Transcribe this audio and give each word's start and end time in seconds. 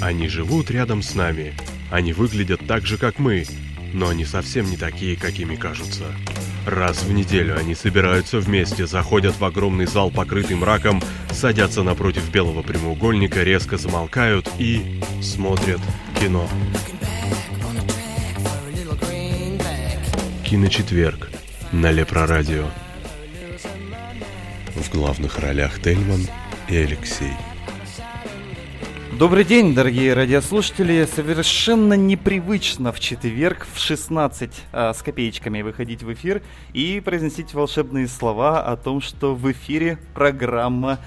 Они 0.00 0.28
живут 0.28 0.70
рядом 0.70 1.02
с 1.02 1.14
нами. 1.14 1.54
Они 1.90 2.12
выглядят 2.12 2.60
так 2.66 2.86
же, 2.86 2.98
как 2.98 3.18
мы, 3.18 3.44
но 3.92 4.08
они 4.08 4.24
совсем 4.24 4.70
не 4.70 4.76
такие, 4.76 5.16
какими 5.16 5.56
кажутся. 5.56 6.04
Раз 6.66 7.02
в 7.02 7.12
неделю 7.12 7.58
они 7.58 7.74
собираются 7.74 8.38
вместе, 8.38 8.86
заходят 8.86 9.38
в 9.38 9.44
огромный 9.44 9.86
зал, 9.86 10.10
покрытый 10.10 10.56
мраком, 10.56 11.02
садятся 11.30 11.82
напротив 11.82 12.30
белого 12.30 12.62
прямоугольника, 12.62 13.42
резко 13.42 13.76
замолкают 13.78 14.48
и 14.58 15.00
смотрят 15.22 15.80
кино. 16.20 16.48
Киночетверг 20.44 21.30
на 21.72 21.90
Лепрорадио. 21.90 22.66
В 24.74 24.90
главных 24.90 25.38
ролях 25.38 25.80
Тельман 25.82 26.26
и 26.68 26.76
Алексей. 26.76 27.32
Добрый 29.18 29.42
день, 29.42 29.74
дорогие 29.74 30.14
радиослушатели. 30.14 31.04
Совершенно 31.12 31.94
непривычно 31.94 32.92
в 32.92 33.00
четверг 33.00 33.66
в 33.74 33.80
16 33.80 34.50
а, 34.70 34.94
с 34.94 35.02
копеечками 35.02 35.60
выходить 35.62 36.04
в 36.04 36.12
эфир 36.12 36.40
и 36.72 37.02
произносить 37.04 37.52
волшебные 37.52 38.06
слова 38.06 38.62
о 38.64 38.76
том, 38.76 39.00
что 39.00 39.34
в 39.34 39.50
эфире 39.50 39.98
программа 40.14 41.00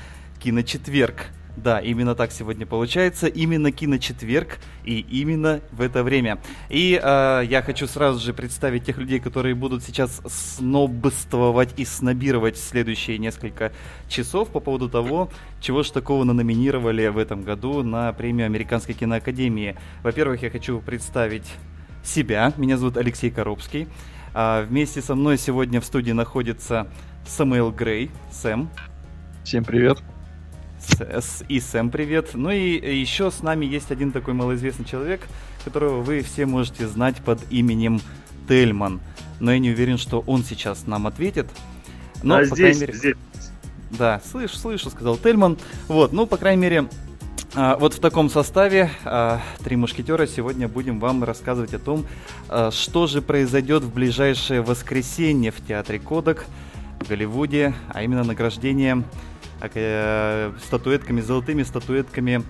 «Киночетверг». 0.44 1.28
Да, 1.58 1.80
именно 1.80 2.16
так 2.16 2.32
сегодня 2.32 2.66
получается, 2.66 3.28
именно 3.28 3.72
киночетверг 3.72 4.58
и 4.86 5.00
именно 5.00 5.60
в 5.72 5.82
это 5.82 6.04
время. 6.04 6.40
И 6.70 7.00
э, 7.02 7.42
я 7.46 7.62
хочу 7.62 7.88
сразу 7.88 8.20
же 8.20 8.34
представить 8.34 8.86
тех 8.86 8.98
людей, 8.98 9.20
которые 9.20 9.54
будут 9.54 9.84
сейчас 9.84 10.22
снобствовать 10.26 11.74
и 11.78 11.84
снобировать 11.84 12.58
следующие 12.58 13.18
несколько 13.18 13.74
часов 14.08 14.50
по 14.50 14.62
поводу 14.62 14.90
того, 14.90 15.30
чего 15.60 15.84
же 15.84 15.92
такого 15.92 16.24
номинировали 16.24 17.08
в 17.08 17.18
этом 17.18 17.44
году 17.44 17.84
на 17.84 18.14
премию 18.14 18.46
Американской 18.46 18.96
киноакадемии. 18.96 19.76
Во-первых, 20.04 20.44
я 20.44 20.50
хочу 20.50 20.80
представить 20.80 21.48
себя. 22.04 22.54
Меня 22.56 22.78
зовут 22.78 22.96
Алексей 22.96 23.30
Коробский. 23.30 23.88
А 24.34 24.64
вместе 24.64 25.02
со 25.02 25.16
мной 25.16 25.38
сегодня 25.38 25.82
в 25.82 25.86
студии 25.86 26.14
находится 26.14 26.88
Самуэл 27.28 27.72
Грей. 27.72 28.10
Сэм. 28.32 28.70
Всем 29.44 29.66
привет 29.66 30.02
и 31.48 31.60
Сэм 31.60 31.90
привет. 31.90 32.32
Ну 32.34 32.50
и 32.50 33.00
еще 33.00 33.32
с 33.32 33.42
нами 33.42 33.66
есть 33.66 33.92
один 33.92 34.12
такой 34.12 34.34
малоизвестный 34.34 34.86
человек, 34.86 35.22
которого 35.64 36.02
вы 36.02 36.22
все 36.22 36.46
можете 36.46 36.88
знать 36.88 37.18
под 37.18 37.40
именем 37.52 38.02
Тельман. 38.48 39.00
Но 39.40 39.52
я 39.52 39.60
не 39.60 39.72
уверен, 39.72 39.98
что 39.98 40.24
он 40.28 40.44
сейчас 40.44 40.88
нам 40.88 41.08
ответит. 41.08 41.48
Но, 42.24 42.36
а 42.36 42.40
по 42.40 42.46
здесь, 42.46 42.80
мере... 42.80 42.94
здесь. 42.94 43.16
Да, 43.92 44.22
слышу, 44.30 44.56
слышу, 44.56 44.90
сказал 44.90 45.18
Тельман. 45.18 45.58
Вот, 45.88 46.14
ну, 46.14 46.26
по 46.26 46.38
крайней 46.38 46.62
мере, 46.62 46.90
а, 47.56 47.76
вот 47.78 47.94
в 47.94 48.00
таком 48.00 48.30
составе 48.30 48.90
а, 49.04 49.42
«Три 49.64 49.76
мушкетера» 49.76 50.26
сегодня 50.28 50.68
будем 50.68 51.00
вам 51.00 51.24
рассказывать 51.24 51.74
о 51.74 51.80
том, 51.80 52.06
а, 52.48 52.72
что 52.72 53.08
же 53.08 53.22
произойдет 53.22 53.84
в 53.84 53.94
ближайшее 53.94 54.62
воскресенье 54.62 55.52
в 55.52 55.66
Театре 55.66 56.00
Кодок 56.00 56.46
в 57.00 57.10
Голливуде, 57.10 57.74
а 57.90 58.04
именно 58.04 58.24
награждение 58.24 59.04
Э, 59.04 59.31
статуэтками, 60.66 61.22
золотыми 61.22 61.64
статуэтками 61.64 62.44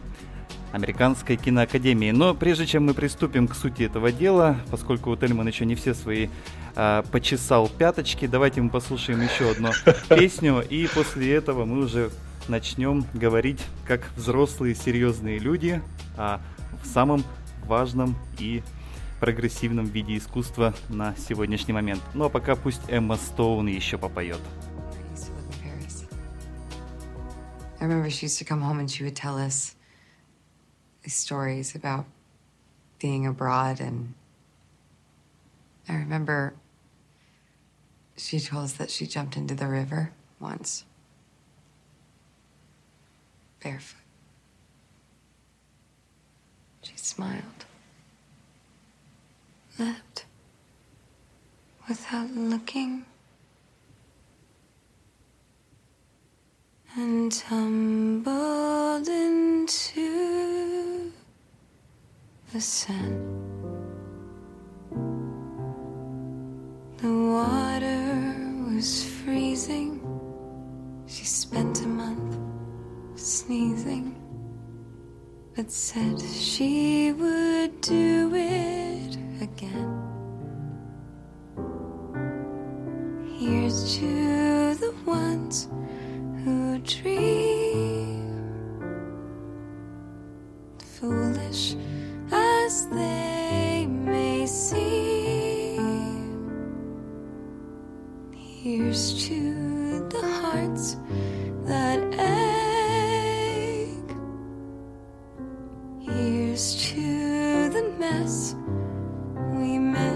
Американской 0.71 1.35
киноакадемии. 1.35 2.11
Но 2.11 2.33
прежде 2.33 2.65
чем 2.65 2.85
мы 2.85 2.93
приступим 2.93 3.47
к 3.47 3.55
сути 3.55 3.83
этого 3.83 4.11
дела, 4.11 4.57
поскольку 4.69 5.15
Тельман 5.15 5.47
еще 5.47 5.65
не 5.65 5.75
все 5.75 5.93
свои 5.93 6.29
а, 6.75 7.03
почесал 7.11 7.67
пяточки, 7.67 8.27
давайте 8.27 8.61
мы 8.61 8.69
послушаем 8.69 9.21
еще 9.21 9.51
одну 9.51 9.71
песню, 10.09 10.61
и 10.67 10.87
после 10.87 11.33
этого 11.33 11.65
мы 11.65 11.83
уже 11.83 12.11
начнем 12.47 13.05
говорить 13.13 13.61
как 13.85 14.01
взрослые 14.15 14.75
серьезные 14.75 15.39
люди 15.39 15.81
о 16.17 16.39
самом 16.83 17.23
важном 17.65 18.15
и 18.39 18.63
прогрессивном 19.19 19.85
виде 19.85 20.17
искусства 20.17 20.73
на 20.89 21.15
сегодняшний 21.15 21.73
момент. 21.73 22.01
Ну 22.13 22.25
а 22.25 22.29
пока 22.29 22.55
пусть 22.55 22.81
Эмма 22.89 23.17
Стоун 23.17 23.67
еще 23.67 23.97
попоет. 23.97 24.39
I 27.81 27.85
remember 27.85 28.11
she 28.11 28.27
used 28.27 28.37
to 28.37 28.45
come 28.45 28.61
home 28.61 28.79
and 28.79 28.89
she 28.89 29.03
would 29.03 29.15
tell 29.15 29.39
us 29.39 29.75
these 31.01 31.15
stories 31.15 31.73
about 31.73 32.05
being 32.99 33.25
abroad. 33.25 33.79
And 33.79 34.13
I 35.89 35.95
remember 35.95 36.53
she 38.15 38.39
told 38.39 38.65
us 38.65 38.73
that 38.73 38.91
she 38.91 39.07
jumped 39.07 39.35
into 39.35 39.55
the 39.55 39.65
river 39.65 40.11
once, 40.39 40.85
barefoot. 43.63 43.97
She 46.83 46.93
smiled, 46.97 47.65
left 49.79 50.25
without 51.89 52.29
looking. 52.29 53.05
And 56.97 57.31
tumbled 57.31 59.07
into 59.07 61.09
the 62.51 62.59
sand. 62.59 63.39
The 66.97 67.07
water 67.07 68.35
was 68.73 69.05
freezing. 69.05 70.01
She 71.07 71.23
spent 71.23 71.81
a 71.81 71.87
month 71.87 72.37
sneezing, 73.15 74.13
but 75.55 75.71
said 75.71 76.21
she 76.21 77.13
would 77.13 77.79
do 77.79 78.31
it 78.35 79.17
again. 79.41 79.97
Here's 83.39 83.97
to 83.97 84.75
the 84.75 84.93
ones 85.05 85.69
who 86.43 86.79
dream, 86.79 88.31
foolish 90.79 91.75
as 92.31 92.87
they 92.87 93.85
may 93.87 94.47
seem. 94.47 95.81
Here's 98.33 99.27
to 99.27 100.07
the 100.09 100.21
hearts 100.41 100.97
that 101.65 101.99
ache. 102.19 102.55
Here's 105.99 106.75
to 106.91 107.69
the 107.69 107.83
mess 107.99 108.55
we 109.53 109.77
make. 109.77 110.11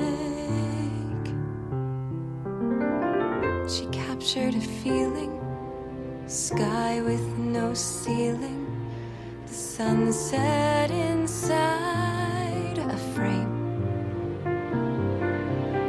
She 3.69 3.85
captured 3.87 4.55
a 4.55 4.61
feeling 4.61 5.44
sky 6.27 7.01
with 7.01 7.21
no 7.37 7.73
ceiling, 7.73 8.65
the 9.45 9.53
sunset 9.53 10.89
inside 10.89 12.77
a 12.77 12.97
frame. 13.13 13.53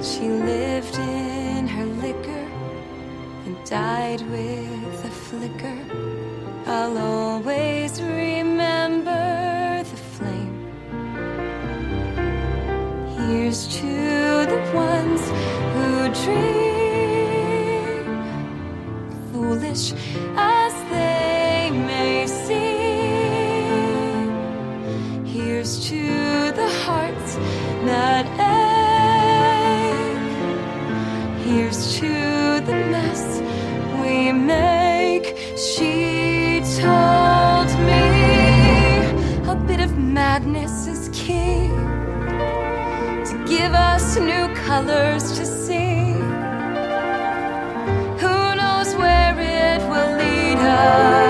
She 0.02 0.28
lived 0.28 0.98
in 0.98 1.66
her 1.66 1.86
liquor 1.86 2.46
and 3.46 3.56
died 3.64 4.20
with 4.30 5.04
a 5.04 5.10
flicker. 5.10 5.78
I'll 6.66 6.98
always 6.98 8.02
remember 8.02 9.82
the 9.84 9.96
flame. 9.96 10.54
Here's 13.16 13.66
to 13.78 14.46
the 14.52 14.70
ones 14.74 15.22
who 15.72 16.24
dream 16.24 16.75
foolish 19.58 19.92
as 20.36 20.74
they 20.90 21.70
may 21.70 22.26
seem. 22.26 22.56
Here's 25.24 25.88
to 25.88 26.52
the 26.52 26.68
hearts 26.84 27.36
that 27.84 28.26
ache. 28.36 28.76
Here's 31.46 31.96
to 31.98 32.60
the 32.66 32.74
mess 32.92 33.40
we 34.00 34.32
make. 34.32 35.26
She 35.56 36.60
told 36.80 37.68
me 37.90 38.06
a 39.50 39.54
bit 39.66 39.80
of 39.80 39.96
madness 39.98 40.86
is 40.86 41.08
key 41.12 41.68
to 43.28 43.44
give 43.48 43.72
us 43.74 44.16
new 44.16 44.54
colors 44.54 45.32
to 45.38 45.55
love. 50.76 51.25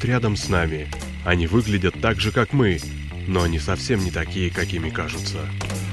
Живут 0.00 0.04
рядом 0.04 0.36
с 0.36 0.48
нами. 0.48 0.88
Они 1.24 1.46
выглядят 1.46 1.94
так 2.00 2.20
же, 2.20 2.32
как 2.32 2.52
мы, 2.52 2.78
но 3.26 3.42
они 3.42 3.58
совсем 3.58 4.02
не 4.02 4.10
такие, 4.10 4.50
какими 4.50 4.90
кажутся. 4.90 5.38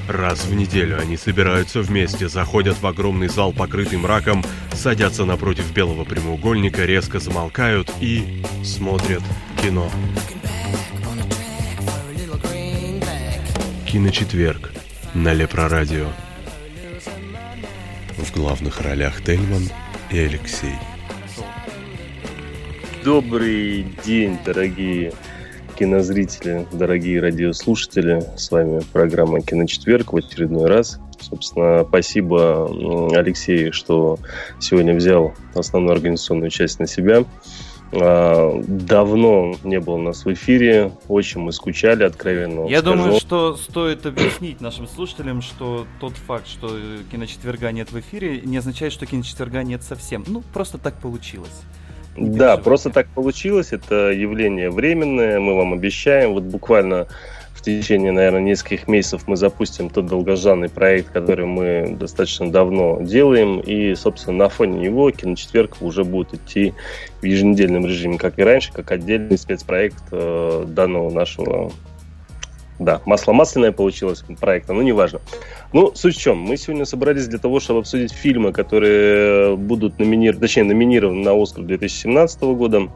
Раз 0.08 0.44
в 0.46 0.54
неделю 0.54 0.98
они 0.98 1.16
собираются 1.16 1.82
вместе, 1.82 2.28
заходят 2.28 2.80
в 2.80 2.86
огромный 2.86 3.28
зал, 3.28 3.52
покрытый 3.52 3.98
мраком, 3.98 4.42
садятся 4.72 5.24
напротив 5.24 5.72
белого 5.72 6.04
прямоугольника, 6.04 6.86
резко 6.86 7.20
замолкают 7.20 7.90
и 8.00 8.42
смотрят 8.64 9.22
кино. 9.62 9.90
Киночетверг 13.86 14.72
на 15.14 15.34
Лепрорадио. 15.34 16.08
В 18.16 18.32
главных 18.32 18.80
ролях 18.80 19.22
Тельман 19.22 19.68
и 20.10 20.18
Алексей. 20.18 20.76
Добрый 23.04 23.86
день, 24.04 24.38
дорогие 24.44 25.12
кинозрители, 25.78 26.66
дорогие 26.72 27.20
радиослушатели. 27.20 28.24
С 28.36 28.50
вами 28.50 28.80
программа 28.92 29.40
«Киночетверг» 29.40 30.12
в 30.12 30.16
очередной 30.16 30.66
раз. 30.66 30.98
Собственно, 31.20 31.84
спасибо 31.88 32.66
Алексею, 33.16 33.72
что 33.72 34.18
сегодня 34.58 34.94
взял 34.94 35.34
основную 35.54 35.92
организационную 35.94 36.50
часть 36.50 36.80
на 36.80 36.86
себя. 36.86 37.24
А, 37.92 38.60
давно 38.66 39.54
не 39.62 39.80
было 39.80 39.96
нас 39.96 40.24
в 40.24 40.32
эфире, 40.32 40.92
очень 41.06 41.40
мы 41.40 41.52
скучали, 41.52 42.02
откровенно. 42.02 42.66
Я 42.68 42.80
скажу. 42.80 42.96
думаю, 42.96 43.20
что 43.20 43.56
стоит 43.56 44.04
объяснить 44.04 44.60
нашим 44.60 44.86
слушателям, 44.86 45.40
что 45.40 45.86
тот 46.00 46.12
факт, 46.14 46.46
что 46.46 46.76
киночетверга 47.10 47.70
нет 47.72 47.90
в 47.92 47.98
эфире, 48.00 48.40
не 48.42 48.58
означает, 48.58 48.92
что 48.92 49.06
киночетверга 49.06 49.62
нет 49.62 49.82
совсем. 49.82 50.24
Ну, 50.26 50.42
просто 50.52 50.76
так 50.78 51.00
получилось. 51.00 51.62
Да, 52.20 52.56
просто 52.56 52.90
так 52.90 53.08
получилось. 53.08 53.72
Это 53.72 54.10
явление 54.10 54.70
временное. 54.70 55.38
Мы 55.38 55.54
вам 55.54 55.72
обещаем. 55.72 56.32
Вот 56.32 56.44
буквально 56.44 57.06
в 57.54 57.62
течение, 57.62 58.12
наверное, 58.12 58.40
нескольких 58.40 58.88
месяцев 58.88 59.22
мы 59.26 59.36
запустим 59.36 59.90
тот 59.90 60.06
долгожданный 60.06 60.68
проект, 60.68 61.10
который 61.10 61.46
мы 61.46 61.96
достаточно 61.98 62.50
давно 62.50 63.00
делаем. 63.00 63.60
И, 63.60 63.94
собственно, 63.94 64.36
на 64.36 64.48
фоне 64.48 64.78
него 64.78 65.10
киночетверг 65.10 65.76
уже 65.80 66.04
будет 66.04 66.34
идти 66.34 66.74
в 67.20 67.24
еженедельном 67.24 67.86
режиме, 67.86 68.18
как 68.18 68.38
и 68.38 68.42
раньше, 68.42 68.72
как 68.72 68.90
отдельный 68.90 69.38
спецпроект 69.38 70.02
э, 70.12 70.64
данного 70.66 71.10
нашего 71.10 71.72
да, 72.78 73.00
масло 73.04 73.32
масляное 73.32 73.72
получилось 73.72 74.24
проекта, 74.40 74.72
но 74.72 74.82
неважно. 74.82 75.20
Ну, 75.72 75.92
суть 75.94 76.16
в 76.16 76.20
чем? 76.20 76.38
Мы 76.38 76.56
сегодня 76.56 76.84
собрались 76.84 77.26
для 77.26 77.38
того, 77.38 77.60
чтобы 77.60 77.80
обсудить 77.80 78.12
фильмы, 78.12 78.52
которые 78.52 79.56
будут 79.56 79.98
номинированы, 79.98 80.40
точнее, 80.40 80.64
номинированы 80.64 81.24
на 81.24 81.40
Оскар 81.40 81.64
2017 81.64 82.40
года. 82.42 82.88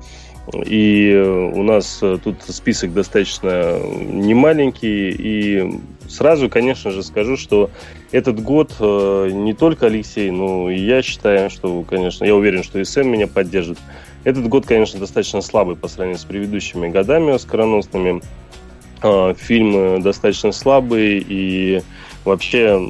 И 0.67 1.15
у 1.55 1.63
нас 1.63 2.03
тут 2.25 2.37
список 2.49 2.93
достаточно 2.93 3.79
немаленький. 3.79 5.11
И 5.11 5.81
сразу, 6.09 6.49
конечно 6.49 6.91
же, 6.91 7.03
скажу, 7.03 7.37
что 7.37 7.71
этот 8.11 8.43
год 8.43 8.73
э, 8.81 9.31
не 9.33 9.55
только 9.55 9.87
Алексей, 9.87 10.31
но 10.31 10.69
и 10.69 10.79
я 10.81 11.03
считаю, 11.03 11.49
что, 11.49 11.83
конечно, 11.83 12.25
я 12.25 12.35
уверен, 12.35 12.63
что 12.63 12.79
и 12.79 12.85
Сэм 12.85 13.09
меня 13.09 13.27
поддержит. 13.29 13.79
Этот 14.25 14.49
год, 14.49 14.67
конечно, 14.67 15.01
достаточно 15.01 15.41
слабый 15.43 15.77
по 15.77 15.89
сравнению 15.89 16.21
с 16.21 16.25
предыдущими 16.25 16.89
годами 16.89 17.35
оскароносными. 17.35 18.21
А, 19.03 19.35
фильмы 19.35 20.01
достаточно 20.01 20.53
слабые 20.53 21.19
и 21.19 21.83
вообще, 22.25 22.81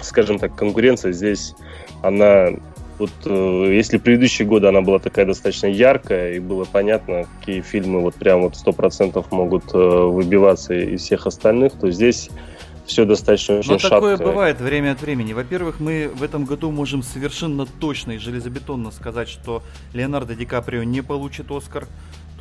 скажем 0.00 0.38
так, 0.38 0.54
конкуренция 0.56 1.12
здесь, 1.12 1.54
она 2.02 2.48
вот 2.98 3.10
э, 3.24 3.70
если 3.72 3.98
предыдущие 3.98 4.46
годы 4.46 4.68
она 4.68 4.80
была 4.80 4.98
такая 4.98 5.26
достаточно 5.26 5.66
яркая 5.66 6.34
и 6.34 6.38
было 6.38 6.64
понятно, 6.64 7.26
какие 7.38 7.60
фильмы 7.60 8.00
вот 8.00 8.14
прям 8.14 8.42
вот 8.42 8.56
сто 8.56 8.72
процентов 8.72 9.32
могут 9.32 9.74
э, 9.74 9.78
выбиваться 9.78 10.74
из 10.74 11.02
всех 11.02 11.26
остальных, 11.26 11.72
то 11.72 11.90
здесь 11.90 12.30
все 12.86 13.04
достаточно 13.04 13.56
очень 13.56 13.72
Но 13.72 13.78
шатко. 13.78 13.96
такое 13.96 14.16
бывает 14.16 14.60
время 14.60 14.92
от 14.92 15.00
времени. 15.00 15.32
Во-первых, 15.32 15.80
мы 15.80 16.10
в 16.14 16.22
этом 16.22 16.44
году 16.44 16.70
можем 16.70 17.02
совершенно 17.02 17.66
точно 17.66 18.12
и 18.12 18.18
железобетонно 18.18 18.90
сказать, 18.90 19.28
что 19.28 19.62
Леонардо 19.94 20.34
Ди 20.34 20.44
Каприо 20.44 20.82
не 20.82 21.00
получит 21.00 21.50
Оскар. 21.50 21.86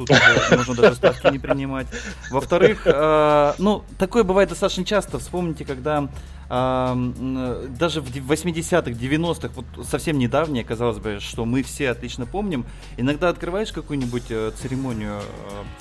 Тут 0.05 0.17
можно 0.55 0.75
даже 0.75 0.95
ставки 0.95 1.27
не 1.27 1.39
принимать. 1.39 1.87
Во-вторых, 2.29 2.81
э, 2.85 3.53
ну, 3.57 3.83
такое 3.97 4.23
бывает 4.23 4.49
достаточно 4.49 4.85
часто. 4.85 5.19
Вспомните, 5.19 5.65
когда 5.65 6.09
э, 6.49 7.65
даже 7.79 8.01
в 8.01 8.31
80-х, 8.31 8.91
90-х, 8.91 9.49
вот 9.55 9.87
совсем 9.87 10.17
недавнее, 10.17 10.63
казалось 10.63 10.99
бы, 10.99 11.19
что 11.19 11.45
мы 11.45 11.63
все 11.63 11.89
отлично 11.89 12.25
помним, 12.25 12.65
иногда 12.97 13.29
открываешь 13.29 13.71
какую-нибудь 13.71 14.25
э, 14.29 14.51
церемонию 14.61 15.21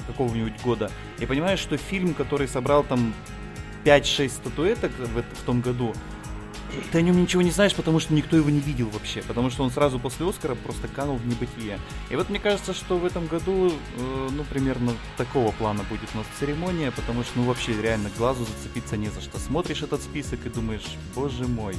какого-нибудь 0.06 0.61
года 0.62 0.91
и 1.19 1.27
понимаешь, 1.27 1.60
что 1.60 1.77
фильм, 1.77 2.15
который 2.15 2.48
собрал 2.48 2.82
там 2.84 3.15
5-6 3.84 4.29
статуэток 4.29 4.93
в, 4.98 5.22
в 5.22 5.44
том 5.44 5.60
году, 5.60 5.94
ты 6.93 6.98
о 6.98 7.03
нем 7.03 7.20
ничего 7.20 7.43
не 7.43 7.50
знаешь, 7.50 7.74
потому 7.74 8.00
что 8.00 8.15
никто 8.15 8.36
его 8.36 8.50
не 8.50 8.60
видел 8.60 8.89
вообще, 8.91 9.22
потому 9.22 9.50
что 9.50 9.62
он 9.62 9.70
сразу 9.70 9.98
после 9.98 10.29
Оскара 10.29 10.55
просто 10.55 10.89
канул 10.89 11.17
в 11.17 11.27
небытие. 11.27 11.79
И 12.10 12.17
вот 12.17 12.31
мне 12.31 12.39
кажется, 12.39 12.74
что 12.74 12.96
в 12.96 13.05
этом 13.05 13.27
году, 13.27 13.72
э, 13.96 14.29
ну, 14.31 14.44
примерно 14.44 14.93
такого 15.17 15.53
плана 15.53 15.84
будет 15.89 16.08
у 16.15 16.19
нас 16.19 16.27
церемония, 16.39 16.91
потому 16.91 17.22
что, 17.22 17.39
ну, 17.39 17.44
вообще 17.44 17.81
реально 17.81 18.10
глазу 18.17 18.44
зацепиться 18.44 18.96
не 18.96 19.08
за 19.08 19.20
что. 19.20 19.39
Смотришь 19.39 19.82
этот 19.82 20.03
список 20.03 20.44
и 20.46 20.48
думаешь, 20.48 20.86
боже 21.15 21.46
мой, 21.46 21.77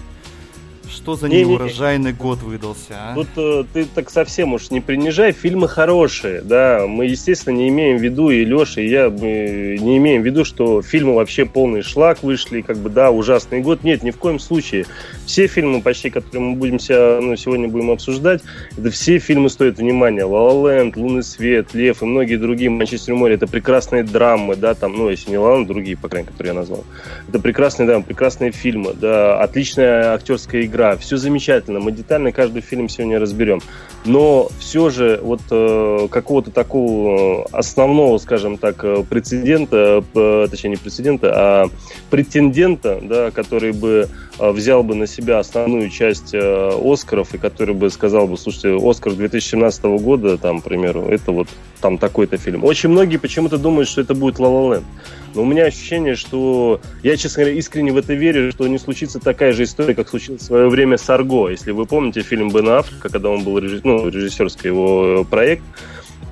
что 0.92 1.16
за 1.16 1.30
не, 1.30 1.44
неурожайный 1.44 2.12
не, 2.12 2.18
год 2.18 2.40
выдался, 2.42 2.92
а? 2.92 3.16
Тут 3.16 3.28
э, 3.38 3.64
ты 3.74 3.86
так 3.86 4.10
совсем 4.10 4.54
уж 4.54 4.70
не 4.70 4.82
принижай, 4.82 5.32
фильмы 5.32 5.68
хорошие, 5.68 6.42
да. 6.42 6.86
Мы, 6.88 7.06
естественно, 7.06 7.56
не 7.56 7.70
имеем 7.70 7.98
в 7.98 8.02
виду, 8.02 8.30
и 8.30 8.44
Леша, 8.44 8.82
и 8.82 8.88
я 8.88 9.10
мы 9.10 9.78
не 9.80 9.98
имеем 9.98 10.22
в 10.22 10.26
виду, 10.26 10.46
что 10.46 10.82
фильмы 10.82 11.16
вообще 11.16 11.46
полный 11.46 11.82
шлак 11.82 12.24
вышли, 12.24 12.62
как 12.62 12.78
бы, 12.78 12.90
да, 12.90 13.12
ужасный 13.12 13.62
год. 13.62 13.84
Нет, 13.84 14.04
ни 14.04 14.12
в 14.12 14.18
коем 14.18 14.40
случае. 14.40 14.86
Все 15.32 15.48
фильмы 15.48 15.82
почти, 15.82 16.10
которые 16.10 16.42
мы 16.42 16.56
будем 16.58 16.78
себя, 16.78 17.20
ну, 17.22 17.38
сегодня 17.38 17.70
будем 17.70 17.90
обсуждать, 17.92 18.42
это 18.78 18.90
все 18.90 19.18
фильмы 19.18 19.50
стоят 19.50 19.78
внимания. 19.78 20.26
«Ла 20.26 20.52
Ла 20.52 20.74
Ленд», 20.74 20.98
«Лунный 20.98 21.24
свет», 21.24 21.74
«Лев» 21.74 22.02
и 22.02 22.06
многие 22.06 22.36
другие, 22.36 22.70
«Манчестер 22.70 23.16
море», 23.16 23.36
это 23.36 23.48
прекрасные 23.48 24.04
драмы, 24.04 24.58
да, 24.58 24.74
там, 24.74 24.92
ну, 24.92 25.10
если 25.10 25.30
не 25.30 25.38
«Ла 25.38 25.56
Ленд», 25.56 25.70
другие, 25.70 25.96
по 25.96 26.10
крайней 26.10 26.26
мере, 26.26 26.34
которые 26.34 26.54
я 26.54 26.60
назвал. 26.60 26.84
Это 27.30 27.40
прекрасные, 27.40 27.88
да, 27.88 28.02
прекрасные 28.02 28.52
фильмы, 28.52 28.94
да, 28.94 29.42
отличная 29.42 30.16
актерская 30.16 30.64
игра, 30.64 30.82
игра, 30.82 30.98
все 30.98 31.18
замечательно, 31.18 31.80
мы 31.80 31.92
детально 31.92 32.32
каждый 32.32 32.62
фильм 32.62 32.90
сегодня 32.90 33.20
разберем. 33.20 33.62
Но 34.04 34.50
все 34.60 34.90
же 34.90 35.20
вот 35.22 35.42
э, 35.52 36.08
какого-то 36.10 36.50
такого 36.50 37.46
основного, 37.52 38.18
скажем 38.18 38.58
так, 38.58 38.84
э, 38.84 39.04
прецедента, 39.08 40.04
э, 40.16 40.48
точнее 40.50 40.72
не 40.72 40.76
прецедента, 40.78 41.32
а 41.34 41.70
претендента, 42.10 43.00
да, 43.02 43.32
который 43.32 43.74
бы 43.74 44.10
э, 44.40 44.52
взял 44.52 44.84
бы 44.84 44.96
на 44.96 45.06
себя 45.06 45.21
основную 45.30 45.90
часть 45.90 46.34
э, 46.34 46.72
Оскаров 46.84 47.34
и 47.34 47.38
который 47.38 47.76
бы 47.76 47.90
сказал 47.90 48.28
бы, 48.28 48.38
слушайте, 48.38 48.78
Оскар 48.82 49.14
2017 49.14 49.84
года, 49.84 50.38
там, 50.38 50.62
к 50.62 50.64
примеру, 50.64 51.06
это 51.08 51.32
вот 51.32 51.48
там 51.82 51.98
такой-то 51.98 52.38
фильм. 52.38 52.64
Очень 52.64 52.90
многие 52.90 53.18
почему-то 53.18 53.58
думают, 53.58 53.90
что 53.90 54.02
это 54.02 54.14
будет 54.14 54.40
«Ла 54.40 54.50
Ла 54.50 54.76
Ленд». 54.76 54.86
Но 55.34 55.44
у 55.44 55.46
меня 55.46 55.66
ощущение, 55.66 56.16
что 56.16 56.82
я, 57.04 57.16
честно 57.16 57.44
говоря, 57.44 57.58
искренне 57.58 57.92
в 57.92 57.98
это 57.98 58.14
верю, 58.14 58.52
что 58.52 58.68
не 58.68 58.78
случится 58.78 59.20
такая 59.20 59.54
же 59.54 59.64
история, 59.64 59.96
как 59.96 60.10
случилось 60.10 60.42
в 60.42 60.46
свое 60.46 60.70
время 60.70 60.98
с 60.98 61.10
Арго. 61.10 61.50
Если 61.50 61.72
вы 61.72 61.86
помните 61.86 62.22
фильм 62.22 62.50
Бена 62.50 62.80
Африка, 62.80 63.10
когда 63.10 63.30
он 63.30 63.44
был 63.44 63.58
режиссер, 63.58 63.86
ну, 63.86 64.10
режиссерский 64.10 64.70
его 64.70 65.24
проект, 65.24 65.64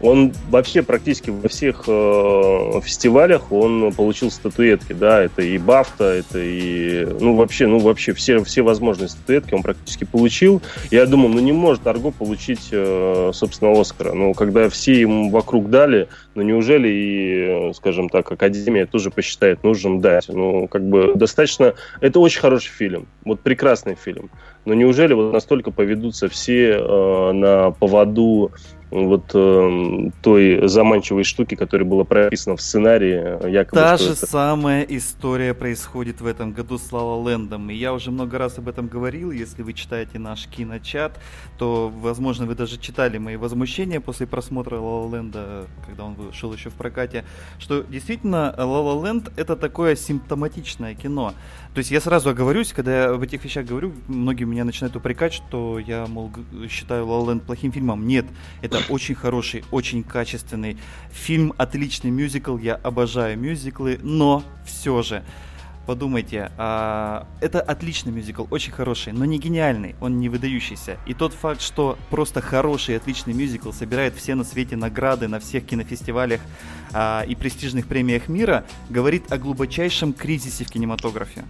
он 0.01 0.33
вообще 0.49 0.81
практически 0.81 1.29
во 1.29 1.49
всех 1.49 1.83
э, 1.87 2.81
фестивалях 2.83 3.51
он 3.51 3.91
получил 3.93 4.31
статуэтки, 4.31 4.93
да, 4.93 5.21
это 5.21 5.41
и 5.41 5.57
Бафта, 5.57 6.05
это 6.05 6.39
и, 6.39 7.05
ну, 7.19 7.35
вообще, 7.35 7.67
ну, 7.67 7.79
вообще 7.79 8.13
все, 8.13 8.43
все 8.43 8.61
возможные 8.61 9.09
статуэтки 9.09 9.53
он 9.53 9.61
практически 9.61 10.05
получил. 10.05 10.61
Я 10.91 11.05
думал, 11.05 11.29
ну, 11.29 11.39
не 11.39 11.51
может 11.51 11.85
Арго 11.87 12.11
получить, 12.11 12.69
э, 12.71 13.31
собственно, 13.33 13.79
Оскара. 13.79 14.13
Но 14.13 14.33
когда 14.33 14.69
все 14.69 14.99
ему 14.99 15.29
вокруг 15.29 15.69
дали, 15.69 16.07
ну, 16.35 16.41
неужели 16.41 16.89
и, 16.89 17.73
скажем 17.73 18.09
так, 18.09 18.31
Академия 18.31 18.85
тоже 18.85 19.11
посчитает 19.11 19.63
нужным 19.63 19.99
дать? 19.99 20.29
Ну, 20.29 20.67
как 20.67 20.83
бы 20.83 21.13
достаточно... 21.15 21.73
Это 22.01 22.19
очень 22.19 22.39
хороший 22.39 22.71
фильм, 22.71 23.07
вот 23.25 23.41
прекрасный 23.41 23.95
фильм. 23.95 24.29
Но 24.65 24.73
неужели 24.73 25.13
вот 25.13 25.33
настолько 25.33 25.71
поведутся 25.71 26.27
все 26.27 26.71
э, 26.73 27.31
на 27.31 27.71
поводу 27.71 28.51
вот 28.91 29.31
э, 29.35 30.09
той 30.23 30.67
заманчивой 30.67 31.23
штуки, 31.23 31.55
которая 31.55 31.87
была 31.87 32.03
прописана 32.03 32.55
в 32.55 32.61
сценарии, 32.61 33.45
э, 33.45 33.51
якобы. 33.51 33.81
Та 33.81 33.97
же 33.97 34.13
это... 34.13 34.25
самая 34.25 34.81
история 34.83 35.53
происходит 35.53 36.21
в 36.21 36.25
этом 36.25 36.53
году 36.53 36.77
с 36.77 36.91
Лала 36.91 37.15
Лэндом. 37.21 37.69
И 37.69 37.75
я 37.75 37.93
уже 37.93 38.09
много 38.09 38.37
раз 38.37 38.57
об 38.57 38.67
этом 38.67 38.87
говорил. 38.87 39.31
Если 39.31 39.61
вы 39.61 39.73
читаете 39.73 40.17
наш 40.17 40.47
киночат, 40.47 41.19
то, 41.57 41.91
возможно, 41.95 42.47
вы 42.47 42.55
даже 42.55 42.79
читали 42.79 43.19
мои 43.19 43.35
возмущения 43.35 43.99
после 43.99 44.25
просмотра 44.25 44.77
Лала 44.77 45.15
Ленда, 45.15 45.65
когда 45.85 46.05
он 46.05 46.15
вышел 46.15 46.51
еще 46.51 46.69
в 46.69 46.73
прокате, 46.73 47.25
что 47.59 47.83
действительно 47.83 48.55
Лала 48.57 49.05
Ленд 49.05 49.31
это 49.37 49.55
такое 49.55 49.95
симптоматичное 49.95 50.95
кино. 50.95 51.33
То 51.73 51.79
есть 51.79 51.91
я 51.91 52.01
сразу 52.01 52.29
оговорюсь, 52.29 52.73
когда 52.73 53.03
я 53.03 53.09
об 53.11 53.21
этих 53.21 53.43
вещах 53.43 53.65
говорю, 53.65 53.93
многие 54.07 54.45
меня 54.45 54.65
начинают 54.65 54.95
упрекать, 54.95 55.33
что 55.33 55.77
я, 55.77 56.07
мол, 56.07 56.31
считаю 56.67 57.05
La 57.05 57.23
La 57.23 57.35
Land 57.35 57.41
плохим 57.41 57.71
фильмом. 57.71 58.07
Нет, 58.07 58.25
это 58.61 58.79
очень 58.89 59.13
хороший, 59.13 59.63
очень 59.69 60.03
качественный 60.03 60.77
фильм, 61.11 61.53
отличный 61.57 62.09
мюзикл, 62.09 62.57
я 62.57 62.75
обожаю 62.75 63.38
мюзиклы, 63.38 63.99
но 64.01 64.43
все 64.65 65.03
же, 65.03 65.23
подумайте, 65.89 66.51
а, 66.60 67.25
это 67.41 67.62
отличный 67.62 68.12
мюзикл, 68.12 68.46
очень 68.51 68.72
хороший, 68.72 69.12
но 69.12 69.25
не 69.25 69.39
гениальный, 69.39 69.96
он 70.00 70.19
не 70.19 70.29
выдающийся. 70.29 71.00
И 71.08 71.15
тот 71.15 71.34
факт, 71.34 71.62
что 71.62 71.98
просто 72.12 72.41
хороший, 72.41 72.96
отличный 72.96 73.34
мюзикл 73.34 73.72
собирает 73.72 74.13
все 74.13 74.36
на 74.36 74.43
свете 74.43 74.75
награды 74.75 75.27
на 75.27 75.39
всех 75.39 75.65
кинофестивалях 75.65 76.41
а, 76.93 77.25
и 77.27 77.34
престижных 77.34 77.88
премиях 77.88 78.27
мира, 78.27 78.65
говорит 78.91 79.31
о 79.31 79.39
глубочайшем 79.39 80.13
кризисе 80.13 80.63
в 80.63 80.69
кинематографе. 80.69 81.43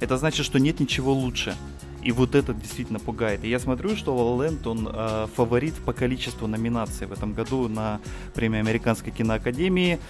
Это 0.00 0.16
значит, 0.16 0.44
что 0.44 0.58
нет 0.58 0.80
ничего 0.80 1.12
лучше. 1.12 1.54
И 2.02 2.10
вот 2.10 2.34
это 2.34 2.52
действительно 2.52 2.98
пугает. 2.98 3.44
И 3.44 3.48
я 3.48 3.60
смотрю, 3.60 3.94
что 3.96 4.12
La 4.12 4.36
La 4.36 4.50
Land, 4.50 4.68
он 4.68 4.88
э, 4.92 5.28
фаворит 5.36 5.74
по 5.74 5.92
количеству 5.92 6.48
номинаций 6.48 7.06
в 7.06 7.12
этом 7.12 7.32
году 7.32 7.68
на 7.68 8.00
премию 8.34 8.58
Американской 8.58 9.12
киноакадемии 9.12 10.00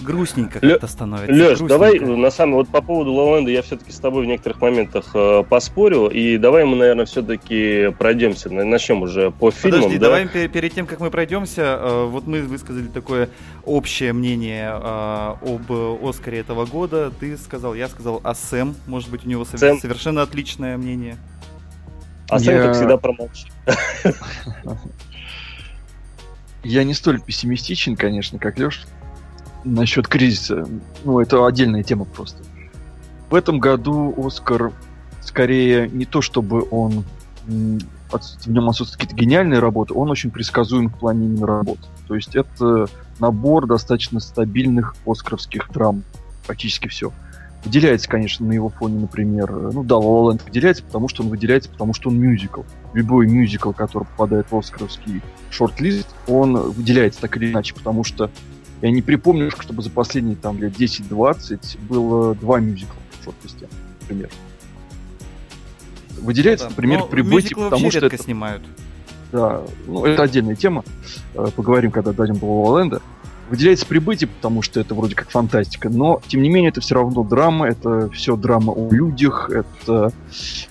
грустненько 0.00 0.60
как-то 0.60 0.86
становится. 0.86 1.32
Леш, 1.32 1.58
давай, 1.60 1.98
на 1.98 2.30
самом 2.30 2.54
вот 2.54 2.68
по 2.68 2.80
поводу 2.80 3.12
Лоленда 3.12 3.50
я 3.50 3.62
все-таки 3.62 3.92
с 3.92 3.98
тобой 3.98 4.24
в 4.24 4.26
некоторых 4.26 4.60
моментах 4.60 5.10
э, 5.14 5.44
поспорю, 5.48 6.08
и 6.08 6.36
давай 6.38 6.64
мы, 6.64 6.76
наверное, 6.76 7.06
все-таки 7.06 7.90
пройдемся, 7.98 8.50
начнем 8.50 9.02
уже 9.02 9.30
по 9.30 9.50
фильмам. 9.50 9.82
Подожди, 9.82 9.98
да? 9.98 10.06
давай 10.06 10.28
перед 10.28 10.74
тем, 10.74 10.86
как 10.86 11.00
мы 11.00 11.10
пройдемся, 11.10 11.78
э, 11.80 12.04
вот 12.06 12.26
мы 12.26 12.42
высказали 12.42 12.86
такое 12.86 13.28
общее 13.64 14.12
мнение 14.12 14.70
э, 14.70 15.34
об 15.42 15.72
Оскаре 16.04 16.38
этого 16.38 16.66
года. 16.66 17.12
Ты 17.18 17.36
сказал, 17.36 17.74
я 17.74 17.88
сказал, 17.88 18.20
а 18.24 18.34
Сэм, 18.34 18.74
может 18.86 19.10
быть, 19.10 19.26
у 19.26 19.28
него 19.28 19.44
Сэм. 19.44 19.80
совершенно 19.80 20.22
отличное 20.22 20.76
мнение. 20.76 21.16
А 22.28 22.38
Сэм, 22.38 22.54
я... 22.54 22.62
как 22.62 22.76
всегда, 22.76 22.96
промолчит. 22.96 23.48
Я 26.64 26.82
не 26.82 26.92
столь 26.92 27.20
пессимистичен, 27.20 27.96
конечно, 27.96 28.38
как 28.38 28.58
Леша 28.58 28.80
насчет 29.74 30.08
кризиса, 30.08 30.66
ну, 31.04 31.20
это 31.20 31.46
отдельная 31.46 31.82
тема 31.82 32.04
просто. 32.04 32.42
В 33.30 33.34
этом 33.34 33.58
году 33.58 34.14
Оскар 34.16 34.72
скорее 35.20 35.88
не 35.88 36.06
то, 36.06 36.22
чтобы 36.22 36.66
он 36.70 37.04
в 37.46 38.50
нем 38.50 38.68
отсутствуют 38.68 39.00
какие-то 39.00 39.14
гениальные 39.14 39.60
работы, 39.60 39.94
он 39.94 40.10
очень 40.10 40.30
предсказуем 40.30 40.88
в 40.88 40.98
плане 40.98 41.26
именно 41.26 41.46
работ. 41.46 41.78
То 42.06 42.14
есть 42.14 42.36
это 42.36 42.88
набор 43.18 43.66
достаточно 43.66 44.20
стабильных 44.20 44.94
оскаровских 45.06 45.70
драм. 45.72 46.02
Практически 46.46 46.88
все. 46.88 47.12
Выделяется, 47.64 48.08
конечно, 48.08 48.46
на 48.46 48.52
его 48.52 48.68
фоне, 48.68 49.00
например, 49.00 49.50
ну 49.50 49.82
да, 49.82 49.96
La 49.96 50.32
La 50.32 50.44
выделяется, 50.44 50.84
потому 50.84 51.08
что 51.08 51.22
он 51.22 51.28
выделяется, 51.28 51.68
потому 51.68 51.92
что 51.92 52.08
он 52.08 52.18
мюзикл. 52.18 52.62
Любой 52.94 53.26
мюзикл, 53.26 53.72
который 53.72 54.04
попадает 54.04 54.46
в 54.50 54.56
оскаровский 54.56 55.22
шорт-лист, 55.50 56.08
он 56.28 56.56
выделяется 56.56 57.20
так 57.20 57.36
или 57.36 57.50
иначе, 57.50 57.74
потому 57.74 58.04
что 58.04 58.30
я 58.82 58.90
не 58.90 59.02
припомню, 59.02 59.50
чтобы 59.58 59.82
за 59.82 59.90
последние 59.90 60.36
там 60.36 60.58
лет 60.58 60.72
10-20 60.72 61.78
было 61.88 62.34
два 62.34 62.60
мюзикла 62.60 62.96
в 63.20 63.24
шорт-листе, 63.24 63.68
например. 64.00 64.30
Выделяется, 66.20 66.66
ну, 66.66 66.70
да. 66.70 66.74
например, 66.76 66.98
Но 67.00 67.06
прибытие, 67.06 67.56
потому 67.56 67.90
что 67.90 68.06
это... 68.06 68.18
снимают. 68.18 68.62
Да, 69.32 69.62
ну 69.86 70.04
это 70.04 70.22
отдельная 70.22 70.54
тема. 70.54 70.84
Э, 71.34 71.48
поговорим, 71.54 71.90
когда 71.90 72.12
дойдем 72.12 72.38
до 72.38 72.46
Лололенда. 72.46 73.02
Выделяется 73.50 73.86
прибытие, 73.86 74.28
потому 74.28 74.62
что 74.62 74.78
это 74.78 74.94
вроде 74.94 75.14
как 75.14 75.30
фантастика, 75.30 75.88
но 75.88 76.20
тем 76.28 76.42
не 76.42 76.50
менее 76.50 76.68
это 76.68 76.82
все 76.82 76.96
равно 76.96 77.24
драма, 77.24 77.66
это 77.66 78.10
все 78.10 78.36
драма 78.36 78.72
о 78.72 78.90
людях, 78.90 79.50
это 79.50 80.12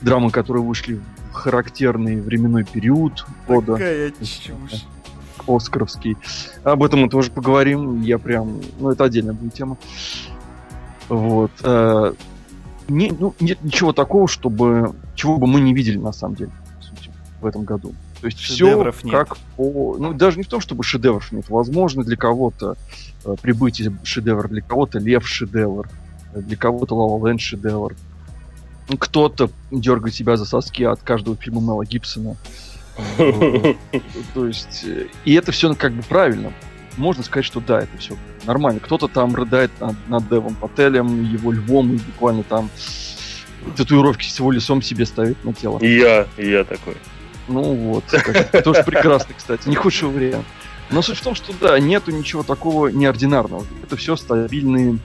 драмы, 0.02 0.30
которые 0.30 0.64
вышли 0.64 1.00
в 1.32 1.34
характерный 1.34 2.22
временной 2.22 2.66
период 2.66 3.26
года. 3.48 3.74
Какая 3.74 4.12
чушь 4.12 4.86
оскаровский. 5.48 6.18
Об 6.63 6.84
этом 6.84 7.01
мы 7.01 7.10
тоже 7.10 7.32
поговорим. 7.32 8.01
Я 8.01 8.18
прям... 8.18 8.62
Ну, 8.80 8.92
это 8.92 9.04
отдельная 9.04 9.34
будет 9.34 9.54
тема. 9.54 9.77
Вот. 11.10 11.51
Э, 11.63 12.13
не, 12.88 13.12
ну, 13.12 13.34
нет 13.39 13.63
ничего 13.63 13.94
такого, 13.94 14.27
чтобы... 14.27 14.94
Чего 15.16 15.38
бы 15.38 15.48
мы 15.48 15.60
не 15.62 15.74
видели, 15.74 15.98
на 15.98 16.12
самом 16.12 16.36
деле, 16.36 16.51
в, 16.80 16.84
сути, 16.84 17.12
в 17.42 17.46
этом 17.46 17.63
году. 17.63 17.94
То 18.22 18.27
есть 18.27 18.39
все 18.39 18.92
как 19.12 19.38
по... 19.56 19.98
Ну, 20.00 20.13
даже 20.13 20.38
не 20.38 20.44
в 20.44 20.48
том, 20.48 20.60
чтобы 20.60 20.84
шедевров 20.84 21.32
нет. 21.32 21.50
Возможно, 21.50 22.04
для 22.04 22.18
кого-то 22.18 22.75
э, 23.25 23.36
прибытие 23.42 23.96
шедевр, 24.04 24.48
для 24.48 24.62
кого-то 24.62 25.00
Лев 25.00 25.27
шедевр, 25.27 25.88
для 26.34 26.58
кого-то 26.58 26.96
Лава 26.96 27.27
Ленд 27.27 27.42
шедевр. 27.42 27.96
Кто-то 29.00 29.50
дергает 29.70 30.16
себя 30.16 30.38
за 30.38 30.46
соски 30.46 30.84
от 30.84 31.01
каждого 31.01 31.36
фильма 31.36 31.62
Мела 31.62 31.86
Гибсона. 31.86 32.38
То 34.34 34.48
есть, 34.48 34.86
и 35.25 35.34
это 35.34 35.51
все 35.51 35.74
как 35.75 35.94
бы 35.94 36.04
правильно. 36.04 36.54
Можно 36.98 37.24
сказать, 37.24 37.46
что 37.46 37.60
да, 37.60 37.80
это 37.80 37.98
все 37.98 38.16
нормально. 38.46 38.80
Кто-то 38.80 39.08
там 39.08 39.36
рыдает 39.36 39.72
над, 39.80 39.96
над 40.10 40.30
Девом 40.30 40.56
Пателем, 40.56 41.24
его 41.24 41.51
львом, 41.51 41.94
и 41.94 41.98
буквально 41.98 42.44
там 42.44 42.70
татуировки 43.75 44.25
с 44.25 44.39
его 44.39 44.51
лицом 44.51 44.82
себе 44.82 45.06
ставит 45.06 45.44
на 45.46 45.54
тело. 45.54 45.77
И 45.80 45.98
я, 45.98 46.27
и 46.38 46.50
я 46.50 46.63
такой. 46.63 46.96
Ну 47.48 47.62
вот, 47.62 48.04
тоже 48.63 48.84
прекрасно, 48.84 49.34
кстати, 49.38 49.70
не 49.70 49.75
худший 49.75 50.10
вариант. 50.10 50.46
Но 50.89 51.01
суть 51.01 51.18
в 51.18 51.24
том, 51.24 51.36
что 51.36 51.54
да, 51.60 51.80
нету 51.80 52.12
ничего 52.12 52.44
такого 52.44 52.88
неординарного. 52.88 53.66
Это 53.84 53.98
все 53.98 54.16
стабильные 54.16 54.98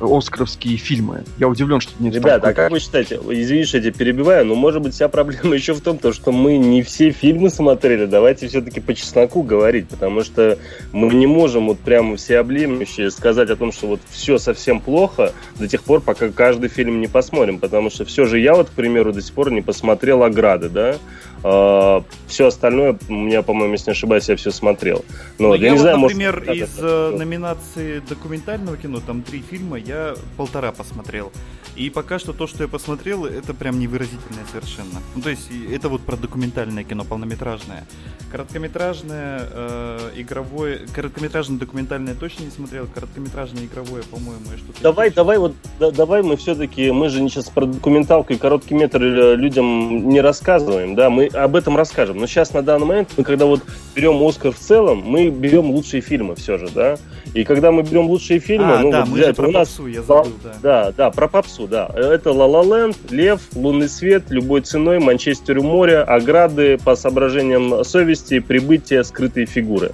оскаровские 0.00 0.76
фильмы. 0.76 1.24
Я 1.38 1.48
удивлен, 1.48 1.80
что 1.80 1.92
нет. 1.98 2.14
Ребята, 2.14 2.48
а 2.48 2.52
как 2.52 2.70
вы 2.70 2.80
считаете, 2.80 3.16
извините, 3.16 3.68
что 3.68 3.76
я 3.78 3.82
тебя 3.84 3.92
перебиваю, 3.92 4.44
но 4.44 4.54
может 4.54 4.82
быть 4.82 4.94
вся 4.94 5.08
проблема 5.08 5.54
еще 5.54 5.74
в 5.74 5.80
том, 5.80 5.98
то, 5.98 6.12
что 6.12 6.32
мы 6.32 6.56
не 6.58 6.82
все 6.82 7.10
фильмы 7.10 7.50
смотрели. 7.50 8.06
Давайте 8.06 8.48
все-таки 8.48 8.80
по 8.80 8.94
чесноку 8.94 9.42
говорить, 9.42 9.88
потому 9.88 10.22
что 10.22 10.58
мы 10.92 11.14
не 11.14 11.26
можем 11.26 11.66
вот 11.68 11.78
прямо 11.78 12.16
всеобъемлюще 12.16 13.10
сказать 13.10 13.50
о 13.50 13.56
том, 13.56 13.72
что 13.72 13.86
вот 13.86 14.00
все 14.10 14.38
совсем 14.38 14.80
плохо 14.80 15.32
до 15.58 15.68
тех 15.68 15.82
пор, 15.82 16.00
пока 16.00 16.28
каждый 16.28 16.68
фильм 16.68 17.00
не 17.00 17.06
посмотрим. 17.06 17.58
Потому 17.58 17.90
что 17.90 18.04
все 18.04 18.24
же 18.24 18.38
я 18.38 18.54
вот, 18.54 18.70
к 18.70 18.72
примеру, 18.72 19.12
до 19.12 19.22
сих 19.22 19.32
пор 19.32 19.50
не 19.50 19.62
посмотрел 19.62 20.22
«Ограды», 20.22 20.68
да? 20.68 20.96
А, 21.42 22.02
все 22.26 22.46
остальное, 22.46 22.98
у 23.08 23.12
меня, 23.12 23.42
по-моему, 23.42 23.72
если 23.72 23.90
не 23.90 23.92
ошибаюсь, 23.92 24.28
я 24.28 24.36
все 24.36 24.50
смотрел. 24.50 25.04
Но, 25.38 25.48
ну, 25.48 25.54
я, 25.54 25.66
я 25.66 25.70
не 25.70 25.76
вот, 25.76 25.82
знаю, 25.82 25.98
например, 25.98 26.44
может, 26.46 26.62
из 26.62 26.78
это... 26.78 27.14
номинации 27.16 28.00
документального 28.00 28.76
кино, 28.76 29.00
там 29.04 29.22
три 29.22 29.42
фильма, 29.42 29.78
я 29.78 30.14
полтора 30.36 30.72
посмотрел. 30.72 31.32
И 31.76 31.90
пока 31.90 32.18
что 32.18 32.32
то, 32.32 32.46
что 32.46 32.62
я 32.62 32.68
посмотрел, 32.68 33.26
это 33.26 33.52
прям 33.52 33.78
невыразительное 33.78 34.44
совершенно. 34.50 35.02
Ну, 35.14 35.20
то 35.20 35.28
есть 35.28 35.50
это 35.70 35.90
вот 35.90 36.00
про 36.00 36.16
документальное 36.16 36.84
кино, 36.84 37.04
полнометражное. 37.04 37.84
Короткометражное, 38.32 39.42
э, 39.50 40.10
игровое, 40.16 40.80
короткометражное 40.94 41.58
документальное 41.58 42.14
точно 42.14 42.44
не 42.44 42.50
смотрел, 42.50 42.86
короткометражное 42.86 43.66
игровое, 43.66 44.02
по-моему, 44.04 44.44
я 44.52 44.56
что-то... 44.56 44.82
Давай, 44.82 45.10
давай, 45.10 45.36
вот, 45.38 45.54
да, 45.78 45.90
давай 45.90 46.22
мы 46.22 46.36
все-таки, 46.38 46.90
мы 46.90 47.10
же 47.10 47.18
сейчас 47.28 47.50
про 47.50 47.66
документалку 47.66 48.32
и 48.32 48.36
короткий 48.36 48.74
метр 48.74 49.02
э, 49.02 49.36
людям 49.36 50.08
не 50.08 50.22
рассказываем, 50.22 50.94
да, 50.94 51.10
мы 51.10 51.28
об 51.36 51.56
этом 51.56 51.76
расскажем. 51.76 52.18
Но 52.18 52.26
сейчас 52.26 52.52
на 52.52 52.62
данный 52.62 52.86
момент, 52.86 53.10
мы 53.16 53.24
когда 53.24 53.46
вот 53.46 53.62
берем 53.94 54.22
Оскар 54.22 54.52
в 54.52 54.58
целом, 54.58 55.02
мы 55.04 55.28
берем 55.28 55.70
лучшие 55.70 56.00
фильмы 56.00 56.34
все 56.36 56.58
же, 56.58 56.68
да, 56.74 56.96
и 57.34 57.44
когда 57.44 57.70
мы 57.70 57.82
берем 57.82 58.06
лучшие 58.06 58.40
фильмы, 58.40 58.72
а, 58.72 58.78
ну, 58.80 58.90
да, 58.90 59.00
вот 59.00 59.08
мы 59.08 59.14
взять, 59.16 59.28
же 59.28 59.34
про 59.34 59.48
у 59.48 59.50
нас... 59.50 59.68
попсу, 59.68 59.86
я 59.86 60.02
забыл, 60.02 60.32
да. 60.42 60.52
Да, 60.62 60.92
да, 60.96 61.10
про 61.10 61.28
попсу, 61.28 61.66
да. 61.68 61.90
Это 61.94 62.32
«Ла 62.32 62.46
Ла 62.46 62.62
Ленд», 62.62 62.96
«Лев», 63.10 63.40
«Лунный 63.54 63.88
свет», 63.88 64.30
«Любой 64.30 64.62
ценой», 64.62 64.98
«Манчестер 64.98 65.58
у 65.58 65.62
моря», 65.62 66.02
«Ограды», 66.04 66.78
«По 66.78 66.96
соображениям 66.96 67.84
совести», 67.84 68.38
«Прибытие», 68.38 69.04
«Скрытые 69.04 69.46
фигуры». 69.46 69.92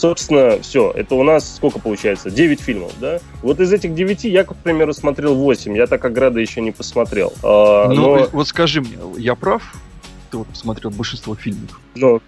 Собственно, 0.00 0.58
все. 0.62 0.90
Это 0.96 1.14
у 1.14 1.22
нас 1.22 1.56
сколько 1.56 1.78
получается? 1.78 2.30
9 2.30 2.60
фильмов, 2.60 2.92
да? 3.00 3.20
Вот 3.42 3.60
из 3.60 3.70
этих 3.70 3.94
9 3.94 4.24
я, 4.24 4.44
к 4.44 4.56
примеру, 4.56 4.94
смотрел 4.94 5.34
8. 5.34 5.76
Я 5.76 5.86
так 5.86 6.02
«Ограды» 6.04 6.40
еще 6.40 6.62
не 6.62 6.70
посмотрел. 6.70 7.34
А, 7.42 7.88
ну, 7.88 8.16
но... 8.16 8.28
вот 8.32 8.48
скажи 8.48 8.80
мне, 8.80 8.96
я 9.18 9.34
прав? 9.34 9.62
Ты 10.30 10.38
вот 10.38 10.48
посмотрел 10.48 10.90
большинство 10.90 11.34
фильмов. 11.34 11.80
Ну, 11.94 12.20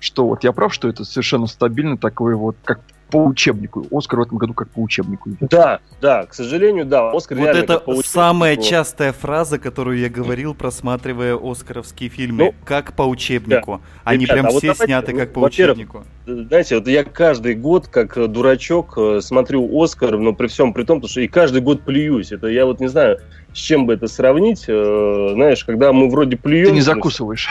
что 0.00 0.26
вот 0.26 0.44
я 0.44 0.52
прав, 0.52 0.72
что 0.72 0.88
это 0.88 1.04
совершенно 1.04 1.46
стабильно 1.46 1.96
такой 1.96 2.34
вот, 2.34 2.56
как 2.64 2.80
по 3.10 3.24
учебнику. 3.24 3.86
Оскар 3.92 4.18
в 4.18 4.22
этом 4.22 4.38
году 4.38 4.54
как 4.54 4.68
по 4.70 4.80
учебнику. 4.80 5.30
Да, 5.40 5.78
да, 6.00 6.26
к 6.26 6.34
сожалению, 6.34 6.84
да, 6.84 7.12
Оскар 7.12 7.38
Вот 7.38 7.48
это 7.48 7.74
как 7.74 7.84
по 7.84 8.02
самая 8.02 8.56
частая 8.56 9.12
фраза, 9.12 9.58
которую 9.58 9.98
я 9.98 10.08
говорил, 10.08 10.54
просматривая 10.54 11.36
оскаровские 11.40 12.10
фильмы. 12.10 12.46
Ну, 12.46 12.54
как 12.64 12.94
по 12.94 13.02
учебнику. 13.02 13.80
Они 14.02 14.24
Ребята, 14.24 14.34
прям 14.34 14.46
а 14.46 14.50
вот 14.50 14.58
все 14.58 14.72
давайте, 14.72 14.84
сняты 14.84 15.12
ну, 15.12 15.18
как 15.18 15.32
по 15.32 15.38
учебнику. 15.40 16.04
Знаете, 16.26 16.78
вот 16.78 16.88
я 16.88 17.04
каждый 17.04 17.54
год, 17.54 17.86
как 17.86 18.16
э, 18.16 18.26
дурачок, 18.26 18.94
э, 18.96 19.20
смотрю 19.20 19.68
Оскар, 19.80 20.18
но 20.18 20.32
при 20.32 20.48
всем 20.48 20.72
при 20.72 20.82
том, 20.82 20.98
потому 20.98 21.10
что 21.10 21.20
и 21.20 21.28
каждый 21.28 21.60
год 21.60 21.82
плююсь. 21.82 22.32
Это 22.32 22.48
я 22.48 22.66
вот 22.66 22.80
не 22.80 22.88
знаю, 22.88 23.20
с 23.54 23.58
чем 23.58 23.86
бы 23.86 23.94
это 23.94 24.08
сравнить. 24.08 24.64
э, 24.68 25.28
Знаешь, 25.32 25.64
когда 25.64 25.92
мы 25.92 26.10
вроде 26.10 26.36
плюем... 26.36 26.66
Ты 26.66 26.72
не 26.72 26.80
закусываешь. 26.80 27.48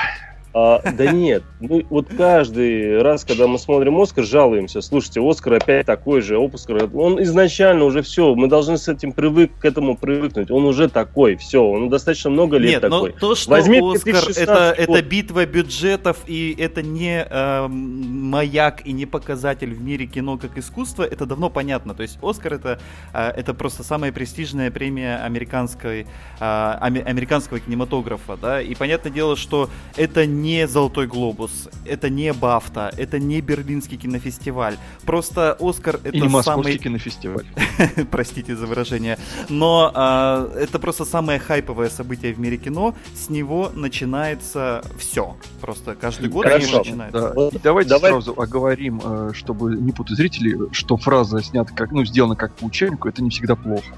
А, 0.55 0.83
да 0.91 1.12
нет, 1.12 1.41
ну 1.60 1.81
вот 1.89 2.10
каждый 2.15 3.01
раз, 3.01 3.25
когда 3.25 3.48
мы 3.48 3.57
смотрим 3.57 4.00
Оскар, 4.00 4.24
жалуемся. 4.24 4.81
Слушайте, 4.81 5.19
Оскар 5.27 5.53
опять 5.53 5.88
такой 5.88 6.22
же, 6.22 6.38
Оскар, 6.38 6.89
он 6.93 7.22
изначально 7.24 7.86
уже 7.86 8.03
все, 8.03 8.36
мы 8.36 8.48
должны 8.48 8.77
с 8.77 8.88
этим 8.88 9.13
привык, 9.13 9.51
к 9.57 9.65
этому 9.65 9.98
привыкнуть. 9.98 10.51
Он 10.51 10.65
уже 10.65 10.89
такой, 10.89 11.38
все, 11.38 11.63
он 11.63 11.89
достаточно 11.89 12.29
много 12.29 12.57
лет 12.57 12.83
Нет, 12.83 12.91
но 12.91 13.07
такой. 13.07 13.19
то, 13.19 13.33
что 13.33 13.50
Возьми 13.50 13.79
Оскар 13.79 14.13
2016 14.13 14.43
это, 14.43 14.75
это 14.77 15.01
битва 15.01 15.45
бюджетов 15.48 16.17
и 16.27 16.55
это 16.60 16.83
не 16.83 17.25
эм, 17.27 18.29
маяк 18.29 18.86
и 18.86 18.91
не 18.91 19.07
показатель 19.07 19.74
в 19.74 19.81
мире 19.81 20.05
кино 20.05 20.38
как 20.38 20.55
искусство, 20.60 21.01
это 21.01 21.25
давно 21.25 21.50
понятно. 21.50 21.95
То 21.95 22.03
есть 22.03 22.19
Оскар 22.22 22.53
это, 22.53 22.79
э, 23.13 23.29
это 23.29 23.55
просто 23.55 23.83
самая 23.83 24.12
престижная 24.12 24.69
премия 24.69 25.17
американской, 25.17 26.01
э, 26.01 26.05
аме- 26.39 27.01
американского 27.01 27.60
кинематографа. 27.60 28.38
Да? 28.38 28.62
И 28.62 28.75
понятное 28.75 29.12
дело, 29.12 29.36
что 29.36 29.69
это 29.98 30.27
не 30.27 30.42
Золотой 30.67 31.07
Глобус, 31.07 31.69
это 31.85 32.09
не 32.09 32.33
Бафта, 32.33 32.91
это 32.97 33.19
не 33.19 33.41
Берлинский 33.41 33.97
кинофестиваль. 33.97 34.77
Просто 35.05 35.55
Оскар 35.59 35.95
это 36.03 36.09
Или 36.09 36.27
Московский 36.27 36.63
самый 36.63 36.77
кинофестиваль. 36.77 37.45
простите 38.12 38.55
за 38.55 38.65
выражение, 38.65 39.17
но 39.50 39.91
а, 39.93 40.51
это 40.55 40.79
просто 40.79 41.05
самое 41.05 41.39
хайповое 41.39 41.89
событие 41.89 42.33
в 42.33 42.39
мире 42.39 42.57
кино. 42.57 42.93
С 43.15 43.29
него 43.29 43.71
начинается 43.73 44.83
все. 44.97 45.35
Просто 45.62 45.95
каждый 45.95 46.29
год 46.29 46.45
Хорошо. 46.45 46.79
начинается. 46.79 47.33
Да. 47.35 47.59
Давайте 47.63 47.89
давай- 47.89 48.12
сразу 48.12 48.33
оговорим, 48.38 49.01
э, 49.03 49.31
чтобы 49.33 49.75
не 49.75 49.91
путать 49.91 50.17
зрителей, 50.17 50.57
что 50.71 50.97
фраза 50.97 51.41
снята 51.41 51.73
как, 51.73 51.91
ну, 51.91 52.03
сделана 52.05 52.35
как 52.35 52.53
по 52.55 52.65
учебнику, 52.65 53.07
это 53.07 53.23
не 53.23 53.29
всегда 53.29 53.55
плохо. 53.55 53.95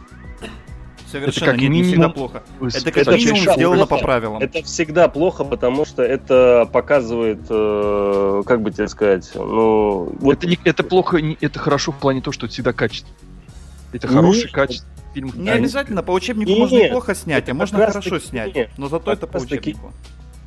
Совершенно 1.21 1.51
как 1.51 1.61
нет, 1.61 1.69
не 1.71 1.81
минимум 1.81 1.91
всегда 1.91 2.09
плохо. 2.09 2.43
Это 2.61 2.91
как 2.91 3.07
минимум 3.07 3.41
шаг 3.41 3.55
сделано 3.55 3.85
плохо. 3.85 4.01
по 4.01 4.05
правилам. 4.07 4.41
Это 4.41 4.63
всегда 4.63 5.07
плохо, 5.07 5.43
потому 5.43 5.85
что 5.85 6.03
это 6.03 6.69
показывает, 6.71 7.39
э, 7.49 8.43
как 8.45 8.61
бы 8.61 8.71
тебе 8.71 8.87
сказать, 8.87 9.31
ну... 9.35 10.11
Вот 10.19 10.37
Это, 10.37 10.47
не, 10.47 10.59
это 10.63 10.83
плохо, 10.83 11.17
не- 11.17 11.37
это 11.41 11.59
хорошо 11.59 11.91
в 11.91 11.97
плане 11.97 12.21
того, 12.21 12.33
что 12.33 12.45
это 12.45 12.53
всегда 12.53 12.73
качество. 12.73 13.09
Это 13.93 14.07
Не, 14.07 14.13
хороший 14.13 14.49
качество 14.51 14.87
фильм. 15.13 15.31
Не 15.35 15.49
обязательно, 15.49 16.03
по 16.03 16.11
учебнику 16.11 16.49
Нет, 16.51 16.59
можно 16.59 16.77
и 16.77 16.89
плохо 16.89 17.15
снять, 17.15 17.43
это 17.43 17.51
а 17.51 17.55
можно 17.55 17.79
хорошо 17.79 18.09
таки 18.09 18.25
снять. 18.27 18.55
нет. 18.55 18.69
Но 18.77 18.89
зато 18.89 19.11
это 19.11 19.27
по 19.27 19.35
раз 19.35 19.43
таки 19.43 19.71
учебнику. 19.71 19.93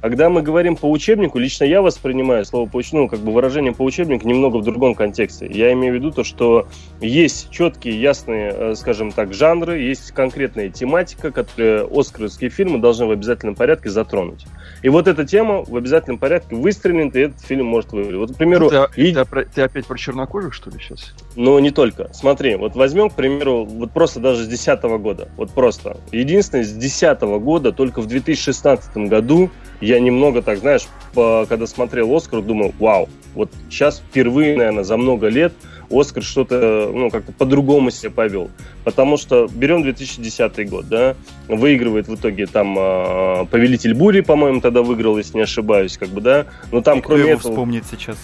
Когда 0.00 0.28
мы 0.28 0.42
говорим 0.42 0.76
по 0.76 0.88
учебнику, 0.88 1.38
лично 1.38 1.64
я 1.64 1.82
воспринимаю 1.82 2.44
слово 2.44 2.68
по 2.68 2.80
ну, 2.92 3.08
как 3.08 3.18
бы 3.18 3.32
выражение 3.32 3.72
по 3.74 3.82
учебнику 3.82 4.28
немного 4.28 4.58
в 4.58 4.64
другом 4.64 4.94
контексте. 4.94 5.48
Я 5.50 5.72
имею 5.72 5.94
в 5.94 5.96
виду 5.96 6.12
то, 6.12 6.22
что 6.22 6.68
есть 7.00 7.50
четкие, 7.50 8.00
ясные, 8.00 8.54
э, 8.54 8.74
скажем 8.76 9.10
так, 9.10 9.34
жанры, 9.34 9.80
есть 9.80 10.12
конкретная 10.12 10.68
тематика, 10.68 11.32
которую 11.32 11.98
оскаровские 11.98 12.48
фильмы 12.48 12.78
должны 12.78 13.06
в 13.06 13.11
обязательном 13.11 13.56
порядке 13.56 13.90
затронуть. 13.90 14.46
И 14.82 14.88
вот 14.88 15.08
эта 15.08 15.24
тема 15.24 15.64
в 15.64 15.76
обязательном 15.76 16.18
порядке 16.18 16.54
выстрелит, 16.54 17.16
и 17.16 17.20
этот 17.20 17.40
фильм 17.40 17.66
может 17.66 17.92
выиграть. 17.92 18.16
Вот, 18.16 18.32
к 18.32 18.36
примеру, 18.36 18.70
Ты, 18.70 18.86
и- 18.96 19.12
ты 19.14 19.24
ты 19.54 19.62
опять 19.62 19.86
про 19.86 19.98
чернокожих, 19.98 20.54
что 20.54 20.70
ли, 20.70 20.78
сейчас? 20.78 21.14
но 21.36 21.58
не 21.58 21.70
только. 21.70 22.10
Смотри, 22.12 22.54
вот 22.56 22.76
возьмем, 22.76 23.10
к 23.10 23.14
примеру, 23.14 23.64
вот 23.64 23.90
просто 23.92 24.20
даже 24.20 24.44
с 24.44 24.46
2010 24.46 24.98
года. 24.98 25.28
Вот 25.36 25.50
просто. 25.50 25.96
Единственное, 26.12 26.64
с 26.64 26.68
2010 26.72 27.38
года, 27.40 27.72
только 27.72 28.00
в 28.00 28.06
2016 28.06 29.08
году 29.08 29.50
я 29.80 29.98
немного 30.00 30.42
так, 30.42 30.58
знаешь, 30.58 30.86
по- 31.14 31.46
когда 31.48 31.66
смотрел 31.66 32.14
Оскар, 32.14 32.42
думал, 32.42 32.72
вау, 32.78 33.08
вот 33.34 33.50
сейчас 33.70 33.98
впервые, 33.98 34.56
наверное, 34.56 34.84
за 34.84 34.96
много 34.96 35.28
лет 35.28 35.52
Оскар 35.90 36.22
что-то, 36.22 36.90
ну, 36.92 37.11
как-то 37.11 37.33
по-другому 37.33 37.90
себя 37.90 38.11
повел. 38.11 38.51
Потому 38.85 39.16
что 39.16 39.48
берем 39.48 39.83
2010 39.83 40.68
год, 40.68 40.88
да, 40.88 41.16
выигрывает 41.48 42.09
в 42.09 42.14
итоге 42.14 42.46
там 42.46 42.77
а, 42.79 43.44
Повелитель 43.46 43.94
бури, 43.94 44.20
по-моему, 44.20 44.61
тогда 44.61 44.83
выиграл, 44.83 45.18
если 45.18 45.37
не 45.37 45.42
ошибаюсь, 45.42 45.96
как 45.98 46.09
бы, 46.09 46.20
да. 46.20 46.46
Но 46.72 46.83
там, 46.83 46.98
И 46.98 47.01
кто 47.01 47.11
кроме 47.11 47.22
его 47.22 47.38
этого... 47.38 47.53
вспомнит 47.53 47.85
сейчас? 47.90 48.18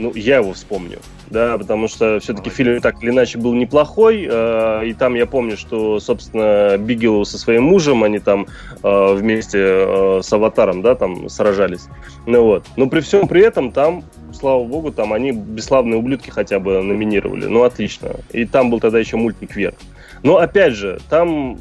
Ну, 0.00 0.12
я 0.14 0.36
его 0.36 0.54
вспомню, 0.54 0.98
да, 1.28 1.58
потому 1.58 1.86
что 1.86 2.20
все-таки 2.20 2.48
фильм 2.48 2.80
так 2.80 3.02
или 3.02 3.10
иначе 3.10 3.36
был 3.36 3.52
неплохой, 3.52 4.26
э, 4.26 4.86
и 4.86 4.94
там 4.94 5.14
я 5.14 5.26
помню, 5.26 5.58
что, 5.58 6.00
собственно, 6.00 6.78
Бигелоу 6.78 7.26
со 7.26 7.36
своим 7.36 7.64
мужем, 7.64 8.02
они 8.02 8.18
там 8.18 8.46
э, 8.82 9.14
вместе 9.14 9.58
э, 9.60 10.20
с 10.22 10.32
Аватаром, 10.32 10.80
да, 10.80 10.94
там 10.94 11.28
сражались, 11.28 11.88
ну 12.26 12.44
вот. 12.44 12.64
Но 12.76 12.88
при 12.88 13.00
всем 13.00 13.28
при 13.28 13.42
этом 13.42 13.72
там, 13.72 14.02
слава 14.32 14.64
богу, 14.64 14.90
там 14.90 15.12
они 15.12 15.32
бесславные 15.32 15.98
ублюдки 15.98 16.30
хотя 16.30 16.58
бы 16.58 16.80
номинировали, 16.82 17.44
ну, 17.44 17.62
отлично. 17.64 18.12
И 18.32 18.46
там 18.46 18.70
был 18.70 18.80
тогда 18.80 18.98
еще 18.98 19.18
мультик 19.18 19.54
«Вверх». 19.54 19.74
Но 20.22 20.36
опять 20.36 20.74
же, 20.74 20.98
там 21.08 21.58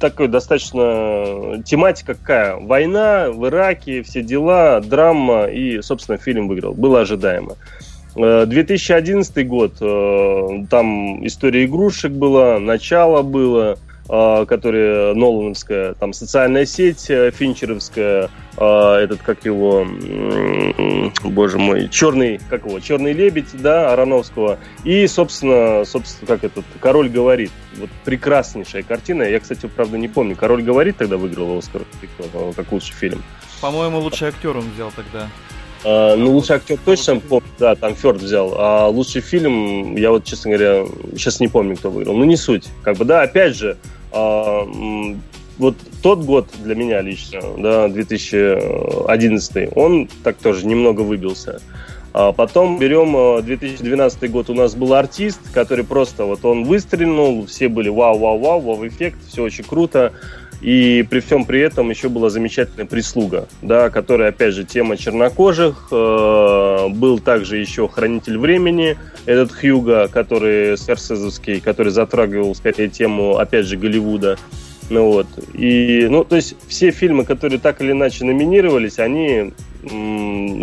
такой 0.00 0.28
достаточно 0.28 1.62
тематика 1.64 2.14
какая? 2.14 2.56
Война 2.56 3.30
в 3.30 3.46
Ираке, 3.46 4.02
все 4.02 4.22
дела, 4.22 4.80
драма, 4.80 5.44
и, 5.44 5.82
собственно, 5.82 6.16
фильм 6.16 6.48
выиграл. 6.48 6.72
Было 6.72 7.00
ожидаемо. 7.00 7.56
Э, 8.16 8.46
2011 8.46 9.46
год, 9.46 9.74
э, 9.80 10.64
там 10.70 11.26
история 11.26 11.66
игрушек 11.66 12.12
была, 12.12 12.58
начало 12.58 13.22
было, 13.22 13.74
э, 13.74 13.76
которая 14.08 15.14
Нолановская, 15.14 15.94
там 15.94 16.12
социальная 16.12 16.64
сеть 16.64 17.10
э, 17.10 17.30
финчеровская, 17.30 18.30
э, 18.56 18.94
этот, 19.02 19.20
как 19.20 19.44
его, 19.44 19.86
боже 21.24 21.58
мой, 21.58 21.88
черный, 21.88 22.40
как 22.48 22.64
его, 22.64 22.80
черный 22.80 23.12
лебедь, 23.12 23.48
да, 23.52 23.92
Ароновского, 23.92 24.58
и, 24.84 25.06
собственно, 25.06 25.84
собственно, 25.84 26.26
как 26.26 26.44
этот, 26.44 26.64
Король 26.80 27.10
говорит, 27.10 27.50
вот 27.76 27.90
прекраснейшая 28.04 28.82
картина, 28.82 29.24
я, 29.24 29.40
кстати, 29.40 29.66
правда, 29.66 29.98
не 29.98 30.08
помню, 30.08 30.36
Король 30.36 30.62
говорит 30.62 30.96
тогда 30.96 31.18
выиграл 31.18 31.58
Оскар, 31.58 31.82
э, 32.18 32.52
как 32.56 32.72
лучший 32.72 32.94
фильм. 32.94 33.22
По-моему, 33.60 33.98
лучший 33.98 34.28
актер 34.28 34.56
он 34.56 34.70
взял 34.70 34.90
тогда. 34.94 35.28
А, 35.84 36.16
ну, 36.16 36.32
лучший 36.32 36.56
актер 36.56 36.78
точно 36.84 37.20
помню, 37.20 37.48
да, 37.58 37.74
там 37.74 37.94
Фёрд 37.94 38.20
взял. 38.20 38.54
А 38.56 38.88
лучший 38.88 39.20
фильм, 39.20 39.96
я 39.96 40.10
вот, 40.10 40.24
честно 40.24 40.50
говоря, 40.50 40.86
сейчас 41.12 41.40
не 41.40 41.48
помню, 41.48 41.76
кто 41.76 41.90
выиграл. 41.90 42.16
Ну, 42.16 42.24
не 42.24 42.36
суть. 42.36 42.68
Как 42.82 42.96
бы, 42.96 43.04
да, 43.04 43.22
опять 43.22 43.56
же, 43.56 43.76
вот 44.12 45.76
тот 46.02 46.20
год 46.20 46.46
для 46.62 46.74
меня 46.74 47.00
лично, 47.00 47.40
да, 47.58 47.88
2011, 47.88 49.72
он 49.74 50.08
так 50.22 50.36
тоже 50.36 50.66
немного 50.66 51.00
выбился. 51.02 51.60
А 52.14 52.32
потом 52.32 52.78
берем 52.78 53.16
э, 53.16 53.42
2012 53.42 54.30
год, 54.30 54.50
у 54.50 54.54
нас 54.54 54.74
был 54.74 54.94
артист, 54.94 55.40
который 55.52 55.84
просто 55.84 56.24
вот 56.24 56.44
он 56.44 56.64
выстрелил, 56.64 57.46
все 57.46 57.68
были 57.68 57.90
вау-вау-вау, 57.90 58.60
вау-эффект, 58.60 59.18
все 59.28 59.42
очень 59.42 59.64
круто. 59.64 60.12
И 60.60 61.06
при 61.08 61.20
всем 61.20 61.44
при 61.44 61.60
этом 61.60 61.88
еще 61.90 62.08
была 62.08 62.30
замечательная 62.30 62.86
прислуга, 62.86 63.46
да, 63.62 63.90
которая, 63.90 64.30
опять 64.30 64.54
же, 64.54 64.64
тема 64.64 64.96
чернокожих. 64.96 65.88
э, 65.92 66.88
был 66.88 67.20
также 67.20 67.58
еще 67.58 67.88
хранитель 67.88 68.38
времени, 68.38 68.96
этот 69.26 69.52
Хьюга, 69.52 70.08
который 70.08 70.76
скорсезовский, 70.76 71.60
который 71.60 71.92
затрагивал, 71.92 72.54
скорее, 72.54 72.88
тему, 72.88 73.36
опять 73.36 73.66
же, 73.66 73.76
Голливуда. 73.76 74.36
Ну 74.90 75.12
вот. 75.12 75.26
И, 75.52 76.06
ну, 76.10 76.24
то 76.24 76.36
есть 76.36 76.56
все 76.66 76.90
фильмы, 76.90 77.24
которые 77.24 77.60
так 77.60 77.80
или 77.80 77.92
иначе 77.92 78.24
номинировались, 78.24 78.98
они 78.98 79.52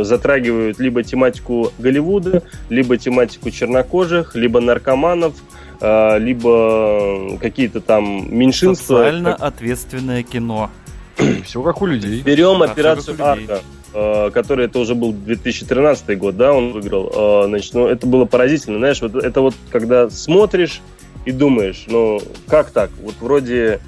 затрагивают 0.04 0.80
либо 0.80 1.04
тематику 1.04 1.72
Голливуда, 1.78 2.44
либо 2.70 2.98
тематику 2.98 3.50
чернокожих, 3.50 4.36
либо 4.36 4.60
наркоманов, 4.60 5.36
либо 5.82 7.38
какие-то 7.40 7.82
там 7.82 8.36
меньшинства. 8.36 8.98
Социально 8.98 9.36
ответственное 9.36 10.24
кино. 10.24 10.70
Все 11.46 11.62
как 11.62 11.82
у 11.82 11.86
людей. 11.86 12.22
Берем 12.22 12.62
операцию 12.62 13.18
как. 13.18 13.26
Арка, 13.26 13.62
э, 13.94 14.32
который 14.32 14.66
это 14.66 14.80
уже 14.80 14.96
был 14.96 15.14
2013 15.14 16.18
год, 16.18 16.38
да, 16.38 16.54
он 16.54 16.72
выиграл. 16.72 17.12
Э, 17.14 17.48
Значит, 17.48 17.74
ну, 17.74 17.88
это 17.88 18.06
было 18.08 18.26
поразительно, 18.26 18.78
знаешь, 18.80 19.02
вот 19.02 19.16
это 19.16 19.42
вот, 19.42 19.56
когда 19.72 20.10
смотришь 20.10 20.82
и 21.26 21.32
думаешь, 21.32 21.86
ну, 21.88 22.22
как 22.48 22.72
так? 22.72 22.92
Вот 23.02 23.16
вроде 23.20 23.80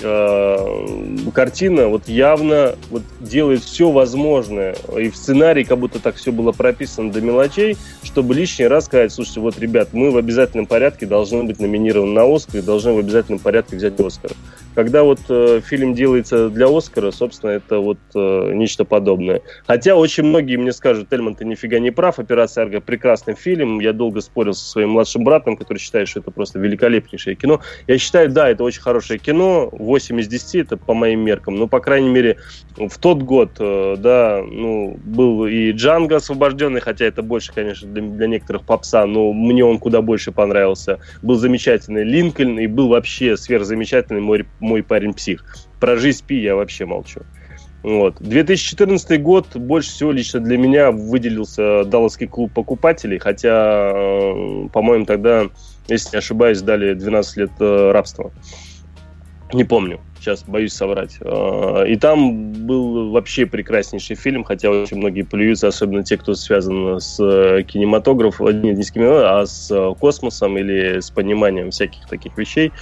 э, 0.00 0.96
картина 1.34 1.88
вот 1.88 2.08
явно 2.08 2.76
вот 2.90 3.02
делает 3.20 3.62
все 3.62 3.90
возможное, 3.90 4.76
и 4.96 5.10
в 5.10 5.16
сценарии 5.16 5.64
как 5.64 5.78
будто 5.78 5.98
так 5.98 6.16
все 6.16 6.32
было 6.32 6.52
прописано 6.52 7.12
до 7.12 7.20
мелочей, 7.20 7.76
чтобы 8.02 8.34
лишний 8.34 8.66
раз 8.66 8.86
сказать, 8.86 9.12
слушайте, 9.12 9.40
вот, 9.40 9.58
ребят, 9.58 9.90
мы 9.92 10.10
в 10.10 10.16
обязательном 10.16 10.66
порядке 10.66 11.06
должны 11.06 11.44
быть 11.44 11.60
номинированы 11.60 12.12
на 12.12 12.34
Оскар 12.34 12.60
и 12.60 12.62
должны 12.62 12.92
в 12.92 12.98
обязательном 12.98 13.38
порядке 13.38 13.76
взять 13.76 13.98
Оскар. 13.98 14.32
Когда 14.76 15.04
вот 15.04 15.20
э, 15.30 15.62
фильм 15.64 15.94
делается 15.94 16.50
для 16.50 16.66
Оскара, 16.68 17.10
собственно, 17.10 17.52
это 17.52 17.78
вот 17.78 17.96
э, 18.14 18.52
нечто 18.52 18.84
подобное. 18.84 19.40
Хотя 19.66 19.96
очень 19.96 20.24
многие 20.24 20.56
мне 20.56 20.70
скажут, 20.70 21.08
Тельман, 21.08 21.34
ты 21.34 21.46
нифига 21.46 21.78
не 21.78 21.90
прав, 21.90 22.18
«Операция 22.18 22.64
Арго» 22.64 22.82
прекрасный 22.82 23.34
фильм. 23.34 23.80
Я 23.80 23.94
долго 23.94 24.20
спорил 24.20 24.52
со 24.52 24.66
своим 24.66 24.90
младшим 24.90 25.24
братом, 25.24 25.56
который 25.56 25.78
считает, 25.78 26.08
что 26.08 26.20
это 26.20 26.30
просто 26.30 26.58
великолепнейшее 26.58 27.36
кино. 27.36 27.62
Я 27.86 27.96
считаю, 27.96 28.28
да, 28.28 28.50
это 28.50 28.64
очень 28.64 28.82
хорошее 28.82 29.18
кино, 29.18 29.70
8 29.72 30.20
из 30.20 30.28
10 30.28 30.54
это 30.56 30.76
по 30.76 30.92
моим 30.92 31.20
меркам. 31.20 31.56
Но, 31.56 31.68
по 31.68 31.80
крайней 31.80 32.10
мере, 32.10 32.36
в 32.76 32.98
тот 32.98 33.22
год, 33.22 33.52
э, 33.58 33.96
да, 33.98 34.42
ну, 34.46 34.98
был 35.02 35.46
и 35.46 35.72
Джанго 35.72 36.16
освобожденный, 36.16 36.82
хотя 36.82 37.06
это 37.06 37.22
больше, 37.22 37.50
конечно, 37.54 37.88
для, 37.88 38.02
для 38.02 38.26
некоторых 38.26 38.64
попса, 38.64 39.06
но 39.06 39.32
мне 39.32 39.64
он 39.64 39.78
куда 39.78 40.02
больше 40.02 40.32
понравился. 40.32 40.98
Был 41.22 41.36
замечательный 41.36 42.04
Линкольн 42.04 42.58
и 42.58 42.66
был 42.66 42.88
вообще 42.88 43.38
сверхзамечательный 43.38 44.20
мой 44.20 44.44
мой 44.66 44.82
парень 44.82 45.14
псих. 45.14 45.44
Про 45.80 45.96
жизнь 45.96 46.24
Пи 46.26 46.40
я 46.40 46.56
вообще 46.56 46.84
молчу. 46.84 47.22
Вот. 47.86 48.16
2014 48.18 49.22
год 49.22 49.54
больше 49.54 49.90
всего 49.90 50.10
лично 50.10 50.40
для 50.40 50.58
меня 50.58 50.90
выделился 50.90 51.84
Далласский 51.84 52.26
клуб 52.26 52.52
покупателей, 52.52 53.18
хотя, 53.18 53.92
э, 53.94 54.68
по-моему, 54.72 55.06
тогда, 55.06 55.44
если 55.86 56.16
не 56.16 56.18
ошибаюсь, 56.18 56.60
дали 56.62 56.94
12 56.94 57.36
лет 57.36 57.50
э, 57.60 57.90
рабства. 57.92 58.32
Не 59.52 59.62
помню, 59.62 60.00
сейчас 60.18 60.42
боюсь 60.42 60.72
соврать. 60.72 61.18
Э, 61.20 61.84
и 61.86 61.94
там 61.94 62.66
был 62.66 63.12
вообще 63.12 63.46
прекраснейший 63.46 64.16
фильм, 64.16 64.42
хотя 64.42 64.68
очень 64.70 64.96
многие 64.96 65.22
плюются, 65.22 65.68
особенно 65.68 66.02
те, 66.02 66.16
кто 66.16 66.34
связан 66.34 66.98
с 66.98 67.18
кинематографом, 67.68 68.62
не 68.62 68.82
с 68.82 68.90
кинематографом, 68.90 69.42
а 69.42 69.46
с 69.46 69.94
космосом 70.00 70.58
или 70.58 70.98
с 70.98 71.10
пониманием 71.10 71.70
всяких 71.70 72.08
таких 72.08 72.36
вещей. 72.36 72.72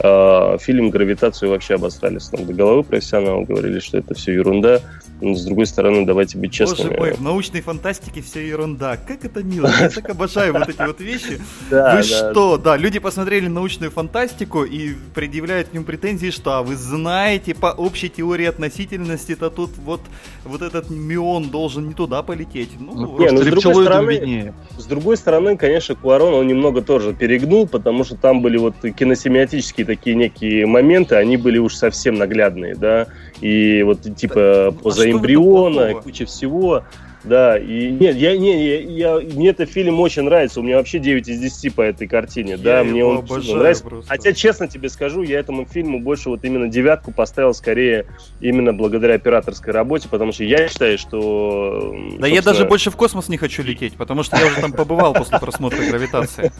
А, 0.00 0.56
фильм 0.58 0.90
«Гравитацию» 0.90 1.50
вообще 1.50 1.74
обосрали 1.74 2.18
с 2.18 2.30
ног 2.30 2.46
до 2.46 2.52
головы 2.52 2.82
профессионалы, 2.84 3.44
говорили, 3.44 3.80
что 3.80 3.98
это 3.98 4.14
все 4.14 4.32
ерунда. 4.32 4.80
Но, 5.20 5.34
с 5.34 5.44
другой 5.44 5.66
стороны, 5.66 6.06
давайте 6.06 6.38
быть 6.38 6.52
честными. 6.52 6.90
Боже 6.90 7.00
мой, 7.00 7.12
в 7.14 7.20
научной 7.20 7.60
фантастике 7.60 8.22
все 8.22 8.46
ерунда. 8.46 8.96
Как 8.96 9.24
это 9.24 9.42
мило. 9.42 9.68
Я 9.80 9.90
так 9.90 10.08
обожаю 10.10 10.52
вот 10.52 10.68
эти 10.68 10.80
вот 10.80 11.00
вещи. 11.00 11.40
Вы 11.70 12.02
что? 12.04 12.56
Да, 12.58 12.76
люди 12.76 13.00
посмотрели 13.00 13.48
научную 13.48 13.90
фантастику 13.90 14.62
и 14.62 14.94
предъявляют 15.14 15.68
к 15.68 15.72
ним 15.72 15.82
претензии, 15.82 16.30
что 16.30 16.52
а 16.52 16.62
вы 16.62 16.76
знаете, 16.76 17.54
по 17.54 17.68
общей 17.68 18.08
теории 18.08 18.46
относительности-то 18.46 19.50
тут 19.50 19.70
вот, 19.78 20.00
вот 20.44 20.62
этот 20.62 20.90
мион 20.90 21.50
должен 21.50 21.88
не 21.88 21.94
туда 21.94 22.22
полететь. 22.22 22.70
Ну, 22.78 22.94
ну 22.94 23.18
не, 23.18 23.30
ну, 23.30 23.42
с, 23.42 23.46
другой 23.46 23.84
стороны, 23.84 24.54
с 24.76 24.84
другой 24.86 25.16
стороны, 25.16 25.56
конечно, 25.56 25.94
Куарон, 25.96 26.34
он 26.34 26.46
немного 26.46 26.82
тоже 26.82 27.12
перегнул, 27.12 27.66
потому 27.66 28.04
что 28.04 28.16
там 28.16 28.40
были 28.40 28.56
вот 28.56 28.74
киносемиотические 28.80 29.87
такие 29.88 30.14
некие 30.14 30.66
моменты, 30.66 31.16
они 31.16 31.38
были 31.38 31.56
уж 31.58 31.74
совсем 31.74 32.16
наглядные, 32.16 32.74
да, 32.74 33.06
и 33.40 33.82
вот 33.82 34.02
типа 34.16 34.68
а 34.68 34.72
поза 34.72 35.10
эмбриона, 35.10 35.94
куча 35.94 36.26
всего. 36.26 36.84
Да, 37.28 37.58
и 37.58 37.90
нет, 37.90 38.16
я, 38.16 38.36
не, 38.36 38.66
я, 38.66 39.18
я, 39.18 39.20
мне 39.20 39.50
этот 39.50 39.70
фильм 39.70 40.00
очень 40.00 40.22
нравится. 40.22 40.60
У 40.60 40.62
меня 40.62 40.76
вообще 40.76 40.98
9 40.98 41.28
из 41.28 41.38
10 41.40 41.74
по 41.74 41.82
этой 41.82 42.06
картине. 42.06 42.52
Я 42.52 42.58
да, 42.58 42.84
мне 42.84 43.04
он 43.04 43.24
нравится. 43.26 43.84
Просто. 43.84 44.08
Хотя, 44.08 44.32
честно 44.32 44.66
тебе 44.66 44.88
скажу, 44.88 45.22
я 45.22 45.38
этому 45.38 45.66
фильму 45.66 46.00
больше 46.00 46.30
вот 46.30 46.44
именно 46.44 46.68
девятку 46.68 47.12
поставил 47.12 47.52
скорее 47.52 48.06
именно 48.40 48.72
благодаря 48.72 49.14
операторской 49.14 49.72
работе, 49.72 50.08
потому 50.08 50.32
что 50.32 50.44
я 50.44 50.68
считаю, 50.68 50.96
что. 50.96 51.94
Да 52.18 52.26
я 52.26 52.40
даже 52.40 52.64
больше 52.64 52.90
в 52.90 52.96
космос 52.96 53.28
не 53.28 53.36
хочу 53.36 53.62
лететь, 53.62 53.94
потому 53.94 54.22
что 54.22 54.38
я 54.38 54.46
уже 54.46 54.60
там 54.60 54.72
побывал 54.72 55.12
после 55.12 55.38
просмотра 55.38 55.78
гравитации. 55.78 56.52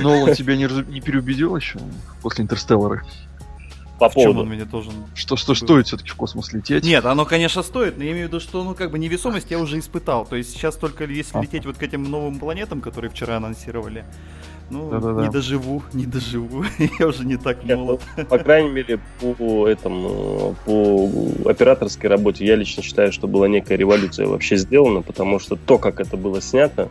Но 0.00 0.22
он 0.22 0.34
тебя 0.34 0.56
не, 0.56 0.68
не 0.90 1.00
переубедил 1.00 1.54
еще 1.56 1.78
после 2.22 2.44
интерстеллара? 2.44 3.02
По 3.98 4.08
в 4.08 4.14
поводу. 4.14 4.40
он 4.40 4.50
меня 4.50 4.64
должен... 4.64 4.92
Что, 5.14 5.36
что 5.36 5.54
стоит 5.54 5.86
все-таки 5.86 6.10
в 6.10 6.16
космос 6.16 6.52
лететь? 6.52 6.84
Нет, 6.84 7.04
оно, 7.06 7.24
конечно, 7.24 7.62
стоит, 7.62 7.96
но 7.96 8.04
я 8.04 8.12
имею 8.12 8.26
в 8.26 8.28
виду, 8.28 8.40
что, 8.40 8.64
ну, 8.64 8.74
как 8.74 8.90
бы 8.90 8.98
невесомость 8.98 9.50
я 9.50 9.58
уже 9.58 9.78
испытал. 9.78 10.26
То 10.26 10.36
есть 10.36 10.50
сейчас 10.50 10.76
только 10.76 11.04
если 11.04 11.40
лететь 11.40 11.64
вот 11.64 11.76
к 11.76 11.82
этим 11.82 12.04
новым 12.04 12.38
планетам, 12.38 12.80
которые 12.80 13.10
вчера 13.10 13.36
анонсировали, 13.36 14.04
ну, 14.70 14.90
Да-да-да. 14.90 15.22
не 15.22 15.30
доживу, 15.30 15.82
не 15.92 16.06
доживу. 16.06 16.64
я 16.98 17.06
уже 17.06 17.24
не 17.24 17.36
так 17.36 17.64
молод. 17.64 18.00
Ну, 18.16 18.24
по 18.24 18.38
крайней 18.38 18.70
мере, 18.70 18.98
по 19.20 19.68
этому, 19.68 20.56
по 20.64 21.10
операторской 21.48 22.08
работе 22.08 22.44
я 22.44 22.56
лично 22.56 22.82
считаю, 22.82 23.12
что 23.12 23.28
была 23.28 23.46
некая 23.46 23.76
революция 23.76 24.26
вообще 24.26 24.56
сделана, 24.56 25.02
потому 25.02 25.38
что 25.38 25.56
то, 25.56 25.78
как 25.78 26.00
это 26.00 26.16
было 26.16 26.40
снято, 26.40 26.88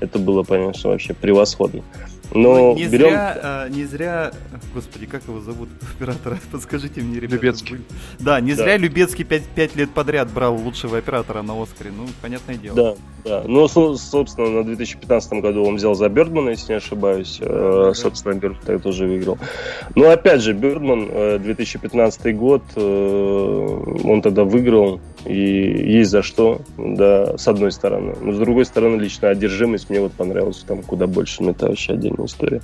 это 0.00 0.18
было, 0.18 0.44
конечно, 0.44 0.90
вообще 0.90 1.14
превосходно. 1.14 1.82
Но 2.32 2.74
не, 2.74 2.86
берем... 2.86 3.08
зря, 3.08 3.38
а, 3.42 3.68
не 3.68 3.84
зря, 3.84 4.32
господи, 4.74 5.06
как 5.06 5.22
его 5.24 5.40
зовут, 5.40 5.68
оператора, 5.96 6.38
подскажите 6.50 7.00
мне, 7.00 7.16
ребята. 7.20 7.36
Любецкий. 7.36 7.80
Да, 8.18 8.40
не 8.40 8.54
да. 8.54 8.62
зря 8.62 8.76
Любецкий 8.76 9.24
5, 9.24 9.42
5 9.54 9.76
лет 9.76 9.90
подряд 9.90 10.30
брал 10.32 10.56
лучшего 10.56 10.98
оператора 10.98 11.42
на 11.42 11.60
Оскаре, 11.60 11.90
ну, 11.96 12.06
понятное 12.20 12.56
дело. 12.56 12.76
Да, 12.76 12.94
да. 13.24 13.44
Ну, 13.46 13.68
собственно, 13.68 14.48
на 14.50 14.64
2015 14.64 15.32
году 15.34 15.64
он 15.64 15.76
взял 15.76 15.94
за 15.94 16.08
Бёрдмана, 16.08 16.50
если 16.50 16.72
не 16.72 16.78
ошибаюсь. 16.78 17.38
Да, 17.40 17.90
э, 17.90 17.92
собственно, 17.94 18.34
да. 18.34 18.40
Бёрдман 18.40 18.62
тогда 18.64 18.82
тоже 18.82 19.06
выиграл. 19.06 19.38
Но, 19.94 20.10
опять 20.10 20.42
же, 20.42 20.52
Бёрдман, 20.52 21.40
2015 21.42 22.26
э, 22.26 22.32
год, 22.32 22.62
э, 22.74 24.00
он 24.04 24.22
тогда 24.22 24.44
выиграл, 24.44 25.00
и 25.26 25.92
есть 25.92 26.10
за 26.10 26.22
что, 26.22 26.60
да, 26.76 27.38
с 27.38 27.48
одной 27.48 27.72
стороны. 27.72 28.14
Но, 28.20 28.32
с 28.32 28.38
другой 28.38 28.64
стороны, 28.64 29.00
лично 29.00 29.28
одержимость 29.30 29.90
мне 29.90 30.00
вот 30.00 30.12
понравилась 30.12 30.64
там 30.66 30.82
куда 30.82 31.06
больше, 31.06 31.42
но 31.42 31.50
это 31.50 31.66
вообще 31.66 31.92
отдельно 31.92 32.16
интересная 32.16 32.26
история. 32.26 32.62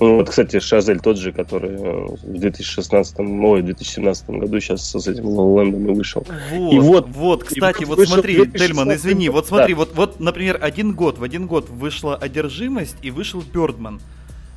Ну, 0.00 0.16
вот, 0.16 0.30
кстати, 0.30 0.60
Шазель 0.60 1.00
тот 1.00 1.18
же, 1.18 1.32
который 1.32 1.70
э, 1.70 2.06
в 2.22 2.38
2016, 2.38 3.18
ой, 3.18 3.62
2017 3.62 4.30
году 4.30 4.60
сейчас 4.60 4.90
с 4.90 5.08
этим 5.08 5.26
Лолендом 5.26 5.90
и 5.90 5.94
вышел. 5.94 6.26
Вот, 6.52 6.72
и 6.72 6.78
вот, 6.78 7.08
вот, 7.08 7.44
кстати, 7.44 7.84
вот, 7.84 7.98
вот 7.98 8.08
смотри, 8.08 8.46
Тельман, 8.46 8.94
извини, 8.94 9.28
вот 9.28 9.46
смотри, 9.46 9.74
да. 9.74 9.78
вот, 9.78 9.94
вот, 9.94 10.20
например, 10.20 10.58
один 10.60 10.92
год, 10.92 11.18
в 11.18 11.22
один 11.22 11.46
год 11.46 11.68
вышла 11.68 12.16
«Одержимость» 12.16 12.96
и 13.02 13.10
вышел 13.10 13.42
«Бёрдман». 13.42 14.00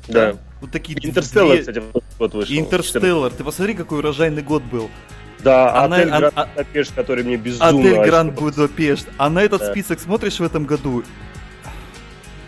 Да. 0.08 0.32
да. 0.32 0.38
Вот 0.60 0.70
такие 0.70 0.98
Интерстеллар, 1.06 1.58
две... 1.58 1.60
кстати, 1.60 1.82
вот 2.18 2.34
вышел. 2.34 2.56
Интерстеллар. 2.56 3.30
Ты 3.30 3.44
посмотри, 3.44 3.74
какой 3.74 3.98
урожайный 3.98 4.42
год 4.42 4.62
был. 4.62 4.88
Да, 5.42 5.70
а 5.72 5.84
отель 5.84 6.08
Гранд 6.08 6.32
а, 6.34 6.46
Будапешт, 6.46 6.94
который 6.94 7.24
мне 7.24 7.36
безумно... 7.36 7.68
Отель 7.68 8.04
Гранд 8.04 8.34
Будапешт. 8.34 9.08
А 9.18 9.30
на 9.30 9.40
этот 9.40 9.60
да. 9.60 9.70
список 9.70 10.00
смотришь 10.00 10.40
в 10.40 10.42
этом 10.42 10.64
году, 10.64 11.04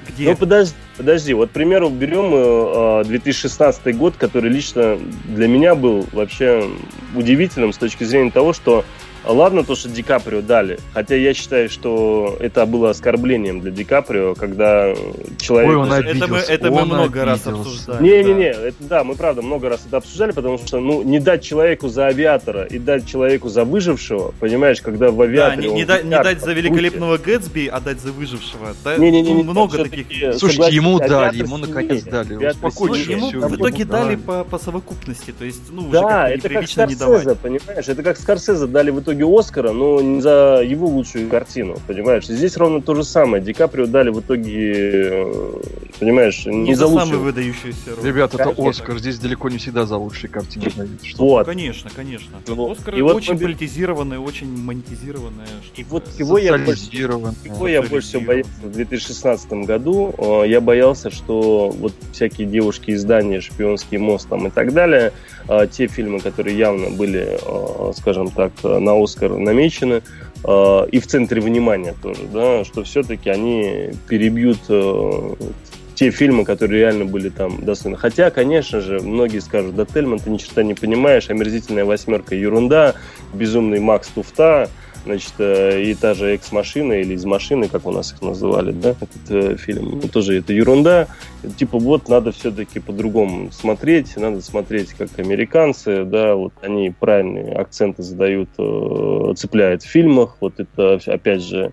где? 0.09 0.31
Ну 0.31 0.37
подожди, 0.37 0.75
подожди. 0.97 1.35
Вот, 1.35 1.51
к 1.51 1.53
примеру, 1.53 1.89
берем 1.89 3.05
2016 3.05 3.87
э, 3.87 3.93
год, 3.93 4.17
который 4.17 4.51
лично 4.51 4.99
для 5.25 5.49
меня 5.49 5.75
был 5.75 6.07
вообще 6.13 6.69
удивительным 7.15 7.73
с 7.73 7.79
точки 7.79 8.05
зрения 8.05 8.31
того, 8.31 8.53
что 8.53 8.85
Ладно 9.25 9.65
то, 9.65 9.75
что 9.75 9.89
Ди 9.89 10.03
Каприо 10.03 10.41
дали, 10.41 10.79
хотя 10.95 11.15
я 11.15 11.35
считаю, 11.35 11.69
что 11.69 12.37
это 12.41 12.65
было 12.67 12.91
оскорблением 12.91 13.61
для 13.61 13.71
Ди 13.71 13.85
Каприо, 13.85 14.35
когда 14.35 14.95
человек... 15.39 15.71
Ой, 15.71 15.77
он 15.77 15.93
это 15.93 16.27
мы, 16.27 16.39
это 16.39 16.71
мы 16.71 16.85
много 16.87 17.25
раз 17.25 17.47
обсуждали. 17.47 18.03
Не-не-не, 18.03 18.53
да. 18.55 18.61
Это, 18.61 18.77
да, 18.81 19.05
мы 19.05 19.15
правда 19.15 19.43
много 19.43 19.69
раз 19.69 19.83
это 19.87 19.99
обсуждали, 19.99 20.33
потому 20.33 20.59
что 20.59 20.81
ну 20.81 21.03
не 21.03 21.21
дать 21.21 21.45
человеку 21.45 21.89
за 21.89 22.07
авиатора 22.07 22.65
и 22.65 22.79
дать 22.79 23.07
человеку 23.07 23.49
за 23.49 23.65
выжившего, 23.65 24.33
понимаешь, 24.41 24.81
когда 24.81 25.11
в 25.11 25.21
авиаторе... 25.21 25.69
Да, 25.69 25.75
не, 25.75 25.75
не, 25.75 25.85
дать, 25.85 26.05
не 26.05 26.11
дать 26.11 26.41
за 26.41 26.53
великолепного 26.53 27.19
Гэтсби, 27.19 27.67
а 27.67 27.81
дать 27.81 28.01
за 28.01 28.13
выжившего. 28.13 28.75
Да, 28.83 28.97
не-не-не, 28.97 29.43
много 29.43 29.85
таких... 29.85 30.07
Слушайте, 30.39 30.75
ему 30.75 30.99
дали, 30.99 31.39
ему 31.39 31.59
наконец 31.59 32.03
дали. 32.05 32.47
Успокойтесь. 32.47 33.07
Ему 33.07 33.29
в 33.31 33.57
итоге 33.57 33.85
дали 33.85 34.17
по, 34.17 34.45
по 34.45 34.59
совокупности, 34.59 35.33
то 35.39 35.45
есть, 35.45 35.71
ну, 35.71 35.89
да, 35.91 36.29
это 36.31 36.49
как 36.49 36.69
Скорсезе, 36.69 37.35
понимаешь, 37.35 37.87
это 37.87 38.03
как 38.03 38.17
Скорсезе 38.17 38.67
дали 38.67 38.91
в 38.91 39.01
итоге 39.01 39.10
итоге 39.11 39.25
Оскара, 39.27 39.73
но 39.73 40.01
не 40.01 40.21
за 40.21 40.63
его 40.65 40.87
лучшую 40.87 41.29
картину, 41.29 41.77
понимаешь? 41.87 42.27
Здесь 42.27 42.57
ровно 42.57 42.81
то 42.81 42.95
же 42.95 43.05
самое. 43.05 43.43
Ди 43.43 43.53
Каприо 43.53 43.87
дали 43.87 44.11
в 44.11 44.21
итоге, 44.21 44.73
э, 44.73 45.53
понимаешь, 45.99 46.47
не, 46.47 46.69
не 46.69 46.75
за, 46.75 46.87
за 46.87 46.93
лучшую. 46.93 47.21
выдающуюся 47.21 47.97
роль. 47.97 48.07
Ребята, 48.07 48.37
это 48.41 48.69
Оскар, 48.69 48.99
здесь 48.99 49.19
далеко 49.19 49.49
не 49.49 49.59
всегда 49.59 49.87
за 49.87 49.97
лучшие 49.97 50.31
картины 50.31 50.71
дают. 50.77 50.91
Вот. 51.19 51.47
Конечно, 51.47 51.91
конечно. 51.95 52.39
Ну, 52.47 52.71
Оскар 52.71 52.95
и 52.95 53.01
очень 53.01 53.35
вот 53.35 53.43
политизированный, 53.43 54.19
очень 54.19 54.49
монетизированный. 54.57 55.45
И 55.77 55.85
вот 55.85 56.07
его 56.19 56.39
я 56.39 56.57
больше, 56.59 56.89
его 56.93 57.69
я 57.69 57.83
больше 57.83 58.09
всего 58.09 58.23
боялся 58.23 58.51
в 58.63 58.73
2016 58.73 59.53
году. 59.53 60.15
Э, 60.19 60.45
я 60.47 60.61
боялся, 60.61 61.11
что 61.11 61.71
вот 61.71 61.93
всякие 62.13 62.47
девушки 62.47 62.93
издания, 62.93 63.41
шпионский 63.41 63.99
мост 63.99 64.29
там 64.29 64.47
и 64.47 64.51
так 64.51 64.73
далее, 64.73 65.13
э, 65.49 65.67
те 65.71 65.87
фильмы, 65.87 66.21
которые 66.21 66.57
явно 66.57 66.91
были, 66.91 67.39
скажем 67.95 68.31
так, 68.31 68.53
на 68.63 69.00
Оскар 69.03 69.37
намечены, 69.37 70.03
э, 70.45 70.87
и 70.91 70.99
в 70.99 71.07
центре 71.07 71.41
внимания 71.41 71.95
тоже, 72.03 72.23
да, 72.33 72.65
что 72.65 72.85
все-таки 72.85 73.31
они 73.31 73.91
перебьют 74.09 74.59
э, 74.69 75.35
те 75.95 76.11
фильмы, 76.11 76.47
которые 76.47 76.81
реально 76.81 77.05
были 77.05 77.29
там 77.29 77.63
достойны. 77.63 77.99
Хотя, 77.99 78.31
конечно 78.31 78.81
же, 78.81 79.01
многие 79.01 79.41
скажут, 79.41 79.75
да, 79.77 79.85
Тельман, 79.85 80.19
ты 80.19 80.31
ни 80.31 80.39
черта 80.39 80.63
не 80.63 80.73
понимаешь, 80.73 81.29
омерзительная 81.29 81.85
восьмерка 81.85 82.35
ерунда, 82.35 82.95
безумный 83.35 83.81
Макс 83.81 84.09
Туфта, 84.09 84.71
значит, 85.05 85.33
э, 85.39 85.83
и 85.83 85.95
та 85.95 86.15
же 86.15 86.35
экс-машина 86.35 86.95
или 86.95 87.15
из 87.15 87.25
машины, 87.25 87.69
как 87.69 87.87
у 87.87 87.93
нас 87.93 88.13
их 88.13 88.23
называли, 88.23 88.73
да, 88.73 88.91
этот 88.91 89.31
э, 89.31 89.57
фильм, 89.57 90.01
ну, 90.03 90.09
тоже 90.09 90.39
это 90.39 90.53
ерунда. 90.53 91.09
Типа 91.57 91.79
вот 91.79 92.09
надо 92.09 92.33
все-таки 92.33 92.81
по-другому 92.81 93.51
смотреть, 93.53 94.17
надо 94.17 94.41
смотреть 94.43 94.91
как 94.91 95.19
американцы, 95.19 96.05
да, 96.05 96.35
вот 96.35 96.53
они 96.63 96.91
правильные 96.91 97.55
акценты 97.55 98.03
задают, 98.03 98.51
э, 98.59 99.35
цепляют 99.37 99.83
в 99.83 99.87
фильмах, 99.87 100.37
вот 100.41 100.61
это 100.61 101.01
опять 101.07 101.43
же 101.43 101.73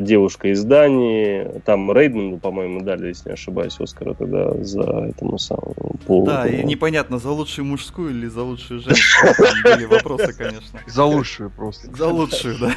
девушка 0.00 0.48
из 0.48 0.62
Дании, 0.64 1.60
там 1.64 1.90
Рейдману, 1.92 2.38
по-моему, 2.38 2.82
дали, 2.82 3.08
если 3.08 3.30
не 3.30 3.34
ошибаюсь, 3.34 3.80
Оскара 3.80 4.14
тогда 4.14 4.52
за 4.62 4.82
этому 4.82 5.38
самому 5.38 5.96
по, 6.06 6.24
Да, 6.26 6.46
и 6.46 6.62
непонятно, 6.62 7.18
за 7.18 7.30
лучшую 7.30 7.64
мужскую 7.64 8.10
или 8.10 8.26
за 8.26 8.42
лучшую 8.42 8.80
женскую. 8.80 9.34
Там 9.34 9.54
были 9.64 9.84
вопросы, 9.90 10.32
конечно. 10.36 10.78
За 10.86 11.04
лучшую 11.04 11.50
просто. 11.50 11.94
За 11.96 12.08
лучшую, 12.08 12.56
да. 12.58 12.74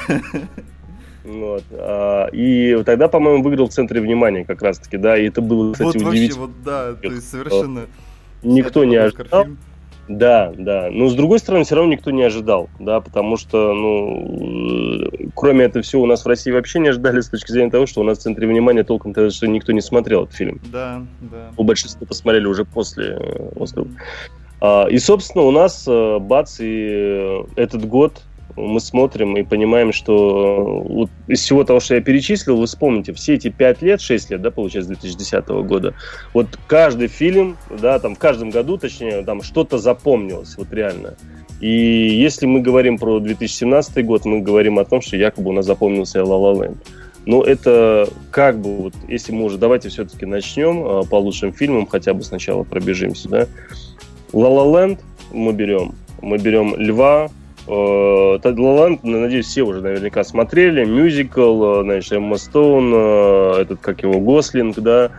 Вот. 1.26 1.64
а, 1.72 2.28
и 2.28 2.84
тогда, 2.84 3.08
по-моему, 3.08 3.44
выиграл 3.44 3.68
в 3.68 3.74
центре 3.74 4.00
внимания 4.00 4.46
как 4.46 4.62
раз-таки, 4.62 4.98
да, 4.98 5.18
и 5.18 5.28
это 5.28 5.42
было, 5.42 5.74
кстати, 5.74 5.88
Вот 5.88 5.96
вообще, 5.96 6.10
удивительно. 6.10 6.42
вот 6.42 6.64
да, 6.64 6.94
то 6.94 7.08
есть 7.08 7.30
совершенно... 7.30 7.88
Никто 8.44 8.86
не 8.86 8.96
ожидал. 8.96 9.44
фильм. 9.44 9.58
Да, 10.08 10.54
да. 10.58 10.90
Но 10.92 11.10
с 11.10 11.16
другой 11.16 11.40
стороны, 11.40 11.64
все 11.64 11.76
равно 11.76 11.92
никто 11.92 12.12
не 12.12 12.24
ожидал, 12.24 12.70
да, 12.80 13.02
потому 13.02 13.38
что, 13.38 13.74
ну, 13.74 15.10
кроме 15.34 15.66
этого 15.66 15.84
всего, 15.84 16.04
у 16.04 16.06
нас 16.06 16.24
в 16.24 16.28
России 16.28 16.52
вообще 16.52 16.80
не 16.80 16.90
ожидали 16.90 17.22
с 17.22 17.30
точки 17.30 17.52
зрения 17.52 17.72
того, 17.72 17.86
что 17.86 18.02
у 18.02 18.04
нас 18.04 18.20
в 18.20 18.22
центре 18.22 18.48
внимания 18.48 18.84
толком 18.84 19.14
то 19.14 19.30
что 19.30 19.48
никто 19.48 19.72
не 19.72 19.82
смотрел 19.82 20.24
этот 20.24 20.36
фильм. 20.36 20.62
Да, 20.72 21.02
да. 21.22 21.52
У 21.58 21.64
большинства 21.64 22.06
посмотрели 22.06 22.46
уже 22.46 22.66
после 22.66 23.18
э, 23.20 23.50
Оскара. 23.60 23.88
А, 24.62 24.86
И, 24.88 25.00
собственно, 25.00 25.44
у 25.44 25.52
нас 25.52 25.86
э, 25.88 26.20
бац, 26.20 26.60
и 26.60 26.88
э, 26.92 27.44
этот 27.56 27.86
год 27.88 28.22
мы 28.56 28.80
смотрим 28.80 29.36
и 29.38 29.44
понимаем, 29.44 29.92
что 29.92 30.84
э, 30.88 30.94
вот 30.94 31.10
из 31.28 31.42
всего 31.42 31.64
того, 31.64 31.80
что 31.80 31.96
я 31.96 32.02
перечислил, 32.02 32.58
вы 32.58 32.66
вспомните, 32.68 33.14
все 33.14 33.36
эти 33.36 33.50
5 33.50 33.82
лет, 33.82 34.02
6 34.02 34.32
лет, 34.32 34.42
да, 34.42 34.52
получается, 34.52 34.90
2010 34.94 35.48
года, 35.48 35.94
вот 36.34 36.48
каждый 36.68 37.08
фильм, 37.08 37.58
да, 37.70 38.00
там 38.00 38.16
в 38.16 38.20
каждом 38.20 38.50
году, 38.50 38.78
точнее, 38.78 39.24
там 39.24 39.42
что-то 39.42 39.78
запомнилось, 39.78 40.56
вот 40.58 40.72
реально. 40.72 41.16
И 41.60 41.70
если 41.70 42.46
мы 42.46 42.62
говорим 42.62 42.98
про 42.98 43.20
2017 43.20 44.06
год, 44.06 44.26
мы 44.26 44.42
говорим 44.42 44.80
о 44.80 44.86
том, 44.86 45.02
что 45.02 45.18
якобы 45.18 45.50
у 45.50 45.54
нас 45.54 45.66
запомнился 45.66 46.20
La 46.20 46.26
La 46.26 46.54
Land. 46.54 46.78
Но 47.26 47.44
это 47.44 48.08
как 48.30 48.60
бы 48.60 48.76
вот, 48.76 48.94
если 49.08 49.32
мы 49.32 49.46
уже 49.46 49.58
давайте 49.58 49.90
все-таки 49.90 50.26
начнем 50.26 50.86
э, 50.86 51.04
по 51.10 51.16
лучшим 51.16 51.54
фильмам, 51.54 51.88
хотя 51.88 52.14
бы 52.14 52.24
сначала 52.24 52.64
пробежимся, 52.64 53.30
да. 53.30 53.48
La 54.32 54.50
La 54.50 54.66
Land 54.72 55.00
мы 55.32 55.54
берем, 55.54 55.96
мы 56.22 56.38
берем 56.38 56.76
Льва, 56.76 57.30
Тед 57.66 58.60
Лаланд, 58.60 59.04
надеюсь, 59.04 59.48
все 59.48 59.64
уже 59.64 59.82
наверняка 59.82 60.24
смотрели. 60.24 60.86
Мюзикл, 60.86 61.80
э, 61.80 61.84
значит, 61.84 62.14
Эмма 62.14 62.38
Стоун, 62.38 62.92
э, 62.94 63.62
этот, 63.62 63.80
как 63.82 64.04
его, 64.04 64.20
Гослинг, 64.20 64.78
да. 64.80 65.12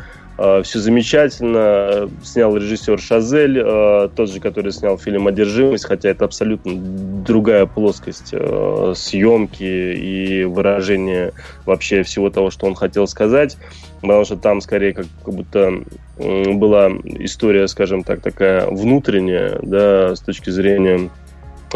Все 0.65 0.79
замечательно. 0.81 2.11
Снял 2.23 2.55
режиссер 2.55 3.01
Шазель, 3.01 3.59
э, 3.59 4.11
тот 4.15 4.31
же, 4.31 4.39
который 4.39 4.71
снял 4.71 4.99
фильм 4.99 5.27
«Одержимость», 5.29 5.87
хотя 5.87 6.11
это 6.11 6.27
абсолютно 6.27 6.75
другая 6.77 7.65
плоскость 7.65 8.29
э, 8.33 8.93
съемки 8.95 9.65
и 9.65 10.45
выражения 10.45 11.33
вообще 11.65 12.03
всего 12.03 12.29
того, 12.29 12.51
что 12.51 12.67
он 12.67 12.75
хотел 12.75 13.07
сказать. 13.07 13.57
Потому 14.03 14.27
что 14.27 14.37
там 14.37 14.61
скорее 14.61 14.93
как, 14.93 15.07
будто 15.25 15.73
была 16.19 16.91
история, 17.19 17.67
скажем 17.67 18.05
так, 18.05 18.21
такая 18.21 18.67
внутренняя, 18.67 19.59
да, 19.63 20.15
с 20.15 20.21
точки 20.21 20.51
зрения 20.51 21.09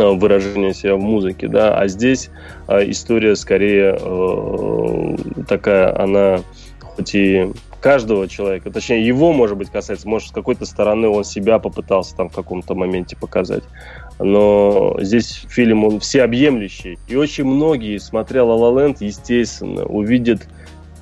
выражения 0.08 0.74
себя 0.74 0.96
в 0.96 1.00
музыке, 1.00 1.48
да, 1.48 1.76
а 1.76 1.88
здесь 1.88 2.30
э, 2.68 2.90
история 2.90 3.36
скорее 3.36 3.98
э, 4.00 5.16
такая, 5.48 5.98
она 6.00 6.40
хоть 6.80 7.14
и 7.14 7.52
каждого 7.80 8.28
человека, 8.28 8.70
точнее 8.70 9.06
его, 9.06 9.32
может 9.32 9.56
быть, 9.56 9.70
касается, 9.70 10.08
может, 10.08 10.28
с 10.28 10.32
какой-то 10.32 10.66
стороны 10.66 11.08
он 11.08 11.24
себя 11.24 11.58
попытался 11.58 12.14
там 12.14 12.28
в 12.28 12.34
каком-то 12.34 12.74
моменте 12.74 13.16
показать, 13.16 13.64
но 14.18 14.96
здесь 15.00 15.46
фильм, 15.48 15.84
он 15.84 16.00
всеобъемлющий, 16.00 16.98
и 17.08 17.16
очень 17.16 17.44
многие, 17.44 17.98
смотря 17.98 18.44
«Ла 18.44 18.54
Ла 18.54 18.82
Ленд», 18.82 19.00
естественно, 19.00 19.84
увидят 19.84 20.42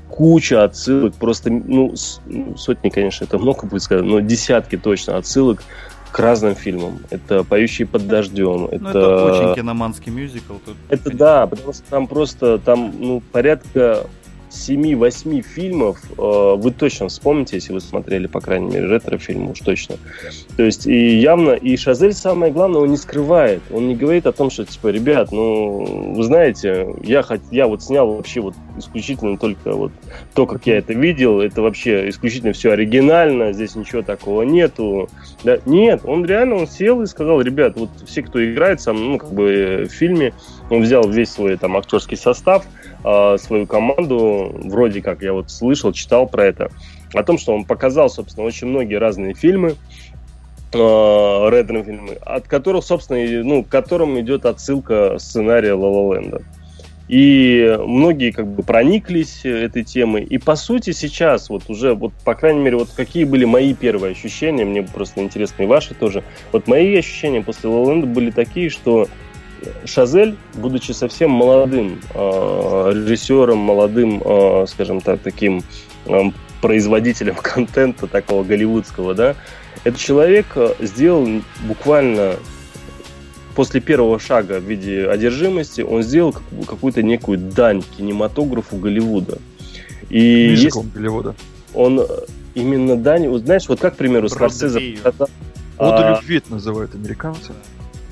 куча 0.08 0.64
отсылок, 0.64 1.14
просто, 1.14 1.50
ну, 1.50 1.94
ну, 2.26 2.56
сотни, 2.56 2.88
конечно, 2.88 3.24
это 3.24 3.38
много 3.38 3.66
будет 3.66 3.82
сказать, 3.82 4.04
но 4.04 4.20
десятки 4.20 4.76
точно 4.76 5.16
отсылок 5.16 5.62
к 6.10 6.18
разным 6.18 6.54
фильмам. 6.54 7.00
Это 7.10 7.44
«Поющие 7.44 7.86
под 7.86 8.06
дождем», 8.06 8.62
Ну, 8.62 8.68
это 8.68 9.24
очень 9.24 9.54
киноманский 9.54 10.12
мюзикл. 10.12 10.54
Тут, 10.64 10.76
это 10.88 11.04
конечно, 11.04 11.18
да, 11.18 11.46
потому 11.46 11.72
что 11.72 11.82
там 11.90 12.06
просто 12.06 12.58
там 12.58 12.92
ну, 12.98 13.20
порядка 13.32 14.06
7-8 14.50 15.42
фильмов 15.42 15.98
э, 16.16 16.54
вы 16.56 16.70
точно 16.70 17.08
вспомните, 17.08 17.56
если 17.56 17.72
вы 17.72 17.80
смотрели, 17.80 18.26
по 18.26 18.40
крайней 18.40 18.70
мере, 18.70 18.86
ретро-фильмы 18.86 19.52
уж 19.52 19.60
точно. 19.60 19.96
То 20.56 20.62
есть, 20.62 20.86
и 20.86 21.18
явно, 21.18 21.50
и 21.50 21.76
Шазель, 21.76 22.12
самое 22.12 22.52
главное, 22.52 22.80
он 22.80 22.90
не 22.90 22.96
скрывает. 22.96 23.62
Он 23.70 23.88
не 23.88 23.94
говорит 23.94 24.26
о 24.26 24.32
том, 24.32 24.50
что, 24.50 24.64
типа, 24.64 24.88
ребят, 24.88 25.32
ну, 25.32 26.14
вы 26.14 26.22
знаете, 26.22 26.94
я, 27.02 27.22
хот... 27.22 27.40
я 27.50 27.66
вот 27.66 27.82
снял 27.82 28.12
вообще 28.14 28.40
вот 28.40 28.54
исключительно 28.78 29.38
только 29.38 29.72
вот 29.72 29.92
то, 30.34 30.46
как 30.46 30.66
я 30.66 30.78
это 30.78 30.92
видел, 30.92 31.40
это 31.40 31.62
вообще 31.62 32.08
исключительно 32.08 32.52
все 32.52 32.72
оригинально, 32.72 33.52
здесь 33.52 33.74
ничего 33.76 34.02
такого 34.02 34.42
нету. 34.42 35.08
Да, 35.44 35.58
нет, 35.66 36.02
он 36.04 36.24
реально, 36.24 36.56
он 36.56 36.66
сел 36.66 37.02
и 37.02 37.06
сказал, 37.06 37.40
ребят, 37.40 37.76
вот 37.76 37.90
все, 38.06 38.22
кто 38.22 38.44
играет 38.44 38.80
сам, 38.80 39.12
ну, 39.12 39.18
как 39.18 39.32
бы 39.32 39.86
в 39.88 39.92
фильме, 39.92 40.32
он 40.70 40.82
взял 40.82 41.08
весь 41.08 41.30
свой 41.30 41.56
там 41.56 41.76
актерский 41.76 42.16
состав, 42.16 42.64
э, 43.04 43.36
свою 43.38 43.66
команду, 43.66 44.52
вроде 44.64 45.02
как 45.02 45.22
я 45.22 45.32
вот 45.32 45.50
слышал, 45.50 45.92
читал 45.92 46.26
про 46.26 46.46
это, 46.46 46.70
о 47.14 47.22
том, 47.22 47.38
что 47.38 47.54
он 47.54 47.64
показал, 47.64 48.10
собственно, 48.10 48.46
очень 48.46 48.68
многие 48.68 48.96
разные 48.96 49.34
фильмы, 49.34 49.76
э, 50.72 51.48
ретро-фильмы, 51.50 52.14
от 52.20 52.46
которых, 52.46 52.84
собственно, 52.84 53.44
ну, 53.44 53.64
к 53.64 53.68
которым 53.68 54.18
идет 54.20 54.46
отсылка 54.46 55.16
сценария 55.18 55.74
Ла 55.74 55.88
Ла 55.88 56.14
Ленда. 56.14 56.42
И 57.08 57.74
многие 57.86 58.32
как 58.32 58.46
бы 58.46 58.62
прониклись 58.62 59.40
этой 59.44 59.82
темой. 59.82 60.24
И 60.24 60.36
по 60.36 60.56
сути 60.56 60.90
сейчас 60.90 61.48
вот 61.48 61.62
уже, 61.68 61.94
вот 61.94 62.12
по 62.22 62.34
крайней 62.34 62.60
мере, 62.60 62.76
вот 62.76 62.90
какие 62.94 63.24
были 63.24 63.46
мои 63.46 63.72
первые 63.72 64.12
ощущения, 64.12 64.66
мне 64.66 64.82
просто 64.82 65.22
интересны 65.22 65.62
и 65.62 65.66
ваши 65.66 65.94
тоже. 65.94 66.22
Вот 66.52 66.66
мои 66.66 66.94
ощущения 66.96 67.40
после 67.40 67.70
La 67.70 67.82
La 67.82 68.06
были 68.06 68.30
такие, 68.30 68.68
что 68.68 69.08
Шазель, 69.84 70.36
будучи 70.54 70.92
совсем 70.92 71.30
молодым 71.30 72.00
э, 72.14 72.92
режиссером, 72.94 73.58
молодым, 73.58 74.22
э, 74.24 74.66
скажем 74.68 75.00
так, 75.00 75.20
таким 75.20 75.62
э, 76.06 76.20
производителем 76.60 77.34
контента 77.42 78.06
такого 78.06 78.44
голливудского, 78.44 79.14
да, 79.14 79.34
этот 79.84 80.00
человек 80.00 80.46
э, 80.56 80.74
сделал 80.80 81.26
буквально 81.66 82.34
после 83.54 83.80
первого 83.80 84.20
шага 84.20 84.60
в 84.60 84.64
виде 84.64 85.08
одержимости, 85.08 85.80
он 85.80 86.02
сделал 86.02 86.32
как- 86.32 86.66
какую-то 86.66 87.02
некую 87.02 87.38
дань 87.38 87.82
кинематографу 87.96 88.76
Голливуда. 88.76 89.38
И 90.10 90.54
есть 90.56 90.76
Голливуда. 90.94 91.34
он 91.74 92.00
э, 92.00 92.04
именно 92.54 92.96
дань, 92.96 93.28
вот 93.28 93.42
знаешь, 93.42 93.68
вот 93.68 93.80
как, 93.80 93.94
к 93.94 93.96
примеру, 93.96 94.28
Скорсезе 94.28 94.96
показал, 95.02 95.28
Ода 95.76 96.08
а, 96.08 96.16
любви 96.16 96.38
это 96.38 96.52
называют 96.52 96.94
американцы. 96.94 97.52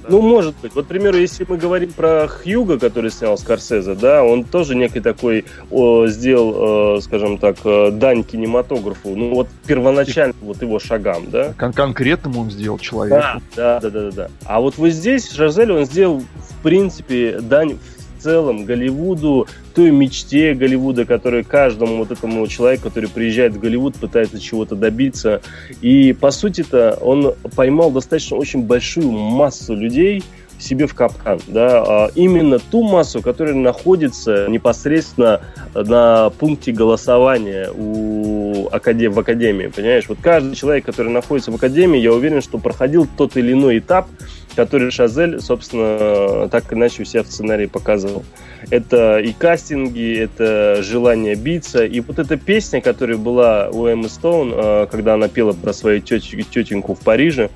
Да. 0.07 0.13
ну, 0.17 0.21
может 0.21 0.55
быть. 0.63 0.75
Вот, 0.75 0.87
к 0.87 0.89
примеру, 0.89 1.19
если 1.19 1.45
мы 1.49 1.57
говорим 1.57 1.93
про 1.93 2.29
Хьюга, 2.29 2.79
который 2.79 3.11
снял 3.11 3.37
Скорсезе, 3.39 3.95
да, 3.95 4.23
он 4.23 4.45
тоже 4.45 4.75
некий 4.75 5.01
такой 5.01 5.45
о, 5.71 6.07
сделал, 6.07 6.99
э, 6.99 7.01
скажем 7.03 7.39
так, 7.39 7.57
э, 7.65 7.91
дань 7.93 8.25
кинематографу, 8.25 9.15
ну, 9.17 9.35
вот 9.35 9.49
первоначально 9.67 10.35
вот 10.41 10.63
его 10.63 10.79
шагам, 10.79 11.31
да. 11.31 11.53
Кон- 11.59 11.73
конкретному 11.73 12.43
он 12.43 12.51
сделал 12.51 12.79
человеку. 12.79 13.21
Да, 13.57 13.81
да, 13.81 13.81
да, 13.81 13.91
да, 13.91 14.11
да. 14.11 14.29
А 14.45 14.61
вот 14.61 14.77
вот 14.77 14.89
здесь 14.91 15.33
Жазель, 15.33 15.73
он 15.73 15.85
сделал, 15.85 16.21
в 16.21 16.63
принципе, 16.63 17.41
дань 17.41 17.79
целом 18.27 18.65
Голливуду, 18.65 19.47
той 19.73 19.93
мечте 19.93 20.53
Голливуда, 20.55 21.05
которая 21.05 21.45
каждому 21.45 21.99
вот 21.99 22.11
этому 22.11 22.45
человеку, 22.49 22.85
который 22.85 23.09
приезжает 23.09 23.55
в 23.55 23.61
Голливуд, 23.61 23.95
пытается 23.95 24.41
чего-то 24.41 24.75
добиться. 24.75 25.43
И, 25.81 26.13
по 26.13 26.33
сути-то, 26.33 26.99
он 27.01 27.35
поймал 27.55 27.93
достаточно 27.93 28.37
очень 28.37 28.63
большую 28.63 29.13
массу 29.13 29.77
людей, 29.77 30.25
себе 30.59 30.87
в 30.87 30.95
капкан, 30.95 31.39
да, 31.49 31.85
а 31.87 32.11
именно 32.15 32.59
ту 32.59 32.83
массу, 32.83 33.21
которая 33.21 33.55
находится 33.55 34.47
непосредственно 34.49 35.43
на 35.75 36.31
пункте 36.31 36.73
голосования 36.73 37.69
у 37.77 38.67
академ... 38.73 39.13
в 39.13 39.21
академии, 39.21 39.67
понимаешь? 39.67 40.07
Вот 40.09 40.19
каждый 40.23 40.57
человек, 40.57 40.87
который 40.87 41.13
находится 41.13 41.53
в 41.53 41.57
академии, 41.57 42.01
я 42.01 42.11
уверен, 42.11 42.41
что 42.41 42.57
проходил 42.57 43.07
тот 43.19 43.37
или 43.37 43.53
иной 43.53 43.79
этап, 43.81 44.09
который 44.57 44.91
Шазель, 44.91 45.41
собственно, 45.41 46.49
так 46.49 46.73
иначе 46.73 47.03
у 47.03 47.05
себя 47.05 47.23
в 47.23 47.27
сценарии 47.27 47.67
показывал. 47.67 48.25
Это 48.71 49.19
и 49.19 49.33
кастинги, 49.33 50.19
это 50.19 50.83
желание 50.83 51.35
биться, 51.35 51.85
и 51.85 52.01
вот 52.01 52.19
эта 52.19 52.37
песня, 52.37 52.81
которая 52.81 53.19
была 53.19 53.69
у 53.69 53.87
Эммы 53.87 54.09
Стоун, 54.09 54.53
э, 54.55 54.87
когда 54.91 55.15
она 55.15 55.29
пела 55.29 55.53
про 55.53 55.73
свою 55.73 56.01
тетю- 56.01 56.43
тетеньку 56.43 56.95
в 56.95 57.01
Париже, 57.01 57.51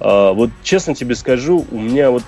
а, 0.00 0.32
вот 0.32 0.50
честно 0.62 0.94
тебе 0.94 1.14
скажу, 1.14 1.66
у 1.70 1.78
меня 1.78 2.10
вот 2.10 2.22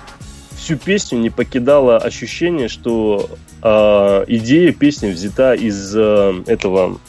всю 0.57 0.75
песню 0.77 1.17
не 1.19 1.29
покидало 1.29 1.97
ощущение, 1.97 2.67
что 2.67 3.29
э, 3.63 4.25
идея 4.27 4.71
песни 4.73 5.11
взята 5.11 5.53
из 5.53 5.93
э, 5.95 6.43
этого 6.47 6.99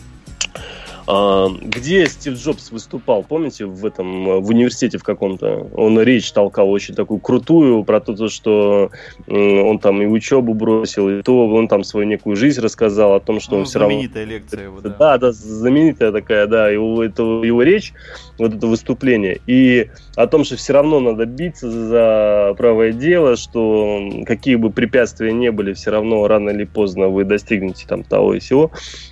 где 1.63 2.07
Стив 2.07 2.35
Джобс 2.35 2.71
выступал, 2.71 3.23
помните, 3.23 3.65
в 3.65 3.85
этом, 3.85 4.41
в 4.41 4.49
университете 4.49 4.99
в 4.99 5.03
каком-то? 5.03 5.69
Он 5.75 6.01
речь 6.01 6.31
толкал 6.33 6.71
очень 6.71 6.95
такую 6.95 7.21
крутую 7.21 7.85
про 7.85 8.01
то, 8.01 8.29
что 8.29 8.91
он 9.27 9.79
там 9.79 10.03
и 10.03 10.07
учебу 10.07 10.55
бросил, 10.55 11.09
и 11.09 11.23
то, 11.23 11.49
он 11.49 11.69
там 11.69 11.85
свою 11.85 12.07
некую 12.07 12.37
жизнь 12.37 12.61
рассказал 12.61 13.15
о 13.15 13.21
том, 13.21 13.41
что 13.41 13.53
ну, 13.53 13.59
он 13.61 13.65
все 13.65 13.79
равно... 13.79 13.95
Знаменитая 13.95 14.25
лекция 14.25 14.65
его, 14.65 14.81
да. 14.81 14.97
Да, 14.99 15.19
да, 15.19 15.33
знаменитая 15.33 16.13
такая, 16.13 16.47
да, 16.47 16.69
его, 16.69 17.03
это, 17.03 17.23
его 17.23 17.63
речь, 17.63 17.93
вот 18.39 18.55
это 18.55 18.67
выступление, 18.67 19.41
и 19.47 19.91
о 20.17 20.27
том, 20.27 20.45
что 20.45 20.57
все 20.57 20.73
равно 20.73 21.01
надо 21.01 21.27
биться 21.27 21.71
за 21.71 22.55
правое 22.57 22.93
дело, 22.93 23.37
что 23.37 24.01
какие 24.27 24.57
бы 24.57 24.71
препятствия 24.71 25.33
не 25.33 25.51
были, 25.51 25.73
все 25.73 25.91
равно 25.91 26.27
рано 26.29 26.51
или 26.51 26.65
поздно 26.65 27.09
вы 27.09 27.25
достигнете 27.25 27.87
там 27.87 28.03
того 28.03 28.35
и 28.35 28.39
всего. 28.39 28.71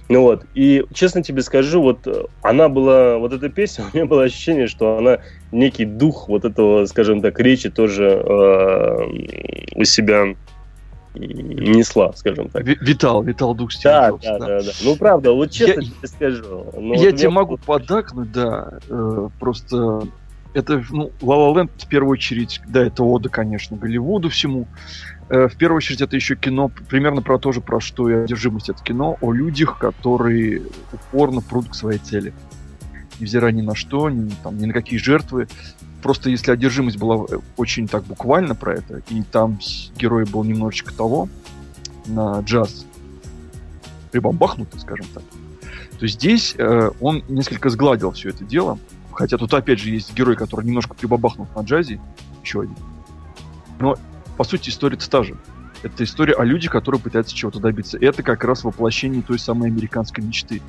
Ну 0.08 0.22
вот, 0.22 0.44
и 0.54 0.84
честно 0.92 1.22
тебе 1.22 1.42
скажу, 1.42 1.82
вот 1.88 2.06
э, 2.06 2.24
она 2.42 2.68
была, 2.68 3.18
вот 3.18 3.32
эта 3.32 3.48
песня, 3.48 3.84
у 3.92 3.96
меня 3.96 4.06
было 4.06 4.24
ощущение, 4.24 4.66
что 4.66 4.98
она 4.98 5.18
некий 5.52 5.84
дух 5.84 6.28
вот 6.28 6.44
этого, 6.44 6.84
скажем 6.86 7.20
так, 7.20 7.38
речи 7.40 7.70
тоже 7.70 8.04
э, 8.04 9.74
у 9.74 9.84
себя 9.84 10.34
несла, 11.14 12.12
скажем 12.14 12.48
так. 12.50 12.64
Витал, 12.64 13.22
витал 13.22 13.54
дух 13.54 13.72
Стива 13.72 13.92
да, 13.92 14.08
Джобса. 14.10 14.38
Да, 14.38 14.38
да, 14.38 14.46
да, 14.46 14.62
да. 14.66 14.70
Ну, 14.82 14.96
правда, 14.96 15.32
вот 15.32 15.50
честно 15.50 15.80
я, 15.80 15.86
тебе 15.86 16.08
скажу. 16.08 16.66
Ну, 16.74 16.94
я 16.94 17.10
вот 17.10 17.18
тебе 17.18 17.30
могу 17.30 17.56
поддакнуть, 17.56 18.30
да, 18.30 18.78
э, 18.88 19.28
просто 19.40 20.02
это, 20.54 20.82
ну, 20.90 21.10
La 21.20 21.36
La 21.36 21.54
Land 21.54 21.70
в 21.78 21.88
первую 21.88 22.12
очередь, 22.12 22.60
да, 22.68 22.84
это 22.84 23.02
ода, 23.02 23.28
конечно, 23.28 23.76
Голливуду 23.76 24.28
всему. 24.28 24.66
Э, 25.30 25.48
в 25.48 25.56
первую 25.56 25.76
очередь 25.76 26.00
это 26.00 26.16
еще 26.16 26.36
кино 26.36 26.70
примерно 26.88 27.22
про 27.22 27.38
то 27.38 27.52
же, 27.52 27.60
про 27.60 27.80
что 27.80 28.08
и 28.08 28.14
одержимость. 28.14 28.70
Это 28.70 28.82
кино 28.82 29.18
о 29.20 29.32
людях, 29.32 29.78
которые 29.78 30.62
упорно 30.92 31.40
прут 31.40 31.68
к 31.68 31.74
своей 31.74 31.98
цели. 31.98 32.32
Невзирая 33.20 33.52
ни 33.52 33.62
на 33.62 33.74
что, 33.74 34.08
ни, 34.08 34.30
там, 34.42 34.56
ни 34.56 34.66
на 34.66 34.72
какие 34.72 34.98
жертвы. 34.98 35.48
Просто 36.02 36.30
если 36.30 36.52
одержимость 36.52 36.98
была 36.98 37.26
э, 37.28 37.38
очень 37.56 37.88
так 37.88 38.04
буквально 38.04 38.54
про 38.54 38.74
это, 38.74 39.02
и 39.10 39.22
там 39.22 39.58
герой 39.96 40.24
был 40.24 40.44
немножечко 40.44 40.94
того, 40.94 41.28
на 42.06 42.40
джаз, 42.40 42.86
прибамбахнутый, 44.12 44.80
скажем 44.80 45.06
так, 45.12 45.22
то 45.98 46.06
здесь 46.06 46.54
э, 46.56 46.90
он 47.00 47.22
несколько 47.28 47.68
сгладил 47.68 48.12
все 48.12 48.30
это 48.30 48.44
дело. 48.44 48.78
Хотя 49.12 49.36
тут 49.36 49.52
опять 49.52 49.80
же 49.80 49.90
есть 49.90 50.14
герой, 50.14 50.36
который 50.36 50.64
немножко 50.64 50.94
прибабахнут 50.94 51.54
на 51.56 51.62
джазе, 51.62 52.00
еще 52.44 52.62
один. 52.62 52.76
Но 53.80 53.96
по 54.38 54.44
сути, 54.44 54.70
история-то 54.70 55.10
та 55.10 55.24
же. 55.24 55.36
Это 55.82 56.04
история 56.04 56.34
о 56.34 56.44
людях, 56.44 56.70
которые 56.70 57.00
пытаются 57.00 57.34
чего-то 57.34 57.58
добиться. 57.58 57.98
Это 58.00 58.22
как 58.22 58.44
раз 58.44 58.62
воплощение 58.62 59.20
той 59.20 59.36
самой 59.36 59.68
американской 59.68 60.22
мечты. 60.24 60.62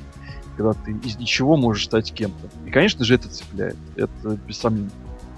Когда 0.56 0.72
ты 0.72 0.90
из 0.90 1.16
ничего 1.18 1.56
можешь 1.56 1.84
стать 1.84 2.12
кем-то. 2.12 2.50
И, 2.66 2.70
конечно 2.70 3.04
же, 3.04 3.14
это 3.14 3.28
цепляет. 3.28 3.76
Это 3.94 4.36
без 4.46 4.58
сомнений. 4.58 4.90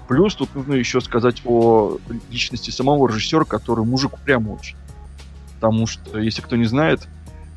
Плюс 0.07 0.33
тут 0.33 0.53
нужно 0.55 0.73
еще 0.73 0.99
сказать 0.99 1.43
о 1.45 1.99
личности 2.31 2.71
самого 2.71 3.07
режиссера, 3.07 3.45
который 3.45 3.85
мужик 3.85 4.13
прямо 4.25 4.53
очень. 4.53 4.77
Потому 5.55 5.85
что, 5.85 6.19
если 6.19 6.41
кто 6.41 6.55
не 6.55 6.65
знает, 6.65 7.07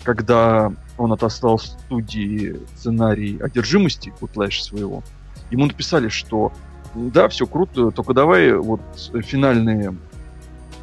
когда 0.04 0.72
он 0.98 1.10
отослал 1.10 1.58
студии 1.58 2.60
сценарий 2.76 3.38
одержимости, 3.38 4.12
Утлэш 4.20 4.62
своего, 4.62 5.02
ему 5.50 5.64
написали, 5.64 6.08
что 6.08 6.52
да, 6.94 7.28
все 7.28 7.46
круто, 7.46 7.90
только 7.90 8.14
давай 8.14 8.52
вот 8.52 8.80
финальные 9.24 9.96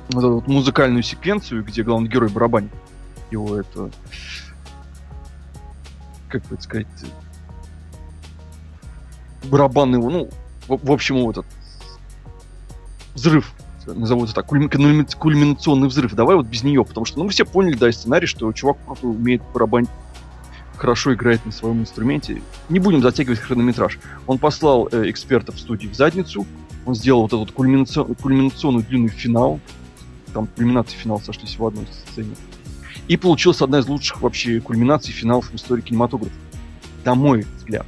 вот 0.10 0.20
эту 0.20 0.34
вот 0.36 0.48
музыкальную 0.48 1.04
секвенцию, 1.04 1.64
где 1.64 1.84
главный 1.84 2.10
герой 2.10 2.30
барабанит. 2.30 2.72
Его 3.32 3.58
это... 3.58 3.90
Как 6.30 6.44
бы 6.48 6.58
сказать... 6.60 6.88
Барабан 9.46 9.94
его, 9.96 10.10
ну, 10.10 10.30
в, 10.68 10.86
в 10.86 10.92
общем, 10.92 11.18
вот 11.18 11.40
этот 11.40 11.52
взрыв, 13.14 13.54
назову 13.86 14.24
это 14.24 14.34
так, 14.34 14.48
кульминационный 14.48 15.90
взрыв. 15.90 16.14
Давай 16.14 16.38
вот 16.38 16.46
без 16.48 16.64
нее, 16.64 16.86
потому 16.86 17.06
что, 17.06 17.20
ну, 17.20 17.26
мы 17.26 17.32
все 17.32 17.46
поняли, 17.46 17.76
да, 17.76 17.92
сценарий, 17.92 18.26
что 18.26 18.52
чувак 18.54 18.78
просто 18.78 19.08
умеет 19.08 19.42
барабанить 19.54 19.90
хорошо 20.84 21.14
играет 21.14 21.46
на 21.46 21.52
своем 21.54 21.80
инструменте. 21.80 22.42
Не 22.68 22.80
будем 22.80 23.02
затягивать 23.02 23.40
хронометраж. 23.40 24.00
Он 24.28 24.38
послал 24.38 24.90
э, 24.92 25.10
экспертов 25.10 25.56
в 25.56 25.60
студии 25.60 25.88
в 25.88 25.96
задницу, 25.96 26.46
он 26.86 26.94
сделал 26.94 27.22
вот 27.22 27.32
этот 27.32 27.54
кульминацион, 27.54 28.16
кульминационный 28.16 28.84
длинный 28.84 29.08
финал, 29.08 29.62
там 30.34 30.48
кульминация 30.48 30.98
и 30.98 31.00
финал 31.00 31.22
сошлись 31.22 31.58
в 31.58 31.66
одной 31.66 31.88
сцене. 32.10 32.36
И 33.08 33.18
получилась 33.18 33.62
одна 33.62 33.80
из 33.80 33.88
лучших 33.88 34.22
вообще 34.22 34.60
кульминаций 34.60 35.14
финалов 35.14 35.50
в 35.52 35.56
истории 35.56 35.82
кинематографа. 35.82 36.36
На 37.04 37.16
мой 37.16 37.46
взгляд. 37.58 37.86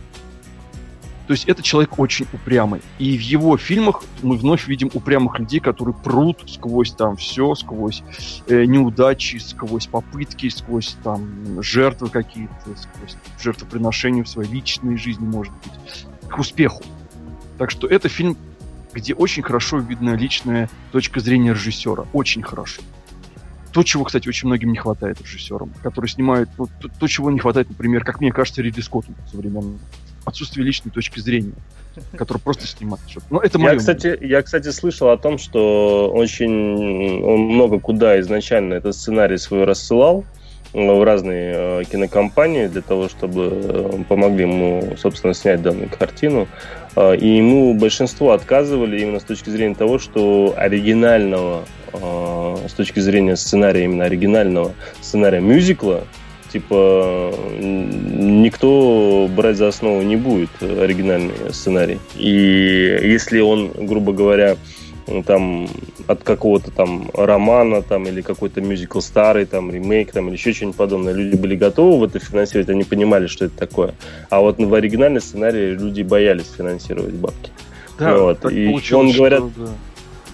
То 1.27 1.33
есть 1.33 1.45
это 1.45 1.63
человек 1.63 1.97
очень 1.97 2.27
упрямый. 2.33 2.81
И 2.99 3.17
в 3.17 3.21
его 3.21 3.57
фильмах 3.57 4.03
мы 4.21 4.37
вновь 4.37 4.67
видим 4.67 4.91
упрямых 4.93 5.39
людей, 5.39 5.59
которые 5.59 5.95
прут 5.95 6.43
сквозь 6.47 6.91
там 6.91 7.17
все, 7.17 7.55
сквозь 7.55 8.03
э, 8.47 8.65
неудачи, 8.65 9.37
сквозь 9.37 9.87
попытки, 9.87 10.49
сквозь 10.49 10.95
там 11.03 11.61
жертвы 11.63 12.09
какие-то, 12.09 12.53
сквозь 12.75 13.17
жертвоприношения 13.41 14.23
в 14.23 14.29
своей 14.29 14.51
личной 14.51 14.97
жизни, 14.97 15.25
может 15.25 15.53
быть, 15.63 16.29
к 16.29 16.37
успеху. 16.37 16.83
Так 17.57 17.71
что 17.71 17.87
это 17.87 18.07
фильм 18.07 18.37
где 18.95 19.13
очень 19.13 19.43
хорошо 19.43 19.77
видна 19.77 20.15
личная 20.15 20.69
точка 20.91 21.19
зрения 21.19 21.51
режиссера. 21.51 22.05
Очень 22.13 22.41
хорошо. 22.41 22.81
То, 23.73 23.83
чего, 23.83 24.05
кстати, 24.05 24.29
очень 24.29 24.47
многим 24.47 24.71
не 24.71 24.77
хватает 24.77 25.21
режиссерам, 25.21 25.73
которые 25.83 26.09
снимают... 26.09 26.49
Ну, 26.57 26.67
то, 26.79 26.87
то, 26.87 27.07
чего 27.07 27.29
не 27.29 27.39
хватает, 27.39 27.69
например, 27.69 28.05
как 28.05 28.21
мне 28.21 28.31
кажется, 28.31 28.61
Ридли 28.61 28.79
Скотту 28.79 29.13
современному. 29.29 29.79
Отсутствие 30.23 30.65
личной 30.65 30.91
точки 30.91 31.19
зрения 31.19 31.53
который 32.17 32.39
просто 32.39 32.67
снимает 32.67 33.01
что-то. 33.07 33.25
Ну, 33.29 33.39
это 33.39 33.57
я, 33.57 33.75
кстати, 33.75 34.17
я, 34.21 34.41
кстати, 34.41 34.69
слышал 34.71 35.09
о 35.11 35.17
том, 35.17 35.37
что 35.37 36.11
очень 36.13 37.23
он 37.23 37.39
много 37.41 37.79
куда 37.79 38.19
изначально 38.19 38.73
этот 38.73 38.95
сценарий 38.95 39.37
свой 39.37 39.63
рассылал 39.63 40.25
в 40.75 41.03
разные 41.03 41.53
э, 41.55 41.83
кинокомпании 41.89 42.67
для 42.67 42.81
того, 42.81 43.07
чтобы 43.07 43.49
э, 43.53 44.03
помогли 44.09 44.41
ему, 44.41 44.95
собственно, 44.97 45.33
снять 45.33 45.61
данную 45.61 45.89
картину. 45.89 46.47
И 46.97 47.27
ему 47.27 47.73
большинство 47.73 48.31
отказывали 48.31 49.01
именно 49.01 49.19
с 49.19 49.23
точки 49.23 49.49
зрения 49.49 49.75
того, 49.75 49.99
что 49.99 50.53
оригинального, 50.55 51.65
с 51.91 52.71
точки 52.71 53.01
зрения 53.01 53.35
сценария, 53.35 53.83
именно 53.83 54.05
оригинального 54.05 54.71
сценария 55.01 55.41
мюзикла, 55.41 56.05
типа 56.53 57.33
никто 57.59 59.29
брать 59.35 59.57
за 59.57 59.67
основу 59.67 60.03
не 60.03 60.15
будет 60.15 60.51
оригинальный 60.61 61.33
сценарий. 61.51 61.99
И 62.15 62.29
если 63.03 63.41
он, 63.41 63.71
грубо 63.75 64.13
говоря, 64.13 64.55
там 65.25 65.67
от 66.07 66.23
какого-то 66.23 66.71
там 66.71 67.09
романа 67.13 67.81
там 67.81 68.07
или 68.07 68.21
какой-то 68.21 68.61
мюзикл 68.61 68.99
старый 68.99 69.45
там 69.45 69.71
ремейк 69.71 70.11
там 70.11 70.27
или 70.27 70.35
еще 70.35 70.53
что-нибудь 70.53 70.77
подобное 70.77 71.13
люди 71.13 71.35
были 71.35 71.55
готовы 71.55 71.99
в 71.99 72.03
это 72.03 72.19
финансировать 72.19 72.69
они 72.69 72.83
понимали 72.83 73.27
что 73.27 73.45
это 73.45 73.57
такое 73.57 73.93
а 74.29 74.41
вот 74.41 74.57
в 74.57 74.73
оригинальный 74.73 75.21
сценарий 75.21 75.75
люди 75.75 76.01
боялись 76.01 76.51
финансировать 76.57 77.13
бабки 77.13 77.51
да, 77.99 78.17
вот. 78.17 78.39
так 78.39 78.51
и 78.51 78.67
он 78.93 79.11
говорят 79.11 79.43
что, 79.51 79.51
да. 79.57 79.71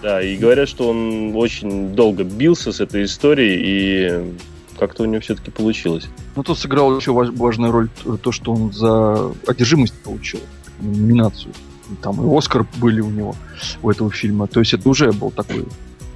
да 0.02 0.22
и 0.22 0.38
говорят 0.38 0.70
что 0.70 0.90
он 0.90 1.36
очень 1.36 1.94
долго 1.94 2.24
бился 2.24 2.72
с 2.72 2.80
этой 2.80 3.04
историей 3.04 3.62
и 3.64 4.34
как-то 4.82 5.04
у 5.04 5.06
него 5.06 5.22
все-таки 5.22 5.52
получилось. 5.52 6.08
Ну, 6.36 6.42
тут 6.42 6.58
сыграл 6.58 6.98
еще 6.98 7.12
важную 7.12 7.72
роль 7.72 7.90
то, 8.24 8.32
что 8.32 8.52
он 8.52 8.74
за 8.74 9.32
одержимость 9.46 9.94
получил 10.02 10.40
номинацию 10.80 11.54
там 11.96 12.22
и 12.22 12.38
Оскар 12.38 12.66
были 12.78 13.02
у 13.02 13.10
него, 13.10 13.36
у 13.82 13.90
этого 13.90 14.12
фильма. 14.12 14.48
То 14.48 14.60
есть 14.60 14.74
это 14.74 14.88
уже 14.88 15.12
был 15.12 15.32
такой 15.32 15.66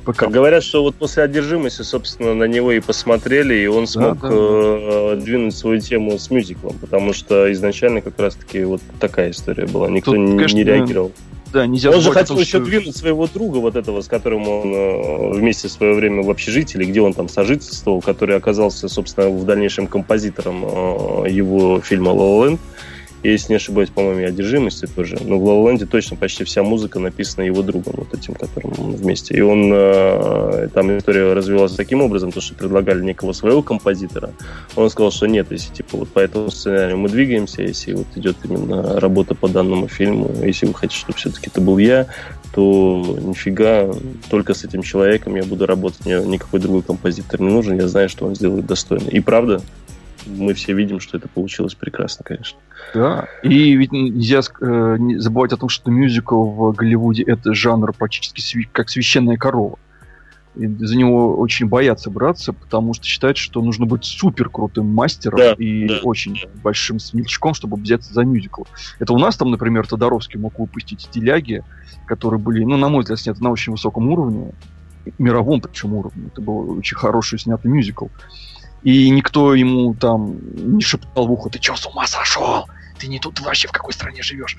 ПК. 0.06 0.30
Говорят, 0.30 0.64
что 0.64 0.84
вот 0.84 0.96
после 0.96 1.24
одержимости, 1.24 1.82
собственно, 1.82 2.34
на 2.34 2.46
него 2.46 2.72
и 2.72 2.80
посмотрели, 2.80 3.56
и 3.56 3.68
он 3.68 3.88
смог 3.88 4.20
да, 4.22 4.30
да, 4.30 4.36
э, 4.36 5.20
двинуть 5.22 5.56
свою 5.56 5.80
тему 5.80 6.18
с 6.18 6.30
мюзиклом, 6.30 6.78
потому 6.80 7.14
что 7.14 7.52
изначально 7.52 8.02
как 8.02 8.20
раз-таки 8.20 8.64
вот 8.64 8.82
такая 8.99 9.32
история 9.32 9.66
была. 9.66 9.89
Никто 9.89 10.12
Тут, 10.12 10.22
не, 10.22 10.38
конечно, 10.38 10.58
не 10.58 10.64
реагировал. 10.64 11.12
Да, 11.52 11.66
нельзя 11.66 11.89
он 11.89 12.02
же 12.02 12.12
хотел 12.12 12.38
еще 12.38 12.58
что... 12.58 12.66
двинуть 12.66 12.95
своего 12.97 13.28
друга, 13.28 13.58
вот 13.58 13.76
этого, 13.76 14.02
с 14.02 14.08
которым 14.08 14.47
он 14.47 14.74
э, 14.74 15.34
вместе 15.36 15.68
в 15.68 15.72
свое 15.72 15.95
время 15.95 16.22
в 16.22 16.30
общежитии, 16.30 16.78
или 16.78 16.86
где 16.86 17.02
он 17.02 17.14
там 17.14 17.30
сожительствовал, 17.30 18.02
который 18.02 18.36
оказался, 18.36 18.89
собственно, 18.89 19.30
в 19.30 19.45
дальнейшем 19.45 19.88
композитором 19.88 20.66
э, 20.66 21.30
его 21.30 21.80
фильма 21.82 22.12
«La 22.12 22.18
La 22.18 22.49
Land». 22.49 22.60
Если 23.32 23.53
не 23.53 23.55
ошибаюсь, 23.57 23.89
по-моему, 23.89 24.21
и 24.21 24.23
одержимости 24.23 24.86
тоже. 24.86 25.17
Но 25.21 25.39
в 25.39 25.43
Лоланде 25.43 25.86
точно 25.86 26.15
почти 26.15 26.43
вся 26.43 26.63
музыка 26.63 26.99
написана 26.99 27.43
его 27.43 27.61
другом, 27.61 27.95
вот 27.97 28.13
этим, 28.13 28.36
которым 28.36 28.73
он 28.78 28.95
вместе. 28.95 29.36
И 29.36 29.41
он 29.41 29.71
э, 29.73 30.69
там 30.73 30.97
история 30.97 31.34
развивалась 31.34 31.73
таким 31.73 32.01
образом, 32.01 32.32
то, 32.32 32.41
что 32.41 32.55
предлагали 32.55 33.01
некого 33.03 33.34
своего 33.34 33.61
композитора. 33.61 34.32
Он 34.76 34.89
сказал, 34.89 35.11
что 35.11 35.26
нет, 35.28 35.47
если 35.51 35.73
типа 35.73 35.97
вот 35.97 36.09
по 36.09 36.19
этому 36.19 36.51
сценарию 36.51 36.97
мы 36.97 37.09
двигаемся, 37.09 37.61
если 37.61 37.93
вот 37.93 38.07
идет 38.15 38.38
именно 38.43 38.99
работа 38.99 39.36
по 39.36 39.47
данному 39.47 39.88
фильму, 39.88 40.32
если 40.43 40.67
вы 40.67 40.73
хотите, 40.73 40.99
чтобы 40.99 41.17
все-таки 41.17 41.49
это 41.49 41.61
был 41.61 41.78
я, 41.78 42.07
то 42.53 43.17
нифига, 43.21 43.89
только 44.30 44.53
с 44.53 44.63
этим 44.63 44.82
человеком 44.82 45.36
я 45.36 45.43
буду 45.43 45.65
работать, 45.65 46.05
мне 46.05 46.19
никакой 46.19 46.61
другой 46.61 46.84
композитор 46.84 47.41
не 47.41 47.49
нужен, 47.49 47.78
я 47.78 47.88
знаю, 47.88 48.07
что 48.07 48.26
он 48.26 48.36
сделает 48.36 48.65
достойно. 48.65 49.09
И 49.09 49.19
правда, 49.19 49.61
мы 50.26 50.53
все 50.53 50.73
видим, 50.73 50.99
что 50.99 51.17
это 51.17 51.28
получилось 51.28 51.76
прекрасно, 51.76 52.23
конечно. 52.23 52.57
Да, 52.93 53.28
и 53.43 53.76
ведь 53.76 53.91
нельзя 53.91 54.41
э, 54.61 54.95
не 54.99 55.17
забывать 55.19 55.53
о 55.53 55.57
том, 55.57 55.69
что 55.69 55.91
мюзикл 55.91 56.43
в 56.43 56.73
Голливуде 56.73 57.23
это 57.23 57.53
жанр 57.53 57.93
практически 57.93 58.41
сви- 58.41 58.69
как 58.71 58.89
священная 58.89 59.38
корова. 59.38 59.78
И 60.55 60.67
за 60.67 60.95
него 60.97 61.36
очень 61.38 61.67
боятся 61.67 62.09
браться, 62.09 62.53
потому 62.53 62.93
что 62.93 63.05
считают, 63.05 63.38
что 63.38 63.61
нужно 63.61 63.86
быть 63.86 64.05
супер 64.05 64.49
крутым 64.49 64.88
мастером 64.88 65.38
Да, 65.38 65.53
и 65.53 65.88
да, 65.88 65.99
очень 66.03 66.41
большим 66.63 66.99
смельчаком, 66.99 67.53
чтобы 67.53 67.76
взяться 67.76 68.13
за 68.13 68.23
мюзикл. 68.23 68.63
Это 68.99 69.11
у 69.13 69.17
нас 69.17 69.36
там, 69.36 69.51
например, 69.51 69.86
Тодоровский 69.86 70.39
мог 70.39 70.57
выпустить 70.57 71.09
«Теляги», 71.11 71.63
которые 72.07 72.39
были, 72.39 72.63
ну, 72.63 72.78
на 72.78 72.88
мой 72.88 73.01
взгляд, 73.01 73.19
сняты 73.19 73.43
на 73.43 73.51
очень 73.51 73.73
высоком 73.73 74.07
уровне, 74.09 74.53
мировом 75.17 75.59
причем 75.59 75.93
уровне. 75.93 76.30
Это 76.32 76.41
был 76.41 76.78
очень 76.78 76.97
хороший 76.97 77.38
снятый 77.38 77.69
мюзикл. 77.69 78.07
И 78.86 79.10
никто 79.10 79.54
ему 79.56 79.94
там 79.96 80.38
не 80.56 80.82
шептал 80.82 81.28
в 81.28 81.32
ухо, 81.32 81.50
ты 81.50 81.60
что, 81.62 81.76
с 81.76 81.86
ума 81.88 82.06
сошел? 82.08 82.66
Ты 83.00 83.08
не 83.08 83.20
тут 83.20 83.40
вообще 83.42 83.68
в 83.68 83.72
какой 83.72 83.92
стране 83.94 84.22
живешь? 84.22 84.56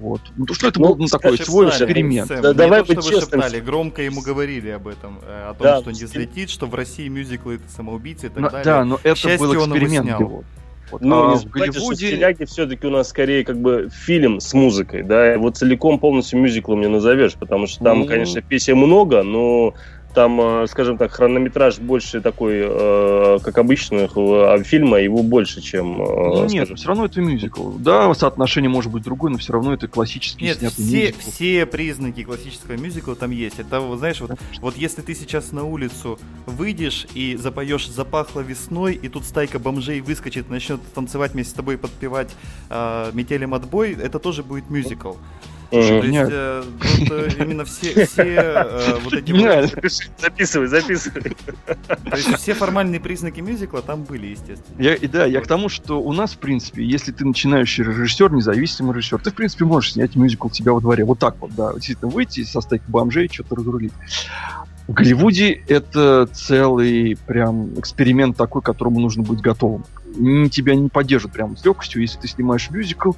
Вот. 0.00 0.20
Ну, 0.36 0.46
то, 0.46 0.54
что 0.54 0.68
это 0.68 0.80
Ну, 0.80 0.88
был 0.88 0.96
ну, 0.96 1.06
такой 1.08 1.36
свой 1.36 1.68
эксперимент. 1.68 2.28
Сэм, 2.28 2.42
Да 2.42 2.50
не 2.50 2.54
давай 2.54 2.80
то, 2.82 2.86
быть 2.94 3.02
что 3.02 3.10
вы 3.14 3.20
честным. 3.20 3.40
шептали, 3.42 3.60
громко 3.60 4.02
ему 4.02 4.20
говорили 4.22 4.68
об 4.70 4.86
этом, 4.86 5.18
э, 5.26 5.48
о 5.50 5.54
том, 5.54 5.62
Да, 5.64 5.80
что 5.80 5.90
не 5.90 6.04
взлетит, 6.04 6.48
что 6.50 6.66
в 6.66 6.74
России 6.76 7.08
мюзиклы 7.08 7.56
это 7.56 7.68
самоубийцы 7.74 8.26
и 8.26 8.28
так 8.28 8.38
Но- 8.38 8.50
далее. 8.50 8.64
да, 8.64 8.84
но 8.84 9.00
это 9.02 9.16
счастью, 9.16 9.38
был 9.40 9.50
он 9.50 9.54
его 9.56 9.66
эксперимент 9.66 10.06
снял. 10.06 10.20
его. 10.20 10.44
Вот. 10.92 11.00
Ну, 11.00 11.26
А 11.26 11.30
не 11.32 11.36
в 11.36 11.40
забывайте, 11.40 11.72
что 11.72 11.80
Голливуде... 11.80 12.06
«Стиляги» 12.06 12.44
все-таки 12.44 12.86
у 12.86 12.90
нас 12.90 13.08
скорее 13.08 13.44
как 13.44 13.58
бы 13.60 13.88
фильм 13.90 14.38
с 14.38 14.54
музыкой, 14.54 15.02
да, 15.02 15.32
его 15.32 15.50
целиком 15.50 15.98
полностью 15.98 16.38
мюзиклом 16.40 16.80
не 16.80 16.88
назовешь, 16.88 17.34
потому 17.34 17.66
что 17.66 17.82
там, 17.82 18.00
Ну. 18.00 18.06
конечно, 18.06 18.40
песен 18.42 18.76
много, 18.76 19.24
но 19.24 19.74
там, 20.16 20.40
э, 20.40 20.66
скажем 20.66 20.96
так, 20.96 21.12
хронометраж 21.12 21.78
больше 21.78 22.22
такой, 22.22 22.54
э, 22.62 23.38
как 23.44 23.58
обычных 23.58 24.12
э, 24.16 24.62
фильма, 24.64 24.98
его 24.98 25.22
больше, 25.22 25.60
чем... 25.60 26.00
э, 26.00 26.04
Ну 26.06 26.40
нет, 26.46 26.50
скажем, 26.62 26.76
все 26.76 26.88
равно 26.88 27.04
это 27.04 27.20
мюзикл. 27.20 27.72
Да, 27.72 28.12
соотношение 28.14 28.70
может 28.70 28.90
быть 28.90 29.02
другое, 29.02 29.32
но 29.32 29.36
все 29.36 29.52
равно 29.52 29.74
это 29.74 29.88
классический 29.88 30.46
Нет, 30.46 30.56
снятый 30.58 30.82
все, 30.82 31.00
мюзикл. 31.08 31.30
все 31.30 31.66
признаки 31.66 32.22
классического 32.22 32.72
мюзикла 32.78 33.14
там 33.14 33.30
есть. 33.30 33.58
Это, 33.58 33.80
вот, 33.80 33.98
знаешь, 33.98 34.22
вот, 34.22 34.30
вот 34.62 34.76
если 34.78 35.02
ты 35.02 35.14
сейчас 35.14 35.52
на 35.52 35.64
улицу 35.64 36.18
выйдешь 36.46 37.06
и 37.12 37.36
запоешь 37.36 37.86
«Запахло 37.86 38.40
весной», 38.40 38.94
и 38.94 39.08
тут 39.10 39.26
стайка 39.26 39.58
бомжей 39.58 40.00
выскочит, 40.00 40.48
начнет 40.48 40.80
танцевать 40.94 41.32
вместе 41.34 41.52
с 41.52 41.54
тобой 41.54 41.74
и 41.74 41.76
подпевать 41.76 42.34
э, 42.70 43.10
«Метелем 43.12 43.52
отбой», 43.52 43.92
это 43.92 44.18
тоже 44.18 44.42
будет 44.42 44.70
мюзикл. 44.70 45.12
Мгм. 45.70 45.70
То 45.70 45.78
есть 45.78 46.06
Гениально. 46.06 46.32
э, 46.32 46.62
вот, 46.78 47.10
э, 47.10 47.28
именно 47.38 47.64
все, 47.64 48.06
все 48.06 48.22
э, 48.22 48.98
вот 49.02 49.12
эти 49.12 49.32
вот-. 49.32 49.92
Записывай, 50.18 50.66
записывай. 50.68 51.36
то 51.64 52.16
есть 52.16 52.34
все 52.36 52.54
формальные 52.54 53.00
признаки 53.00 53.40
мюзикла 53.40 53.82
там 53.82 54.04
были, 54.04 54.28
естественно. 54.28 54.80
Я, 54.80 54.94
и 54.94 55.06
да, 55.06 55.26
я 55.26 55.40
к 55.40 55.46
тому, 55.46 55.68
что 55.68 56.00
у 56.00 56.12
нас, 56.12 56.32
в 56.32 56.38
принципе, 56.38 56.84
если 56.84 57.12
ты 57.12 57.24
начинающий 57.24 57.84
режиссер, 57.84 58.32
независимый 58.32 58.94
режиссер, 58.94 59.18
ты, 59.18 59.30
в 59.30 59.34
принципе, 59.34 59.64
можешь 59.64 59.92
снять 59.94 60.14
мюзикл 60.14 60.46
у 60.48 60.52
себя 60.52 60.72
во 60.72 60.80
дворе. 60.80 61.04
Вот 61.04 61.18
так 61.18 61.36
вот, 61.40 61.54
да. 61.54 61.72
Действительно, 61.74 62.10
выйти 62.10 62.44
со 62.44 62.60
стейка 62.60 62.84
бомжей, 62.88 63.28
что-то 63.32 63.56
разрулить. 63.56 63.92
В 64.86 64.92
Голливуде 64.92 65.50
это 65.66 66.28
целый 66.32 67.18
прям 67.26 67.76
эксперимент 67.78 68.36
такой, 68.36 68.62
к 68.62 68.64
которому 68.64 69.00
нужно 69.00 69.24
быть 69.24 69.40
готовым. 69.40 69.84
Тебя 70.50 70.76
не 70.76 70.88
поддержат 70.88 71.32
прям 71.32 71.56
с 71.56 71.64
легкостью. 71.64 72.02
Если 72.02 72.20
ты 72.20 72.28
снимаешь 72.28 72.70
мюзикл, 72.70 73.12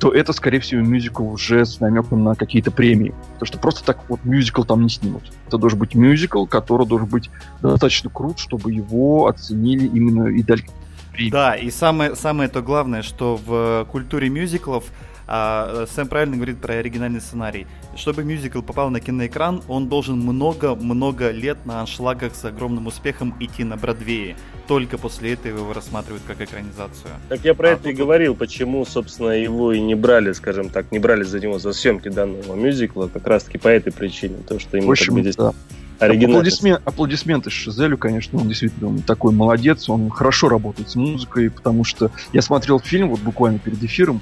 то 0.00 0.10
это, 0.10 0.32
скорее 0.32 0.60
всего, 0.60 0.80
мюзикл 0.80 1.28
уже 1.28 1.66
с 1.66 1.78
намеком 1.78 2.24
на 2.24 2.34
какие-то 2.34 2.70
премии. 2.70 3.14
Потому 3.34 3.46
что 3.46 3.58
просто 3.58 3.84
так 3.84 4.08
вот 4.08 4.24
мюзикл 4.24 4.64
там 4.64 4.82
не 4.82 4.88
снимут. 4.88 5.30
Это 5.46 5.58
должен 5.58 5.78
быть 5.78 5.94
мюзикл, 5.94 6.46
который 6.46 6.86
должен 6.86 7.06
быть 7.06 7.30
достаточно 7.60 8.08
крут, 8.08 8.38
чтобы 8.38 8.72
его 8.72 9.28
оценили 9.28 9.86
именно 9.86 10.28
и 10.28 10.42
дали 10.42 10.64
премию. 11.12 11.32
Да, 11.32 11.54
и 11.54 11.70
самое, 11.70 12.16
самое 12.16 12.48
то 12.48 12.62
главное, 12.62 13.02
что 13.02 13.38
в 13.44 13.86
культуре 13.90 14.30
мюзиклов 14.30 14.84
а, 15.32 15.86
Сэм 15.94 16.08
правильно 16.08 16.34
говорит 16.36 16.58
про 16.60 16.74
оригинальный 16.74 17.20
сценарий. 17.20 17.66
Чтобы 17.96 18.24
мюзикл 18.24 18.62
попал 18.62 18.90
на 18.90 18.98
киноэкран, 19.00 19.62
он 19.68 19.88
должен 19.88 20.18
много-много 20.18 21.30
лет 21.30 21.64
на 21.66 21.80
аншлагах 21.80 22.34
с 22.34 22.44
огромным 22.44 22.88
успехом 22.88 23.34
идти 23.38 23.62
на 23.62 23.76
Бродвее. 23.76 24.36
Только 24.66 24.98
после 24.98 25.32
этого 25.34 25.58
его 25.58 25.72
рассматривают 25.72 26.22
как 26.26 26.40
экранизацию. 26.40 27.10
Так 27.28 27.44
я 27.44 27.54
про 27.54 27.68
А 27.68 27.72
это 27.72 27.88
и 27.88 27.92
тут- 27.92 28.00
говорил, 28.00 28.34
почему, 28.34 28.84
собственно, 28.84 29.30
его 29.30 29.72
и 29.72 29.80
не 29.80 29.94
брали, 29.94 30.32
скажем 30.32 30.68
так, 30.68 30.90
не 30.90 30.98
брали 30.98 31.22
за 31.22 31.38
него 31.38 31.58
за 31.60 31.72
съемки 31.72 32.08
данного 32.08 32.54
мюзикла, 32.56 33.06
как 33.08 33.26
раз-таки 33.26 33.58
по 33.58 33.68
этой 33.68 33.92
причине, 33.92 34.38
то, 34.48 34.58
что 34.58 34.76
ему 34.76 34.88
В 34.88 34.90
общем, 34.90 35.14
бы 35.14 35.20
здесь 35.22 35.36
да. 35.36 35.52
Аплодисмен- 36.00 36.80
аплодисменты 36.84 37.50
Шизелю, 37.50 37.98
конечно, 37.98 38.38
он 38.38 38.48
действительно 38.48 38.88
он 38.88 39.02
такой 39.02 39.32
молодец, 39.34 39.88
он 39.90 40.08
хорошо 40.08 40.48
работает 40.48 40.88
с 40.88 40.96
музыкой, 40.96 41.50
потому 41.50 41.84
что 41.84 42.10
я 42.32 42.40
смотрел 42.40 42.80
фильм 42.80 43.10
вот 43.10 43.20
буквально 43.20 43.58
перед 43.58 43.82
эфиром, 43.82 44.20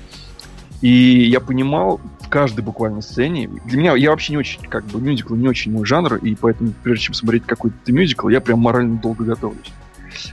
и 0.81 1.25
я 1.29 1.41
понимал 1.41 2.01
в 2.21 2.29
каждой 2.29 2.61
буквально 2.63 3.01
сцене, 3.03 3.49
для 3.65 3.79
меня, 3.79 3.97
я 3.97 4.11
вообще 4.11 4.33
не 4.33 4.37
очень, 4.39 4.61
как 4.63 4.85
бы, 4.87 5.01
мюзикл 5.01 5.35
не 5.35 5.49
очень 5.49 5.73
мой 5.73 5.85
жанр, 5.87 6.17
и 6.17 6.35
поэтому, 6.35 6.73
прежде 6.83 7.07
чем 7.07 7.15
смотреть 7.15 7.45
какой-то 7.45 7.93
мюзикл, 7.93 8.29
я 8.29 8.41
прям 8.41 8.61
морально 8.61 8.99
долго 8.99 9.25
готовлюсь. 9.25 9.73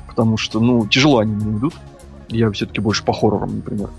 Потому 0.08 0.38
что, 0.38 0.60
ну, 0.60 0.88
тяжело 0.88 1.20
они 1.20 1.34
мне 1.36 1.58
идут. 1.58 1.74
Я 2.30 2.50
все-таки 2.52 2.80
больше 2.82 3.04
по 3.04 3.14
хоррорам, 3.14 3.58
например. 3.58 3.90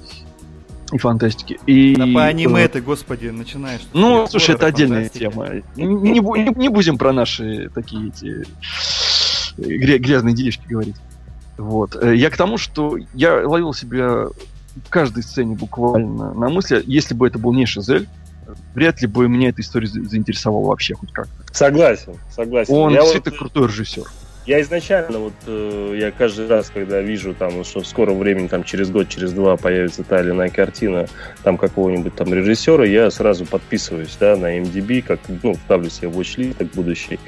И 0.93 0.99
фантастике. 0.99 1.59
И, 1.67 1.97
Да 1.97 2.07
по 2.15 2.25
аниме 2.25 2.63
э, 2.63 2.69
ты, 2.69 2.81
господи, 2.81 3.29
начинаешь. 3.29 3.81
ну, 3.93 4.13
Хоррор, 4.13 4.31
слушай, 4.31 4.55
это 4.55 4.67
отдельная 4.67 5.09
фантастика. 5.11 5.31
тема. 5.31 5.49
Не, 5.77 5.85
не 6.13 6.21
не- 6.59 6.69
будем 6.69 6.97
про 6.97 7.13
наши 7.13 7.71
такие 7.75 8.09
эти 8.09 8.45
э, 9.59 9.63
гря- 9.63 9.99
грязные 9.99 10.35
делишки 10.35 10.63
говорить. 10.69 10.97
Вот. 11.59 11.97
Э, 12.01 12.15
Я 12.15 12.31
к 12.31 12.37
тому, 12.37 12.57
что 12.57 12.97
я 13.15 13.47
ловил 13.49 13.73
себя 13.75 14.27
в 14.85 14.89
каждой 14.91 15.23
сцене 15.23 15.55
буквально 15.55 16.35
на 16.35 16.49
мысли, 16.49 16.83
если 16.87 17.15
бы 17.15 17.27
это 17.27 17.39
был 17.39 17.53
не 17.53 17.67
Шизель, 17.67 18.09
вряд 18.75 19.01
ли 19.01 19.09
бы 19.09 19.29
меня 19.29 19.49
эта 19.49 19.63
история 19.63 19.87
за- 19.87 20.03
заинтересовала 20.05 20.67
вообще 20.69 20.95
хоть 20.95 21.13
как. 21.13 21.29
Согласен, 21.53 22.15
согласен. 22.31 22.75
Он 22.75 22.93
я, 22.93 23.01
действительно 23.01 23.33
вот, 23.33 23.39
крутой 23.53 23.69
режиссер. 23.69 24.05
я 24.47 24.61
изначально, 24.61 25.19
вот, 25.19 25.33
э, 25.47 25.97
я 25.99 26.11
каждый 26.13 26.47
раз, 26.47 26.71
когда 26.73 27.01
вижу, 27.01 27.35
там, 27.35 27.65
что 27.65 27.81
в 27.81 27.87
скором 27.87 28.19
времени, 28.19 28.47
там, 28.47 28.63
через 28.63 28.91
год, 28.91 29.09
через 29.09 29.33
два 29.33 29.57
появится 29.57 30.05
та 30.05 30.21
или 30.21 30.31
иная 30.31 30.51
картина, 30.51 31.07
там, 31.43 31.57
какого-нибудь 31.59 32.15
там 32.15 32.33
режиссера, 32.33 32.85
я 32.87 33.11
сразу 33.11 33.45
подписываюсь, 33.47 34.17
да, 34.21 34.37
на 34.37 34.59
MDB, 34.59 35.03
как, 35.03 35.19
ну, 35.43 35.55
ставлю 35.55 35.91
себе 35.91 36.09
в 36.09 36.21
watch 36.21 36.55
так 36.55 36.69
будущий. 36.69 37.19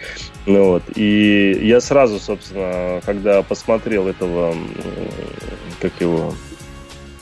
Ну, 0.47 0.65
вот, 0.73 0.83
и 0.95 1.59
я 1.63 1.81
сразу, 1.81 2.21
собственно, 2.21 3.01
когда 3.05 3.43
посмотрел 3.43 4.07
этого, 4.07 4.53
м, 4.53 4.69
как 5.81 5.93
его, 6.01 6.35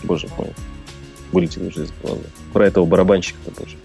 боже 0.06 0.28
мой, 0.38 0.48
вылетел 1.32 1.66
уже 1.66 1.84
из 1.84 1.90
головы, 2.02 2.22
про 2.52 2.66
этого 2.66 2.86
барабанщика, 2.86 3.38
боже. 3.58 3.76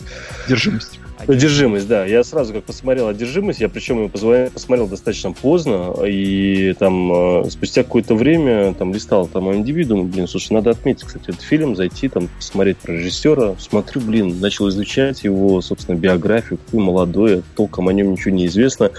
Держимость. 0.47 0.99
Одержимость, 1.28 1.88
да. 1.88 2.05
Я 2.05 2.24
сразу 2.24 2.53
как 2.53 2.63
посмотрел 2.63 3.07
одержимость, 3.07 3.59
я 3.59 3.69
причем 3.69 3.97
его 3.97 4.07
позва- 4.07 4.49
посмотрел 4.49 4.88
достаточно 4.88 5.32
поздно, 5.32 5.93
и 6.05 6.74
там 6.80 7.43
э, 7.43 7.49
спустя 7.49 7.84
какое-то 7.84 8.15
время 8.15 8.74
там 8.74 8.93
листал 8.93 9.28
там 9.28 9.49
MDB, 9.49 9.86
думаю, 9.86 10.07
блин, 10.07 10.28
слушай, 10.28 10.53
надо 10.53 10.72
отметить, 10.72 11.03
кстати, 11.03 11.30
этот 11.30 11.41
фильм, 11.41 11.76
зайти 11.76 12.09
там 12.09 12.28
посмотреть 12.28 12.78
про 12.78 12.93
режиссера. 12.93 13.55
Смотрю, 13.59 14.01
блин, 14.01 14.39
начал 14.39 14.69
изучать 14.69 15.24
его, 15.24 15.61
собственно, 15.61 15.95
биографию, 15.95 16.59
какой 16.65 16.84
молодой, 16.84 17.43
толком 17.55 17.88
о 17.88 17.93
нем 17.93 18.11
ничего 18.11 18.34
не 18.34 18.47
известно. 18.47 18.91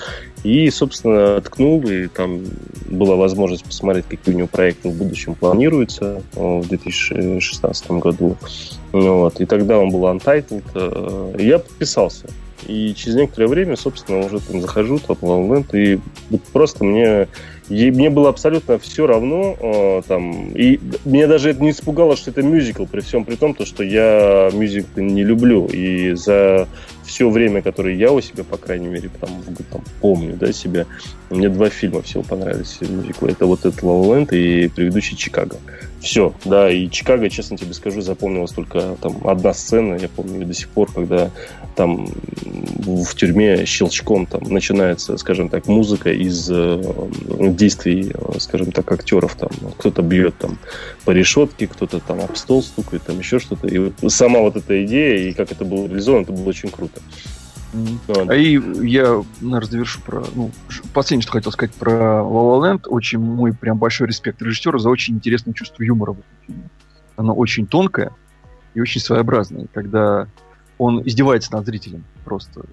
И, 0.45 0.69
собственно, 0.71 1.41
ткнул, 1.41 1.83
и 1.87 2.09
там 2.09 2.41
была 2.89 3.15
возможность 3.17 3.65
посмотреть, 3.65 4.07
какие 4.09 4.35
у 4.35 4.39
него 4.39 4.49
проекты 4.49 4.89
в 4.89 4.95
будущем 4.95 5.35
планируются 5.35 6.23
э, 6.35 6.61
в 6.61 6.69
2016 6.69 7.91
году. 7.93 8.37
Вот. 8.91 9.41
И 9.41 9.47
тогда 9.47 9.79
он 9.79 9.91
был 9.91 10.05
Untitled. 10.07 10.65
э, 10.75 11.37
и 11.39 11.47
я 11.47 11.59
подписался. 11.59 12.27
И 12.67 12.95
через 12.95 13.17
некоторое 13.17 13.49
время, 13.49 13.77
собственно, 13.77 14.25
уже 14.25 14.41
там 14.41 14.61
захожу, 14.61 14.99
там, 14.99 15.17
в 15.21 15.65
и 15.75 16.01
просто 16.53 16.85
мне, 16.85 17.29
и 17.69 17.91
мне 17.91 18.11
было 18.11 18.29
абсолютно 18.29 18.79
все 18.79 19.07
равно. 19.07 19.57
э, 19.59 20.03
там, 20.07 20.51
и 20.51 20.81
меня 21.05 21.27
даже 21.27 21.51
это 21.51 21.63
не 21.63 21.71
испугало, 21.71 22.17
что 22.17 22.31
это 22.31 22.43
мюзикл, 22.43 22.87
при 22.87 23.01
всем 23.01 23.25
при 23.25 23.37
том, 23.37 23.55
то, 23.55 23.65
что 23.65 23.83
я 23.83 24.51
мюзикл 24.53 25.01
не 25.01 25.23
люблю. 25.23 25.67
И 25.67 26.13
за 26.15 26.69
все 27.05 27.31
время, 27.31 27.63
которое 27.63 27.95
я 27.95 28.13
у 28.13 28.21
себя, 28.21 28.45
по 28.45 28.57
крайней 28.57 28.89
мере, 28.89 29.11
там, 29.21 29.31
там 29.71 29.83
помню, 30.01 30.37
да, 30.37 30.53
себя, 30.53 30.87
мне 31.31 31.49
два 31.49 31.69
фильма 31.69 32.03
всего 32.03 32.23
понравились 32.23 32.79
мюзикла. 32.81 33.29
Это 33.29 33.47
вот 33.47 33.61
этот 33.61 33.81
La 33.83 34.03
La 34.03 34.27
Land 34.27 34.37
и 34.37 34.69
предыдущий 34.69 35.17
Чикаго. 35.17 35.57
Все, 36.03 36.35
да, 36.45 36.69
и 36.69 36.91
Чикаго, 36.91 37.31
честно 37.31 37.57
тебе 37.57 37.75
скажу, 37.75 38.01
запомнилась 38.01 38.51
только 38.51 38.97
там 39.01 39.19
одна 39.25 39.55
сцена, 39.55 39.95
я 39.95 40.09
помню 40.09 40.41
ее 40.41 40.47
до 40.47 40.53
сих 40.53 40.69
пор, 40.69 40.91
когда 40.93 41.31
там 41.77 42.09
в 42.45 43.15
тюрьме 43.15 43.65
щелчком 43.67 44.27
там 44.27 44.43
начинается, 44.43 45.17
скажем 45.17 45.49
так, 45.49 45.69
музыка 45.69 46.11
из 46.13 46.51
э, 46.51 46.83
действий, 47.39 48.13
скажем 48.39 48.73
так, 48.73 48.91
актеров. 48.91 49.37
Там 49.37 49.51
кто-то 49.79 50.03
бьет 50.03 50.37
там 50.39 50.59
по 51.05 51.13
решетке, 51.13 51.69
кто-то 51.69 52.01
там 52.01 52.21
об 52.21 52.37
стол 52.37 52.63
стукает, 52.63 53.05
там 53.05 53.21
еще 53.21 53.39
что-то. 53.39 53.69
И 53.69 53.79
вот 53.79 53.95
сама 54.13 54.41
вот 54.41 54.57
эта 54.57 54.85
идея 54.85 55.29
и 55.29 55.33
как 55.33 55.53
это 55.53 55.65
было 55.65 55.87
реализовано, 55.87 56.23
это 56.23 56.33
было 56.33 56.49
очень 56.49 56.71
круто. 56.71 57.01
Mm-hmm. 57.73 58.27
А 58.29 58.35
и 58.35 58.87
я, 58.87 59.23
наверное, 59.41 59.71
завершу 59.71 60.01
про... 60.03 60.23
Ну, 60.35 60.51
последнее, 60.93 61.23
что 61.23 61.33
хотел 61.33 61.53
сказать 61.53 61.75
про 61.75 61.93
La 61.93 62.23
La 62.23 62.77
Land. 62.77 62.89
Очень 62.89 63.19
мой 63.19 63.53
прям 63.55 63.79
большой 63.79 64.09
респект 64.09 64.43
режиссеру 64.43 64.79
за 64.79 64.91
очень 64.91 65.15
интересное 65.15 65.55
чувство 65.55 65.83
юмора 65.83 66.13
в 66.13 66.19
этом 66.19 66.33
фильме. 66.47 66.71
Оно 67.17 67.35
очень 67.35 67.67
тонкое 67.67 68.13
и 68.75 68.81
очень 68.81 69.01
своеобразное. 69.01 69.67
Когда 69.73 70.29
он 70.79 71.01
издевается 71.07 71.53
над 71.53 71.65
зрителем 71.65 72.05
просто. 72.25 72.65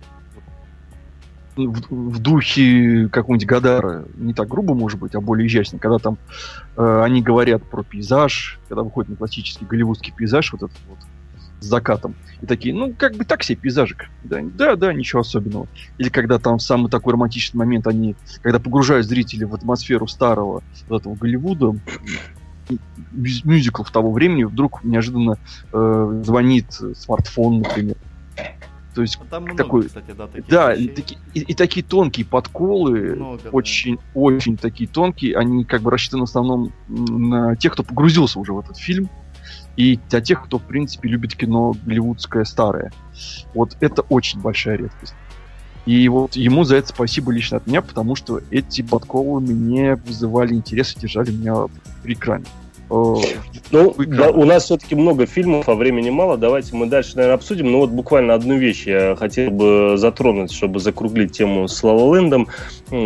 В, 1.55 2.11
в 2.13 2.19
духе 2.19 3.09
какого-нибудь 3.11 3.47
Гадара, 3.47 4.05
не 4.15 4.33
так 4.33 4.47
грубо, 4.47 4.73
может 4.73 4.97
быть, 4.97 5.13
а 5.13 5.19
более 5.19 5.45
изящно, 5.47 5.77
когда 5.77 5.97
там 5.97 6.17
э, 6.77 7.01
они 7.03 7.21
говорят 7.21 7.63
про 7.69 7.83
пейзаж, 7.83 8.59
когда 8.69 8.83
выходит 8.83 9.09
на 9.09 9.17
классический 9.17 9.65
голливудский 9.65 10.13
пейзаж, 10.15 10.53
вот 10.53 10.63
этот 10.63 10.77
вот 10.87 10.99
с 11.59 11.65
закатом, 11.65 12.15
и 12.41 12.45
такие, 12.45 12.73
ну, 12.73 12.93
как 12.97 13.15
бы 13.15 13.25
так 13.25 13.43
себе 13.43 13.57
пейзажик. 13.57 14.09
Да, 14.23 14.39
да, 14.41 14.75
да, 14.75 14.93
ничего 14.93 15.21
особенного. 15.21 15.67
Или 15.97 16.09
когда 16.09 16.39
там 16.39 16.59
самый 16.59 16.89
такой 16.89 17.13
романтичный 17.13 17.57
момент, 17.59 17.85
они, 17.87 18.15
когда 18.41 18.59
погружают 18.59 19.05
зрителей 19.05 19.45
в 19.45 19.53
атмосферу 19.53 20.07
старого 20.07 20.63
вот 20.87 21.01
этого 21.01 21.15
Голливуда, 21.15 21.75
мюзиклов 23.11 23.91
того 23.91 24.11
времени, 24.11 24.43
вдруг 24.43 24.83
неожиданно 24.83 25.37
э, 25.73 26.21
звонит 26.23 26.71
смартфон, 26.95 27.59
например. 27.59 27.95
То 28.95 29.01
есть 29.03 29.19
Там 29.29 29.43
много, 29.43 29.57
такой, 29.63 29.83
кстати, 29.83 30.11
да, 30.17 30.27
таких 30.27 30.47
да, 30.49 30.73
и, 30.73 30.87
таки- 30.87 31.17
и- 31.33 31.39
и 31.41 31.53
такие 31.53 31.85
тонкие 31.85 32.25
подколы, 32.25 33.15
Много, 33.15 33.39
да. 33.43 33.49
очень, 33.51 33.97
очень 34.13 34.57
такие 34.57 34.89
тонкие, 34.89 35.35
они 35.37 35.63
как 35.63 35.81
бы 35.81 35.91
рассчитаны 35.91 36.21
в 36.21 36.25
основном 36.25 36.71
на 36.87 37.55
тех, 37.55 37.73
кто 37.73 37.83
погрузился 37.83 38.39
уже 38.39 38.51
в 38.53 38.59
этот 38.59 38.77
фильм, 38.77 39.09
и 39.79 39.97
для 40.09 40.19
тех, 40.19 40.43
кто, 40.43 40.59
в 40.59 40.63
принципе, 40.63 41.07
любит 41.07 41.37
кино 41.37 41.73
голливудское 41.85 42.43
старое. 42.43 42.91
Вот 43.53 43.77
это 43.79 44.01
очень 44.01 44.41
большая 44.41 44.75
редкость. 44.75 45.13
И 45.85 46.09
вот 46.09 46.35
ему 46.35 46.65
за 46.65 46.75
это 46.75 46.89
спасибо 46.89 47.31
лично 47.31 47.57
от 47.57 47.65
меня, 47.65 47.81
потому 47.81 48.17
что 48.17 48.41
эти 48.51 48.81
подколы 48.81 49.39
мне 49.39 49.95
вызывали 49.95 50.53
интерес 50.53 50.97
и 50.97 50.99
держали 50.99 51.31
меня 51.31 51.67
при 52.03 52.13
экране. 52.13 52.43
Э, 52.89 53.15
Ну, 53.71 53.93
да, 53.97 54.29
у 54.31 54.45
нас 54.45 54.63
все-таки 54.65 54.95
много 54.95 55.25
фильмов, 55.27 55.69
а 55.69 55.75
времени 55.75 56.09
мало. 56.09 56.37
Давайте 56.37 56.75
мы 56.75 56.87
дальше, 56.87 57.11
наверное, 57.15 57.35
обсудим. 57.35 57.71
Но 57.71 57.79
вот 57.79 57.91
буквально 57.91 58.33
одну 58.33 58.57
вещь 58.57 58.87
я 58.87 59.15
хотел 59.15 59.51
бы 59.51 59.93
затронуть, 59.95 60.51
чтобы 60.51 60.79
закруглить 60.79 61.31
тему 61.33 61.67
с 61.67 61.83
Лалалендом. 61.83 62.47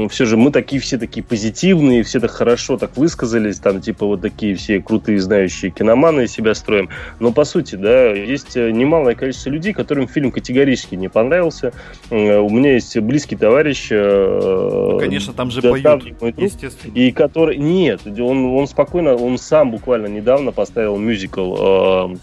Все 0.09 0.25
же 0.25 0.37
мы 0.37 0.51
такие 0.51 0.81
все 0.81 0.97
такие 0.97 1.23
позитивные, 1.23 2.03
все 2.03 2.21
так 2.21 2.31
хорошо 2.31 2.77
так 2.77 2.95
высказались, 2.95 3.59
там 3.59 3.81
типа 3.81 4.05
вот 4.05 4.21
такие 4.21 4.55
все 4.55 4.79
крутые 4.81 5.19
знающие 5.19 5.71
киноманы 5.71 6.27
себя 6.27 6.55
строим. 6.55 6.87
Но 7.19 7.33
по 7.33 7.43
сути, 7.43 7.75
да, 7.75 8.11
есть 8.13 8.55
э, 8.55 8.71
немалое 8.71 9.15
количество 9.15 9.49
людей, 9.49 9.73
которым 9.73 10.07
фильм 10.07 10.31
категорически 10.31 10.95
не 10.95 11.09
понравился. 11.09 11.73
У 12.09 12.15
меня 12.49 12.73
есть 12.75 12.97
близкий 12.99 13.35
товарищ. 13.35 13.87
э, 13.91 14.89
Ну, 14.93 14.99
конечно, 14.99 15.33
там 15.33 15.51
же 15.51 15.61
да, 15.61 15.71
поют, 15.71 16.37
естественно. 16.37 16.93
и 16.93 17.11
который... 17.11 17.57
Нет, 17.57 18.01
он, 18.07 18.45
он 18.45 18.67
спокойно, 18.67 19.15
он 19.15 19.37
сам 19.37 19.72
буквально 19.73 20.05
недавно 20.05 20.51
поставил 20.51 20.97
мюзикл 20.97 21.55
э, 21.57 22.15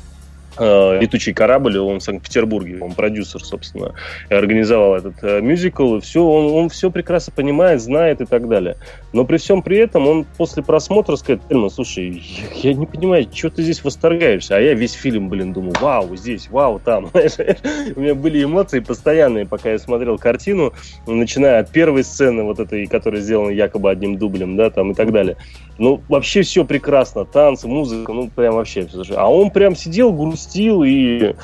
э, 0.58 1.00
«Летучий 1.00 1.32
корабль», 1.32 1.78
он 1.78 1.98
в 1.98 2.02
Санкт-Петербурге, 2.02 2.78
он 2.80 2.92
продюсер, 2.92 3.42
собственно, 3.42 3.94
организовал 4.28 4.94
этот 4.94 5.14
э, 5.22 5.40
мюзикл, 5.40 5.96
и 5.96 6.00
все, 6.00 6.24
он, 6.24 6.52
он 6.52 6.68
все 6.68 6.92
прекрасно 6.92 7.32
понимает, 7.34 7.82
знает 7.82 8.20
и 8.20 8.24
так 8.24 8.48
далее. 8.48 8.76
Но 9.12 9.24
при 9.24 9.38
всем 9.38 9.62
при 9.62 9.78
этом 9.78 10.06
он 10.06 10.26
после 10.36 10.62
просмотра 10.62 11.16
сказать, 11.16 11.40
Эльман, 11.50 11.70
слушай, 11.70 12.22
я, 12.62 12.70
я 12.70 12.74
не 12.74 12.86
понимаю, 12.86 13.26
что 13.34 13.50
ты 13.50 13.62
здесь 13.62 13.82
восторгаешься, 13.82 14.56
а 14.56 14.60
я 14.60 14.74
весь 14.74 14.92
фильм, 14.92 15.28
блин, 15.28 15.52
думаю, 15.52 15.74
вау, 15.80 16.14
здесь, 16.16 16.48
вау, 16.50 16.78
там. 16.78 17.10
У 17.96 18.00
меня 18.00 18.14
были 18.14 18.44
эмоции 18.44 18.78
постоянные, 18.78 19.44
пока 19.44 19.72
я 19.72 19.78
смотрел 19.78 20.18
картину, 20.18 20.72
начиная 21.06 21.58
от 21.58 21.70
первой 21.70 22.04
сцены, 22.04 22.44
вот 22.44 22.60
этой, 22.60 22.86
которая 22.86 23.20
сделана 23.20 23.50
якобы 23.50 23.90
одним 23.90 24.18
дублем, 24.18 24.56
да, 24.56 24.70
там 24.70 24.92
и 24.92 24.94
так 24.94 25.10
далее. 25.10 25.36
Ну, 25.80 26.02
вообще 26.10 26.42
все 26.42 26.66
прекрасно, 26.66 27.24
танцы, 27.24 27.66
музыка, 27.66 28.12
ну, 28.12 28.28
прям 28.28 28.56
вообще. 28.56 28.86
всё. 28.86 29.02
А 29.16 29.28
он 29.32 29.50
прям 29.50 29.74
сидел, 29.74 30.12
грустил, 30.12 30.82
и 30.84 31.34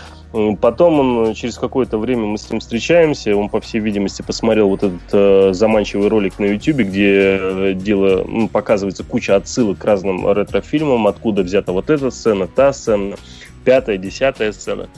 потом 0.60 1.00
он, 1.00 1.32
через 1.32 1.56
какое-то 1.56 1.96
время 1.96 2.26
мы 2.26 2.36
с 2.36 2.50
ним 2.50 2.60
встречаемся, 2.60 3.34
он, 3.34 3.48
по 3.48 3.62
всей 3.62 3.80
видимости, 3.80 4.20
посмотрел 4.20 4.68
вот 4.68 4.82
этот 4.82 5.00
э, 5.12 5.52
заманчивый 5.54 6.08
ролик 6.08 6.38
на 6.38 6.44
YouTube, 6.44 6.80
где 6.80 7.38
э, 7.40 7.72
дело, 7.74 8.24
м, 8.24 8.48
показывается 8.48 9.04
куча 9.04 9.36
отсылок 9.36 9.78
к 9.78 9.84
разным 9.86 10.30
ретро-фильмам, 10.30 11.06
откуда 11.06 11.42
взята 11.42 11.72
вот 11.72 11.88
эта 11.88 12.10
сцена, 12.10 12.46
та 12.46 12.74
сцена, 12.74 13.16
пятая, 13.64 13.96
десятая 13.96 14.52
сцена. 14.52 14.90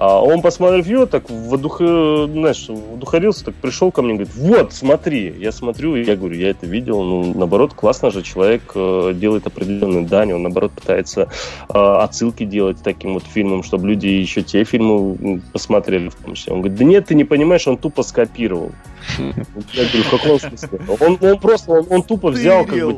А 0.00 0.18
он, 0.18 0.40
посмотрев 0.40 0.86
ее, 0.86 1.04
так 1.04 1.28
водух... 1.28 1.76
знаешь, 1.76 2.66
вдухарился, 2.70 3.44
так 3.44 3.54
пришел 3.56 3.92
ко 3.92 4.00
мне 4.00 4.14
и 4.14 4.16
говорит, 4.16 4.34
вот, 4.34 4.72
смотри. 4.72 5.34
Я 5.38 5.52
смотрю, 5.52 5.94
и 5.94 6.04
я 6.04 6.16
говорю, 6.16 6.36
я 6.36 6.48
это 6.48 6.64
видел. 6.64 7.02
Ну, 7.02 7.34
наоборот, 7.34 7.74
классно 7.74 8.10
же 8.10 8.22
человек 8.22 8.62
э, 8.74 9.12
делает 9.14 9.46
определенную 9.46 10.06
дань, 10.06 10.32
он, 10.32 10.42
наоборот, 10.42 10.72
пытается 10.72 11.28
э, 11.68 11.74
отсылки 11.74 12.46
делать 12.46 12.78
таким 12.82 13.12
вот 13.12 13.24
фильмом, 13.24 13.62
чтобы 13.62 13.88
люди 13.88 14.06
еще 14.06 14.40
те 14.40 14.64
фильмы 14.64 15.42
посмотрели 15.52 16.08
в 16.08 16.14
том 16.14 16.34
числе. 16.34 16.54
Он 16.54 16.60
говорит, 16.60 16.78
да 16.78 16.84
нет, 16.86 17.04
ты 17.04 17.14
не 17.14 17.24
понимаешь, 17.24 17.68
он 17.68 17.76
тупо 17.76 18.02
скопировал. 18.02 18.72
Я 19.18 19.84
говорю, 19.84 20.02
в 20.04 20.10
каком 20.10 20.40
смысле? 20.40 20.80
Он, 20.98 21.18
он 21.20 21.38
просто, 21.38 21.72
он, 21.72 21.86
он 21.90 22.02
тупо 22.02 22.30
взял, 22.30 22.64
как 22.64 22.78
бы, 22.78 22.96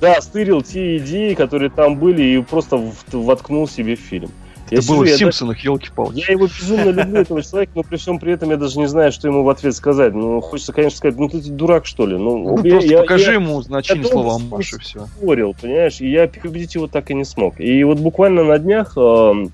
да, 0.00 0.20
стырил 0.20 0.62
те 0.62 0.96
идеи, 0.96 1.34
которые 1.34 1.70
там 1.70 1.96
были, 1.96 2.24
и 2.24 2.42
просто 2.42 2.82
воткнул 3.12 3.68
себе 3.68 3.94
в 3.94 4.00
фильм. 4.00 4.32
Я 4.70 4.78
Это 4.78 4.86
было 4.88 4.96
сижу, 4.96 5.02
в 5.04 5.06
я 5.06 5.16
Симпсонах, 5.16 5.58
елки-палки. 5.64 6.18
я 6.26 6.32
его 6.32 6.46
безумно 6.46 6.90
люблю, 6.90 7.20
этого 7.20 7.42
человека, 7.42 7.72
но 7.74 7.82
при 7.82 7.96
всем 7.96 8.18
при 8.18 8.32
этом 8.32 8.50
я 8.50 8.56
даже 8.56 8.78
не 8.78 8.86
знаю, 8.86 9.12
что 9.12 9.28
ему 9.28 9.42
в 9.44 9.48
ответ 9.48 9.74
сказать. 9.74 10.14
Ну, 10.14 10.40
хочется, 10.40 10.72
конечно, 10.72 10.96
сказать, 10.98 11.18
ну 11.18 11.28
ты 11.28 11.40
дурак, 11.40 11.86
что 11.86 12.06
ли. 12.06 12.16
Ну, 12.16 12.38
Ну, 12.38 12.64
я- 12.64 12.70
просто 12.72 12.90
я- 12.90 12.98
покажи 12.98 13.26
я 13.26 13.32
ему 13.34 13.62
значение 13.62 14.04
я 14.04 14.10
слова 14.10 14.34
с 14.34 14.40
ним 14.40 14.48
Маш 14.50 14.72
и 14.72 14.78
все. 14.78 15.06
спорил, 15.06 15.54
понимаешь, 15.60 16.00
и 16.00 16.10
я 16.10 16.26
переубедить 16.26 16.74
его 16.74 16.86
так 16.86 17.10
и 17.10 17.14
не 17.14 17.24
смог. 17.24 17.60
И 17.60 17.82
вот 17.84 17.98
буквально 17.98 18.44
на 18.44 18.58
днях, 18.58 18.92
эм, 18.96 19.50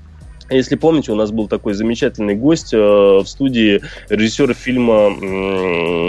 если 0.51 0.75
помните, 0.77 1.13
у 1.13 1.17
нас 1.17 1.31
был 1.31 1.49
такой 1.49 1.75
замечательный 1.75 2.35
гость 2.35 2.75
э, 2.75 2.79
в 2.79 3.25
студии 3.27 3.81
режиссера 4.11 4.53
фильма 4.53 5.11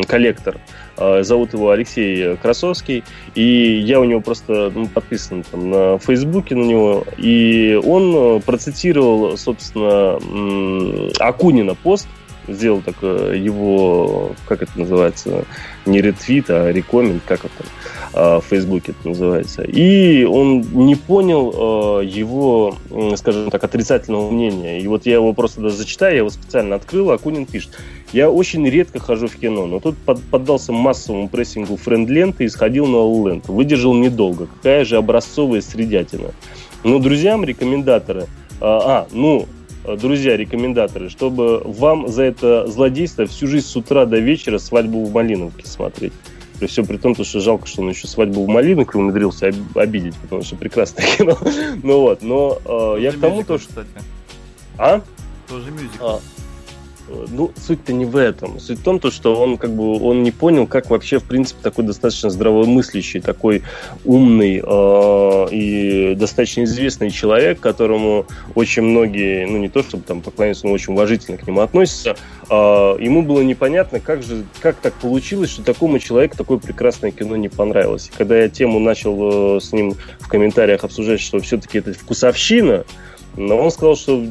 «Коллектор». 0.08 0.56
Э, 0.56 0.60
Зовут 0.98 1.54
его 1.54 1.72
Алексей 1.72 2.38
Красовский, 2.38 3.04
и 3.34 3.44
я 3.44 4.00
у 4.00 4.04
него 4.04 4.22
просто 4.22 4.72
ну, 4.74 4.88
подписан 4.88 5.44
там, 5.44 5.70
на 5.70 5.98
Фейсбуке 6.00 6.56
на 6.56 6.64
него, 6.64 7.06
и 7.18 7.80
он 7.84 8.16
э, 8.16 8.40
процитировал, 8.42 9.38
собственно, 9.38 10.20
Акунина 11.20 11.76
пост, 11.76 12.08
сделал 12.48 12.82
так 12.82 12.96
э, 13.02 13.36
его, 13.38 14.32
как 14.48 14.62
это 14.62 14.72
называется, 14.76 15.46
не 15.86 16.02
ретвит, 16.02 16.50
а 16.50 16.72
рекомент, 16.72 17.24
как 17.26 17.46
это 17.46 17.66
э, 18.14 18.40
в 18.40 18.44
Фейсбуке 18.50 18.94
это 18.94 19.10
называется. 19.10 19.64
И 19.64 20.24
он 20.24 20.62
не 20.62 20.96
понял 20.96 22.02
э, 22.02 22.06
его, 22.06 22.78
скажем 23.16 23.50
так, 23.52 23.64
отрицательного 23.64 24.30
мнения. 24.30 24.80
И 24.80 24.88
вот 24.88 25.06
я 25.06 25.16
его 25.16 25.34
просто 25.34 25.62
даже 25.62 25.76
зачитаю, 25.76 26.14
я 26.14 26.18
его 26.20 26.30
специально 26.30 26.76
открыл, 26.76 27.12
Акунин 27.12 27.46
пишет. 27.46 27.72
Я 28.14 28.30
очень 28.30 28.68
редко 28.70 29.00
хожу 29.00 29.28
в 29.28 29.36
кино, 29.36 29.66
но 29.66 29.80
тут 29.80 29.98
под- 29.98 30.24
поддался 30.24 30.72
массовому 30.72 31.28
прессингу 31.28 31.76
френд-ленты 31.76 32.46
и 32.46 32.50
сходил 32.50 32.86
на 32.86 32.98
All 32.98 33.42
Выдержал 33.48 33.94
недолго. 33.94 34.48
Какая 34.48 34.86
же 34.86 34.98
образцовая 34.98 35.62
средятина. 35.62 36.32
Но 36.84 37.00
друзьям 37.00 37.44
рекомендаторы... 37.44 38.28
А, 38.62 38.80
а, 38.86 39.08
ну, 39.12 39.48
друзья, 40.00 40.36
рекомендаторы, 40.38 41.10
чтобы 41.10 41.62
вам 41.64 42.08
за 42.08 42.24
это 42.24 42.68
злодейство 42.68 43.26
всю 43.26 43.48
жизнь 43.48 43.68
с 43.68 43.76
утра 43.76 44.06
до 44.06 44.18
вечера 44.20 44.58
свадьбу 44.58 45.04
в 45.04 45.14
Малиновке 45.14 45.66
смотреть. 45.66 46.14
При 46.60 46.68
всем 46.68 46.86
при 46.86 46.98
том, 46.98 47.16
то, 47.16 47.24
что 47.24 47.42
жалко, 47.42 47.68
что 47.68 47.82
он 47.82 47.90
еще 47.90 48.08
свадьбу 48.08 48.44
в 48.44 48.48
Малиновке 48.48 48.98
умудрился 48.98 49.48
об- 49.50 49.78
обидеть, 49.78 50.16
потому 50.16 50.42
что 50.44 50.56
прекрасное 50.56 51.06
кино. 51.18 51.38
Ну 51.84 52.02
вот, 52.02 52.22
но 52.22 52.60
э, 52.66 53.02
я 53.02 53.12
к 53.12 53.20
тому 53.20 53.36
мюзикл, 53.38 53.54
то, 53.54 53.60
что... 53.60 53.70
Кстати. 53.70 53.90
А? 54.78 55.02
Тоже 55.48 55.72
мюзикл. 55.72 56.06
А, 56.06 56.20
ну, 57.08 57.52
суть-то 57.56 57.94
не 57.94 58.06
в 58.06 58.16
этом. 58.16 58.60
Суть 58.60 58.80
в 58.80 58.84
том, 58.84 59.00
то, 59.00 59.12
что 59.12 59.36
он 59.36 59.58
как 59.58 59.72
бы 59.72 60.02
он 60.02 60.24
не 60.24 60.32
понял, 60.32 60.68
как 60.68 60.90
вообще, 60.90 61.20
в 61.20 61.24
принципе, 61.24 61.60
такой 61.62 61.86
достаточно 61.86 62.30
здравомыслящий, 62.30 63.22
такой 63.22 63.64
умный 64.04 64.62
э, 64.64 65.48
и 65.52 66.16
достаточно 66.16 66.64
известный 66.64 67.12
человек, 67.12 67.60
которому 67.60 68.26
очень 68.56 68.84
многие, 68.84 69.46
ну 69.46 69.58
не 69.58 69.70
то 69.70 69.84
чтобы 69.84 70.04
там 70.04 70.22
поклоняются, 70.22 70.68
но 70.68 70.74
очень 70.74 70.94
уважительно 70.94 71.38
к 71.38 71.46
нему 71.46 71.62
относятся, 71.62 72.16
э, 72.50 72.54
ему 72.54 73.22
было 73.22 73.42
непонятно, 73.42 74.00
как 74.00 74.24
же, 74.24 74.44
как 74.62 74.78
так 74.78 74.94
получилось, 74.94 75.52
что 75.52 75.64
такому 75.64 76.00
человеку 76.00 76.38
такое 76.38 76.58
прекрасное 76.58 77.12
кино 77.12 77.36
не 77.36 77.50
понравилось. 77.50 78.10
И 78.14 78.18
когда 78.18 78.38
я 78.38 78.50
тему 78.50 78.80
начал 78.80 79.58
э, 79.58 79.60
с 79.60 79.72
ним 79.74 79.96
в 80.20 80.28
комментариях 80.28 80.84
обсуждать, 80.84 81.22
что 81.22 81.40
все-таки 81.40 81.80
это 81.80 81.94
вкусовщина, 81.94 82.86
но 83.38 83.58
он 83.58 83.70
сказал, 83.70 83.96
что 83.96 84.24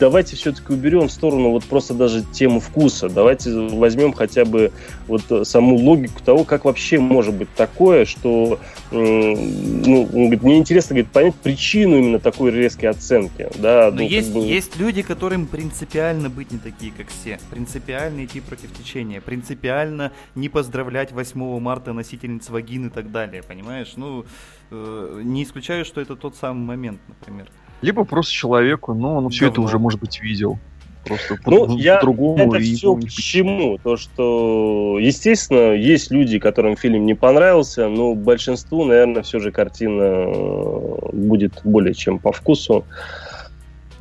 давайте 0.00 0.34
все-таки 0.34 0.72
уберем 0.72 1.06
в 1.06 1.12
сторону 1.12 1.50
вот 1.50 1.64
просто 1.64 1.94
даже 1.94 2.22
тему 2.22 2.58
вкуса. 2.58 3.08
Давайте 3.08 3.50
возьмем 3.52 4.12
хотя 4.12 4.44
бы 4.44 4.72
вот 5.06 5.46
саму 5.46 5.76
логику 5.76 6.20
того, 6.24 6.44
как 6.44 6.64
вообще 6.64 6.98
может 6.98 7.34
быть 7.34 7.48
такое, 7.54 8.06
что 8.06 8.58
ну, 8.90 10.02
он 10.02 10.08
говорит, 10.08 10.42
мне 10.42 10.58
интересно 10.58 10.94
говорит, 10.94 11.12
понять 11.12 11.34
причину 11.36 11.98
именно 11.98 12.18
такой 12.18 12.50
резкой 12.50 12.88
оценки. 12.88 13.48
Да, 13.58 13.90
Но 13.90 13.98
ну, 13.98 14.02
есть, 14.02 14.32
как 14.32 14.42
бы... 14.42 14.48
есть 14.48 14.76
люди, 14.76 15.02
которым 15.02 15.46
принципиально 15.46 16.30
быть 16.30 16.50
не 16.50 16.58
такие, 16.58 16.92
как 16.96 17.08
все. 17.08 17.38
Принципиально 17.50 18.24
идти 18.24 18.40
против 18.40 18.72
течения. 18.72 19.20
Принципиально 19.20 20.12
не 20.34 20.48
поздравлять 20.48 21.12
8 21.12 21.60
марта 21.60 21.92
носительниц 21.92 22.48
вагин 22.48 22.88
и 22.88 22.90
так 22.90 23.12
далее. 23.12 23.42
Понимаешь? 23.42 23.92
Ну, 23.96 24.24
э, 24.70 25.20
не 25.22 25.44
исключаю, 25.44 25.84
что 25.84 26.00
это 26.00 26.16
тот 26.16 26.34
самый 26.36 26.64
момент, 26.64 27.00
например. 27.06 27.48
Либо 27.82 28.04
просто 28.04 28.32
человеку, 28.32 28.94
но 28.94 29.16
он 29.16 29.30
все 29.30 29.48
это 29.48 29.60
уже, 29.60 29.78
может 29.78 30.00
быть, 30.00 30.20
видел. 30.20 30.58
Просто 31.04 31.38
Ну, 31.46 31.66
по- 31.66 31.72
я 31.78 31.96
по-другому. 31.96 32.52
это 32.52 32.62
и 32.62 32.74
все 32.74 32.94
к 32.94 33.08
чему? 33.08 33.78
То, 33.78 33.96
что, 33.96 34.98
естественно, 35.00 35.72
есть 35.72 36.10
люди, 36.10 36.38
которым 36.38 36.76
фильм 36.76 37.06
не 37.06 37.14
понравился, 37.14 37.88
но 37.88 38.14
большинству, 38.14 38.84
наверное, 38.84 39.22
все 39.22 39.40
же 39.40 39.50
картина 39.50 40.02
э, 40.02 40.96
будет 41.12 41.62
более 41.64 41.94
чем 41.94 42.18
по 42.18 42.32
вкусу. 42.32 42.84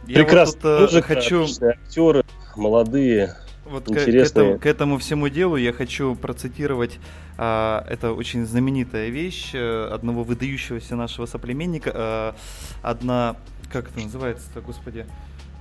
Я 0.08 0.16
Прекрасно. 0.16 0.60
вот 0.80 0.90
тут, 0.92 1.00
э, 1.00 1.02
хочу 1.02 1.46
актеры, 1.62 2.24
молодые. 2.58 3.36
Вот 3.70 3.86
к- 3.86 3.88
к, 3.88 3.92
Интересные. 3.92 4.24
этому, 4.24 4.60
к 4.60 4.66
этому 4.66 4.98
всему 4.98 5.30
делу 5.30 5.56
я 5.56 5.72
хочу 5.74 6.16
процитировать, 6.16 7.00
а, 7.38 7.86
это 7.90 8.14
очень 8.14 8.46
знаменитая 8.46 9.10
вещь 9.10 9.52
э, 9.54 9.90
одного 9.94 10.24
выдающегося 10.24 10.96
нашего 10.96 11.26
соплеменника. 11.28 11.92
а, 11.94 12.36
одна, 12.82 13.36
как 13.72 13.90
это 13.92 14.00
называется-то, 14.00 14.62
господи, 14.62 15.06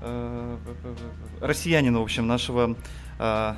э, 0.00 0.56
россиянина, 1.40 1.98
в 2.00 2.02
общем, 2.02 2.26
нашего, 2.26 2.76
а, 3.18 3.56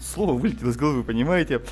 слово 0.00 0.32
вылетело 0.34 0.70
из 0.70 0.76
головы, 0.76 1.04
понимаете, 1.04 1.62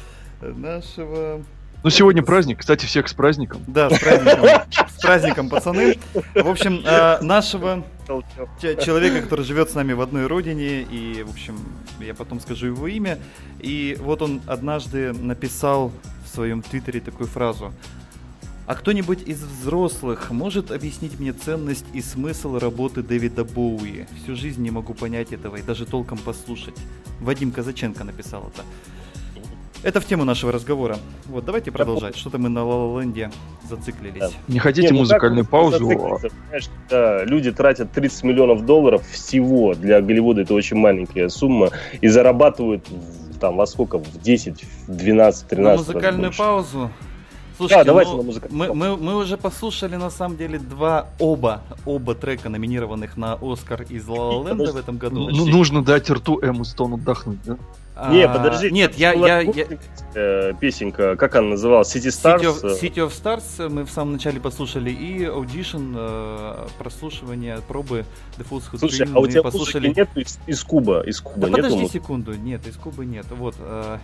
нашего... 0.40 1.42
Ну, 1.82 1.88
сегодня 1.88 2.22
праздник. 2.22 2.58
Кстати, 2.58 2.84
всех 2.84 3.08
с 3.08 3.14
праздником. 3.14 3.62
Да, 3.66 3.88
с 3.88 3.98
праздником, 3.98 4.44
с 4.70 5.00
праздником, 5.00 5.48
пацаны. 5.48 5.98
В 6.34 6.48
общем, 6.48 6.82
а, 6.84 7.20
нашего 7.22 7.84
человека, 8.58 9.22
который 9.22 9.46
живет 9.46 9.70
с 9.70 9.74
нами 9.74 9.94
в 9.94 10.02
одной 10.02 10.26
родине, 10.26 10.82
и, 10.82 11.22
в 11.22 11.30
общем, 11.30 11.58
я 11.98 12.12
потом 12.14 12.38
скажу 12.40 12.66
его 12.66 12.86
имя. 12.86 13.18
И 13.60 13.96
вот 13.98 14.20
он 14.20 14.42
однажды 14.46 15.14
написал 15.14 15.90
в 16.26 16.28
своем 16.28 16.60
твиттере 16.60 17.00
такую 17.00 17.28
фразу. 17.28 17.72
А 18.66 18.74
кто-нибудь 18.74 19.22
из 19.26 19.42
взрослых 19.42 20.30
может 20.30 20.70
объяснить 20.70 21.18
мне 21.18 21.32
ценность 21.32 21.86
и 21.94 22.02
смысл 22.02 22.58
работы 22.58 23.02
Дэвида 23.02 23.44
Боуи? 23.44 24.06
Всю 24.22 24.36
жизнь 24.36 24.62
не 24.62 24.70
могу 24.70 24.92
понять 24.92 25.32
этого 25.32 25.56
и 25.56 25.62
даже 25.62 25.86
толком 25.86 26.18
послушать. 26.18 26.74
Вадим 27.20 27.52
Казаченко 27.52 28.04
написал 28.04 28.52
это. 28.54 28.64
Это 29.82 30.00
в 30.00 30.04
тему 30.04 30.24
нашего 30.24 30.52
разговора. 30.52 30.98
Вот, 31.26 31.44
давайте 31.44 31.70
продолжать. 31.70 32.16
Что-то 32.16 32.38
мы 32.38 32.48
на 32.48 32.64
Ла 32.64 33.00
Ленде 33.00 33.30
зациклились. 33.68 34.20
Да. 34.20 34.30
Не 34.48 34.58
хотите 34.58 34.88
Не, 34.88 34.92
ну 34.92 34.98
музыкальную 35.00 35.46
паузу? 35.46 35.78
понимаешь, 35.86 36.68
когда 36.88 37.24
люди 37.24 37.50
тратят 37.50 37.90
30 37.92 38.24
миллионов 38.24 38.66
долларов 38.66 39.06
всего, 39.08 39.74
для 39.74 40.02
Голливуда 40.02 40.42
это 40.42 40.54
очень 40.54 40.76
маленькая 40.76 41.28
сумма, 41.30 41.70
и 42.00 42.08
зарабатывают 42.08 42.86
там 43.40 43.56
во 43.56 43.66
сколько? 43.66 43.98
В 43.98 44.20
10, 44.20 44.64
в 44.86 44.96
12, 44.96 45.48
13 45.48 45.88
На 45.88 45.92
музыкальную 45.92 46.32
паузу. 46.36 46.90
Слушайте, 47.56 47.84
давайте 47.84 48.12
ну, 48.12 48.16
на 48.18 48.22
музыкальную 48.22 48.74
мы, 48.74 48.74
мы, 48.74 48.96
мы 48.96 49.16
уже 49.16 49.36
послушали 49.36 49.96
на 49.96 50.10
самом 50.10 50.38
деле 50.38 50.58
два 50.58 51.08
оба 51.18 51.62
оба 51.84 52.14
трека, 52.14 52.48
номинированных 52.48 53.18
на 53.18 53.38
Оскар 53.40 53.82
из 53.82 54.06
Land 54.08 54.72
в 54.72 54.76
этом 54.76 54.96
году. 54.96 55.28
Ну, 55.28 55.46
нужно 55.46 55.84
дать 55.84 56.10
рту 56.10 56.40
Эмму 56.40 56.64
Стоун 56.64 56.94
отдохнуть, 56.94 57.38
да? 57.44 57.58
Не, 58.09 58.22
А, 58.24 58.32
подожди. 58.32 58.70
Нет, 58.70 58.94
я, 58.96 59.12
я, 59.12 59.40
я, 59.40 60.53
песенка, 60.55 61.16
как 61.16 61.36
она 61.36 61.48
называлась? 61.51 61.94
City 61.94 62.09
City 62.09 62.40
Stars? 62.40 62.62
of, 62.62 62.80
City 62.80 62.94
of 63.07 63.11
Stars 63.11 63.68
мы 63.68 63.84
в 63.84 63.90
самом 63.90 64.14
начале 64.14 64.40
послушали 64.40 64.90
и 64.90 65.24
Audition, 65.24 65.94
э, 65.96 66.66
прослушивание, 66.78 67.61
пробы 67.68 68.05
The 68.38 68.46
Fool's 68.48 68.64
Who 68.72 68.78
Слушай, 68.78 69.07
Dream 69.07 69.12
а 69.14 69.20
у 69.20 69.26
тебя 69.26 69.42
послушали. 69.42 69.88
нету 69.88 70.20
из, 70.20 70.38
из 70.46 70.64
Куба? 70.64 71.03
Из 71.03 71.20
Куба 71.20 71.40
Да 71.42 71.48
нету 71.48 71.57
подожди 71.59 71.78
музыки? 71.82 71.92
секунду, 72.03 72.34
нет, 72.34 72.66
из 72.66 72.76
Кубы 72.76 73.05
нет. 73.07 73.26
Вот, 73.30 73.55
э, 73.59 73.98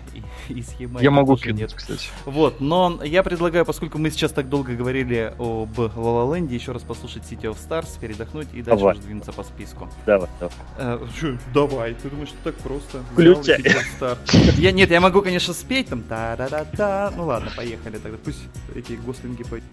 и- 0.48 0.52
из 0.58 0.72
Ямайки 0.78 1.04
Я 1.04 1.10
могу 1.10 1.36
тоже 1.36 1.48
нет. 1.52 1.56
кинуть, 1.70 1.74
кстати. 1.74 2.08
Вот, 2.24 2.60
но 2.60 3.00
я 3.04 3.22
предлагаю, 3.22 3.64
поскольку 3.64 3.98
мы 3.98 4.10
сейчас 4.10 4.32
так 4.32 4.48
долго 4.48 4.74
говорили 4.74 5.32
об 5.38 5.78
La 5.78 5.92
La 5.94 6.30
Land, 6.30 6.52
еще 6.52 6.72
раз 6.72 6.82
послушать 6.82 7.22
City 7.30 7.42
of 7.52 7.56
Stars, 7.56 7.98
передохнуть 8.00 8.48
и 8.52 8.62
дальше 8.62 8.78
Давай. 8.78 8.94
уже 8.94 9.02
двинуться 9.02 9.32
по 9.32 9.42
списку. 9.42 9.88
Давай, 10.04 10.28
давай. 10.40 10.54
Э, 10.78 10.98
давай, 11.54 11.94
ты 11.94 12.08
думаешь, 12.10 12.28
что 12.28 12.38
так 12.44 12.54
просто? 12.56 12.98
Включай. 13.12 13.62
Stars. 13.98 14.18
Я, 14.58 14.72
нет, 14.72 14.90
я 14.90 15.00
могу, 15.00 15.22
конечно, 15.22 15.54
спеть 15.54 15.88
там 15.88 16.02
та-да-да-да. 16.02 17.12
Ну 17.16 17.26
ладно, 17.26 17.50
поехали 17.56 17.98
тогда. 17.98 18.18
Пусть 18.24 18.42
эти 18.74 18.94
гослинги 18.94 19.42
поют. 19.44 19.64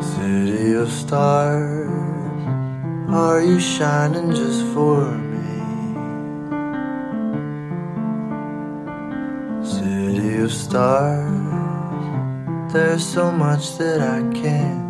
City 0.00 0.74
of 0.74 0.90
stars, 0.90 1.88
are 3.10 3.42
you 3.42 3.58
shining 3.58 4.30
just 4.32 4.62
for 4.72 5.04
me? 5.30 5.38
City 9.62 10.42
of 10.42 10.52
stars, 10.52 11.26
there's 12.72 13.04
so 13.04 13.30
much 13.32 13.76
that 13.78 14.00
I 14.00 14.22
can't? 14.32 14.89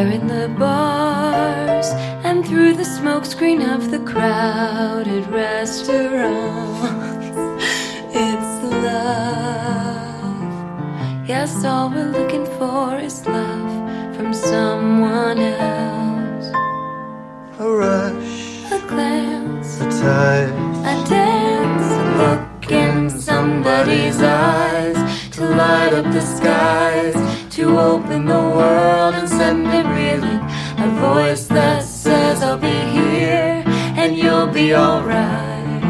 There 0.00 0.12
in 0.12 0.26
the 0.28 0.48
bars 0.58 1.88
and 2.24 2.42
through 2.46 2.72
the 2.72 2.84
smokescreen 2.84 3.60
of 3.74 3.90
the 3.90 3.98
crowded 3.98 5.26
restaurants. 5.26 6.86
It's 8.26 8.52
love. 8.86 10.40
Yes, 11.28 11.66
all 11.66 11.90
we're 11.90 12.12
looking 12.18 12.46
for 12.58 12.96
is 12.98 13.26
love 13.26 14.16
from 14.16 14.32
someone 14.32 15.38
else. 15.38 16.46
A 17.58 17.68
rush, 17.68 18.72
A 18.72 18.78
glance, 18.88 19.80
a 19.82 19.84
touch, 20.00 20.76
a 20.92 20.94
dance, 21.10 21.88
a 22.02 22.04
look 22.22 22.72
in 22.72 23.10
somebody's 23.10 24.18
eyes 24.22 24.98
to 25.32 25.44
light 25.44 25.92
up 25.92 26.06
the 26.10 26.22
skies, 26.22 27.39
to 27.50 27.78
open 27.80 28.26
the 28.26 28.34
world 28.34 29.14
and 29.14 29.28
send 29.28 29.66
it 29.66 29.84
reeling. 29.86 30.40
A 30.78 30.88
voice 31.00 31.46
that 31.48 31.82
says, 31.82 32.42
I'll 32.42 32.56
be 32.56 32.68
here 32.68 33.64
and 33.96 34.16
you'll 34.16 34.46
be 34.46 34.74
alright. 34.74 35.82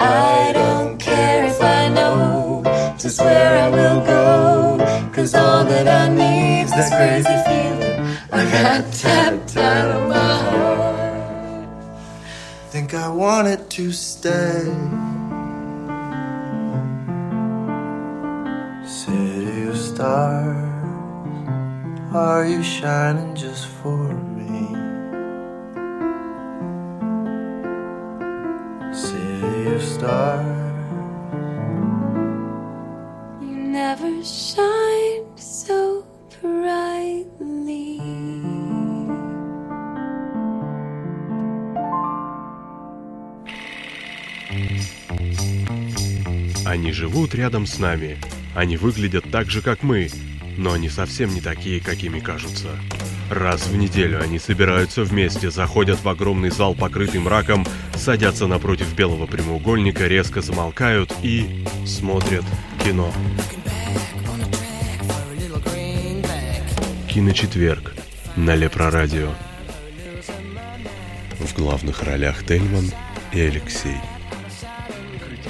I 0.00 0.50
don't 0.52 0.98
care 0.98 1.44
if 1.44 1.62
I 1.62 1.88
know 1.90 2.62
just 2.98 3.20
where 3.20 3.62
I 3.64 3.68
will 3.68 4.00
go. 4.04 5.10
Cause 5.12 5.34
all 5.36 5.64
that 5.64 5.86
I 5.86 6.08
need's 6.08 6.72
this 6.72 6.90
crazy 6.90 7.38
feeling. 7.46 8.16
I 8.32 8.50
got 8.50 8.92
tapped 8.92 9.56
out 9.56 9.90
of 9.96 10.08
my 10.08 10.34
heart. 10.50 11.68
think 12.70 12.94
I 12.94 13.08
wanted 13.08 13.70
to 13.70 13.92
stay. 13.92 15.11
Stars, 19.92 20.56
are 22.12 22.44
you 22.44 22.62
shining 22.62 23.34
just 23.34 23.66
for 23.66 24.12
me? 24.36 24.68
City 28.92 29.74
of 29.74 29.82
stars, 29.82 30.92
You 33.40 33.56
never 33.80 34.22
shined 34.22 35.40
so 35.40 36.04
brightly. 36.40 38.41
Они 46.64 46.92
живут 46.92 47.34
рядом 47.34 47.66
с 47.66 47.78
нами. 47.78 48.18
Они 48.54 48.76
выглядят 48.76 49.24
так 49.30 49.50
же, 49.50 49.62
как 49.62 49.82
мы, 49.82 50.08
но 50.56 50.72
они 50.72 50.88
совсем 50.88 51.34
не 51.34 51.40
такие, 51.40 51.80
какими 51.80 52.20
кажутся. 52.20 52.68
Раз 53.30 53.66
в 53.66 53.76
неделю 53.76 54.22
они 54.22 54.38
собираются 54.38 55.02
вместе, 55.02 55.50
заходят 55.50 56.02
в 56.02 56.08
огромный 56.08 56.50
зал, 56.50 56.74
покрытый 56.74 57.20
мраком, 57.20 57.66
садятся 57.94 58.46
напротив 58.46 58.94
белого 58.94 59.26
прямоугольника, 59.26 60.06
резко 60.06 60.40
замолкают 60.40 61.12
и 61.22 61.64
смотрят 61.84 62.44
кино. 62.84 63.12
Киночетверг 67.08 67.94
на 68.36 68.54
Лепрорадио. 68.54 69.30
В 71.40 71.54
главных 71.54 72.02
ролях 72.02 72.44
Тельман 72.46 72.90
и 73.32 73.40
Алексей. 73.40 73.96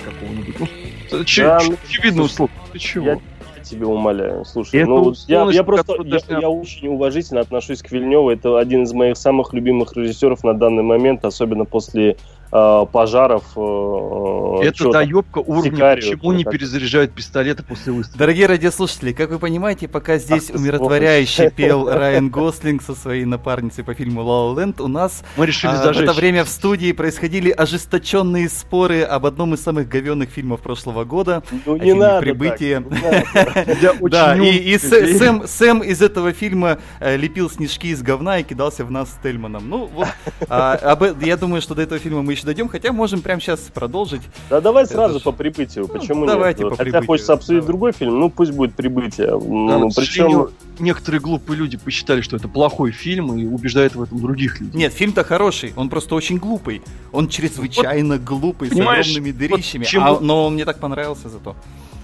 какого-нибудь. 0.05 0.82
Ну, 1.13 1.19
это 1.19 1.37
Да, 1.37 1.59
очевидно, 1.85 2.23
услуг. 2.23 2.51
Ты 2.73 2.79
чего? 2.79 3.07
Я, 3.07 3.19
тебя 3.63 3.87
умоляю. 3.87 4.45
Слушай, 4.45 4.81
Это 4.81 4.89
ну, 4.91 5.15
я, 5.27 5.49
я 5.51 5.65
просто 5.65 5.95
я, 6.03 6.05
даже- 6.05 6.41
я 6.41 6.49
очень 6.49 6.89
уважительно 6.89 7.41
отношусь 7.41 7.83
к 7.83 7.91
Вильневу. 7.91 8.31
Это 8.31 8.59
один 8.59 8.83
из 8.83 8.93
моих 8.93 9.17
самых 9.17 9.53
любимых 9.53 9.97
режиссеров 9.97 10.45
на 10.45 10.55
данный 10.55 10.83
момент, 10.83 11.25
особенно 11.25 11.65
после 11.65 12.17
пожаров. 12.53 13.45
э, 13.57 14.67
Это 14.67 14.75
чё 14.75 14.85
там. 14.85 14.93
доебка 14.93 15.39
уровня, 15.39 15.95
почему 15.95 16.33
не 16.33 16.45
перезаряжают 16.45 17.13
пистолеты 17.13 17.63
после 17.63 17.93
выстрела. 17.93 18.19
Дорогие 18.19 18.47
радиослушатели, 18.47 19.13
как 19.13 19.31
вы 19.31 19.39
понимаете, 19.39 19.89
пока 19.89 20.19
здесь 20.19 20.51
умиротворяюще 20.51 21.35
сволочь. 21.35 21.55
пел 21.55 21.89
Райан 21.91 22.29
Гослинг 22.29 22.83
со 22.83 22.95
своей 22.95 23.25
напарницей 23.25 23.85
по 23.85 23.95
фильму 23.95 24.21
«La 24.21 24.55
La 24.55 24.65
Land», 24.65 24.83
у 24.83 24.89
нас 24.89 25.25
Мы 25.37 25.47
решили 25.47 25.73
а, 25.73 25.93
в 25.93 25.99
это 25.99 26.13
время 26.13 26.45
в 26.45 26.49
студии 26.49 26.93
происходили 26.93 27.51
ожесточенные 27.51 28.51
споры 28.51 29.03
об 29.03 29.25
одном 29.25 29.55
из 29.55 29.63
самых 29.63 29.89
говенных 29.89 30.29
фильмов 30.29 30.61
прошлого 30.61 31.05
года. 31.05 31.43
Ну, 31.65 31.75
о 31.75 31.79
не 31.79 31.95
надо 31.95 32.21
«Прибытие». 32.21 32.85
Да, 34.03 34.37
и. 34.37 34.79
Сэм, 34.79 35.83
из 35.83 36.03
этого 36.03 36.33
фильма 36.33 36.79
э, 37.01 37.17
лепил 37.17 37.49
снежки 37.49 37.89
из 37.89 38.03
говна 38.03 38.39
и 38.39 38.43
кидался 38.43 38.85
в 38.85 38.91
нас 38.91 39.11
с 39.11 39.23
Тельманом. 39.23 39.69
Ну, 39.69 39.87
вот, 39.87 40.09
а, 40.49 40.97
э- 41.01 41.15
я 41.23 41.37
думаю, 41.37 41.63
что 41.63 41.75
до 41.75 41.83
этого 41.83 41.99
фильма 41.99 42.23
мы 42.23 42.33
еще 42.33 42.42
дойдем, 42.47 42.69
хотя 42.69 42.93
можем 42.93 43.21
прямо 43.21 43.41
сейчас 43.41 43.61
продолжить. 43.73 44.23
Да 44.51 44.61
давай 44.61 44.87
сразу 44.87 45.19
ж- 45.19 45.23
по 45.23 45.33
прибытию. 45.33 45.89
Почему 45.89 46.27
давайте 46.27 46.61
нет? 46.63 46.71
по 46.71 46.77
Хотя 46.77 46.85
прибытию, 46.85 47.07
хочется 47.07 47.33
обсудить 47.33 47.61
давай. 47.61 47.67
другой 47.69 47.93
фильм, 47.93 48.19
ну 48.21 48.31
пусть 48.31 48.53
будет 48.53 48.75
прибытие. 48.75 49.29
Да, 49.29 49.39
Ну, 49.79 49.91
причем 49.95 50.49
некоторые 50.79 51.21
глупые 51.21 51.57
люди 51.59 51.77
посчитали, 51.77 52.21
что 52.21 52.37
это 52.37 52.49
плохой 52.49 52.91
фильм 52.93 53.37
и 53.39 53.45
убеждают 53.47 53.95
в 53.95 54.03
этом 54.03 54.21
других 54.21 54.61
людей. 54.61 54.79
Нет, 54.79 54.93
фильм-то 54.93 55.25
хороший, 55.25 55.73
он 55.77 55.89
просто 55.89 56.15
очень 56.15 56.39
глупый. 56.39 56.83
Он 57.13 57.29
чрезвычайно 57.29 58.19
глупый, 58.19 58.69
понимаешь, 58.71 59.07
с 59.07 59.11
огромными 59.11 59.33
вот 59.33 59.39
дырищами, 59.39 59.85
чем 59.85 60.05
а- 60.05 60.15
вы- 60.15 60.25
но 60.25 60.47
он 60.47 60.55
мне 60.55 60.65
так 60.65 60.79
понравился 60.79 61.29
зато. 61.29 61.55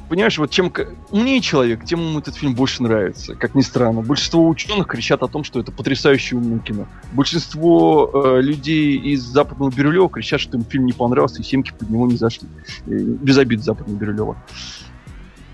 Понимаешь, 0.08 0.38
вот 0.38 0.50
чем 0.50 0.72
умнее 1.10 1.40
человек, 1.40 1.84
тем 1.84 2.00
ему 2.00 2.18
этот 2.18 2.34
фильм 2.36 2.54
больше 2.54 2.82
нравится. 2.82 3.34
Как 3.34 3.54
ни 3.54 3.60
странно. 3.60 4.00
Большинство 4.00 4.48
ученых 4.48 4.86
кричат 4.86 5.22
о 5.22 5.28
том, 5.28 5.44
что 5.44 5.60
это 5.60 5.70
потрясающе 5.70 6.36
умное 6.36 6.60
кино. 6.60 6.86
Большинство 7.12 8.10
э, 8.12 8.40
людей 8.40 8.96
из 8.96 9.20
Западного 9.22 9.70
Бирюлева 9.70 10.08
кричат, 10.08 10.40
что 10.40 10.56
им 10.56 10.64
фильм 10.64 10.86
не 10.86 10.92
понравился 10.92 11.42
и 11.42 11.44
семки 11.44 11.72
под 11.78 11.90
него 11.90 12.06
не 12.06 12.16
зашли. 12.16 12.48
Э, 12.86 12.90
без 12.90 13.36
обид 13.36 13.62
Западного 13.62 13.98
Бирюлева. 13.98 14.36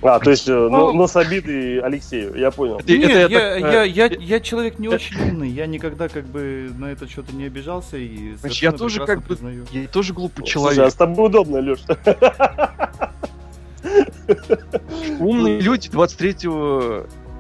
А, 0.02 0.18
то 0.20 0.30
есть, 0.30 0.46
э, 0.48 0.52
ну, 0.52 0.92
но 0.92 1.06
с 1.06 1.16
обидой 1.16 1.80
Алексею, 1.80 2.34
я 2.36 2.50
понял. 2.50 2.78
Это- 2.78 2.92
Нет, 2.92 3.10
это 3.10 3.18
я, 3.20 3.28
так, 3.28 3.64
э, 3.64 3.88
я, 3.88 4.06
я, 4.06 4.06
я 4.06 4.40
человек 4.40 4.78
не 4.78 4.88
очень 4.88 5.16
умный, 5.18 5.48
я 5.48 5.66
никогда 5.66 6.08
как 6.08 6.26
бы 6.26 6.70
на 6.76 6.92
это 6.92 7.08
что-то 7.08 7.34
не 7.34 7.44
обижался 7.46 7.96
и 7.96 8.34
Значит, 8.34 8.62
я 8.62 8.72
тоже 8.72 9.04
как 9.04 9.20
бы- 9.20 9.28
признаю. 9.28 9.64
Я 9.72 9.88
тоже 9.88 10.12
глупый 10.12 10.46
Слушай, 10.46 10.72
а 10.72 10.74
человек. 10.74 10.92
с 10.92 10.94
тобой 10.94 11.26
удобно, 11.26 11.56
Леш. 11.58 11.78
Умные 15.20 15.60
люди 15.60 15.88
23 15.90 16.36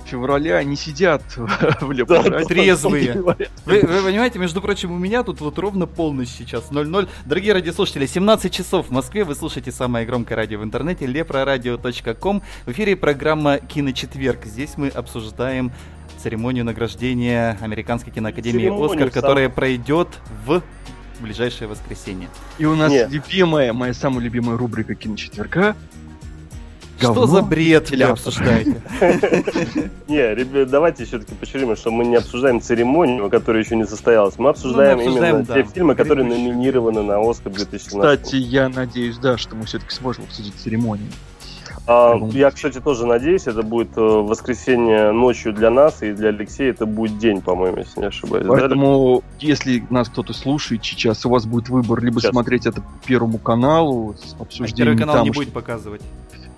февраля 0.04 0.62
не 0.64 0.76
сидят 0.76 1.22
в 1.80 1.90
Лепрораде. 1.90 2.44
трезвые. 2.46 3.14
Вы, 3.64 3.80
вы 3.80 4.02
понимаете, 4.04 4.38
между 4.38 4.60
прочим, 4.60 4.92
у 4.92 4.98
меня 4.98 5.22
тут 5.22 5.40
вот 5.40 5.58
ровно 5.58 5.86
полночь 5.86 6.28
сейчас, 6.28 6.70
00. 6.70 7.08
Дорогие 7.24 7.54
радиослушатели, 7.54 8.04
17 8.04 8.52
часов 8.52 8.88
в 8.88 8.90
Москве, 8.90 9.24
вы 9.24 9.34
слушаете 9.34 9.72
самое 9.72 10.04
громкое 10.04 10.34
радио 10.34 10.58
в 10.58 10.64
интернете, 10.64 11.06
leproradio.com. 11.06 12.42
В 12.66 12.70
эфире 12.72 12.96
программа 12.96 13.56
«Киночетверг». 13.58 14.44
Здесь 14.44 14.74
мы 14.76 14.88
обсуждаем 14.88 15.72
церемонию 16.22 16.66
награждения 16.66 17.56
Американской 17.62 18.12
киноакадемии 18.12 18.58
Церемонию 18.60 18.84
«Оскар», 18.86 19.10
сам- 19.10 19.22
которая 19.22 19.48
пройдет 19.48 20.08
в 20.46 20.62
ближайшее 21.20 21.66
воскресенье. 21.68 22.28
И 22.58 22.66
у 22.66 22.74
нас 22.76 22.92
Нет. 22.92 23.10
любимая, 23.10 23.72
моя 23.72 23.94
самая 23.94 24.20
любимая 24.20 24.58
рубрика 24.58 24.94
киночетверга. 24.94 25.74
Что 27.04 27.14
Говно 27.14 27.26
за 27.26 27.42
бред 27.42 27.82
вы 27.90 27.96
вентилятор. 27.96 28.12
обсуждаете? 28.12 28.82
Не, 30.08 30.34
ребят, 30.34 30.68
давайте 30.70 31.04
все-таки 31.04 31.34
почерим, 31.34 31.74
что 31.76 31.90
мы 31.90 32.04
не 32.04 32.16
обсуждаем 32.16 32.60
церемонию, 32.60 33.30
которая 33.30 33.62
еще 33.62 33.76
не 33.76 33.86
состоялась. 33.86 34.38
Мы 34.38 34.50
обсуждаем, 34.50 34.98
обсуждаем, 34.98 35.36
именно 35.36 35.46
да, 35.46 35.54
те 35.54 35.64
фильмы, 35.64 35.94
которые 35.94 36.26
номинированы 36.26 37.02
на 37.02 37.18
Оскар 37.20 37.52
2017. 37.52 38.20
Кстати, 38.22 38.36
я 38.36 38.68
надеюсь, 38.68 39.18
да, 39.18 39.36
что 39.38 39.56
мы 39.56 39.64
все-таки 39.66 39.92
сможем 39.94 40.24
обсудить 40.24 40.54
церемонию. 40.54 41.10
А, 41.86 42.16
я, 42.32 42.50
кстати, 42.50 42.80
тоже 42.80 43.04
надеюсь, 43.04 43.46
это 43.46 43.62
будет 43.62 43.90
э, 43.96 44.00
воскресенье 44.00 45.12
ночью 45.12 45.52
для 45.52 45.68
нас, 45.68 46.02
и 46.02 46.12
для 46.12 46.30
Алексея 46.30 46.70
это 46.70 46.86
будет 46.86 47.18
день, 47.18 47.42
по-моему, 47.42 47.76
если 47.78 48.00
не 48.00 48.06
ошибаюсь. 48.06 48.46
да? 48.46 48.52
Поэтому, 48.52 49.22
если 49.38 49.84
нас 49.90 50.08
кто-то 50.08 50.32
слушает 50.32 50.82
сейчас, 50.82 51.26
у 51.26 51.28
вас 51.28 51.44
будет 51.44 51.68
выбор 51.68 52.02
либо 52.02 52.20
Сейчас. 52.20 52.30
смотреть 52.30 52.64
это 52.64 52.80
по 52.80 52.88
Первому 53.06 53.36
каналу 53.36 54.14
с 54.18 54.34
А 54.38 54.44
Первый 54.74 54.96
канал 54.96 55.16
там, 55.16 55.24
не 55.24 55.32
что- 55.32 55.40
будет 55.42 55.52
показывать. 55.52 56.00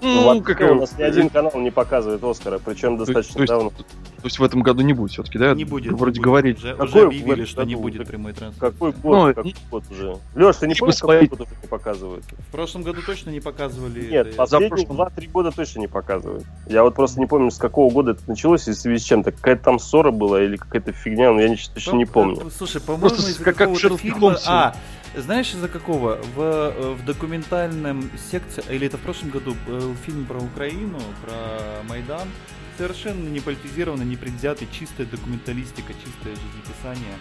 Ну, 0.02 0.34
Ну, 0.34 0.42
как 0.42 0.60
у 0.60 0.74
нас 0.74 0.96
ни 0.98 1.02
один 1.02 1.30
канал 1.30 1.52
не 1.56 1.70
показывает 1.70 2.22
Оскара, 2.22 2.58
причем 2.58 2.98
то, 2.98 3.04
достаточно 3.04 3.34
то 3.34 3.40
есть, 3.42 3.50
давно. 3.50 3.70
то 3.70 3.84
есть 4.24 4.38
в 4.38 4.44
этом 4.44 4.62
году 4.62 4.82
не 4.82 4.92
будет 4.92 5.12
все-таки, 5.12 5.38
да? 5.38 5.54
Не 5.54 5.64
будет. 5.64 5.92
Вроде 5.92 6.18
не 6.18 6.22
будет. 6.22 6.24
говорить. 6.24 6.58
Уже, 6.58 6.72
Какой 6.72 6.86
уже 6.86 7.02
объявили, 7.06 7.44
что 7.44 7.62
не 7.64 7.74
году? 7.74 7.82
будет 7.82 7.98
Так 8.02 8.08
прямой 8.08 8.32
трансляции. 8.34 8.60
Какой 8.60 8.92
год, 8.92 9.26
Ну, 9.28 9.34
какой 9.34 9.54
год 9.70 9.84
уже? 9.90 10.16
Леш, 10.34 10.56
ты 10.56 10.66
не 10.66 10.74
либо 10.74 10.80
помнишь, 10.80 10.98
какой 11.00 11.26
год 11.28 11.40
уже 11.40 11.50
не 11.62 11.68
показывают? 11.68 12.24
В 12.24 12.52
прошлом 12.52 12.82
году 12.82 13.00
точно 13.06 13.30
не 13.30 13.40
показывали. 13.40 14.06
Нет, 14.10 14.26
это. 14.28 14.36
последние. 14.36 14.86
2-3 14.86 15.30
года 15.30 15.50
точно 15.50 15.80
не 15.80 15.88
показывают. 15.88 16.44
Я 16.66 16.82
вот 16.82 16.94
просто 16.94 17.18
не 17.20 17.26
помню, 17.26 17.50
с 17.50 17.56
какого 17.58 17.90
года 17.92 18.10
это 18.12 18.20
началось 18.26 18.68
и 18.68 18.72
в 18.72 18.74
связи 18.74 18.98
с 18.98 19.04
чем-то. 19.04 19.32
Какая-то 19.32 19.64
там 19.64 19.78
ссора 19.78 20.10
была 20.10 20.42
или 20.42 20.56
какая-то 20.56 20.92
фигня, 20.92 21.32
но 21.32 21.40
я 21.40 21.48
не- 21.48 21.56
точно 21.56 21.96
не 21.96 22.04
помню. 22.04 22.42
э, 22.46 22.50
Слушай, 22.56 22.80
по-моему, 22.82 23.16
как 23.42 23.56
какого-то 23.56 23.96
фильма... 23.96 24.36
А, 24.46 24.74
знаешь, 25.16 25.52
из-за 25.52 25.68
какого? 25.68 26.16
В, 26.34 26.40
э, 26.40 26.94
в 26.94 27.04
документальном 27.04 28.10
секции, 28.30 28.62
или 28.70 28.86
это 28.86 28.98
в 28.98 29.00
прошлом 29.00 29.30
году 29.30 29.56
был 29.66 29.94
фильм 29.94 30.26
про 30.26 30.38
Украину, 30.38 31.00
про 31.24 31.82
Майдан, 31.88 32.28
совершенно 32.76 33.28
не 33.28 33.40
политизированно, 33.40 34.02
не 34.02 34.16
предвзятый, 34.16 34.68
чистая 34.70 35.06
документалистика, 35.06 35.92
чистое 35.94 36.34
жизнеписание. 36.34 37.16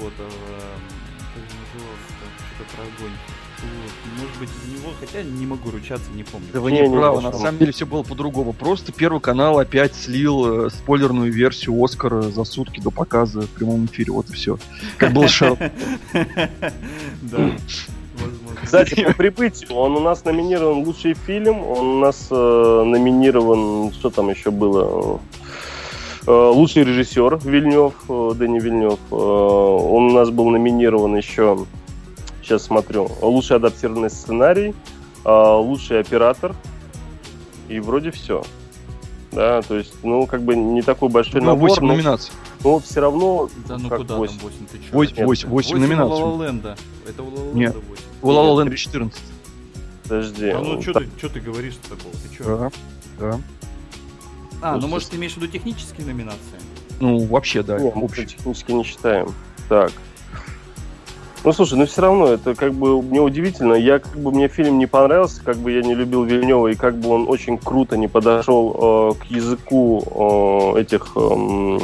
Вот, 0.00 0.12
э, 0.18 0.28
что-то 2.58 2.76
про 2.76 2.82
огонь. 2.82 3.16
Вот, 3.62 4.20
может 4.20 4.38
быть, 4.38 4.48
из 4.48 4.80
него, 4.80 4.92
хотя 4.98 5.22
не 5.22 5.46
могу 5.46 5.70
ручаться, 5.70 6.10
не 6.14 6.24
помню. 6.24 6.48
Да 6.52 6.60
вы 6.60 6.72
Не, 6.72 6.88
не, 6.88 6.96
правы, 6.96 7.20
на 7.20 7.32
самом 7.32 7.58
деле 7.58 7.72
все 7.72 7.86
было 7.86 8.02
по-другому. 8.02 8.52
Просто 8.52 8.92
Первый 8.92 9.20
канал 9.20 9.58
опять 9.58 9.94
слил 9.94 10.66
э, 10.66 10.70
спойлерную 10.70 11.32
версию 11.32 11.82
Оскара 11.82 12.22
за 12.22 12.44
сутки 12.44 12.80
до 12.80 12.90
показа 12.90 13.42
в 13.42 13.48
прямом 13.48 13.86
эфире. 13.86 14.12
Вот 14.12 14.30
и 14.30 14.32
все. 14.32 14.58
Как 14.96 15.12
был 15.12 15.28
Шерлок. 15.28 15.58
Да, 17.22 17.52
возможно. 18.14 18.60
Кстати, 18.62 19.04
по 19.04 19.12
прибытию, 19.16 19.74
он 19.74 19.96
у 19.96 20.00
нас 20.00 20.24
номинирован 20.24 20.84
лучший 20.84 21.14
фильм, 21.14 21.60
он 21.64 21.86
у 21.86 21.98
нас 22.00 22.28
э, 22.30 22.34
номинирован, 22.34 23.92
что 23.92 24.10
там 24.10 24.30
еще 24.30 24.50
было? 24.50 25.20
Э, 26.26 26.50
лучший 26.54 26.84
режиссер 26.84 27.40
Вильнев, 27.44 27.94
э, 28.08 28.32
Дэнни 28.36 28.60
Вильнев. 28.60 28.98
Э, 29.10 29.14
он 29.14 30.04
у 30.04 30.12
нас 30.12 30.30
был 30.30 30.50
номинирован 30.50 31.16
еще, 31.16 31.66
сейчас 32.52 32.64
смотрю, 32.66 33.10
лучший 33.22 33.56
адаптированный 33.56 34.10
сценарий, 34.10 34.74
э, 35.24 35.30
лучший 35.56 36.00
оператор, 36.00 36.54
и 37.68 37.80
вроде 37.80 38.10
все. 38.10 38.42
Да, 39.30 39.62
то 39.62 39.78
есть, 39.78 39.94
ну, 40.02 40.26
как 40.26 40.42
бы 40.42 40.54
не 40.54 40.82
такой 40.82 41.08
большой 41.08 41.40
Ну, 41.40 41.46
набор, 41.48 41.70
8 41.70 41.82
но, 41.82 41.92
номинаций. 41.94 42.34
но 42.62 42.78
все 42.80 43.00
равно 43.00 43.48
Да 43.66 43.78
ну 43.78 43.88
куда 43.88 44.16
восемь. 44.16 44.38
там 44.38 44.48
8, 44.50 44.66
ты 44.70 44.78
чё? 44.78 44.84
Восемь, 44.92 45.16
Нет, 45.16 45.26
восемь, 45.26 45.48
восемь 45.48 45.48
Восемь 45.48 45.76
у 45.76 45.80
номинаций. 45.80 46.22
La 46.22 46.36
La 46.36 46.50
Land. 46.50 46.78
Это 47.08 47.22
у 47.22 47.30
La 47.30 47.54
Нет. 47.54 47.74
Land 47.74 47.84
8. 47.88 48.04
У 48.20 48.30
Нет, 48.60 48.68
Land 48.68 48.76
14. 48.76 49.22
Подожди. 50.02 50.48
А 50.50 50.58
ну 50.58 50.82
что 50.82 50.92
Так, 50.92 51.04
ты, 51.18 51.28
ты 51.30 51.40
говоришь 51.40 51.76
такого? 51.88 52.12
Ты 52.12 52.36
чё? 52.36 52.44
Да, 52.44 52.70
да. 53.18 53.40
А, 54.60 54.72
ну 54.74 54.80
Просто- 54.80 54.86
может 54.88 55.08
ты 55.08 55.16
имеешь 55.16 55.32
в 55.32 55.36
виду 55.38 55.46
технические 55.46 56.06
номинации? 56.06 56.60
Ну, 57.00 57.24
вообще, 57.24 57.62
да. 57.62 57.78
Не, 57.78 57.90
мы 57.94 58.06
технически 58.08 58.72
не 58.72 58.84
считаем. 58.84 59.34
Так. 59.70 59.92
Ну, 61.44 61.52
слушай, 61.52 61.76
ну 61.76 61.86
все 61.86 62.02
равно, 62.02 62.28
это 62.28 62.54
как 62.54 62.72
бы 62.72 63.02
мне 63.02 63.20
удивительно. 63.20 63.74
Я 63.74 63.98
как 63.98 64.16
бы 64.16 64.30
мне 64.30 64.46
фильм 64.46 64.78
не 64.78 64.86
понравился, 64.86 65.42
как 65.42 65.56
бы 65.56 65.72
я 65.72 65.82
не 65.82 65.94
любил 65.94 66.22
Вильнева, 66.22 66.68
и 66.68 66.76
как 66.76 66.96
бы 66.96 67.08
он 67.08 67.28
очень 67.28 67.58
круто 67.58 67.96
не 67.96 68.06
подошел 68.06 69.14
э, 69.18 69.20
к 69.20 69.24
языку 69.24 70.74
э, 70.76 70.80
этих 70.82 71.16
эм, 71.16 71.78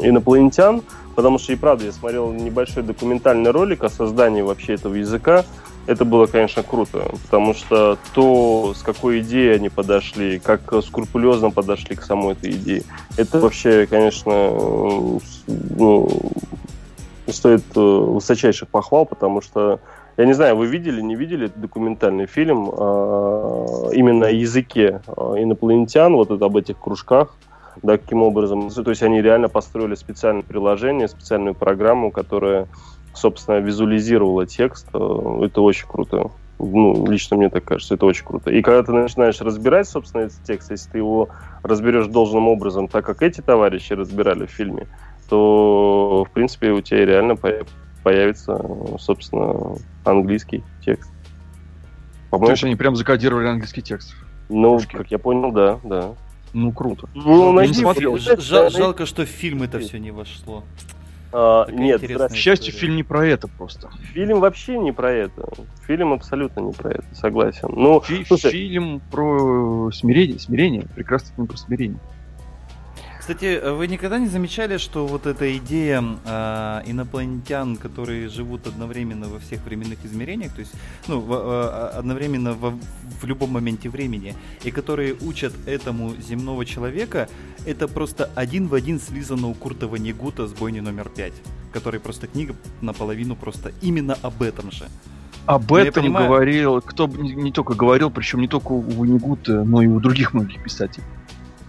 инопланетян, 0.00 0.82
потому 1.16 1.38
что 1.38 1.52
и 1.52 1.56
правда 1.56 1.84
я 1.84 1.92
смотрел 1.92 2.32
небольшой 2.32 2.82
документальный 2.82 3.50
ролик 3.50 3.84
о 3.84 3.90
создании 3.90 4.40
вообще 4.40 4.74
этого 4.74 4.94
языка. 4.94 5.44
Это 5.86 6.06
было, 6.06 6.24
конечно, 6.24 6.62
круто, 6.62 7.10
потому 7.24 7.52
что 7.52 7.98
то, 8.14 8.72
с 8.74 8.82
какой 8.82 9.20
идеей 9.20 9.56
они 9.56 9.68
подошли, 9.68 10.38
как 10.38 10.72
скрупулезно 10.82 11.50
подошли 11.50 11.94
к 11.94 12.02
самой 12.02 12.32
этой 12.32 12.52
идее, 12.52 12.84
это 13.18 13.38
вообще, 13.38 13.86
конечно, 13.86 14.32
э, 14.32 15.18
ну, 15.46 16.08
стоит 17.32 17.64
э, 17.74 17.80
высочайших 17.80 18.68
похвал, 18.68 19.06
потому 19.06 19.40
что, 19.40 19.80
я 20.16 20.26
не 20.26 20.32
знаю, 20.32 20.56
вы 20.56 20.66
видели, 20.66 21.00
не 21.00 21.16
видели 21.16 21.46
этот 21.46 21.60
документальный 21.60 22.26
фильм 22.26 22.70
э, 22.70 23.90
именно 23.92 24.26
о 24.26 24.30
языке 24.30 25.00
э, 25.06 25.12
инопланетян, 25.38 26.14
вот 26.14 26.30
это 26.30 26.44
об 26.44 26.56
этих 26.56 26.78
кружках, 26.78 27.34
да, 27.82 27.98
каким 27.98 28.22
образом. 28.22 28.70
То 28.70 28.90
есть 28.90 29.02
они 29.02 29.22
реально 29.22 29.48
построили 29.48 29.94
специальное 29.94 30.42
приложение, 30.42 31.08
специальную 31.08 31.54
программу, 31.54 32.10
которая, 32.10 32.68
собственно, 33.14 33.56
визуализировала 33.56 34.46
текст. 34.46 34.88
Это 34.88 35.60
очень 35.60 35.88
круто. 35.88 36.30
Ну, 36.58 37.04
лично 37.06 37.36
мне 37.36 37.48
так 37.50 37.64
кажется, 37.64 37.94
это 37.94 38.06
очень 38.06 38.24
круто. 38.24 38.50
И 38.50 38.62
когда 38.62 38.82
ты 38.84 38.92
начинаешь 38.92 39.40
разбирать, 39.40 39.88
собственно, 39.88 40.22
этот 40.22 40.40
текст, 40.44 40.70
если 40.70 40.88
ты 40.88 40.98
его 40.98 41.28
разберешь 41.62 42.06
должным 42.06 42.46
образом, 42.46 42.86
так 42.86 43.04
как 43.04 43.22
эти 43.22 43.40
товарищи 43.40 43.92
разбирали 43.92 44.46
в 44.46 44.50
фильме, 44.50 44.86
то, 45.28 46.24
в 46.28 46.32
принципе, 46.32 46.70
у 46.70 46.80
тебя 46.80 47.04
реально 47.04 47.36
по- 47.36 47.64
появится, 48.02 48.60
собственно, 48.98 49.76
английский 50.04 50.62
текст. 50.84 51.10
То 51.10 52.38
По-моему, 52.38 52.50
есть 52.52 52.64
они 52.64 52.76
прям 52.76 52.96
закодировали 52.96 53.46
английский 53.48 53.82
текст. 53.82 54.14
ну, 54.48 54.80
как 54.92 55.10
я 55.10 55.18
понял, 55.18 55.52
да, 55.52 55.78
да. 55.84 56.14
Ну, 56.52 56.70
круто. 56.72 57.08
Ну, 57.14 57.46
Я 57.46 57.50
не 57.50 57.52
найди 57.56 57.80
смотрел. 57.80 58.16
жал- 58.16 58.70
жалко, 58.70 59.06
что 59.06 59.24
в 59.24 59.28
фильм 59.28 59.62
это 59.62 59.80
все 59.80 59.98
не 59.98 60.10
вошло. 60.12 60.62
А, 61.36 61.64
Такая 61.64 61.80
нет, 61.80 62.00
К 62.00 62.32
счастью, 62.32 62.68
история. 62.70 62.78
фильм 62.78 62.96
не 62.96 63.02
про 63.02 63.26
это 63.26 63.48
просто. 63.48 63.90
фильм 64.12 64.38
вообще 64.38 64.78
не 64.78 64.92
про 64.92 65.10
это. 65.10 65.48
Фильм 65.84 66.12
абсолютно 66.12 66.60
не 66.60 66.72
про 66.72 66.90
это, 66.92 67.04
согласен. 67.12 67.68
Ну, 67.74 68.00
Фи- 68.00 68.24
слушай, 68.24 68.52
Фильм 68.52 69.00
про 69.10 69.90
смирение, 69.92 70.38
смирение, 70.38 70.84
прекрасный 70.94 71.34
фильм 71.34 71.48
про 71.48 71.56
смирение. 71.56 71.98
Кстати, 73.24 73.58
вы 73.70 73.86
никогда 73.86 74.18
не 74.18 74.26
замечали, 74.28 74.76
что 74.76 75.06
вот 75.06 75.24
эта 75.26 75.56
идея 75.56 76.04
э, 76.26 76.82
инопланетян, 76.84 77.76
которые 77.78 78.28
живут 78.28 78.66
одновременно 78.66 79.28
во 79.28 79.38
всех 79.38 79.64
временных 79.64 80.04
измерениях, 80.04 80.52
то 80.52 80.60
есть, 80.60 80.72
ну, 81.08 81.20
в- 81.20 81.32
э, 81.32 81.98
одновременно 81.98 82.52
во- 82.52 82.78
в 83.22 83.24
любом 83.24 83.48
моменте 83.52 83.88
времени, 83.88 84.34
и 84.62 84.70
которые 84.70 85.14
учат 85.22 85.54
этому 85.66 86.12
земного 86.20 86.66
человека, 86.66 87.26
это 87.64 87.88
просто 87.88 88.28
один 88.34 88.68
в 88.68 88.74
один 88.74 89.00
слизано 89.00 89.48
у 89.48 89.54
Курта 89.54 89.88
Ванигута 89.88 90.46
с 90.46 90.52
бойни 90.52 90.80
номер 90.80 91.08
5, 91.08 91.32
который 91.72 92.00
просто 92.00 92.26
книга 92.26 92.54
наполовину 92.82 93.36
просто 93.36 93.72
именно 93.80 94.18
об 94.20 94.42
этом 94.42 94.70
же. 94.70 94.84
Об 95.46 95.70
Ну, 95.70 95.78
я 95.78 95.84
этом 95.86 96.02
понимаю. 96.04 96.26
говорил, 96.28 96.82
кто 96.82 97.06
бы 97.06 97.22
не, 97.22 97.52
только 97.52 97.72
говорил, 97.72 98.10
причем 98.10 98.40
не 98.42 98.48
только 98.48 98.72
у 98.72 98.80
Ванигута, 98.80 99.64
но 99.64 99.80
и 99.80 99.86
у 99.86 99.98
других 99.98 100.34
многих 100.34 100.62
писателей. 100.62 101.06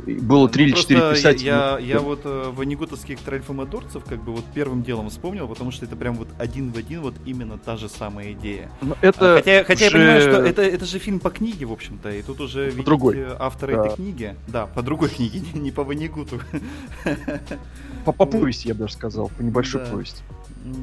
Было 0.06 0.48
три 0.48 0.66
Ну, 0.66 0.70
или 0.72 0.76
четыре 0.80 1.00
просто 1.00 1.16
я- 1.16 1.34
писателя. 1.34 1.48
Я, 1.48 1.80
я 1.96 2.00
вот 2.00 2.22
э, 2.26 2.52
ванигутовских 2.56 3.20
тральфомодорцев 3.22 4.04
как 4.04 4.24
бы 4.24 4.34
вот 4.34 4.46
первым 4.54 4.84
делом 4.84 5.10
вспомнил, 5.10 5.48
потому 5.48 5.72
что 5.72 5.86
это 5.86 5.96
прям 5.96 6.16
вот 6.16 6.28
один 6.38 6.72
в 6.72 6.78
один 6.78 7.02
вот 7.02 7.16
именно 7.26 7.58
та 7.58 7.76
же 7.76 7.90
самая 7.90 8.34
идея. 8.34 8.70
Но 8.82 8.96
это 9.02 9.34
А, 9.34 9.38
хотя 9.38 9.64
хотя 9.64 9.88
уже 9.88 9.98
я 9.98 10.04
понимаю, 10.04 10.22
что 10.22 10.32
это, 10.46 10.62
это 10.62 10.86
же 10.86 11.00
фильм 11.00 11.20
по 11.20 11.30
книге, 11.32 11.66
в 11.66 11.72
общем-то, 11.72 12.10
и 12.12 12.22
тут 12.22 12.40
уже 12.40 12.66
видите 12.66 12.84
другой. 12.84 13.18
автора 13.40 13.76
Да. 13.76 13.86
этой 13.88 13.96
книги. 13.96 14.36
Да, 14.48 14.68
по 14.68 14.82
другой 14.84 15.10
книге, 15.10 15.42
не, 15.54 15.60
не 15.60 15.72
по 15.72 15.84
Ванигуту. 15.84 16.40
по, 18.06 18.12
по 18.12 18.26
повести, 18.26 18.68
я 18.68 18.74
бы 18.74 18.82
даже 18.82 18.94
сказал, 18.94 19.30
по 19.38 19.42
небольшой 19.42 19.82
Да. 19.86 19.92
повести. 19.92 20.22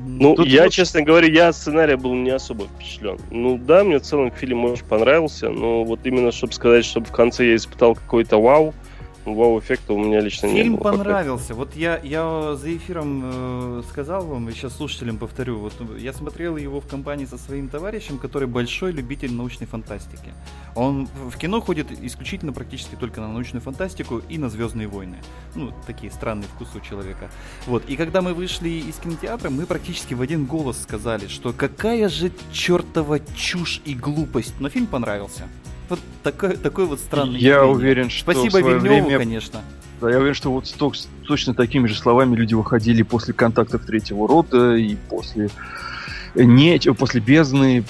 Ну, 0.07 0.35
Тут 0.37 0.47
я, 0.47 0.65
вот- 0.65 0.73
честно 0.73 1.03
говоря, 1.03 1.27
я 1.29 1.49
от 1.49 1.57
сценария 1.57 1.97
был 1.97 2.15
не 2.15 2.31
особо 2.31 2.67
впечатлен. 2.67 3.19
Ну 3.31 3.59
да, 3.59 3.83
мне 3.83 3.99
в 3.99 4.03
целом 4.03 4.31
фильм 4.31 4.65
очень 4.65 4.85
понравился, 4.85 5.49
но 5.51 5.83
вот 5.85 6.01
именно, 6.05 6.31
чтобы 6.31 6.53
сказать, 6.53 6.85
чтобы 6.85 7.07
в 7.07 7.13
конце 7.13 7.49
я 7.49 7.57
испытал 7.57 7.95
какой-то 7.97 8.41
вау, 8.41 8.75
вау-эффекта 9.25 9.93
у 9.95 9.99
меня 9.99 10.21
лично 10.21 10.47
не 10.47 10.63
Фильм 10.63 10.75
было. 10.77 10.85
пока. 10.85 10.97
понравился. 10.97 11.55
Вот 11.55 11.77
я, 11.77 11.99
я 12.03 12.57
за 12.57 12.77
эфиром 12.77 13.23
э, 13.25 13.83
сказал 13.89 14.27
вам, 14.27 14.49
и 14.49 14.53
сейчас 14.53 14.77
слушателям 14.77 15.19
повторю. 15.19 15.59
Вот 15.59 15.73
я 15.99 16.13
смотрел 16.13 16.57
его 16.57 16.81
в 16.81 16.87
компании 16.87 17.25
со 17.27 17.39
своим 17.39 17.69
товарищем, 17.69 18.19
который 18.19 18.49
большой 18.49 18.93
любитель 18.93 19.33
научной 19.33 19.67
фантастики. 19.67 20.33
Он 20.75 21.09
в 21.29 21.37
кино 21.37 21.61
ходит 21.61 21.87
исключительно 22.03 22.53
практически 22.53 22.95
только 22.95 23.21
на 23.21 23.29
научную 23.29 23.63
фантастику 23.63 24.23
и 24.29 24.39
на 24.39 24.49
Звездные 24.49 24.89
войны. 24.89 25.19
Ну, 25.55 25.73
такие 25.87 26.11
странные 26.13 26.49
вкусы 26.49 26.79
у 26.79 26.81
человека. 26.81 27.31
Вот. 27.67 27.85
И 27.89 27.97
когда 27.97 28.23
мы 28.23 28.35
вышли 28.35 28.69
из 28.69 28.97
кинотеатра, 28.97 29.51
мы 29.51 29.67
практически 29.67 30.15
в 30.15 30.21
один 30.21 30.47
голос 30.47 30.83
сказали, 30.83 31.27
что 31.29 31.53
какая 31.53 32.09
же 32.09 32.33
чертова 32.53 33.21
чушь 33.37 33.81
и 33.85 33.95
глупость. 33.95 34.55
Но 34.61 34.69
фильм 34.69 34.87
понравился. 34.87 35.49
Вот 35.93 36.01
такой, 36.23 36.57
такой 36.57 36.87
вот 36.87 37.01
странный. 37.01 37.39
Я 37.39 37.57
явление. 37.57 37.77
уверен, 37.77 38.09
что 38.11 38.33
Спасибо 38.33 38.47
в 38.49 38.51
свое 38.53 38.79
Вильневу, 38.79 39.05
время- 39.09 39.19
конечно. 39.19 39.61
Да, 40.01 40.09
я 40.11 40.17
уверен, 40.17 40.35
что 40.35 40.51
вот 40.51 40.67
с 40.67 40.73
с 40.73 41.07
точно 41.27 41.53
такими 41.53 41.87
же 41.87 41.95
словами 41.95 42.35
люди 42.35 42.55
выходили 42.55 43.03
после 43.03 43.35
контактов 43.35 43.85
третьего 43.85 44.27
рода 44.27 44.75
и 44.75 44.95
после 44.95 45.51
не, 46.35 46.79
после 46.95 47.21
бездны, 47.21 47.85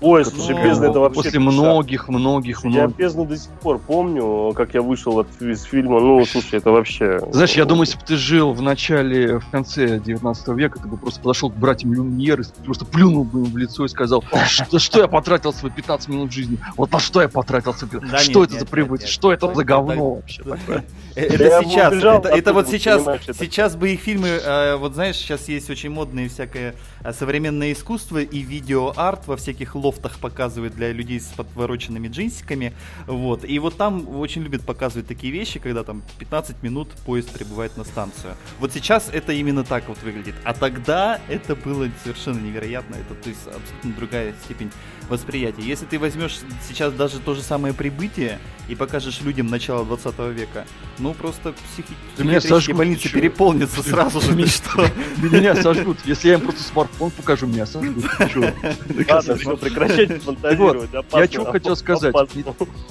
Ой, 0.00 0.24
слушай, 0.24 0.54
Ну, 0.56 0.64
бездна 0.64 0.84
это 0.86 0.98
вообще... 1.00 1.14
после 1.16 1.30
пиша. 1.32 1.40
многих, 1.42 2.08
многих, 2.08 2.64
Я 2.64 2.70
многих. 2.70 2.96
бездну 2.96 3.24
до 3.26 3.36
сих 3.36 3.50
пор 3.52 3.78
помню, 3.78 4.52
как 4.54 4.72
я 4.74 4.80
вышел 4.82 5.18
от, 5.18 5.26
из 5.42 5.62
фильма. 5.62 6.00
Ну, 6.00 6.24
слушай, 6.24 6.58
это 6.58 6.70
вообще... 6.70 7.20
Знаешь, 7.32 7.52
я 7.52 7.64
думаю, 7.66 7.84
если 7.86 7.98
бы 7.98 8.04
ты 8.06 8.16
жил 8.16 8.52
в 8.52 8.62
начале, 8.62 9.38
в 9.40 9.48
конце 9.50 9.98
19 9.98 10.48
века, 10.48 10.78
ты 10.80 10.88
бы 10.88 10.96
просто 10.96 11.20
подошел 11.20 11.50
к 11.50 11.54
братьям 11.54 11.92
Люмьер 11.92 12.40
и 12.40 12.44
просто 12.64 12.84
плюнул 12.86 13.24
бы 13.24 13.40
им 13.40 13.44
в 13.46 13.56
лицо 13.58 13.84
и 13.84 13.88
сказал, 13.88 14.24
что, 14.48 14.78
что 14.78 15.00
я 15.00 15.06
потратил 15.08 15.52
свои 15.52 15.70
15 15.70 16.08
минут 16.08 16.32
жизни, 16.32 16.58
вот 16.76 16.90
на 16.92 16.98
что 16.98 17.20
я 17.20 17.28
потратил 17.28 17.74
свои 17.74 17.90
15 17.90 18.10
Да 18.10 18.18
что 18.18 18.28
нет, 18.28 18.36
это 18.36 18.40
нет, 18.40 18.50
за 18.52 18.56
нет, 18.60 18.68
прибыть, 18.70 19.00
нет. 19.02 19.10
что 19.10 19.32
это 19.32 19.54
за 19.54 19.64
говно 19.64 20.14
вообще 20.14 20.42
такое? 20.42 20.84
Э, 21.20 21.24
Это 21.26 21.62
сейчас, 21.64 21.92
это, 21.94 22.28
это 22.28 22.52
вот 22.52 22.68
сейчас, 22.68 23.04
сейчас 23.38 23.76
бы 23.76 23.90
их 23.90 24.00
фильмы, 24.00 24.28
э, 24.28 24.76
вот 24.76 24.94
знаешь, 24.94 25.16
сейчас 25.16 25.48
есть 25.48 25.68
очень 25.68 25.90
модные 25.90 26.28
всякое 26.28 26.74
э, 27.02 27.12
современное 27.12 27.72
искусство 27.72 28.18
и 28.18 28.38
видеоарт 28.40 29.26
во 29.26 29.36
всяких 29.36 29.74
лофтах 29.74 30.18
показывают 30.18 30.74
для 30.74 30.92
людей 30.92 31.20
с 31.20 31.26
подвороченными 31.26 32.08
джинсиками, 32.08 32.72
вот, 33.06 33.44
и 33.44 33.58
вот 33.58 33.76
там 33.76 34.08
очень 34.16 34.42
любят 34.42 34.62
показывать 34.62 35.06
такие 35.06 35.32
вещи, 35.32 35.58
когда 35.58 35.84
там 35.84 36.02
15 36.18 36.62
минут 36.62 36.88
поезд 37.04 37.30
прибывает 37.30 37.76
на 37.76 37.84
станцию. 37.84 38.34
Вот 38.58 38.72
сейчас 38.72 39.10
это 39.12 39.32
именно 39.32 39.64
так 39.64 39.88
вот 39.88 39.98
выглядит, 40.02 40.34
а 40.44 40.54
тогда 40.54 41.20
это 41.28 41.54
было 41.54 41.88
совершенно 42.02 42.38
невероятно, 42.38 42.94
это 42.94 43.14
то 43.14 43.28
есть 43.28 43.46
абсолютно 43.46 43.92
другая 43.92 44.34
степень 44.44 44.70
восприятия. 45.10 45.62
Если 45.62 45.84
ты 45.84 45.98
возьмешь 45.98 46.38
сейчас 46.68 46.92
даже 46.92 47.18
то 47.18 47.34
же 47.34 47.42
самое 47.42 47.74
прибытие 47.74 48.38
и 48.68 48.74
покажешь 48.74 49.20
людям 49.20 49.48
начала 49.48 49.84
20 49.84 50.18
века, 50.30 50.64
ну 50.98 51.12
просто 51.12 51.54
психиатрические 51.72 52.76
больницы 52.76 53.08
чё? 53.08 53.14
переполнятся 53.14 53.82
сразу 53.82 54.20
же, 54.20 54.46
что? 54.46 54.86
Меня 55.22 55.54
сожгут. 55.54 55.98
Если 56.04 56.28
я 56.28 56.34
им 56.34 56.40
просто 56.40 56.62
смартфон 56.62 57.10
покажу, 57.10 57.46
меня 57.46 57.66
сожгут. 57.66 58.04
Ладно, 59.08 59.36
все, 59.36 59.56
прекращайте 59.56 60.18
фантазировать. 60.18 60.90
я 61.12 61.28
чего 61.28 61.44
хотел 61.46 61.76
сказать. 61.76 62.14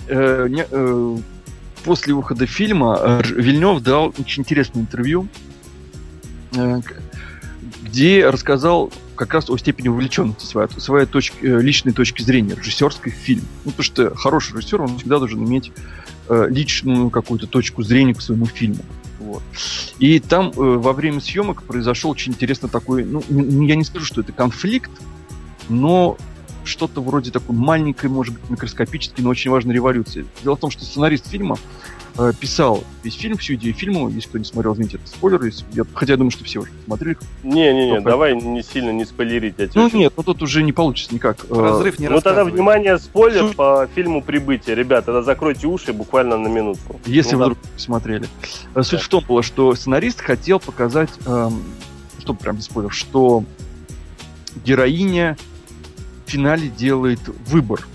Э, 0.08 0.48
э, 0.50 1.18
После 1.84 2.14
выхода 2.14 2.46
фильма 2.46 3.00
э, 3.02 3.22
Вильнев 3.24 3.82
дал 3.82 4.14
очень 4.18 4.42
интересное 4.42 4.82
интервью, 4.82 5.28
где 7.84 8.28
рассказал 8.30 8.92
как 9.20 9.34
раз 9.34 9.50
о 9.50 9.58
степени 9.58 9.90
увлеченности 9.90 10.46
своей, 10.46 10.70
своей 10.78 11.06
точки, 11.06 11.46
э, 11.46 11.60
личной 11.60 11.92
точки 11.92 12.22
зрения, 12.22 12.56
режиссерской 12.56 13.12
в 13.12 13.16
фильм. 13.16 13.44
Ну, 13.66 13.72
потому 13.72 13.84
что 13.84 14.16
хороший 14.16 14.56
режиссер, 14.56 14.82
он 14.82 14.98
всегда 14.98 15.20
должен 15.20 15.44
иметь 15.44 15.74
э, 16.30 16.48
личную 16.50 17.10
какую-то 17.10 17.46
точку 17.46 17.84
зрения 17.84 18.14
к 18.14 18.22
своему 18.22 18.46
фильму. 18.46 18.80
Вот. 19.20 19.44
И 20.00 20.22
там 20.22 20.52
э, 20.52 20.52
во 20.56 20.94
время 20.94 21.20
съемок 21.20 21.64
произошел 21.64 22.12
очень 22.12 22.32
интересно 22.32 22.70
такой, 22.70 23.04
ну, 23.04 23.22
я 23.30 23.76
не 23.76 23.84
скажу, 23.84 24.06
что 24.06 24.22
это 24.22 24.32
конфликт, 24.32 24.92
но 25.68 26.16
что-то 26.64 27.02
вроде 27.02 27.32
такой 27.32 27.56
маленькой, 27.56 28.10
может 28.10 28.34
быть, 28.36 28.50
микроскопической, 28.50 29.24
но 29.24 29.30
очень 29.30 29.52
важной 29.52 29.74
революции. 29.76 30.26
Дело 30.44 30.56
в 30.56 30.60
том, 30.60 30.70
что 30.72 30.84
сценарист 30.86 31.28
фильма 31.28 31.58
э, 32.18 32.32
писал 32.40 32.84
весь 33.04 33.16
фильм, 33.16 33.38
всю 33.38 33.54
идею 33.56 33.74
фильма. 33.74 34.10
Если 34.10 34.28
кто 34.30 34.38
не 34.38 34.44
смотрел, 34.46 34.74
извините, 34.74 34.98
это 34.98 35.08
спойлер. 35.08 35.44
Если, 35.44 35.66
я, 35.74 35.84
хотя 35.94 36.14
я 36.14 36.18
думаю, 36.18 36.32
что 36.32 36.44
все 36.44 36.60
уже 36.60 36.72
смотрели. 36.86 37.18
Не-не-не, 37.44 38.02
давай 38.02 38.36
не 38.36 38.62
сильно 38.64 38.92
не 38.92 39.06
спойлерить. 39.06 39.56
Я 39.58 39.70
Ну 39.74 39.86
очень- 39.86 40.00
нет, 40.00 40.14
ну 40.18 40.24
тут 40.24 40.42
уже 40.42 40.64
не 40.64 40.74
получится 40.74 41.14
никак. 41.14 41.46
Э, 41.50 41.54
Разрыв 41.60 42.00
не 42.00 42.08
Ну 42.10 42.22
тогда, 42.22 42.44
внимание, 42.44 42.98
спойлер 43.00 43.48
Суть- 43.48 43.56
по 43.56 43.88
фильму 43.96 44.22
«Прибытие». 44.22 44.76
Ребят, 44.76 45.06
тогда 45.06 45.22
закройте 45.24 45.68
уши 45.68 45.94
буквально 45.94 46.38
на 46.38 46.48
минутку. 46.48 47.00
Если 47.06 47.34
Ну, 47.34 47.38
вы 47.40 47.44
вдруг 47.46 47.58
не 47.74 47.80
смотрели. 47.80 48.28
Э, 48.76 48.84
Суть 48.84 49.00
Да. 49.00 49.06
в 49.06 49.08
том 49.10 49.24
была, 49.28 49.44
что 49.44 49.74
сценарист 49.76 50.22
хотел 50.22 50.60
показать, 50.60 51.10
эм, 51.26 51.64
что 52.20 52.34
прям 52.34 52.58
без 52.58 52.66
спойлеров, 52.66 52.94
что 52.94 53.44
героиня 54.66 55.38
финале 56.30 56.70
делает 56.70 57.20
выбор. 57.48 57.88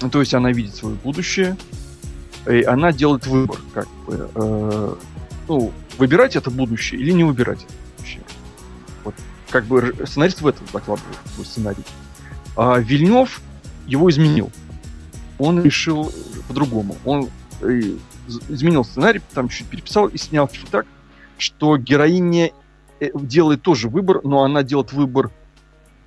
Ну, 0.00 0.10
то 0.10 0.20
есть 0.20 0.34
она 0.34 0.52
видит 0.52 0.74
свое 0.74 0.94
будущее, 0.96 1.56
и 2.46 2.62
она 2.62 2.92
делает 2.92 3.26
выбор, 3.26 3.58
как 3.74 3.88
бы. 4.06 4.30
э, 4.34 4.94
ну, 5.48 5.72
выбирать 5.98 6.36
это 6.36 6.50
будущее 6.50 7.00
или 7.00 7.10
не 7.10 7.24
выбирать 7.24 7.58
это 7.64 7.72
будущее. 7.96 8.22
Вот. 9.04 9.14
Как 9.50 9.64
бы 9.64 9.94
сценарист 10.04 10.40
в 10.40 10.46
этом 10.46 10.66
закладывает 10.72 11.16
свой 11.34 11.46
сценарий. 11.46 11.84
А 12.56 12.78
Вильнев 12.78 13.40
его 13.86 14.10
изменил. 14.10 14.50
Он 15.38 15.62
решил 15.62 16.12
по-другому. 16.46 16.96
Он 17.04 17.28
э, 17.60 17.80
изменил 18.48 18.84
сценарий, 18.84 19.20
там 19.34 19.48
чуть 19.48 19.66
переписал 19.66 20.06
и 20.06 20.18
снял 20.18 20.50
так, 20.70 20.86
что 21.38 21.76
героиня 21.76 22.50
э, 23.00 23.10
делает 23.14 23.62
тоже 23.62 23.88
выбор, 23.88 24.20
но 24.24 24.42
она 24.42 24.62
делает 24.62 24.92
выбор, 24.92 25.30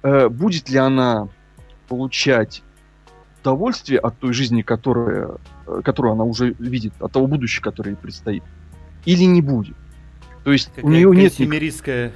э, 0.04 0.30
будет 0.30 0.70
ли 0.70 0.78
она 0.78 1.28
получать 1.88 2.64
удовольствие 3.42 4.00
от 4.00 4.18
той 4.20 4.34
жизни, 4.34 4.62
которая, 4.62 5.32
э, 5.68 5.82
которую 5.84 6.14
она 6.14 6.24
уже 6.24 6.56
видит, 6.60 6.94
от 7.00 7.12
того 7.12 7.28
будущего, 7.28 7.64
которое 7.64 7.92
ей 7.92 7.98
предстоит, 7.98 8.44
или 9.06 9.24
не 9.24 9.42
будет. 9.42 9.76
То 10.44 10.52
есть 10.52 10.70
у 10.70 10.76
Какая 10.78 10.92
нее 10.92 11.16
нет 11.16 11.34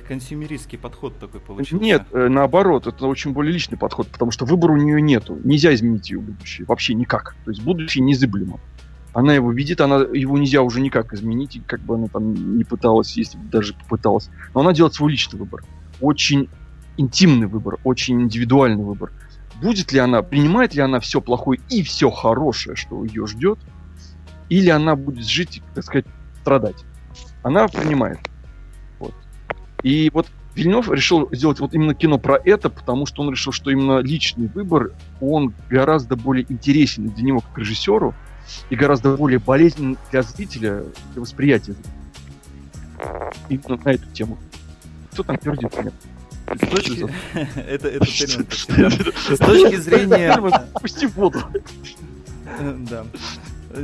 консюмеристский 0.08 0.80
подход 0.80 1.20
такой 1.20 1.40
получился. 1.40 1.84
нет, 1.84 2.04
э, 2.12 2.28
наоборот, 2.28 2.88
это 2.88 3.06
очень 3.06 3.34
более 3.34 3.54
личный 3.54 3.78
подход, 3.78 4.08
потому 4.08 4.32
что 4.32 4.46
выбора 4.46 4.74
у 4.74 4.78
нее 4.78 5.00
нету. 5.00 5.38
Нельзя 5.44 5.74
изменить 5.76 6.10
ее 6.10 6.20
будущее. 6.20 6.66
Вообще 6.66 6.96
никак. 6.96 7.36
То 7.46 7.52
есть 7.52 7.62
будущее 7.62 8.04
незыблемо. 8.04 8.60
Она 9.14 9.34
его 9.36 9.52
видит, 9.52 9.80
она, 9.80 9.98
его 9.98 10.38
нельзя 10.38 10.62
уже 10.62 10.82
никак 10.82 11.14
изменить, 11.14 11.62
как 11.68 11.82
бы 11.82 11.96
она 11.96 12.08
там 12.08 12.58
не 12.58 12.64
пыталась, 12.64 13.16
если 13.16 13.38
бы 13.38 13.46
даже 13.46 13.74
попыталась. 13.74 14.30
Но 14.54 14.62
она 14.62 14.74
делает 14.74 14.96
свой 14.96 15.12
личный 15.12 15.40
выбор. 15.40 15.64
Очень 16.02 16.50
интимный 16.98 17.48
выбор, 17.48 17.78
очень 17.84 18.22
индивидуальный 18.22 18.84
выбор. 18.84 19.12
Будет 19.62 19.92
ли 19.92 20.00
она, 20.00 20.22
принимает 20.22 20.74
ли 20.74 20.82
она 20.82 21.00
все 21.00 21.22
плохое 21.22 21.60
и 21.70 21.82
все 21.84 22.10
хорошее, 22.10 22.76
что 22.76 23.04
ее 23.06 23.26
ждет, 23.28 23.60
или 24.50 24.70
она 24.70 24.96
будет 24.96 25.26
жить, 25.26 25.62
так 25.74 25.84
сказать, 25.84 26.06
страдать. 26.42 26.84
Она 27.44 27.68
принимает. 27.68 28.20
Вот. 29.00 29.14
И 29.82 30.10
вот 30.14 30.28
Вильнев 30.56 30.90
решил 30.90 31.30
сделать 31.32 31.60
вот 31.60 31.74
именно 31.74 31.94
кино 31.94 32.18
про 32.18 32.40
это, 32.44 32.70
потому 32.70 33.06
что 33.06 33.22
он 33.22 33.32
решил, 33.32 33.52
что 33.52 33.72
именно 33.72 34.00
личный 34.00 34.48
выбор, 34.48 34.94
он 35.20 35.54
гораздо 35.70 36.16
более 36.16 36.46
интересен 36.50 37.10
для 37.10 37.26
него 37.26 37.42
как 37.42 37.58
режиссеру 37.58 38.14
и 38.70 38.76
гораздо 38.76 39.18
более 39.18 39.40
болезненен 39.40 39.98
для 40.12 40.22
зрителя, 40.22 40.84
для 41.14 41.22
восприятия. 41.22 41.76
Именно 43.50 43.82
на 43.84 43.90
эту 43.90 44.10
тему. 44.12 44.38
Кто 45.12 45.24
там 45.24 45.38
пердит? 45.38 45.72
Нет. 45.84 45.94
С 46.54 46.68
точки... 46.70 47.06
это. 47.60 48.06
С 48.06 49.38
точки 49.38 49.76
зрения... 49.76 50.38
Пусти 50.82 51.08
воду. 51.08 51.40
Э, 52.60 52.76
Да. 52.90 53.06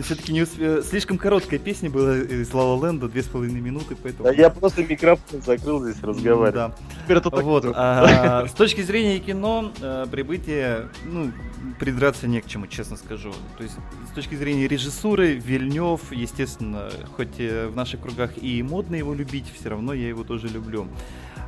Все-таки 0.04 0.32
не 0.32 0.42
усп- 0.42 0.84
слишком 0.84 1.18
короткая 1.18 1.60
песня 1.60 1.90
была 1.90 2.18
из 2.18 2.54
Ла 2.54 2.64
Ла 2.64 2.88
Ленда, 2.88 3.10
две 3.10 3.24
с 3.24 3.26
половиной 3.26 3.60
минуты, 3.60 3.98
поэтому... 4.02 4.24
Да 4.24 4.32
я 4.32 4.50
просто 4.50 4.84
микрофон 4.84 5.42
закрыл 5.42 5.84
здесь, 5.84 6.02
разговариваю. 6.02 6.54
Да. 6.54 6.76
Теперь 7.04 7.18
это 7.18 7.30
так 7.30 7.44
Вот, 7.44 7.66
а, 7.76 8.48
с 8.48 8.54
точки 8.54 8.82
зрения 8.82 9.20
кино, 9.20 9.74
э, 9.82 10.06
прибытие, 10.10 10.88
ну, 11.04 11.32
придраться 11.80 12.28
не 12.28 12.40
к 12.40 12.48
чему, 12.48 12.68
честно 12.68 12.96
скажу. 12.96 13.34
То 13.58 13.64
есть, 13.64 13.76
с 14.10 14.16
точки 14.16 14.36
зрения 14.36 14.68
режиссуры, 14.68 15.34
Вильнев, 15.34 16.00
естественно, 16.12 16.90
хоть 17.18 17.40
э, 17.40 17.68
в 17.68 17.76
наших 17.76 18.00
кругах 18.00 18.32
и 18.42 18.64
модно 18.64 18.96
его 18.96 19.14
любить, 19.14 19.52
все 19.60 19.70
равно 19.70 19.94
я 19.94 20.08
его 20.08 20.24
тоже 20.24 20.48
люблю. 20.48 20.88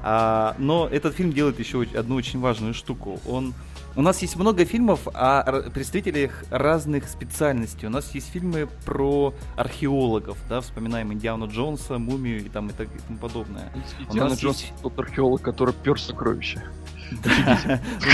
А, 0.04 0.56
но 0.60 0.88
этот 0.91 1.16
фильм 1.16 1.32
делает 1.32 1.60
еще 1.60 1.82
одну 1.95 2.16
очень 2.16 2.39
важную 2.39 2.74
штуку. 2.74 3.20
Он 3.28 3.54
у 3.95 4.01
нас 4.01 4.22
есть 4.24 4.36
много 4.38 4.66
фильмов 4.66 5.08
о 5.14 5.70
представителях 5.70 6.43
разных 6.49 7.08
специальностей. 7.08 7.88
У 7.88 7.91
нас 7.91 8.14
есть 8.16 8.28
фильмы 8.32 8.68
про 8.86 9.36
археологов, 9.56 10.36
да, 10.49 10.62
вспоминаем 10.62 11.14
Индиану 11.14 11.47
Джонса, 11.47 11.99
Мумию 11.99 12.43
и 12.43 12.49
там 12.49 12.70
и, 12.70 12.74
так, 12.74 12.88
и 12.88 12.99
тому 13.08 13.20
подобное. 13.20 13.72
У 13.99 14.04
Индиана 14.12 14.32
нас 14.32 14.39
Джонс 14.39 14.62
есть- 14.62 14.74
тот 14.82 14.97
археолог, 14.97 15.41
который 15.41 15.76
пер 15.76 15.99
сокровища. 16.01 16.64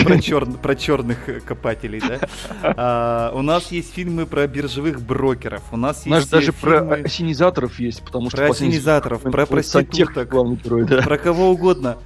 Про, 0.04 0.46
про 0.46 0.76
черных 0.76 1.30
э, 1.30 1.40
копателей, 1.40 2.02
да. 2.02 2.20
А, 2.64 3.32
у 3.34 3.42
нас 3.42 3.72
есть 3.72 3.94
фильмы 3.94 4.26
про 4.26 4.48
биржевых 4.48 5.02
брокеров. 5.02 5.64
У 5.72 5.78
нас 5.78 6.04
У 6.06 6.10
нас 6.10 6.20
есть 6.20 6.32
даже 6.32 6.52
э, 6.52 6.54
про 6.54 6.80
фильмы 6.80 6.96
осенизаторов 7.06 7.80
есть, 7.80 8.04
потому 8.04 8.30
что 8.30 8.38
про 8.38 8.50
осенизаторов, 8.50 9.22
про 9.24 9.46
проституток, 9.46 10.30
главный 10.30 10.58
герой, 10.58 10.86
да. 10.86 11.02
про 11.02 11.18
кого 11.18 11.50
угодно. 11.50 11.98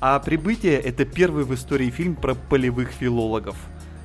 А 0.00 0.18
прибытие 0.18 0.78
это 0.78 1.04
первый 1.04 1.44
в 1.44 1.54
истории 1.54 1.90
фильм 1.90 2.14
про 2.16 2.34
полевых 2.34 2.90
филологов, 2.90 3.56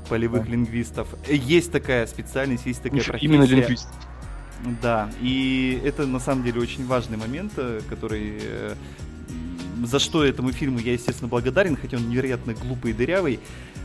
полевых 0.09 0.43
Да. 0.45 0.51
лингвистов. 0.51 1.07
Есть 1.27 1.71
такая 1.71 2.05
специальность, 2.07 2.65
есть 2.65 2.81
такая 2.81 2.99
Еще 2.99 3.11
профессия. 3.11 3.33
Именно 3.33 3.43
лингвист. 3.45 3.87
Да, 4.81 5.09
и 5.21 5.79
это 5.85 6.05
на 6.07 6.19
самом 6.19 6.43
деле 6.43 6.59
очень 6.59 6.85
важный 6.85 7.17
момент, 7.17 7.53
э, 7.57 7.81
который 7.89 8.39
за 9.83 9.99
что 9.99 10.23
этому 10.23 10.51
фильму 10.51 10.79
я, 10.79 10.93
естественно, 10.93 11.27
благодарен, 11.27 11.75
хотя 11.75 11.97
он 11.97 12.09
невероятно 12.09 12.53
глупый 12.53 12.91
и 12.91 12.93
дырявый, 12.93 13.39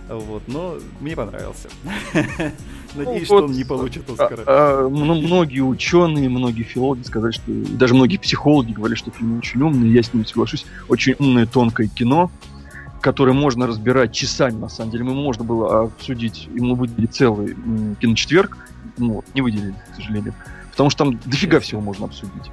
вот, 0.09 0.43
но 0.49 0.77
мне 1.01 1.15
понравился. 1.15 1.69
Надеюсь, 2.95 3.27
что 3.27 3.35
вот, 3.37 3.45
он 3.45 3.53
не 3.53 3.65
получит 3.65 4.03
А, 4.09 4.13
Оскара. 4.13 4.43
а, 4.47 4.89
мно- 4.89 5.15
многие 5.21 5.61
ученые, 5.61 6.29
многие 6.29 6.65
филологи 6.65 7.03
сказали, 7.05 7.31
что 7.33 7.43
даже 7.47 7.95
многие 7.95 8.17
психологи 8.17 8.73
говорили, 8.73 8.97
что 8.99 9.11
фильм 9.13 9.39
очень 9.39 9.63
умный, 9.63 9.89
я 9.91 10.03
с 10.03 10.13
ним 10.13 10.27
соглашусь. 10.27 10.67
Очень 10.89 11.15
умное, 11.19 11.47
тонкое 11.47 11.87
кино, 11.87 12.31
которое 13.01 13.33
можно 13.33 13.67
разбирать 13.69 14.13
часами, 14.13 14.59
на 14.59 14.69
самом 14.69 14.91
деле. 14.91 15.05
Мы 15.05 15.15
можно 15.15 15.45
было 15.45 15.83
обсудить, 15.85 16.49
и 16.53 16.61
мы 16.61 16.75
выделили 16.75 17.07
целый 17.07 17.57
киночетверг, 18.01 18.59
ну, 18.99 19.15
вот, 19.15 19.25
не 19.35 19.43
выделили, 19.43 19.75
к 19.93 19.97
сожалению. 19.97 20.35
Потому 20.73 20.91
что 20.91 21.05
там 21.05 21.21
дофига 21.25 21.61
всего 21.61 21.81
можно 21.81 22.07
обсудить. 22.07 22.51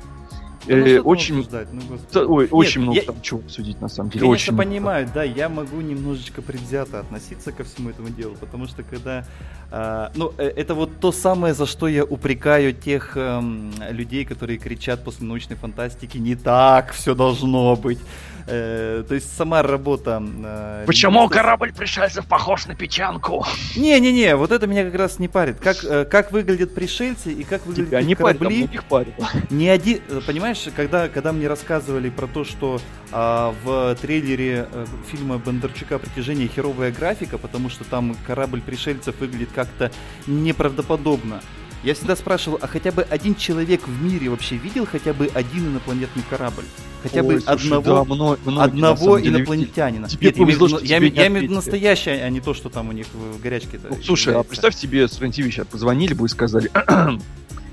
Ну 0.68 0.76
Э, 0.76 1.00
очень, 1.00 1.38
обсуждать, 1.40 1.68
ну, 1.72 1.82
господи. 1.90 2.26
ой, 2.26 2.48
очень 2.52 2.82
много 2.82 2.98
я- 2.98 3.04
там 3.06 3.22
чего 3.22 3.40
обсудить, 3.40 3.80
на 3.82 3.88
самом 3.90 4.10
деле. 4.10 4.22
Конечно, 4.22 4.34
очень 4.34 4.54
много. 4.54 4.70
понимаю, 4.70 5.10
да, 5.14 5.24
я 5.24 5.50
могу 5.50 5.82
немножечко 5.82 6.42
предвзято 6.42 7.00
относиться 7.00 7.52
ко 7.52 7.64
всему 7.64 7.90
этому 7.90 8.10
делу, 8.10 8.36
потому 8.40 8.68
что 8.68 8.84
когда, 8.84 9.26
а, 9.72 10.12
ну, 10.16 10.34
э, 10.38 10.48
это 10.56 10.74
вот 10.76 11.00
то 11.00 11.12
самое, 11.12 11.54
за 11.54 11.66
что 11.66 11.88
я 11.88 12.04
упрекаю 12.04 12.74
тех 12.74 13.14
эм, 13.16 13.72
людей, 13.92 14.26
которые 14.26 14.58
кричат 14.58 15.04
после 15.04 15.26
научной 15.26 15.56
фантастики, 15.56 16.18
не 16.18 16.36
так 16.36 16.92
все 16.92 17.16
должно 17.16 17.76
быть. 17.76 18.00
Э, 18.48 19.04
то 19.08 19.14
есть 19.14 19.36
сама 19.36 19.62
работа. 19.62 20.24
э, 20.24 20.84
Почему 20.88 21.24
лингвистов- 21.24 21.30
корабль 21.34 21.74
пришельцев 21.74 22.26
похож 22.26 22.66
на 22.68 22.76
печенку? 22.76 23.46
Не-не-не, 23.76 24.36
вот 24.38 24.52
это 24.52 24.68
меня 24.68 24.86
как 24.86 24.96
раз 24.96 25.20
не 25.20 25.28
парит. 25.28 25.60
Как, 25.60 25.84
э, 25.84 26.06
как 26.06 26.32
выглядят 26.32 26.74
пришельцы 26.74 27.32
и 27.34 27.44
как 27.44 27.66
выглядят 27.66 27.90
Тебя 27.90 28.02
не 28.02 28.16
парит, 28.16 28.42
а 28.42 28.46
корабли. 28.46 28.80
парит. 28.88 29.14
Ни 29.50 29.68
один, 29.68 30.00
э, 30.10 30.22
понимаешь, 30.26 30.64
когда, 30.76 31.10
когда 31.10 31.34
мне 31.34 31.48
рассказывали 31.48 32.10
про 32.10 32.28
то, 32.28 32.46
что 32.46 32.80
а, 33.12 33.54
в 33.64 33.96
трейлере 34.02 34.68
э, 34.72 34.86
фильма 35.10 35.38
Бондарчука 35.38 35.98
«Притяжение» 36.00 36.48
херовая 36.48 36.92
графика, 36.92 37.38
потому 37.38 37.70
что 37.70 37.84
там 37.84 38.16
корабль 38.26 38.62
пришельцев 38.62 39.20
выглядит 39.20 39.50
как-то 39.54 39.92
неправдоподобно. 40.26 41.42
Я 41.84 41.94
всегда 41.94 42.16
спрашивал, 42.16 42.58
а 42.62 42.68
хотя 42.68 42.92
бы 42.92 43.04
один 43.04 43.36
человек 43.36 43.88
в 43.88 44.04
мире 44.04 44.30
вообще 44.30 44.56
видел 44.58 44.86
хотя 44.86 45.14
бы 45.14 45.30
один 45.34 45.68
инопланетный 45.68 46.24
корабль? 46.30 46.66
Хотя 47.04 47.22
бы 47.22 47.36
Ой, 47.36 47.42
слушай, 47.42 47.68
одного, 47.68 47.82
да, 47.82 48.04
мно- 48.04 48.38
многие, 48.44 48.64
одного 48.64 49.20
инопланетянина. 49.20 50.10
Тебе 50.10 50.28
Нет, 50.28 50.38
я 50.38 50.44
повезло, 50.44 50.68
что 50.68 50.80
я, 50.80 50.98
тебе 50.98 51.08
я 51.10 51.28
имею 51.28 51.42
в 51.42 51.44
виду 51.44 51.56
настоящее, 51.56 52.24
а 52.24 52.30
не 52.30 52.42
то, 52.42 52.54
что 52.54 52.70
там 52.70 52.90
у 52.90 52.92
них 52.92 53.06
в 53.14 53.40
горячке-то. 53.40 53.90
Ну, 53.90 53.98
слушай, 54.04 54.30
а 54.30 54.30
является. 54.30 54.50
представь 54.50 54.76
себе, 54.76 55.08
с 55.08 55.18
сейчас 55.18 55.68
позвонили 55.68 56.14
бы 56.14 56.26
и 56.26 56.30
сказали, 56.30 56.72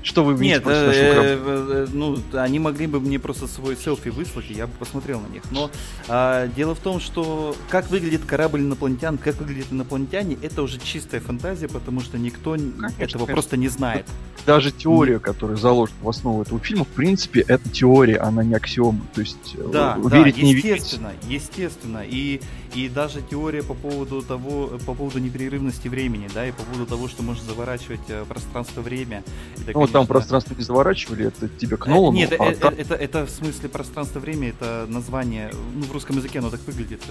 что 0.05 0.23
вы 0.23 0.33
видите 0.33 0.55
Нет, 0.55 0.63
корабля?» 0.63 0.91
э, 0.93 1.37
э, 1.45 1.87
ну, 1.91 2.17
они 2.33 2.59
могли 2.59 2.85
бы 2.87 2.99
мне 2.99 3.17
просто 3.19 3.47
свой 3.47 3.75
селфи 3.75 4.09
выслать, 4.09 4.45
и 4.49 4.53
я 4.53 4.67
бы 4.67 4.73
посмотрел 4.77 5.19
на 5.19 5.27
них. 5.27 5.41
Но 5.51 5.71
а, 6.07 6.47
дело 6.47 6.75
в 6.75 6.79
том, 6.79 6.99
что 6.99 7.55
как 7.69 7.89
выглядит 7.89 8.23
корабль 8.23 8.61
инопланетян, 8.61 9.17
как 9.17 9.35
выглядят 9.39 9.71
инопланетяне, 9.71 10.37
это 10.41 10.61
уже 10.61 10.79
чистая 10.79 11.21
фантазия, 11.21 11.67
потому 11.67 12.01
что 12.01 12.17
никто 12.19 12.51
Конечно, 12.51 12.85
этого 12.99 13.25
конечно. 13.25 13.25
просто 13.33 13.57
не 13.57 13.67
знает. 13.67 14.05
Даже 14.45 14.71
теория, 14.71 15.17
которая 15.17 15.57
заложена 15.57 15.97
в 16.03 16.09
основу 16.09 16.43
этого 16.43 16.59
фильма, 16.59 16.85
в 16.85 16.89
принципе, 16.89 17.41
это 17.47 17.67
теория, 17.67 18.17
она 18.17 18.43
не 18.43 18.53
аксиома. 18.53 19.01
То 19.15 19.21
есть 19.21 19.55
э, 19.55 19.69
Да, 19.73 19.97
да, 19.97 20.17
верить 20.17 20.37
не 20.37 20.53
верить. 20.53 20.81
естественно, 20.83 21.11
естественно. 21.27 22.03
И 22.07 22.41
и 22.75 22.89
даже 22.89 23.21
теория 23.21 23.63
по 23.63 23.73
поводу 23.73 24.21
того, 24.21 24.67
по 24.85 24.93
поводу 24.93 25.19
непрерывности 25.19 25.87
времени, 25.87 26.27
да, 26.33 26.45
и 26.45 26.51
по 26.51 26.61
поводу 26.63 26.85
того, 26.85 27.07
что 27.07 27.23
можно 27.23 27.43
заворачивать 27.45 28.01
э, 28.09 28.25
пространство-время. 28.27 29.23
Это, 29.55 29.71
Ну, 29.73 29.79
вот 29.79 29.91
там 29.91 30.01
конечно, 30.01 30.05
пространство 30.07 30.55
не 30.55 30.63
заворачивали, 30.63 31.27
это 31.27 31.47
тебе 31.47 31.77
к 31.77 31.87
Э, 31.87 31.89
Нолану, 31.89 32.17
Нет, 32.17 32.33
а 32.37 32.43
э, 32.45 32.51
э, 32.51 32.55
там- 32.55 32.73
это, 32.77 32.95
это 32.95 33.25
в 33.25 33.29
смысле 33.29 33.69
пространство-время, 33.69 34.49
это 34.49 34.85
название, 34.89 35.51
ну, 35.73 35.83
в 35.83 35.91
русском 35.93 36.17
языке 36.17 36.39
оно 36.39 36.49
так 36.49 36.59
выглядит, 36.67 37.01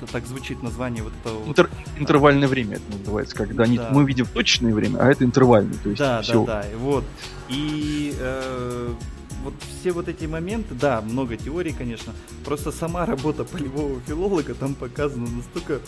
это 0.00 0.12
так 0.12 0.26
звучит 0.26 0.62
название 0.62 1.02
вот 1.02 1.12
этого 1.24 1.38
вот. 1.40 1.48
интер- 1.58 1.70
интервальное 1.98 2.46
время 2.48 2.76
это 2.76 2.98
называется, 2.98 3.34
когда 3.36 3.64
Да. 3.66 3.88
мы 3.92 4.04
видим 4.04 4.26
точное 4.26 4.72
время, 4.74 4.98
а 4.98 5.10
это 5.10 5.24
интервальное, 5.24 5.76
то 5.82 5.88
есть 5.90 5.98
Да, 5.98 6.22
все. 6.22 6.44
да, 6.44 6.62
да, 6.62 6.68
и 6.68 6.74
вот. 6.76 7.04
И 7.48 8.14
э, 8.18 8.94
вот 9.42 9.54
все 9.80 9.92
вот 9.92 10.08
эти 10.08 10.24
моменты, 10.24 10.74
да, 10.74 11.00
много 11.00 11.36
теорий, 11.36 11.72
конечно. 11.72 12.12
Просто 12.44 12.72
сама 12.72 13.06
работа 13.12 13.44
полевого 13.44 14.00
филолога 14.00 14.54
там 14.54 14.74
показана 14.74 15.28
настолько, 15.28 15.80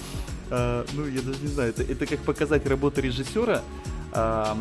э, 0.50 0.84
ну, 0.92 1.06
я 1.06 1.22
даже 1.22 1.40
не 1.40 1.48
знаю, 1.48 1.70
это, 1.70 1.82
это 1.82 2.06
как 2.06 2.20
показать 2.20 2.66
работу 2.66 3.00
режиссера 3.00 3.62
а, 4.12 4.58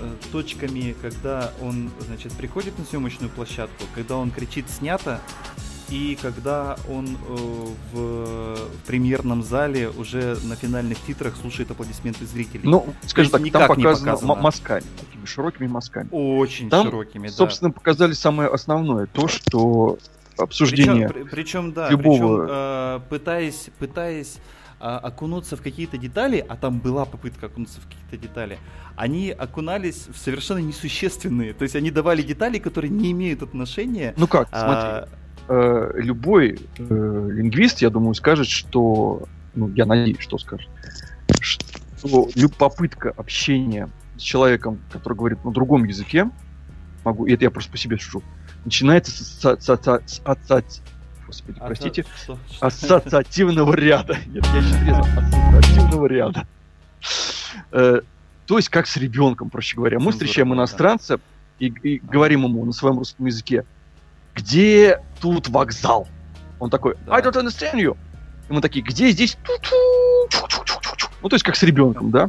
э, 0.00 0.10
точками, 0.30 0.94
когда 1.02 1.52
он, 1.60 1.90
значит, 2.06 2.32
приходит 2.32 2.78
на 2.78 2.84
съемочную 2.84 3.30
площадку, 3.30 3.84
когда 3.94 4.16
он 4.16 4.30
кричит 4.30 4.68
«снято», 4.70 5.20
и 5.92 6.18
когда 6.22 6.76
он 6.88 7.06
э, 7.06 7.66
в, 7.92 8.58
премьерном 8.86 9.42
зале 9.42 9.90
уже 9.90 10.38
на 10.44 10.56
финальных 10.56 10.98
титрах 11.00 11.36
слушает 11.36 11.70
аплодисменты 11.70 12.24
зрителей. 12.24 12.62
Ну, 12.64 12.94
есть 13.02 13.14
так, 13.14 13.30
там 13.30 13.44
не 13.44 13.50
показано, 13.50 14.12
показано. 14.12 14.34
мазками, 14.36 14.84
такими 14.98 15.26
широкими 15.26 15.66
мазками. 15.66 16.08
Очень 16.10 16.70
Там, 16.70 16.86
широкими, 16.86 17.28
да. 17.28 17.32
Собственно, 17.34 17.70
показали 17.70 18.14
самое 18.14 18.48
основное, 18.48 19.06
то, 19.06 19.28
что 19.28 19.98
обсуждение... 20.38 21.08
Причем, 21.08 21.24
при- 21.24 21.30
причем, 21.30 21.72
да, 21.72 21.90
любого- 21.90 22.46
причем, 22.46 22.54
э, 22.54 23.00
пытаясь, 23.10 23.68
пытаясь 23.78 24.38
а, 24.80 24.98
окунуться 24.98 25.56
в 25.56 25.62
какие-то 25.62 25.98
детали, 25.98 26.44
а 26.48 26.56
там 26.56 26.80
была 26.80 27.04
попытка 27.04 27.46
окунуться 27.46 27.80
в 27.80 27.84
какие-то 27.84 28.16
детали, 28.16 28.58
они 28.96 29.30
окунались 29.30 30.08
в 30.08 30.16
совершенно 30.16 30.58
несущественные. 30.58 31.52
То 31.52 31.62
есть 31.62 31.76
они 31.76 31.90
давали 31.90 32.22
детали, 32.22 32.58
которые 32.58 32.90
не 32.90 33.12
имеют 33.12 33.42
отношения. 33.42 34.12
Ну 34.16 34.26
как, 34.26 34.48
а, 34.50 35.04
смотри, 35.04 35.16
э, 35.48 35.90
любой 35.96 36.58
э, 36.78 37.28
лингвист, 37.32 37.82
я 37.82 37.90
думаю, 37.90 38.14
скажет, 38.14 38.48
что, 38.48 39.24
ну, 39.54 39.68
я 39.74 39.86
надеюсь, 39.86 40.20
что 40.20 40.38
скажет, 40.38 40.68
что 41.40 42.28
попытка 42.58 43.10
общения 43.16 43.88
с 44.16 44.22
человеком, 44.22 44.78
который 44.92 45.16
говорит 45.16 45.44
на 45.44 45.52
другом 45.52 45.84
языке, 45.84 46.30
могу, 47.04 47.26
и 47.26 47.32
это 47.32 47.44
я 47.44 47.50
просто 47.50 47.70
по 47.70 47.78
себе 47.78 47.98
сужу, 47.98 48.22
начинается 48.64 49.12
с, 49.12 49.44
аса- 49.44 49.52
аса- 49.54 50.02
аса- 50.02 50.02
с 50.06 50.20
аса- 50.24 50.82
господи, 51.26 51.58
а 51.60 51.66
простите, 51.66 52.04
что- 52.16 52.38
что- 52.50 52.66
ассоциативного 52.66 53.74
ряда. 53.74 54.18
Нет, 54.26 54.46
я 54.54 54.62
сейчас 54.62 54.82
резал. 54.82 55.06
Ассоциативного 55.16 56.06
ряда. 56.06 56.46
Э, 57.72 58.00
То 58.46 58.56
есть 58.56 58.68
как 58.68 58.86
с 58.86 58.96
ребенком, 58.96 59.50
проще 59.50 59.76
говоря. 59.76 59.98
Мы 59.98 60.12
Цензура, 60.12 60.12
встречаем 60.12 60.54
иностранца 60.54 61.20
и, 61.58 61.66
и 61.66 61.98
говорим 61.98 62.44
ему 62.44 62.64
на 62.64 62.72
своем 62.72 62.98
русском 62.98 63.26
языке, 63.26 63.64
где 64.34 65.00
тут 65.22 65.48
вокзал? 65.48 66.08
Он 66.58 66.68
такой, 66.68 66.96
Да. 67.06 67.14
I 67.14 67.22
don't 67.22 67.34
understand 67.34 67.74
you. 67.74 67.96
И 68.48 68.52
мы 68.52 68.60
такие, 68.60 68.84
где 68.84 69.08
здесь? 69.10 69.38
Ту-ту, 69.44 70.28
чу-чу-чу-чу-чу». 70.28 71.08
Ну, 71.22 71.28
то 71.28 71.34
есть 71.34 71.44
как 71.44 71.56
с 71.56 71.62
ребенком, 71.62 72.10
да? 72.10 72.28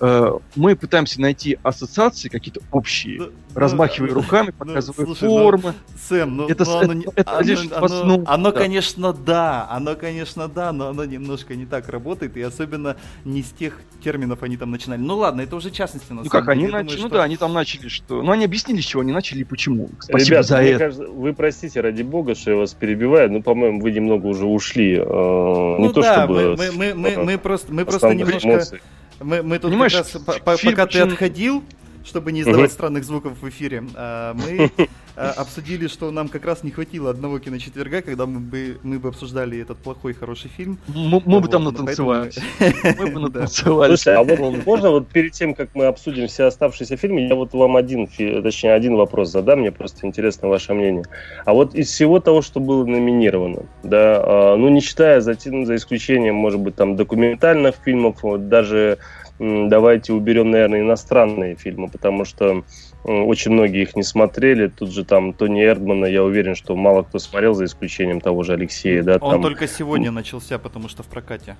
Э, 0.00 0.32
Мы 0.56 0.74
пытаемся 0.76 1.20
найти 1.20 1.58
ассоциации 1.62 2.28
какие-то 2.28 2.60
общие, 2.72 3.18
Да, 3.20 3.26
размахивая 3.54 4.08
да. 4.08 4.14
руками, 4.14 4.46
Ну, 4.58 4.66
показывая 4.66 5.06
слушай, 5.06 5.24
ну, 5.28 5.38
формы. 5.38 5.74
Сэм, 6.08 6.36
ну, 6.36 6.48
Это 6.48 6.64
ну, 6.64 6.70
с- 6.70 6.82
оно, 6.82 6.92
не- 6.94 7.06
это 7.14 7.30
оно- 7.32 7.40
лишь 7.48 7.60
оно- 7.60 7.80
в 7.80 7.84
основном, 7.84 8.24
оно, 8.26 8.50
да. 8.52 8.58
конечно, 8.58 9.12
да, 9.12 9.66
оно, 9.70 9.94
конечно, 9.94 10.48
да, 10.48 10.72
но 10.72 10.88
оно 10.88 11.04
немножко 11.04 11.54
не 11.54 11.64
так 11.64 11.88
работает, 11.88 12.36
и 12.36 12.42
особенно 12.42 12.96
не 13.24 13.42
с 13.42 13.50
тех 13.50 13.80
терминов 14.02 14.42
они 14.42 14.56
там 14.56 14.70
начинали. 14.72 15.00
Ну 15.00 15.16
ладно, 15.16 15.42
это 15.42 15.54
уже 15.56 15.70
частности 15.70 16.12
на 16.12 16.22
Ну 16.24 16.28
как, 16.28 16.48
они. 16.48 16.64
Я 16.64 16.70
начали, 16.70 16.86
думаю, 16.88 17.02
ну 17.02 17.08
что- 17.08 17.16
да, 17.16 17.22
они 17.22 17.36
там 17.36 17.52
начали, 17.52 17.88
что... 17.88 18.22
Ну 18.22 18.32
они 18.32 18.44
объяснили, 18.44 18.80
с 18.80 18.84
чего 18.84 19.02
они 19.02 19.12
начали 19.12 19.40
и 19.40 19.44
почему. 19.44 19.88
Спасибо 20.00 20.30
Ребят, 20.30 20.46
за 20.46 20.58
мне 20.58 20.70
это. 20.70 20.78
кажется, 20.80 21.06
вы 21.06 21.32
простите, 21.34 21.80
ради 21.80 22.02
бога, 22.02 22.34
что 22.34 22.50
я 22.50 22.56
вас 22.56 22.74
перебиваю, 22.74 23.30
но, 23.30 23.40
по-моему, 23.42 23.80
вы 23.80 23.92
немного 23.92 24.26
уже 24.26 24.44
ушли. 24.46 24.96
э, 24.96 25.04
Ну 25.04 25.78
не 25.78 25.92
то 25.92 26.00
да, 26.02 26.24
чтобы... 26.24 26.56
мы, 26.58 26.72
мы, 26.72 26.94
мы, 26.94 27.16
мы, 27.16 27.24
мы 27.24 27.38
просто, 27.38 27.72
мы 27.72 27.84
просто 27.84 28.12
немножко... 28.12 28.48
эмоций. 28.48 28.80
Мы, 29.24 29.42
мы 29.42 29.58
тут 29.58 29.70
Понимаешь, 29.70 29.94
раз, 29.94 30.10
по- 30.10 30.38
пока 30.38 30.86
ты 30.86 31.00
отходил, 31.00 31.64
чтобы 32.04 32.32
не 32.32 32.42
издавать 32.42 32.72
странных 32.72 33.04
звуков 33.04 33.40
в 33.40 33.48
эфире, 33.48 33.84
а, 33.94 34.34
мы 34.34 34.70
а, 35.16 35.30
обсудили, 35.32 35.88
что 35.88 36.10
нам 36.10 36.28
как 36.28 36.44
раз 36.44 36.62
не 36.62 36.70
хватило 36.70 37.10
одного 37.10 37.38
киночетверга, 37.38 38.02
когда 38.02 38.26
мы 38.26 38.40
бы, 38.40 38.78
мы 38.82 38.98
бы 38.98 39.08
обсуждали 39.08 39.58
этот 39.58 39.78
плохой 39.78 40.12
хороший 40.12 40.50
фильм. 40.50 40.78
Мы, 40.86 41.22
мы 41.24 41.40
бы 41.40 41.48
там 41.48 41.64
натанцевались. 41.64 42.38
Мы 42.98 43.10
бы 43.10 43.20
натанцевались. 43.20 44.00
Слушай, 44.00 44.16
а 44.16 44.22
вот 44.22 44.66
можно 44.66 44.90
вот 44.90 45.08
перед 45.08 45.32
тем, 45.32 45.54
как 45.54 45.70
мы 45.74 45.86
обсудим 45.86 46.26
все 46.26 46.44
оставшиеся 46.44 46.96
фильмы, 46.96 47.26
я 47.26 47.34
вот 47.34 47.52
вам 47.54 47.76
один, 47.76 48.06
точнее, 48.06 48.74
один 48.74 48.96
вопрос 48.96 49.30
задам, 49.30 49.60
мне 49.60 49.72
просто 49.72 50.06
интересно 50.06 50.48
ваше 50.48 50.74
мнение. 50.74 51.04
А 51.44 51.54
вот 51.54 51.74
из 51.74 51.88
всего 51.88 52.20
того, 52.20 52.42
что 52.42 52.60
было 52.60 52.84
номинировано, 52.84 53.62
да, 53.82 54.22
а, 54.22 54.56
ну 54.56 54.68
не 54.68 54.80
считая 54.80 55.20
за, 55.20 55.34
за 55.34 55.76
исключением, 55.76 56.34
может 56.34 56.60
быть, 56.60 56.76
там 56.76 56.96
документальных 56.96 57.76
фильмов, 57.84 58.22
вот 58.22 58.48
даже 58.48 58.98
давайте 59.38 60.12
уберем, 60.12 60.50
наверное, 60.50 60.80
иностранные 60.80 61.56
фильмы, 61.56 61.88
потому 61.88 62.24
что 62.24 62.64
очень 63.04 63.52
многие 63.52 63.82
их 63.82 63.96
не 63.96 64.02
смотрели. 64.02 64.68
Тут 64.68 64.90
же 64.92 65.04
там 65.04 65.32
Тони 65.32 65.64
Эрдмана, 65.64 66.06
я 66.06 66.22
уверен, 66.22 66.54
что 66.54 66.74
мало 66.76 67.02
кто 67.02 67.18
смотрел, 67.18 67.54
за 67.54 67.64
исключением 67.66 68.20
того 68.20 68.42
же 68.42 68.54
Алексея, 68.54 69.02
да, 69.02 69.18
Он 69.20 69.32
там. 69.32 69.42
только 69.42 69.66
сегодня 69.68 70.10
начался, 70.10 70.58
потому 70.58 70.88
что 70.88 71.02
в 71.02 71.06
прокате. 71.06 71.56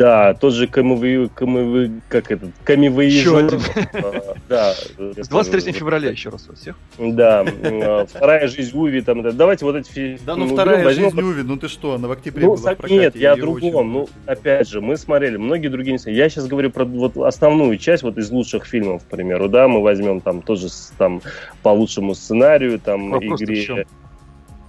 Да, 0.00 0.32
тот 0.32 0.54
же 0.54 0.66
КМВ, 0.66 1.30
КМВ, 1.34 2.00
как 2.08 2.30
этот, 2.30 2.52
камевоежор. 2.64 3.54
Еще 3.54 3.88
А, 3.92 4.34
Да. 4.48 4.74
С 5.22 5.28
23 5.28 5.72
февраля 5.72 6.10
еще 6.10 6.30
раз 6.30 6.48
вас 6.48 6.58
всех. 6.58 6.78
Да, 6.98 7.42
м, 7.42 8.06
вторая 8.06 8.48
жизнь 8.48 8.70
Уви, 8.74 9.02
там, 9.02 9.20
да. 9.22 9.30
давайте 9.30 9.66
вот 9.66 9.76
эти 9.76 9.90
фильмы 9.90 10.18
Да 10.24 10.36
ну 10.36 10.46
вторая 10.46 10.88
жизнь 10.88 11.20
Уви, 11.20 11.42
ну 11.42 11.58
ты 11.58 11.68
что, 11.68 11.96
она 11.96 12.08
в 12.08 12.12
октябре 12.12 12.46
ну, 12.46 12.52
была 12.52 12.56
в 12.56 12.62
со- 12.62 12.76
прокате. 12.76 12.94
нет, 12.98 13.14
я 13.14 13.32
о 13.32 13.36
другом. 13.36 13.92
Ну, 13.92 14.08
опять 14.24 14.70
же, 14.70 14.80
мы 14.80 14.96
смотрели, 14.96 15.36
многие 15.36 15.68
другие 15.68 15.98
не. 16.02 16.12
Я 16.14 16.30
сейчас 16.30 16.46
говорю 16.46 16.70
про 16.70 16.86
вот 16.86 17.18
основную 17.18 17.76
часть 17.76 18.02
вот 18.02 18.16
из 18.16 18.30
лучших 18.30 18.64
фильмов, 18.64 19.02
к 19.04 19.06
примеру, 19.06 19.50
да, 19.50 19.68
мы 19.68 19.82
возьмем 19.82 20.22
там 20.22 20.40
тоже 20.40 20.68
там 20.96 21.20
по 21.62 21.68
лучшему 21.68 22.14
сценарию, 22.14 22.80
там 22.80 23.14
игре 23.18 23.84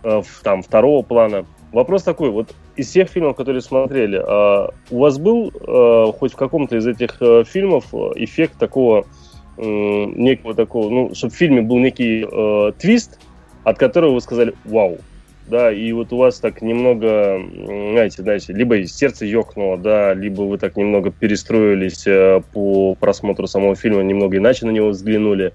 э, 0.03 0.21
там 0.43 0.61
второго 0.61 1.03
плана. 1.03 1.45
Вопрос 1.71 2.03
такой, 2.03 2.31
вот 2.31 2.53
из 2.75 2.89
всех 2.89 3.09
фильмов, 3.09 3.35
которые 3.35 3.61
смотрели, 3.61 4.21
а, 4.23 4.69
у 4.89 4.99
вас 4.99 5.17
был 5.17 5.51
э, 5.51 6.11
хоть 6.17 6.33
в 6.33 6.35
каком-то 6.35 6.77
из 6.77 6.87
этих 6.87 7.17
э, 7.21 7.43
фильмов 7.45 7.93
эффект 8.15 8.57
такого 8.57 9.05
некого 9.57 10.55
такого, 10.55 10.89
ну, 10.89 11.13
чтобы 11.13 11.33
в 11.33 11.35
фильме 11.35 11.61
был 11.61 11.77
некий 11.77 12.25
э, 12.25 12.71
твист, 12.79 13.19
от 13.63 13.77
которого 13.77 14.13
вы 14.13 14.21
сказали 14.21 14.55
«Вау!» 14.65 14.97
да, 15.47 15.71
и 15.71 15.91
вот 15.91 16.13
у 16.13 16.17
вас 16.17 16.39
так 16.39 16.61
немного, 16.61 17.39
знаете, 17.91 18.21
знаете, 18.23 18.53
либо 18.53 18.83
сердце 18.85 19.25
ёкнуло, 19.25 19.77
да, 19.77 20.13
либо 20.13 20.43
вы 20.43 20.57
так 20.57 20.77
немного 20.77 21.11
перестроились 21.11 22.05
по 22.53 22.95
просмотру 22.95 23.47
самого 23.47 23.75
фильма, 23.75 24.01
немного 24.01 24.37
иначе 24.37 24.65
на 24.65 24.71
него 24.71 24.89
взглянули. 24.89 25.51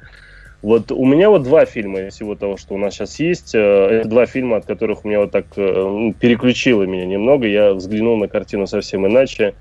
Вот 0.63 0.91
у 0.91 1.05
меня 1.05 1.31
вот 1.31 1.43
два 1.43 1.65
фильма 1.65 2.01
из 2.01 2.15
всего 2.15 2.35
того, 2.35 2.57
что 2.57 2.75
у 2.75 2.79
нас 2.79 2.95
сейчас 2.95 3.21
есть. 3.21 3.55
э, 3.55 3.59
Это 3.59 4.09
два 4.09 4.27
фильма, 4.27 4.57
от 4.57 4.67
которых 4.67 5.05
у 5.05 5.09
меня 5.09 5.21
вот 5.21 5.31
так 5.31 5.47
э, 5.57 5.61
ну, 5.63 6.13
переключило 6.15 6.83
меня 6.85 7.07
немного. 7.07 7.47
Я 7.47 7.75
взглянул 7.75 8.17
на 8.17 8.27
картину 8.29 8.67
совсем 8.67 9.07
иначе. 9.07 9.55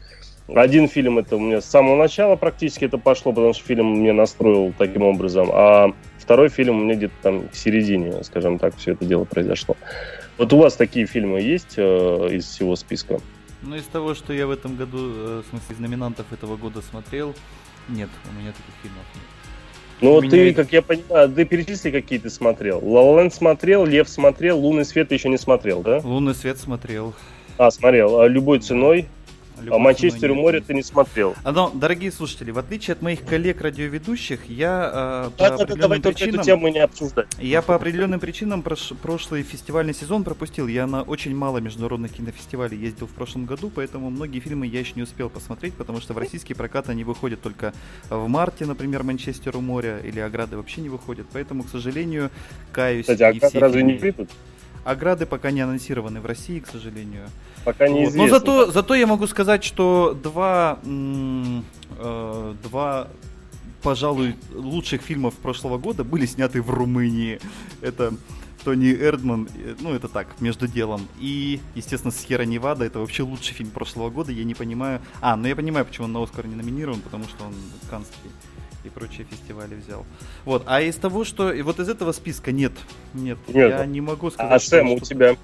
Один 0.47 0.87
фильм 0.87 1.17
это 1.17 1.37
у 1.37 1.39
меня 1.39 1.59
с 1.59 1.65
самого 1.65 1.95
начала 1.95 2.35
практически 2.35 2.85
это 2.85 2.97
пошло, 2.97 3.33
потому 3.33 3.53
что 3.53 3.63
фильм 3.63 3.99
меня 3.99 4.13
настроил 4.13 4.73
таким 4.77 5.01
образом. 5.01 5.49
А 5.51 5.91
второй 6.19 6.49
фильм 6.49 6.77
у 6.77 6.83
меня 6.83 6.95
где-то 6.95 7.13
там 7.21 7.47
к 7.49 7.55
середине, 7.55 8.23
скажем 8.23 8.59
так, 8.59 8.75
все 8.77 8.93
это 8.93 9.05
дело 9.05 9.25
произошло. 9.25 9.75
Вот 10.37 10.53
у 10.53 10.57
вас 10.57 10.75
такие 10.75 11.07
фильмы 11.07 11.41
есть 11.41 11.75
э, 11.77 12.29
из 12.31 12.45
всего 12.45 12.75
списка? 12.75 13.19
Ну, 13.63 13.75
из 13.75 13.85
того, 13.85 14.13
что 14.13 14.33
я 14.33 14.45
в 14.45 14.51
этом 14.51 14.75
году, 14.75 14.97
э, 14.99 15.41
в 15.45 15.49
смысле, 15.49 15.75
из 15.75 15.79
номинантов 15.79 16.31
этого 16.31 16.57
года 16.57 16.81
смотрел, 16.81 17.33
нет, 17.89 18.09
у 18.29 18.39
меня 18.39 18.51
таких 18.51 18.75
фильмов 18.83 19.05
нет. 19.15 19.23
Ну 20.01 20.11
вот 20.11 20.29
ты, 20.29 20.37
меня- 20.37 20.53
как 20.53 20.71
я 20.73 20.81
понимаю, 20.81 21.29
ты 21.29 21.45
перечисли, 21.45 21.89
какие 21.91 22.19
ты 22.19 22.29
смотрел. 22.29 22.79
Land 22.81 23.33
смотрел, 23.33 23.85
Лев 23.85 24.09
смотрел, 24.09 24.59
Лунный 24.59 24.85
свет 24.85 25.11
еще 25.11 25.29
не 25.29 25.37
смотрел, 25.37 25.81
да? 25.81 26.01
Лунный 26.03 26.35
свет 26.35 26.57
смотрел. 26.59 27.13
А, 27.57 27.71
смотрел. 27.71 28.19
А 28.19 28.27
любой 28.27 28.59
ценой. 28.59 29.07
«Любовь 29.61 29.79
а 29.79 29.83
Манчестер 29.83 30.31
у 30.31 30.35
нет». 30.35 30.43
моря 30.43 30.61
ты 30.61 30.73
не 30.73 30.83
смотрел. 30.83 31.35
А, 31.43 31.51
Но, 31.51 31.71
дорогие 31.73 32.11
слушатели, 32.11 32.51
в 32.51 32.57
отличие 32.57 32.93
от 32.93 33.01
моих 33.01 33.23
коллег-радиоведущих, 33.25 34.49
я 34.49 35.27
э, 35.27 35.29
по 35.31 35.37
Да, 35.37 35.49
да, 35.49 35.49
да, 35.49 35.63
определенным 35.63 35.81
давай 35.81 35.99
только 36.01 36.17
эту 36.17 36.25
причинам... 36.25 36.45
тему 36.45 36.67
не 36.69 36.79
обсуждать. 36.79 37.27
Я 37.39 37.61
по 37.61 37.75
определенным 37.75 38.19
причинам 38.19 38.61
прош- 38.61 38.95
прошлый 38.95 39.43
фестивальный 39.43 39.93
сезон 39.93 40.23
пропустил. 40.23 40.67
Я 40.67 40.87
на 40.87 41.03
очень 41.03 41.35
мало 41.35 41.59
международных 41.59 42.13
кинофестивалей 42.13 42.77
ездил 42.77 43.07
в 43.07 43.11
прошлом 43.11 43.45
году, 43.45 43.71
поэтому 43.73 44.09
многие 44.09 44.39
фильмы 44.39 44.67
я 44.67 44.79
еще 44.79 44.93
не 44.95 45.03
успел 45.03 45.29
посмотреть, 45.29 45.73
потому 45.73 46.01
что 46.01 46.13
в 46.13 46.17
российский 46.17 46.53
прокат 46.53 46.89
они 46.89 47.03
выходят 47.03 47.41
только 47.41 47.73
в 48.09 48.27
марте, 48.27 48.65
например, 48.65 49.03
Манчестер 49.03 49.55
у 49.57 49.61
моря 49.61 49.99
или 49.99 50.19
Ограды 50.19 50.57
вообще 50.57 50.81
не 50.81 50.89
выходят. 50.89 51.27
Поэтому, 51.31 51.63
к 51.63 51.69
сожалению, 51.69 52.29
каюсь. 52.71 53.05
Кстати, 53.05 53.23
а 53.23 53.49
все 53.49 53.59
разве 53.59 53.83
не 53.83 53.93
фильмы- 53.93 53.99
придут? 53.99 54.29
Ограды 54.85 55.25
пока 55.25 55.51
не 55.51 55.59
анонсированы 55.61 56.21
в 56.21 56.25
России, 56.25 56.59
к 56.59 56.67
сожалению. 56.67 57.27
Пока 57.65 57.87
Вот. 57.87 57.93
неизвестно. 57.93 58.21
Но 58.21 58.27
зато, 58.29 58.71
зато 58.71 58.95
я 58.95 59.07
могу 59.07 59.27
сказать, 59.27 59.63
что 59.63 60.17
два, 60.23 60.79
э, 60.85 62.53
два, 62.63 63.07
пожалуй, 63.81 64.35
лучших 64.53 65.01
фильмов 65.01 65.33
прошлого 65.33 65.77
года 65.77 66.03
были 66.03 66.25
сняты 66.25 66.61
в 66.61 66.69
Румынии. 66.69 67.39
Это 67.81 68.13
Тони 68.63 68.93
Эрдман, 68.93 69.49
э, 69.55 69.75
ну 69.79 69.93
это 69.93 70.07
так, 70.07 70.27
между 70.39 70.67
делом. 70.67 71.07
И, 71.19 71.59
естественно, 71.73 72.13
Сьерра 72.13 72.43
Невада, 72.43 72.85
это 72.85 72.99
вообще 72.99 73.23
лучший 73.23 73.55
фильм 73.55 73.71
прошлого 73.71 74.11
года, 74.11 74.31
я 74.31 74.43
не 74.43 74.53
понимаю. 74.53 75.01
А, 75.19 75.35
ну 75.35 75.47
я 75.47 75.55
понимаю, 75.55 75.85
почему 75.85 76.05
он 76.05 76.13
на 76.13 76.23
Оскар 76.23 76.45
не 76.45 76.55
номинирован, 76.55 77.01
потому 77.01 77.25
что 77.25 77.45
он 77.45 77.53
канский 77.89 78.29
и 78.85 78.89
прочие 78.89 79.25
фестивали 79.29 79.75
взял. 79.75 80.05
Вот, 80.45 80.63
а 80.67 80.81
из 80.81 80.95
того, 80.95 81.23
что... 81.23 81.51
и 81.51 81.61
Вот 81.61 81.79
из 81.79 81.89
этого 81.89 82.11
списка 82.11 82.51
нет. 82.51 82.71
Нет, 83.13 83.37
Нет. 83.47 83.69
я 83.79 83.85
не 83.85 84.01
могу 84.01 84.29
сказать, 84.31 84.51
А 84.53 84.59
что 84.59 84.69
Сэм, 84.69 84.91
у 84.91 84.99
тебя? 84.99 85.35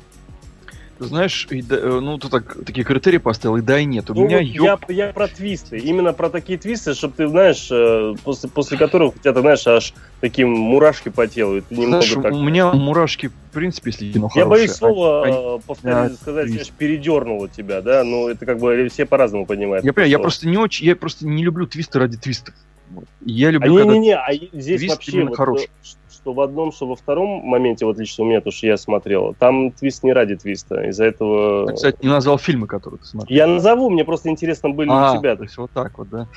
Знаешь, 0.99 1.47
и 1.49 1.63
да- 1.63 1.77
э, 1.77 1.99
ну 1.99 2.19
ты 2.19 2.29
так, 2.29 2.63
такие 2.63 2.83
критерии 2.83 3.17
поставил, 3.17 3.57
и 3.57 3.61
да, 3.61 3.79
и 3.79 3.85
нет. 3.85 4.11
У 4.11 4.13
Ну, 4.13 4.27
меня 4.27 4.37
вот 4.37 4.45
ёб- 4.83 4.93
я, 4.93 5.07
я 5.07 5.13
про 5.13 5.27
твисты. 5.27 5.79
Именно 5.79 6.13
про 6.13 6.29
такие 6.29 6.59
твисты, 6.59 6.93
чтобы 6.93 7.15
ты, 7.17 7.27
знаешь, 7.27 7.69
э, 7.71 8.13
после, 8.23 8.49
после 8.49 8.77
которых 8.77 9.15
у 9.15 9.17
тебя, 9.17 9.33
ты 9.33 9.39
знаешь, 9.41 9.65
аж 9.65 9.95
такие 10.19 10.45
мурашки 10.45 11.09
по 11.09 11.25
телу. 11.25 11.57
и 11.57 11.61
ты 11.61 11.73
Знаешь, 11.75 12.07
так... 12.21 12.31
у 12.31 12.43
меня 12.43 12.71
мурашки, 12.73 13.29
в 13.29 13.33
принципе, 13.51 13.89
если 13.89 14.11
кино 14.11 14.29
Я 14.35 14.43
хорошее, 14.43 14.45
боюсь 14.67 14.71
слово 14.73 15.23
они- 15.25 15.57
э, 15.57 15.59
повторить, 15.65 15.95
а, 15.97 16.09
сказать, 16.21 16.43
твист. 16.45 16.53
знаешь, 16.65 16.71
передернуло 16.77 17.49
тебя, 17.49 17.81
да? 17.81 18.03
Ну, 18.03 18.27
это 18.29 18.45
как 18.45 18.59
бы 18.59 18.87
все 18.91 19.07
по-разному 19.07 19.47
понимают. 19.47 19.83
Я 19.83 19.93
понимаю, 19.93 20.11
я 20.11 20.19
просто 20.19 20.47
не 20.47 20.57
очень, 20.57 20.85
я 20.85 20.95
просто 20.95 21.25
не 21.25 21.43
люблю 21.43 21.65
твисты 21.65 21.97
ради 21.97 22.17
твистов. 22.17 22.53
Вот. 22.93 23.05
Я 23.25 23.49
А 23.49 23.51
люблю, 23.51 23.75
когда 23.77 23.93
не-не-не, 23.93 24.17
а 24.17 24.33
здесь 24.53 24.79
твист 24.79 24.95
вообще 24.95 25.25
вот, 25.25 25.37
хороший. 25.37 25.65
э, 25.65 26.11
что 26.21 26.33
в 26.33 26.41
одном, 26.41 26.71
что 26.71 26.87
во 26.87 26.95
втором 26.95 27.29
моменте, 27.43 27.85
вот 27.85 27.97
лично 27.97 28.23
у 28.23 28.27
меня, 28.27 28.41
то, 28.41 28.51
что 28.51 28.67
я 28.67 28.77
смотрел, 28.77 29.35
там 29.39 29.71
твист 29.71 30.03
не 30.03 30.13
ради 30.13 30.35
твиста. 30.35 30.87
Из-за 30.89 31.05
этого... 31.05 31.67
Ты, 31.67 31.73
кстати, 31.73 31.97
не 32.01 32.09
назвал 32.09 32.37
фильмы, 32.37 32.67
которые 32.67 32.99
ты 32.99 33.05
смотрел. 33.07 33.35
Я 33.35 33.47
назову, 33.47 33.89
мне 33.89 34.03
просто 34.05 34.29
интересно 34.29 34.69
были 34.69 34.89
а, 34.91 35.13
у 35.13 35.19
тебя. 35.19 35.35
то 35.35 35.43
есть 35.43 35.57
вот 35.57 35.71
так 35.71 35.97
вот, 35.97 36.09
да. 36.09 36.27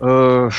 Э, 0.00 0.50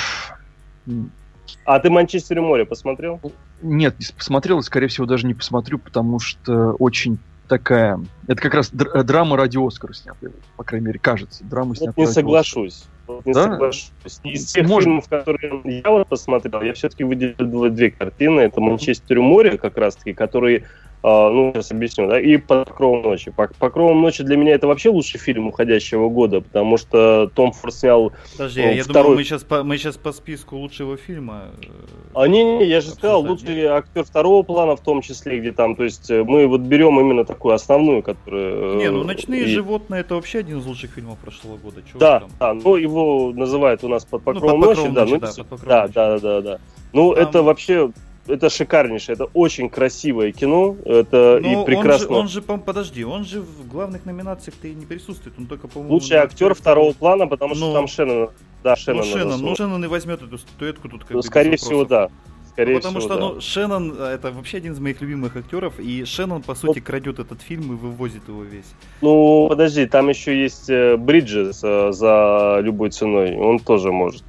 А 1.66 1.80
ты 1.80 1.90
«Манчестер 1.90 2.38
и 2.38 2.42
море» 2.42 2.66
посмотрел? 2.66 3.20
Нет, 3.62 3.96
не 4.00 4.06
посмотрел, 4.16 4.60
и, 4.60 4.64
скорее 4.64 4.88
всего, 4.88 5.06
даже 5.06 5.28
не 5.28 5.34
посмотрю, 5.34 5.80
потому 5.80 6.20
что 6.20 6.74
очень 6.74 7.18
такая... 7.48 8.00
Это 8.28 8.42
как 8.42 8.54
раз 8.54 8.72
э, 8.72 9.04
драма 9.04 9.38
ради 9.38 9.58
Оскара 9.58 9.94
снята, 9.94 10.28
по 10.56 10.64
крайней 10.64 10.88
мере, 10.88 11.00
кажется. 11.00 11.44
Драма 11.44 11.76
снята 11.76 11.94
не 11.98 12.06
ради 12.06 12.14
соглашусь. 12.14 12.86
Вот 12.86 12.95
не 13.26 13.34
Да? 13.34 13.44
соглашусь. 13.44 13.94
Из 14.24 14.52
тех 14.52 14.68
Может. 14.68 14.84
фильмов, 14.84 15.08
которые 15.10 15.62
я 15.84 15.90
вот 15.92 16.08
посмотрел, 16.10 16.62
я 16.62 16.74
все-таки 16.74 17.04
выделил 17.04 17.36
дв- 17.40 17.70
две 17.70 17.92
картины. 17.92 18.42
Это 18.42 18.62
«Манчестер 18.62 19.18
и 19.18 19.22
море», 19.22 19.58
как 19.58 19.78
раз-таки, 19.78 20.14
которые, 20.14 20.66
ну, 21.08 21.52
сейчас 21.54 21.72
объясню, 21.72 22.08
да, 22.08 22.20
и 22.20 22.38
«Под 22.38 22.68
покровом 22.68 23.04
ночи». 23.04 23.30
«Под 23.30 23.56
покровом 23.58 24.02
ночи» 24.02 24.24
для 24.24 24.38
меня 24.38 24.56
это 24.56 24.66
вообще 24.66 24.90
лучший 24.90 25.20
фильм 25.20 25.48
уходящего 25.48 26.10
года, 26.10 26.42
потому 26.42 26.78
что 26.78 27.30
Том 27.36 27.52
Форд 27.52 27.74
снял... 27.76 28.12
Подожди, 28.32 28.62
Ну, 28.64 28.72
я 28.72 28.84
второй- 28.84 29.04
думал, 29.04 29.16
мы 29.18 29.24
сейчас, 29.24 29.44
по, 29.44 29.64
мы 29.64 29.78
сейчас 29.78 29.98
по 29.98 30.12
списку 30.12 30.56
лучшего 30.58 30.98
фильма. 30.98 31.44
э, 31.62 31.68
А, 32.16 32.28
не-не, 32.28 32.66
я 32.66 32.82
же 32.82 32.90
сказал, 32.90 33.22
лучший 33.22 33.66
актер 33.66 34.04
второго 34.04 34.42
плана 34.42 34.76
в 34.76 34.82
том 34.82 35.02
числе, 35.02 35.40
где 35.40 35.52
там, 35.52 35.76
то 35.76 35.84
есть 35.84 36.10
э, 36.10 36.24
мы 36.24 36.48
вот 36.48 36.62
берем 36.62 37.00
именно 37.00 37.24
такую 37.24 37.54
основную, 37.54 38.02
которая... 38.02 38.76
Не, 38.76 38.90
ну 38.90 39.02
э, 39.02 39.06
«Ночные 39.06 39.44
и- 39.44 39.46
животные» 39.46 40.02
это 40.02 40.16
вообще 40.16 40.40
один 40.40 40.58
из 40.58 40.66
лучших 40.66 40.92
фильмов 40.94 41.20
прошлого 41.20 41.58
года. 41.58 41.82
Чего 41.88 42.00
Да, 42.00 42.20
там? 42.22 42.30
да, 42.40 42.54
ну 42.54 42.76
его 42.78 43.32
называют 43.32 43.84
у 43.84 43.90
нас 43.90 44.06
под 44.06 44.26
Ну, 44.26 44.34
покровом 44.34 44.60
«Под 44.62 44.70
ночи, 44.70 44.76
покровом 44.88 44.94
да, 44.96 45.02
ночи», 45.02 45.14
ну, 45.14 45.20
да, 45.20 45.28
«Под 45.28 45.48
покровом 45.50 45.68
да, 45.68 45.82
ночи». 45.84 45.94
да, 45.94 46.20
да, 46.20 46.42
да. 46.42 46.60
Ну, 46.94 47.14
Там- 47.14 47.24
это 47.24 47.44
вообще, 47.44 47.92
это 48.28 48.50
шикарнейшее, 48.50 49.14
это 49.14 49.26
очень 49.34 49.70
красивое 49.70 50.32
кино, 50.32 50.76
это 50.86 51.40
Ну, 51.42 51.64
и 51.64 51.66
прекрасно. 51.66 52.08
Он 52.08 52.14
же, 52.16 52.20
он 52.22 52.28
же, 52.28 52.42
по- 52.42 52.58
подожди, 52.58 53.04
он 53.04 53.26
же 53.26 53.42
в 53.42 53.68
главных 53.68 54.06
номинациях-то 54.06 54.68
и 54.68 54.74
не 54.74 54.86
присутствует, 54.86 55.36
он 55.38 55.46
только, 55.48 55.68
по-моему... 55.68 55.94
Лучший 55.94 56.18
актер 56.18 56.54
второго 56.54 56.94
плана, 56.94 57.28
потому 57.28 57.56
Ну, 57.56 57.58
что 57.58 57.74
там 57.74 57.88
Шеннон, 57.88 58.30
да, 58.64 58.72
Ну, 58.72 58.76
Шеннон. 58.76 59.04
Шеннон, 59.06 59.42
ну, 59.42 59.56
Шеннон 59.56 59.86
и 59.86 59.88
возьмет 59.88 60.22
эту 60.22 60.38
статуэтку 60.38 60.90
тут 60.90 61.04
как 61.04 61.24
скорее 61.24 61.58
всего, 61.58 61.86
да. 61.86 62.10
Скорее 62.52 62.78
Потому 62.78 63.00
всего, 63.00 63.10
что, 63.14 63.20
да. 63.20 63.34
ну, 63.34 63.42
Шеннон, 63.42 63.96
э, 64.00 64.04
это 64.14 64.32
вообще 64.32 64.58
один 64.58 64.72
из 64.72 64.80
моих 64.80 65.02
любимых 65.02 65.36
актеров, 65.36 65.78
и 65.78 66.06
Шеннон, 66.06 66.42
по 66.42 66.56
сути, 66.56 66.80
крадет 66.80 67.20
этот 67.20 67.42
фильм 67.42 67.74
и 67.74 67.76
вывозит 67.76 68.30
его 68.30 68.44
весь. 68.44 68.64
Ну, 69.02 69.48
подожди, 69.50 69.86
там 69.88 70.08
еще 70.08 70.42
есть 70.42 70.70
э, 70.70 70.96
Бриджес 70.96 71.60
э, 71.66 71.92
за 71.92 72.60
любой 72.62 72.92
ценой, 72.92 73.36
он 73.36 73.60
тоже 73.60 73.92
может. 73.92 74.24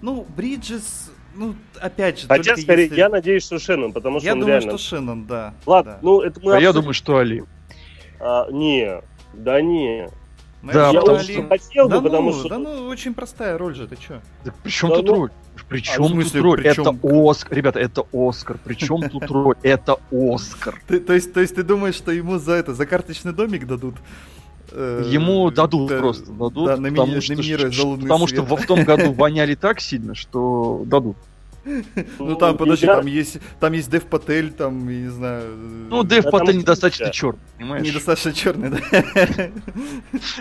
Ну, 0.00 0.26
Бриджес, 0.36 1.03
ну, 1.34 1.54
опять 1.80 2.20
же, 2.20 2.28
Хотя, 2.28 2.56
скорее, 2.56 2.84
если- 2.84 2.96
я 2.96 3.08
надеюсь, 3.08 3.44
что 3.44 3.58
Шеннон, 3.58 3.92
потому 3.92 4.18
что 4.20 4.26
Я 4.26 4.32
он 4.34 4.40
думаю, 4.40 4.60
реально... 4.60 4.78
что 4.78 4.88
Шеннон, 4.88 5.24
да. 5.26 5.54
Ладно, 5.66 5.92
да. 5.92 5.98
ну, 6.02 6.20
это 6.20 6.40
мы 6.42 6.52
А 6.56 6.60
я 6.60 6.68
обсудим. 6.68 6.80
думаю, 6.82 6.94
что 6.94 7.16
Али. 7.18 7.44
А, 8.20 8.48
не, 8.50 9.00
да 9.32 9.60
не. 9.60 10.08
Да, 10.62 10.90
я 10.90 11.00
потому 11.00 11.18
что- 11.18 11.46
хотел 11.46 11.84
бы, 11.88 11.94
да, 11.96 12.00
потому 12.00 12.30
ну, 12.30 12.38
что... 12.40 12.48
да 12.48 12.58
ну, 12.58 12.86
очень 12.86 13.12
простая 13.12 13.58
роль 13.58 13.74
же, 13.74 13.86
ты 13.86 13.96
чё? 13.96 14.20
Так 14.44 14.54
при 14.62 14.70
чем 14.70 14.88
Да 14.90 14.96
тут 14.96 15.06
ну- 15.06 15.14
роль? 15.14 15.30
При 15.68 15.80
А, 15.80 15.94
смысле, 16.08 16.30
тут 16.40 16.42
роль? 16.42 16.58
при 16.62 16.70
Это? 16.70 16.96
Оскар. 17.02 17.56
Ребята, 17.58 17.80
это 17.80 18.04
Оскар. 18.12 18.58
При 18.64 18.74
чем 18.74 19.02
тут 19.10 19.30
роль? 19.30 19.56
Это 19.62 19.98
Оскар. 20.10 20.80
Ты, 20.88 21.00
то, 21.00 21.12
есть, 21.12 21.32
то 21.34 21.40
есть 21.40 21.54
ты 21.54 21.62
думаешь, 21.62 21.94
что 21.94 22.10
ему 22.12 22.38
за 22.38 22.52
это, 22.54 22.72
за 22.74 22.86
карточный 22.86 23.32
домик 23.32 23.66
дадут? 23.66 23.94
Э, 24.76 25.02
Ему 25.06 25.50
дадут 25.50 25.88
да, 25.88 25.98
просто, 25.98 26.32
дадут, 26.32 26.66
да, 26.66 26.76
номини- 26.76 26.96
потому, 26.96 27.20
что, 27.20 27.86
лунный 27.86 28.02
потому 28.02 28.26
что 28.26 28.36
свет. 28.38 28.48
во- 28.50 28.56
в 28.56 28.66
том 28.66 28.84
году 28.84 29.12
воняли 29.12 29.54
так 29.54 29.80
сильно, 29.80 30.14
что 30.14 30.82
дадут. 30.86 31.16
Ну 32.18 32.36
там, 32.36 32.58
подожди, 32.58 32.84
я- 32.84 32.96
там 32.96 33.06
есть, 33.06 33.38
там 33.58 33.72
есть 33.72 33.90
Дев 33.90 34.02
Патель, 34.04 34.52
там, 34.52 34.86
я 34.86 34.98
не 34.98 35.08
знаю... 35.08 35.44
Ну, 35.88 36.02
Дэйв 36.02 36.24
Да 36.24 36.30
там 36.30 36.40
Паттель 36.40 36.58
недостаточно 36.58 37.10
черный, 37.10 37.40
понимаешь? 37.56 37.86
Недостаточно 37.86 38.32
черный, 38.34 38.70
да? 38.70 38.78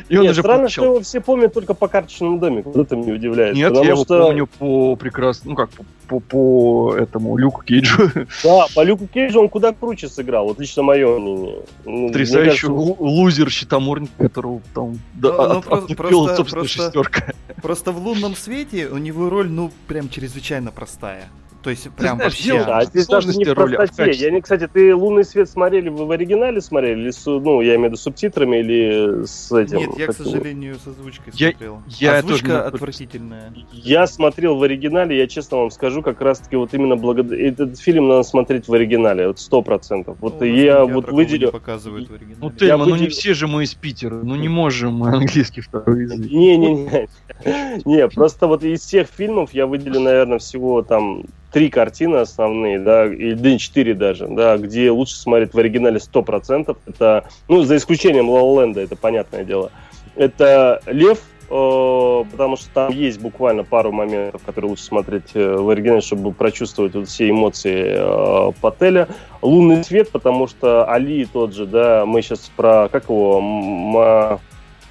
И 0.09 0.17
он 0.17 0.27
уже 0.27 0.41
странно, 0.41 0.67
что 0.67 0.83
его 0.85 0.99
все 1.01 1.21
помнят 1.21 1.53
только 1.53 1.73
по 1.75 1.87
карточному 1.87 2.39
домику. 2.39 2.71
Вот 2.71 2.87
это 2.87 2.95
меня 2.97 3.13
удивляет. 3.13 3.55
Нет, 3.55 3.73
я 3.73 3.83
его 3.83 4.03
что, 4.03 4.25
помню 4.25 4.47
по 4.47 4.95
прекрасно, 4.97 5.51
ну 5.51 5.55
как, 5.55 5.69
по, 6.07 6.19
по, 6.19 6.95
этому 6.97 7.37
Люку 7.37 7.61
Кейджу. 7.63 8.09
Да, 8.43 8.65
по 8.75 8.83
Люку 8.83 9.07
Кейджу 9.07 9.39
он 9.41 9.49
куда 9.49 9.73
круче 9.73 10.07
сыграл, 10.09 10.47
вот 10.47 10.59
лично 10.59 10.83
мое 10.83 11.19
мнение. 11.19 11.59
Ну, 11.85 11.91
мне 11.91 12.07
Потрясающий 12.07 12.67
кажется, 12.67 12.67
лу- 12.71 12.95
лузер 12.99 13.49
щитоморник, 13.51 14.09
которого 14.17 14.61
там 14.73 14.99
да, 15.13 15.31
Ну, 15.31 15.37
ну, 15.37 15.59
от- 15.59 15.95
просто- 15.95 16.35
собственно, 16.35 16.45
просто- 16.61 16.67
шестерка. 16.83 17.33
Просто 17.61 17.91
в 17.91 17.97
лунном 18.05 18.35
свете 18.35 18.87
у 18.87 18.97
него 18.97 19.29
роль, 19.29 19.49
ну, 19.49 19.71
прям 19.87 20.09
чрезвычайно 20.09 20.71
простая. 20.71 21.29
То 21.63 21.69
есть, 21.69 21.89
прям 21.91 22.17
знаешь, 22.17 22.33
вообще... 22.33 22.43
дело- 22.51 22.65
Да, 22.65 22.77
а 22.79 22.85
здесь 22.85 23.07
даже 23.07 23.29
не 23.29 23.45
в 23.45 23.53
простоте. 23.55 24.11
Я 24.11 24.31
не, 24.31 24.41
кстати, 24.41 24.67
ты 24.67 24.93
«Лунный 24.93 25.23
свет» 25.23 25.49
смотрели 25.49 25.87
в, 25.89 25.95
в 25.95 26.11
оригинале 26.11 26.59
смотрели? 26.61 26.99
Или 27.03 27.11
с, 27.11 27.25
ну, 27.25 27.61
я 27.61 27.75
имею 27.75 27.81
в 27.81 27.93
виду 27.93 27.97
субтитрами 27.97 28.57
или 28.57 29.25
с 29.25 29.51
этим? 29.51 29.77
Нет, 29.77 29.89
я, 29.97 30.07
к 30.07 30.13
сожалению, 30.13 30.75
с 30.75 30.85
озвучкой 30.87 31.31
Я- 31.35 31.51
смотрел. 31.51 31.81
я 31.87 32.11
тоже 32.21 32.33
Озвучка 32.33 32.47
не- 32.47 32.57
отвратительная. 32.57 33.53
Я 33.71 34.07
смотрел 34.07 34.57
в 34.57 34.63
оригинале, 34.63 35.17
я 35.17 35.27
честно 35.27 35.57
вам 35.57 35.71
скажу, 35.71 36.01
как 36.01 36.19
раз-таки 36.21 36.55
вот 36.57 36.73
именно 36.73 36.95
благодаря... 36.97 37.47
Этот 37.47 37.79
фильм 37.79 38.09
надо 38.09 38.23
смотреть 38.23 38.67
в 38.67 38.73
оригинале, 38.73 39.27
вот 39.27 39.39
сто 39.39 39.61
процентов. 39.61 40.17
Вот 40.19 40.41
Ну, 40.41 40.45
я 40.45 40.83
вот 40.85 41.11
не 41.11 41.47
показывают 41.47 42.09
в 42.09 42.13
оригинале. 42.13 42.37
Ну, 42.41 42.51
Тельма, 42.51 42.85
ну 42.85 42.95
не 42.95 43.03
выделил- 43.05 43.09
все 43.11 43.33
же 43.33 43.47
мы 43.47 43.63
из 43.63 43.73
Питера, 43.73 44.15
ну 44.21 44.35
не 44.35 44.49
можем 44.49 44.95
мы 44.95 45.09
английский 45.15 45.61
второй 45.61 46.03
язык. 46.03 46.29
Не-не-не. 46.29 47.07
Не, 47.85 48.07
просто 48.09 48.47
вот 48.47 48.63
из 48.63 48.81
всех 48.81 49.07
фильмов 49.07 49.53
я 49.53 49.65
выделю, 49.67 49.99
наверное, 49.99 50.39
всего 50.39 50.81
там 50.81 51.23
три 51.53 51.69
картины 51.69 52.17
основные, 52.17 52.79
да, 52.79 53.05
и 53.05 53.33
да, 53.35 53.49
и 53.49 53.57
четыре 53.59 53.93
даже, 53.93 54.27
да, 54.27 54.57
где 54.57 54.89
лучше 54.89 55.15
смотреть 55.15 55.53
в 55.53 55.59
оригинале 55.59 55.97
100%. 55.97 56.75
Это, 56.87 57.25
ну, 57.47 57.61
за 57.63 57.77
исключением 57.77 58.27
Ла 58.27 58.61
Ленда, 58.61 58.81
это 58.81 58.95
понятное 58.95 59.43
дело. 59.43 59.71
Это 60.15 60.81
Лев, 60.87 61.19
э, 61.49 62.23
потому 62.31 62.57
что 62.57 62.69
там 62.73 62.91
есть 62.91 63.21
буквально 63.21 63.63
пару 63.63 63.91
моментов, 63.91 64.41
которые 64.43 64.71
лучше 64.71 64.83
смотреть 64.83 65.31
э, 65.35 65.55
в 65.55 65.69
оригинале, 65.69 66.01
чтобы 66.01 66.33
прочувствовать 66.33 66.95
вот 66.95 67.07
все 67.07 67.29
эмоции 67.29 67.97
э, 67.97 68.51
Пателя. 68.59 69.07
Лунный 69.43 69.83
свет, 69.83 70.09
потому 70.11 70.47
что 70.47 70.89
Али 70.89 71.25
тот 71.25 71.53
же, 71.53 71.67
да, 71.67 72.05
мы 72.07 72.23
сейчас 72.23 72.51
про, 72.55 72.89
как 72.91 73.09
его, 73.09 73.39
Ма- 73.39 74.39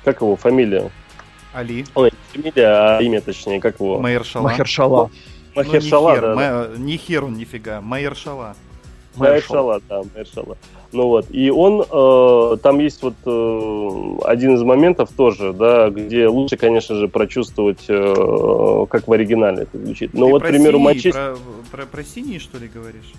как 0.05 0.21
его 0.21 0.37
фамилия? 0.37 0.91
Али, 1.53 1.85
Ой, 1.95 2.11
не 2.35 2.43
фамилия, 2.43 2.69
а 2.69 2.99
имя 3.01 3.21
точнее, 3.21 3.61
как 3.61 3.81
его? 3.81 3.99
Майершала. 3.99 4.45
Махершала. 4.45 5.11
Махершала, 5.55 6.11
не 6.11 6.15
хер, 6.15 6.23
да, 6.23 6.29
да. 6.29 6.35
Ма- 6.35 6.79
не 6.79 6.97
хер 6.97 7.25
он 7.25 7.35
нифига, 7.35 7.81
Майершала. 7.81 8.55
Махершала, 9.17 9.81
да, 9.89 10.03
Махершала. 10.03 10.57
Ну 10.93 11.09
вот, 11.09 11.27
и 11.31 11.51
он, 11.51 11.83
э, 11.91 12.57
там 12.63 12.79
есть 12.79 13.03
вот 13.03 13.15
э, 13.25 14.19
один 14.25 14.55
из 14.55 14.63
моментов 14.63 15.11
тоже, 15.17 15.55
да, 15.55 15.89
где 15.89 16.29
лучше, 16.29 16.59
конечно 16.59 16.97
же, 16.97 17.09
прочувствовать, 17.09 17.85
э, 17.89 18.87
как 18.91 19.09
в 19.09 19.13
оригинале 19.13 19.63
это 19.63 19.79
звучит. 19.79 20.13
Ну 20.13 20.27
Ты 20.27 20.33
вот, 20.33 20.43
к 20.43 20.47
примеру, 20.47 20.79
Манчестер... 20.79 21.37
Про, 21.71 21.79
про, 21.79 21.87
про 21.87 22.05
синий, 22.05 22.39
что 22.39 22.59
ли, 22.59 22.69
говоришь? 22.69 23.13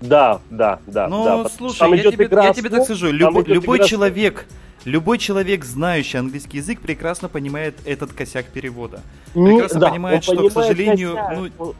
Да, 0.00 0.40
да, 0.50 0.80
да. 0.88 1.06
Ну, 1.06 1.24
да, 1.24 1.48
слушай, 1.48 1.78
там 1.78 1.92
я 1.92 2.02
идет 2.02 2.14
тебе, 2.14 2.28
я 2.30 2.52
тебе 2.52 2.68
так 2.68 2.84
скажу, 2.84 3.16
там 3.16 3.40
любой, 3.46 3.86
человек, 3.86 4.46
любой 4.84 5.18
человек, 5.18 5.64
знающий 5.64 6.18
английский 6.18 6.58
язык, 6.58 6.80
прекрасно 6.80 7.28
понимает 7.28 7.74
этот 7.84 8.12
косяк 8.12 8.46
перевода. 8.46 9.00
Не- 9.34 9.52
прекрасно 9.54 9.80
да, 9.80 9.90
понимает, 9.90 10.16
он 10.16 10.22
что, 10.22 10.32
к 10.32 10.36
понимает 10.36 10.52
сожалению, 10.52 11.14
косяк, 11.14 11.52
ну, 11.58 11.74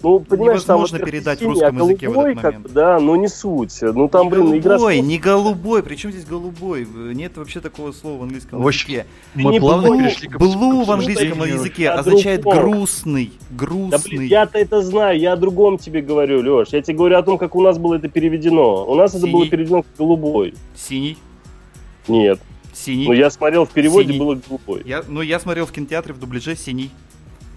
Ну, 0.00 0.20
понимаешь, 0.20 0.62
там 0.62 0.76
Невозможно 0.76 0.98
во-первых, 0.98 1.10
передать 1.12 1.38
в 1.38 1.40
синий, 1.40 1.50
русском 1.54 1.76
а 1.76 1.84
языке 1.84 2.08
в 2.08 2.12
этот 2.20 2.34
как 2.36 2.44
момент. 2.44 2.62
бы, 2.66 2.68
да, 2.72 3.00
но 3.00 3.16
не 3.16 3.26
суть. 3.26 3.78
Ну, 3.82 4.08
там, 4.08 4.26
не 4.26 4.30
блин, 4.30 4.56
игра... 4.58 4.74
голубой, 4.76 4.94
слов. 4.94 5.06
не 5.06 5.18
голубой. 5.18 5.82
Причем 5.82 6.12
здесь 6.12 6.24
голубой? 6.24 6.86
Нет 7.14 7.36
вообще 7.36 7.58
такого 7.58 7.90
слова 7.90 8.18
в 8.18 8.22
английском 8.22 8.62
В 8.62 8.66
общем, 8.68 8.92
языке. 8.92 9.06
Мы 9.34 9.50
не 9.50 9.58
плавно 9.58 9.88
blue, 9.88 9.98
перешли 9.98 10.28
к 10.28 10.36
Blue 10.36 10.84
в 10.84 10.90
английском 10.92 11.42
языке 11.42 11.90
означает 11.90 12.42
другом? 12.42 12.58
грустный. 12.62 13.32
Да, 13.50 13.56
блин, 13.58 13.58
Грустный. 13.58 14.26
я-то 14.28 14.58
это 14.58 14.82
знаю, 14.82 15.18
я 15.18 15.32
о 15.32 15.36
другом 15.36 15.78
тебе 15.78 16.00
говорю, 16.00 16.42
Леш. 16.42 16.68
Я 16.70 16.80
тебе 16.80 16.96
говорю 16.96 17.16
о 17.18 17.22
том, 17.24 17.36
как 17.36 17.56
у 17.56 17.60
нас 17.62 17.76
было 17.76 17.96
это 17.96 18.06
переведено. 18.08 18.84
У 18.88 18.94
нас 18.94 19.16
это 19.16 19.26
было 19.26 19.40
Синий. 19.40 19.50
переведено 19.50 19.82
как 19.82 19.90
голубой. 19.98 20.54
Синий. 20.76 21.18
Нет. 22.08 22.40
Синий. 22.72 23.06
Ну, 23.06 23.12
я 23.12 23.30
смотрел 23.30 23.64
в 23.64 23.70
переводе, 23.70 24.08
Синий. 24.08 24.18
было 24.18 24.34
голубой. 24.48 24.82
Я, 24.84 25.02
ну, 25.08 25.20
я 25.20 25.40
смотрел 25.40 25.66
в 25.66 25.72
кинотеатре 25.72 26.14
в 26.14 26.20
дубляже 26.20 26.54
синий. 26.56 26.90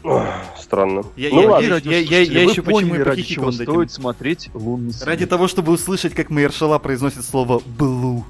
Ох, 0.03 0.23
Странно. 0.60 1.03
Я- 1.15 1.30
ну 1.30 1.41
я- 1.44 1.49
ладно. 1.49 1.80
я- 1.84 1.99
я- 1.99 2.22
я 2.22 2.45
вы 2.45 2.52
еще 2.52 2.61
почему 2.64 2.80
поняли, 2.90 2.99
и 3.02 3.03
ради 3.03 3.22
чего 3.22 3.45
над 3.52 3.56
этим. 3.61 3.65
стоит 3.72 3.91
смотреть 3.91 4.49
«Лунный 4.56 4.94
свет». 4.94 5.07
Ради 5.07 5.26
того, 5.28 5.48
чтобы 5.48 5.72
услышать, 5.72 6.15
как 6.15 6.32
Майершала 6.32 6.80
произносит 6.80 7.23
слово 7.23 7.61
«блу». 7.78 8.26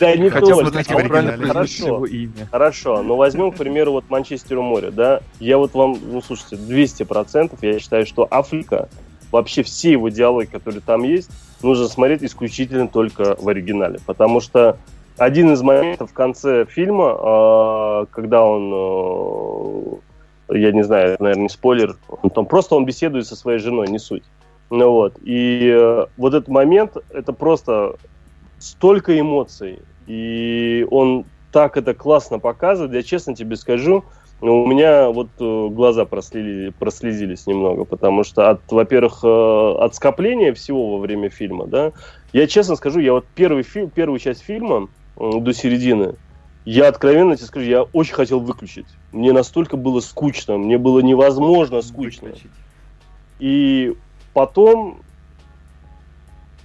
Да 0.00 0.16
не 0.16 0.30
Хотя 0.30 0.46
то, 0.46 0.56
бы 0.56 0.62
вот 0.64 0.70
знаете, 0.72 0.94
в 0.94 0.96
как 0.96 1.06
правильно 1.06 1.30
оригинале. 1.34 1.52
Хорошо. 1.52 1.86
его 1.86 2.06
имя. 2.06 2.48
Хорошо, 2.50 3.02
но 3.04 3.14
возьмем, 3.16 3.52
к 3.52 3.56
примеру, 3.56 3.92
вот 3.92 4.04
Манчестер 4.10 4.58
у 4.58 4.62
моря, 4.62 4.90
да, 4.90 5.20
я 5.38 5.58
вот 5.58 5.74
вам, 5.74 5.96
ну, 6.10 6.20
слушайте, 6.22 6.56
200% 6.56 7.56
я 7.62 7.78
считаю, 7.78 8.04
что 8.04 8.26
Африка, 8.28 8.88
вообще 9.30 9.62
все 9.62 9.92
его 9.92 10.08
диалоги, 10.08 10.46
которые 10.46 10.80
там 10.80 11.04
есть, 11.04 11.30
нужно 11.62 11.86
смотреть 11.86 12.24
исключительно 12.24 12.88
только 12.88 13.36
в 13.38 13.48
оригинале, 13.48 14.00
потому 14.04 14.40
что 14.40 14.76
один 15.18 15.52
из 15.52 15.62
моментов 15.62 16.10
в 16.10 16.14
конце 16.14 16.64
фильма, 16.64 17.16
э, 17.18 18.06
когда 18.10 18.44
он, 18.44 20.00
э, 20.48 20.58
я 20.58 20.72
не 20.72 20.82
знаю, 20.82 21.12
это, 21.12 21.22
наверное, 21.22 21.44
не 21.44 21.48
спойлер, 21.48 21.96
там 22.34 22.46
просто 22.46 22.74
он 22.74 22.84
беседует 22.84 23.26
со 23.26 23.36
своей 23.36 23.58
женой, 23.58 23.88
не 23.88 23.98
суть. 23.98 24.24
Ну 24.70 24.90
вот, 24.90 25.18
и 25.22 25.70
э, 25.70 26.06
вот 26.16 26.34
этот 26.34 26.48
момент, 26.48 26.96
это 27.10 27.32
просто 27.32 27.96
столько 28.58 29.18
эмоций, 29.18 29.80
и 30.06 30.86
он 30.90 31.26
так 31.52 31.76
это 31.76 31.94
классно 31.94 32.38
показывает, 32.38 32.94
я 32.94 33.02
честно 33.02 33.36
тебе 33.36 33.56
скажу, 33.56 34.04
у 34.40 34.66
меня 34.66 35.10
вот 35.10 35.28
э, 35.38 35.68
глаза 35.68 36.04
прослили, 36.04 36.70
прослезились 36.70 37.46
немного, 37.46 37.84
потому 37.84 38.24
что 38.24 38.50
от, 38.50 38.60
во-первых, 38.72 39.20
э, 39.22 39.74
от 39.78 39.94
скопления 39.94 40.52
всего 40.52 40.96
во 40.96 40.98
время 40.98 41.28
фильма, 41.28 41.66
да, 41.66 41.92
я 42.32 42.46
честно 42.46 42.74
скажу, 42.74 42.98
я 42.98 43.12
вот 43.12 43.24
первый 43.34 43.62
фильм, 43.62 43.90
первую 43.90 44.18
часть 44.18 44.42
фильма 44.42 44.88
до 45.22 45.52
середины, 45.52 46.14
я 46.64 46.88
откровенно 46.88 47.36
тебе 47.36 47.46
скажу, 47.46 47.66
я 47.66 47.82
очень 47.82 48.14
хотел 48.14 48.40
выключить. 48.40 48.86
Мне 49.12 49.32
настолько 49.32 49.76
было 49.76 50.00
скучно, 50.00 50.58
мне 50.58 50.78
было 50.78 51.00
невозможно 51.00 51.82
скучно. 51.82 52.28
Выключить. 52.28 52.50
И 53.38 53.94
потом, 54.32 55.00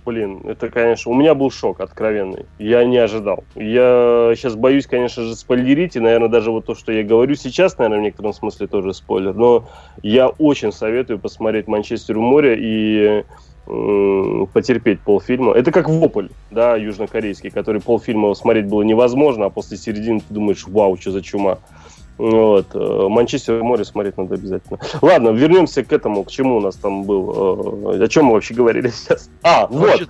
блин, 0.06 0.42
это, 0.46 0.70
конечно, 0.70 1.12
у 1.12 1.16
меня 1.16 1.34
был 1.34 1.50
шок 1.50 1.80
откровенный. 1.80 2.46
Я 2.60 2.84
не 2.86 2.98
ожидал. 2.98 3.44
Я 3.56 4.34
сейчас 4.36 4.56
боюсь, 4.56 4.86
конечно 4.86 5.24
же, 5.24 5.36
спойлерить, 5.36 5.96
и, 5.96 6.00
наверное, 6.00 6.30
даже 6.30 6.52
вот 6.52 6.66
то, 6.66 6.76
что 6.76 6.92
я 6.92 7.04
говорю 7.04 7.34
сейчас, 7.36 7.78
наверное, 7.78 8.00
в 8.00 8.04
некотором 8.04 8.34
смысле 8.34 8.68
тоже 8.68 8.94
спойлер. 8.94 9.34
Но 9.34 9.68
я 10.04 10.28
очень 10.28 10.72
советую 10.72 11.18
посмотреть 11.18 11.68
«Манчестер 11.68 12.18
у 12.18 12.22
моря» 12.22 12.56
и 12.56 13.24
потерпеть 14.54 15.00
полфильма. 15.02 15.54
Это 15.54 15.72
как 15.72 15.90
«Вопль», 15.90 16.28
да, 16.52 16.76
южнокорейский, 16.76 17.50
который 17.50 17.82
полфильма 17.82 18.34
смотреть 18.34 18.68
было 18.68 18.82
невозможно, 18.82 19.46
а 19.46 19.50
после 19.50 19.78
середины 19.78 20.20
ты 20.20 20.34
думаешь, 20.34 20.66
вау, 20.68 20.98
что 20.98 21.12
за 21.12 21.22
чума. 21.22 21.60
Вот. 22.18 22.68
э, 22.74 23.08
Манчестер 23.10 23.62
у 23.62 23.64
моря 23.64 23.84
смотреть 23.84 24.18
надо 24.18 24.36
обязательно. 24.36 24.80
Ладно, 25.02 25.30
вернемся 25.30 25.84
к 25.84 25.94
этому, 25.94 26.24
к 26.24 26.32
чему 26.32 26.58
у 26.58 26.62
нас 26.62 26.76
там 26.76 27.04
был. 27.04 27.94
э, 27.94 28.04
О 28.04 28.08
чем 28.08 28.26
мы 28.26 28.34
вообще 28.34 28.54
говорили 28.56 28.90
сейчас? 28.96 29.30
А, 29.44 29.68
вот. 29.68 30.08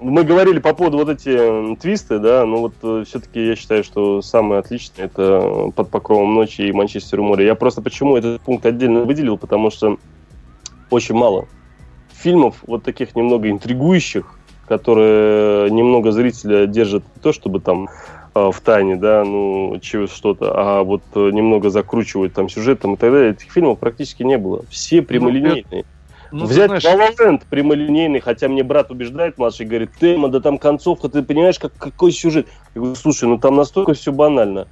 Мы 0.00 0.24
говорили 0.24 0.58
по 0.58 0.74
поводу 0.74 0.98
вот 0.98 1.08
эти 1.08 1.76
твисты, 1.76 2.18
да, 2.18 2.44
но 2.44 2.58
вот 2.58 3.06
все-таки 3.06 3.46
я 3.46 3.56
считаю, 3.56 3.84
что 3.84 4.20
самое 4.22 4.60
отличное 4.60 5.06
это 5.06 5.70
под 5.74 5.88
покровом 5.88 6.34
ночи 6.34 6.62
и 6.62 6.72
Манчестер 6.72 7.20
у 7.20 7.24
моря. 7.24 7.46
Я 7.46 7.54
просто 7.54 7.80
почему 7.80 8.16
этот 8.16 8.40
пункт 8.42 8.66
отдельно 8.66 9.04
выделил, 9.04 9.38
потому 9.38 9.70
что 9.70 9.96
очень 10.90 11.14
мало 11.14 11.46
фильмов 12.24 12.56
вот 12.66 12.82
таких 12.82 13.14
немного 13.14 13.50
интригующих, 13.50 14.24
которые 14.66 15.70
немного 15.70 16.10
зрителя 16.10 16.66
держат 16.66 17.04
не 17.14 17.20
то, 17.20 17.34
чтобы 17.34 17.60
там 17.60 17.90
э, 18.34 18.50
в 18.50 18.60
тайне, 18.62 18.96
да, 18.96 19.24
ну, 19.24 19.78
чего 19.82 20.06
что-то, 20.06 20.52
а 20.54 20.82
вот 20.82 21.02
э, 21.14 21.30
немного 21.30 21.68
закручивают 21.68 22.32
там 22.32 22.48
сюжетом 22.48 22.94
и 22.94 22.96
так 22.96 23.12
далее. 23.12 23.32
Этих 23.32 23.52
фильмов 23.52 23.78
практически 23.78 24.22
не 24.22 24.38
было. 24.38 24.64
Все 24.70 25.02
прямолинейные. 25.02 25.84
ну, 26.32 26.46
Взять 26.46 26.68
знаешь, 26.68 27.40
прямолинейный, 27.50 28.20
хотя 28.20 28.48
мне 28.48 28.62
брат 28.62 28.90
убеждает, 28.90 29.36
младший, 29.36 29.66
говорит, 29.66 29.90
тема, 30.00 30.28
да 30.28 30.40
там 30.40 30.56
концовка, 30.56 31.10
ты 31.10 31.22
понимаешь, 31.22 31.58
как, 31.58 31.74
какой 31.76 32.10
сюжет? 32.10 32.46
Я 32.74 32.80
говорю, 32.80 32.96
слушай, 32.96 33.28
ну 33.28 33.36
там 33.36 33.54
настолько 33.54 33.92
все 33.92 34.12
банально. 34.12 34.66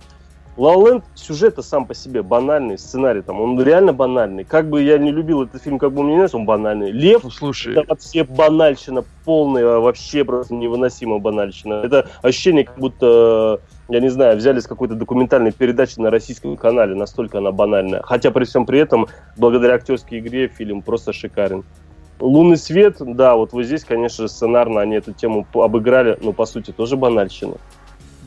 La 0.56 0.74
La 0.74 0.76
Land 0.76 1.04
сюжет 1.14 1.58
сам 1.64 1.86
по 1.86 1.94
себе 1.94 2.22
банальный, 2.22 2.76
сценарий 2.76 3.22
там, 3.22 3.40
он 3.40 3.60
реально 3.62 3.94
банальный. 3.94 4.44
Как 4.44 4.68
бы 4.68 4.82
я 4.82 4.98
не 4.98 5.10
любил 5.10 5.42
этот 5.42 5.62
фильм, 5.62 5.78
как 5.78 5.92
бы 5.92 6.02
мне 6.02 6.10
не 6.10 6.16
нравился, 6.16 6.36
он 6.36 6.44
банальный. 6.44 6.90
Лев, 6.90 7.24
ну, 7.24 7.30
слушай, 7.30 7.72
это 7.72 7.86
вообще 7.88 8.24
банальщина 8.24 9.02
полная, 9.24 9.78
вообще 9.78 10.24
просто 10.24 10.54
невыносимо 10.54 11.18
банальщина. 11.18 11.74
Это 11.84 12.08
ощущение, 12.20 12.64
как 12.64 12.78
будто, 12.78 13.60
я 13.88 14.00
не 14.00 14.10
знаю, 14.10 14.36
взяли 14.36 14.60
с 14.60 14.66
какой-то 14.66 14.94
документальной 14.94 15.52
передачи 15.52 15.98
на 15.98 16.10
российском 16.10 16.56
канале, 16.58 16.94
настолько 16.94 17.38
она 17.38 17.50
банальная. 17.50 18.02
Хотя 18.02 18.30
при 18.30 18.44
всем 18.44 18.66
при 18.66 18.78
этом, 18.78 19.06
благодаря 19.38 19.74
актерской 19.74 20.18
игре, 20.18 20.48
фильм 20.48 20.82
просто 20.82 21.14
шикарен. 21.14 21.64
Лунный 22.20 22.58
свет, 22.58 22.96
да, 23.00 23.36
вот 23.36 23.52
вот 23.52 23.64
здесь, 23.64 23.84
конечно, 23.84 24.28
сценарно 24.28 24.82
они 24.82 24.96
эту 24.96 25.12
тему 25.12 25.46
обыграли, 25.54 26.18
но 26.20 26.32
по 26.32 26.44
сути 26.44 26.72
тоже 26.72 26.96
банальщина. 26.96 27.54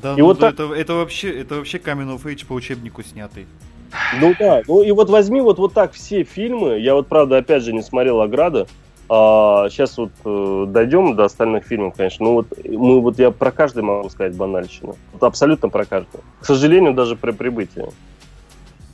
Да, 0.02 0.14
И 0.14 0.20
ну 0.20 0.26
вот 0.26 0.40
да, 0.40 0.52
так- 0.52 0.60
это, 0.60 0.74
это 0.74 0.94
вообще, 0.96 1.40
это 1.42 1.56
вообще 1.56 1.78
of 1.78 2.24
Age 2.24 2.46
по 2.46 2.54
учебнику 2.54 3.04
снятый. 3.04 3.48
Ну 4.20 4.34
да, 4.40 4.62
ну 4.68 4.82
и 4.84 4.92
вот 4.92 5.10
возьми 5.10 5.42
вот, 5.42 5.58
вот 5.58 5.74
так 5.74 5.94
все 5.94 6.24
фильмы, 6.24 6.80
я 6.80 6.96
вот 6.96 7.08
правда 7.08 7.38
опять 7.38 7.64
же 7.64 7.74
не 7.74 7.82
смотрел 7.82 8.22
«Ограда», 8.22 8.68
а, 9.08 9.70
сейчас 9.70 9.98
вот 9.98 10.12
э, 10.26 10.66
дойдем 10.68 11.16
до 11.16 11.26
остальных 11.26 11.66
фильмов, 11.66 11.94
конечно. 11.96 12.26
Ну 12.26 12.34
вот 12.34 12.48
мы 12.66 13.00
вот 13.02 13.20
я 13.20 13.30
про 13.30 13.52
каждый 13.52 13.84
могу 13.84 14.10
сказать 14.10 14.36
банальщину. 14.36 14.96
Вот 15.14 15.22
абсолютно 15.24 15.70
про 15.70 15.86
каждый. 15.86 16.22
К 16.40 16.46
сожалению, 16.46 16.94
даже 16.96 17.16
при 17.16 17.30
прибытии. 17.32 17.86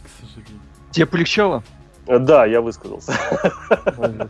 К 0.03 0.09
сожалению. 0.25 0.59
тебе 0.91 1.05
полегчало? 1.05 1.63
Э, 2.07 2.19
Да, 2.19 2.45
я 2.45 2.59
высказался. 2.59 3.13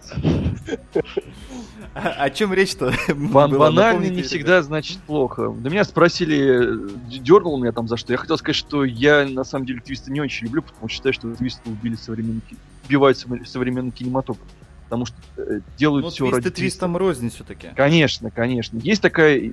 О 1.93 2.29
чем 2.29 2.53
речь-то? 2.53 2.93
Бан- 3.09 3.57
банально 3.57 4.05
не 4.05 4.21
всегда 4.21 4.61
значит 4.61 4.97
плохо. 4.99 5.53
Да 5.59 5.69
меня 5.69 5.83
спросили, 5.83 6.89
дернул 7.19 7.59
меня 7.59 7.71
там 7.73 7.87
за 7.87 7.97
что. 7.97 8.13
Я 8.13 8.17
хотел 8.17 8.37
сказать, 8.37 8.55
что 8.55 8.85
я 8.85 9.25
на 9.27 9.43
самом 9.43 9.65
деле 9.65 9.81
твисты 9.81 10.11
не 10.11 10.21
очень 10.21 10.45
люблю, 10.47 10.61
потому 10.61 10.87
что 10.87 10.95
считаю, 10.95 11.13
что 11.13 11.33
твисты 11.35 11.69
убили 11.69 11.95
современный, 11.95 12.41
ки- 12.49 12.55
убивают 12.87 13.17
совре- 13.17 13.45
современный 13.45 13.91
кинематограф. 13.91 14.47
Потому 14.85 15.05
что 15.05 15.15
э, 15.37 15.59
делают 15.77 16.05
Ну, 16.05 16.09
все 16.11 16.25
ради 16.29 16.43
твисты 16.43 16.51
твистом 16.61 16.97
рознь 16.97 17.29
все-таки. 17.29 17.69
Конечно, 17.75 18.29
конечно. 18.31 18.77
Есть 18.77 19.01
такая, 19.01 19.37
э, 19.39 19.51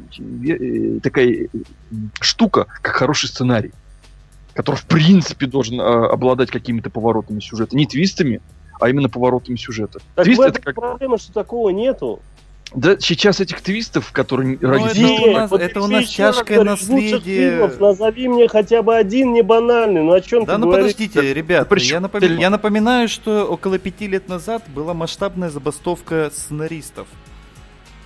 э, 0.49 1.01
такая 1.01 1.29
э, 1.29 1.49
штука, 2.21 2.67
как 2.83 2.95
хороший 2.97 3.29
сценарий, 3.29 3.71
который, 4.55 4.77
в 4.77 4.85
принципе, 4.87 5.47
должен 5.47 5.81
э, 5.81 5.85
обладать 5.85 6.51
какими-то 6.51 6.91
поворотами 6.91 7.39
сюжета. 7.41 7.77
Не 7.77 7.87
твистами, 7.87 8.41
а 8.81 8.89
именно 8.89 9.09
поворотами 9.09 9.57
сюжета. 9.57 10.01
Так 10.15 10.25
Твист 10.25 10.39
в 10.39 10.43
это 10.43 10.51
этом 10.59 10.63
как... 10.63 10.75
проблема, 10.75 11.19
что 11.19 11.33
такого 11.33 11.71
нету. 11.71 12.21
Да, 12.75 12.99
сейчас 12.99 13.41
этих 13.41 13.63
твистов, 13.63 14.13
которые 14.13 14.59
Ну, 14.61 14.69
ради 14.69 15.01
это 15.03 15.23
у 15.31 15.33
нас- 15.33 15.51
вот 15.51 15.61
это 15.63 15.81
у 15.81 15.87
нас 15.87 16.03
раз 16.03 16.11
тяжкое 16.11 16.63
наследие. 16.63 17.51
фильмов 17.53 17.81
назови 17.81 18.29
мне 18.29 18.47
хотя 18.47 18.83
бы 18.83 18.95
один 18.95 19.33
не 19.33 19.41
банальный. 19.41 20.03
Ну 20.03 20.13
о 20.13 20.21
чем 20.21 20.45
Да, 20.45 20.53
ты 20.55 20.59
ну 20.59 20.67
говоришь? 20.67 20.93
подождите, 20.95 21.33
ребят, 21.33 21.67
причем 21.71 22.03
я, 22.13 22.21
ты- 22.21 22.27
я 22.35 22.51
напоминаю, 22.51 23.09
что 23.09 23.47
около 23.47 23.79
пяти 23.79 24.07
лет 24.07 24.29
назад 24.29 24.65
была 24.75 24.93
масштабная 24.93 25.49
забастовка 25.49 26.31
сценаристов. 26.31 27.07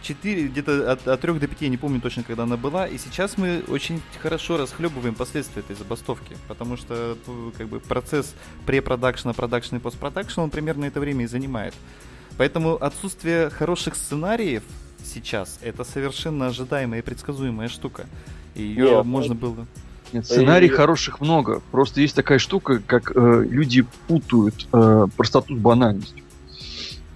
Четыре, 0.03 0.49
где-то 0.49 0.93
от, 0.93 1.07
от 1.07 1.21
3 1.21 1.35
до 1.35 1.47
5, 1.47 1.63
я 1.63 1.69
не 1.69 1.77
помню 1.77 2.01
точно, 2.01 2.25
когда 2.25 2.43
она 2.43 2.57
была, 2.57 2.89
и 2.89 2.99
сейчас 2.99 3.39
мы 3.39 3.63
очень 3.69 4.03
хорошо 4.21 4.57
расхлебываем 4.57 5.15
последствия 5.15 5.61
этой 5.61 5.77
забастовки, 5.77 6.37
потому 6.49 6.77
что 6.77 7.17
ну, 7.27 7.53
как 7.57 7.69
бы 7.69 7.79
процесс 7.79 8.35
препродакшена, 8.67 9.33
продакшена 9.33 9.79
и 9.79 9.81
постпродакшена, 9.81 10.45
он 10.45 10.51
примерно 10.51 10.87
это 10.87 10.99
время 10.99 11.25
и 11.25 11.29
занимает. 11.29 11.75
Поэтому 12.37 12.75
отсутствие 12.83 13.51
хороших 13.51 13.95
сценариев 13.95 14.63
сейчас 15.05 15.59
это 15.63 15.85
совершенно 15.85 16.47
ожидаемая 16.47 17.01
и 17.01 17.03
предсказуемая 17.03 17.69
штука. 17.69 18.07
И 18.55 18.63
ее 18.63 18.97
Нет, 18.97 19.05
можно 19.05 19.35
было. 19.35 19.67
Нет, 20.13 20.27
сценарий 20.27 20.67
И- 20.67 20.71
хороших 20.71 21.21
много. 21.21 21.63
Просто 21.71 22.01
есть 22.01 22.15
такая 22.15 22.39
штука, 22.39 22.83
как 22.85 23.13
э, 23.15 23.47
люди 23.49 23.87
путают 24.07 24.67
э, 24.73 25.07
простоту 25.17 25.57
с 25.57 25.59
банальностью. 25.59 26.23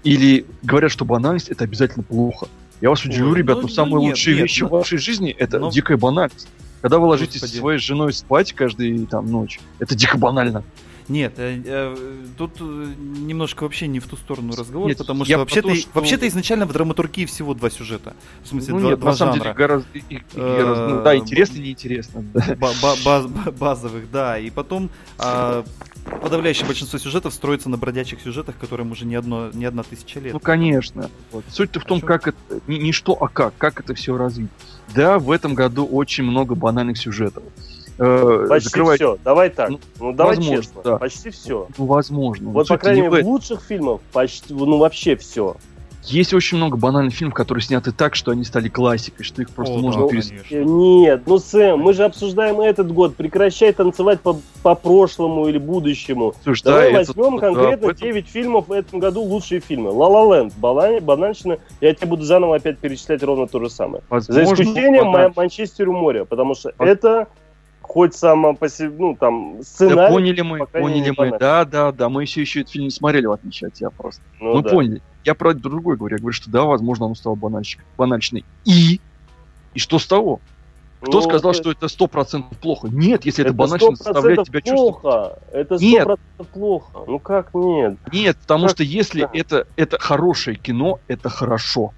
Или 0.02 0.46
говорят, 0.62 0.92
что 0.92 1.04
банальность 1.04 1.48
это 1.48 1.64
обязательно 1.64 2.04
плохо. 2.04 2.46
Я 2.80 2.90
вас 2.90 3.04
удивлю, 3.04 3.30
Ой, 3.30 3.38
ребят, 3.38 3.56
ну, 3.56 3.62
но 3.62 3.68
ну 3.68 3.74
самые 3.74 4.02
нет, 4.02 4.10
лучшие 4.10 4.36
нет, 4.36 4.42
вещи 4.44 4.60
ну- 4.62 4.68
в 4.68 4.70
вашей 4.72 4.98
жизни 5.06 5.30
это 5.30 5.58
ну- 5.58 5.70
дикая 5.70 5.96
банальность. 5.96 6.48
Когда 6.82 6.98
вы 6.98 7.06
ложитесь 7.06 7.40
Господи. 7.40 7.52
со 7.52 7.58
своей 7.58 7.78
женой 7.78 8.12
спать 8.12 8.52
каждую 8.52 9.06
там 9.06 9.30
ночь, 9.30 9.58
это 9.78 9.94
дико 9.94 10.18
банально. 10.18 10.62
Нет, 11.08 11.34
э, 11.38 11.62
э, 11.64 11.96
тут 12.36 12.52
э, 12.60 12.64
немножко 12.64 13.62
вообще 13.62 13.86
не 13.86 14.00
в 14.00 14.06
ту 14.08 14.16
сторону 14.16 14.54
разговор, 14.56 14.88
Нет, 14.88 14.98
потому 14.98 15.24
что 15.24 15.38
вообще-то, 15.38 15.74
что- 15.74 15.88
вообще-то 15.94 16.26
изначально 16.26 16.66
в 16.66 16.72
драматургии 16.72 17.26
всего 17.26 17.54
два 17.54 17.70
сюжета. 17.70 18.14
В 18.42 18.48
смысле, 18.48 18.74
Ну 18.74 18.80
два, 18.80 18.90
нет, 18.90 18.98
два 19.00 19.10
на 19.12 19.16
самом 19.16 19.38
деле 19.38 19.52
гораздо... 19.54 19.88
и- 19.94 20.02
и- 20.08 20.22
Э, 20.34 20.64
раз- 20.64 20.90
ну, 20.90 21.02
да, 21.04 21.16
интересно 21.16 21.58
и 21.58 21.60
неинтересно. 21.60 22.24
базовых, 23.58 24.10
да. 24.10 24.38
И 24.38 24.50
потом 24.50 24.90
а, 25.18 25.64
подавляющее 26.22 26.66
большинство 26.66 26.98
сюжетов 26.98 27.32
строится 27.34 27.68
на 27.68 27.76
бродячих 27.76 28.20
сюжетах, 28.20 28.56
которым 28.58 28.90
уже 28.92 29.06
не, 29.06 29.14
одно, 29.14 29.50
не 29.52 29.64
одна 29.64 29.82
тысяча 29.82 30.20
лет. 30.20 30.32
Ну, 30.32 30.40
конечно. 30.40 31.10
Вот. 31.32 31.44
Суть-то 31.50 31.80
в 31.80 31.84
том, 31.84 32.00
А 32.02 32.06
как 32.06 32.28
это... 32.28 32.38
Не, 32.66 32.78
не 32.78 32.92
что, 32.92 33.12
а 33.12 33.28
как. 33.28 33.54
Как 33.58 33.80
это 33.80 33.94
все 33.94 34.16
развить. 34.16 34.50
Да, 34.94 35.18
в 35.18 35.30
этом 35.30 35.54
году 35.54 35.84
очень 35.86 36.24
много 36.24 36.54
банальных 36.54 36.98
сюжетов. 36.98 37.42
Э, 37.98 38.46
Почти 38.48 38.68
закрывать- 38.68 38.96
все. 39.00 39.18
Давай 39.24 39.50
так. 39.50 39.70
Ну, 39.70 39.78
Ну, 40.00 40.12
давай 40.12 40.36
возможно, 40.36 40.62
честно. 40.62 40.82
да. 40.84 40.96
Почти 40.98 41.30
все. 41.30 41.66
Ну, 41.78 41.86
возможно. 41.86 42.50
Вот, 42.50 42.68
по 42.68 42.74
Суть-то 42.74 42.78
крайней 42.84 43.02
не 43.02 43.08
в 43.08 43.10
мере, 43.10 43.22
этом. 43.22 43.32
лучших 43.32 43.60
фильмов 43.62 44.00
почти, 44.12 44.52
ну, 44.52 44.76
вообще 44.78 45.16
все. 45.16 45.56
Есть 46.04 46.32
очень 46.34 46.56
много 46.58 46.76
банальных 46.76 47.14
фильмов, 47.14 47.34
которые 47.34 47.62
сняты 47.64 47.90
так, 47.90 48.14
что 48.14 48.30
они 48.30 48.44
стали 48.44 48.68
классикой, 48.68 49.24
что 49.24 49.42
их 49.42 49.50
просто 49.50 49.74
О, 49.74 49.78
можно 49.78 50.02
да, 50.02 50.08
перес- 50.08 50.28
конечно. 50.28 50.56
Нет, 50.72 51.22
ну, 51.26 51.38
Сэм, 51.40 51.80
мы 51.80 51.94
же 51.94 52.04
обсуждаем 52.04 52.60
этот 52.60 52.92
год. 52.92 53.16
Прекращай 53.16 53.72
танцевать 53.72 54.20
по, 54.20 54.38
по 54.62 54.76
прошлому 54.76 55.48
или 55.48 55.58
будущему. 55.58 56.34
Слушай, 56.44 56.62
да, 56.62 56.70
Давай 56.72 56.88
это- 56.90 56.96
возьмем 57.12 57.34
да, 57.38 57.46
конкретно 57.46 57.86
в 57.88 57.90
этом- 57.90 58.06
9 58.06 58.28
фильмов 58.28 58.68
в 58.68 58.72
этом 58.72 59.00
году 59.00 59.22
лучшие 59.22 59.60
фильмы. 59.60 59.90
La 59.90 60.08
Land, 60.08 60.52
Бала- 60.60 61.00
банальщина. 61.00 61.58
Я 61.80 61.92
тебе 61.92 62.06
буду 62.06 62.22
заново 62.22 62.54
опять 62.56 62.78
перечислять 62.78 63.24
ровно 63.24 63.48
то 63.48 63.58
же 63.58 63.68
самое. 63.68 64.04
За 64.08 64.32
возможно, 64.32 64.62
исключением 64.62 65.06
банально. 65.06 65.28
Ма- 65.30 65.32
Манчестер 65.34 65.88
у 65.88 65.92
моря, 65.92 66.24
потому 66.24 66.54
что 66.54 66.72
А- 66.78 66.84
это 66.86 67.26
хоть 67.86 68.14
само 68.14 68.54
по 68.54 68.68
себе, 68.68 68.90
ну, 68.98 69.16
там, 69.16 69.58
Да 69.58 69.62
сценарий. 69.64 70.12
поняли 70.12 70.40
мы, 70.42 70.66
поняли 70.66 71.14
мы. 71.16 71.38
Да, 71.38 71.64
да, 71.64 71.92
да, 71.92 72.08
мы 72.08 72.22
еще 72.22 72.40
еще 72.40 72.60
этот 72.60 72.72
фильм 72.72 72.84
не 72.86 72.90
смотрели, 72.90 73.26
в 73.26 73.32
отличие 73.32 73.68
от 73.68 73.74
тебя 73.74 73.90
просто. 73.90 74.22
ну, 74.40 74.56
мы 74.56 74.62
да. 74.62 74.70
поняли. 74.70 75.02
Я 75.24 75.34
про 75.34 75.54
другой 75.54 75.96
говорю. 75.96 76.16
Я 76.16 76.20
говорю, 76.20 76.32
что 76.34 76.50
да, 76.50 76.64
возможно, 76.64 77.06
оно 77.06 77.14
стало 77.14 77.34
банальщик- 77.34 77.80
банальщиной. 77.96 78.44
И? 78.64 79.00
И 79.74 79.78
что 79.78 79.98
с 79.98 80.06
того? 80.06 80.40
Кто 81.00 81.20
Ну, 81.20 81.22
сказал, 81.22 81.50
это- 81.52 81.60
что 81.60 81.70
это 81.72 81.88
сто 81.88 82.06
процентов 82.06 82.56
плохо? 82.58 82.88
Нет, 82.88 83.26
если 83.26 83.42
это, 83.42 83.50
это 83.50 83.56
банально 83.56 83.82
100% 83.84 83.96
заставляет 83.96 84.44
тебя 84.44 84.60
чувствовать. 84.60 85.00
плохо. 85.02 85.38
Это 85.52 85.78
сто 85.78 86.04
процентов 86.04 86.46
плохо. 86.52 86.98
Ну 87.06 87.18
как 87.18 87.54
нет? 87.54 87.96
Нет, 88.12 88.36
потому 88.38 88.62
Как- 88.66 88.70
что 88.76 88.82
если 88.82 89.22
да. 89.22 89.30
это, 89.32 89.66
это 89.76 89.98
хорошее 89.98 90.56
кино, 90.56 91.00
это 91.08 91.28
хорошо. 91.28 91.92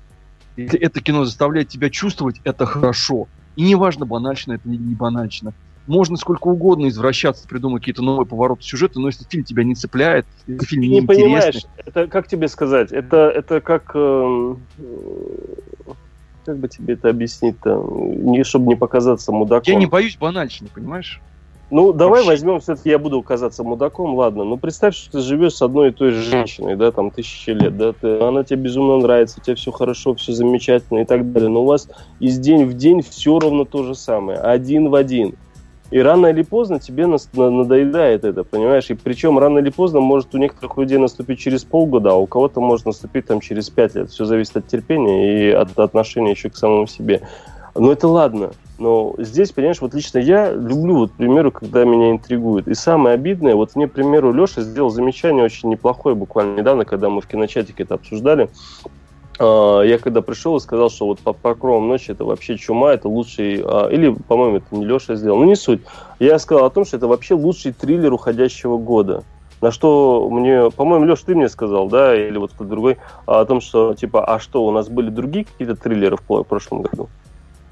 Если 0.56 0.78
это 0.80 1.00
кино 1.00 1.24
заставляет 1.24 1.68
тебя 1.68 1.88
чувствовать, 1.90 2.40
это 2.44 2.66
хорошо. 2.66 3.28
И 3.54 3.62
неважно, 3.62 4.06
банально 4.06 4.34
это 4.54 4.68
или 4.68 4.76
не 4.76 4.94
банально. 4.94 5.52
Можно 5.88 6.16
сколько 6.16 6.48
угодно 6.48 6.88
извращаться, 6.88 7.48
придумать 7.48 7.80
какие-то 7.82 8.02
новые 8.02 8.26
повороты 8.26 8.62
сюжета, 8.62 9.00
но 9.00 9.08
если 9.08 9.24
фильм 9.24 9.44
тебя 9.44 9.64
не 9.64 9.74
цепляет, 9.74 10.26
если 10.46 10.64
фильм 10.66 10.82
не 10.82 10.88
не 11.00 11.02
понимаешь, 11.02 11.66
это 11.84 12.06
как 12.06 12.28
тебе 12.28 12.46
сказать? 12.48 12.92
Это, 12.92 13.28
это 13.34 13.60
как... 13.60 13.90
э, 13.94 14.54
Как 16.44 16.58
бы 16.58 16.68
тебе 16.68 16.94
это 16.94 17.08
объяснить-то? 17.08 17.84
Не, 17.90 18.44
чтобы 18.44 18.68
не 18.68 18.76
показаться 18.76 19.32
мудаком. 19.32 19.72
я 19.72 19.78
не 19.78 19.86
боюсь 19.86 20.16
банальщины, 20.16 20.68
понимаешь? 20.74 21.20
Ну, 21.70 21.92
давай 21.92 22.20
Вообще. 22.20 22.28
возьмем, 22.30 22.60
все-таки 22.60 22.88
я 22.88 22.98
буду 22.98 23.20
казаться 23.22 23.62
мудаком, 23.62 24.14
ладно. 24.14 24.44
Ну, 24.44 24.56
представь, 24.56 24.94
что 24.96 25.12
ты 25.12 25.20
живешь 25.20 25.52
с 25.54 25.60
одной 25.60 25.88
и 25.88 25.92
той 25.92 26.12
же 26.12 26.22
женщиной, 26.22 26.76
да, 26.76 26.90
там, 26.92 27.10
тысячи 27.10 27.50
лет, 27.50 27.76
да, 27.76 27.92
ты, 27.92 28.20
она 28.20 28.42
тебе 28.42 28.62
безумно 28.62 28.96
нравится, 28.96 29.38
у 29.38 29.42
тебя 29.44 29.54
все 29.54 29.70
хорошо, 29.70 30.14
все 30.14 30.32
замечательно 30.32 31.00
и 31.00 31.04
так 31.04 31.30
далее, 31.30 31.50
но 31.50 31.62
у 31.62 31.66
вас 31.66 31.88
из 32.20 32.38
день 32.38 32.64
в 32.64 32.72
день 32.72 33.02
все 33.02 33.38
ровно 33.38 33.66
то 33.66 33.84
же 33.84 33.94
самое, 33.94 34.38
один 34.38 34.88
в 34.88 34.94
один. 34.94 35.34
И 35.90 35.98
рано 36.00 36.26
или 36.26 36.42
поздно 36.42 36.78
тебе 36.80 37.06
надоедает 37.06 38.24
это, 38.24 38.44
понимаешь? 38.44 38.90
И 38.90 38.94
причем 38.94 39.38
рано 39.38 39.58
или 39.58 39.70
поздно 39.70 40.00
может 40.00 40.34
у 40.34 40.38
некоторых 40.38 40.76
людей 40.76 40.98
наступить 40.98 41.38
через 41.38 41.64
полгода, 41.64 42.10
а 42.10 42.14
у 42.16 42.26
кого-то 42.26 42.60
может 42.60 42.84
наступить 42.84 43.26
там 43.26 43.40
через 43.40 43.70
пять 43.70 43.94
лет. 43.94 44.10
Все 44.10 44.26
зависит 44.26 44.58
от 44.58 44.66
терпения 44.66 45.48
и 45.48 45.50
от 45.50 45.78
отношения 45.78 46.32
еще 46.32 46.50
к 46.50 46.56
самому 46.56 46.86
себе. 46.86 47.22
Но 47.74 47.92
это 47.92 48.06
ладно. 48.08 48.50
Но 48.78 49.14
здесь, 49.18 49.50
понимаешь, 49.50 49.80
вот 49.80 49.94
лично 49.94 50.18
я 50.18 50.52
люблю, 50.52 50.98
вот, 50.98 51.12
к 51.12 51.14
примеру, 51.14 51.50
когда 51.50 51.84
меня 51.84 52.10
интригует. 52.10 52.68
И 52.68 52.74
самое 52.74 53.14
обидное, 53.14 53.54
вот 53.54 53.74
мне, 53.74 53.88
к 53.88 53.92
примеру, 53.92 54.32
Леша 54.32 54.62
сделал 54.62 54.90
замечание 54.90 55.44
очень 55.44 55.68
неплохое 55.68 56.14
буквально 56.14 56.58
недавно, 56.58 56.84
когда 56.84 57.08
мы 57.08 57.20
в 57.20 57.26
киночатике 57.26 57.82
это 57.82 57.94
обсуждали. 57.94 58.50
А, 59.38 59.82
Я 59.82 59.98
когда 59.98 60.22
пришел 60.22 60.56
и 60.56 60.60
сказал, 60.60 60.90
что 60.90 61.06
вот 61.06 61.20
под 61.20 61.36
покровом 61.38 61.88
ночи 61.88 62.10
это 62.10 62.24
вообще 62.24 62.56
чума, 62.56 62.92
это 62.92 63.08
лучший, 63.08 63.62
а, 63.64 63.88
или, 63.88 64.10
по-моему, 64.10 64.56
это 64.58 64.66
не 64.74 64.84
Леша 64.84 65.14
сделал, 65.14 65.38
ну 65.38 65.44
не 65.44 65.56
суть. 65.56 65.80
Я 66.18 66.38
сказал 66.38 66.66
о 66.66 66.70
том, 66.70 66.84
что 66.84 66.96
это 66.96 67.06
вообще 67.06 67.34
лучший 67.34 67.72
триллер 67.72 68.12
уходящего 68.12 68.78
года. 68.78 69.22
На 69.60 69.72
что 69.72 70.28
мне, 70.30 70.70
по-моему, 70.70 71.04
Леш, 71.06 71.22
ты 71.22 71.34
мне 71.34 71.48
сказал, 71.48 71.88
да, 71.88 72.14
или 72.14 72.38
вот 72.38 72.52
кто-то 72.52 72.70
другой, 72.70 72.98
а, 73.26 73.40
о 73.40 73.44
том, 73.44 73.60
что, 73.60 73.94
типа, 73.94 74.24
а 74.24 74.38
что, 74.38 74.64
у 74.64 74.70
нас 74.70 74.88
были 74.88 75.10
другие 75.10 75.44
какие-то 75.44 75.74
триллеры 75.74 76.16
в 76.16 76.22
по- 76.22 76.44
прошлом 76.44 76.82
году? 76.82 77.08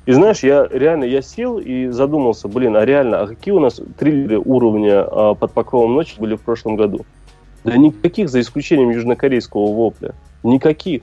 И 0.05 0.12
знаешь, 0.12 0.44
я 0.44 0.68
реально, 0.70 1.02
я 1.05 1.20
сел 1.20 1.59
и 1.59 1.88
задумался, 1.88 2.47
блин, 2.47 2.76
а 2.76 2.84
реально, 2.84 3.22
а 3.22 3.26
какие 3.26 3.52
у 3.52 3.59
нас 3.59 3.80
триллеры 3.98 4.38
уровня 4.38 5.02
под 5.02 5.51
покровом 5.51 5.94
ночи 5.94 6.14
были 6.16 6.36
в 6.36 6.43
прошлом 6.43 6.76
году? 6.76 7.05
Да 7.64 7.76
никаких, 7.76 8.28
за 8.28 8.40
исключением 8.40 8.90
южнокорейского 8.90 9.66
вопля. 9.72 10.14
Никаких. 10.44 11.02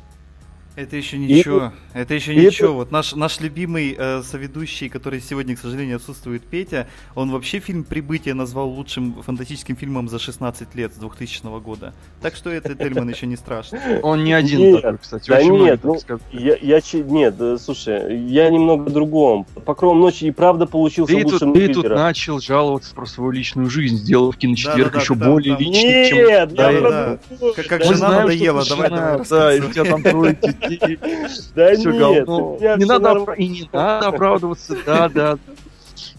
Это 0.76 0.95
еще 0.95 1.20
ничего, 1.20 1.72
это 1.94 2.16
еще 2.16 2.34
и 2.34 2.38
ничего. 2.48 2.70
это- 2.70 2.76
Вот 2.78 2.91
наш, 2.91 3.14
наш 3.14 3.40
любимый 3.40 3.95
э, 3.95 4.24
соведущий, 4.24 4.90
который 4.90 5.22
сегодня, 5.22 5.56
к 5.56 5.60
сожалению, 5.60 5.98
отсутствует, 5.98 6.41
Петя, 6.41 6.88
он 7.14 7.30
вообще 7.30 7.60
фильм 7.60 7.84
«Прибытие» 7.84 8.34
назвал 8.34 8.70
лучшим 8.70 9.22
фантастическим 9.22 9.76
фильмом 9.76 10.10
за 10.10 10.18
16 10.18 10.74
лет 10.74 10.91
с 10.94 10.98
2000 10.98 11.60
года. 11.60 11.94
Так 12.24 12.36
что 12.36 12.50
это 12.50 12.74
Тельман 12.74 13.08
еще 13.08 13.28
не 13.28 13.36
страшно. 13.36 13.80
Он 14.02 14.24
не 14.24 14.34
один 14.34 14.60
Нет, 14.62 14.82
такой, 14.82 14.98
кстати. 14.98 15.30
да 15.30 15.38
очень 15.38 15.52
нет, 15.64 15.80
ну. 15.84 16.00
Я, 16.32 16.58
я 16.60 16.82
че- 16.82 17.04
нет, 17.04 17.36
э, 17.40 17.58
слушай, 17.62 18.26
я 18.26 18.50
немного 18.50 18.90
другом. 18.90 19.45
Покровом 19.66 20.00
ночи 20.00 20.26
и 20.26 20.32
правда 20.32 20.66
получился 20.66 21.14
Ты 21.14 21.22
тут, 21.22 21.34
лучшим 21.34 21.54
ты 21.54 21.68
тут 21.72 21.88
начал 21.90 22.40
жаловаться 22.40 22.95
про 22.95 23.06
свою 23.06 23.30
личную 23.30 23.70
жизнь, 23.70 23.98
сделав 23.98 24.36
киночетверг 24.38 24.91
Да-да-да, 24.94 25.00
еще 25.02 25.14
ты 25.14 25.20
там- 25.20 25.32
более 25.32 25.54
там- 25.56 25.64
личный, 25.64 26.10
чем... 26.10 26.18
Нет, 26.18 26.54
Да, 26.56 26.72
я 26.72 26.82
да, 26.82 27.20
другое. 27.30 27.54
Как, 27.54 27.68
как 27.68 27.84
жена 27.84 28.10
надоела, 28.10 28.66
давай, 28.68 28.90
давай, 28.90 29.22
Да, 29.30 29.56
и 29.56 29.60
у 29.62 29.70
тебя 29.72 29.84
там 29.86 30.02
трое. 30.02 30.40
Да 31.56 31.76
нет, 31.76 32.27
Не 32.77 32.85
надо, 32.85 33.34
и 33.34 33.48
не 33.48 33.69
надо 33.72 34.07
оправдываться, 34.07 34.77
да, 34.85 35.10
да. 35.10 35.38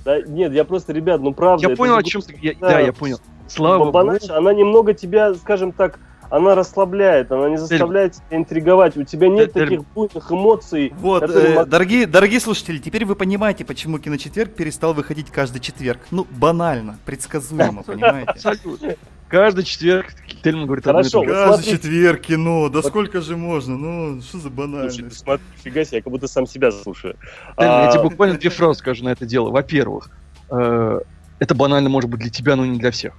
Да, 0.04 0.20
нет, 0.20 0.52
я 0.52 0.64
просто, 0.64 0.92
ребят, 0.92 1.20
ну 1.20 1.32
правда. 1.32 1.68
Я 1.68 1.76
понял, 1.76 1.96
о 1.96 2.02
чем 2.02 2.22
ты... 2.22 2.56
Да. 2.60 2.80
Я 2.80 2.92
понял. 2.92 3.18
Слава 3.48 3.90
богу. 3.90 4.18
Она 4.30 4.52
немного 4.52 4.94
тебя, 4.94 5.34
скажем 5.34 5.72
так, 5.72 5.98
она 6.34 6.56
расслабляет, 6.56 7.30
она 7.30 7.48
не 7.48 7.56
заставляет 7.58 8.14
тебя 8.14 8.38
интриговать. 8.38 8.96
У 8.96 9.04
тебя 9.04 9.28
нет 9.28 9.52
таких 9.52 9.84
буйных 9.94 10.32
эмоций. 10.32 10.92
Вот, 10.98 11.20
которые 11.20 11.60
э, 11.60 11.64
дорогие, 11.64 12.06
дорогие 12.06 12.40
слушатели, 12.40 12.78
теперь 12.78 13.04
вы 13.04 13.14
понимаете, 13.14 13.64
почему 13.64 13.98
киночетверг 14.00 14.52
перестал 14.52 14.94
выходить 14.94 15.30
каждый 15.30 15.60
четверг. 15.60 16.00
Ну, 16.10 16.26
банально, 16.32 16.98
предсказуемо, 17.06 17.82
понимаете? 17.86 18.32
Абсолютно. 18.32 18.94
Каждый 19.28 19.62
четверг 19.64 20.06
Тельман 20.42 20.66
говорит 20.66 20.86
одно 20.88 21.00
и 21.00 21.02
Хорошо, 21.04 21.18
вот 21.20 21.28
Каждый 21.28 21.46
смотрите. 21.62 21.76
четверг 21.76 22.20
кино, 22.20 22.68
да 22.68 22.80
Вот- 22.80 22.86
сколько 22.86 23.20
же 23.20 23.36
можно? 23.36 23.76
Ну, 23.76 24.20
что 24.20 24.38
за 24.38 24.42
Слушай, 24.42 24.52
банальность? 24.54 24.98
ты 25.08 25.10
смотри, 25.14 25.44
фига 25.62 25.84
себе, 25.84 25.98
я 25.98 26.02
как 26.02 26.12
будто 26.12 26.26
сам 26.26 26.46
себя 26.48 26.72
слушаю. 26.72 27.14
Тельман, 27.56 27.82
я 27.82 27.88
А, 27.88 27.92
тебе 27.92 28.02
буквально 28.02 28.38
две 28.38 28.50
фразы 28.50 28.80
скажу 28.80 29.04
на 29.04 29.10
это 29.10 29.24
дело. 29.24 29.50
Во-первых, 29.50 30.10
э, 30.50 30.98
это 31.38 31.54
банально 31.54 31.88
может 31.90 32.10
быть 32.10 32.20
для 32.20 32.30
тебя, 32.30 32.56
но 32.56 32.66
не 32.66 32.78
для 32.78 32.90
всех. 32.90 33.14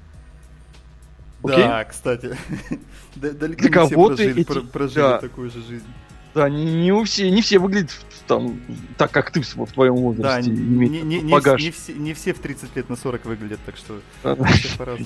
Окей? 1.45 1.63
Да, 1.63 1.83
кстати. 1.85 2.37
Да- 3.15 3.31
Далеко 3.31 3.61
Для 3.61 3.69
не 3.81 3.85
все 3.87 3.95
кого-то 3.95 4.15
прожили, 4.17 4.41
эти- 4.41 4.45
про- 4.47 4.61
прожили 4.61 4.99
да. 5.03 5.17
такую 5.19 5.49
же 5.49 5.61
жизнь. 5.63 5.85
Да, 6.33 6.49
не, 6.49 6.65
не 6.65 6.91
у 6.91 7.03
все, 7.05 7.31
не 7.31 7.41
все 7.41 7.59
выглядят 7.59 7.91
в- 7.91 8.23
там 8.27 8.59
так, 8.97 9.09
как 9.11 9.31
ты 9.31 9.41
в, 9.41 9.55
в 9.55 9.71
твоем 9.71 9.95
Да, 9.95 10.01
возрасте. 10.01 10.49
не, 10.51 10.57
имеют 10.57 10.91
не- 10.91 11.01
не- 11.01 11.21
не 11.21 11.31
не 11.63 11.71
все, 11.71 11.93
не 11.93 12.13
все 12.13 12.33
в 12.33 12.39
30 12.39 12.75
лет 12.75 12.89
на 12.89 12.97
40 12.97 13.23
выглядят, 13.25 13.59
так 13.65 13.77
что 13.77 14.01
Да, 14.21 14.35
да. 14.35 14.45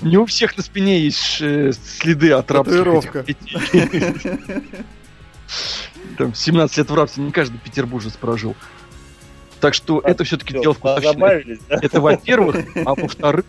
Не 0.02 0.16
у 0.18 0.26
всех 0.26 0.56
на 0.56 0.62
спине 0.64 0.98
есть 1.00 1.38
э, 1.40 1.70
следы 1.72 2.32
от 2.32 2.50
петель. 3.22 4.62
Там 6.18 6.34
17 6.34 6.76
лет 6.78 6.90
в 6.90 6.94
рабстве 6.94 7.22
не 7.24 7.30
каждый 7.32 7.58
петербуржец 7.58 8.12
прожил. 8.14 8.56
Так 9.60 9.74
что 9.74 10.00
это 10.00 10.24
все-таки 10.24 10.54
дело 10.54 10.74
да? 11.68 11.76
Это 11.76 12.00
во-первых, 12.00 12.56
а 12.74 12.94
во-вторых, 12.94 13.44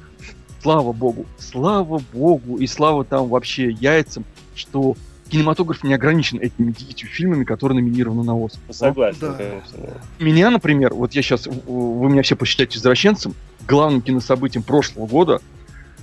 слава 0.61 0.91
богу, 0.91 1.25
слава 1.37 2.01
богу 2.13 2.57
и 2.57 2.67
слава 2.67 3.03
там 3.03 3.27
вообще 3.27 3.71
яйцам, 3.71 4.23
что 4.55 4.95
кинематограф 5.29 5.83
не 5.83 5.93
ограничен 5.93 6.39
этими 6.39 6.71
девятью 6.71 7.07
фильмами, 7.09 7.45
которые 7.45 7.79
номинированы 7.81 8.23
на 8.23 8.33
Оскар. 8.45 8.61
Согласен, 8.73 9.19
Да. 9.21 9.33
конечно. 9.33 9.77
да. 9.77 10.23
Меня, 10.23 10.49
например, 10.49 10.93
вот 10.93 11.13
я 11.13 11.21
сейчас, 11.21 11.47
вы 11.47 12.09
меня 12.09 12.21
все 12.21 12.35
посчитаете 12.35 12.77
извращенцем, 12.77 13.33
главным 13.67 14.01
кинособытием 14.01 14.63
прошлого 14.63 15.07
года, 15.07 15.41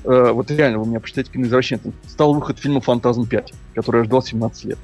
э, 0.05 0.31
вот 0.33 0.51
реально 0.51 0.79
вы 0.79 0.87
меня 0.87 1.01
посчитаете 1.01 1.31
киноизвращенцем, 1.33 1.93
стал 2.07 2.33
выход 2.35 2.59
фильма 2.59 2.81
«Фантазм 2.81 3.23
5», 3.31 3.53
который 3.75 3.99
я 3.99 4.05
ждал 4.05 4.23
17 4.23 4.65
лет. 4.65 4.79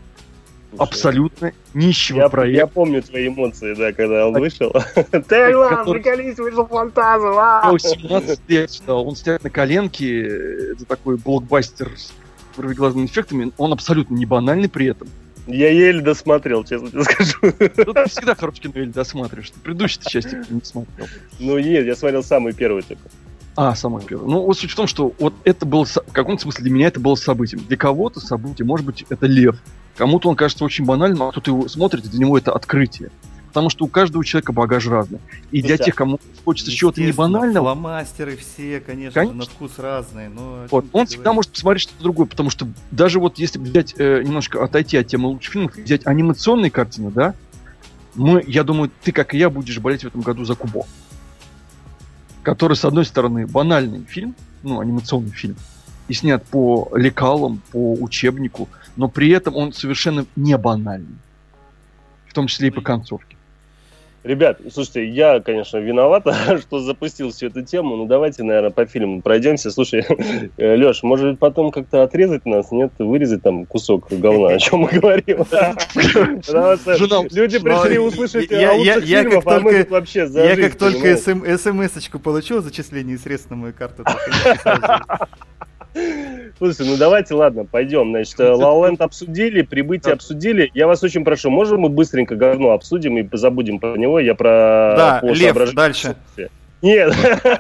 Абсолютно 0.78 1.52
нищего 1.72 2.18
Я, 2.18 2.28
проекта. 2.28 2.56
я 2.58 2.66
помню 2.66 3.02
твои 3.02 3.28
эмоции, 3.28 3.74
да, 3.74 3.92
когда 3.92 4.26
он 4.26 4.34
вышел. 4.34 4.72
Тейлор, 5.28 5.84
приколись, 5.90 6.38
вышел 6.38 6.66
фантазм. 6.66 7.34
а! 7.38 7.70
Ну, 7.70 7.78
17 7.78 8.40
лет, 8.48 8.72
что 8.72 9.04
он 9.04 9.16
стоит 9.16 9.44
на 9.44 9.50
коленке, 9.50 10.72
это 10.72 10.84
такой 10.84 11.16
блокбастер 11.16 11.90
с 11.96 12.12
глазными 12.56 13.06
эффектами, 13.06 13.52
он 13.58 13.72
абсолютно 13.72 14.14
не 14.14 14.26
банальный 14.26 14.68
при 14.68 14.86
этом. 14.86 15.08
Я 15.46 15.70
еле 15.70 16.00
досмотрел, 16.00 16.64
честно 16.64 16.88
тебе 16.90 17.04
скажу. 17.04 17.36
Ну, 17.42 17.92
ты 17.92 18.08
всегда 18.08 18.34
хорошее 18.34 18.62
кино 18.72 18.82
или 18.82 18.90
досматриваешь, 18.90 19.50
ты 19.50 19.60
предыдущей 19.60 20.00
части 20.00 20.38
не 20.48 20.60
смотрел. 20.62 21.06
Ну 21.38 21.58
нет, 21.58 21.84
я 21.84 21.94
смотрел 21.96 22.22
самый 22.22 22.54
первый 22.54 22.82
только. 22.82 23.02
А, 23.56 23.74
самое 23.74 24.04
первое. 24.04 24.26
Ну, 24.26 24.40
вот 24.42 24.58
суть 24.58 24.70
в 24.70 24.74
том, 24.74 24.86
что 24.86 25.14
вот 25.18 25.34
это 25.44 25.64
было, 25.64 25.84
в 25.84 26.12
каком-то 26.12 26.42
смысле 26.42 26.64
для 26.64 26.72
меня 26.72 26.86
это 26.88 26.98
было 26.98 27.14
событием. 27.14 27.62
Для 27.68 27.76
кого-то 27.76 28.20
событие, 28.20 28.66
может 28.66 28.84
быть, 28.84 29.04
это 29.08 29.26
лев. 29.26 29.56
Кому-то 29.96 30.28
он 30.28 30.36
кажется 30.36 30.64
очень 30.64 30.84
банальным, 30.84 31.22
а 31.22 31.30
кто-то 31.30 31.50
его 31.50 31.68
смотрит, 31.68 32.06
и 32.06 32.08
для 32.08 32.20
него 32.20 32.36
это 32.36 32.52
открытие. 32.52 33.10
Потому 33.48 33.70
что 33.70 33.84
у 33.84 33.88
каждого 33.88 34.24
человека 34.24 34.52
багаж 34.52 34.88
разный. 34.88 35.20
И 35.52 35.62
для 35.62 35.76
Слушай, 35.76 35.84
тех, 35.84 35.94
кому 35.94 36.18
хочется 36.44 36.72
чего-то 36.72 37.00
не 37.00 37.12
банального, 37.12 37.72
Фломастеры 37.72 38.36
все, 38.36 38.80
конечно, 38.80 39.20
Конечно. 39.20 39.38
на 39.38 39.44
вкус 39.44 39.78
разные, 39.78 40.28
но... 40.28 40.66
Вот, 40.72 40.86
он 40.92 41.06
всегда 41.06 41.22
говоришь? 41.22 41.36
может 41.36 41.52
посмотреть 41.52 41.82
что-то 41.82 42.02
другое, 42.02 42.26
потому 42.26 42.50
что 42.50 42.66
даже 42.90 43.20
вот 43.20 43.38
если 43.38 43.60
взять 43.60 43.94
э, 43.96 44.24
немножко 44.24 44.62
отойти 44.64 44.96
от 44.96 45.06
темы 45.06 45.28
лучших 45.28 45.52
фильмов, 45.52 45.76
взять 45.76 46.04
анимационные 46.04 46.72
картины, 46.72 47.12
да, 47.12 47.34
мы, 48.16 48.42
я 48.44 48.64
думаю, 48.64 48.90
ты, 49.02 49.12
как 49.12 49.34
и 49.34 49.38
я, 49.38 49.50
будешь 49.50 49.78
болеть 49.78 50.02
в 50.02 50.08
этом 50.08 50.22
году 50.22 50.44
за 50.44 50.56
Кубо. 50.56 50.86
Который, 52.42 52.76
с 52.76 52.84
одной 52.84 53.04
стороны, 53.04 53.46
банальный 53.46 54.04
фильм, 54.04 54.34
ну, 54.64 54.80
анимационный 54.80 55.30
фильм, 55.30 55.54
и 56.08 56.12
снят 56.12 56.44
по 56.44 56.90
лекалам, 56.94 57.62
по 57.70 57.94
учебнику, 57.94 58.68
но 58.96 59.08
при 59.08 59.30
этом 59.30 59.56
он 59.56 59.72
совершенно 59.72 60.26
не 60.36 60.56
банальный. 60.56 61.16
В 62.26 62.34
том 62.34 62.46
числе 62.46 62.68
и 62.68 62.70
по 62.70 62.80
концовке. 62.80 63.34
Ребят, 64.24 64.58
слушайте, 64.72 65.06
я, 65.06 65.38
конечно, 65.40 65.76
виноват, 65.76 66.26
что 66.62 66.80
запустил 66.80 67.30
всю 67.30 67.48
эту 67.48 67.60
тему, 67.62 67.94
но 67.96 68.06
давайте, 68.06 68.42
наверное, 68.42 68.70
по 68.70 68.86
фильму 68.86 69.20
пройдемся. 69.20 69.70
Слушай, 69.70 70.02
Леш, 70.56 71.02
может 71.02 71.38
потом 71.38 71.70
как-то 71.70 72.02
отрезать 72.02 72.46
нас, 72.46 72.72
нет, 72.72 72.90
вырезать 72.98 73.42
там 73.42 73.66
кусок 73.66 74.06
говна, 74.10 74.54
о 74.54 74.58
чем 74.58 74.80
мы 74.80 74.88
говорим. 74.88 75.44
Люди 77.34 77.58
пришли 77.58 77.98
услышать 77.98 78.50
я- 78.50 78.70
о 78.70 78.74
я- 78.76 78.94
лучших 78.94 79.04
фильмах, 79.04 79.44
а 79.46 79.60
мы 79.60 79.86
вообще 79.90 80.26
Я 80.32 80.56
как 80.56 80.76
только 80.76 81.16
смс-очку 81.18 82.18
получил 82.18 82.62
зачисление 82.62 83.18
средств 83.18 83.50
на 83.50 83.56
мою 83.56 83.74
карту, 83.74 84.04
Слушайте, 86.58 86.84
ну 86.84 86.96
давайте, 86.96 87.34
ладно, 87.34 87.64
пойдем. 87.64 88.10
Значит, 88.10 88.38
Лауленд 88.38 89.00
обсудили, 89.00 89.62
прибытие 89.62 90.14
обсудили. 90.14 90.70
Я 90.74 90.86
вас 90.86 91.02
очень 91.02 91.24
прошу, 91.24 91.50
можем 91.50 91.80
мы 91.80 91.88
быстренько 91.88 92.36
говно 92.36 92.70
обсудим 92.70 93.18
и 93.18 93.36
забудем 93.36 93.78
про 93.78 93.96
него? 93.96 94.18
Я 94.20 94.34
про... 94.34 94.94
Да, 94.96 95.18
по 95.20 95.26
Лев, 95.26 95.74
дальше. 95.74 96.16
Нет, 96.82 97.14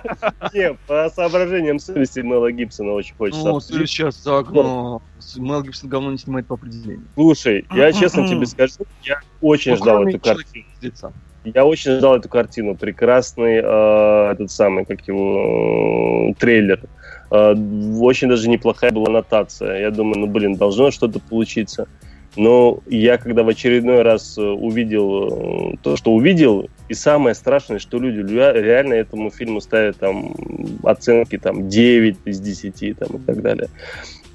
нет, 0.52 0.76
по 0.86 1.08
соображениям 1.08 1.78
совести 1.78 2.20
Мела 2.20 2.52
Гибсона 2.52 2.92
очень 2.92 3.14
хочется 3.14 3.42
Ну, 3.42 3.56
обсудить. 3.56 3.88
сейчас 3.88 4.22
за 4.22 4.36
окно. 4.36 5.00
Мел 5.36 5.62
Гибсон 5.62 5.88
говно 5.88 6.12
не 6.12 6.18
снимает 6.18 6.46
по 6.46 6.56
определению. 6.56 7.06
Слушай, 7.14 7.64
я 7.74 7.90
честно 7.92 8.28
тебе 8.28 8.44
скажу, 8.44 8.84
я 9.02 9.20
очень 9.40 9.76
ждал 9.76 10.02
эту 10.02 10.18
«Человека 10.18 10.42
картину. 10.42 10.66
без 10.76 10.82
лица». 10.82 11.12
Я 11.44 11.64
очень 11.64 11.92
ждал 11.92 12.16
эту 12.16 12.28
картину. 12.28 12.74
Прекрасный 12.74 13.60
э, 13.62 14.32
этот 14.32 14.50
самый, 14.50 14.84
как 14.84 15.06
его, 15.08 16.30
э, 16.30 16.34
трейлер. 16.38 16.80
Э, 16.82 16.86
очень 17.34 18.28
даже 18.28 18.48
неплохая 18.48 18.90
была 18.90 19.06
аннотация. 19.06 19.80
Я 19.80 19.90
думаю, 19.90 20.20
ну, 20.20 20.26
блин, 20.26 20.54
должно 20.56 20.90
что-то 20.90 21.20
получиться. 21.20 21.88
Но 22.36 22.80
я, 22.86 23.16
когда 23.16 23.44
в 23.44 23.48
очередной 23.48 24.02
раз 24.02 24.36
э, 24.36 24.42
увидел 24.42 25.72
э, 25.72 25.76
то, 25.82 25.96
что 25.96 26.12
увидел, 26.12 26.68
и 26.88 26.94
самое 26.94 27.34
страшное, 27.34 27.78
что 27.78 27.98
люди 27.98 28.20
ре- 28.20 28.60
реально 28.60 28.94
этому 28.94 29.30
фильму 29.30 29.60
ставят 29.60 29.98
там 29.98 30.34
оценки 30.82 31.38
там 31.38 31.68
9 31.68 32.16
из 32.24 32.40
10 32.40 32.98
там, 32.98 33.08
и 33.16 33.18
так 33.20 33.40
далее. 33.40 33.68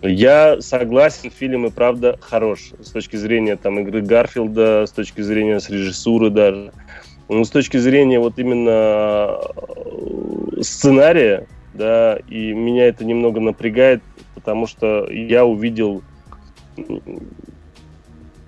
Я 0.02 0.62
согласен, 0.62 1.30
фильм 1.30 1.66
и 1.66 1.72
правда 1.72 2.18
хорош 2.22 2.72
с 2.82 2.92
точки 2.92 3.18
зрения 3.18 3.58
там 3.58 3.80
игры 3.80 4.02
Гарфилда, 4.02 4.86
с 4.88 4.92
точки 4.92 5.20
зрения 5.20 5.60
с 5.60 5.70
режиссуры 5.70 6.30
даже. 6.30 6.72
Ну, 7.28 7.44
с 7.44 7.50
точки 7.50 7.78
зрения 7.78 8.20
вот 8.20 8.40
именно 8.40 9.40
э, 9.42 10.62
сценария, 10.62 11.48
да, 11.74 12.18
и 12.28 12.54
меня 12.54 12.88
это 12.88 13.06
немного 13.06 13.40
напрягает, 13.40 14.02
потому 14.36 14.68
что 14.68 15.10
я 15.12 15.46
увидел 15.46 16.04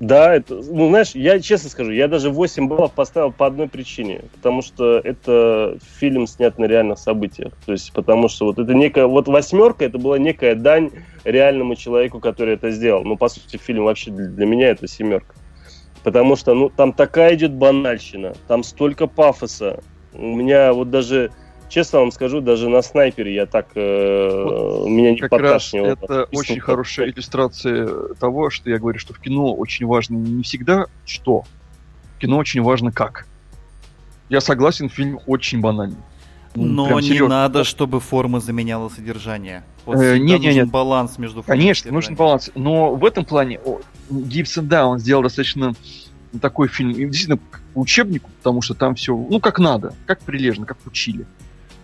да, 0.01 0.33
это, 0.33 0.55
ну, 0.55 0.89
знаешь, 0.89 1.11
я 1.13 1.39
честно 1.39 1.69
скажу, 1.69 1.91
я 1.91 2.07
даже 2.07 2.31
8 2.31 2.67
баллов 2.67 2.91
поставил 2.91 3.31
по 3.31 3.45
одной 3.45 3.69
причине, 3.69 4.23
потому 4.33 4.63
что 4.63 4.97
это 4.97 5.77
фильм 5.99 6.25
снят 6.25 6.57
на 6.57 6.65
реальных 6.65 6.97
событиях, 6.97 7.53
то 7.67 7.71
есть 7.71 7.93
потому 7.93 8.27
что 8.27 8.47
вот 8.47 8.57
это 8.57 8.73
некая, 8.73 9.05
вот 9.05 9.27
восьмерка, 9.27 9.85
это 9.85 9.99
была 9.99 10.17
некая 10.17 10.55
дань 10.55 10.89
реальному 11.23 11.75
человеку, 11.75 12.19
который 12.19 12.55
это 12.55 12.71
сделал, 12.71 13.03
ну, 13.03 13.15
по 13.15 13.29
сути, 13.29 13.57
фильм 13.57 13.83
вообще 13.83 14.09
для, 14.09 14.25
для 14.25 14.47
меня 14.47 14.69
это 14.69 14.87
семерка, 14.87 15.35
потому 16.01 16.35
что, 16.35 16.55
ну, 16.55 16.69
там 16.69 16.93
такая 16.93 17.35
идет 17.35 17.53
банальщина, 17.53 18.33
там 18.47 18.63
столько 18.63 19.05
пафоса, 19.05 19.81
у 20.13 20.35
меня 20.35 20.73
вот 20.73 20.89
даже, 20.89 21.29
честно 21.71 21.99
вам 21.99 22.11
скажу, 22.11 22.41
даже 22.41 22.69
на 22.69 22.81
снайпере 22.81 23.33
я 23.33 23.45
так, 23.45 23.67
э, 23.75 23.79
меня 24.87 25.11
не 25.11 25.17
Как 25.17 25.31
раз 25.39 25.73
это 25.73 26.27
И 26.29 26.35
очень 26.35 26.59
хорошая 26.59 27.09
иллюстрация 27.09 28.13
того, 28.19 28.49
что 28.49 28.69
я 28.69 28.77
говорю, 28.77 28.99
что 28.99 29.13
в 29.13 29.19
кино 29.19 29.53
очень 29.55 29.85
важно 29.85 30.15
не 30.17 30.43
всегда 30.43 30.85
что. 31.05 31.43
В 32.17 32.19
кино 32.19 32.37
очень 32.37 32.61
важно 32.61 32.91
как. 32.91 33.25
Я 34.29 34.41
согласен, 34.41 34.89
фильм 34.89 35.19
очень 35.25 35.61
банальный. 35.61 35.97
Но 36.53 36.85
прям 36.87 36.99
не 36.99 37.07
серьезно. 37.07 37.29
надо, 37.29 37.63
чтобы 37.63 38.01
форма 38.01 38.41
заменяла 38.41 38.89
содержание. 38.89 39.63
Вот 39.85 39.95
Э, 39.97 40.17
нет, 40.17 40.41
нет, 40.41 40.43
нужен 40.43 40.53
нет. 40.63 40.69
баланс 40.69 41.17
между 41.17 41.41
формой 41.41 41.57
и 41.57 41.61
Конечно, 41.61 41.91
нужен 41.91 42.15
содержанием. 42.15 42.17
баланс. 42.17 42.51
Но 42.55 42.95
в 42.95 43.05
этом 43.05 43.23
плане 43.23 43.59
о, 43.63 43.79
Гибсон, 44.09 44.67
да, 44.67 44.85
он 44.85 44.99
сделал 44.99 45.23
достаточно 45.23 45.73
такой 46.41 46.67
фильм, 46.67 46.91
и 46.91 47.05
действительно, 47.05 47.39
как 47.49 47.61
по 47.73 47.79
учебнику, 47.79 48.29
потому 48.37 48.61
что 48.61 48.73
там 48.73 48.95
все, 48.95 49.15
ну, 49.15 49.39
как 49.39 49.59
надо, 49.59 49.93
как 50.05 50.19
прилежно, 50.21 50.65
как 50.65 50.77
учили. 50.85 51.25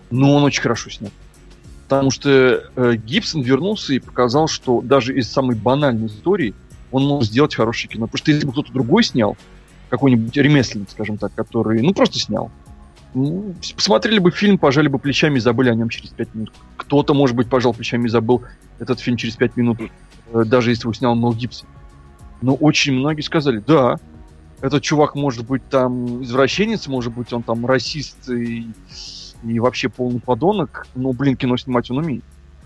Но 0.09 0.35
он 0.35 0.43
очень 0.43 0.61
хорошо 0.61 0.89
снят. 0.89 1.11
Потому 1.88 2.11
что 2.11 2.29
э, 2.75 2.95
Гибсон 2.95 3.41
вернулся 3.41 3.93
и 3.93 3.99
показал, 3.99 4.47
что 4.47 4.81
даже 4.81 5.17
из 5.17 5.31
самой 5.31 5.55
банальной 5.55 6.07
истории 6.07 6.53
он 6.91 7.05
может 7.05 7.31
сделать 7.31 7.55
хорошее 7.55 7.89
кино. 7.89 8.07
Потому 8.07 8.17
что 8.17 8.31
если 8.31 8.45
бы 8.45 8.51
кто-то 8.51 8.73
другой 8.73 9.03
снял, 9.03 9.38
какой-нибудь 9.89 10.35
ремесленник, 10.35 10.89
скажем 10.89 11.17
так, 11.17 11.34
который, 11.34 11.81
ну, 11.81 11.93
просто 11.93 12.19
снял, 12.19 12.51
ну, 13.13 13.55
посмотрели 13.75 14.19
бы 14.19 14.31
фильм, 14.31 14.57
пожали 14.57 14.88
бы 14.89 14.99
плечами 14.99 15.38
и 15.38 15.39
забыли 15.39 15.69
о 15.69 15.75
нем 15.75 15.89
через 15.89 16.09
пять 16.09 16.34
минут. 16.35 16.51
Кто-то, 16.75 17.13
может 17.13 17.35
быть, 17.35 17.49
пожал 17.49 17.73
плечами 17.73 18.07
и 18.07 18.09
забыл 18.09 18.43
этот 18.79 18.99
фильм 18.99 19.17
через 19.17 19.35
пять 19.35 19.55
минут, 19.55 19.79
э, 20.34 20.43
даже 20.45 20.71
если 20.71 20.84
его 20.84 20.93
снял 20.93 21.15
Мел 21.15 21.34
Гибсон. 21.34 21.69
Но 22.41 22.53
очень 22.53 22.93
многие 22.93 23.21
сказали, 23.21 23.63
да, 23.65 23.95
этот 24.61 24.84
чувак 24.84 25.15
может 25.15 25.45
быть 25.47 25.67
там 25.69 26.23
извращенец, 26.23 26.88
может 26.88 27.13
быть 27.13 27.31
он 27.31 27.43
там 27.43 27.65
расист 27.65 28.29
и, 28.29 28.67
и 29.43 29.59
вообще 29.59 29.89
полный 29.89 30.19
подонок, 30.19 30.88
но, 30.95 31.14
блин, 31.14 31.35
кино 31.35 31.57
снимать 31.57 31.89
он 31.91 31.99
умеет. 31.99 32.23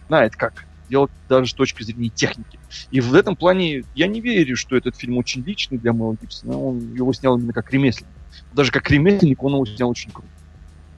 Знает 0.08 0.36
как 0.36 0.66
делать 0.92 1.12
даже 1.30 1.50
с 1.50 1.54
точки 1.54 1.84
зрения 1.84 2.10
техники. 2.10 2.60
И 2.92 3.00
в 3.00 3.16
этом 3.16 3.36
плане 3.36 3.84
я 3.96 4.08
не 4.08 4.20
верю, 4.20 4.58
что 4.58 4.76
этот 4.76 4.98
фильм 4.98 5.18
очень 5.18 5.42
личный 5.42 5.78
для 5.78 5.94
Мэла 5.94 6.18
Гибсона. 6.22 6.58
Он 6.58 6.94
его 6.94 7.14
снял 7.14 7.38
именно 7.38 7.54
как 7.54 7.72
ремесленник. 7.72 8.14
Даже 8.54 8.72
как 8.72 8.92
ремесленник 8.92 9.42
он 9.42 9.54
его 9.54 9.66
снял 9.66 9.90
очень 9.90 10.12
круто. 10.12 10.28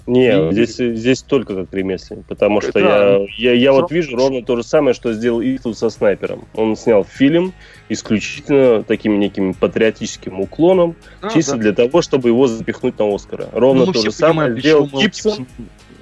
Не, 0.06 0.50
И- 0.50 0.52
здесь, 0.54 0.76
здесь 1.00 1.22
только 1.24 1.56
как 1.56 1.74
ремесленник, 1.74 2.26
потому 2.26 2.60
что 2.62 2.74
Да. 2.74 3.18
я, 3.18 3.28
я, 3.38 3.54
я 3.54 3.72
вот 3.72 3.90
вижу 3.92 4.18
ровно 4.18 4.44
то 4.44 4.56
же 4.58 4.64
самое, 4.64 4.94
что 4.94 5.14
сделал 5.14 5.42
Иствуд 5.42 5.78
со 5.78 5.90
снайпером. 5.90 6.46
Он 6.56 6.76
снял 6.76 7.06
фильм 7.06 7.54
исключительно 7.90 8.84
таким 8.84 9.20
неким 9.20 9.54
патриотическим 9.54 10.40
уклоном, 10.42 10.96
Да, 11.22 11.30
чисто 11.30 11.54
да. 11.54 11.58
для 11.60 11.72
того, 11.74 12.02
чтобы 12.02 12.30
его 12.30 12.48
запихнуть 12.48 13.00
на 13.00 13.14
Оскара. 13.14 13.48
Ровно 13.54 13.86
Ну, 13.86 13.94
то 13.94 14.02
же 14.02 14.12
самое 14.12 14.54
понимаем, 14.54 14.60
сделал 14.60 14.88
Гибсон. 14.88 15.48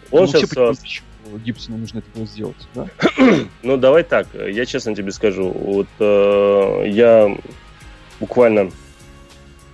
Он 0.10 0.28
все 0.28 0.40
сейчас 0.40 0.50
понимаем, 0.50 0.76
Гибсону 1.46 1.78
нужно 1.78 2.00
это 2.00 2.08
было 2.16 2.26
сделать. 2.26 2.56
Да? 2.76 2.88
Ну, 3.64 3.78
давай 3.78 4.04
так, 4.04 4.28
я 4.34 4.66
честно 4.66 4.96
тебе 4.96 5.12
скажу. 5.12 5.50
Вот 5.50 5.88
э, 6.00 6.84
я 6.88 7.38
буквально 8.20 8.72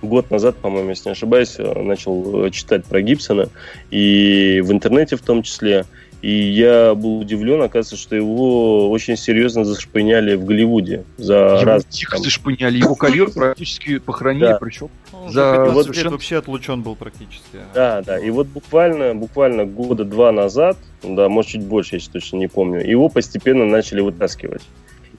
год 0.02 0.30
назад, 0.30 0.56
по-моему, 0.56 0.90
если 0.90 1.08
не 1.08 1.12
ошибаюсь, 1.12 1.56
э, 1.58 1.82
начал 1.82 2.46
э, 2.46 2.50
читать 2.50 2.84
про 2.84 3.00
Гибсона, 3.02 3.48
и 3.90 4.60
в 4.64 4.72
интернете 4.72 5.16
в 5.16 5.22
том 5.22 5.42
числе. 5.42 5.84
И 6.20 6.32
я 6.32 6.96
был 6.96 7.20
удивлен, 7.20 7.62
оказывается, 7.62 7.96
что 7.96 8.16
его 8.16 8.90
очень 8.90 9.16
серьезно 9.16 9.64
зашпыняли 9.64 10.34
в 10.34 10.44
Голливуде 10.44 11.04
за 11.16 11.34
Его 11.34 11.62
раз. 11.64 11.84
тихо 11.84 12.16
там- 12.16 12.24
зашпыняли, 12.24 12.78
его 12.78 12.96
карьеру 12.96 13.30
практически 13.30 13.98
похоронили, 13.98 14.46
Да. 14.46 14.58
причем 14.60 14.88
За 15.28 15.52
15 15.52 15.74
вот 15.74 15.82
совершенно- 15.84 16.10
вообще 16.10 16.36
отлучен 16.38 16.82
был 16.82 16.96
практически. 16.96 17.58
Да, 17.72 18.02
да. 18.02 18.18
И 18.18 18.30
вот 18.30 18.48
буквально, 18.48 19.14
буквально 19.14 19.64
года 19.64 20.02
два 20.04 20.32
назад, 20.32 20.76
да, 21.04 21.28
может 21.28 21.52
чуть 21.52 21.62
больше, 21.64 21.94
я 21.96 22.02
точно 22.12 22.38
не 22.38 22.48
помню, 22.48 22.80
его 22.84 23.08
постепенно 23.08 23.64
начали 23.64 24.00
вытаскивать. 24.00 24.62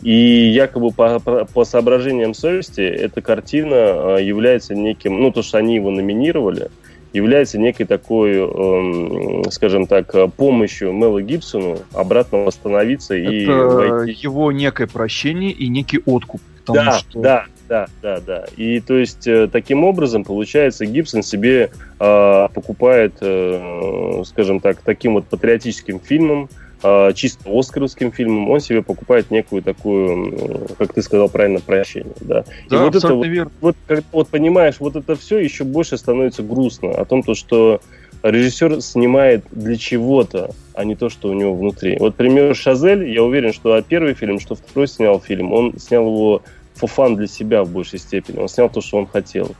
И 0.01 0.13
якобы 0.13 0.91
по, 0.91 1.19
по, 1.19 1.65
соображениям 1.65 2.33
совести 2.33 2.81
эта 2.81 3.21
картина 3.21 3.73
э, 3.73 4.23
является 4.23 4.73
неким, 4.73 5.19
ну 5.19 5.31
то, 5.31 5.41
что 5.43 5.57
они 5.57 5.75
его 5.75 5.91
номинировали, 5.91 6.69
является 7.11 7.57
некой 7.57 7.85
такой, 7.85 8.35
эм, 8.35 9.51
скажем 9.51 9.87
так, 9.87 10.13
помощью 10.37 10.93
Мэла 10.93 11.21
Гибсону 11.21 11.79
обратно 11.93 12.39
восстановиться 12.39 13.15
и 13.15 13.43
Это 13.43 13.51
войти. 13.51 14.17
его 14.21 14.51
некое 14.53 14.87
прощение 14.87 15.51
и 15.51 15.67
некий 15.67 15.99
откуп. 16.05 16.41
Да, 16.65 16.99
что 16.99 17.19
да, 17.19 17.45
да, 17.67 17.87
да, 18.01 18.19
да. 18.19 18.45
И 18.55 18.79
то 18.79 18.95
есть 18.95 19.27
э, 19.27 19.47
таким 19.51 19.83
образом, 19.83 20.23
получается, 20.23 20.85
Гибсон 20.85 21.23
себе 21.23 21.71
э, 21.99 22.47
покупает, 22.53 23.15
э, 23.21 24.23
скажем 24.25 24.59
так, 24.59 24.77
таким 24.81 25.15
вот 25.15 25.25
патриотическим 25.25 25.99
фильмом, 25.99 26.47
э, 26.51 26.68
чисто 27.13 27.49
оскаровским 27.51 28.11
фильмом, 28.11 28.49
он 28.49 28.59
себе 28.61 28.81
покупает 28.81 29.31
некую 29.31 29.61
такую, 29.61 30.67
как 30.77 30.93
ты 30.93 31.01
сказал 31.01 31.29
правильно, 31.29 31.59
прощение, 31.59 32.13
да. 32.21 32.45
И 32.67 32.69
Да, 32.69 32.85
вот 32.85 32.95
это 32.95 33.13
вот 33.13 33.27
верно. 33.27 33.51
вот, 33.59 33.75
как- 33.85 34.03
вот 34.11 34.29
понимаешь, 34.29 34.75
вот 34.79 34.95
это 34.95 35.15
все 35.15 35.39
еще 35.39 35.63
больше 35.65 35.97
становится 35.97 36.41
грустно 36.41 36.91
о 36.91 37.03
том, 37.05 37.21
то, 37.23 37.35
что 37.35 37.81
режиссер 38.23 38.81
снимает 38.81 39.43
для 39.51 39.75
чего-то, 39.77 40.51
а 40.73 40.83
не 40.85 40.95
то, 40.95 41.09
что 41.09 41.29
у 41.29 41.33
него 41.33 41.53
внутри. 41.53 41.97
Вот, 41.99 42.15
пример 42.15 42.55
Шазель, 42.55 43.09
я 43.09 43.23
уверен, 43.23 43.53
что 43.53 43.73
а 43.73 43.81
первый 43.81 44.13
фильм, 44.13 44.39
что 44.39 44.55
второй 44.55 44.87
снял 44.87 45.19
фильм, 45.19 45.51
он 45.53 45.77
снял 45.79 46.05
его 46.05 46.41
фофан 46.75 47.15
для 47.17 47.27
себя 47.27 47.63
в 47.63 47.69
большей 47.69 47.99
степени. 47.99 48.39
Он 48.39 48.47
снял 48.47 48.69
то, 48.69 48.79
что 48.81 48.97
он 48.97 49.07
хотел. 49.07 49.51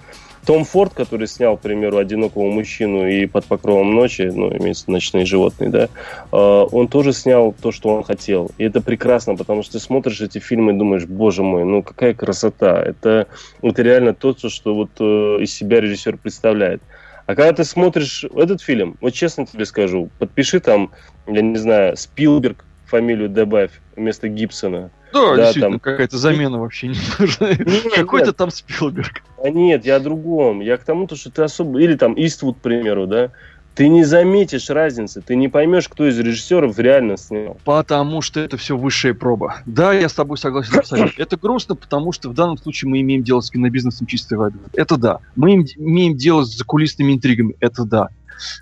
Том 0.49 0.65
Форд, 0.65 0.95
который 0.95 1.27
снял, 1.27 1.57
к 1.57 1.61
примеру, 1.61 1.99
«Одинокого 1.99 2.49
мужчину» 2.49 3.07
и 3.07 3.27
«Под 3.27 3.45
покровом 3.45 3.93
ночи», 3.93 4.31
ну, 4.33 4.51
имеется 4.57 4.89
«Ночные 4.89 5.23
животные», 5.23 5.69
да, 5.69 5.89
э, 6.31 6.35
он 6.71 6.87
тоже 6.87 7.13
снял 7.13 7.53
то, 7.61 7.71
что 7.71 7.89
он 7.89 8.01
хотел. 8.01 8.49
И 8.57 8.63
это 8.63 8.81
прекрасно, 8.81 9.35
потому 9.35 9.61
что 9.61 9.73
ты 9.73 9.79
смотришь 9.79 10.21
эти 10.21 10.39
фильмы 10.39 10.71
и 10.71 10.75
думаешь, 10.75 11.05
боже 11.05 11.43
мой, 11.43 11.65
ну 11.65 11.83
какая 11.83 12.15
красота. 12.15 12.81
Это, 12.81 13.27
это 13.61 13.83
реально 13.83 14.15
то, 14.15 14.35
что 14.35 14.73
вот 14.73 14.89
э, 14.99 15.03
из 15.43 15.53
себя 15.53 15.81
режиссер 15.81 16.17
представляет. 16.17 16.81
А 17.27 17.35
когда 17.35 17.53
ты 17.53 17.63
смотришь 17.63 18.25
этот 18.35 18.63
фильм, 18.63 18.97
вот 19.01 19.13
честно 19.13 19.45
тебе 19.45 19.65
скажу, 19.65 20.09
подпиши 20.17 20.59
там, 20.61 20.89
я 21.27 21.43
не 21.43 21.57
знаю, 21.57 21.95
Спилберг, 21.95 22.65
фамилию 22.87 23.29
добавь 23.29 23.69
вместо 23.95 24.27
Гибсона. 24.27 24.89
Да, 25.13 25.35
Да, 25.35 25.35
действительно, 25.37 25.71
там- 25.71 25.79
какая-то 25.79 26.17
замена 26.17 26.59
вообще 26.59 26.87
не 26.89 26.97
нужна. 27.17 27.49
Какой-то 27.95 28.33
там 28.33 28.51
Спилберг. 28.51 29.23
А 29.43 29.49
нет, 29.49 29.85
я 29.85 29.95
о 29.97 29.99
другом. 29.99 30.59
Я 30.61 30.77
к 30.77 30.83
тому, 30.83 31.07
то, 31.07 31.15
что 31.15 31.31
ты 31.31 31.41
особо... 31.43 31.79
Или 31.81 31.95
там 31.95 32.13
Иствуд, 32.15 32.57
к 32.57 32.61
примеру, 32.61 33.07
да? 33.07 33.31
Ты 33.75 33.87
не 33.87 34.03
заметишь 34.03 34.69
разницы, 34.69 35.21
ты 35.21 35.37
не 35.37 35.47
поймешь, 35.47 35.87
кто 35.87 36.05
из 36.05 36.19
режиссеров 36.19 36.77
реально 36.79 37.15
снял. 37.15 37.57
Потому 37.63 38.19
что 38.21 38.41
это 38.41 38.57
все 38.57 38.75
высшая 38.75 39.13
проба. 39.13 39.57
Да, 39.65 39.93
я 39.93 40.09
с 40.09 40.13
тобой 40.13 40.37
согласен 40.37 40.77
абсолютно. 40.79 41.21
Это 41.21 41.37
грустно, 41.37 41.75
потому 41.75 42.11
что 42.11 42.29
в 42.29 42.33
данном 42.33 42.57
случае 42.57 42.89
мы 42.89 42.99
имеем 42.99 43.23
дело 43.23 43.39
с 43.39 43.49
кинобизнесом 43.49 44.05
чистой 44.05 44.37
воды. 44.37 44.57
Это 44.73 44.97
да. 44.97 45.19
Мы 45.37 45.53
им- 45.53 45.65
имеем 45.77 46.17
дело 46.17 46.43
с 46.43 46.57
закулисными 46.57 47.13
интригами. 47.13 47.55
Это 47.61 47.85
да. 47.85 48.09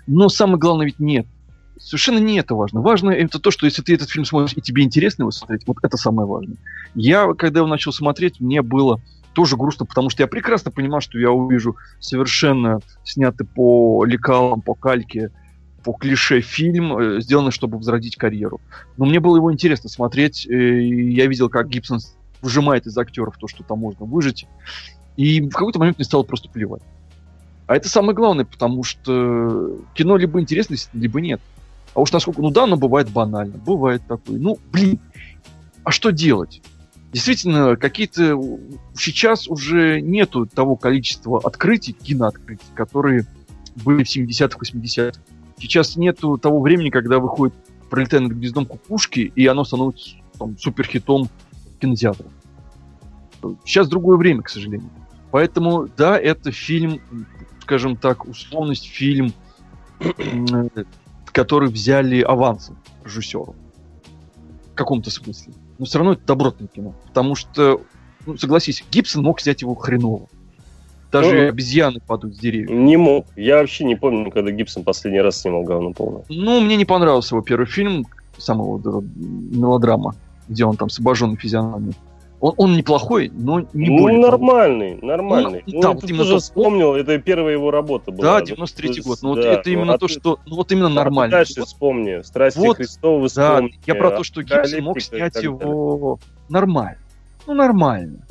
Но 0.06 0.28
самое 0.28 0.58
главное 0.58 0.86
ведь 0.86 1.00
нет. 1.00 1.26
Совершенно 1.80 2.18
не 2.18 2.38
это 2.38 2.54
важно. 2.54 2.80
Важно 2.80 3.10
это 3.10 3.38
то, 3.38 3.50
что 3.50 3.66
если 3.66 3.82
ты 3.82 3.94
этот 3.94 4.10
фильм 4.10 4.24
смотришь 4.24 4.54
и 4.56 4.60
тебе 4.60 4.82
интересно 4.82 5.22
его 5.22 5.30
смотреть, 5.30 5.66
вот 5.66 5.78
это 5.82 5.96
самое 5.96 6.28
важное. 6.28 6.56
Я, 6.94 7.32
когда 7.34 7.60
его 7.60 7.68
начал 7.68 7.92
смотреть, 7.92 8.40
мне 8.40 8.62
было 8.62 9.00
тоже 9.32 9.56
грустно, 9.56 9.86
потому 9.86 10.10
что 10.10 10.22
я 10.22 10.26
прекрасно 10.26 10.70
понимал, 10.70 11.00
что 11.00 11.18
я 11.18 11.30
увижу 11.30 11.76
совершенно 12.00 12.80
снятый 13.04 13.46
по 13.46 14.04
лекалам, 14.04 14.62
по 14.62 14.74
кальке, 14.74 15.30
по 15.84 15.92
клише 15.92 16.40
фильм, 16.40 16.98
э, 16.98 17.20
сделанный, 17.20 17.52
чтобы 17.52 17.78
возродить 17.78 18.16
карьеру. 18.16 18.60
Но 18.96 19.06
мне 19.06 19.20
было 19.20 19.36
его 19.36 19.52
интересно 19.52 19.88
смотреть. 19.88 20.46
э, 20.46 20.82
Я 20.82 21.26
видел, 21.26 21.48
как 21.48 21.68
Гибсон 21.68 22.00
выжимает 22.42 22.86
из 22.86 22.98
актеров 22.98 23.36
то, 23.38 23.46
что 23.46 23.62
там 23.62 23.78
можно 23.78 24.06
выжить. 24.06 24.46
И 25.16 25.40
в 25.40 25.50
какой-то 25.50 25.78
момент 25.78 25.98
мне 25.98 26.04
стало 26.04 26.24
просто 26.24 26.48
плевать. 26.48 26.82
А 27.66 27.76
это 27.76 27.88
самое 27.88 28.14
главное, 28.14 28.44
потому 28.44 28.82
что 28.82 29.78
кино 29.94 30.16
либо 30.16 30.40
интересно, 30.40 30.76
либо 30.94 31.20
нет. 31.20 31.40
А 31.98 32.00
уж 32.00 32.12
насколько, 32.12 32.40
ну 32.42 32.50
да, 32.50 32.62
оно 32.62 32.76
бывает 32.76 33.10
банально, 33.10 33.58
бывает 33.58 34.02
такое. 34.06 34.38
Ну, 34.38 34.56
блин, 34.70 35.00
а 35.82 35.90
что 35.90 36.10
делать? 36.10 36.62
Действительно, 37.12 37.74
какие-то 37.74 38.40
сейчас 38.94 39.48
уже 39.48 40.00
нету 40.00 40.46
того 40.46 40.76
количества 40.76 41.40
открытий, 41.42 41.92
кинооткрытий, 41.92 42.68
которые 42.76 43.26
были 43.84 44.04
в 44.04 44.16
70-х, 44.16 44.58
80-х. 44.60 45.20
Сейчас 45.58 45.96
нету 45.96 46.38
того 46.38 46.60
времени, 46.60 46.90
когда 46.90 47.18
выходит 47.18 47.56
«Пролетая 47.90 48.20
над 48.20 48.30
гнездом 48.30 48.64
кукушки», 48.64 49.32
и 49.34 49.46
оно 49.48 49.64
становится 49.64 50.10
там, 50.38 50.56
суперхитом 50.56 51.28
кинотеатров. 51.80 52.30
Сейчас 53.64 53.88
другое 53.88 54.18
время, 54.18 54.42
к 54.42 54.50
сожалению. 54.50 54.90
Поэтому, 55.32 55.88
да, 55.96 56.16
это 56.16 56.52
фильм, 56.52 57.00
скажем 57.62 57.96
так, 57.96 58.24
условность 58.24 58.86
фильм, 58.86 59.32
м, 59.98 60.70
который 61.38 61.68
взяли 61.68 62.20
авансом 62.20 62.76
режиссеру. 63.04 63.54
В 64.72 64.74
каком-то 64.74 65.08
смысле. 65.08 65.52
Но 65.78 65.84
все 65.84 65.98
равно 65.98 66.14
это 66.14 66.22
добротное 66.26 66.66
кино. 66.66 66.94
Потому 67.06 67.36
что, 67.36 67.82
ну, 68.26 68.36
согласись, 68.36 68.84
Гибсон 68.90 69.22
мог 69.22 69.40
взять 69.40 69.62
его 69.62 69.76
хреново. 69.76 70.26
Даже 71.12 71.42
Ну, 71.42 71.48
обезьяны 71.48 72.00
падают 72.04 72.34
с 72.34 72.40
деревьев. 72.40 72.70
Не 72.70 72.96
мог. 72.96 73.26
Я 73.36 73.58
вообще 73.58 73.84
не 73.84 73.94
помню, 73.94 74.32
когда 74.32 74.50
Гибсон 74.50 74.82
последний 74.82 75.20
раз 75.20 75.40
снимал 75.40 75.62
говно 75.62 75.92
полное. 75.92 76.24
Ну, 76.28 76.60
мне 76.60 76.74
не 76.74 76.84
понравился 76.84 77.36
его 77.36 77.44
первый 77.44 77.66
фильм, 77.66 78.04
самого 78.36 78.80
мелодрама, 79.14 80.16
где 80.48 80.64
он 80.64 80.76
там 80.76 80.90
с 80.90 80.98
обожженной 80.98 81.36
физиономией. 81.36 81.94
Он, 82.40 82.54
он 82.56 82.76
неплохой, 82.76 83.30
но 83.34 83.60
не 83.72 83.88
ну, 83.90 83.98
более 83.98 84.20
того. 84.22 84.30
нормальный, 84.30 84.98
нормальный. 85.02 85.62
Ну, 85.66 85.72
Ну, 85.74 85.80
да, 85.80 85.88
я 85.88 85.94
вот 85.94 86.04
именно 86.04 86.18
тоже 86.18 86.32
то- 86.34 86.38
вспомнил, 86.40 86.94
это 86.94 87.18
первая 87.18 87.54
его 87.54 87.70
работа 87.72 88.12
была. 88.12 88.40
Да, 88.40 88.44
93-й 88.44 89.00
год. 89.00 89.18
Ну, 89.22 89.28
вот 89.30 89.40
да, 89.40 89.52
это 89.54 89.62
ну, 89.68 89.72
именно 89.72 89.94
а 89.94 89.98
то, 89.98 90.06
ты- 90.06 90.12
что... 90.12 90.38
Ну, 90.46 90.56
вот 90.56 90.70
именно 90.70 90.86
а 90.86 90.90
ты 90.90 90.94
нормально. 90.94 91.36
Дальше 91.36 91.54
Вот, 91.58 91.66
вспомни. 91.66 92.22
Страсти 92.22 92.58
Вот, 92.58 92.76
Христовы 92.76 93.28
да, 93.34 93.54
вспомни. 93.56 93.80
я 93.86 93.94
про 93.96 94.10
то, 94.12 94.22
что 94.22 94.42
Гибсон 94.42 94.84
мог 94.84 95.00
снять 95.00 95.42
его 95.42 96.20
нормально. 96.48 96.98
Ну, 97.46 97.54
нормально. 97.54 98.26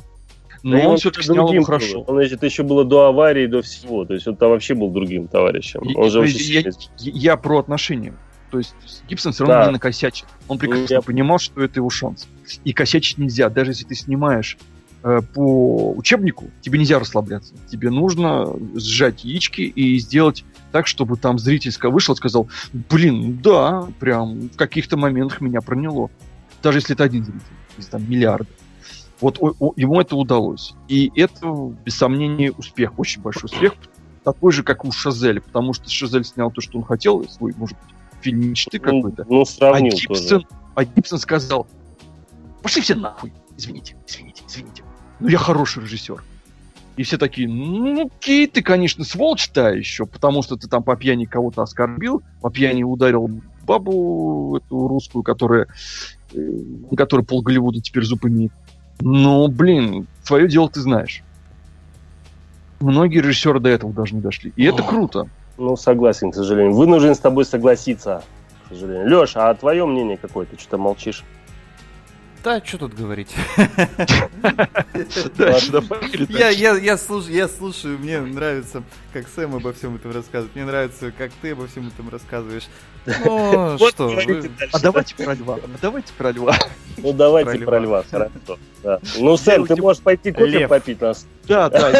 Но 0.62 0.76
Да 0.76 0.84
он, 0.84 0.90
он 0.92 0.96
все-таки 0.96 1.26
снял 1.26 1.52
его 1.52 1.64
хорошо. 1.64 2.04
Он, 2.06 2.16
значит, 2.16 2.42
еще 2.42 2.62
было 2.62 2.84
до 2.84 3.06
аварии, 3.06 3.46
до 3.46 3.62
всего. 3.62 4.04
То 4.04 4.14
есть 4.14 4.26
он 4.26 4.36
там 4.36 4.50
вообще 4.50 4.74
был 4.74 4.90
другим 4.90 5.28
товарищем. 5.28 5.80
Он 5.96 6.10
же 6.10 6.20
я, 6.20 6.28
сильно- 6.28 6.72
я 6.98 7.36
про 7.36 7.58
отношения. 7.60 8.14
То 8.50 8.58
есть 8.58 8.74
Гибсон 9.08 9.32
все 9.32 9.44
равно 9.44 9.60
Да. 9.60 9.66
не 9.66 9.72
накосячит. 9.72 10.26
Он 10.48 10.58
прекрасно 10.58 10.94
Я- 10.94 11.00
понимал, 11.02 11.38
что 11.38 11.62
это 11.62 11.80
его 11.80 11.90
шанс. 11.90 12.26
И 12.64 12.72
косячить 12.72 13.18
нельзя. 13.18 13.48
Даже 13.50 13.72
если 13.72 13.84
ты 13.84 13.94
снимаешь 13.94 14.56
э, 15.04 15.20
по 15.32 15.92
учебнику, 15.92 16.50
тебе 16.60 16.76
нельзя 16.78 16.98
расслабляться. 16.98 17.54
Тебе 17.70 17.88
нужно 17.90 18.46
сжать 18.74 19.22
яички 19.24 19.60
и 19.60 19.96
сделать 20.00 20.44
так, 20.72 20.88
чтобы 20.88 21.16
там 21.16 21.38
зритель 21.38 21.72
вышел 21.88 22.14
и 22.14 22.16
сказал, 22.16 22.48
блин, 22.72 23.38
да, 23.40 23.86
прям 24.00 24.48
в 24.48 24.56
каких-то 24.56 24.96
моментах 24.96 25.40
меня 25.40 25.60
проняло. 25.60 26.10
Даже 26.64 26.78
если 26.78 26.94
это 26.96 27.04
один 27.04 27.24
зритель, 27.24 27.42
если 27.76 27.90
там 27.92 28.10
миллиарды. 28.10 28.48
Вот 29.20 29.38
о- 29.40 29.54
о- 29.60 29.72
ему 29.76 30.00
это 30.00 30.16
удалось. 30.16 30.74
И 30.88 31.12
это, 31.14 31.46
без 31.84 31.94
сомнения, 31.94 32.50
успех, 32.50 32.98
очень 32.98 33.22
большой 33.22 33.44
успех. 33.44 33.74
Такой 34.24 34.50
же, 34.52 34.64
как 34.64 34.84
у 34.84 34.90
Шазеля, 34.90 35.40
потому 35.40 35.74
что 35.74 35.88
Шазель 35.88 36.24
снял 36.24 36.50
то, 36.50 36.60
что 36.60 36.76
он 36.76 36.84
хотел, 36.84 37.26
свой, 37.28 37.54
может 37.56 37.76
быть, 37.86 37.94
мечты 38.26 38.80
ну, 38.80 39.02
какой-то. 39.02 39.26
ну, 39.28 39.42
А 39.42 39.46
сравнил 39.46 39.92
Гибсон, 39.92 40.42
тоже. 40.42 40.46
а 40.74 40.84
Гибсон 40.84 41.18
сказал, 41.18 41.66
пошли 42.62 42.82
все 42.82 42.94
нахуй, 42.94 43.32
извините, 43.56 43.96
извините, 44.06 44.44
извините. 44.46 44.82
Ну 45.20 45.28
я 45.28 45.38
хороший 45.38 45.82
режиссер. 45.82 46.22
И 46.96 47.04
все 47.04 47.16
такие, 47.16 47.48
ну, 47.48 48.06
окей, 48.06 48.48
ты, 48.48 48.60
конечно, 48.60 49.04
сволочь 49.04 49.48
та 49.50 49.70
еще, 49.70 50.04
потому 50.04 50.42
что 50.42 50.56
ты 50.56 50.66
там 50.66 50.82
по 50.82 50.96
пьяни 50.96 51.26
кого-то 51.26 51.62
оскорбил, 51.62 52.22
по 52.40 52.50
пьяни 52.50 52.82
ударил 52.82 53.30
бабу 53.62 54.56
эту 54.56 54.88
русскую, 54.88 55.22
которая, 55.22 55.68
э, 56.32 56.38
на 56.38 56.96
которой 56.96 57.24
пол 57.24 57.42
Голливуда 57.42 57.80
теперь 57.80 58.02
зуб 58.02 58.24
имеет. 58.24 58.52
Ну, 59.00 59.46
блин, 59.46 60.08
свое 60.24 60.48
дело 60.48 60.68
ты 60.68 60.80
знаешь. 60.80 61.22
Многие 62.80 63.20
режиссеры 63.20 63.60
до 63.60 63.68
этого 63.68 63.92
даже 63.92 64.16
не 64.16 64.20
дошли. 64.20 64.52
И 64.56 64.64
это 64.64 64.82
круто. 64.82 65.28
Ну, 65.58 65.76
согласен, 65.76 66.30
к 66.30 66.34
сожалению. 66.34 66.72
Вынужден 66.74 67.14
с 67.14 67.18
тобой 67.18 67.44
согласиться, 67.44 68.22
к 68.66 68.68
сожалению. 68.72 69.08
Леш, 69.08 69.32
а 69.34 69.52
твое 69.54 69.84
мнение 69.86 70.16
какое? 70.16 70.46
Ты 70.46 70.58
что-то 70.58 70.78
молчишь? 70.78 71.24
Да, 72.44 72.60
что 72.64 72.78
тут 72.78 72.94
говорить? 72.94 73.34
Я, 76.28 77.48
слушаю, 77.48 77.98
мне 77.98 78.20
нравится, 78.20 78.84
как 79.12 79.26
Сэм 79.28 79.56
обо 79.56 79.72
всем 79.72 79.96
этом 79.96 80.12
рассказывает. 80.12 80.54
Мне 80.54 80.64
нравится, 80.64 81.12
как 81.16 81.32
ты 81.42 81.50
обо 81.50 81.66
всем 81.66 81.88
этом 81.88 82.08
рассказываешь. 82.08 82.68
Ну, 83.24 83.76
что. 83.78 84.16
А 84.72 84.78
давайте 84.78 85.14
про 85.16 85.34
льва. 85.34 85.56
А 85.56 85.68
давайте 85.82 86.12
про 86.16 86.30
льва. 86.30 86.54
Ну, 86.98 87.12
давайте 87.12 87.58
Про 87.64 87.78
льва. 87.78 88.04
хорошо. 88.10 88.58
Ну, 89.18 89.36
Сэм, 89.36 89.66
ты 89.66 89.76
можешь 89.76 90.02
пойти 90.02 90.30
кофе 90.32 90.46
Лев. 90.46 90.68
попить 90.68 91.00
нас? 91.00 91.26
Да, 91.46 91.68
Да, 91.70 91.92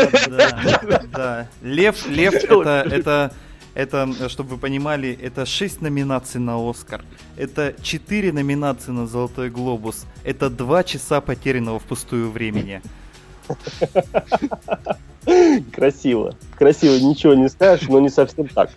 да. 1.12 1.48
Лев, 1.62 2.06
лев 2.08 2.34
это, 2.34 3.32
это, 3.78 4.28
чтобы 4.28 4.50
вы 4.50 4.58
понимали, 4.58 5.16
это 5.22 5.46
6 5.46 5.82
номинаций 5.82 6.40
на 6.40 6.58
Оскар. 6.68 7.04
Это 7.36 7.74
4 7.80 8.32
номинации 8.32 8.90
на 8.90 9.06
Золотой 9.06 9.50
Глобус. 9.50 10.04
Это 10.24 10.50
2 10.50 10.82
часа 10.82 11.20
потерянного 11.20 11.78
впустую 11.78 12.32
времени. 12.32 12.82
Красиво. 15.72 16.34
Красиво, 16.56 16.94
ничего 16.94 17.34
не 17.34 17.48
скажешь, 17.48 17.88
но 17.88 18.00
не 18.00 18.08
совсем 18.08 18.48
так. 18.48 18.70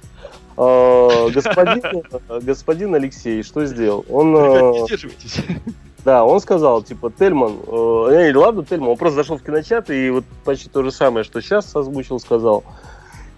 А, 0.56 1.30
Господин, 1.30 2.04
господин 2.46 2.94
Алексей 2.94 3.42
что 3.42 3.66
сделал? 3.66 4.06
Он, 4.08 4.34
не 4.34 4.84
э, 4.84 4.86
сдерживайтесь. 4.86 5.38
да, 6.06 6.24
он 6.24 6.40
сказал, 6.42 6.84
типа, 6.84 7.12
Тельман, 7.12 7.54
э, 7.66 8.30
э, 8.30 8.36
ладно, 8.36 8.64
Тельман, 8.64 8.90
он 8.90 8.98
просто 8.98 9.16
зашел 9.16 9.40
в 9.40 9.44
киночат 9.44 9.90
и 9.90 10.12
вот 10.12 10.26
почти 10.46 10.70
то 10.70 10.84
же 10.84 10.92
самое, 10.92 11.24
что 11.24 11.42
сейчас 11.42 11.76
озвучил, 11.76 12.20
сказал. 12.20 12.64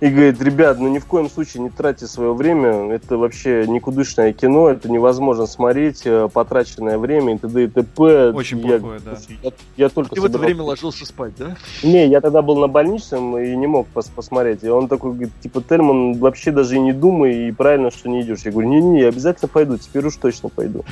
И 0.04 0.10
говорит, 0.10 0.42
ребят, 0.42 0.80
ну 0.80 0.90
ни 0.90 1.00
в 1.00 1.06
коем 1.06 1.30
случае 1.30 1.64
не 1.64 1.70
тратьте 1.70 2.08
свое 2.08 2.34
время, 2.34 2.94
это 2.94 3.18
вообще 3.18 3.66
никудышное 3.66 4.34
кино, 4.34 4.68
это 4.68 4.92
невозможно 4.92 5.46
смотреть, 5.46 6.02
э, 6.04 6.28
потраченное 6.28 6.98
время 6.98 7.36
и 7.36 7.38
т.д. 7.38 7.64
и 7.64 7.68
т.п. 7.68 8.32
Очень 8.32 8.60
Я- 8.60 8.80
плохое, 8.80 9.00
да. 9.00 9.18
Я, 9.42 9.52
я 9.78 9.88
только 9.88 10.14
Ты 10.14 10.20
в 10.20 10.26
это 10.26 10.38
время 10.38 10.64
ложился 10.64 11.06
спать, 11.06 11.32
да? 11.38 11.56
Не, 11.84 12.06
я 12.06 12.20
тогда 12.20 12.42
был 12.42 12.58
на 12.58 12.68
больничном 12.68 13.38
и 13.38 13.56
не 13.56 13.66
мог 13.66 13.88
пос- 13.94 14.12
посмотреть. 14.14 14.62
И 14.64 14.68
он 14.68 14.90
такой 14.90 15.12
говорит, 15.12 15.32
типа, 15.42 15.62
Тельман, 15.62 16.18
вообще 16.18 16.52
даже 16.52 16.76
и 16.76 16.80
не 16.82 16.92
думай, 16.92 17.48
и 17.48 17.52
правильно, 17.54 17.90
что 17.90 18.10
не 18.10 18.24
идешь. 18.24 18.42
Я 18.44 18.52
говорю, 18.52 18.68
не-не, 18.68 19.00
я 19.00 19.08
обязательно 19.08 19.48
пойду, 19.48 19.78
теперь 19.78 20.06
уж 20.06 20.18
точно 20.18 20.50
пойду. 20.50 20.84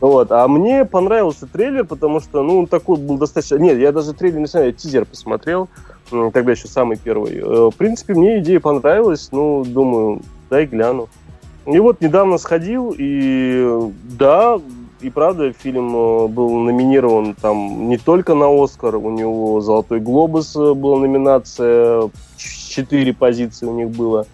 Вот. 0.00 0.32
А 0.32 0.48
мне 0.48 0.86
понравился 0.86 1.46
трейлер, 1.46 1.84
потому 1.84 2.18
что, 2.20 2.42
ну, 2.42 2.60
он 2.60 2.66
такой 2.66 2.96
был 2.96 3.18
достаточно... 3.18 3.56
Нет, 3.56 3.76
я 3.78 3.92
даже 3.92 4.14
трейлер 4.14 4.38
не 4.38 4.46
знаю, 4.46 4.68
я 4.68 4.72
тизер 4.72 5.04
посмотрел, 5.04 5.68
тогда 6.10 6.52
еще 6.52 6.68
самый 6.68 6.96
первый. 6.96 7.38
Э, 7.38 7.70
В 7.70 7.76
принципе, 7.76 8.14
мне 8.14 8.38
идея 8.38 8.60
понравилась, 8.60 9.28
ну, 9.32 9.64
думаю, 9.64 10.20
дай 10.50 10.66
гляну. 10.66 11.08
И 11.66 11.78
вот 11.78 12.00
недавно 12.00 12.38
сходил, 12.38 12.94
и 12.96 13.90
да, 14.18 14.60
и 15.00 15.10
правда, 15.10 15.52
фильм 15.52 15.96
э, 15.96 16.28
был 16.28 16.50
номинирован 16.50 17.34
там 17.34 17.88
не 17.88 17.96
только 17.96 18.34
на 18.34 18.46
Оскар, 18.62 18.96
у 18.96 19.10
него 19.10 19.60
Золотой 19.60 20.00
Глобус 20.00 20.54
э, 20.56 20.74
была 20.74 20.98
номинация, 20.98 22.10
четыре 22.36 23.14
позиции 23.14 23.66
у 23.66 23.74
них 23.74 23.90
было. 23.90 24.26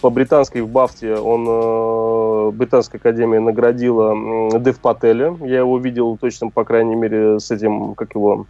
По 0.00 0.08
британской 0.08 0.60
в 0.60 0.68
Бафте 0.68 1.16
он, 1.16 2.54
Британская 2.56 2.98
академия 2.98 3.40
наградила 3.40 4.14
Дев 4.60 4.78
Пателя. 4.78 5.36
Я 5.40 5.58
его 5.58 5.78
видел 5.78 6.16
точно, 6.16 6.48
по 6.48 6.62
крайней 6.62 6.94
мере, 6.94 7.40
с 7.40 7.50
этим, 7.50 7.96
как 7.96 8.14
его, 8.14 8.46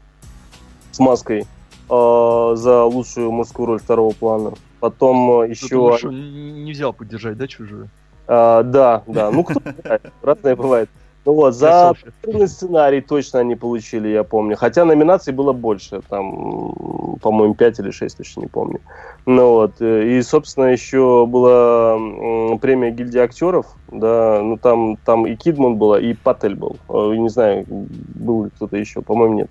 с 0.93 0.98
маской 0.98 1.47
э, 1.89 2.52
за 2.56 2.85
лучшую 2.85 3.31
мужскую 3.32 3.66
роль 3.66 3.81
второго 3.81 4.12
плана. 4.12 4.52
Потом 4.81 5.43
э, 5.43 5.47
Ты 5.47 5.52
еще... 5.52 5.69
думаешь, 5.69 6.05
он 6.05 6.65
не 6.65 6.73
взял 6.73 6.93
поддержать, 6.93 7.36
да, 7.36 7.47
чужую? 7.47 7.89
А, 8.27 8.62
да, 8.62 9.02
да. 9.06 9.31
Ну, 9.31 9.44
кто 9.44 9.60
разное 10.23 10.56
бывает. 10.56 10.90
Ну 11.28 11.35
вот, 11.35 11.55
за 11.55 11.93
трудный 12.23 12.48
сценарий 12.48 13.02
точно 13.02 13.40
они 13.40 13.55
получили, 13.55 14.09
я 14.09 14.24
помню. 14.24 14.56
Хотя 14.56 14.86
номинаций 14.86 15.35
было 15.35 15.52
больше, 15.52 16.01
там, 16.09 17.19
по-моему, 17.20 17.55
5 17.55 17.81
или 17.81 17.90
6, 17.90 18.16
точно 18.16 18.40
не 18.40 18.47
помню. 18.47 18.81
Ну 19.27 19.52
вот, 19.52 19.73
э, 19.81 20.09
и, 20.09 20.23
собственно, 20.23 20.66
еще 20.66 21.27
была 21.27 21.98
премия 22.62 22.90
гильдии 22.90 23.19
актеров, 23.19 23.66
да, 23.93 24.40
ну 24.43 24.56
там, 24.56 24.97
там 25.05 25.27
и 25.27 25.36
Кидман 25.36 25.77
была, 25.77 26.01
и 26.01 26.15
Патель 26.15 26.55
был. 26.55 26.78
Э, 26.89 27.15
Не 27.15 27.28
знаю, 27.28 27.66
был 27.69 28.44
ли 28.44 28.51
кто-то 28.56 28.78
еще, 28.78 29.02
по-моему, 29.02 29.35
нет. 29.35 29.51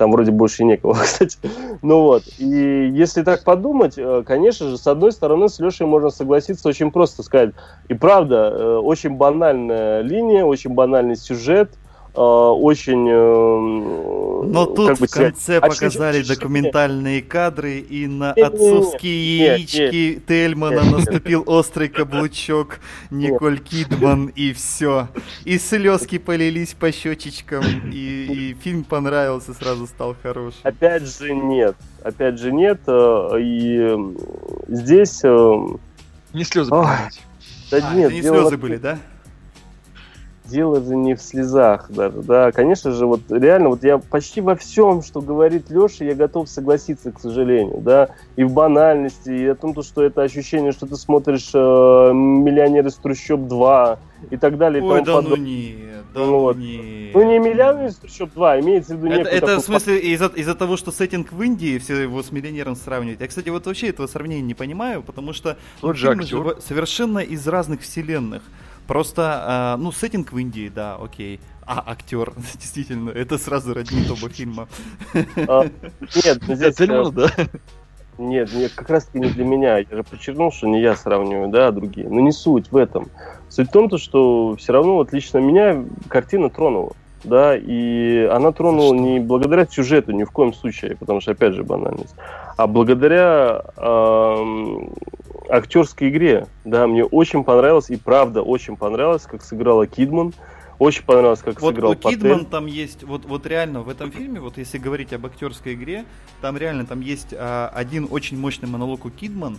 Там 0.00 0.12
вроде 0.12 0.30
больше 0.30 0.64
некого, 0.64 0.94
кстати. 1.02 1.36
Ну 1.82 2.00
вот, 2.04 2.22
и 2.38 2.88
если 2.90 3.22
так 3.22 3.44
подумать, 3.44 3.98
э, 3.98 4.22
конечно 4.24 4.66
же, 4.70 4.78
с 4.78 4.86
одной 4.86 5.12
стороны, 5.12 5.50
с 5.50 5.58
Лешей 5.58 5.86
можно 5.86 6.08
согласиться 6.08 6.70
очень 6.70 6.90
просто 6.90 7.22
сказать. 7.22 7.50
И 7.90 7.92
правда, 7.92 8.50
э, 8.50 8.76
очень 8.78 9.10
банальная 9.10 10.00
линия, 10.00 10.46
очень 10.46 10.70
банальный 10.70 11.16
сюжет, 11.16 11.74
очень... 12.18 13.08
э, 13.08 14.46
Но 14.46 14.66
тут 14.66 14.88
как 14.88 14.98
бы 14.98 15.06
в 15.06 15.10
конце 15.10 15.58
сказать, 15.58 15.62
показали 15.62 16.22
документальные 16.22 17.22
кадры, 17.22 17.78
и 17.78 18.06
на 18.06 18.32
Не-не-не, 18.36 18.42
отцовские 18.46 19.38
нет, 19.38 19.58
яички 19.58 20.22
Тельмана 20.26 20.80
нет. 20.80 20.92
наступил 20.92 21.44
острый 21.46 21.88
каблучок 21.88 22.80
Николь 23.10 23.58
Кидман, 23.60 24.26
и 24.26 24.52
все. 24.52 25.08
И 25.44 25.58
слезки 25.58 26.18
полились 26.18 26.74
по 26.74 26.90
щечечкам, 26.92 27.64
и, 27.92 27.96
и 28.50 28.56
фильм 28.62 28.84
понравился, 28.84 29.54
сразу 29.54 29.86
стал 29.86 30.16
хорошим. 30.22 30.60
Опять 30.64 31.06
же 31.18 31.34
нет. 31.34 31.76
Опять 32.02 32.38
же 32.38 32.50
нет. 32.52 32.80
э, 32.86 33.28
И 33.40 33.76
э, 33.78 33.96
здесь... 34.68 35.20
э, 35.22 35.56
Не 36.32 36.44
слезы 36.44 36.72
Ой. 36.72 36.80
понимаете. 36.82 37.20
Да 37.70 37.78
А, 37.88 37.94
нет, 37.94 38.06
это 38.06 38.14
не 38.14 38.22
слезы 38.22 38.56
в- 38.56 38.60
были, 38.60 38.76
да? 38.76 38.98
Дело 40.50 40.80
же 40.82 40.96
не 40.96 41.14
в 41.14 41.22
слезах 41.22 41.86
даже, 41.90 42.22
да. 42.22 42.50
Конечно 42.52 42.90
же, 42.90 43.06
вот 43.06 43.20
реально, 43.30 43.68
вот 43.70 43.84
я 43.84 43.98
почти 43.98 44.40
во 44.40 44.56
всем, 44.56 45.02
что 45.02 45.20
говорит 45.20 45.70
Леша, 45.70 46.04
я 46.04 46.14
готов 46.14 46.48
согласиться, 46.48 47.12
к 47.12 47.20
сожалению, 47.20 47.78
да. 47.80 48.08
И 48.36 48.42
в 48.44 48.52
банальности, 48.52 49.30
и 49.30 49.46
о 49.46 49.54
том, 49.54 49.74
то, 49.74 49.82
что 49.82 50.02
это 50.02 50.22
ощущение, 50.22 50.72
что 50.72 50.86
ты 50.86 50.96
смотришь 50.96 51.50
э, 51.54 51.58
«Миллионер 52.12 52.86
из 52.86 52.94
трущоб 52.96 53.40
2» 53.42 53.98
и 54.30 54.36
так 54.36 54.58
далее. 54.58 54.82
Ой, 54.82 55.02
да 55.02 55.12
ну 55.16 55.22
подобное. 55.22 55.38
нет, 55.46 56.04
да 56.12 56.20
Ну 56.20 56.26
ну 56.26 56.38
вот. 56.40 56.56
нет. 56.58 57.14
Ну, 57.14 57.22
не 57.30 57.38
«Миллионер 57.38 57.86
из 57.86 57.96
трущоб 57.96 58.30
2», 58.34 58.60
имеется 58.60 58.94
в 58.96 58.98
виду 59.04 59.14
Это, 59.14 59.28
это 59.30 59.40
такую 59.40 59.60
в 59.60 59.64
смысле 59.64 59.98
из-за 60.00 60.26
из 60.26 60.54
того, 60.56 60.76
что 60.76 60.90
сеттинг 60.90 61.32
в 61.32 61.42
Индии, 61.42 61.78
все 61.78 61.96
его 62.02 62.22
с 62.22 62.30
миллионером 62.32 62.74
сравнивают. 62.76 63.20
Я, 63.20 63.28
кстати, 63.28 63.48
вот 63.48 63.66
вообще 63.66 63.88
этого 63.88 64.06
сравнения 64.06 64.42
не 64.42 64.54
понимаю, 64.54 65.02
потому 65.02 65.32
что 65.32 65.56
ну, 65.82 65.88
Тот 65.88 65.96
же 65.96 66.08
фильмы 66.08 66.22
актер. 66.24 66.38
во- 66.38 66.60
совершенно 66.60 67.18
из 67.20 67.46
разных 67.46 67.80
вселенных. 67.82 68.42
Просто, 68.90 69.44
а, 69.46 69.76
ну, 69.76 69.92
сеттинг 69.92 70.32
в 70.32 70.38
Индии, 70.38 70.68
да, 70.68 70.96
окей. 70.96 71.38
А 71.64 71.80
актер, 71.92 72.32
действительно, 72.54 73.10
это 73.10 73.38
сразу 73.38 73.72
роднит 73.72 74.10
оба 74.10 74.28
фильма. 74.28 74.66
А, 75.46 75.62
Нет, 76.24 76.42
здесь... 76.48 76.60
э, 76.60 76.72
Тельман, 76.72 77.14
да? 77.14 77.28
Нет, 78.18 78.52
нет, 78.52 78.72
как 78.74 78.90
раз 78.90 79.04
таки 79.04 79.20
не 79.20 79.28
для 79.28 79.44
меня. 79.44 79.78
Я 79.78 79.86
же 79.88 80.02
подчеркнул, 80.02 80.50
что 80.50 80.66
не 80.66 80.80
я 80.80 80.96
сравниваю, 80.96 81.50
да, 81.50 81.68
а 81.68 81.70
другие. 81.70 82.08
Но 82.08 82.18
не 82.18 82.32
суть 82.32 82.72
в 82.72 82.76
этом. 82.76 83.06
Суть 83.48 83.68
в 83.68 83.70
том, 83.70 83.88
то, 83.88 83.96
что 83.96 84.56
все 84.56 84.72
равно 84.72 84.94
вот 84.94 85.12
лично 85.12 85.38
меня 85.38 85.84
картина 86.08 86.50
тронула. 86.50 86.96
Да, 87.22 87.56
и 87.56 88.28
она 88.32 88.52
тронула 88.52 88.94
что? 88.94 89.04
не 89.04 89.20
благодаря 89.20 89.66
сюжету, 89.66 90.12
ни 90.12 90.24
в 90.24 90.30
коем 90.30 90.54
случае, 90.54 90.96
потому 90.96 91.20
что, 91.20 91.32
опять 91.32 91.54
же, 91.54 91.64
банальность, 91.64 92.14
а 92.56 92.66
благодаря 92.66 93.62
эм, 93.76 94.94
актерской 95.50 96.08
игре. 96.08 96.46
Да, 96.64 96.86
мне 96.86 97.04
очень 97.04 97.44
понравилось, 97.44 97.90
и 97.90 97.96
правда 97.96 98.42
очень 98.42 98.76
понравилось, 98.76 99.22
как 99.22 99.42
сыграла 99.42 99.86
Кидман. 99.86 100.32
Очень 100.78 101.04
понравилось, 101.04 101.40
как 101.40 101.60
Вот 101.60 101.74
сыграл 101.74 101.90
у. 101.90 101.94
Кидман 101.94 102.46
там 102.46 102.64
есть, 102.64 103.04
вот, 103.04 103.26
вот 103.26 103.46
реально 103.46 103.82
в 103.82 103.90
этом 103.90 104.10
фильме, 104.10 104.40
вот 104.40 104.56
если 104.56 104.78
говорить 104.78 105.12
об 105.12 105.26
актерской 105.26 105.74
игре, 105.74 106.06
там 106.40 106.56
реально 106.56 106.86
там 106.86 107.02
есть 107.02 107.34
а, 107.36 107.70
один 107.74 108.08
очень 108.10 108.38
мощный 108.38 108.66
монолог 108.66 109.04
у 109.04 109.10
Кидман, 109.10 109.58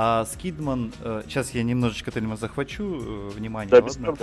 а 0.00 0.24
с 0.24 0.36
Кидман, 0.36 0.92
э, 1.02 1.22
сейчас 1.26 1.50
я 1.54 1.64
немножечко 1.64 2.12
Тельма 2.12 2.36
захвачу 2.36 2.84
э, 2.84 3.30
внимание, 3.34 3.68
Да, 3.68 3.84
ладно? 3.84 4.14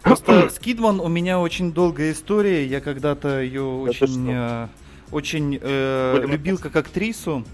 Просто 0.00 0.48
с 0.48 0.58
Кидман 0.58 0.98
у 0.98 1.08
меня 1.08 1.40
очень 1.40 1.74
долгая 1.74 2.12
история. 2.12 2.64
Я 2.64 2.80
когда-то 2.80 3.42
ее 3.42 3.62
очень, 3.62 4.30
э, 4.30 4.68
очень 5.12 5.58
э, 5.60 6.24
любил 6.26 6.56
как 6.56 6.74
актрису. 6.74 7.44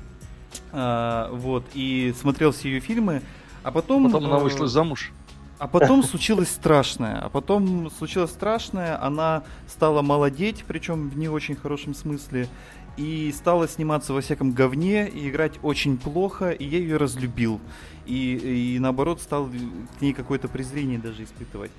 А, 0.71 1.29
вот, 1.33 1.65
и 1.75 2.15
смотрел 2.17 2.53
все 2.53 2.69
ее 2.69 2.79
фильмы. 2.79 3.21
А 3.65 3.73
потом... 3.73 4.13
Потом 4.13 4.27
она 4.27 4.37
э, 4.37 4.43
вышла 4.45 4.69
замуж. 4.69 5.11
а 5.59 5.67
потом 5.67 6.05
случилось 6.05 6.51
страшное. 6.51 7.19
А 7.19 7.29
потом 7.31 7.91
случилось 7.91 8.31
страшное. 8.31 9.03
Она 9.03 9.43
стала 9.67 10.03
молодеть, 10.03 10.65
причем 10.69 11.09
в 11.09 11.19
не 11.19 11.29
очень 11.29 11.57
хорошем 11.57 11.97
смысле. 11.97 12.47
И 12.97 13.33
стала 13.37 13.69
сниматься 13.69 14.13
во 14.13 14.21
всяком 14.21 14.53
говне 14.53 15.09
и 15.09 15.29
играть 15.29 15.55
очень 15.63 15.99
плохо. 15.99 16.51
И 16.51 16.65
я 16.65 16.79
ее 16.79 16.97
разлюбил. 16.97 17.61
И, 18.07 18.75
и 18.75 18.79
наоборот 18.79 19.21
стал 19.21 19.49
к 19.99 20.03
ней 20.03 20.13
какое-то 20.13 20.49
презрение 20.49 20.99
даже 20.99 21.25
испытывать. 21.25 21.71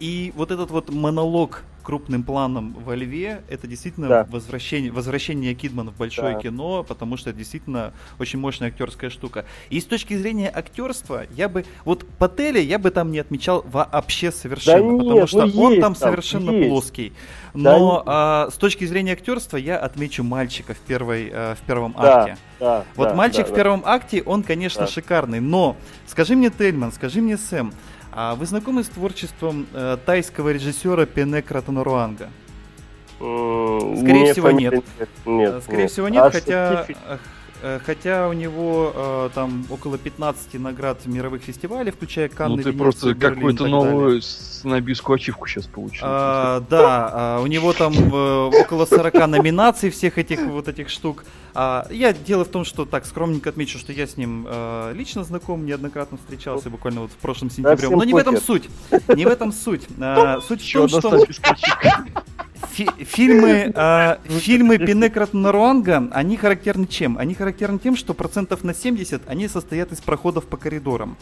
И 0.00 0.32
вот 0.36 0.50
этот 0.50 0.70
вот 0.70 0.90
монолог 0.90 1.62
крупным 1.82 2.22
планом 2.22 2.76
во 2.84 2.94
льве, 2.94 3.42
это 3.48 3.66
действительно 3.66 4.08
Да. 4.08 4.26
возвращение, 4.30 4.92
возвращение 4.92 5.52
Кидмана 5.54 5.90
в 5.90 5.96
большое 5.96 6.34
Да. 6.36 6.40
кино, 6.40 6.84
потому 6.84 7.16
что 7.16 7.30
это 7.30 7.40
действительно 7.40 7.92
очень 8.20 8.38
мощная 8.38 8.68
актерская 8.68 9.10
штука. 9.10 9.44
И 9.68 9.80
с 9.80 9.84
точки 9.84 10.16
зрения 10.16 10.48
актерства, 10.48 11.26
я 11.34 11.48
бы, 11.48 11.64
вот 11.84 12.06
Пателя 12.18 12.60
я 12.60 12.78
бы 12.78 12.90
там 12.92 13.10
не 13.10 13.18
отмечал 13.18 13.64
вообще 13.66 14.30
совершенно, 14.30 14.92
Да 14.92 14.98
потому 14.98 15.14
нет, 15.16 15.28
что 15.28 15.46
ну 15.46 15.60
он 15.62 15.72
там 15.74 15.80
там, 15.80 15.94
совершенно 15.96 16.50
есть. 16.52 16.68
плоский. 16.68 17.12
Да 17.52 17.76
Но 17.78 17.94
нет. 17.96 18.02
а, 18.06 18.48
с 18.52 18.54
точки 18.54 18.84
зрения 18.84 19.12
актерства 19.14 19.56
я 19.56 19.76
отмечу 19.76 20.22
мальчика 20.22 20.74
в, 20.74 20.78
первой, 20.78 21.30
э, 21.32 21.54
в 21.56 21.66
первом 21.66 21.94
Да, 22.00 22.20
акте. 22.22 22.38
да, 22.60 22.84
Вот 22.94 23.08
да, 23.08 23.14
мальчик 23.16 23.46
да, 23.48 23.52
в 23.52 23.54
первом 23.56 23.82
акте, 23.84 24.22
он, 24.24 24.44
конечно, 24.44 24.82
Да. 24.82 24.86
шикарный, 24.86 25.40
но 25.40 25.76
скажи 26.06 26.36
мне, 26.36 26.50
Тельман, 26.50 26.92
скажи 26.92 27.20
мне, 27.20 27.36
Сэм, 27.36 27.72
а 28.12 28.34
вы 28.34 28.46
знакомы 28.46 28.84
с 28.84 28.88
творчеством 28.88 29.66
э, 29.72 29.96
тайского 30.04 30.50
режиссера 30.52 31.06
Пенекра 31.06 31.60
Танаруанга? 31.62 32.28
М, 33.20 33.96
Скорее 33.96 34.20
мне 34.22 34.32
всего, 34.32 34.50
нет. 34.50 34.74
Нет, 35.26 35.54
Э, 35.54 35.60
Скорее 35.62 35.82
нет. 35.82 35.90
всего, 35.90 36.08
нет, 36.08 36.24
А 36.24 36.30
хотя 36.30 36.86
э, 36.88 36.92
э, 37.06 37.18
хотя 37.84 38.28
у 38.28 38.32
него 38.32 38.92
э, 38.94 39.30
там 39.34 39.64
около 39.70 39.98
15 39.98 40.54
наград 40.54 41.04
мировых 41.06 41.42
фестивалей, 41.42 41.92
включая 41.92 42.28
Канны, 42.28 42.56
Ну 42.56 42.56
ты 42.56 42.70
Венецию, 42.70 42.82
просто 42.82 43.14
Берлин 43.14 43.34
какую-то 43.34 43.66
новую 43.66 44.22
снобистскую 44.62 45.16
ачивку 45.16 45.46
сейчас 45.46 45.66
получил. 45.66 46.04
А, 46.04 46.60
да, 46.70 47.10
а, 47.12 47.40
у 47.40 47.46
него 47.46 47.72
там 47.72 47.92
э, 47.92 48.50
около 48.62 48.86
40 48.86 49.14
номинаций 49.28 49.90
всех 49.90 50.18
этих 50.18 50.40
вот 50.40 50.68
этих 50.68 50.88
штук. 50.88 51.24
А, 51.54 51.86
я 51.90 52.12
дело 52.12 52.44
в 52.44 52.48
том, 52.48 52.64
что 52.64 52.84
так 52.84 53.04
скромненько 53.04 53.50
отмечу, 53.50 53.78
что 53.78 53.92
я 53.92 54.06
с 54.06 54.16
ним 54.16 54.46
э, 54.48 54.92
лично 54.94 55.24
знаком, 55.24 55.66
неоднократно 55.66 56.18
встречался 56.18 56.70
буквально 56.70 57.02
вот 57.02 57.10
в 57.10 57.16
прошлом 57.16 57.50
сентябре. 57.50 57.76
всем 57.76 57.98
Но 57.98 58.04
не 58.04 58.12
в 58.12 58.16
этом 58.16 58.36
суть. 58.38 58.68
Не 59.08 59.24
в 59.24 59.28
этом 59.28 59.52
суть. 59.52 59.86
А, 60.00 60.40
суть 60.40 60.62
в 60.62 60.72
том, 60.72 60.88
что. 60.88 61.24
Фи- 62.70 63.04
фильмы, 63.04 63.72
а, 63.76 64.18
фильмы 64.24 64.78
Пинекрат 64.78 65.34
Наруанга, 65.34 66.08
они 66.12 66.36
характерны 66.36 66.86
чем? 66.86 67.18
Они 67.18 67.34
характерны 67.34 67.78
тем, 67.78 67.96
что 67.96 68.14
процентов 68.14 68.64
на 68.64 68.74
70 68.74 69.22
они 69.26 69.48
состоят 69.48 69.92
из 69.92 70.00
проходов 70.00 70.46
по 70.46 70.56
коридорам. 70.56 71.16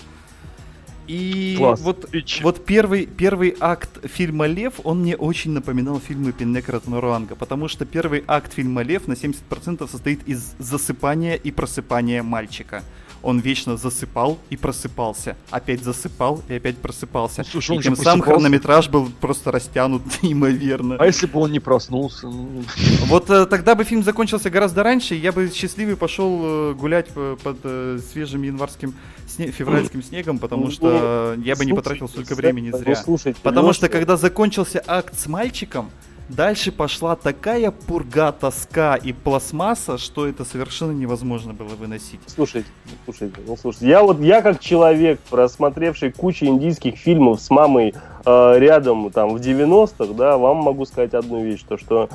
И 1.11 1.57
Класс. 1.59 1.81
вот, 1.81 2.09
вот 2.43 2.65
первый, 2.65 3.05
первый 3.07 3.57
акт 3.59 3.91
фильма 4.09 4.47
«Лев», 4.47 4.75
он 4.85 5.01
мне 5.01 5.17
очень 5.17 5.51
напоминал 5.51 5.99
фильмы 5.99 6.31
Пинекрат 6.31 6.87
Наруанга, 6.87 7.35
потому 7.35 7.67
что 7.67 7.85
первый 7.85 8.23
акт 8.29 8.53
фильма 8.53 8.83
«Лев» 8.83 9.09
на 9.09 9.15
70% 9.15 9.91
состоит 9.91 10.29
из 10.29 10.55
засыпания 10.61 11.35
и 11.35 11.51
просыпания 11.51 12.23
мальчика. 12.23 12.85
Он 13.23 13.39
вечно 13.41 13.77
засыпал 13.77 14.39
и 14.49 14.57
просыпался, 14.57 15.37
опять 15.51 15.83
засыпал 15.85 16.43
и 16.49 16.55
опять 16.55 16.79
просыпался. 16.79 17.43
Ну, 17.43 17.61
слушай, 17.61 17.77
и 17.79 17.83
тем 17.83 17.97
самым 17.97 18.23
хронометраж 18.23 18.89
был 18.89 19.11
просто 19.21 19.51
растянут 19.53 20.03
неимоверно. 20.23 20.97
А 20.99 21.07
если 21.07 21.27
бы 21.27 21.41
он 21.41 21.53
не 21.53 21.61
проснулся? 21.61 22.27
ну, 22.29 22.63
Вот 23.07 23.29
э, 23.29 23.47
тогда 23.47 23.75
бы 23.75 23.85
фильм 23.85 24.03
закончился 24.03 24.49
гораздо 24.51 24.83
раньше, 24.83 25.15
я 25.15 25.33
бы 25.33 25.51
счастливый 25.55 25.97
пошел 25.97 26.41
э, 26.43 26.75
гулять 26.75 27.09
п- 27.09 27.37
под 27.43 27.59
э, 27.65 27.99
свежим 28.13 28.43
январским, 28.43 28.95
сне- 29.29 29.51
февральским 29.51 30.03
снегом, 30.03 30.39
потому 30.39 30.65
Ну, 30.67 30.71
что 30.71 31.37
я 31.45 31.57
бы 31.57 31.65
не 31.67 31.73
потратил 31.75 32.09
столько 32.09 32.35
времени 32.35 32.71
зря. 32.71 32.97
Потому 33.43 33.73
что 33.73 33.89
когда 33.89 34.17
закончился 34.17 34.83
акт 34.87 35.19
с 35.19 35.27
мальчиком, 35.27 35.91
дальше 36.31 36.73
пошла 36.73 37.17
такая 37.17 37.71
пурга, 37.71 38.33
тоска 38.33 38.97
и 38.97 39.13
пластмасса, 39.13 39.99
что 39.99 40.27
это 40.27 40.45
совершенно 40.45 40.93
невозможно 40.93 41.53
было 41.53 41.69
выносить. 41.69 42.21
Слушайте, 42.27 42.69
слушайте, 43.05 43.41
ну 43.47 43.57
слушайте, 43.57 43.89
я 43.89 44.03
вот 44.03 44.21
я 44.21 44.43
как 44.43 44.61
человек, 44.61 45.21
просмотревший 45.31 46.13
кучу 46.13 46.47
индийских 46.47 46.97
фильмов 46.97 47.41
с 47.41 47.51
мамой 47.51 47.95
э, 48.25 48.55
рядом 48.59 49.11
там 49.11 49.35
в 49.35 49.41
90-х, 49.41 50.15
да, 50.15 50.39
вам 50.39 50.59
могу 50.59 50.87
сказать 50.87 51.15
одну 51.15 51.43
вещь, 51.43 51.63
то 51.69 51.77
что 51.77 52.09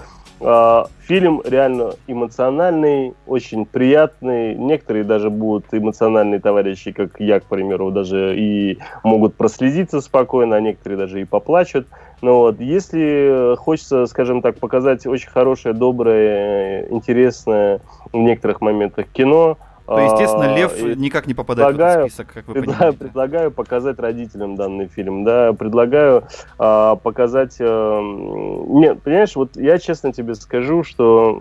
фильм 1.00 1.42
реально 1.44 1.94
эмоциональный, 2.08 3.14
очень 3.26 3.66
приятный. 3.66 4.56
Некоторые 4.56 5.04
даже 5.04 5.30
будут 5.30 5.66
эмоциональные 5.72 6.40
товарищи, 6.40 6.92
как 6.92 7.20
я, 7.20 7.40
к 7.40 7.46
примеру, 7.46 7.92
даже 7.92 8.36
и 8.38 8.78
могут 9.04 9.36
прослезиться 9.36 10.02
спокойно, 10.02 10.56
а 10.56 10.62
некоторые 10.62 10.98
даже 10.98 11.22
и 11.22 11.26
поплачут. 11.26 11.88
Но 12.22 12.40
вот, 12.40 12.60
если 12.60 13.56
хочется, 13.58 14.06
скажем 14.06 14.42
так, 14.42 14.58
показать 14.58 15.06
очень 15.06 15.30
хорошее, 15.30 15.76
доброе, 15.76 16.88
интересное 16.90 17.82
в 18.12 18.18
некоторых 18.18 18.62
моментах 18.62 19.08
кино, 19.08 19.58
То, 19.86 20.00
естественно, 20.00 20.52
а, 20.52 20.58
Лев 20.58 20.76
и 20.80 20.96
никак 20.96 21.28
не 21.28 21.36
попадает 21.36 21.76
в 21.76 21.80
этот 21.80 22.12
список, 22.12 22.34
как 22.34 22.48
вы 22.48 22.54
предлагаю, 22.54 22.78
понимаете. 22.78 22.98
предлагаю 22.98 23.52
показать 23.52 24.00
родителям 24.00 24.56
данный 24.56 24.88
фильм, 24.88 25.24
да, 25.24 25.54
предлагаю 25.54 26.24
а, 26.58 26.96
показать... 26.96 27.58
а, 27.60 28.00
м, 28.00 28.80
нет, 28.80 29.04
понимаешь, 29.04 29.36
вот 29.36 29.56
я 29.56 29.78
честно 29.78 30.12
тебе 30.12 30.34
скажу, 30.34 30.84
что 30.84 31.40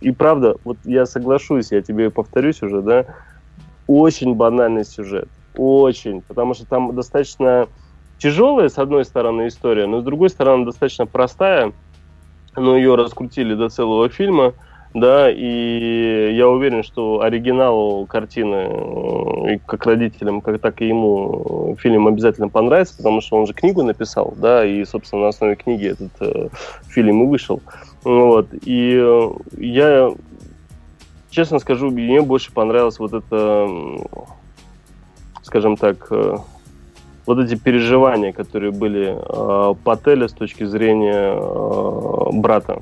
и 0.00 0.10
правда, 0.12 0.56
вот 0.64 0.78
я 0.84 1.04
соглашусь, 1.04 1.70
я 1.70 1.82
тебе 1.82 2.08
повторюсь 2.08 2.62
уже, 2.62 2.80
да, 2.80 3.04
очень 3.86 4.34
банальный 4.34 4.86
сюжет, 4.86 5.28
очень, 5.54 6.22
потому 6.22 6.54
что 6.54 6.64
там 6.66 6.94
достаточно 6.94 7.68
тяжелая, 8.16 8.70
с 8.70 8.78
одной 8.78 9.04
стороны, 9.04 9.48
история, 9.48 9.86
но 9.86 10.00
с 10.00 10.04
другой 10.04 10.30
стороны, 10.30 10.64
достаточно 10.64 11.04
простая, 11.04 11.72
но 12.56 12.74
ее 12.74 12.94
раскрутили 12.94 13.54
до 13.54 13.68
целого 13.68 14.08
фильма, 14.08 14.54
да, 14.94 15.28
и 15.28 16.32
я 16.34 16.48
уверен, 16.48 16.84
что 16.84 17.20
оригинал 17.20 18.06
картины, 18.06 19.54
э, 19.54 19.58
как 19.66 19.86
родителям, 19.86 20.40
как 20.40 20.60
так 20.60 20.80
и 20.80 20.86
ему 20.86 21.74
э, 21.76 21.80
фильм 21.80 22.06
обязательно 22.06 22.48
понравится, 22.48 22.96
потому 22.96 23.20
что 23.20 23.36
он 23.36 23.48
же 23.48 23.54
книгу 23.54 23.82
написал, 23.82 24.34
да, 24.36 24.64
и, 24.64 24.84
собственно, 24.84 25.22
на 25.22 25.28
основе 25.28 25.56
книги 25.56 25.88
этот 25.88 26.12
э, 26.20 26.48
фильм 26.86 27.24
и 27.24 27.26
вышел. 27.26 27.60
Вот, 28.04 28.46
и 28.52 28.96
э, 28.96 29.30
я, 29.58 30.12
честно 31.28 31.58
скажу, 31.58 31.90
мне 31.90 32.22
больше 32.22 32.52
понравилось 32.52 33.00
вот 33.00 33.14
это, 33.14 33.68
скажем 35.42 35.76
так, 35.76 36.06
э, 36.10 36.36
вот 37.26 37.38
эти 37.40 37.56
переживания, 37.56 38.32
которые 38.32 38.70
были 38.70 39.16
э, 39.18 39.74
Пателя 39.82 40.28
с 40.28 40.32
точки 40.32 40.62
зрения 40.62 41.34
э, 41.36 42.30
брата, 42.32 42.80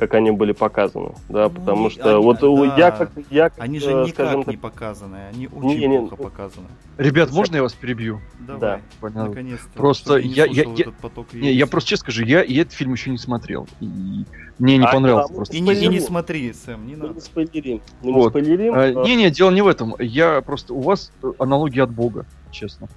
как 0.00 0.14
они 0.14 0.30
были 0.30 0.52
показаны, 0.52 1.12
да, 1.28 1.44
Ну, 1.44 1.50
потому 1.50 1.86
и 1.88 1.90
что 1.90 2.16
они- 2.16 2.24
вот 2.24 2.42
у- 2.42 2.66
да. 2.66 2.76
я 2.78 2.90
как 2.90 3.10
я 3.28 3.50
как, 3.50 3.60
Они 3.60 3.78
же 3.78 3.90
э, 3.90 4.04
никак 4.06 4.14
скажем 4.30 4.44
не 4.46 4.56
показаны, 4.56 5.18
они 5.30 5.46
очень 5.46 5.78
Не, 5.78 5.86
не, 5.88 5.98
плохо 5.98 6.14
ну, 6.18 6.24
показаны. 6.24 6.66
Ребят, 6.96 7.30
можно 7.30 7.56
я 7.56 7.62
вас 7.62 7.74
перебью? 7.74 8.18
Давай, 8.40 8.80
Понятно. 8.98 9.28
наконец-то. 9.28 9.68
Просто 9.74 10.22
не 10.22 10.30
я- 10.30 10.46
я- 10.46 10.62
я- 10.64 10.72
этот 10.84 10.94
поток 10.96 11.34
Не, 11.34 11.52
я 11.52 11.66
просто 11.66 11.90
честно 11.90 12.04
скажу, 12.04 12.24
я 12.24 12.42
и 12.42 12.54
этот 12.56 12.72
фильм 12.72 12.92
еще 12.94 13.10
не 13.10 13.18
смотрел. 13.18 13.68
И 13.80 14.24
мне 14.58 14.78
не 14.78 14.86
А, 14.86 14.90
понравился 14.90 15.32
а, 15.32 15.36
просто. 15.36 15.54
И 15.56 15.60
не, 15.60 15.74
и 15.74 15.86
не 15.86 16.00
смотри, 16.00 16.50
Сэм, 16.54 16.86
не 16.86 16.94
мы 16.96 17.02
надо. 17.02 17.14
не 17.16 17.20
спойлерим, 17.20 17.82
мы 18.02 18.12
Вот. 18.14 18.34
не 18.34 18.42
спойлерим. 18.42 18.74
А, 18.74 18.86
э, 18.86 18.94
Не, 19.04 19.16
не, 19.16 19.30
дело 19.30 19.50
не 19.50 19.60
в 19.60 19.68
этом. 19.68 19.94
Я 19.98 20.40
просто 20.40 20.72
у 20.72 20.80
вас 20.80 21.12
э, 21.22 21.30
аналогия 21.38 21.82
от 21.82 21.90
Бога, 21.90 22.24
честно. 22.50 22.88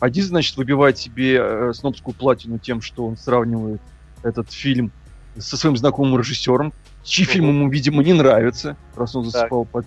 Один, 0.00 0.24
значит, 0.24 0.56
выбивает 0.56 0.98
себе 0.98 1.36
э, 1.40 1.72
снобскую 1.74 2.12
платину 2.12 2.58
тем, 2.58 2.80
что 2.80 3.06
он 3.06 3.16
сравнивает 3.16 3.80
этот 4.24 4.50
фильм 4.50 4.90
со 5.38 5.56
своим 5.56 5.76
знакомым 5.76 6.18
режиссером, 6.18 6.72
чьи 7.04 7.24
фильмы 7.24 7.48
ему, 7.50 7.68
видимо, 7.68 8.02
не 8.02 8.12
нравятся, 8.12 8.76
раз 8.96 9.14
он 9.14 9.24
Так. 9.24 9.32
засыпал 9.32 9.64
по- 9.64 9.84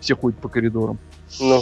все 0.00 0.16
ходят 0.16 0.38
по 0.40 0.48
коридорам. 0.48 0.98
ну, 1.38 1.60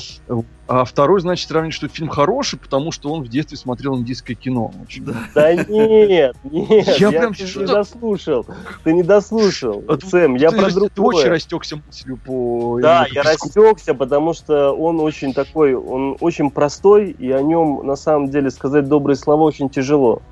А 0.68 0.84
второй, 0.84 1.20
значит, 1.20 1.48
сравнивает, 1.48 1.74
что 1.74 1.88
фильм 1.88 2.08
хороший, 2.08 2.58
потому 2.58 2.92
что 2.92 3.12
он 3.12 3.22
в 3.24 3.28
детстве 3.28 3.58
смотрел 3.58 3.96
индийское 3.98 4.36
кино. 4.36 4.70
Очень. 4.82 5.04
да 5.34 5.52
нет, 5.54 6.36
нет, 6.44 6.86
Я 6.86 6.94
я, 7.08 7.10
прям 7.10 7.34
ты 7.34 7.46
что-то- 7.46 7.66
не 7.66 7.72
дослушал, 7.74 8.46
ты 8.84 8.92
не 8.92 9.02
дослушал, 9.02 9.82
А 9.88 9.96
ты- 9.96 10.06
Сэм, 10.06 10.36
я 10.36 10.50
ты, 10.50 10.56
про 10.56 10.64
рас- 10.66 10.74
ты 10.74 10.80
другое. 10.94 11.16
очень 11.16 11.28
растекся 11.30 11.76
мыслью 11.84 12.16
по... 12.24 12.78
Да, 12.80 13.06
я 13.12 13.22
растекся, 13.24 13.92
потому 13.94 14.32
что 14.34 14.72
он 14.72 15.00
очень 15.00 15.34
такой, 15.34 15.74
он 15.74 16.16
очень 16.20 16.50
простой, 16.50 17.10
и 17.10 17.30
о 17.32 17.42
нем 17.42 17.84
на 17.86 17.96
самом 17.96 18.30
деле 18.30 18.50
сказать 18.50 18.88
добрые 18.88 19.16
слова 19.16 19.42
очень 19.42 19.68
тяжело. 19.68 20.22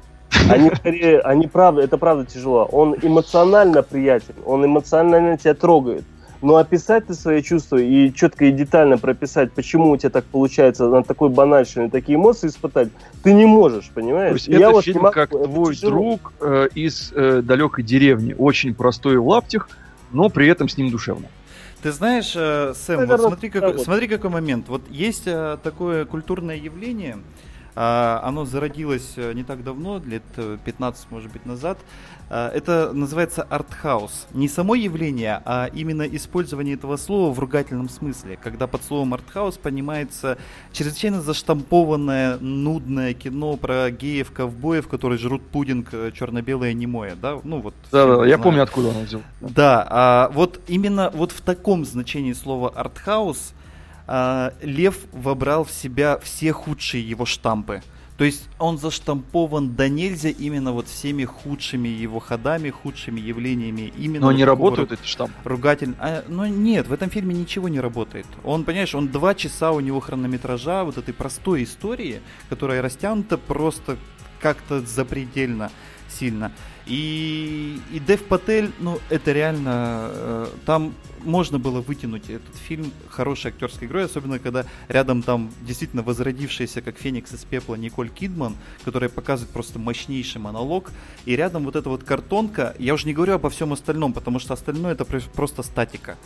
Они 0.48 0.70
скорее, 0.74 1.20
они 1.20 1.46
правда, 1.46 1.82
это 1.82 1.98
правда 1.98 2.24
тяжело. 2.24 2.64
Он 2.64 2.94
эмоционально 3.00 3.82
приятен, 3.82 4.34
он 4.44 4.64
эмоционально 4.64 5.36
тебя 5.36 5.54
трогает. 5.54 6.04
Но 6.42 6.56
описать 6.56 7.06
ты 7.06 7.14
свои 7.14 7.42
чувства 7.42 7.78
и 7.78 8.12
четко 8.12 8.44
и 8.44 8.52
детально 8.52 8.98
прописать, 8.98 9.52
почему 9.52 9.90
у 9.90 9.96
тебя 9.96 10.10
так 10.10 10.24
получается 10.24 10.86
на 10.86 11.02
такой 11.02 11.30
банальщине 11.30 11.88
такие 11.88 12.16
эмоции 12.16 12.48
испытать, 12.48 12.88
ты 13.22 13.32
не 13.32 13.46
можешь, 13.46 13.90
понимаешь? 13.90 14.30
То 14.30 14.34
есть 14.34 14.48
это 14.48 14.58
я 14.58 14.70
вот 14.70 14.84
фильм 14.84 15.02
могу, 15.02 15.14
как 15.14 15.32
это 15.32 15.44
твой 15.44 15.74
тяжело. 15.74 15.90
друг 15.90 16.32
э, 16.40 16.68
из 16.74 17.12
э, 17.14 17.40
далекой 17.42 17.84
деревни, 17.84 18.34
очень 18.36 18.74
простой 18.74 19.16
в 19.16 19.26
лаптях, 19.26 19.68
но 20.12 20.28
при 20.28 20.48
этом 20.48 20.68
с 20.68 20.76
ним 20.76 20.90
душевно. 20.90 21.28
Ты 21.82 21.92
знаешь, 21.92 22.32
э, 22.36 22.74
Сэм, 22.74 22.96
вот 22.96 23.08
Наверно, 23.08 23.28
смотри, 23.28 23.52
вот. 23.60 23.80
смотри 23.80 24.08
какой 24.08 24.30
момент. 24.30 24.68
Вот 24.68 24.82
есть 24.90 25.26
э, 25.26 25.56
такое 25.62 26.04
культурное 26.04 26.56
явление, 26.56 27.18
оно 28.22 28.46
зародилось 28.46 29.12
э, 29.16 29.32
не 29.34 29.44
так 29.44 29.62
давно, 29.62 30.00
лет 30.04 30.22
э, 30.36 30.56
15, 30.64 31.10
может 31.10 31.30
быть, 31.30 31.44
назад. 31.44 31.78
А, 32.28 32.50
Это 32.50 32.92
называется 32.92 33.42
артхаус. 33.42 34.26
Не 34.32 34.48
само 34.48 34.74
явление, 34.74 35.42
а 35.44 35.68
именно 35.72 36.02
использование 36.02 36.74
этого 36.74 36.96
слова 36.96 37.32
в 37.32 37.38
ругательном 37.38 37.88
смысле. 37.88 38.38
Когда 38.42 38.66
под 38.66 38.82
словом 38.82 39.14
артхаус 39.14 39.58
понимается 39.58 40.38
чрезвычайно 40.72 41.20
заштампованное, 41.20 42.38
нудное 42.38 43.14
кино 43.14 43.56
про 43.56 43.90
геев, 43.90 44.32
ковбоев, 44.32 44.88
которые 44.88 45.18
жрут 45.18 45.42
пудинг 45.42 45.88
э, 45.92 46.10
черно-белое 46.12 46.72
немое. 46.72 47.14
Да? 47.14 47.38
Ну, 47.44 47.60
вот, 47.60 47.74
Да, 47.92 48.16
да, 48.16 48.26
я 48.26 48.38
помню, 48.38 48.62
откуда 48.62 48.88
он 48.88 49.04
взял. 49.04 49.20
Да, 49.40 49.86
а 49.88 50.30
вот 50.32 50.60
именно 50.66 51.10
вот 51.14 51.30
в 51.30 51.40
таком 51.42 51.84
значении 51.84 52.32
слова 52.32 52.72
артхаус 52.74 53.52
а, 53.52 53.55
Лев 54.62 54.96
вобрал 55.12 55.64
в 55.64 55.70
себя 55.70 56.18
все 56.22 56.52
худшие 56.52 57.08
его 57.08 57.24
штампы. 57.26 57.82
То 58.16 58.24
есть 58.24 58.48
он 58.58 58.78
заштампован 58.78 59.74
до 59.74 59.90
нельзя 59.90 60.30
именно 60.30 60.72
вот 60.72 60.88
всеми 60.88 61.24
худшими 61.26 61.88
его 61.88 62.18
ходами, 62.18 62.70
худшими 62.70 63.20
явлениями. 63.20 63.92
Именно 63.98 64.20
Но 64.20 64.32
вот 64.32 64.38
такого 64.38 64.46
работают, 64.70 64.90
ру- 64.92 64.94
эти 64.94 65.06
штампы. 65.06 65.34
ругатель. 65.44 65.94
А, 65.98 66.24
но 66.26 66.46
нет, 66.46 66.86
в 66.88 66.94
этом 66.94 67.10
фильме 67.10 67.34
ничего 67.34 67.68
не 67.68 67.78
работает. 67.78 68.26
Он, 68.42 68.64
понимаешь, 68.64 68.94
он 68.94 69.08
два 69.08 69.34
часа 69.34 69.72
у 69.72 69.80
него 69.80 70.00
хронометража 70.00 70.84
вот 70.84 70.96
этой 70.96 71.12
простой 71.12 71.64
истории, 71.64 72.22
которая 72.48 72.80
растянута 72.80 73.36
просто 73.36 73.98
как-то 74.40 74.80
запредельно 74.80 75.70
сильно. 76.08 76.52
И, 76.86 77.80
и 77.92 77.98
Дев 77.98 78.24
Патель, 78.24 78.72
ну, 78.78 78.98
это 79.10 79.32
реально... 79.32 80.10
Э, 80.12 80.46
там 80.64 80.94
можно 81.24 81.58
было 81.58 81.80
вытянуть 81.80 82.30
этот 82.30 82.54
фильм 82.54 82.92
хорошей 83.08 83.48
актерской 83.48 83.88
игрой, 83.88 84.04
особенно 84.04 84.38
когда 84.38 84.64
рядом 84.88 85.22
там 85.22 85.50
действительно 85.62 86.02
возродившаяся, 86.02 86.82
как 86.82 86.96
Феникс 86.96 87.34
из 87.34 87.44
пепла, 87.44 87.74
Николь 87.74 88.08
Кидман, 88.08 88.56
которая 88.84 89.10
показывает 89.10 89.52
просто 89.52 89.78
мощнейший 89.78 90.40
монолог, 90.40 90.92
и 91.24 91.34
рядом 91.34 91.64
вот 91.64 91.74
эта 91.74 91.88
вот 91.88 92.04
картонка, 92.04 92.76
я 92.78 92.94
уже 92.94 93.06
не 93.06 93.14
говорю 93.14 93.34
обо 93.34 93.50
всем 93.50 93.72
остальном, 93.72 94.12
потому 94.12 94.38
что 94.38 94.54
остальное 94.54 94.92
это 94.92 95.04
просто 95.04 95.62
статика 95.62 96.16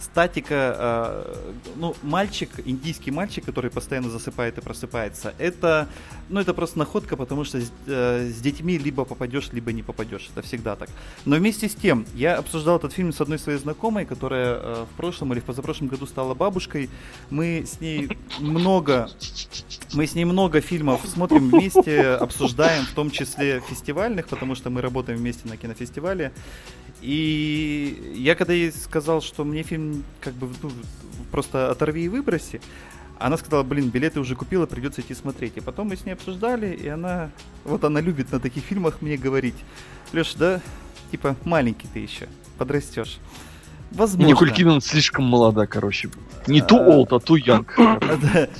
статика, 0.00 0.76
э, 0.78 1.52
ну, 1.76 1.94
мальчик, 2.02 2.50
индийский 2.64 3.10
мальчик, 3.10 3.44
который 3.44 3.70
постоянно 3.70 4.10
засыпает 4.10 4.58
и 4.58 4.60
просыпается, 4.60 5.34
это, 5.38 5.88
ну, 6.28 6.40
это 6.40 6.54
просто 6.54 6.78
находка, 6.78 7.16
потому 7.16 7.44
что 7.44 7.60
с, 7.60 7.70
э, 7.86 8.30
с 8.30 8.40
детьми 8.40 8.78
либо 8.78 9.04
попадешь, 9.04 9.50
либо 9.52 9.72
не 9.72 9.82
попадешь, 9.82 10.28
это 10.32 10.42
всегда 10.42 10.76
так. 10.76 10.88
Но 11.24 11.36
вместе 11.36 11.68
с 11.68 11.74
тем, 11.74 12.06
я 12.14 12.36
обсуждал 12.36 12.76
этот 12.76 12.92
фильм 12.92 13.12
с 13.12 13.20
одной 13.20 13.38
своей 13.38 13.58
знакомой, 13.58 14.06
которая 14.06 14.54
э, 14.54 14.86
в 14.92 14.96
прошлом 14.96 15.32
или 15.32 15.40
в 15.40 15.44
позапрошлом 15.44 15.88
году 15.88 16.06
стала 16.06 16.34
бабушкой, 16.34 16.90
мы 17.30 17.64
с 17.66 17.80
ней 17.80 18.08
много, 18.38 19.08
мы 19.94 20.06
с 20.06 20.14
ней 20.14 20.24
много 20.24 20.60
фильмов 20.60 21.00
смотрим 21.06 21.50
вместе, 21.50 22.10
обсуждаем, 22.10 22.84
в 22.84 22.92
том 22.94 23.10
числе 23.10 23.60
фестивальных, 23.68 24.28
потому 24.28 24.54
что 24.54 24.70
мы 24.70 24.80
работаем 24.80 25.18
вместе 25.18 25.48
на 25.48 25.56
кинофестивале, 25.56 26.32
и 27.00 28.14
я 28.16 28.34
когда 28.34 28.52
ей 28.52 28.72
сказал, 28.72 29.22
что 29.22 29.44
мне 29.44 29.62
фильм 29.62 29.87
как 30.20 30.34
бы 30.34 30.48
ну, 30.62 30.70
просто 31.30 31.70
оторви 31.70 32.04
и 32.04 32.08
выброси, 32.08 32.60
она 33.18 33.36
сказала, 33.36 33.62
блин, 33.62 33.90
билеты 33.90 34.20
уже 34.20 34.36
купила, 34.36 34.66
придется 34.66 35.00
идти 35.00 35.14
смотреть. 35.14 35.56
И 35.56 35.60
потом 35.60 35.88
мы 35.88 35.96
с 35.96 36.04
ней 36.04 36.12
обсуждали, 36.12 36.68
и 36.74 36.86
она, 36.88 37.30
вот 37.64 37.84
она 37.84 38.00
любит 38.00 38.32
на 38.32 38.40
таких 38.40 38.64
фильмах 38.64 39.02
мне 39.02 39.16
говорить, 39.16 39.56
Леш, 40.12 40.34
да, 40.34 40.60
типа 41.10 41.36
маленький 41.44 41.88
ты 41.92 41.98
еще, 41.98 42.28
подрастешь. 42.58 43.18
Возможно. 43.90 44.30
Николь 44.30 44.52
Кидман 44.52 44.80
слишком 44.80 45.24
молода, 45.24 45.66
короче. 45.66 46.10
Не 46.46 46.60
ту 46.60 46.76
old, 46.76 47.08
а 47.10 47.20
ту 47.20 47.36
young. 47.36 47.66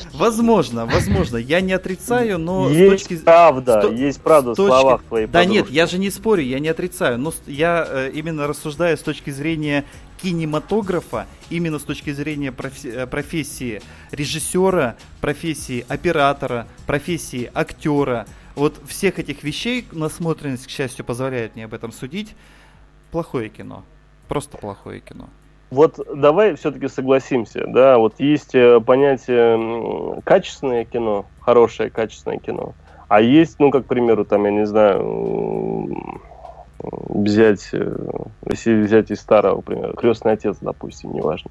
Возможно, 0.14 0.86
возможно. 0.86 1.36
Я 1.36 1.60
не 1.60 1.72
отрицаю, 1.72 2.38
но 2.38 2.68
есть 2.70 3.04
с 3.04 3.08
точки... 3.08 3.22
правда, 3.22 3.82
с... 3.82 3.92
есть 3.92 4.20
правда 4.22 4.52
в 4.52 4.56
точки... 4.56 4.68
словах 4.68 5.02
твоей 5.02 5.26
Да 5.26 5.40
подружки. 5.40 5.56
нет, 5.56 5.70
я 5.70 5.86
же 5.86 5.98
не 5.98 6.10
спорю, 6.10 6.42
я 6.42 6.58
не 6.60 6.68
отрицаю. 6.68 7.18
Но 7.18 7.32
я 7.46 7.86
э, 7.88 8.10
именно 8.14 8.46
рассуждаю 8.46 8.96
с 8.96 9.00
точки 9.00 9.30
зрения 9.30 9.84
кинематографа, 10.22 11.26
именно 11.50 11.78
с 11.78 11.82
точки 11.82 12.10
зрения 12.10 12.52
профи- 12.52 12.88
э, 12.88 13.06
профессии 13.06 13.80
режиссера, 14.10 14.96
профессии 15.20 15.84
оператора, 15.88 16.66
профессии 16.86 17.50
актера. 17.54 18.26
Вот 18.54 18.80
всех 18.86 19.18
этих 19.18 19.44
вещей 19.44 19.86
насмотренность, 19.92 20.66
к 20.66 20.70
счастью, 20.70 21.04
позволяет 21.04 21.54
мне 21.54 21.64
об 21.64 21.74
этом 21.74 21.92
судить. 21.92 22.34
Плохое 23.10 23.48
кино. 23.48 23.84
Просто 24.28 24.58
плохое 24.58 25.00
кино. 25.00 25.28
Вот 25.70 25.98
давай 26.14 26.56
все-таки 26.56 26.88
согласимся, 26.88 27.66
да, 27.66 27.98
вот 27.98 28.18
есть 28.20 28.54
э, 28.54 28.80
понятие 28.80 30.22
качественное 30.24 30.86
кино, 30.86 31.26
хорошее 31.40 31.90
качественное 31.90 32.38
кино, 32.38 32.74
а 33.08 33.20
есть, 33.20 33.58
ну, 33.58 33.70
как, 33.70 33.84
к 33.84 33.88
примеру, 33.88 34.24
там, 34.24 34.46
я 34.46 34.50
не 34.50 34.66
знаю, 34.66 36.22
взять, 36.80 37.68
э, 37.72 38.08
если 38.48 38.82
взять 38.82 39.10
из 39.10 39.20
старого, 39.20 39.60
примера, 39.60 39.92
«Крестный 39.94 40.32
отец», 40.32 40.58
допустим, 40.60 41.12
неважно. 41.12 41.50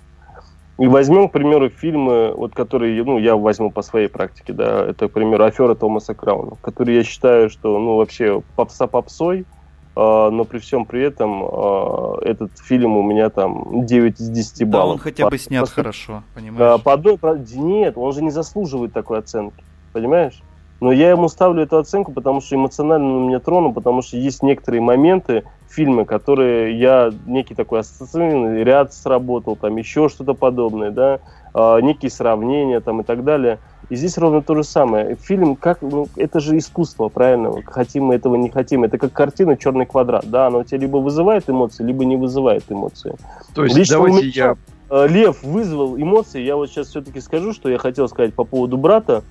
И 0.79 0.87
возьмем, 0.87 1.27
к 1.27 1.31
примеру, 1.31 1.69
фильмы, 1.69 2.33
вот 2.33 2.53
которые, 2.53 3.03
ну, 3.03 3.17
я 3.17 3.35
возьму 3.35 3.71
по 3.71 3.81
своей 3.81 4.07
практике, 4.07 4.53
да, 4.53 4.85
это, 4.85 5.07
к 5.07 5.11
примеру, 5.11 5.43
«Афера 5.43 5.75
Томаса 5.75 6.13
Крауна», 6.13 6.55
которые 6.61 6.97
я 6.97 7.03
считаю, 7.03 7.49
что, 7.49 7.77
ну, 7.79 7.97
вообще 7.97 8.41
попса 8.55 8.87
попсой– 8.87 9.45
а, 9.99 10.29
но 10.29 10.45
при 10.45 10.59
всем 10.59 10.85
при 10.85 11.01
этом 11.01 11.43
а, 11.43 12.19
этот 12.21 12.51
фильм 12.59 12.97
у 12.97 13.01
меня 13.01 13.29
там 13.31 13.83
9 13.83 14.19
из 14.19 14.29
10 14.29 14.67
баллов. 14.67 14.71
Да, 14.71 14.93
он 14.93 14.97
хотя 14.99 15.27
бы 15.27 15.37
снят 15.39 15.65
по, 15.65 15.71
хорошо, 15.71 16.23
понимаешь? 16.35 16.83
По 16.83 16.93
одной, 16.93 17.17
нет, 17.55 17.97
он 17.97 18.13
же 18.13 18.21
не 18.21 18.29
заслуживает 18.29 18.93
такой 18.93 19.17
оценки, 19.17 19.63
понимаешь? 19.93 20.39
Но 20.79 20.91
я 20.91 21.09
ему 21.09 21.27
ставлю 21.27 21.63
эту 21.63 21.77
оценку, 21.77 22.11
потому 22.11 22.41
что 22.41 22.55
эмоционально 22.55 23.17
он 23.17 23.27
меня 23.27 23.39
тронул, 23.39 23.73
потому 23.73 24.01
что 24.01 24.17
есть 24.17 24.43
некоторые 24.43 24.81
моменты, 24.81 25.43
фильмы, 25.69 26.05
которые 26.05 26.77
я 26.79 27.11
некий 27.25 27.55
такой 27.55 27.79
ассоциативный 27.79 28.63
ряд 28.63 28.93
сработал, 28.93 29.55
там 29.55 29.75
еще 29.77 30.07
что-то 30.07 30.33
подобное, 30.33 30.91
да, 30.91 31.19
э, 31.53 31.81
некие 31.81 32.11
сравнения 32.11 32.79
там 32.79 33.01
и 33.01 33.03
так 33.03 33.23
далее. 33.23 33.59
И 33.89 33.95
здесь 33.95 34.17
ровно 34.17 34.41
то 34.41 34.53
же 34.53 34.63
самое. 34.63 35.15
Фильм, 35.15 35.55
как, 35.55 35.81
ну, 35.81 36.07
это 36.17 36.39
же 36.39 36.57
искусство, 36.57 37.07
правильно? 37.07 37.53
Хотим 37.65 38.05
мы 38.05 38.15
этого, 38.15 38.35
не 38.35 38.49
хотим. 38.49 38.83
Это 38.83 38.97
как 38.97 39.13
картина 39.13 39.55
«Черный 39.55 39.85
квадрат». 39.85 40.25
Да, 40.29 40.47
оно 40.47 40.59
у 40.59 40.63
тебя 40.63 40.79
либо 40.79 40.97
вызывает 40.97 41.49
эмоции, 41.49 41.83
либо 41.83 42.03
не 42.03 42.17
вызывает 42.17 42.63
эмоции. 42.69 43.15
То 43.55 43.63
есть 43.63 43.77
Лично 43.77 43.95
давайте 43.95 44.27
меня, 44.27 44.55
я... 44.89 45.07
Лев 45.07 45.41
вызвал 45.41 45.97
эмоции. 45.97 46.41
Я 46.41 46.57
вот 46.57 46.69
сейчас 46.69 46.87
все-таки 46.87 47.21
скажу, 47.21 47.53
что 47.53 47.69
я 47.69 47.77
хотел 47.77 48.09
сказать 48.09 48.33
по 48.33 48.43
поводу 48.43 48.77
брата. 48.77 49.23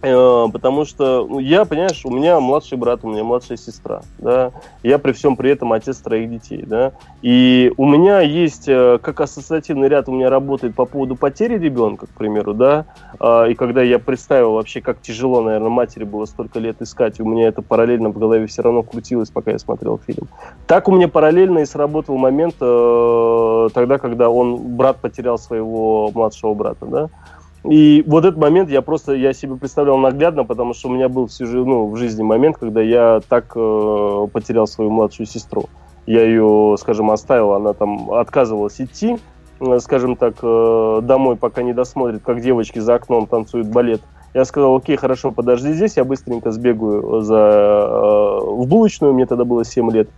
Э, 0.00 0.46
потому 0.52 0.84
что 0.84 1.26
ну, 1.28 1.40
я, 1.40 1.64
понимаешь, 1.64 2.02
у 2.04 2.10
меня 2.10 2.38
младший 2.38 2.78
брат, 2.78 3.00
у 3.02 3.08
меня 3.08 3.24
младшая 3.24 3.58
сестра, 3.58 4.02
да, 4.18 4.52
я 4.84 4.96
при 4.98 5.10
всем 5.10 5.34
при 5.34 5.50
этом 5.50 5.72
отец 5.72 5.98
троих 5.98 6.30
детей, 6.30 6.62
да, 6.64 6.92
и 7.20 7.72
у 7.76 7.84
меня 7.84 8.20
есть, 8.20 8.68
э, 8.68 9.00
как 9.02 9.20
ассоциативный 9.20 9.88
ряд 9.88 10.08
у 10.08 10.12
меня 10.12 10.30
работает 10.30 10.76
по 10.76 10.84
поводу 10.84 11.16
потери 11.16 11.58
ребенка, 11.58 12.06
к 12.06 12.10
примеру, 12.10 12.54
да, 12.54 12.86
а, 13.18 13.46
и 13.46 13.54
когда 13.54 13.82
я 13.82 13.98
представил 13.98 14.52
вообще, 14.52 14.80
как 14.80 15.00
тяжело, 15.02 15.42
наверное, 15.42 15.68
матери 15.70 16.04
было 16.04 16.26
столько 16.26 16.60
лет 16.60 16.80
искать, 16.80 17.18
у 17.18 17.24
меня 17.24 17.48
это 17.48 17.62
параллельно 17.62 18.10
в 18.10 18.18
голове 18.18 18.46
все 18.46 18.62
равно 18.62 18.84
крутилось, 18.84 19.30
пока 19.30 19.50
я 19.50 19.58
смотрел 19.58 19.98
фильм. 20.06 20.28
Так 20.68 20.86
у 20.86 20.92
меня 20.92 21.08
параллельно 21.08 21.58
и 21.58 21.64
сработал 21.64 22.16
момент 22.16 22.54
э, 22.60 23.68
тогда, 23.74 23.98
когда 23.98 24.30
он, 24.30 24.76
брат 24.76 24.98
потерял 24.98 25.38
своего 25.38 26.12
младшего 26.14 26.54
брата, 26.54 26.86
да, 26.86 27.08
и 27.68 28.02
вот 28.06 28.24
этот 28.24 28.38
момент 28.38 28.70
я 28.70 28.80
просто, 28.80 29.12
я 29.12 29.34
себе 29.34 29.56
представлял 29.56 29.98
наглядно, 29.98 30.44
потому 30.44 30.72
что 30.72 30.88
у 30.88 30.92
меня 30.92 31.10
был 31.10 31.26
всю 31.26 31.44
жизнь, 31.44 31.68
ну, 31.68 31.86
в 31.88 31.96
жизни 31.96 32.22
момент, 32.22 32.56
когда 32.56 32.80
я 32.80 33.20
так 33.28 33.52
э, 33.54 34.26
потерял 34.32 34.66
свою 34.66 34.90
младшую 34.90 35.26
сестру. 35.26 35.66
Я 36.06 36.22
ее, 36.24 36.76
скажем, 36.80 37.10
оставил, 37.10 37.52
она 37.52 37.74
там 37.74 38.10
отказывалась 38.10 38.80
идти, 38.80 39.18
э, 39.60 39.78
скажем 39.80 40.16
так, 40.16 40.36
э, 40.42 41.00
домой, 41.02 41.36
пока 41.36 41.62
не 41.62 41.74
досмотрит, 41.74 42.22
как 42.24 42.40
девочки 42.40 42.78
за 42.78 42.94
окном 42.94 43.26
танцуют 43.26 43.68
балет. 43.68 44.00
Я 44.32 44.46
сказал, 44.46 44.74
окей, 44.74 44.96
хорошо, 44.96 45.30
подожди 45.30 45.72
здесь, 45.74 45.98
я 45.98 46.04
быстренько 46.04 46.52
сбегаю 46.52 47.20
за, 47.20 47.34
э, 47.34 48.38
в 48.46 48.66
булочную, 48.66 49.12
мне 49.12 49.26
тогда 49.26 49.44
было 49.44 49.66
7 49.66 49.90
лет. 49.90 50.08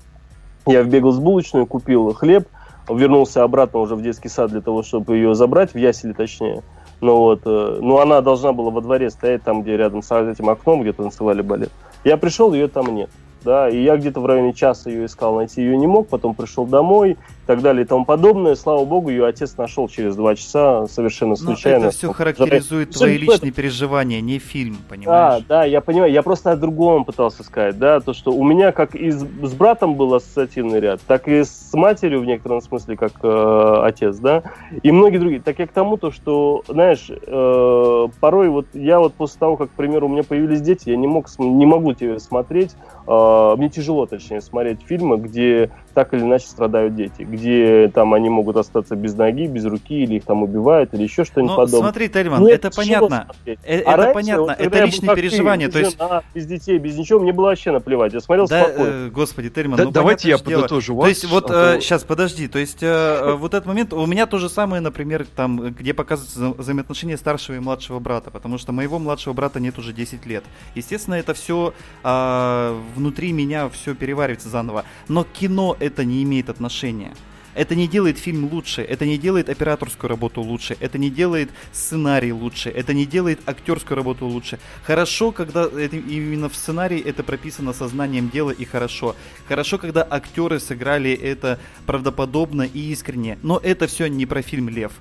Я 0.67 0.83
вбегал 0.83 1.11
в 1.11 1.21
булочную, 1.21 1.67
купил 1.67 2.15
хлеб, 2.15 2.47
вернулся 2.89 3.43
обратно 3.43 3.81
уже 3.81 3.97
в 3.97 4.03
детский 4.03 4.29
сад 4.29 4.53
для 4.53 4.61
того, 4.61 4.85
чтобы 4.85 5.17
ее 5.17 5.35
забрать, 5.35 5.75
в 5.75 5.79
ясели 5.79 6.13
точнее. 6.13 6.63
Ну 7.01 7.17
вот, 7.17 7.43
э, 7.45 7.79
ну 7.81 7.99
она 7.99 8.21
должна 8.21 8.53
была 8.53 8.71
во 8.71 8.81
дворе 8.81 9.11
стоять 9.11 9.43
там, 9.43 9.63
где 9.63 9.77
рядом 9.77 10.03
с 10.03 10.11
этим 10.15 10.51
окном, 10.51 10.83
где 10.83 10.93
танцевали 10.93 11.43
балет. 11.43 11.71
Я 12.05 12.17
пришел, 12.17 12.53
ее 12.53 12.69
там 12.69 12.95
нет 12.95 13.11
да, 13.45 13.69
и 13.69 13.83
я 13.83 13.97
где-то 13.97 14.21
в 14.21 14.27
районе 14.27 14.53
часа 14.53 14.91
ее 14.91 15.07
искал, 15.07 15.37
найти 15.37 15.63
ее 15.63 15.77
не 15.77 15.87
мог, 15.87 16.09
потом 16.09 16.35
пришел 16.35 16.67
домой 16.67 17.17
так 17.51 17.63
далее 17.63 17.85
и 17.85 17.87
тому 17.87 18.05
подобное. 18.05 18.55
Слава 18.55 18.85
богу, 18.85 19.11
ее 19.11 19.27
отец 19.27 19.57
нашел 19.57 19.89
через 19.89 20.15
два 20.15 20.37
часа 20.37 20.87
совершенно 20.87 21.35
случайно. 21.35 21.81
Но 21.81 21.87
это 21.87 21.97
все 21.97 22.13
характеризует 22.13 22.91
твои 22.91 23.19
личные 23.19 23.51
переживания, 23.51 24.21
не 24.21 24.39
фильм, 24.39 24.77
понимаешь? 24.89 25.43
Да, 25.49 25.63
да, 25.63 25.65
я 25.65 25.81
понимаю, 25.81 26.13
я 26.13 26.23
просто 26.23 26.53
о 26.53 26.57
другом 26.57 27.05
пытался 27.05 27.43
сказать, 27.43 27.77
да, 27.77 27.99
то, 27.99 28.13
что 28.13 28.31
у 28.31 28.45
меня 28.45 28.71
как 28.71 28.95
и 28.95 29.11
с, 29.11 29.19
с 29.21 29.55
братом 29.55 29.97
был 29.97 30.15
ассоциативный 30.15 30.79
ряд, 30.79 31.01
так 31.09 31.27
и 31.27 31.43
с 31.43 31.71
матерью 31.73 32.21
в 32.21 32.25
некотором 32.25 32.61
смысле, 32.61 32.97
как 32.97 33.15
э, 33.21 33.83
отец, 33.83 34.17
да, 34.19 34.45
и 34.85 34.93
многие 34.93 35.19
другие. 35.19 35.43
Так 35.43 35.59
я 35.59 35.67
к 35.67 35.73
тому, 35.73 35.97
то, 35.97 36.13
что, 36.13 36.63
знаешь, 36.69 37.11
э, 37.11 38.07
порой 38.21 38.49
вот 38.49 38.67
я 38.75 39.01
вот 39.01 39.15
после 39.15 39.41
того, 39.41 39.57
как, 39.57 39.71
к 39.71 39.75
примеру, 39.75 40.07
у 40.07 40.11
меня 40.11 40.23
появились 40.23 40.61
дети, 40.61 40.91
я 40.91 40.97
не 40.97 41.09
мог, 41.09 41.27
не 41.39 41.67
могу 41.67 41.95
тебе 41.95 42.21
смотреть 42.21 42.77
э, 43.09 43.55
мне 43.57 43.69
тяжело, 43.69 44.07
точнее, 44.07 44.41
смотреть 44.41 44.83
фильмы, 44.87 45.17
где 45.17 45.71
так 45.91 46.15
или 46.15 46.23
иначе 46.23 46.47
страдают 46.47 46.95
дети, 46.95 47.23
где 47.23 47.91
там 47.95 48.15
они 48.15 48.29
могут 48.29 48.57
остаться 48.57 48.97
без 48.97 49.15
ноги, 49.15 49.47
без 49.47 49.65
руки, 49.65 50.03
или 50.03 50.17
их 50.17 50.25
там 50.25 50.43
убивают, 50.43 50.95
или 50.95 51.03
еще 51.03 51.25
что-нибудь 51.25 51.53
ну, 51.53 51.57
подобное. 51.57 51.91
Смотри, 51.91 52.09
Тельман, 52.09 52.47
это 52.47 52.71
понятно. 52.71 53.27
Э, 53.45 53.55
это 53.63 53.91
а 53.91 53.97
раньше, 53.97 54.15
понятно, 54.15 54.43
вот, 54.43 54.57
это 54.59 54.85
личные 54.85 55.15
переживания. 55.15 55.67
Ты, 55.67 55.73
то 55.73 55.79
есть... 55.81 55.99
жена, 55.99 56.23
без 56.35 56.47
детей, 56.47 56.79
без 56.79 56.97
ничего, 56.97 57.21
мне 57.21 57.33
было 57.33 57.47
вообще 57.47 57.71
наплевать. 57.71 58.13
Я 58.13 58.21
смотрел 58.21 58.47
да, 58.47 58.65
спокойно. 58.65 58.91
Э, 58.91 59.11
господи, 59.11 59.51
Тельман, 59.51 59.77
да, 59.77 59.85
ну 59.85 59.91
давайте 59.91 60.29
я 60.29 60.39
подытожу. 60.39 61.01
То 61.01 61.09
есть 61.09 61.25
вот 61.25 61.51
а 61.51 61.77
э, 61.77 61.81
сейчас, 61.81 62.05
подожди, 62.05 62.49
то 62.49 62.59
есть 62.59 62.83
э, 62.83 62.87
э, 62.87 63.33
вот 63.35 63.55
этот 63.55 63.67
момент, 63.67 63.93
у 63.93 64.07
меня 64.07 64.27
то 64.27 64.39
же 64.39 64.49
самое, 64.49 64.81
например, 64.81 65.27
там, 65.37 65.71
где 65.73 65.95
показываются 65.95 66.61
взаимоотношения 66.61 67.17
старшего 67.17 67.57
и 67.57 67.59
младшего 67.59 67.99
брата, 67.99 68.31
потому 68.31 68.59
что 68.59 68.73
моего 68.73 68.99
младшего 68.99 69.33
брата 69.33 69.61
нет 69.61 69.79
уже 69.79 69.93
10 69.93 70.27
лет. 70.27 70.45
Естественно, 70.75 71.15
это 71.15 71.35
все 71.35 71.75
э, 72.03 72.81
внутри 72.97 73.33
меня 73.33 73.69
все 73.69 73.95
переваривается 73.95 74.49
заново. 74.49 74.85
Но 75.09 75.25
кино 75.25 75.77
это 75.81 76.05
не 76.05 76.23
имеет 76.23 76.49
отношения. 76.49 77.15
Это 77.55 77.75
не 77.75 77.89
делает 77.89 78.17
фильм 78.17 78.49
лучше, 78.53 78.83
это 78.83 79.05
не 79.05 79.19
делает 79.19 79.49
операторскую 79.49 80.09
работу 80.09 80.41
лучше, 80.41 80.77
это 80.79 80.99
не 80.99 81.11
делает 81.11 81.51
сценарий 81.73 82.33
лучше, 82.33 82.71
это 82.71 82.95
не 82.95 83.07
делает 83.07 83.41
актерскую 83.45 83.97
работу 83.97 84.27
лучше. 84.27 84.61
Хорошо, 84.85 85.33
когда 85.33 85.65
это, 85.65 85.97
именно 85.97 86.49
в 86.49 86.55
сценарии 86.55 87.01
это 87.01 87.25
прописано 87.25 87.73
сознанием 87.73 88.31
дела 88.31 88.53
и 88.53 88.65
хорошо. 88.65 89.17
Хорошо, 89.49 89.79
когда 89.79 90.07
актеры 90.09 90.61
сыграли 90.61 91.13
это 91.13 91.59
правдоподобно 91.87 92.63
и 92.63 92.93
искренне. 92.93 93.37
Но 93.43 93.59
это 93.61 93.89
все 93.89 94.07
не 94.07 94.27
про 94.27 94.43
фильм 94.43 94.69
«Лев». 94.69 94.93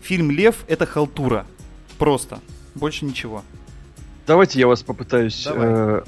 Фильм 0.00 0.30
«Лев»— 0.30 0.56
это 0.68 0.86
халтура. 0.86 1.46
Просто. 1.98 2.38
Больше 2.76 3.04
ничего. 3.04 3.42
Давайте 4.26 4.60
я 4.60 4.68
вас 4.68 4.82
попытаюсь, 4.82 5.44
Давай. 5.44 5.68
э, 5.68 6.02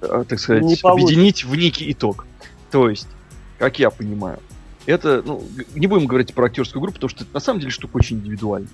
э, 0.00 0.24
так 0.26 0.38
сказать, 0.40 0.62
Не 0.62 0.76
объединить 0.82 1.44
в 1.44 1.54
некий 1.54 1.92
итог. 1.92 2.26
То 2.70 2.88
есть, 2.88 3.08
как 3.58 3.78
я 3.78 3.90
понимаю, 3.90 4.38
это, 4.86 5.22
ну, 5.24 5.42
не 5.74 5.86
будем 5.86 6.06
говорить 6.06 6.32
про 6.34 6.46
актерскую 6.46 6.80
группу, 6.80 6.96
потому 6.96 7.10
что 7.10 7.24
это 7.24 7.34
на 7.34 7.40
самом 7.40 7.60
деле 7.60 7.70
штука 7.70 7.96
очень 7.96 8.16
индивидуальная. 8.18 8.70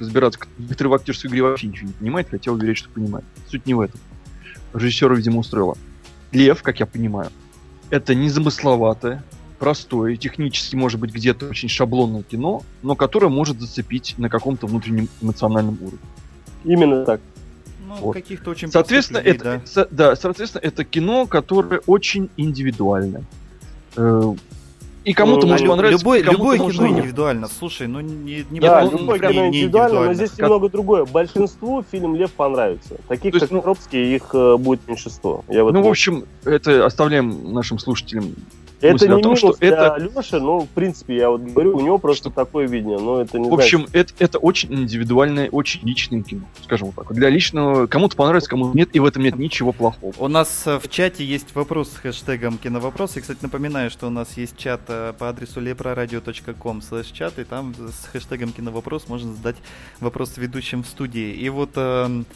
Разбираться, 0.00 0.38
кто- 0.40 0.50
некоторые 0.58 0.90
в 0.90 0.94
актерской 0.94 1.30
игре 1.30 1.42
вообще 1.42 1.66
ничего 1.68 1.88
не 1.88 1.92
понимает, 1.92 2.28
хотя 2.30 2.52
уверять, 2.52 2.76
что 2.76 2.88
понимает. 2.88 3.24
Суть 3.48 3.66
не 3.66 3.74
в 3.74 3.80
этом. 3.80 4.00
Режиссера, 4.74 5.14
видимо, 5.14 5.38
устроила. 5.38 5.76
Лев, 6.32 6.62
как 6.62 6.78
я 6.80 6.86
понимаю, 6.86 7.30
это 7.90 8.14
незамысловатое, 8.14 9.24
простое, 9.58 10.16
технически, 10.16 10.76
может 10.76 11.00
быть, 11.00 11.12
где-то 11.12 11.46
очень 11.46 11.68
шаблонное 11.68 12.22
кино, 12.22 12.62
но 12.82 12.94
которое 12.94 13.28
может 13.28 13.60
зацепить 13.60 14.14
на 14.18 14.28
каком-то 14.28 14.66
внутреннем 14.66 15.08
эмоциональном 15.20 15.78
уровне. 15.80 15.98
Именно 16.64 17.04
так. 17.04 17.20
Ну, 17.86 17.94
Вот. 17.96 18.12
каких-то 18.12 18.50
очень 18.50 18.70
Соответственно, 18.70 19.18
людей, 19.18 19.32
это, 19.32 19.62
со- 19.64 19.88
да, 19.90 20.14
соответственно, 20.14 20.60
это 20.62 20.84
кино, 20.84 21.26
которое 21.26 21.80
очень 21.86 22.28
индивидуальное. 22.36 23.24
Э, 23.96 24.22
И 25.04 25.14
кому-то 25.14 25.46
Ну, 25.46 25.52
может 25.52 25.64
лю- 25.64 25.70
понравиться, 25.70 26.00
Любое, 26.04 26.22
кому-то 26.22 26.38
любое 26.56 26.58
кино 26.72 26.86
нет. 26.88 26.98
индивидуально. 26.98 27.48
Слушай, 27.48 27.86
ну 27.86 28.00
не, 28.00 28.44
не 28.50 28.60
Да, 28.60 28.82
любое 28.84 29.18
кино 29.18 29.30
не 29.30 29.48
индивидуально, 29.48 30.04
но 30.04 30.12
здесь 30.14 30.30
индивидуальных. 30.30 30.38
немного 30.38 30.68
другое. 30.68 31.04
Большинству 31.06 31.84
фильм 31.90 32.14
«Лев» 32.16 32.30
понравится. 32.32 32.96
Таких, 33.08 33.32
То 33.32 33.36
есть, 33.36 33.46
как 33.46 33.50
ну- 33.52 33.62
Коробский, 33.62 34.14
их 34.16 34.30
э, 34.34 34.56
будет 34.58 34.86
меньшинство. 34.86 35.44
Я 35.48 35.64
Ну, 35.64 35.82
в 35.82 35.86
общем, 35.88 36.24
это 36.44 36.84
оставляем 36.84 37.52
нашим 37.54 37.78
слушателям. 37.78 38.34
Это 38.80 39.08
не 39.08 39.14
о 39.14 39.18
том, 39.18 39.32
минус 39.34 39.38
что 39.38 39.52
для 39.54 39.68
это- 39.68 40.10
Леши, 40.16 40.40
но, 40.40 40.60
в 40.60 40.68
принципе, 40.68 41.16
я 41.16 41.30
вот 41.30 41.40
говорю, 41.42 41.76
у 41.76 41.80
него 41.80 41.98
просто 41.98 42.30
такое 42.30 42.66
видение, 42.66 42.98
но 42.98 43.20
это 43.20 43.38
не 43.38 43.48
В 43.48 43.54
общем, 43.54 43.86
это, 43.92 44.12
это 44.18 44.38
очень 44.38 44.72
индивидуальное, 44.72 45.48
очень 45.50 45.80
личное 45.86 46.22
кино, 46.22 46.42
скажем 46.62 46.88
вот 46.88 47.06
так. 47.06 47.14
Для 47.14 47.28
личного 47.30 47.86
кому-то 47.86 48.16
понравится, 48.16 48.48
кому-то 48.50 48.76
нет, 48.76 48.90
и 48.92 49.00
в 49.00 49.04
этом 49.04 49.22
нет 49.22 49.36
ничего 49.36 49.72
плохого. 49.72 50.12
У 50.18 50.28
нас 50.28 50.62
э, 50.66 50.78
в 50.78 50.88
чате 50.88 51.24
есть 51.24 51.54
вопрос 51.54 51.90
с 51.92 51.96
хэштегом 51.96 52.58
киновопрос. 52.58 53.16
И, 53.16 53.20
кстати, 53.20 53.38
напоминаю, 53.42 53.90
что 53.90 54.06
у 54.06 54.10
нас 54.10 54.36
есть 54.36 54.56
чат 54.56 54.80
э, 54.88 55.12
по 55.18 55.28
адресу 55.28 55.60
leproradio.com 55.60 56.82
слэш 56.82 57.06
чат, 57.06 57.38
и 57.38 57.44
там 57.44 57.74
с 57.74 58.06
хэштегом 58.06 58.52
киновопрос 58.52 59.08
можно 59.08 59.32
задать 59.34 59.56
вопрос 60.00 60.36
ведущим 60.36 60.82
в 60.82 60.86
студии. 60.86 61.32
И 61.32 61.48
вот 61.48 61.70
эм, 61.76 62.26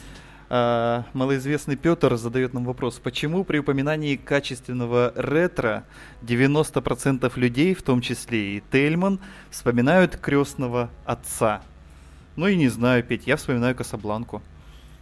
э, 0.53 1.03
малоизвестный 1.13 1.75
Петр 1.75 2.15
задает 2.15 2.53
нам 2.53 2.65
вопрос, 2.65 2.99
почему 2.99 3.43
при 3.43 3.57
упоминании 3.57 4.15
качественного 4.15 5.11
ретро 5.15 5.83
90% 6.21 7.31
людей, 7.35 7.73
в 7.73 7.81
том 7.81 8.01
числе 8.01 8.57
и 8.57 8.63
Тельман, 8.71 9.19
вспоминают 9.49 10.15
крестного 10.17 10.89
отца? 11.05 11.61
Ну 12.35 12.47
и 12.47 12.55
не 12.55 12.69
знаю, 12.69 13.03
Петь, 13.03 13.25
я 13.25 13.35
вспоминаю 13.35 13.75
Касабланку. 13.75 14.41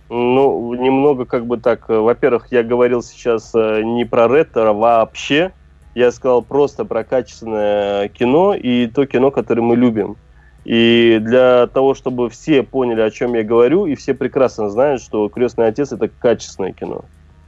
Ну, 0.10 0.73
немного 0.73 1.26
как 1.26 1.45
бы 1.45 1.57
так. 1.57 1.90
э, 1.90 1.98
Во-первых, 1.98 2.48
я 2.52 2.64
говорил 2.64 3.02
сейчас 3.02 3.52
э, 3.53 3.82
не 3.84 4.06
про 4.06 4.28
ретро 4.28 4.73
вообще. 4.73 5.52
Я 5.95 6.11
сказал 6.11 6.41
просто 6.41 6.86
про 6.86 7.03
качественное 7.03 8.07
кино 8.07 8.53
и 8.53 8.88
то 8.88 9.06
кино, 9.06 9.32
которое 9.32 9.61
мы 9.61 9.76
любим. 9.76 10.15
И 10.63 11.17
для 11.21 11.67
того, 11.67 11.95
чтобы 11.95 12.29
все 12.29 12.61
поняли, 12.63 13.01
о 13.01 13.09
чем 13.09 13.33
я 13.33 13.43
говорю, 13.43 13.88
и 13.88 13.95
все 13.95 14.13
прекрасно 14.13 14.69
знают, 14.69 15.01
что 15.01 15.27
«Крестный 15.29 15.67
отец»— 15.67 15.91
это 15.93 16.07
качественное 16.07 16.71
кино. 16.71 17.03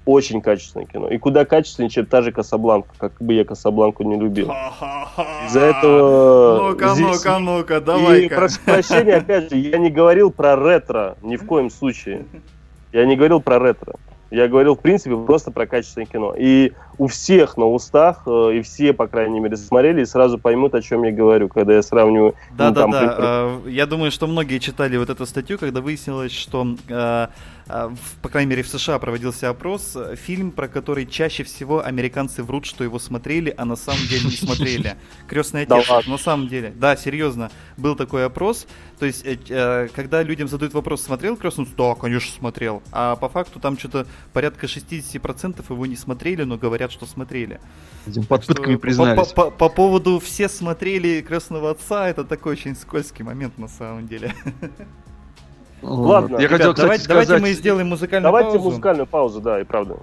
Очень 0.06 0.42
качественное 0.42 0.86
кино. 0.86 1.08
И 1.10 1.18
куда 1.18 1.46
качественнее, 1.46 1.90
чем 1.90 2.06
та 2.08 2.22
же 2.24 2.32
«Касабланка», 2.32 2.90
как 2.98 3.14
бы 3.20 3.34
я 3.34 3.46
«Касабланку» 3.46 4.04
не 4.04 4.18
любил. 4.20 4.52
Из-за 5.46 5.60
этого... 5.60 6.72
Ну-ка, 6.72 6.90
здесь- 6.96 7.24
ну-ка, 7.24 7.40
ну-ка, 7.40 7.78
и 7.78 7.80
давай-ка. 7.80 8.36
прошу 8.36 8.60
прощения, 8.66 9.16
опять 9.18 9.52
же, 9.52 9.58
я 9.58 9.78
не 9.78 9.92
говорил 9.92 10.32
про 10.32 10.56
ретро 10.56 11.16
ни 11.22 11.36
в 11.38 11.46
коем 11.46 11.70
случае. 11.70 12.26
Я 12.92 13.06
не 13.06 13.16
говорил 13.16 13.42
про 13.42 13.60
ретро. 13.60 13.96
Я 14.34 14.48
говорил, 14.48 14.76
в 14.76 14.80
принципе, 14.80 15.16
просто 15.16 15.52
про 15.52 15.68
качественное 15.68 16.08
кино. 16.08 16.34
И 16.36 16.72
у 16.98 17.06
всех 17.06 17.56
на 17.56 17.68
устах, 17.68 18.24
э, 18.26 18.56
и 18.56 18.62
все, 18.64 18.92
по 18.92 19.06
крайней 19.06 19.40
мере, 19.40 19.56
смотрели 19.56 20.02
и 20.02 20.06
сразу 20.06 20.40
поймут, 20.40 20.74
о 20.74 20.82
чем 20.82 21.04
я 21.04 21.12
говорю, 21.12 21.50
когда 21.50 21.74
я 21.76 21.84
сравниваю. 21.84 22.34
Да, 22.58 22.70
ну, 22.70 22.74
да, 22.74 22.82
там, 22.82 22.92
да. 22.92 23.00
при- 23.62 23.70
э, 23.70 23.72
Я 23.72 23.86
думаю, 23.86 24.10
что 24.12 24.26
многие 24.26 24.58
читали 24.58 24.98
вот 24.98 25.12
эту 25.12 25.28
статью, 25.28 25.60
когда 25.60 25.82
выяснилось, 25.82 26.32
что, 26.32 26.66
э, 26.90 27.28
по 27.66 28.30
крайней 28.30 28.50
мере, 28.50 28.64
в 28.64 28.68
США 28.68 29.00
проводился 29.00 29.50
опрос. 29.50 29.98
Фильм, 30.16 30.52
про 30.52 30.68
который 30.68 31.06
чаще 31.06 31.44
всего 31.44 31.84
американцы 31.84 32.44
врут, 32.44 32.66
что 32.66 32.84
его 32.84 33.00
смотрели, 33.00 33.54
а 33.58 33.66
на 33.66 33.76
самом 33.76 34.06
деле 34.08 34.26
не 34.26 34.36
смотрели. 34.36 34.98
Крестный 35.28 35.66
Да 35.66 35.78
отец. 35.78 35.90
ладно. 35.90 36.12
На 36.14 36.18
самом 36.18 36.48
деле, 36.48 36.74
да, 36.76 36.96
серьезно, 36.96 37.52
был 37.78 37.96
такой 37.96 38.26
опрос. 38.26 38.68
То 39.00 39.06
есть, 39.06 39.26
э, 39.26 39.38
э, 39.50 39.88
когда 39.96 40.24
людям 40.24 40.48
задают 40.48 40.74
вопрос, 40.74 41.04
смотрел 41.04 41.38
крестный? 41.38 41.68
Да, 41.78 41.96
конечно, 41.96 42.32
смотрел. 42.38 42.84
А 42.92 43.16
по 43.16 43.30
факту 43.30 43.60
там 43.60 43.78
что-то 43.78 44.08
порядка 44.34 44.66
60% 44.68 45.64
его 45.70 45.86
не 45.86 45.96
смотрели, 45.96 46.44
но 46.44 46.58
говорят, 46.58 46.92
что 46.92 47.06
смотрели. 47.06 47.60
Этим 48.08 48.24
под 48.26 48.46
пытками 48.46 48.76
признались. 48.76 49.30
По, 49.30 49.46
по- 49.46 49.52
по 49.52 49.70
поводу 49.70 50.20
все 50.20 50.50
смотрели 50.50 51.22
крестного 51.22 51.72
отца, 51.72 52.10
это 52.10 52.24
такой 52.24 52.54
очень 52.54 52.76
скользкий 52.76 53.24
момент 53.24 53.58
на 53.58 53.68
самом 53.68 54.08
деле. 54.08 54.34
Ладно, 55.84 56.38
я 56.38 56.44
Ребят, 56.44 56.52
хотел, 56.58 56.72
кстати, 56.74 56.82
давайте, 56.86 57.08
давайте 57.08 57.28
сказать... 57.28 57.42
мы 57.42 57.52
сделаем 57.54 57.90
музыкальную 57.90 58.32
Давайте 58.32 58.52
паузу. 58.52 58.70
музыкальную 58.70 59.08
паузу, 59.08 59.42
да, 59.42 59.60
и 59.60 59.64
правда. 59.64 59.98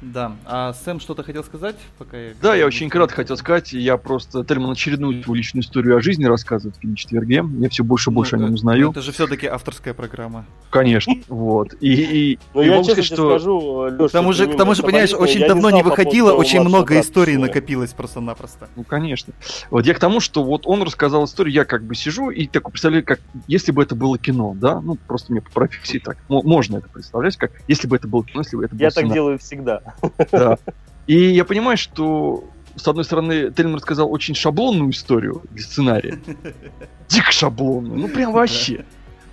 Да. 0.00 0.32
А 0.46 0.72
Сэм 0.72 0.98
что-то 1.00 1.22
хотел 1.22 1.44
сказать, 1.44 1.76
пока 1.98 2.16
я. 2.16 2.30
Да, 2.40 2.54
я 2.54 2.66
очень 2.66 2.88
кратко 2.88 3.16
хотел 3.16 3.36
сказать, 3.36 3.72
я 3.72 3.96
просто 3.96 4.44
Тельман 4.44 4.70
очередную 4.72 5.22
свою 5.22 5.36
личную 5.36 5.62
историю 5.62 5.96
о 5.96 6.00
жизни 6.00 6.24
рассказывает 6.24 6.76
в 6.82 6.94
«Четверге». 6.94 7.44
Я 7.58 7.68
все 7.68 7.84
больше 7.84 8.10
и 8.10 8.14
больше 8.14 8.36
Ну, 8.36 8.44
о 8.44 8.46
нем 8.46 8.54
узнаю. 8.54 8.86
ну, 8.86 8.90
Это 8.92 9.02
же 9.02 9.12
все-таки 9.12 9.46
авторская 9.46 9.92
программа. 9.94 10.46
Конечно, 10.70 11.14
вот. 11.28 11.74
И, 11.80 11.92
и, 11.92 12.38
Но 12.54 12.62
и 12.62 12.66
Ну, 12.66 12.72
я 12.72 12.78
честно 12.78 12.92
сказать, 12.92 13.04
что... 13.04 13.30
скажу, 13.30 13.86
Леша, 13.90 14.08
К 14.08 14.12
тому 14.12 14.32
же, 14.32 14.46
к 14.46 14.56
тому 14.56 14.74
же, 14.74 14.82
понимаешь, 14.82 15.12
очень 15.12 15.46
давно 15.46 15.70
не 15.70 15.82
выходило, 15.82 16.32
очень 16.32 16.60
много 16.60 16.98
историй 17.00 17.36
накопилось 17.36 17.92
просто-напросто. 17.92 18.68
Ну, 18.76 18.84
конечно. 18.84 19.34
Вот 19.70 19.86
я 19.86 19.94
к 19.94 19.98
тому, 19.98 20.20
что 20.20 20.42
вот 20.42 20.62
он 20.66 20.82
рассказал 20.82 21.24
историю, 21.24 21.52
я 21.52 21.64
как 21.64 21.84
бы 21.84 21.94
сижу 21.94 22.30
и 22.30 22.46
так 22.46 22.70
представляю, 22.70 23.04
как 23.04 23.20
если 23.46 23.72
бы 23.72 23.82
это 23.82 23.94
было 23.94 24.18
кино, 24.18 24.54
да, 24.56 24.80
ну, 24.80 24.96
просто 24.96 25.32
мне 25.32 25.42
по 25.42 25.50
профессии 25.50 25.98
так, 25.98 26.16
мо- 26.28 26.42
можно 26.42 26.78
это 26.78 26.88
представлять, 26.88 27.36
как 27.36 27.52
если 27.68 27.86
бы 27.86 27.96
это 27.96 28.08
было 28.08 28.24
кино, 28.24 28.40
если 28.40 28.56
бы 28.56 28.64
это 28.64 28.74
было 28.74 28.82
Я 28.82 28.90
так 28.90 29.12
делаю 29.12 29.38
всегда. 29.38 29.82
Да. 30.32 30.58
И 31.06 31.16
я 31.16 31.44
понимаю, 31.44 31.76
что 31.76 32.44
с 32.76 32.86
одной 32.86 33.04
стороны, 33.04 33.50
Тельман 33.50 33.76
рассказал 33.76 34.10
очень 34.10 34.34
шаблонную 34.34 34.90
историю 34.90 35.42
для 35.50 35.62
сценария. 35.62 36.20
Дико 37.08 37.32
шаблонную. 37.32 37.98
Ну, 37.98 38.08
прям 38.08 38.32
вообще. 38.32 38.84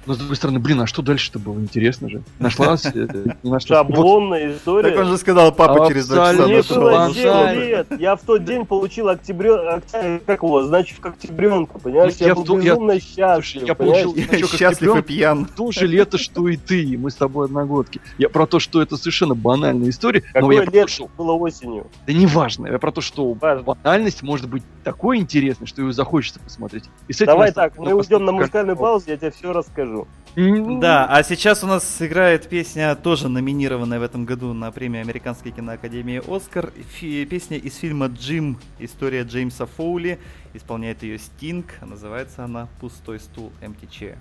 Но 0.07 0.13
с 0.13 0.17
другой 0.17 0.37
стороны, 0.37 0.59
блин, 0.59 0.79
а 0.79 0.87
что 0.87 1.01
дальше-то 1.01 1.37
было? 1.37 1.59
Интересно 1.59 2.09
же. 2.09 2.23
Нашлась? 2.39 2.83
Шаблонная 3.65 4.53
история. 4.53 4.91
Так 4.91 4.99
он 4.99 5.07
же 5.07 5.17
сказал, 5.17 5.51
папа 5.51 5.89
через 5.89 6.07
два 6.07 6.31
часа. 6.31 6.45
Мне 6.45 6.57
нашел. 6.57 6.75
было 6.77 6.91
Шаблон. 7.13 7.53
9 7.53 7.67
лет. 7.67 7.87
Я 7.99 8.15
в 8.15 8.21
тот 8.21 8.45
день 8.45 8.65
получил 8.65 9.09
октябрё... 9.09 9.77
октя- 9.77 10.21
как 10.25 10.43
его, 10.43 10.63
значит, 10.63 10.99
как 11.01 11.15
октябренка, 11.15 11.77
понимаешь? 11.79 12.13
Я 12.19 12.35
был 12.35 12.43
безумно 12.43 12.99
счастлив, 13.01 13.63
я 13.63 13.75
получил 13.75 14.15
Счастлив 14.47 14.95
и 14.95 15.01
пьян. 15.01 15.45
то 15.45 15.71
же 15.71 15.87
лето, 15.87 16.17
что 16.17 16.47
и 16.47 16.55
ты. 16.55 16.97
Мы 16.97 17.11
с 17.11 17.15
тобой 17.15 17.47
одногодки. 17.47 17.99
Я 18.17 18.29
про 18.29 18.47
то, 18.47 18.59
что 18.59 18.81
это 18.81 18.95
совершенно 18.95 19.35
банальная 19.35 19.89
история. 19.89 20.23
Но 20.33 20.41
Какое 20.41 20.65
лето 20.65 21.09
было 21.17 21.33
осенью? 21.33 21.87
Да 22.05 22.13
неважно. 22.13 22.67
Я 22.67 22.79
про 22.79 22.93
то, 22.93 23.01
что 23.01 23.33
банальность 23.33 24.23
может 24.23 24.47
быть 24.47 24.63
такой 24.85 25.17
интересной, 25.17 25.67
что 25.67 25.81
ее 25.81 25.91
захочется 25.91 26.39
посмотреть. 26.39 26.85
Давай 27.19 27.51
так, 27.51 27.77
мы 27.77 27.93
уйдем 27.93 28.23
на 28.23 28.31
музыкальную 28.31 28.77
паузу, 28.77 29.05
я 29.09 29.17
тебе 29.17 29.31
все 29.31 29.51
расскажу. 29.51 29.96
М, 30.35 30.79
Да, 30.79 31.07
а 31.07 31.23
сейчас 31.23 31.63
у 31.63 31.67
нас 31.67 31.99
играет 32.01 32.47
песня, 32.47 32.93
тоже 32.95 33.27
номинированная 33.27 33.99
в 33.99 34.03
этом 34.03 34.25
году 34.25 34.53
на 34.53 34.71
премию 34.71 35.01
Американской 35.01 35.51
киноакадемии 35.51 36.21
«Оскар». 36.27 36.71
Фи- 36.99 37.25
песня 37.25 37.57
из 37.57 37.75
фильма 37.77 38.05
«Джим. 38.07 38.59
История 38.77 39.23
Джеймса 39.23 39.65
Фоули». 39.65 40.19
Исполняет 40.53 41.01
ее 41.01 41.17
Стинг. 41.17 41.65
Называется 41.81 42.43
она 42.43 42.67
«Пустой 42.79 43.19
стул 43.19 43.51
Chair». 43.61 44.17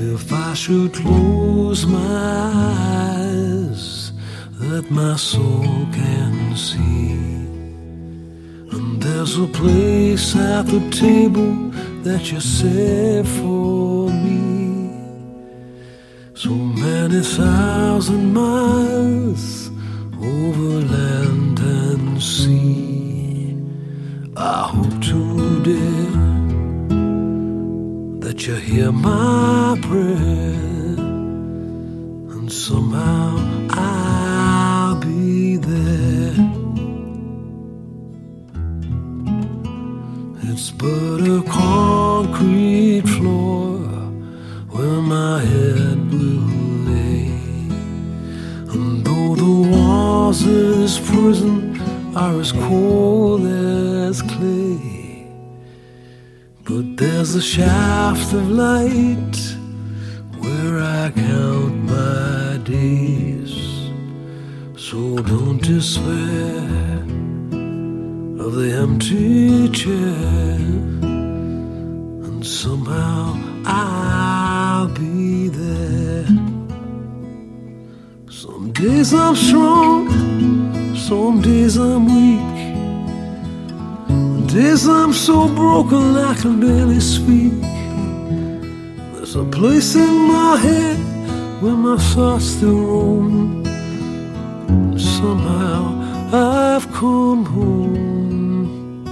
If 0.00 0.32
I 0.32 0.54
should 0.54 0.92
close 0.94 1.84
my 1.86 1.98
eyes, 3.16 4.07
that 4.58 4.90
my 4.90 5.14
soul 5.16 5.86
can 5.92 6.56
see. 6.56 7.12
And 8.72 9.00
there's 9.00 9.38
a 9.38 9.46
place 9.46 10.34
at 10.34 10.66
the 10.66 10.80
table 10.90 11.70
that 12.02 12.32
you 12.32 12.40
set 12.40 13.24
for 13.24 14.10
me. 14.10 14.90
So 16.34 16.50
many 16.50 17.22
thousand 17.22 18.32
miles 18.34 19.70
over 20.20 20.80
land 20.94 21.60
and 21.60 22.20
sea. 22.20 23.56
I 24.36 24.68
hope 24.74 25.00
today 25.00 26.08
that 28.20 28.46
you 28.46 28.54
hear 28.54 28.90
my 28.92 29.78
prayer, 29.82 30.56
and 32.34 32.52
somehow 32.52 33.36
I'll 33.70 34.27
there. 35.56 36.34
It's 40.50 40.70
but 40.70 41.20
a 41.36 41.42
concrete 41.48 43.06
floor 43.16 43.78
where 44.72 45.00
my 45.00 45.40
head 45.40 45.98
will 46.12 46.48
lay. 46.90 47.30
And 48.74 49.04
though 49.04 49.34
the 49.34 49.68
walls 49.70 50.42
of 50.42 50.78
this 50.78 50.98
prison 51.10 51.80
are 52.16 52.40
as 52.40 52.52
cold 52.52 53.46
as 53.46 54.22
clay, 54.22 55.26
but 56.64 56.96
there's 56.96 57.34
a 57.34 57.42
shaft 57.42 58.32
of 58.32 58.50
light 58.50 59.36
where 60.40 60.78
I 60.78 61.10
count 61.10 61.74
my 61.84 62.58
days. 62.64 63.37
So 64.90 65.18
don't 65.18 65.60
despair 65.60 66.64
of 68.42 68.54
the 68.54 68.70
empty 68.80 69.68
chair, 69.68 70.56
and 72.24 72.46
somehow 72.46 73.36
I'll 73.66 74.88
be 74.88 75.48
there. 75.48 76.24
Some 78.30 78.72
days 78.72 79.12
I'm 79.12 79.36
strong, 79.36 80.08
some 80.96 81.42
days 81.42 81.76
I'm 81.76 82.06
weak. 82.06 82.58
Days 84.48 84.88
I'm 84.88 85.12
so 85.12 85.48
broken 85.48 86.16
I 86.16 86.34
can 86.34 86.60
barely 86.60 87.00
speak. 87.00 87.52
There's 89.12 89.36
a 89.36 89.44
place 89.44 89.96
in 89.96 90.28
my 90.32 90.56
head 90.56 90.96
where 91.60 91.76
my 91.76 91.98
thoughts 91.98 92.46
still 92.46 92.80
roam. 92.86 93.67
Somehow 95.18 95.80
I've 96.32 96.86
come 96.92 97.44
home. 97.44 99.04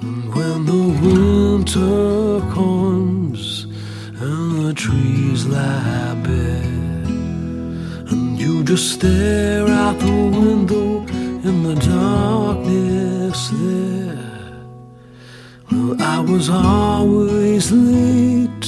And 0.00 0.34
when 0.34 0.64
the 0.64 0.84
winter 1.04 2.40
comes 2.54 3.66
and 4.18 4.64
the 4.64 4.72
trees 4.72 5.44
lie 5.44 6.14
bare, 6.24 7.04
and 8.12 8.38
you 8.40 8.64
just 8.64 8.92
stare 8.94 9.68
out 9.68 9.98
the 9.98 10.06
window 10.40 11.04
in 11.48 11.64
the 11.64 11.74
darkness 11.74 13.50
there. 13.50 14.56
Well, 15.70 15.96
I 16.00 16.20
was 16.20 16.48
always 16.48 17.70
late 17.70 18.61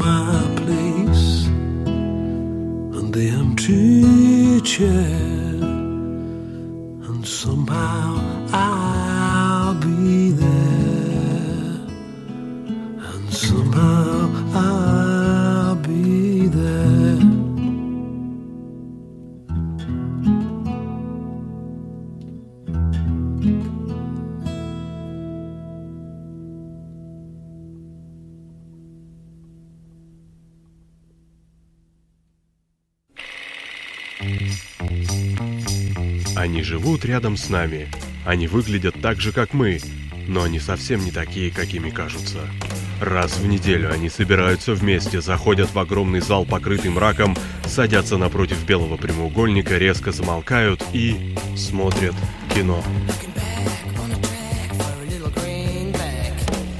my 0.00 0.40
place 0.56 1.46
and 2.96 3.08
the 3.12 3.26
empty 3.40 4.60
chair, 4.62 5.60
and 7.08 7.22
somehow 7.26 8.06
I'll 8.50 9.74
be 9.74 10.30
there, 10.30 11.86
and 13.10 13.24
somehow 13.30 14.09
живут 36.90 37.04
рядом 37.04 37.36
с 37.36 37.48
нами. 37.48 37.86
Они 38.24 38.48
выглядят 38.48 39.00
так 39.00 39.20
же, 39.20 39.30
как 39.30 39.54
мы, 39.54 39.78
но 40.26 40.42
они 40.42 40.58
совсем 40.58 41.04
не 41.04 41.12
такие, 41.12 41.52
какими 41.52 41.88
кажутся. 41.88 42.40
Раз 43.00 43.38
в 43.38 43.46
неделю 43.46 43.92
они 43.92 44.08
собираются 44.08 44.74
вместе, 44.74 45.20
заходят 45.20 45.72
в 45.72 45.78
огромный 45.78 46.18
зал, 46.18 46.44
покрытый 46.44 46.90
мраком, 46.90 47.36
садятся 47.64 48.16
напротив 48.16 48.64
белого 48.66 48.96
прямоугольника, 48.96 49.78
резко 49.78 50.10
замолкают 50.10 50.82
и 50.92 51.36
смотрят 51.56 52.16
кино. 52.56 52.82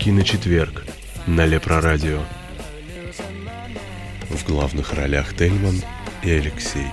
Киночетверг 0.01 0.87
на 1.29 1.47
Лепрорадио. 1.47 2.19
В 4.29 4.45
главных 4.45 4.93
ролях 4.93 5.37
Тельман 5.37 5.81
и 6.25 6.33
Алексей. 6.33 6.89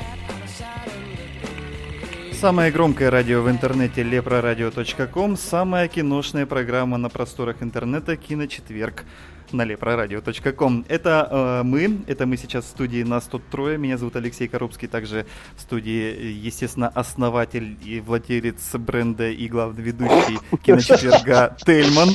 Самое 2.40 2.72
громкое 2.72 3.10
радио 3.10 3.42
в 3.42 3.50
интернете 3.50 4.04
лепрорадио.ком, 4.04 5.38
самая 5.38 5.88
киношная 5.88 6.46
программа 6.46 6.98
на 6.98 7.10
просторах 7.10 7.64
интернета 7.64 8.16
Киночетверг 8.16 9.06
на 9.52 9.64
лепрорадио.ком. 9.64 10.86
Это 10.88 11.28
э, 11.32 11.64
мы, 11.64 12.02
это 12.06 12.28
мы 12.28 12.38
сейчас 12.38 12.66
в 12.66 12.68
студии, 12.68 13.02
нас 13.02 13.24
тут 13.26 13.42
трое. 13.50 13.80
Меня 13.80 13.98
зовут 13.98 14.18
Алексей 14.18 14.48
Коробский, 14.48 14.88
также 14.88 15.26
в 15.56 15.62
студии, 15.62 16.32
естественно, 16.32 16.90
основатель 16.90 17.76
и 17.84 18.00
владелец 18.02 18.76
бренда 18.76 19.30
и 19.30 19.48
главный 19.48 19.82
ведущий 19.82 20.38
Киночетверга 20.64 21.56
Тельман. 21.66 22.10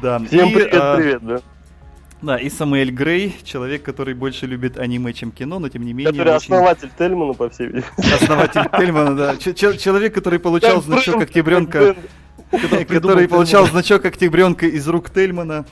Да. 0.00 0.20
Всем 0.20 0.48
э, 0.56 0.96
привет, 0.96 1.24
да. 1.24 1.42
Да, 2.20 2.36
и 2.36 2.50
Самуэль 2.50 2.90
Грей, 2.90 3.36
человек, 3.44 3.84
который 3.84 4.14
больше 4.14 4.46
любит 4.46 4.76
аниме, 4.76 5.12
чем 5.12 5.30
кино, 5.30 5.58
но 5.60 5.68
тем 5.68 5.84
не 5.84 5.92
менее... 5.92 6.12
Который 6.12 6.34
очень- 6.34 6.52
основатель 6.52 6.90
Тельмана, 6.98 7.32
по 7.32 7.48
всей 7.48 7.66
видимости. 7.68 8.14
Основатель 8.22 8.62
Тельмана, 8.76 9.16
да. 9.16 9.36
Ч- 9.36 9.54
человек, 9.54 10.14
который 10.14 10.40
получал 10.40 10.82
значок 10.82 11.22
октябренка, 11.22 11.94
как 12.50 12.88
который 12.88 13.28
получал 13.28 13.66
значок 13.66 14.04
октябренка 14.04 14.66
из 14.66 14.88
рук 14.88 15.10
Тельмана. 15.10 15.64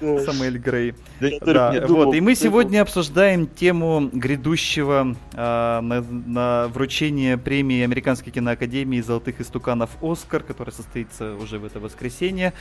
Самуэль 0.00 0.56
Грей. 0.56 0.94
Да, 1.42 1.74
вот, 1.86 2.14
и 2.14 2.22
мы 2.22 2.34
сегодня 2.34 2.80
обсуждаем 2.80 3.46
тему 3.46 4.08
грядущего 4.10 5.14
а, 5.34 5.82
на, 5.82 6.00
на 6.00 6.68
вручение 6.68 7.36
премии 7.36 7.82
Американской 7.82 8.32
киноакадемии 8.32 9.02
«Золотых 9.02 9.42
истуканов 9.42 9.90
Оскар», 10.00 10.42
которая 10.42 10.74
состоится 10.74 11.34
уже 11.34 11.58
в 11.58 11.66
это 11.66 11.80
воскресенье. 11.80 12.54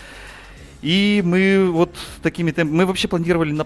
И 0.81 1.21
мы 1.25 1.69
вот 1.71 1.91
такими 2.21 2.51
темпами... 2.51 2.77
Мы 2.77 2.85
вообще 2.85 3.07
планировали 3.07 3.51
на 3.51 3.65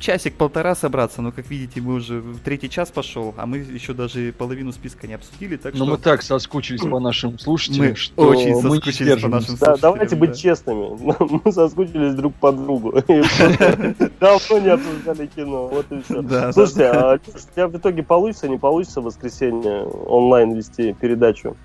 часик-полтора 0.00 0.74
собраться, 0.74 1.22
но, 1.22 1.30
как 1.30 1.48
видите, 1.48 1.80
мы 1.80 1.94
уже 1.94 2.20
в 2.20 2.40
третий 2.40 2.68
час 2.68 2.90
пошел, 2.90 3.34
а 3.36 3.46
мы 3.46 3.58
еще 3.58 3.92
даже 3.92 4.32
половину 4.32 4.72
списка 4.72 5.06
не 5.06 5.14
обсудили, 5.14 5.56
так 5.56 5.74
Но 5.74 5.84
что... 5.84 5.92
мы 5.92 5.98
так 5.98 6.22
соскучились 6.22 6.80
по 6.80 6.98
нашим 6.98 7.38
слушателям, 7.38 7.88
Мы 7.88 7.94
что 7.94 8.22
очень 8.22 8.48
мы 8.48 8.54
не 8.54 8.62
соскучились 8.62 8.98
по 8.98 9.04
сдерживаемся. 9.04 9.28
нашим 9.28 9.54
Да, 9.54 9.66
слушателям, 9.66 9.80
давайте 9.80 10.16
быть 10.16 10.30
да. 10.30 10.36
честными. 10.36 11.40
Мы 11.44 11.52
соскучились 11.52 12.14
друг 12.14 12.34
по 12.34 12.50
другу. 12.50 12.92
Давно 14.20 14.58
не 14.58 14.68
обсуждали 14.68 15.26
кино. 15.26 15.68
Вот 15.68 15.86
и 15.92 16.00
все. 16.02 16.52
Слушайте, 16.52 16.84
а 16.86 17.14
у 17.14 17.38
тебя 17.54 17.68
в 17.68 17.76
итоге 17.76 18.02
получится, 18.02 18.48
не 18.48 18.58
получится 18.58 19.00
в 19.00 19.04
воскресенье 19.04 19.82
онлайн 19.84 20.54
вести 20.54 20.94
передачу? 20.94 21.56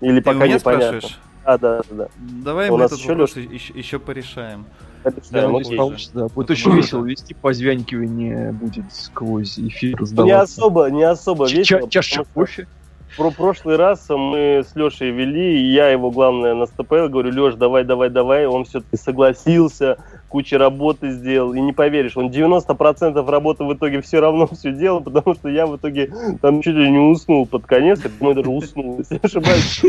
Или 0.00 0.20
пока 0.20 0.44
меня 0.44 0.56
непонятно? 0.56 1.08
Да, 1.44 1.58
да, 1.58 1.82
да. 1.90 2.08
Давай 2.18 2.70
У 2.70 2.76
мы 2.76 2.84
этот 2.84 2.98
еще 2.98 3.08
вопрос 3.08 3.36
еще, 3.36 3.72
еще 3.74 3.98
порешаем. 3.98 4.64
Да, 5.04 5.10
Да, 5.30 5.48
получится, 5.76 6.10
да. 6.14 6.28
Будет 6.28 6.50
очень 6.50 6.72
весело 6.74 7.04
вести, 7.04 7.34
позвянькивание 7.34 8.52
будет 8.52 8.86
сквозь 8.92 9.58
эфир 9.58 9.90
Не 9.90 9.96
раздаваться. 9.96 10.42
особо, 10.60 10.90
не 10.90 11.02
особо 11.02 11.46
Ча- 11.48 11.56
весело. 11.58 11.90
Чашечка 11.90 12.24
потому 12.24 12.46
что 12.46 12.62
кофе. 12.62 12.68
Про 13.16 13.30
прошлый 13.30 13.76
раз 13.76 14.06
мы 14.08 14.64
с 14.68 14.74
Лешей 14.74 15.10
вели, 15.10 15.60
и 15.60 15.72
я 15.72 15.88
его, 15.88 16.10
главное, 16.10 16.54
наступил, 16.54 17.08
говорю, 17.08 17.30
Леш, 17.30 17.54
давай, 17.54 17.84
давай, 17.84 18.10
давай. 18.10 18.46
Он 18.46 18.64
все-таки 18.64 18.96
согласился, 18.96 19.98
куча 20.28 20.58
работы 20.58 21.12
сделал. 21.12 21.54
И 21.54 21.60
не 21.60 21.72
поверишь, 21.72 22.16
он 22.16 22.30
90% 22.30 23.30
работы 23.30 23.62
в 23.62 23.72
итоге 23.72 24.00
все 24.00 24.18
равно 24.18 24.48
все 24.48 24.72
делал, 24.72 25.00
потому 25.00 25.36
что 25.36 25.48
я 25.48 25.66
в 25.66 25.76
итоге 25.76 26.12
там 26.42 26.60
чуть 26.60 26.74
ли 26.74 26.90
не 26.90 26.98
уснул 26.98 27.46
под 27.46 27.66
конец, 27.66 28.00
я 28.02 28.10
думаю, 28.18 28.34
даже 28.34 28.50
уснул, 28.50 28.98
если 28.98 29.14
не 29.14 29.20
ошибаюсь. 29.22 29.82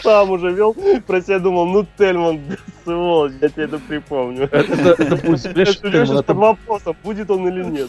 Сам 0.00 0.30
уже 0.30 0.52
вел, 0.52 0.76
про 1.04 1.20
себя 1.20 1.40
думал, 1.40 1.66
ну, 1.66 1.84
Тельман, 1.98 2.38
сволочь, 2.84 3.32
я 3.40 3.48
тебе 3.48 3.64
это 3.64 3.80
припомню. 3.80 4.44
Это, 4.52 5.52
Леша 5.52 5.80
под 5.82 6.20
это, 6.20 6.34
вопросом, 6.34 6.96
будет 7.02 7.28
он 7.28 7.48
или 7.48 7.64
нет. 7.64 7.88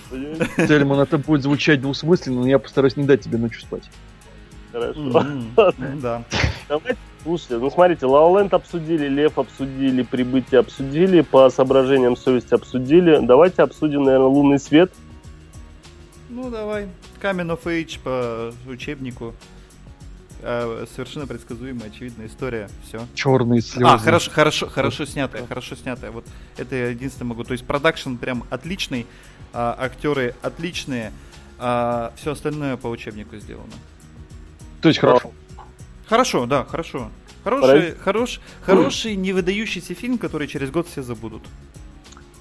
Тельман, 0.68 1.00
это 1.00 1.20
будет 1.20 1.44
звучать 1.44 1.80
двусмысленно, 1.80 2.42
но 2.42 2.48
я 2.48 2.58
постараюсь 2.58 2.98
не 2.98 3.04
дать 3.04 3.22
тебе 3.22 3.38
ночью 3.38 3.62
спать. 3.62 3.84
Хорошо. 4.74 5.26
Да. 6.02 6.24
Давайте, 6.68 6.98
Слушайте, 7.24 7.58
ну 7.58 7.70
смотрите, 7.72 8.06
Лауленд 8.06 8.54
обсудили, 8.54 9.08
Лев 9.08 9.40
обсудили, 9.40 10.04
Прибытие 10.04 10.60
обсудили, 10.60 11.22
по 11.22 11.50
соображениям 11.50 12.18
совести 12.18 12.54
обсудили. 12.54 13.26
Давайте 13.26 13.62
обсудим, 13.62 14.04
наверное, 14.04 14.28
Лунный 14.28 14.60
свет. 14.60 14.92
Ну, 16.30 16.50
давай. 16.50 16.90
Камен 17.22 17.52
of 17.52 17.64
Age 17.64 18.00
по 18.04 18.54
учебнику. 18.70 19.34
А, 20.42 20.86
совершенно 20.94 21.26
предсказуемая, 21.26 21.88
очевидная 21.88 22.28
история. 22.28 22.70
Все. 22.86 23.08
Черные 23.16 23.62
слезы. 23.62 23.86
А, 23.86 23.98
хорошо, 23.98 24.30
хорошо, 24.30 24.68
хорошо 24.68 25.06
снятая, 25.06 25.48
хорошо 25.48 25.76
снятая. 25.76 26.12
Вот 26.12 26.26
это 26.58 26.76
я 26.76 26.90
единственное 26.90 27.30
могу. 27.30 27.46
То 27.46 27.54
есть 27.54 27.66
продакшн 27.66 28.16
прям 28.16 28.44
отличный, 28.50 29.08
а, 29.54 29.74
актеры 29.80 30.36
отличные, 30.42 31.14
а 31.58 32.12
все 32.18 32.32
остальное 32.32 32.76
по 32.76 32.88
учебнику 32.88 33.38
сделано. 33.38 33.72
То 34.84 34.90
есть 34.90 35.00
хорошо. 35.00 35.32
Хорошо, 36.08 36.46
да, 36.46 36.66
хорошо. 36.66 37.08
Хороший, 37.44 37.96
хорош, 37.96 38.40
хороший, 38.62 39.16
не 39.16 39.34
выдающийся 39.34 39.94
фильм, 39.96 40.18
который 40.18 40.48
через 40.48 40.72
год 40.72 40.88
все 40.88 41.02
забудут. 41.02 41.42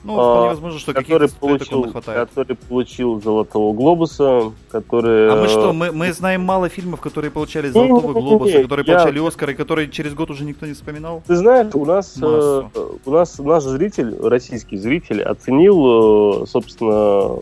Ну, 0.05 0.19
А, 0.19 0.23
вполне 0.35 0.48
возможно, 0.48 0.81
что 0.81 0.93
который 0.93 1.28
получил, 1.28 1.89
хватает. 1.90 2.28
который 2.28 2.56
получил 2.56 3.20
Золотого 3.23 3.73
Глобуса, 3.73 4.52
который... 4.73 5.31
А 5.31 5.36
мы 5.36 5.44
э, 5.47 5.48
что, 5.48 5.73
мы, 5.73 5.93
мы 5.93 6.12
знаем 6.12 6.43
мало 6.43 6.69
фильмов, 6.69 7.01
которые 7.01 7.31
получали 7.31 7.69
Не-не-не-не, 7.69 8.01
Золотого 8.01 8.20
Глобуса, 8.20 8.62
которые 8.62 8.85
я- 8.85 8.94
получали 8.98 9.27
Оскар, 9.28 9.51
и 9.51 9.55
которые 9.55 9.89
через 9.89 10.14
год 10.14 10.31
уже 10.31 10.44
никто 10.44 10.66
не 10.66 10.73
вспоминал? 10.73 11.23
Ты 11.28 11.36
знаешь, 11.36 11.73
у 11.74 11.85
нас, 11.85 12.16
э, 12.20 12.62
у 13.05 13.10
нас 13.12 13.39
наш 13.39 13.62
зритель, 13.62 14.16
российский 14.20 14.77
зритель, 14.77 15.23
оценил, 15.23 16.43
э, 16.43 16.47
собственно, 16.47 17.39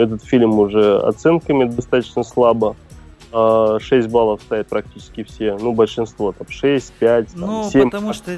этот 0.00 0.22
фильм 0.24 0.56
уже 0.60 0.98
оценками 0.98 1.64
достаточно 1.64 2.22
слабо. 2.22 2.76
А, 3.36 3.78
6 3.80 4.08
баллов 4.08 4.40
ставят 4.42 4.68
практически 4.68 5.24
все. 5.24 5.56
Ну, 5.58 5.72
большинство 5.72 6.30
там 6.32 6.48
6, 6.48 6.92
5, 6.92 7.32
там, 7.32 7.40
Ну, 7.40 7.68
7. 7.70 7.84
потому 7.90 8.12
что, 8.12 8.30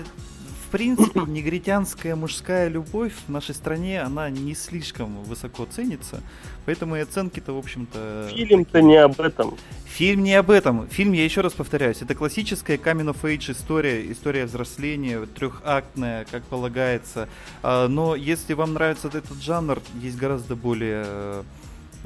в 0.66 0.70
принципе, 0.70 1.20
негритянская 1.26 2.16
мужская 2.16 2.68
любовь 2.68 3.12
в 3.26 3.30
нашей 3.30 3.54
стране, 3.54 4.00
она 4.00 4.30
не 4.30 4.54
слишком 4.54 5.22
высоко 5.24 5.66
ценится, 5.66 6.22
поэтому 6.64 6.96
и 6.96 7.00
оценки-то, 7.00 7.52
в 7.52 7.58
общем-то... 7.58 8.28
Фильм-то 8.30 8.80
не 8.80 8.96
об 8.96 9.20
этом. 9.20 9.54
Фильм 9.84 10.22
не 10.22 10.34
об 10.34 10.50
этом. 10.50 10.88
Фильм, 10.88 11.12
я 11.12 11.24
еще 11.24 11.42
раз 11.42 11.52
повторяюсь, 11.52 12.00
это 12.00 12.14
классическая 12.14 12.78
Coming 12.78 13.14
of 13.14 13.20
Age 13.22 13.52
история, 13.52 14.10
история 14.10 14.46
взросления, 14.46 15.20
трехактная, 15.26 16.26
как 16.30 16.42
полагается. 16.44 17.28
А, 17.62 17.86
Но 17.86 18.14
если 18.16 18.54
вам 18.54 18.72
нравится 18.72 19.08
этот 19.08 19.40
жанр, 19.42 19.80
есть 20.02 20.16
гораздо 20.16 20.56
более 20.56 21.44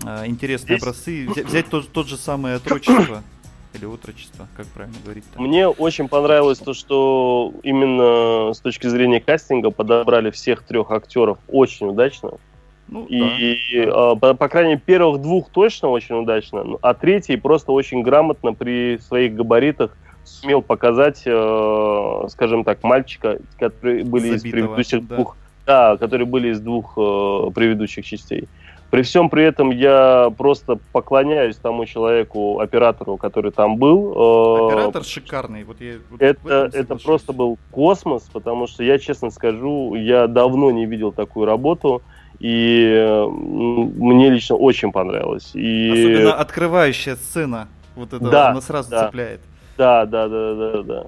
э, 0.06 0.26
интересные 0.26 0.78
Здесь- 0.78 0.82
образцы. 0.82 1.26
Взя- 1.26 1.46
Взять 1.46 1.66
тот, 1.68 1.88
тот 1.90 2.08
же 2.08 2.16
самое 2.16 2.56
отрочество. 2.56 3.22
Или 3.74 3.84
отрочество, 3.84 4.48
как 4.56 4.66
правильно 4.66 4.96
говорить-то. 5.04 5.40
Мне 5.40 5.68
очень 5.68 6.08
понравилось 6.08 6.58
то, 6.58 6.74
что 6.74 7.52
именно 7.62 8.52
с 8.52 8.58
точки 8.58 8.88
зрения 8.88 9.20
кастинга 9.20 9.70
подобрали 9.70 10.30
всех 10.30 10.64
трех 10.64 10.90
актеров 10.90 11.38
очень 11.46 11.86
удачно. 11.86 12.32
Ну, 12.88 13.06
да. 13.08 13.16
И, 13.16 13.56
э, 13.72 13.86
по, 14.20 14.34
по 14.34 14.48
крайней 14.48 14.70
мере, 14.70 14.82
первых 14.84 15.22
двух 15.22 15.50
точно 15.50 15.88
очень 15.88 16.16
удачно, 16.16 16.64
ну, 16.64 16.78
а 16.82 16.94
третий 16.94 17.36
просто 17.36 17.70
очень 17.70 18.02
грамотно 18.02 18.52
при 18.52 18.98
своих 18.98 19.36
габаритах 19.36 19.96
сумел 20.24 20.60
показать, 20.60 21.22
э, 21.24 22.24
скажем 22.30 22.64
так, 22.64 22.82
мальчика, 22.82 23.38
которые 23.60 24.02
были 24.04 24.34
из 24.34 24.40
Забитого, 24.42 24.60
предыдущих 24.66 25.06
да. 25.06 25.14
двух, 25.14 25.36
да, 25.66 25.96
которые 25.96 26.26
были 26.26 26.48
из 26.48 26.58
двух 26.60 26.94
э, 26.96 27.50
предыдущих 27.54 28.04
частей. 28.04 28.48
При 28.90 29.02
всем 29.02 29.30
при 29.30 29.44
этом 29.44 29.70
я 29.70 30.32
просто 30.36 30.78
поклоняюсь 30.92 31.56
тому 31.56 31.86
человеку, 31.86 32.58
оператору, 32.58 33.16
который 33.16 33.52
там 33.52 33.76
был. 33.76 34.12
э, 34.12 34.66
Оператор 34.72 35.04
шикарный. 35.04 35.62
Вот 35.62 35.80
я 35.80 35.94
вот 36.10 36.20
это, 36.20 36.70
это 36.72 36.96
просто 36.96 37.32
был 37.32 37.56
космос, 37.70 38.28
потому 38.32 38.66
что 38.66 38.82
я 38.82 38.98
честно 38.98 39.30
скажу, 39.30 39.94
я 39.94 40.26
давно 40.26 40.72
не 40.72 40.86
видел 40.86 41.12
такую 41.12 41.46
работу, 41.46 42.02
и 42.40 43.26
мне 43.28 44.30
лично 44.30 44.56
очень 44.56 44.90
понравилось. 44.90 45.50
И 45.54 45.90
Особенно 45.90 46.34
открывающая 46.34 47.14
сцена. 47.14 47.68
Вот 47.94 48.12
это 48.12 48.28
Да, 48.28 48.48
она 48.50 48.60
сразу 48.60 48.90
да. 48.90 49.06
цепляет. 49.06 49.40
да, 49.76 50.04
да, 50.06 50.26
да, 50.28 50.54
да, 50.54 50.82
да. 50.82 51.06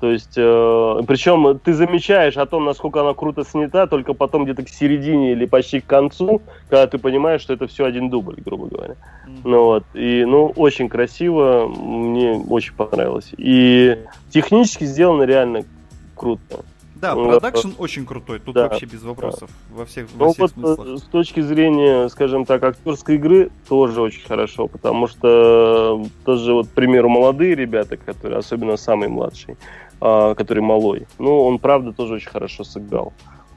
То 0.00 0.10
есть, 0.10 0.34
э, 0.36 1.00
причем 1.06 1.58
ты 1.58 1.74
замечаешь 1.74 2.36
о 2.36 2.46
том, 2.46 2.64
насколько 2.64 3.00
она 3.00 3.14
круто 3.14 3.44
снята, 3.44 3.86
только 3.86 4.14
потом 4.14 4.44
где-то 4.44 4.64
к 4.64 4.68
середине 4.68 5.32
или 5.32 5.44
почти 5.44 5.80
к 5.80 5.86
концу, 5.86 6.40
когда 6.68 6.86
ты 6.86 6.98
понимаешь, 6.98 7.42
что 7.42 7.52
это 7.52 7.66
все 7.66 7.84
один 7.84 8.08
дубль, 8.08 8.36
грубо 8.44 8.66
говоря. 8.66 8.96
Мгм. 9.26 9.40
Ну 9.44 9.64
вот, 9.64 9.84
и, 9.94 10.24
ну, 10.24 10.46
очень 10.56 10.88
красиво, 10.88 11.68
мне 11.68 12.32
очень 12.48 12.74
понравилось. 12.74 13.32
И 13.36 13.98
технически 14.30 14.84
сделано 14.84 15.24
реально 15.24 15.64
круто. 16.16 16.64
Да, 16.94 17.16
Ну, 17.16 17.30
продакшн 17.30 17.70
очень 17.78 18.06
крутой. 18.06 18.38
Тут 18.38 18.54
да, 18.54 18.68
вообще 18.68 18.86
без 18.86 19.02
вопросов. 19.02 19.50
Во 19.72 19.84
всех, 19.84 20.06
во 20.14 20.26
Ну 20.26 20.32
всех 20.32 20.40
вот 20.40 20.50
смыслах. 20.52 20.86
э, 20.86 20.96
с 20.98 21.02
точки 21.02 21.40
зрения, 21.40 22.08
скажем 22.08 22.44
так, 22.44 22.62
актерской 22.62 23.16
игры 23.16 23.50
тоже 23.68 24.00
очень 24.00 24.22
хорошо, 24.24 24.68
потому 24.68 25.08
что 25.08 26.00
э, 26.04 26.08
тоже 26.24 26.52
вот, 26.52 26.68
к 26.68 26.70
примеру, 26.70 27.08
молодые 27.08 27.56
ребята, 27.56 27.96
которые, 27.96 28.38
особенно 28.38 28.76
самый 28.76 29.08
младший, 29.08 29.56
который 30.02 30.62
малой, 30.62 31.06
ну, 31.18 31.44
он 31.44 31.58
правда 31.58 31.92
тоже 31.92 32.14
очень 32.14 32.30
хорошо 32.30 32.64
сыграл. 32.64 33.12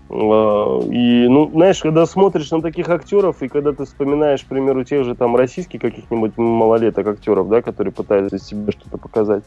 А, 0.09 0.79
И, 0.91 1.27
ну, 1.27 1.49
знаешь, 1.51 1.79
когда 1.81 2.05
смотришь 2.05 2.51
на 2.51 2.61
таких 2.61 2.89
актеров, 2.89 3.41
и 3.41 3.47
когда 3.47 3.71
ты 3.71 3.85
вспоминаешь, 3.85 4.43
к 4.43 4.47
примеру, 4.47 4.83
тех 4.83 5.03
же 5.05 5.15
там 5.15 5.35
российских 5.35 5.81
каких-нибудь 5.81 6.37
малолеток 6.37 7.07
актеров, 7.07 7.49
да, 7.49 7.61
которые 7.61 7.91
пытаются 7.93 8.35
из 8.35 8.43
себя 8.43 8.71
что-то 8.71 8.97
показать, 8.97 9.43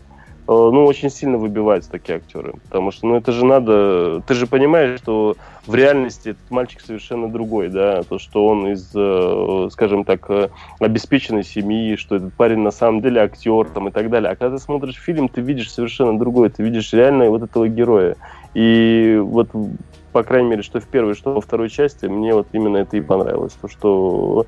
ну, 0.49 0.87
очень 0.87 1.11
сильно 1.11 1.37
выбиваются 1.37 1.91
такие 1.91 2.17
актеры. 2.17 2.55
Потому 2.65 2.91
что, 2.91 3.07
ну, 3.07 3.17
это 3.17 3.33
же 3.33 3.45
надо... 3.45 4.23
Ты 4.27 4.33
же 4.33 4.47
понимаешь, 4.47 4.99
что 4.99 5.37
в 5.67 5.75
реальности 5.75 6.31
этот 6.31 6.51
мальчик 6.51 6.81
совершенно 6.81 7.29
другой, 7.29 7.69
да, 7.69 8.03
то, 8.03 8.19
что 8.19 8.47
он 8.47 8.67
из, 8.69 8.91
э, 8.95 9.69
скажем 9.71 10.05
так, 10.05 10.25
э, 10.31 10.49
обеспеченной 10.81 11.45
семьи, 11.45 11.97
что 11.97 12.17
этот 12.17 12.33
парень 12.33 12.61
на 12.61 12.71
самом 12.71 13.03
деле 13.03 13.21
актер 13.21 13.67
там 13.67 13.89
и 13.89 13.91
так 13.91 14.09
далее. 14.09 14.31
А 14.31 14.37
когда 14.37 14.57
ты 14.57 14.63
смотришь 14.63 14.97
фильм, 14.97 15.29
ты 15.29 15.43
видишь 15.43 15.71
совершенно 15.71 16.19
другое, 16.19 16.49
ты 16.49 16.63
видишь 16.63 16.95
реально 16.95 17.29
вот 17.29 17.43
этого 17.43 17.69
героя. 17.69 18.17
И 18.55 19.21
вот, 19.23 19.51
по 20.13 20.23
крайней 20.23 20.49
мере, 20.49 20.63
что 20.63 20.81
в 20.81 20.87
первой, 20.87 21.15
что 21.15 21.35
во 21.35 21.43
второй 21.43 21.69
части, 21.69 22.07
мне 22.07 22.33
вот 22.33 22.47
именно 22.53 22.79
это 22.79 22.97
и 22.97 23.03
понравилось, 23.03 23.53
то, 23.61 23.69
что 23.69 24.47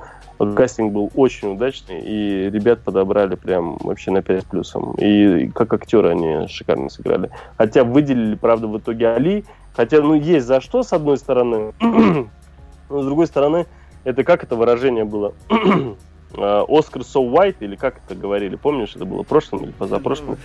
кастинг 0.54 0.92
был 0.92 1.10
очень 1.14 1.54
удачный, 1.54 2.00
и 2.00 2.50
ребят 2.50 2.80
подобрали 2.80 3.34
прям 3.34 3.76
вообще 3.78 4.10
на 4.10 4.22
5 4.22 4.42
с 4.42 4.44
плюсом. 4.44 4.94
И 4.94 5.48
как 5.48 5.72
актеры 5.72 6.10
они 6.10 6.48
шикарно 6.48 6.88
сыграли. 6.88 7.30
Хотя 7.58 7.84
выделили, 7.84 8.34
правда, 8.34 8.66
в 8.66 8.78
итоге 8.78 9.08
Али, 9.08 9.44
Хотя, 9.74 10.00
ну, 10.00 10.14
есть 10.14 10.46
за 10.46 10.60
что, 10.60 10.82
с 10.82 10.92
одной 10.92 11.16
стороны. 11.16 11.72
Но, 11.80 13.02
с 13.02 13.04
другой 13.06 13.26
стороны, 13.26 13.66
это 14.04 14.24
как 14.24 14.42
это 14.44 14.56
выражение 14.56 15.04
было? 15.04 15.34
А, 16.32 16.64
Оскар 16.68 17.02
so 17.02 17.28
white, 17.28 17.56
или 17.58 17.74
как 17.74 18.02
это 18.04 18.14
говорили, 18.14 18.54
помнишь, 18.54 18.94
это 18.94 19.04
было 19.04 19.24
в 19.24 19.26
прошлом 19.26 19.64
или 19.64 19.72
позапрошлом? 19.72 20.38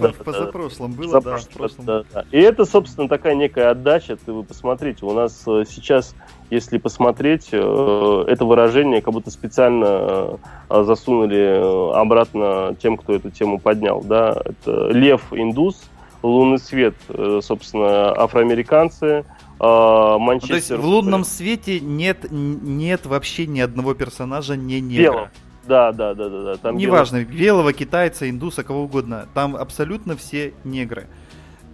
да? 0.00 0.12
Позапрошлом 0.24 0.92
было, 0.92 1.10
да. 2.14 2.24
И 2.32 2.38
это, 2.38 2.64
собственно, 2.64 3.06
такая 3.06 3.34
некая 3.34 3.72
отдача. 3.72 4.16
Ты 4.16 4.32
вы 4.32 4.42
посмотрите, 4.42 5.04
у 5.04 5.12
нас 5.12 5.44
э, 5.46 5.64
сейчас, 5.68 6.14
если 6.50 6.78
посмотреть, 6.78 7.48
э, 7.52 8.24
это 8.28 8.44
выражение 8.44 9.02
как 9.02 9.12
будто 9.12 9.30
специально 9.30 10.38
э, 10.68 10.84
засунули 10.84 11.38
э, 11.38 11.92
обратно 11.94 12.76
тем, 12.80 12.96
кто 12.96 13.14
эту 13.14 13.30
тему 13.30 13.58
поднял. 13.58 14.00
Да? 14.02 14.40
Это 14.44 14.88
лев 14.90 15.22
индус, 15.32 15.82
лунный 16.22 16.58
свет, 16.58 16.94
собственно, 17.42 18.12
афроамериканцы, 18.16 19.06
э, 19.06 19.24
Ну, 19.60 20.18
Манчестер. 20.18 20.48
то 20.48 20.54
есть 20.56 20.70
в 20.70 20.84
лунном 20.84 21.24
свете 21.24 21.80
нет, 21.80 22.26
нет 22.30 23.06
вообще 23.06 23.46
ни 23.46 23.60
одного 23.60 23.94
персонажа 23.94 24.56
не 24.56 24.80
негра. 24.80 25.02
Белого. 25.02 25.30
Да, 25.66 25.90
да, 25.92 26.14
да, 26.14 26.28
да, 26.28 26.42
да. 26.42 26.56
Там 26.56 26.76
Неважно, 26.76 27.24
белого, 27.24 27.72
китайца, 27.72 28.30
индуса, 28.30 28.62
кого 28.62 28.82
угодно. 28.82 29.26
Там 29.34 29.56
абсолютно 29.56 30.16
все 30.16 30.54
негры. 30.64 31.08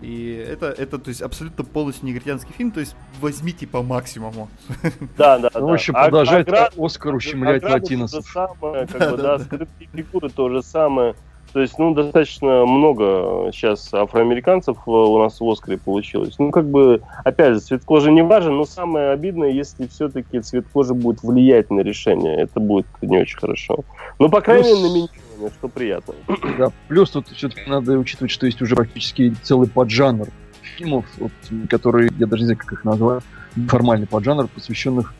И 0.03 0.35
это, 0.49 0.67
это, 0.67 0.99
то 0.99 1.09
есть, 1.09 1.23
абсолютно 1.23 1.65
полностью 1.65 2.07
негритянский 2.09 2.53
фильм, 2.53 2.71
то 2.73 2.81
есть 2.81 2.95
возьмите 3.21 3.67
по 3.67 3.83
максимуму. 3.83 4.49
Да, 5.17 5.39
да, 5.39 5.49
Ну, 5.55 5.61
да. 5.61 5.67
в 5.67 5.73
общем, 5.73 5.95
А- 5.97 6.03
продолжать 6.05 6.49
Оскар 6.77 7.15
ущемлять 7.15 7.63
Ограды 7.63 7.75
латиносов. 7.85 8.25
То 8.25 8.27
же 8.27 8.33
самое, 8.33 8.87
как 8.87 8.99
Да, 8.99 9.11
бы, 9.17 9.17
да, 9.19 9.39
скрытые 9.39 9.89
фигуры 9.95 10.29
то 10.29 10.49
же 10.49 10.63
самое. 10.63 11.15
То 11.53 11.61
есть, 11.61 11.79
ну, 11.79 11.93
достаточно 11.93 12.65
много 12.65 13.51
сейчас 13.53 13.93
афроамериканцев 13.93 14.79
э, 14.87 14.91
у 14.91 15.19
нас 15.19 15.39
в 15.39 15.45
Оскаре 15.49 15.77
получилось. 15.77 16.37
Ну, 16.39 16.51
как 16.51 16.67
бы, 16.67 17.03
опять 17.25 17.53
же, 17.55 17.61
цвет 17.61 17.85
кожи 17.85 18.11
не 18.11 18.23
важен, 18.23 18.57
но 18.57 18.65
самое 18.65 19.11
обидное, 19.11 19.51
если 19.51 19.87
все-таки 19.87 20.41
цвет 20.41 20.65
кожи 20.73 20.95
будет 20.95 21.23
влиять 21.23 21.71
на 21.71 21.81
решение. 21.81 22.41
Это 22.41 22.59
будет 22.59 22.87
не 23.03 23.19
очень 23.19 23.37
хорошо. 23.39 23.81
Ну, 24.19 24.31
по 24.31 24.41
крайней 24.41 24.73
мере, 24.73 25.09
Плюс- 25.09 25.32
номинирование, 25.43 25.53
что 25.59 25.69
приятно. 25.69 26.15
Да, 26.59 26.73
плюс 26.89 27.11
тут 27.11 27.29
все-таки 27.29 27.69
надо 27.69 27.99
учитывать, 27.99 28.31
что 28.31 28.47
есть 28.47 28.61
уже 28.63 28.75
практически 28.77 29.35
целый 29.43 29.69
поджанр 29.69 30.29
фильмов, 30.77 31.05
вот, 31.19 31.33
которые, 31.69 32.11
я 32.19 32.27
даже 32.27 32.43
не 32.43 32.47
знаю, 32.47 32.59
как 32.59 32.73
их 32.73 32.85
назвать, 32.85 33.23
формальный 33.69 34.07
поджанр, 34.07 34.49
посвященных 34.49 35.15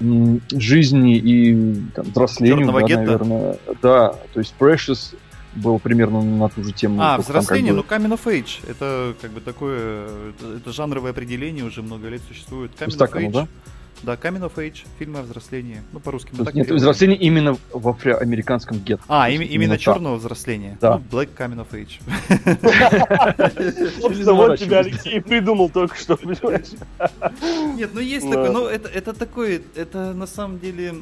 м, 0.00 0.40
жизни 0.52 1.16
и 1.16 1.74
там, 1.94 2.04
взрослению, 2.06 2.72
да, 2.72 2.82
гетто? 2.82 2.96
наверное. 3.02 3.56
Да, 3.82 4.14
то 4.32 4.40
есть 4.40 4.54
Precious 4.58 5.16
был 5.56 5.78
примерно 5.80 6.22
на 6.22 6.48
ту 6.48 6.62
же 6.62 6.72
тему. 6.72 7.00
А, 7.02 7.16
только 7.16 7.32
там 7.32 7.40
взросление, 7.40 7.74
как 7.74 7.98
бы- 7.98 8.08
ну 8.08 8.14
Coming 8.14 8.18
of 8.20 8.32
Age. 8.32 8.70
Это 8.70 9.14
как 9.20 9.30
бы 9.32 9.40
такое, 9.40 10.04
это, 10.30 10.56
это 10.56 10.72
жанровое 10.72 11.10
определение 11.10 11.64
уже 11.64 11.82
много 11.82 12.08
лет 12.08 12.20
существует. 12.28 12.70
Есть 12.80 13.00
of 13.00 13.12
Age. 13.12 13.32
да? 13.32 13.48
Да, 14.02 14.14
Coming 14.14 14.40
of 14.48 14.54
Age, 14.56 14.84
фильмы 14.98 15.18
о 15.20 15.22
взрослении. 15.22 15.82
Ну, 15.92 16.00
по-русски 16.00 16.30
мы 16.32 16.44
так 16.44 16.54
нет, 16.54 16.66
переводим. 16.66 16.76
взросление 16.82 17.18
именно 17.18 17.56
в 17.72 17.88
афроамериканском 17.88 18.78
гетто. 18.78 19.04
А, 19.08 19.28
им- 19.28 19.42
именно 19.42 19.74
так. 19.74 19.80
черного 19.80 20.16
взросления. 20.16 20.78
Да. 20.80 20.98
Ну, 20.98 21.04
Black 21.18 21.28
Coming 21.36 21.66
of 21.66 21.70
Age. 21.72 22.00
Собственно, 24.00 24.32
вот 24.34 24.58
тебя 24.58 24.78
Алексей 24.80 25.20
придумал 25.20 25.68
только 25.70 25.96
что, 25.96 26.16
понимаешь? 26.16 26.68
Нет, 27.76 27.90
ну 27.92 28.00
есть 28.00 28.26
Да. 28.28 28.32
такой, 28.36 28.50
ну 28.52 28.66
это, 28.66 28.88
это 28.88 29.12
такой, 29.12 29.62
это 29.74 30.12
на 30.14 30.26
самом 30.26 30.58
деле... 30.58 30.94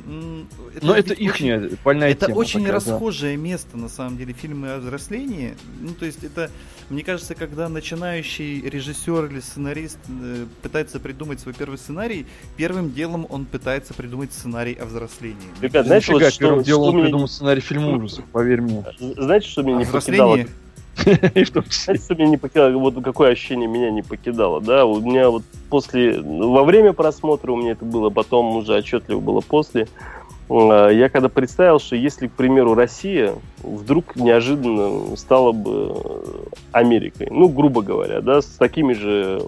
Но 0.83 0.95
это 0.95 1.13
очень- 1.13 1.77
больная 1.85 2.11
Это 2.11 2.33
очень 2.33 2.67
расхожее 2.69 3.37
место, 3.37 3.77
на 3.77 3.89
самом 3.89 4.17
деле, 4.17 4.33
фильмы 4.33 4.73
о 4.75 4.79
взрослении. 4.79 5.55
Ну, 5.81 5.91
то 5.93 6.07
есть 6.07 6.25
это, 6.25 6.51
мне 6.91 7.03
кажется, 7.03 7.35
когда 7.35 7.69
начинающий 7.69 8.61
режиссер 8.63 9.27
или 9.27 9.41
сценарист 9.41 9.99
э, 10.09 10.47
пытается 10.63 10.99
придумать 11.01 11.41
свой 11.41 11.55
первый 11.55 11.77
сценарий, 11.79 12.27
первым 12.57 12.86
делом 12.91 13.27
он 13.29 13.45
пытается 13.45 13.95
придумать 13.95 14.33
сценарий 14.33 14.75
о 14.75 14.85
взрослении. 14.85 15.37
Ребят, 15.61 15.87
знаете, 15.87 16.13
Нифига, 16.13 16.27
вот 16.27 16.33
что, 16.33 16.41
первым 16.41 16.63
делом 16.63 16.89
что 16.89 16.97
он 16.97 17.03
придумал 17.03 17.29
сценарий 17.29 17.61
фильма 17.61 17.97
ужасов, 17.97 18.25
поверь 18.27 18.61
мне. 18.61 18.85
знаете, 19.17 19.49
что 19.49 19.63
меня 19.63 19.77
не 19.79 19.85
покидало? 19.85 20.39
Знаете, 20.97 21.45
что 21.45 22.15
меня 22.15 22.29
не 22.29 22.37
покидало? 22.37 22.71
Вот 22.73 23.03
какое 23.03 23.33
ощущение 23.33 23.69
меня 23.69 23.91
не 23.91 24.03
покидало, 24.03 24.61
да? 24.61 24.87
У 24.87 25.01
меня 25.01 25.31
вот 25.31 25.43
после, 25.69 26.21
во 26.21 26.65
время 26.65 26.93
просмотра 26.93 27.53
у 27.53 27.57
меня 27.57 27.73
это 27.73 27.85
было, 27.85 28.11
потом 28.11 28.57
уже 28.57 28.75
отчетливо 28.75 29.21
было 29.21 29.41
после. 29.41 29.89
Э, 30.49 30.91
Я 30.95 31.09
когда 31.09 31.29
представил, 31.29 31.79
что 31.79 31.97
если, 31.97 32.29
к 32.29 32.33
примеру, 32.33 32.75
Россия 32.75 33.35
вдруг 33.63 34.17
неожиданно 34.17 35.17
стала 35.17 35.53
бы 35.53 35.93
э, 35.95 36.21
Америкой, 36.73 37.29
ну, 37.31 37.49
грубо 37.49 37.83
говоря, 37.83 38.21
да, 38.21 38.43
с 38.43 38.47
такими 38.47 38.93
же, 38.93 39.43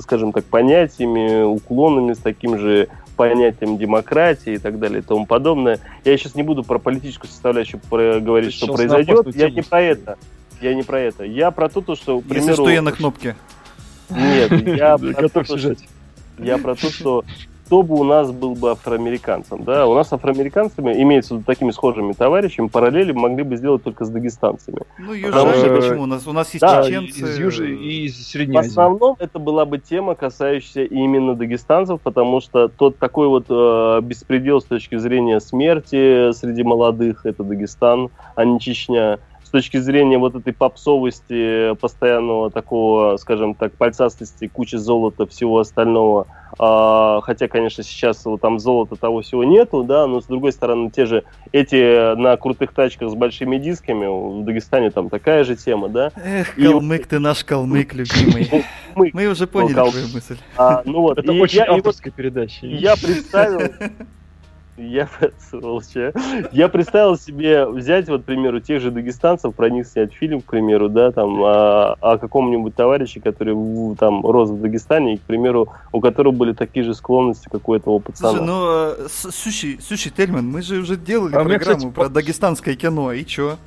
скажем 0.00 0.32
так, 0.32 0.44
понятиями, 0.44 1.42
уклонами, 1.42 2.14
с 2.14 2.18
таким 2.18 2.58
же 2.58 2.88
понятием 3.16 3.76
демократии 3.78 4.54
и 4.54 4.58
так 4.58 4.78
далее 4.78 5.00
и 5.00 5.02
тому 5.02 5.26
подобное. 5.26 5.78
Я 6.04 6.16
сейчас 6.16 6.34
не 6.34 6.42
буду 6.42 6.64
про 6.64 6.78
политическую 6.78 7.30
составляющую 7.30 7.80
про- 7.88 8.20
говорить, 8.20 8.50
Ты 8.50 8.56
что 8.64 8.74
произойдет. 8.74 9.34
Я 9.36 9.50
не 9.50 9.62
про 9.62 9.80
это. 9.80 10.18
Я 10.60 10.74
не 10.74 10.82
про 10.82 11.00
это. 11.00 11.24
Я 11.24 11.50
про 11.50 11.68
то, 11.68 11.80
то, 11.80 11.94
что, 11.96 12.20
к 12.20 12.24
Если 12.24 12.34
примеру... 12.38 12.54
что, 12.54 12.70
я 12.70 12.82
на 12.82 12.92
кнопке. 12.92 13.36
Нет, 14.10 14.66
я 14.66 14.96
про, 15.16 15.28
то, 15.28 15.44
что, 15.44 15.74
я 16.38 16.58
про 16.58 16.74
то, 16.74 16.90
что 16.90 17.24
кто 17.72 17.82
бы 17.82 17.98
у 17.98 18.04
нас 18.04 18.30
был 18.30 18.54
бы 18.54 18.72
афроамериканцем, 18.72 19.64
да, 19.64 19.86
у 19.86 19.94
нас 19.94 20.12
афроамериканцами, 20.12 20.92
имеется 21.04 21.32
в 21.32 21.36
виду 21.38 21.46
такими 21.46 21.70
схожими 21.70 22.12
товарищами, 22.12 22.66
параллели 22.68 23.12
могли 23.12 23.44
бы 23.44 23.56
сделать 23.56 23.82
только 23.82 24.04
с 24.04 24.10
дагестанцами. 24.10 24.80
Ну, 24.98 25.14
Потому 25.14 25.52
южане, 25.52 25.54
что- 25.54 25.76
почему? 25.76 26.02
У 26.02 26.06
нас, 26.06 26.26
у 26.26 26.32
нас 26.34 26.52
есть 26.52 26.60
Да, 26.60 26.84
чеченцы. 26.84 27.20
Из 27.20 27.38
Южной 27.38 27.74
и 27.74 28.04
из 28.04 28.28
Средней 28.28 28.58
В 28.58 28.60
основном 28.60 29.16
это 29.18 29.38
была 29.38 29.64
бы 29.64 29.78
тема, 29.78 30.14
касающаяся 30.14 30.82
именно 30.82 31.34
дагестанцев, 31.34 31.98
потому 32.02 32.42
что 32.42 32.68
тот 32.68 32.98
такой 32.98 33.28
вот 33.28 33.46
э, 33.48 34.00
беспредел 34.02 34.60
с 34.60 34.64
точки 34.64 34.98
зрения 34.98 35.40
смерти 35.40 36.30
среди 36.32 36.64
молодых, 36.64 37.24
это 37.24 37.42
Дагестан, 37.42 38.10
а 38.36 38.44
не 38.44 38.60
Чечня. 38.60 39.18
С 39.52 39.54
точки 39.54 39.76
зрения 39.76 40.16
вот 40.16 40.34
этой 40.34 40.54
попсовости, 40.54 41.74
постоянного 41.74 42.50
такого, 42.50 43.18
скажем 43.18 43.54
так, 43.54 43.74
пальцастости, 43.74 44.48
кучи 44.48 44.76
золота, 44.76 45.26
всего 45.26 45.58
остального. 45.58 46.26
А, 46.58 47.20
хотя, 47.20 47.48
конечно, 47.48 47.84
сейчас 47.84 48.24
вот 48.24 48.40
там 48.40 48.58
золота 48.58 48.96
того 48.96 49.20
всего 49.20 49.44
нету, 49.44 49.84
да, 49.84 50.06
но 50.06 50.22
с 50.22 50.24
другой 50.24 50.52
стороны, 50.52 50.90
те 50.90 51.04
же 51.04 51.24
эти 51.52 52.14
на 52.16 52.34
крутых 52.38 52.72
тачках 52.72 53.10
с 53.10 53.14
большими 53.14 53.58
дисками, 53.58 54.06
в 54.06 54.42
Дагестане 54.46 54.90
там 54.90 55.10
такая 55.10 55.44
же 55.44 55.54
тема, 55.54 55.90
да. 55.90 56.12
Эх, 56.16 56.56
И- 56.56 56.64
калмык, 56.64 57.06
ты 57.06 57.18
наш 57.18 57.44
калмык, 57.44 57.92
любимый. 57.92 58.64
Мы, 58.94 59.26
уже 59.26 59.46
поняли 59.46 59.74
твою 59.74 60.08
мысль. 60.14 60.38
а, 60.56 60.80
ну 60.86 61.02
вот, 61.02 61.18
Это 61.18 61.30
очень 61.30 61.60
авторская 61.60 62.10
передача. 62.10 62.64
Я 62.64 62.94
представил... 62.96 63.70
Я, 64.78 65.06
сволочь, 65.50 65.94
а. 65.96 66.12
я 66.50 66.68
представил 66.68 67.18
себе 67.18 67.66
взять, 67.66 68.08
вот, 68.08 68.22
к 68.22 68.24
примеру, 68.24 68.58
тех 68.60 68.80
же 68.80 68.90
дагестанцев, 68.90 69.54
про 69.54 69.68
них 69.68 69.86
снять 69.86 70.14
фильм, 70.14 70.40
к 70.40 70.46
примеру, 70.46 70.88
да, 70.88 71.12
там, 71.12 71.42
о, 71.42 71.92
о 72.00 72.16
каком-нибудь 72.16 72.74
товарище, 72.74 73.20
который 73.20 73.52
в- 73.54 73.94
там 73.96 74.24
рос 74.24 74.48
в 74.48 74.60
Дагестане, 74.62 75.14
и, 75.14 75.16
к 75.18 75.22
примеру, 75.22 75.68
у 75.92 76.00
которого 76.00 76.32
были 76.32 76.52
такие 76.52 76.84
же 76.84 76.94
склонности, 76.94 77.48
как 77.52 77.68
у 77.68 77.74
этого 77.74 77.98
пацана. 77.98 78.30
Слушай, 78.30 78.46
ну, 78.46 78.64
э, 78.66 79.08
с- 79.08 79.30
Суши, 79.30 79.78
Суши 79.80 80.08
Тельман, 80.08 80.48
мы 80.50 80.62
же 80.62 80.78
уже 80.78 80.96
делали 80.96 81.34
А 81.34 81.44
программу 81.44 81.76
кстати, 81.76 81.92
про 81.94 82.08
дагестанское 82.08 82.74
кино, 82.74 83.12
и 83.12 83.26
чё? 83.26 83.58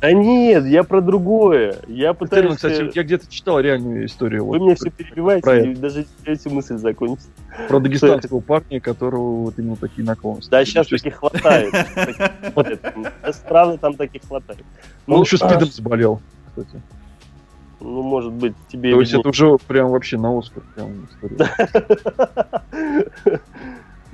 Да 0.00 0.12
нет, 0.12 0.66
я 0.66 0.82
про 0.84 1.00
другое. 1.00 1.76
Я 1.88 2.12
пытаюсь... 2.12 2.42
Термин, 2.42 2.56
кстати, 2.56 2.96
я 2.96 3.02
где-то 3.02 3.30
читал 3.30 3.60
реальную 3.60 4.06
историю. 4.06 4.44
Вы 4.44 4.58
вот, 4.58 4.64
меня 4.64 4.74
все 4.74 4.90
перебиваете, 4.90 5.42
про 5.42 5.58
и 5.58 5.74
даже 5.74 6.00
не 6.00 6.06
даете 6.24 6.50
мысль 6.50 6.76
закончить. 6.76 7.28
Про 7.68 7.80
дагестанского 7.80 8.40
парня, 8.40 8.80
которого 8.80 9.44
вот 9.44 9.58
именно 9.58 9.76
такие 9.76 10.04
наклонности. 10.04 10.50
Да, 10.50 10.64
сейчас 10.64 10.90
есть 10.92 11.04
таких 11.04 11.18
хватает. 11.18 11.74
Странно, 13.32 13.78
там 13.78 13.94
таких 13.94 14.22
хватает. 14.22 14.64
Он 15.06 15.22
еще 15.22 15.36
а, 15.40 15.48
спидом 15.48 15.70
заболел, 15.70 16.20
кстати. 16.48 16.82
Ну, 17.80 18.02
может 18.02 18.32
быть, 18.32 18.54
тебе... 18.68 18.92
То 18.92 19.00
есть 19.00 19.14
это 19.14 19.28
уже 19.28 19.56
прям 19.66 19.90
вообще 19.90 20.18
на 20.18 20.38
Оскар. 20.38 20.62
Прям 20.74 21.06
история. 21.06 21.50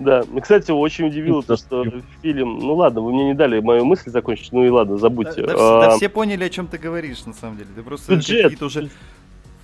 Да, 0.02 0.22
Ну, 0.30 0.40
кстати, 0.40 0.70
очень 0.70 1.06
удивило 1.06 1.42
то, 1.42 1.56
что 1.56 1.84
фильм... 2.22 2.58
Ну 2.58 2.74
ладно, 2.74 3.00
вы 3.00 3.12
мне 3.12 3.26
не 3.26 3.34
дали 3.34 3.60
мою 3.60 3.84
мысль 3.84 4.10
закончить, 4.10 4.52
ну 4.52 4.64
и 4.64 4.68
ладно, 4.68 4.94
Да, 4.94 5.00
забудьте. 5.00 5.42
да 5.46 5.54
все, 5.54 5.76
А, 5.78 5.80
да 5.82 5.96
все 5.96 6.08
поняли, 6.08 6.44
о 6.44 6.48
чем 6.50 6.66
ты 6.66 6.78
говоришь, 6.78 7.24
на 7.26 7.32
самом 7.34 7.56
деле. 7.58 7.68
Ты 7.74 7.82
просто 7.82 8.14
Бюджет. 8.14 8.42
какие-то 8.42 8.66
уже... 8.66 8.88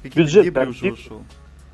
Бюджет 0.04 0.44
дебри 0.44 0.60
уже 0.66 0.72
картины. 0.80 0.92
ушел. 0.92 1.22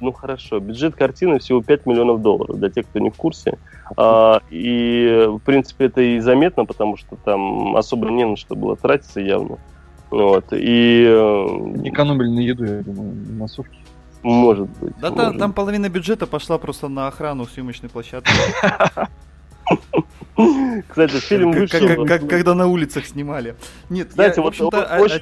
Ну 0.00 0.12
хорошо, 0.12 0.58
бюджет 0.58 0.94
картины 0.96 1.38
всего 1.38 1.62
5 1.62 1.86
миллионов 1.86 2.20
долларов, 2.20 2.58
для 2.58 2.68
тех, 2.68 2.86
кто 2.86 2.98
не 2.98 3.10
в 3.10 3.14
курсе. 3.14 3.58
А, 3.96 4.40
и, 4.50 5.26
в 5.28 5.38
принципе, 5.38 5.86
это 5.86 6.00
и 6.00 6.18
заметно, 6.20 6.64
потому 6.64 6.96
что 6.96 7.16
там 7.24 7.76
особо 7.76 8.10
не 8.10 8.26
на 8.26 8.36
что 8.36 8.56
было 8.56 8.76
тратиться 8.76 9.20
явно. 9.20 9.58
Вот, 10.10 10.46
и... 10.52 11.04
э, 11.06 11.46
Экономили 11.88 12.28
на 12.28 12.40
еду, 12.40 12.64
я 12.64 12.82
думаю, 12.82 13.14
на 13.14 13.32
массовке. 13.40 13.76
Может 14.24 14.68
быть. 14.80 14.94
Да 15.00 15.10
та- 15.10 15.24
может 15.26 15.38
там 15.38 15.52
половина 15.52 15.88
бюджета 15.88 16.26
пошла 16.26 16.58
просто 16.58 16.88
на 16.88 17.06
охрану 17.06 17.44
съемочной 17.46 17.88
площадки. 17.90 18.32
Кстати, 20.88 21.12
фильм 21.20 21.52
вышел... 21.52 21.86
как- 21.86 22.06
как- 22.08 22.28
Когда 22.28 22.54
на 22.54 22.66
улицах 22.66 23.06
снимали. 23.06 23.54
Нет, 23.88 24.12
Знаете, 24.12 24.40
я, 24.40 24.42
вот 24.42 24.54
очень 24.54 24.64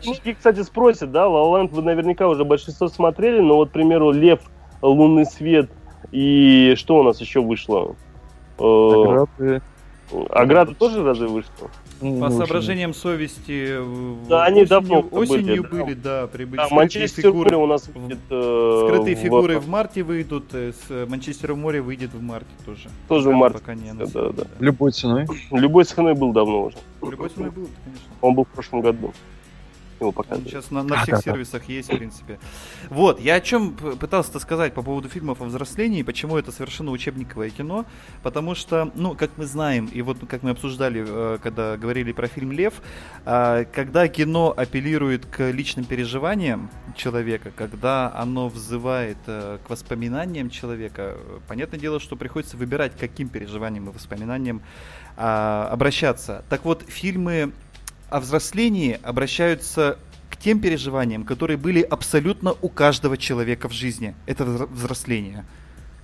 многие, 0.02 0.32
кстати, 0.34 0.62
спросят, 0.62 1.12
да, 1.12 1.26
Land 1.26 1.68
вы 1.72 1.82
наверняка 1.82 2.28
уже 2.28 2.44
большинство 2.44 2.88
смотрели, 2.88 3.40
но 3.40 3.56
вот, 3.56 3.70
к 3.70 3.72
примеру, 3.72 4.10
Лев, 4.10 4.40
Лунный 4.80 5.26
свет 5.26 5.70
и 6.12 6.74
что 6.76 6.96
у 6.98 7.02
нас 7.02 7.20
еще 7.20 7.40
вышло? 7.42 7.94
Э, 8.58 8.64
Награды. 8.64 9.62
Аграда 10.30 10.74
тоже 10.74 11.02
разве 11.04 11.26
вышло? 11.26 11.70
В 12.02 12.18
По 12.20 12.26
общем, 12.26 12.38
соображениям 12.38 12.94
совести 12.94 13.78
в- 13.80 14.26
Да, 14.28 14.44
они 14.44 14.62
осенью, 14.62 14.68
давно 14.68 15.02
были, 15.02 15.14
осенью 15.22 15.62
да. 15.62 15.68
были, 15.68 15.94
да, 15.94 16.26
прибыли 16.26 16.56
Да, 16.56 16.68
Манчестер 16.70 17.22
фигуры. 17.22 17.56
у 17.56 17.66
нас 17.66 17.86
будет... 17.88 18.18
э, 18.28 18.84
Скрытые 18.88 19.14
в- 19.14 19.18
фигуры 19.20 19.58
в 19.60 19.68
марте 19.68 20.02
выйдут, 20.02 20.46
э, 20.52 20.72
с 20.72 20.90
э, 20.90 21.06
Манчестер 21.08 21.52
в 21.52 21.56
море 21.58 21.80
выйдет 21.80 22.12
в 22.12 22.20
марте 22.20 22.50
тоже. 22.66 22.88
Тоже 23.06 23.28
в 23.28 23.32
Пока- 23.32 23.38
марте, 23.38 23.58
Пока 23.60 23.74
не 23.76 23.84
да, 23.84 23.90
анонсировали, 23.92 24.36
да. 24.36 24.44
Любой 24.58 24.90
ценой. 24.92 25.26
Любой 25.52 25.84
ценой 25.84 26.14
был 26.14 26.32
давно 26.32 26.64
уже. 26.64 26.76
Любой 27.02 27.28
ценой 27.28 27.50
был, 27.50 27.68
конечно. 27.84 28.04
Он 28.20 28.34
был 28.34 28.44
в 28.44 28.48
прошлом 28.48 28.80
году. 28.80 29.12
Его 30.02 30.08
Он 30.08 30.14
показывали. 30.14 30.48
сейчас 30.48 30.70
на, 30.70 30.82
на 30.82 30.96
всех 31.02 31.18
сервисах 31.22 31.68
есть, 31.68 31.92
в 31.92 31.96
принципе. 31.96 32.38
Вот, 32.90 33.20
я 33.20 33.36
о 33.36 33.40
чем 33.40 33.72
п- 33.72 33.96
пытался 33.96 34.38
сказать 34.38 34.74
по 34.74 34.82
поводу 34.82 35.08
фильмов 35.08 35.40
о 35.40 35.44
взрослении, 35.44 36.02
почему 36.02 36.36
это 36.36 36.52
совершенно 36.52 36.90
учебниковое 36.90 37.50
кино, 37.50 37.84
потому 38.22 38.54
что, 38.54 38.90
ну, 38.94 39.14
как 39.14 39.30
мы 39.36 39.46
знаем, 39.46 39.86
и 39.86 40.02
вот 40.02 40.18
как 40.28 40.42
мы 40.42 40.50
обсуждали, 40.50 41.04
э, 41.06 41.38
когда 41.42 41.76
говорили 41.76 42.12
про 42.12 42.26
фильм 42.28 42.52
«Лев», 42.52 42.74
а, 43.24 43.64
когда 43.64 44.08
кино 44.08 44.52
апеллирует 44.56 45.26
к 45.26 45.50
личным 45.50 45.84
переживаниям 45.84 46.70
человека, 46.96 47.52
когда 47.54 48.12
оно 48.14 48.48
взывает 48.48 49.18
э, 49.26 49.58
к 49.64 49.70
воспоминаниям 49.70 50.50
человека, 50.50 51.16
понятное 51.48 51.78
дело, 51.78 52.00
что 52.00 52.16
приходится 52.16 52.56
выбирать, 52.56 52.92
каким 52.98 53.28
переживаниям 53.28 53.88
и 53.88 53.92
воспоминаниям 53.92 54.62
а, 55.16 55.68
обращаться. 55.70 56.44
Так 56.48 56.64
вот, 56.64 56.82
фильмы 56.88 57.52
о 58.12 58.20
взрослении 58.20 58.98
обращаются 59.02 59.98
к 60.30 60.36
тем 60.36 60.60
переживаниям, 60.60 61.24
которые 61.24 61.56
были 61.56 61.80
абсолютно 61.80 62.54
у 62.60 62.68
каждого 62.68 63.16
человека 63.16 63.68
в 63.68 63.72
жизни. 63.72 64.14
Это 64.26 64.44
взро- 64.44 64.66
взросление. 64.72 65.44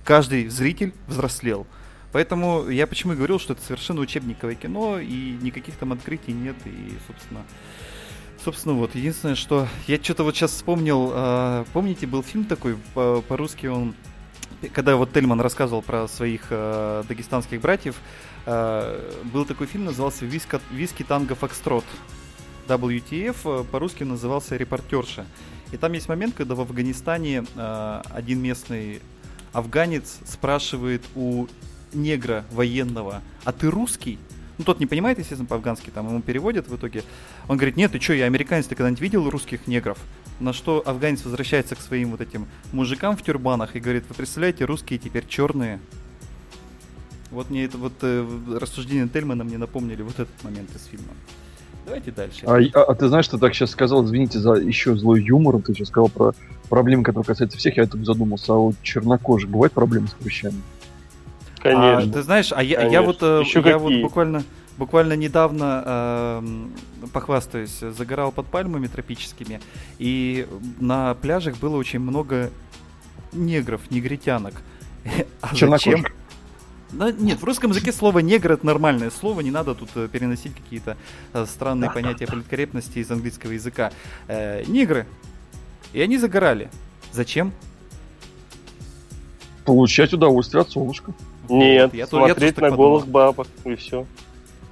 Каждый 0.03 0.47
зритель 0.47 0.93
взрослел. 1.07 1.67
Поэтому 2.11 2.67
я 2.69 2.87
почему 2.87 3.13
и 3.13 3.15
говорил, 3.15 3.39
что 3.39 3.53
это 3.53 3.61
совершенно 3.63 4.01
учебниковое 4.01 4.55
кино, 4.55 4.99
и 4.99 5.37
никаких 5.41 5.75
там 5.75 5.91
открытий 5.93 6.31
нет, 6.33 6.55
и, 6.65 6.97
собственно, 7.07 7.41
собственно, 8.43 8.73
вот, 8.75 8.95
единственное, 8.95 9.35
что 9.35 9.67
я 9.87 10.01
что-то 10.01 10.23
вот 10.23 10.35
сейчас 10.35 10.51
вспомнил, 10.51 11.11
а, 11.13 11.65
помните, 11.73 12.07
был 12.07 12.23
фильм 12.23 12.45
такой, 12.45 12.77
по- 12.95 13.21
по-русски 13.21 13.67
он, 13.67 13.93
когда 14.67 14.95
вот 14.95 15.13
Тельман 15.13 15.39
рассказывал 15.41 15.81
про 15.81 16.07
своих 16.07 16.47
а, 16.49 17.03
дагестанских 17.03 17.61
братьев, 17.61 17.95
а, 18.45 18.99
был 19.31 19.45
такой 19.45 19.67
фильм, 19.67 19.85
назывался 19.85 20.25
«Виска- 20.25 20.61
«Виски, 20.71 21.03
танго, 21.03 21.35
фокстрот». 21.35 21.85
WTF 22.67 23.61
э, 23.61 23.63
по-русски 23.63 24.03
назывался 24.03 24.55
«Репортерша». 24.55 25.25
И 25.71 25.77
там 25.77 25.93
есть 25.93 26.07
момент, 26.07 26.35
когда 26.35 26.55
в 26.55 26.61
Афганистане 26.61 27.45
э, 27.55 28.01
один 28.11 28.41
местный 28.41 29.01
афганец 29.53 30.19
спрашивает 30.25 31.03
у 31.15 31.47
негра 31.93 32.45
военного, 32.51 33.21
а 33.43 33.51
ты 33.51 33.69
русский? 33.69 34.19
Ну, 34.57 34.65
тот 34.65 34.79
не 34.79 34.85
понимает, 34.85 35.17
естественно, 35.17 35.47
по-афгански, 35.47 35.89
там 35.89 36.07
ему 36.07 36.21
переводят 36.21 36.67
в 36.67 36.75
итоге. 36.75 37.03
Он 37.47 37.57
говорит, 37.57 37.77
нет, 37.77 37.91
ты 37.91 37.99
что, 37.99 38.13
я 38.13 38.25
американец, 38.25 38.67
ты 38.67 38.75
когда-нибудь 38.75 39.01
видел 39.01 39.29
русских 39.29 39.67
негров? 39.67 39.97
На 40.39 40.53
что 40.53 40.81
афганец 40.85 41.23
возвращается 41.23 41.75
к 41.75 41.81
своим 41.81 42.11
вот 42.11 42.21
этим 42.21 42.47
мужикам 42.71 43.17
в 43.17 43.23
тюрбанах 43.23 43.75
и 43.75 43.79
говорит, 43.79 44.05
вы 44.07 44.15
представляете, 44.15 44.65
русские 44.65 44.99
теперь 44.99 45.25
черные. 45.27 45.79
Вот 47.31 47.49
мне 47.49 47.65
это 47.65 47.77
вот 47.77 47.93
э, 48.01 48.25
рассуждения 48.59 49.07
Тельмана 49.07 49.43
мне 49.43 49.57
напомнили 49.57 50.01
вот 50.01 50.13
этот 50.13 50.43
момент 50.43 50.73
из 50.75 50.85
фильма. 50.85 51.13
Давайте 51.85 52.11
дальше. 52.11 52.45
А, 52.45 52.57
а, 52.57 52.83
а 52.83 52.95
ты 52.95 53.07
знаешь, 53.07 53.25
что 53.25 53.37
так 53.37 53.53
сейчас 53.53 53.71
сказал, 53.71 54.05
извините 54.05 54.39
за 54.39 54.53
еще 54.53 54.95
злой 54.95 55.23
юмор, 55.23 55.61
ты 55.61 55.73
сейчас 55.73 55.89
сказал 55.89 56.09
про 56.09 56.33
проблемы, 56.69 57.03
которые 57.03 57.25
касаются 57.25 57.57
всех, 57.57 57.77
я 57.77 57.85
тут 57.85 58.05
задумался, 58.05 58.53
а 58.53 58.57
у 58.57 58.73
чернокожих 58.83 59.49
бывают 59.49 59.73
проблемы 59.73 60.07
с 60.07 60.11
прыщами? 60.11 60.61
Конечно. 61.57 62.11
А, 62.11 62.13
ты 62.13 62.21
знаешь, 62.21 62.51
а 62.55 62.63
я, 62.63 62.87
я 62.87 63.01
вот, 63.01 63.17
э, 63.21 63.41
Еще 63.43 63.61
я 63.65 63.77
вот 63.77 63.89
какие? 63.89 64.03
буквально, 64.03 64.43
буквально 64.79 65.13
недавно 65.13 65.83
эм, 65.85 66.71
похвастаюсь, 67.11 67.79
загорал 67.79 68.31
под 68.31 68.47
пальмами 68.47 68.87
тропическими, 68.87 69.59
и 69.99 70.47
на 70.79 71.13
пляжах 71.15 71.57
было 71.57 71.75
очень 71.75 71.99
много 71.99 72.49
негров, 73.33 73.91
негритянок. 73.91 74.53
А 75.41 75.55
зачем? 75.55 76.05
Да, 76.91 77.11
нет, 77.11 77.39
в 77.39 77.43
русском 77.43 77.69
языке 77.69 77.91
слово 77.91 78.19
негр 78.19 78.53
это 78.53 78.65
нормальное 78.65 79.11
слово, 79.11 79.41
не 79.41 79.51
надо 79.51 79.75
тут 79.75 79.89
э, 79.95 80.07
переносить 80.11 80.55
какие-то 80.55 80.97
э, 81.33 81.45
странные 81.45 81.91
понятия 81.91 82.25
политкорректности 82.25 82.97
из 82.97 83.11
английского 83.11 83.51
языка. 83.51 83.91
Э, 84.27 84.63
негры. 84.65 85.05
И 85.93 86.01
они 86.01 86.17
загорали. 86.17 86.69
Зачем? 87.11 87.53
Получать 89.65 90.13
удовольствие 90.13 90.61
от 90.61 90.71
солнышка. 90.71 91.13
Нет, 91.47 91.91
Вот, 91.91 91.93
я 91.93 91.99
я 91.99 92.07
смотреть 92.07 92.55
так 92.55 92.63
на 92.63 92.69
подумал. 92.71 92.89
голых 92.91 93.07
бабок, 93.07 93.47
и 93.65 93.75
все. 93.75 94.07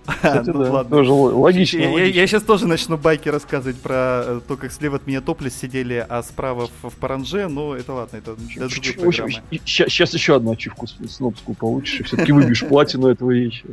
Кстати, 0.15 0.49
Ну 0.49 0.63
да, 0.63 0.71
ладно. 0.71 0.97
тоже 0.97 1.11
логично. 1.11 1.79
Я, 1.79 2.27
сейчас 2.27 2.43
тоже 2.43 2.67
начну 2.67 2.97
байки 2.97 3.29
рассказывать 3.29 3.79
про 3.79 4.23
э, 4.25 4.41
то, 4.47 4.55
как 4.55 4.71
слева 4.71 4.95
от 4.95 5.05
меня 5.05 5.21
топлес 5.21 5.53
сидели, 5.53 6.05
а 6.07 6.23
справа 6.23 6.69
в, 6.81 6.89
в 6.89 6.95
паранже, 6.95 7.47
но 7.47 7.75
это 7.75 7.93
ладно, 7.93 8.17
это 8.17 8.35
для 8.35 8.67
другой 8.67 8.93
программы. 9.13 9.41
сейчас 9.65 10.13
еще 10.13 10.35
одну 10.35 10.53
ачивку 10.53 10.87
с- 10.87 10.97
снобскую 11.09 11.55
получишь, 11.55 11.99
и 11.99 12.03
все-таки 12.03 12.31
выбьешь 12.31 12.65
платину 12.65 13.07
этого 13.07 13.31
вещи. 13.31 13.65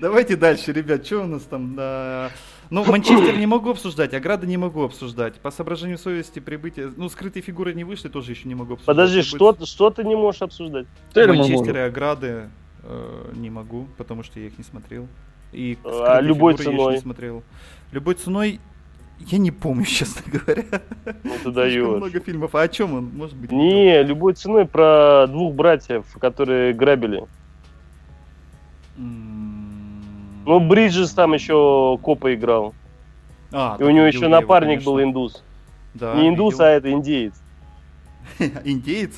Давайте 0.00 0.36
дальше, 0.36 0.72
ребят, 0.72 1.04
что 1.06 1.22
у 1.22 1.26
нас 1.26 1.42
там? 1.42 1.78
Ну, 2.68 2.84
Манчестер 2.84 3.36
не 3.36 3.46
могу 3.46 3.70
обсуждать, 3.70 4.12
Аграда 4.14 4.46
не 4.46 4.56
могу 4.56 4.82
обсуждать. 4.82 5.34
По 5.36 5.50
соображению 5.50 5.98
совести 5.98 6.40
прибытие... 6.40 6.92
Ну, 6.96 7.08
скрытые 7.08 7.42
фигуры 7.42 7.72
не 7.74 7.84
вышли, 7.84 8.08
тоже 8.08 8.32
еще 8.32 8.48
не 8.48 8.56
могу 8.56 8.74
обсуждать. 8.74 8.86
Подожди, 8.96 9.22
что, 9.22 9.56
что 9.64 9.90
ты 9.90 10.02
не 10.02 10.16
можешь 10.16 10.42
обсуждать? 10.42 10.86
Манчестер 11.14 11.76
и 11.76 11.80
Аграды 11.80 12.50
э, 12.88 13.32
не 13.34 13.50
могу, 13.50 13.86
потому 13.98 14.22
что 14.22 14.40
я 14.40 14.46
их 14.46 14.58
не 14.58 14.64
смотрел. 14.64 15.06
И 15.52 15.76
А 15.84 16.20
любой 16.20 16.56
фигуры 16.56 16.72
я 16.72 16.78
ценой? 16.78 16.94
не 16.94 17.00
смотрел. 17.00 17.42
Любой 17.92 18.14
ценой 18.14 18.60
я 19.20 19.38
не 19.38 19.50
помню, 19.50 19.84
честно 19.86 20.22
говоря. 20.30 20.64
Ну 21.24 21.32
ты 21.42 21.50
даешь. 21.50 21.82
много 21.82 22.20
фильмов. 22.20 22.54
А 22.54 22.62
о 22.62 22.68
чем 22.68 22.94
он? 22.94 23.10
Может 23.14 23.36
быть? 23.36 23.50
Не, 23.52 24.02
любой 24.02 24.34
ценой 24.34 24.66
про 24.66 25.26
двух 25.28 25.54
братьев, 25.54 26.04
которые 26.20 26.72
грабили. 26.74 27.24
М, 28.98 30.02
Ну, 30.44 30.60
Бриджес 30.60 31.12
там 31.12 31.34
еще 31.34 31.98
копа 32.02 32.34
играл. 32.34 32.74
А, 33.52 33.76
И 33.78 33.82
у 33.82 33.90
него 33.90 34.06
еще 34.06 34.20
я 34.20 34.26
его, 34.26 34.40
напарник 34.40 34.82
был 34.84 35.00
индус. 35.02 35.42
Да, 35.94 36.14
Не 36.14 36.28
индус, 36.28 36.54
видел. 36.54 36.64
а 36.64 36.68
это 36.70 36.92
индеец. 36.92 37.34
Индеец? 38.64 39.12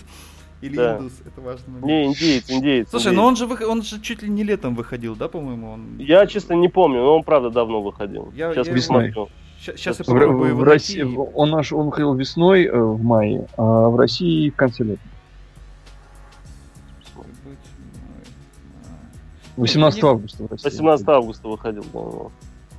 Или 0.61 0.77
Да. 0.77 0.97
индус? 0.99 1.13
Это 1.25 1.41
момент. 1.41 1.85
Не, 1.85 2.07
индеец, 2.07 2.51
индеец. 2.51 2.91
Слушай, 2.91 3.09
индеец. 3.09 3.17
ну 3.17 3.25
он 3.25 3.37
же, 3.37 3.47
вых- 3.47 3.65
он 3.65 3.83
же 3.83 4.01
чуть 4.01 4.23
ли 4.23 4.29
не 4.29 4.43
летом 4.43 4.75
выходил, 4.75 5.15
да, 5.15 5.29
по-моему? 5.29 5.71
Он... 5.73 5.99
Я, 5.99 6.27
честно, 6.27 6.55
не 6.55 6.69
помню, 6.69 7.01
но 7.01 7.17
он, 7.17 7.23
правда, 7.23 7.51
давно 7.51 7.81
выходил. 7.81 8.33
Я- 8.35 8.53
Сейчас 8.53 8.67
я 8.67 8.73
посмотрю. 8.75 9.29
Сейчас 9.61 9.99
я 9.99 10.05
В, 10.05 10.07
попробую 10.07 10.51
его 10.51 10.61
в 10.61 10.63
России, 10.65 11.03
найти. 11.03 11.19
он, 11.35 11.51
наш, 11.51 11.73
он 11.73 11.87
выходил 11.87 12.15
весной 12.15 12.65
э, 12.65 12.77
в 12.81 13.03
мае, 13.03 13.47
а 13.57 13.89
в 13.89 13.97
России 13.97 14.51
в 14.51 14.57
конце 14.57 14.85
лета. 14.85 15.01
18 19.57 20.05
августа 20.05 20.45
в 20.45 20.51
России. 20.51 20.65
18 20.69 21.09
августа 21.09 21.49
выходил, 21.49 21.85
по-моему. 21.93 22.31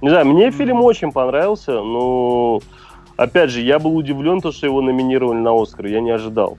Не 0.02 0.10
знаю, 0.10 0.26
мне 0.28 0.52
фильм 0.52 0.82
очень 0.82 1.12
понравился, 1.12 1.74
но 1.82 2.62
опять 3.18 3.50
же, 3.50 3.60
я 3.62 3.80
был 3.80 3.96
удивлен, 3.98 4.40
то, 4.40 4.52
что 4.54 4.66
его 4.66 4.82
номинировали 4.82 5.40
на 5.40 5.52
Оскар. 5.62 5.88
Я 5.88 6.00
не 6.00 6.12
ожидал. 6.12 6.58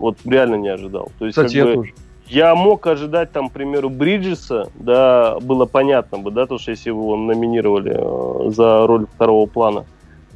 Вот 0.00 0.16
реально 0.24 0.56
не 0.56 0.68
ожидал. 0.68 1.12
То 1.18 1.26
есть, 1.26 1.36
Кстати, 1.36 1.58
как 1.58 1.66
я 1.66 1.66
бы, 1.66 1.74
тоже. 1.74 1.94
я 2.26 2.54
мог 2.54 2.86
ожидать, 2.86 3.32
там, 3.32 3.50
к 3.50 3.52
примеру, 3.52 3.90
Бриджеса, 3.90 4.70
да, 4.74 5.38
было 5.40 5.66
понятно 5.66 6.18
бы, 6.18 6.30
да, 6.30 6.46
то, 6.46 6.58
что 6.58 6.70
если 6.72 6.88
его 6.88 7.16
номинировали 7.16 7.94
э, 7.94 8.50
за 8.50 8.86
роль 8.86 9.06
второго 9.14 9.46
плана. 9.46 9.84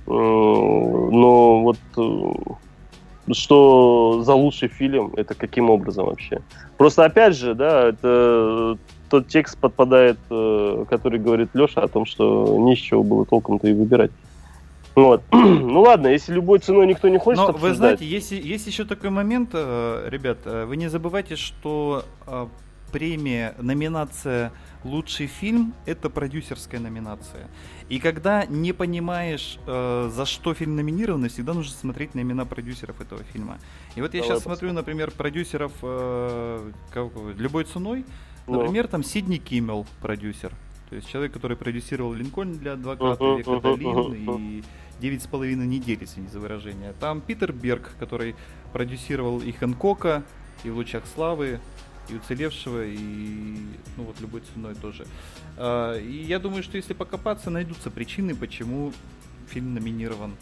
Но 0.07 1.63
вот 1.63 1.79
э, 1.97 3.33
что 3.33 4.23
за 4.23 4.35
лучший 4.35 4.69
фильм, 4.69 5.13
это 5.17 5.35
каким 5.35 5.71
образом 5.71 6.07
вообще? 6.07 6.43
Просто 6.77 7.07
опять 7.07 7.35
же, 7.35 7.55
да, 7.55 7.89
это 7.89 8.77
тот 9.09 9.29
текст 9.29 9.57
подпадает, 9.59 10.19
э, 10.31 10.85
который 10.91 11.19
говорит 11.19 11.51
Леша 11.55 11.81
о 11.81 11.89
том, 11.89 12.05
что 12.05 12.57
не 12.59 12.77
с 12.77 12.79
чего 12.79 13.03
было 13.03 13.25
толком-то 13.25 13.67
и 13.67 13.73
выбирать. 13.73 14.11
Вот. 14.95 15.23
ну 15.33 15.81
ладно, 15.81 16.09
если 16.09 16.33
любой 16.33 16.61
ценой 16.61 16.87
никто 16.87 17.09
не 17.09 17.19
хочет 17.19 17.39
Но 17.39 17.47
вы 17.47 17.51
обсуждать, 17.55 17.77
знаете, 17.77 18.07
есть, 18.07 18.31
есть 18.31 18.67
еще 18.67 18.85
такой 18.85 19.11
момент, 19.11 19.51
э, 19.53 20.09
ребят, 20.09 20.39
э, 20.45 20.65
вы 20.67 20.77
не 20.77 20.89
забывайте, 20.89 21.35
что 21.37 22.05
э, 22.27 22.47
премия, 22.93 23.55
номинация 23.59 24.53
«Лучший 24.85 25.27
фильм»— 25.27 25.75
это 25.87 26.11
продюсерская 26.11 26.81
номинация. 26.81 27.49
И 27.89 27.99
когда 27.99 28.45
не 28.47 28.73
понимаешь, 28.73 29.59
э, 29.67 30.11
за 30.15 30.27
что 30.27 30.55
фильм 30.55 30.77
номинирован, 30.77 31.29
всегда 31.29 31.55
нужно 31.55 31.73
смотреть 31.75 32.15
на 32.15 32.21
имена 32.21 32.45
продюсеров 32.45 33.01
этого 33.01 33.23
фильма. 33.33 33.59
И 33.97 34.01
вот 34.01 34.15
я 34.15 34.21
Давай 34.21 34.37
сейчас 34.37 34.45
смотрю, 34.45 34.73
например, 34.73 35.11
продюсеров 35.11 35.73
э, 35.83 36.71
кого- 36.93 37.31
«Любой 37.37 37.65
ценой», 37.65 38.05
Ну. 38.47 38.61
например, 38.61 38.87
там 38.87 39.03
Сидни 39.03 39.39
Киммел, 39.39 39.87
продюсер. 40.01 40.53
То 40.91 40.97
есть 40.97 41.09
человек, 41.11 41.33
который 41.33 41.57
продюсировал 41.57 42.13
«Линкольн» 42.13 42.53
для 42.59 42.75
«Адвоката», 42.75 43.25
Мгм, 43.25 43.37
«Века 43.39 43.51
мгм, 43.51 43.61
долин» 43.63 43.89
мгм, 43.91 44.37
и 44.39 44.63
девять 45.01 45.23
с 45.23 45.27
половиной 45.27 45.67
недель, 45.67 45.99
извините 46.03 46.33
за 46.35 46.41
выражение. 46.41 46.95
Там 47.01 47.21
Питер 47.21 47.53
Берг, 47.53 47.91
который 47.99 48.35
продюсировал 48.73 49.41
и 49.41 49.53
Хэнкока, 49.53 50.23
и 50.65 50.71
в 50.71 50.77
«Лучах 50.77 51.05
славы», 51.15 51.61
и 52.09 52.15
«Уцелевшего», 52.15 52.85
и 52.85 53.57
ну 53.97 54.05
вот 54.05 54.21
любой 54.21 54.43
ценой 54.53 54.75
тоже. 54.75 55.07
А, 55.57 55.99
И 55.99 56.25
я 56.25 56.39
думаю, 56.39 56.63
что 56.63 56.77
если 56.77 56.93
покопаться, 56.93 57.51
найдутся 57.51 57.91
причины, 57.91 58.35
почему 58.35 58.93
фильм 59.49 59.75
номинирован. 59.75 60.33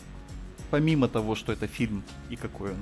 Помимо 0.70 1.09
того, 1.09 1.35
что 1.35 1.53
это 1.53 1.66
фильм 1.66 2.03
и 2.31 2.37
какой 2.37 2.70
он. 2.70 2.77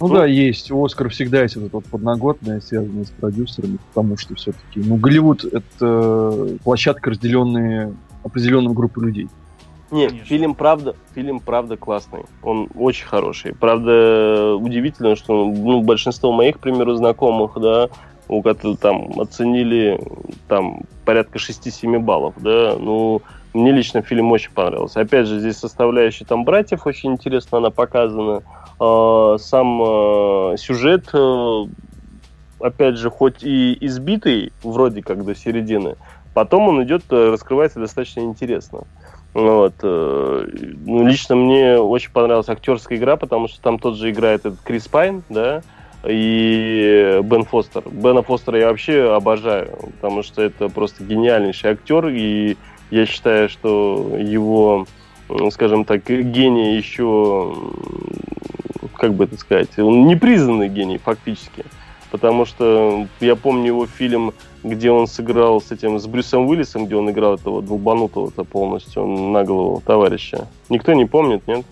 Ну, 0.00 0.08
Ну. 0.08 0.14
да, 0.14 0.26
есть. 0.26 0.70
У 0.70 0.84
Оскара 0.84 1.08
всегда 1.10 1.42
есть 1.42 1.56
вот, 1.56 1.72
вот 1.72 1.84
подноготное, 1.84 2.60
связанное 2.60 3.04
с 3.04 3.10
продюсерами, 3.10 3.78
потому 3.88 4.16
что 4.16 4.34
все-таки, 4.34 4.80
ну, 4.80 4.96
Голливуд— 4.96 5.44
это 5.52 6.58
площадка, 6.64 7.10
разделенная 7.10 7.94
определенной 8.24 8.72
группой 8.72 9.04
людей. 9.04 9.28
Нет, 9.92 10.08
Конечно. 10.08 10.26
фильм 10.26 10.54
правда, 10.54 10.96
фильм 11.14 11.38
правда 11.38 11.76
классный. 11.76 12.24
Он 12.42 12.68
очень 12.74 13.04
хороший. 13.04 13.54
Правда, 13.54 14.54
удивительно, 14.54 15.16
что 15.16 15.44
ну, 15.44 15.82
большинство 15.82 16.32
моих, 16.32 16.56
к 16.56 16.60
примеру, 16.60 16.94
знакомых, 16.94 17.60
да, 17.60 17.90
у 18.26 18.40
которых 18.40 18.80
там 18.80 19.20
оценили 19.20 20.00
там 20.48 20.80
порядка 21.04 21.38
6-7 21.38 21.98
баллов, 21.98 22.32
да, 22.38 22.74
ну, 22.80 23.20
мне 23.52 23.70
лично 23.70 24.00
фильм 24.00 24.32
очень 24.32 24.50
понравился. 24.52 25.00
Опять 25.00 25.26
же, 25.26 25.38
здесь 25.40 25.58
составляющая 25.58 26.24
там 26.24 26.44
братьев 26.44 26.86
очень 26.86 27.12
интересно 27.12 27.58
она 27.58 27.68
показана. 27.68 28.42
А, 28.80 29.36
Сам 29.38 29.78
а, 29.82 30.54
сюжет, 30.56 31.10
э, 31.12 31.64
опять 32.60 32.96
же, 32.96 33.10
хоть 33.10 33.44
и 33.44 33.76
избитый, 33.78 34.52
вроде 34.62 35.02
как 35.02 35.22
до 35.26 35.34
середины, 35.34 35.96
потом 36.32 36.68
он 36.68 36.82
идет, 36.82 37.02
э, 37.10 37.30
раскрывается 37.30 37.78
достаточно 37.78 38.20
интересно. 38.20 38.84
Вот. 39.34 39.74
э, 39.82 40.46
Ну, 40.84 41.06
лично 41.06 41.36
мне 41.36 41.78
очень 41.78 42.10
понравилась 42.10 42.48
актерская 42.48 42.98
игра, 42.98 43.16
потому 43.16 43.48
что 43.48 43.60
там 43.62 43.78
тот 43.78 43.96
же 43.96 44.10
играет 44.10 44.40
этот 44.40 44.60
Крис 44.60 44.88
Пайн, 44.88 45.22
да, 45.28 45.62
и 46.06 47.20
Бен 47.22 47.44
Фостер. 47.44 47.82
Бена 47.88 48.22
Фостера 48.22 48.58
я 48.58 48.68
вообще 48.68 49.14
обожаю, 49.14 49.78
потому 50.00 50.22
что 50.22 50.42
это 50.42 50.68
просто 50.68 51.04
гениальнейший 51.04 51.70
актер, 51.70 52.08
и 52.08 52.56
я 52.90 53.06
считаю, 53.06 53.48
что 53.48 54.16
его, 54.18 54.86
скажем 55.50 55.84
так, 55.84 56.04
гений 56.04 56.76
еще, 56.76 57.54
как 58.96 59.14
бы 59.14 59.24
это 59.24 59.38
сказать, 59.38 59.78
он 59.78 60.06
непризнанный 60.06 60.68
гений 60.68 60.98
фактически. 60.98 61.64
Потому 62.10 62.44
что 62.44 63.06
я 63.20 63.36
помню 63.36 63.68
его 63.68 63.86
фильм 63.86 64.34
где 64.62 64.90
он 64.90 65.06
сыграл 65.06 65.60
с 65.60 65.72
этим, 65.72 65.98
с 65.98 66.06
Брюсом 66.06 66.46
Уиллисом, 66.46 66.86
где 66.86 66.96
он 66.96 67.10
играл 67.10 67.34
этого 67.34 67.62
долбанутого-то 67.62 68.44
полностью 68.44 69.06
на 69.06 69.44
голову 69.44 69.82
товарища. 69.84 70.46
Никто 70.68 70.92
не 70.92 71.04
помнит, 71.04 71.46
нет? 71.46 71.64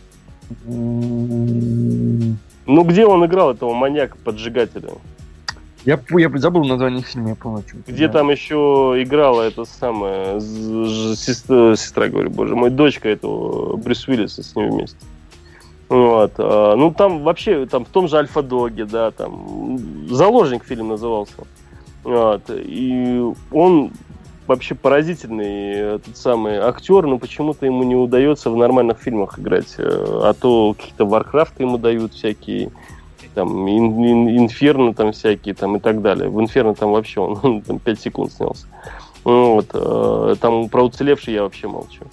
Ну, 0.67 2.85
где 2.85 3.07
он 3.07 3.25
играл 3.25 3.53
этого 3.53 3.75
маньяка-поджигателя? 3.75 4.91
Я, 5.85 5.99
я 6.11 6.31
забыл 6.35 6.65
название 6.65 7.03
фильма, 7.03 7.31
я 7.31 7.35
помню. 7.35 7.65
Где 7.87 8.07
да. 8.07 8.15
там 8.15 8.31
еще 8.31 8.97
играла 8.99 9.43
эта 9.43 9.65
самая 9.65 10.41
сестра, 10.41 11.75
сестра, 11.75 12.09
говорю, 12.09 12.31
боже 12.31 12.55
мой, 12.55 12.71
дочка 12.71 13.09
этого 13.09 13.77
Брюс 13.77 14.07
Уиллиса 14.07 14.43
с 14.43 14.55
ним 14.55 14.73
вместе. 14.73 14.99
Вот. 15.89 16.33
а, 16.39 16.77
Ну, 16.77 16.93
там 16.93 17.23
вообще, 17.23 17.67
там 17.67 17.85
в 17.85 17.89
том 17.89 18.09
же 18.09 18.19
Альфа-Доге, 18.19 18.85
да, 18.85 19.11
там 19.11 19.79
заложник 20.11 20.65
фильм 20.65 20.89
назывался. 20.89 21.33
Вот. 22.05 22.43
И 22.51 23.23
он 23.53 23.91
вообще 24.47 24.75
поразительный 24.75 25.95
этот 25.97 26.17
самый 26.17 26.57
актер, 26.59 27.07
но 27.07 27.19
почему-то 27.19 27.67
ему 27.67 27.83
не 27.85 27.95
удается 27.95 28.51
в 28.51 28.57
нормальных 28.57 28.99
фильмах 28.99 29.39
играть. 29.39 29.75
Э, 29.79 30.21
А 30.25 30.33
то 30.35 30.75
какие-то 30.77 31.05
Варкрафты 31.05 31.63
ему 31.63 31.79
дают 31.79 32.15
всякие, 32.15 32.71
там, 33.35 33.67
ин- 33.69 34.05
ин- 34.05 34.39
Инферно 34.39 34.93
там 34.93 35.13
всякие, 35.13 35.55
там, 35.55 35.77
и 35.77 35.79
так 35.81 36.03
далее. 36.03 36.29
В 36.31 36.41
Инферно 36.41 36.75
там 36.75 36.91
вообще 36.93 37.21
он, 37.21 37.39
он 37.43 37.61
там 37.63 37.79
5 37.79 38.01
секунд 38.01 38.33
снялся. 38.33 38.67
Ну 39.25 39.55
Вот. 39.55 39.67
э, 39.75 40.35
Там 40.41 40.69
про 40.69 40.83
уцелевший 40.85 41.35
я 41.35 41.43
вообще 41.43 41.69
молчу. 41.69 42.05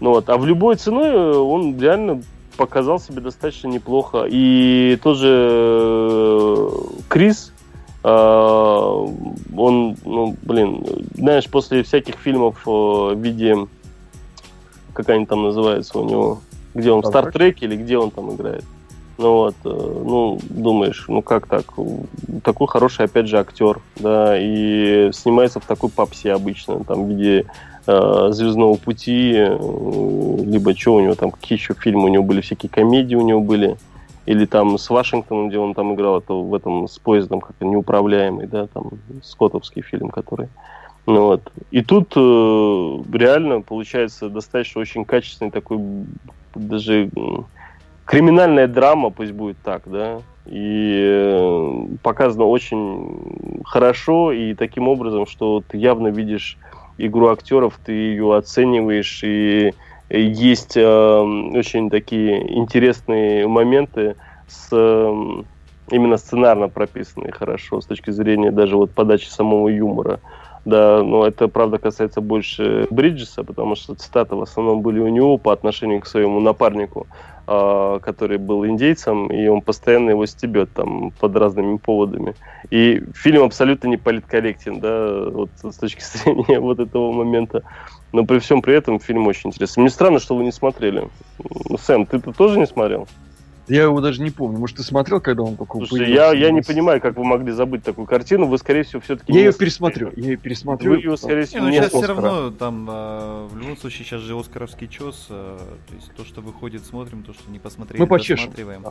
Ну 0.00 0.10
вот. 0.10 0.28
А 0.30 0.36
в 0.38 0.46
любой 0.46 0.76
ценой 0.76 1.08
э, 1.10 1.36
он 1.36 1.78
реально 1.78 2.22
показал 2.56 3.00
себе 3.00 3.20
достаточно 3.20 3.68
неплохо. 3.68 4.24
И 4.30 4.98
тот 5.02 5.16
же 5.18 5.28
э, 5.30 6.68
Крис, 7.08 7.52
он, 8.04 9.96
ну, 10.04 10.36
блин, 10.42 10.84
знаешь, 11.14 11.48
после 11.48 11.82
всяких 11.82 12.16
фильмов 12.16 12.62
э, 12.66 12.70
в 12.70 13.18
виде, 13.18 13.56
как 14.92 15.08
они 15.08 15.26
там 15.26 15.44
называются 15.44 15.98
у 15.98 16.08
него, 16.08 16.40
где 16.74 16.90
он, 16.90 17.02
в 17.02 17.04
Star 17.04 17.10
Trek? 17.10 17.30
Стартреке 17.30 17.66
или 17.66 17.76
где 17.76 17.98
он 17.98 18.10
там 18.10 18.34
играет. 18.34 18.64
Ну 19.18 19.32
вот, 19.34 19.54
э, 19.64 19.68
ну, 19.68 20.38
думаешь, 20.48 21.04
ну 21.06 21.22
как 21.22 21.46
так? 21.46 21.66
Такой 22.42 22.66
хороший, 22.66 23.04
опять 23.04 23.28
же, 23.28 23.38
актер, 23.38 23.80
да, 23.96 24.36
и 24.38 25.10
снимается 25.12 25.60
в 25.60 25.66
такой 25.66 25.90
попсе 25.90 26.32
обычно, 26.32 26.82
там, 26.82 27.04
в 27.04 27.08
виде 27.08 27.46
э, 27.86 28.28
Звездного 28.30 28.74
пути, 28.74 29.34
э, 29.36 30.38
либо 30.44 30.76
что 30.76 30.94
у 30.94 31.00
него 31.00 31.14
там, 31.14 31.30
какие 31.30 31.58
еще 31.58 31.74
фильмы 31.74 32.04
у 32.04 32.08
него 32.08 32.24
были, 32.24 32.40
всякие 32.40 32.70
комедии 32.70 33.14
у 33.14 33.22
него 33.22 33.40
были, 33.40 33.76
или 34.26 34.46
там 34.46 34.78
с 34.78 34.88
Вашингтоном, 34.88 35.48
где 35.48 35.58
он 35.58 35.74
там 35.74 35.94
играл, 35.94 36.18
это 36.18 36.34
в 36.34 36.54
этом 36.54 36.86
с 36.88 36.98
поездом, 36.98 37.40
как 37.40 37.56
неуправляемый, 37.60 38.46
да, 38.46 38.66
там, 38.66 38.90
скоттовский 39.22 39.82
фильм, 39.82 40.10
который. 40.10 40.48
Ну 41.06 41.26
вот. 41.26 41.52
И 41.70 41.82
тут 41.82 42.12
э, 42.16 42.98
реально 43.12 43.60
получается 43.62 44.28
достаточно 44.28 44.80
очень 44.80 45.04
качественный 45.04 45.50
такой, 45.50 45.78
даже 46.54 47.10
криминальная 48.04 48.68
драма, 48.68 49.10
пусть 49.10 49.32
будет 49.32 49.56
так, 49.64 49.82
да, 49.86 50.20
и 50.46 51.00
э, 51.04 51.86
показано 52.02 52.44
очень 52.44 53.62
хорошо 53.64 54.32
и 54.32 54.54
таким 54.54 54.88
образом, 54.88 55.26
что 55.26 55.62
ты 55.66 55.76
явно 55.76 56.08
видишь 56.08 56.58
игру 56.98 57.28
актеров, 57.28 57.78
ты 57.84 57.92
ее 57.92 58.36
оцениваешь, 58.36 59.22
и 59.24 59.72
есть 60.20 60.76
э, 60.76 61.20
очень 61.54 61.90
такие 61.90 62.58
интересные 62.58 63.46
моменты 63.46 64.16
с 64.46 64.68
э, 64.72 65.42
именно 65.90 66.16
сценарно 66.16 66.68
прописанные 66.68 67.32
хорошо 67.32 67.80
с 67.80 67.86
точки 67.86 68.10
зрения 68.10 68.50
даже 68.50 68.76
вот 68.76 68.92
подачи 68.92 69.28
самого 69.28 69.68
юмора. 69.68 70.20
Да, 70.64 71.02
но 71.02 71.26
это, 71.26 71.48
правда, 71.48 71.78
касается 71.78 72.20
больше 72.20 72.86
Бриджеса, 72.90 73.42
потому 73.42 73.74
что 73.74 73.94
цитаты 73.94 74.36
в 74.36 74.42
основном 74.42 74.80
были 74.80 75.00
у 75.00 75.08
него 75.08 75.36
по 75.36 75.52
отношению 75.52 76.00
к 76.00 76.06
своему 76.06 76.38
напарнику, 76.38 77.08
а, 77.48 77.98
который 77.98 78.38
был 78.38 78.64
индейцем, 78.64 79.26
и 79.26 79.48
он 79.48 79.60
постоянно 79.60 80.10
его 80.10 80.24
стебет 80.24 80.72
там 80.72 81.10
под 81.18 81.36
разными 81.36 81.78
поводами. 81.78 82.36
И 82.70 83.02
фильм 83.12 83.42
абсолютно 83.42 83.88
не 83.88 83.96
политкорректен, 83.96 84.78
да, 84.78 85.30
вот 85.30 85.50
с 85.64 85.76
точки 85.76 86.02
зрения 86.16 86.60
вот 86.60 86.78
этого 86.78 87.10
момента. 87.10 87.64
Но 88.12 88.24
при 88.24 88.38
всем 88.38 88.60
при 88.60 88.74
этом 88.74 89.00
фильм 89.00 89.26
очень 89.26 89.50
интересный. 89.50 89.82
Мне 89.82 89.90
странно, 89.90 90.20
что 90.20 90.36
вы 90.36 90.44
не 90.44 90.52
смотрели. 90.52 91.08
Сэм, 91.78 92.06
ты 92.06 92.18
-то 92.18 92.34
тоже 92.36 92.58
не 92.58 92.66
смотрел? 92.66 93.08
Я 93.68 93.84
его 93.84 94.00
даже 94.00 94.20
не 94.22 94.30
помню. 94.30 94.58
Может, 94.58 94.78
ты 94.78 94.82
смотрел, 94.82 95.20
когда 95.20 95.44
он 95.44 95.56
только 95.56 95.78
Слушай, 95.78 95.90
появился? 96.00 96.14
я, 96.14 96.32
я 96.32 96.50
не 96.50 96.62
понимаю, 96.62 97.00
как 97.00 97.16
вы 97.16 97.24
могли 97.24 97.52
забыть 97.52 97.84
такую 97.84 98.06
картину. 98.06 98.46
Вы, 98.46 98.58
скорее 98.58 98.82
всего, 98.82 99.00
все-таки... 99.00 99.32
Я 99.32 99.40
ее 99.40 99.52
пересмотрю. 99.52 100.12
Я 100.16 100.30
ее 100.30 100.36
пересмотрю. 100.36 100.90
Вы 100.92 100.96
ее, 100.98 101.16
скорее 101.16 101.40
Не, 101.40 101.44
всего, 101.46 101.62
ну 101.64 101.68
не 101.70 101.76
сейчас 101.76 101.88
все 101.90 102.00
Оскара. 102.00 102.14
равно 102.20 102.50
там 102.50 102.86
а, 102.90 103.46
в 103.48 103.56
любом 103.56 103.76
случае 103.76 104.04
сейчас 104.04 104.20
же 104.22 104.36
Оскаровский 104.38 104.88
чес, 104.88 105.28
а, 105.30 105.58
то 105.88 105.94
есть 105.94 106.12
то, 106.14 106.24
что 106.24 106.40
выходит, 106.40 106.84
смотрим, 106.84 107.22
то, 107.22 107.32
что 107.32 107.48
не 107.50 107.60
посмотрели, 107.60 108.00
Мы 108.00 108.08
почешем. 108.08 108.46
досматриваем. 108.50 108.84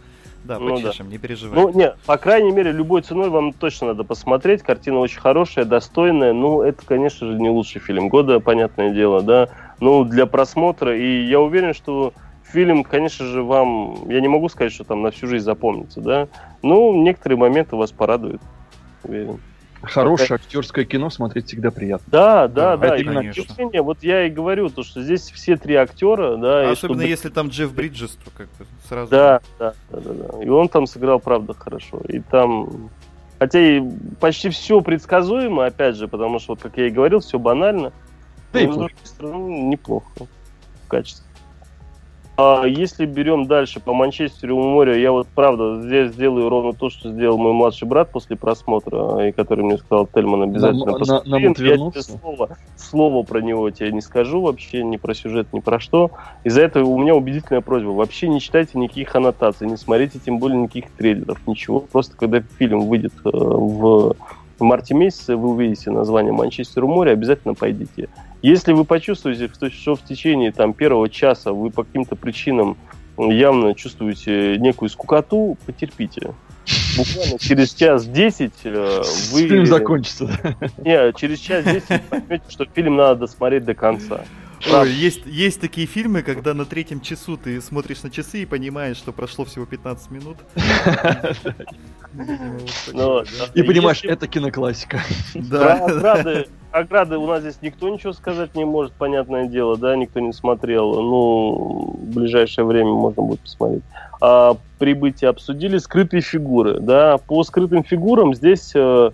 Да, 0.45 0.57
Ну 0.57 0.77
да. 0.79 0.87
почешем, 0.87 1.09
не 1.09 1.17
переживай. 1.17 1.59
Ну, 1.59 1.69
нет, 1.73 1.97
по 2.05 2.17
крайней 2.17 2.51
мере, 2.51 2.71
любой 2.71 3.01
ценой 3.01 3.29
вам 3.29 3.51
точно 3.53 3.87
надо 3.87 4.03
посмотреть. 4.05 4.61
Картина 4.63 4.99
очень 4.99 5.19
хорошая, 5.19 5.65
достойная. 5.65 6.33
Ну, 6.33 6.61
это, 6.61 6.85
конечно 6.85 7.27
же, 7.31 7.37
не 7.37 7.49
лучший 7.49 7.81
фильм 7.81 8.07
года, 8.07 8.39
понятное 8.39 8.91
дело, 8.93 9.21
да. 9.21 9.49
Ну, 9.81 10.05
для 10.05 10.25
просмотра. 10.27 10.95
И 10.97 11.25
я 11.25 11.39
уверен, 11.41 11.73
что 11.73 12.13
фильм, 12.51 12.83
конечно 12.83 13.25
же, 13.25 13.43
вам... 13.43 14.09
Я 14.09 14.21
не 14.21 14.27
могу 14.27 14.49
сказать, 14.49 14.73
что 14.73 14.83
там 14.83 15.01
на 15.01 15.11
всю 15.11 15.27
жизнь 15.27 15.45
запомнится, 15.45 16.01
да. 16.01 16.27
Ну, 16.61 17.01
некоторые 17.03 17.37
моменты 17.37 17.75
вас 17.75 17.91
порадуют. 17.91 18.41
Уверен. 19.03 19.39
Хорошее 19.81 20.35
актерское 20.35 20.85
кино 20.85 21.09
смотреть 21.09 21.47
всегда 21.47 21.71
приятно. 21.71 22.05
Да, 22.11 22.47
да, 22.47 22.77
Да, 22.77 22.77
да. 22.77 22.87
это 22.87 22.95
именно 22.97 23.19
менее, 23.21 23.81
вот 23.81 24.03
я 24.03 24.27
и 24.27 24.29
говорю, 24.29 24.69
то, 24.69 24.83
что 24.83 25.01
здесь 25.01 25.31
все 25.31 25.57
три 25.57 25.73
актера, 25.73 26.37
да, 26.37 26.65
и 26.65 26.71
Особенно 26.73 26.99
чтобы- 26.99 27.09
если 27.09 27.29
там 27.29 27.47
Джефф 27.47 27.73
Бриджес, 27.73 28.11
то 28.23 28.29
как 28.37 28.47
бы 28.59 28.65
сразу... 28.87 29.09
Да, 29.09 29.41
да, 29.57 29.73
да, 29.89 29.99
да, 30.01 30.13
да. 30.13 30.43
И 30.43 30.49
он 30.49 30.69
там 30.69 30.85
сыграл, 30.85 31.19
правда, 31.19 31.53
хорошо. 31.53 31.99
И 32.07 32.19
там... 32.19 32.91
Хотя 33.39 33.59
и 33.59 33.81
почти 34.19 34.49
все 34.49 34.81
предсказуемо, 34.81 35.65
опять 35.65 35.95
же, 35.95 36.07
потому 36.07 36.37
что, 36.37 36.51
вот, 36.51 36.61
как 36.61 36.77
я 36.77 36.85
и 36.85 36.91
говорил, 36.91 37.21
все 37.21 37.39
банально. 37.39 37.91
Да 38.53 38.59
и 38.61 38.67
Но, 38.67 38.73
с 38.73 38.75
другой 38.75 38.95
стороны, 39.03 39.61
неплохо 39.63 40.11
в 40.85 40.87
качестве. 40.87 41.25
А 42.37 42.65
если 42.65 43.05
берем 43.05 43.45
дальше 43.45 43.79
по 43.79 43.93
Манчестеру 43.93 44.57
у 44.57 44.63
моря, 44.63 44.97
я 44.97 45.11
вот 45.11 45.27
правда 45.27 45.81
здесь 45.81 46.11
сделаю 46.13 46.49
ровно 46.49 46.73
то, 46.73 46.89
что 46.89 47.11
сделал 47.11 47.37
мой 47.37 47.53
младший 47.53 47.87
брат 47.87 48.09
после 48.11 48.35
просмотра, 48.35 49.27
и 49.27 49.31
который 49.31 49.63
мне 49.65 49.77
сказал 49.77 50.07
Тельман 50.07 50.43
обязательно 50.43 50.85
Нам- 50.85 50.93
на- 50.93 50.99
посмотри. 50.99 51.31
нам 51.31 51.41
Я 51.41 51.53
тебе 51.53 52.01
слово, 52.01 52.49
слово 52.77 53.23
про 53.23 53.41
него 53.41 53.69
тебе 53.69 53.91
не 53.91 54.01
скажу 54.01 54.41
вообще, 54.41 54.83
ни 54.83 54.97
про 54.97 55.13
сюжет, 55.13 55.51
ни 55.51 55.59
про 55.59 55.79
что. 55.79 56.11
Из-за 56.43 56.61
этого 56.61 56.85
у 56.87 56.97
меня 56.97 57.15
убедительная 57.15 57.61
просьба. 57.61 57.89
Вообще 57.89 58.27
не 58.27 58.39
читайте 58.39 58.79
никаких 58.79 59.15
аннотаций, 59.15 59.67
не 59.67 59.77
смотрите 59.77 60.17
тем 60.17 60.39
более 60.39 60.57
никаких 60.57 60.89
трейлеров, 60.91 61.45
ничего. 61.47 61.81
Просто 61.81 62.15
когда 62.17 62.41
фильм 62.57 62.87
выйдет 62.87 63.13
э, 63.25 63.29
в 63.33 64.15
в 64.57 64.63
марте 64.63 64.93
месяце, 64.93 65.35
вы 65.35 65.49
увидите 65.49 65.89
название 65.89 66.31
Манчестер 66.31 66.83
у 66.83 66.87
моря, 66.87 67.11
обязательно 67.13 67.55
пойдите. 67.55 68.09
Если 68.41 68.73
вы 68.73 68.85
почувствуете, 68.85 69.49
что- 69.73 69.95
в 69.95 70.03
течение 70.03 70.51
там, 70.51 70.73
первого 70.73 71.09
часа 71.09 71.51
вы 71.53 71.69
по 71.69 71.83
каким-то 71.83 72.15
причинам 72.15 72.77
явно 73.17 73.75
чувствуете 73.75 74.57
некую 74.57 74.89
скукоту, 74.89 75.57
потерпите. 75.65 76.33
Буквально 76.97 77.39
через 77.39 77.73
час 77.73 78.05
десять 78.05 78.53
э, 78.63 79.01
вы... 79.31 79.47
Фильм 79.47 79.65
закончится. 79.65 80.25
Не, 80.77 81.11
через 81.13 81.39
час 81.39 81.65
десять 81.65 81.89
вы 81.89 81.99
поймете, 82.09 82.45
что 82.49 82.65
фильм 82.65 82.95
надо 82.95 83.21
досмотреть 83.21 83.65
до 83.65 83.73
конца. 83.73 84.23
Ой, 84.71 84.91
есть, 84.91 85.21
есть 85.25 85.59
такие 85.59 85.87
фильмы, 85.87 86.21
когда 86.21 86.53
на 86.53 86.65
третьем 86.65 87.01
часу 87.01 87.35
ты 87.35 87.59
смотришь 87.61 88.03
на 88.03 88.11
часы 88.11 88.43
и 88.43 88.45
понимаешь, 88.45 88.97
что 88.97 89.11
прошло 89.11 89.43
всего 89.43 89.65
15 89.65 90.11
минут. 90.11 90.37
Ну, 92.93 93.23
И 93.55 93.63
понимаешь, 93.63 94.03
это 94.03 94.27
киноклассика. 94.27 95.01
Да. 95.33 95.77
Про 95.87 96.45
ограды, 96.71 97.17
у 97.17 97.27
нас 97.27 97.41
здесь 97.41 97.57
никто 97.61 97.89
ничего 97.89 98.13
сказать 98.13 98.55
не 98.55 98.65
может, 98.65 98.93
понятное 98.93 99.47
дело, 99.47 99.77
да, 99.77 99.95
никто 99.95 100.19
не 100.19 100.33
смотрел. 100.33 100.93
Ну, 101.01 101.95
в 101.97 102.13
ближайшее 102.15 102.65
время 102.65 102.91
можно 102.91 103.21
будет 103.21 103.41
посмотреть. 103.41 103.83
А, 104.21 104.57
прибытие 104.79 105.29
обсудили, 105.29 105.77
скрытые 105.77 106.21
фигуры, 106.21 106.79
да. 106.79 107.17
По 107.17 107.43
скрытым 107.43 107.83
фигурам 107.83 108.33
здесь, 108.33 108.71
э, 108.75 109.11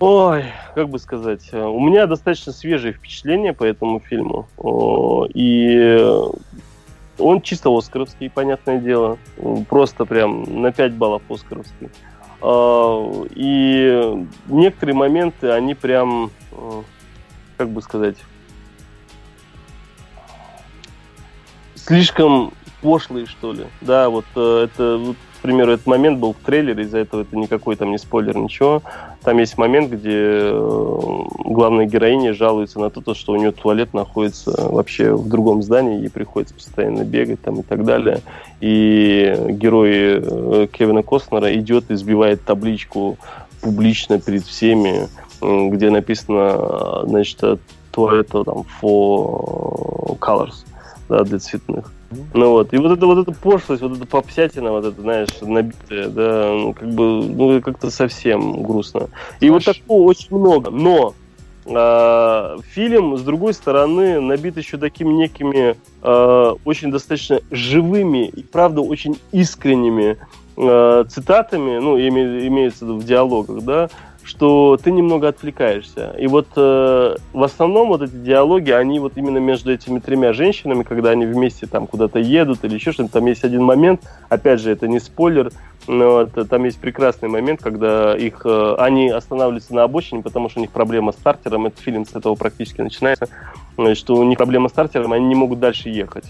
ой, 0.00 0.44
как 0.74 0.88
бы 0.88 0.98
сказать, 0.98 1.48
э, 1.52 1.62
у 1.62 1.80
меня 1.80 2.06
достаточно 2.06 2.52
свежие 2.52 2.92
впечатления 2.92 3.52
по 3.52 3.64
этому 3.64 4.00
фильму. 4.00 4.48
О, 4.56 5.26
и 5.32 6.04
он 7.18 7.40
чисто 7.40 7.76
оскаровский, 7.76 8.30
понятное 8.30 8.78
дело. 8.78 9.18
Просто 9.68 10.04
прям 10.04 10.62
на 10.62 10.72
5 10.72 10.92
баллов 10.94 11.22
оскаровский. 11.28 11.88
А, 12.40 13.24
И 13.34 14.26
некоторые 14.46 14.94
моменты, 14.94 15.50
они 15.50 15.74
прям, 15.74 16.30
э, 16.52 16.82
как 17.56 17.70
бы 17.70 17.82
сказать, 17.82 18.16
слишком 21.74 22.52
пошлые, 22.80 23.26
что 23.26 23.52
ли. 23.52 23.66
Да, 23.80 24.08
вот 24.08 24.26
э, 24.36 24.64
это 24.64 24.96
вот 24.98 25.16
к 25.38 25.40
примеру, 25.40 25.72
этот 25.72 25.86
момент 25.86 26.18
был 26.18 26.32
в 26.32 26.44
трейлере, 26.44 26.82
из-за 26.82 26.98
этого 26.98 27.22
это 27.22 27.36
никакой 27.36 27.76
там 27.76 27.92
не 27.92 27.98
спойлер, 27.98 28.36
ничего. 28.36 28.82
Там 29.22 29.38
есть 29.38 29.56
момент, 29.56 29.88
где 29.88 30.10
э, 30.12 31.20
главная 31.44 31.86
героиня 31.86 32.34
жалуется 32.34 32.80
на 32.80 32.90
то, 32.90 33.14
что 33.14 33.32
у 33.32 33.36
нее 33.36 33.52
туалет 33.52 33.94
находится 33.94 34.50
вообще 34.68 35.14
в 35.14 35.28
другом 35.28 35.62
здании, 35.62 36.00
ей 36.00 36.10
приходится 36.10 36.56
постоянно 36.56 37.04
бегать 37.04 37.40
там 37.40 37.60
и 37.60 37.62
так 37.62 37.84
далее. 37.84 38.20
И 38.60 39.32
герой 39.50 39.90
э, 39.92 40.66
Кевина 40.72 41.04
Костнера 41.04 41.54
идет 41.54 41.92
и 41.92 41.94
сбивает 41.94 42.44
табличку 42.44 43.16
публично 43.60 44.18
перед 44.18 44.42
всеми, 44.42 45.08
где 45.40 45.90
написано, 45.90 47.04
значит, 47.06 47.60
туалет 47.92 48.28
там 48.28 48.64
for 48.82 50.18
colors, 50.18 50.64
да, 51.08 51.22
для 51.22 51.38
цветных. 51.38 51.92
Ну 52.10 52.50
вот, 52.50 52.72
и 52.72 52.78
вот 52.78 52.92
это 52.92 53.06
вот 53.06 53.18
эта 53.18 53.32
пошлость, 53.32 53.82
вот 53.82 53.96
эта 53.96 54.06
попсятина, 54.06 54.70
вот 54.70 54.84
это, 54.84 55.00
знаешь, 55.00 55.28
набитая, 55.42 56.08
да, 56.08 56.52
ну 56.52 56.72
как 56.72 56.88
бы, 56.88 57.24
ну 57.24 57.60
как-то 57.60 57.90
совсем 57.90 58.62
грустно. 58.62 59.08
И 59.40 59.50
вот 59.50 59.64
такого 59.64 60.04
очень 60.04 60.34
много, 60.34 60.70
но 60.70 61.14
э, 61.66 62.56
фильм, 62.70 63.18
с 63.18 63.22
другой 63.22 63.52
стороны, 63.52 64.20
набит 64.20 64.56
еще 64.56 64.78
такими 64.78 65.12
некими 65.12 65.76
э, 66.02 66.54
очень 66.64 66.90
достаточно 66.90 67.40
живыми 67.50 68.26
и, 68.26 68.42
правда, 68.42 68.80
очень 68.80 69.18
искренними 69.32 70.16
э, 70.56 71.04
цитатами, 71.10 71.78
ну, 71.78 71.98
име, 71.98 72.46
имеется 72.46 72.86
в 72.86 73.04
диалогах, 73.04 73.62
да, 73.64 73.90
что 74.28 74.76
ты 74.76 74.90
немного 74.90 75.28
отвлекаешься. 75.28 76.14
И 76.18 76.26
вот 76.26 76.48
э, 76.54 77.16
в 77.32 77.42
основном 77.42 77.88
вот 77.88 78.02
эти 78.02 78.12
диалоги, 78.12 78.70
они 78.70 79.00
вот 79.00 79.14
именно 79.16 79.38
между 79.38 79.72
этими 79.72 80.00
тремя 80.00 80.34
женщинами, 80.34 80.82
когда 80.82 81.10
они 81.10 81.24
вместе 81.24 81.66
там 81.66 81.86
куда-то 81.86 82.18
едут 82.18 82.62
или 82.62 82.74
еще 82.74 82.92
что-то, 82.92 83.10
там 83.10 83.26
есть 83.26 83.42
один 83.42 83.64
момент, 83.64 84.02
опять 84.28 84.60
же, 84.60 84.70
это 84.70 84.86
не 84.86 85.00
спойлер, 85.00 85.50
но 85.86 86.20
это, 86.20 86.44
там 86.44 86.64
есть 86.64 86.78
прекрасный 86.78 87.30
момент, 87.30 87.62
когда 87.62 88.14
их, 88.14 88.42
э, 88.44 88.74
они 88.78 89.08
останавливаются 89.08 89.74
на 89.74 89.84
обочине, 89.84 90.22
потому 90.22 90.50
что 90.50 90.60
у 90.60 90.62
них 90.62 90.72
проблема 90.72 91.12
с 91.12 91.14
стартером, 91.14 91.64
этот 91.64 91.80
фильм 91.80 92.04
с 92.04 92.14
этого 92.14 92.34
практически 92.34 92.82
начинается, 92.82 93.28
что 93.94 94.14
у 94.14 94.24
них 94.24 94.36
проблема 94.36 94.68
с 94.68 94.72
стартером, 94.72 95.14
они 95.14 95.26
не 95.26 95.36
могут 95.36 95.58
дальше 95.58 95.88
ехать. 95.88 96.24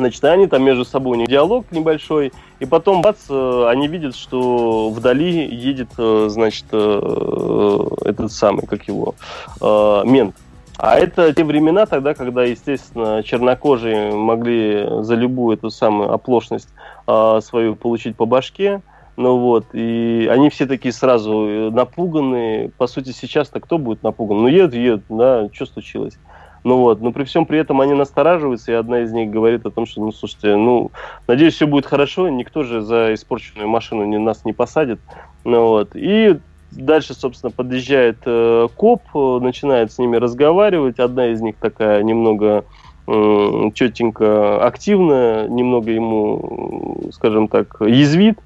Значит, 0.00 0.24
они 0.24 0.46
там 0.46 0.62
между 0.62 0.86
собой, 0.86 1.18
у 1.18 1.20
них 1.20 1.28
диалог 1.28 1.66
небольшой, 1.70 2.32
и 2.58 2.64
потом, 2.64 3.02
бац, 3.02 3.18
э, 3.28 3.66
они 3.68 3.86
видят, 3.86 4.16
что 4.16 4.88
вдали 4.88 5.46
едет, 5.54 5.90
э, 5.98 6.28
значит, 6.30 6.64
э, 6.72 7.86
этот 8.06 8.32
самый, 8.32 8.66
как 8.66 8.88
его, 8.88 9.14
мент. 9.60 10.34
А 10.78 10.98
это 10.98 11.34
те 11.34 11.44
времена 11.44 11.84
тогда, 11.84 12.14
когда, 12.14 12.44
естественно, 12.44 13.22
чернокожие 13.22 14.14
могли 14.14 14.86
за 15.02 15.14
любую 15.16 15.58
эту 15.58 15.68
самую 15.68 16.10
оплошность 16.14 16.70
свою 17.04 17.76
получить 17.76 18.16
по 18.16 18.24
башке. 18.24 18.80
Ну 19.18 19.36
вот, 19.36 19.66
и 19.74 20.26
они 20.32 20.48
все 20.48 20.64
такие 20.64 20.94
сразу 20.94 21.70
напуганные. 21.70 22.70
По 22.78 22.86
сути, 22.86 23.10
сейчас-то 23.10 23.60
кто 23.60 23.76
будет 23.76 24.02
напуган? 24.02 24.38
Ну, 24.38 24.48
едут, 24.48 24.72
едут, 24.72 25.02
да, 25.10 25.50
что 25.52 25.66
случилось? 25.66 26.16
Ну 26.62 26.76
вот, 26.76 27.00
но 27.00 27.10
при 27.10 27.24
всем 27.24 27.46
при 27.46 27.58
этом 27.58 27.80
они 27.80 27.94
настораживаются, 27.94 28.72
и 28.72 28.74
одна 28.74 29.00
из 29.00 29.12
них 29.12 29.30
говорит 29.30 29.64
о 29.64 29.70
том, 29.70 29.86
что, 29.86 30.00
ну, 30.00 30.12
слушайте, 30.12 30.56
ну, 30.56 30.90
надеюсь, 31.26 31.54
все 31.54 31.66
будет 31.66 31.86
хорошо, 31.86 32.28
никто 32.28 32.64
же 32.64 32.82
за 32.82 33.14
испорченную 33.14 33.68
машину 33.68 34.04
не, 34.04 34.18
нас 34.18 34.44
не 34.44 34.52
посадит. 34.52 35.00
Ну 35.44 35.68
вот, 35.68 35.90
и 35.94 36.38
дальше, 36.70 37.14
собственно, 37.14 37.50
подъезжает 37.50 38.18
э, 38.26 38.68
коп, 38.76 39.02
начинает 39.14 39.90
с 39.90 39.98
ними 39.98 40.16
разговаривать, 40.16 40.98
одна 40.98 41.28
из 41.28 41.40
них 41.40 41.56
такая 41.56 42.02
немного 42.02 42.64
э, 43.06 43.70
четенько 43.72 44.62
активная, 44.62 45.48
немного 45.48 45.90
ему, 45.90 47.08
скажем 47.12 47.48
так, 47.48 47.80
язвит, 47.80 48.38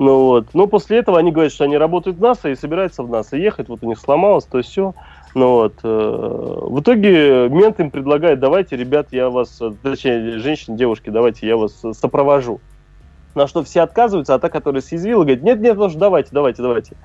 ну 0.00 0.18
вот. 0.20 0.54
Но 0.54 0.66
после 0.66 0.96
этого 0.96 1.18
они 1.18 1.30
говорят, 1.30 1.52
что 1.52 1.64
они 1.64 1.76
работают 1.76 2.16
в 2.16 2.22
НАСА 2.22 2.48
и 2.48 2.56
собираются 2.56 3.02
в 3.02 3.10
НАСА 3.10 3.36
ехать. 3.36 3.68
Вот 3.68 3.80
у 3.82 3.86
них 3.86 3.98
сломалось, 3.98 4.46
то 4.46 4.62
все. 4.62 4.94
Ну 5.34 5.48
вот. 5.48 5.74
Э, 5.82 6.58
в 6.62 6.80
итоге 6.80 7.48
мент 7.48 7.78
им 7.80 7.90
предлагает, 7.90 8.40
давайте, 8.40 8.76
ребят, 8.76 9.08
я 9.12 9.30
вас, 9.30 9.60
точнее, 9.82 10.38
женщины, 10.38 10.76
девушки, 10.76 11.10
давайте 11.10 11.46
я 11.46 11.56
вас 11.56 11.82
сопровожу. 11.92 12.60
На 13.34 13.46
что 13.46 13.62
все 13.62 13.82
отказываются, 13.82 14.34
а 14.34 14.38
та, 14.38 14.48
которая 14.48 14.82
съязвила, 14.82 15.22
говорит, 15.22 15.42
нет, 15.42 15.60
нет, 15.60 15.76
ну 15.76 15.88
давайте, 15.90 16.30
давайте, 16.32 16.62
давайте, 16.62 16.96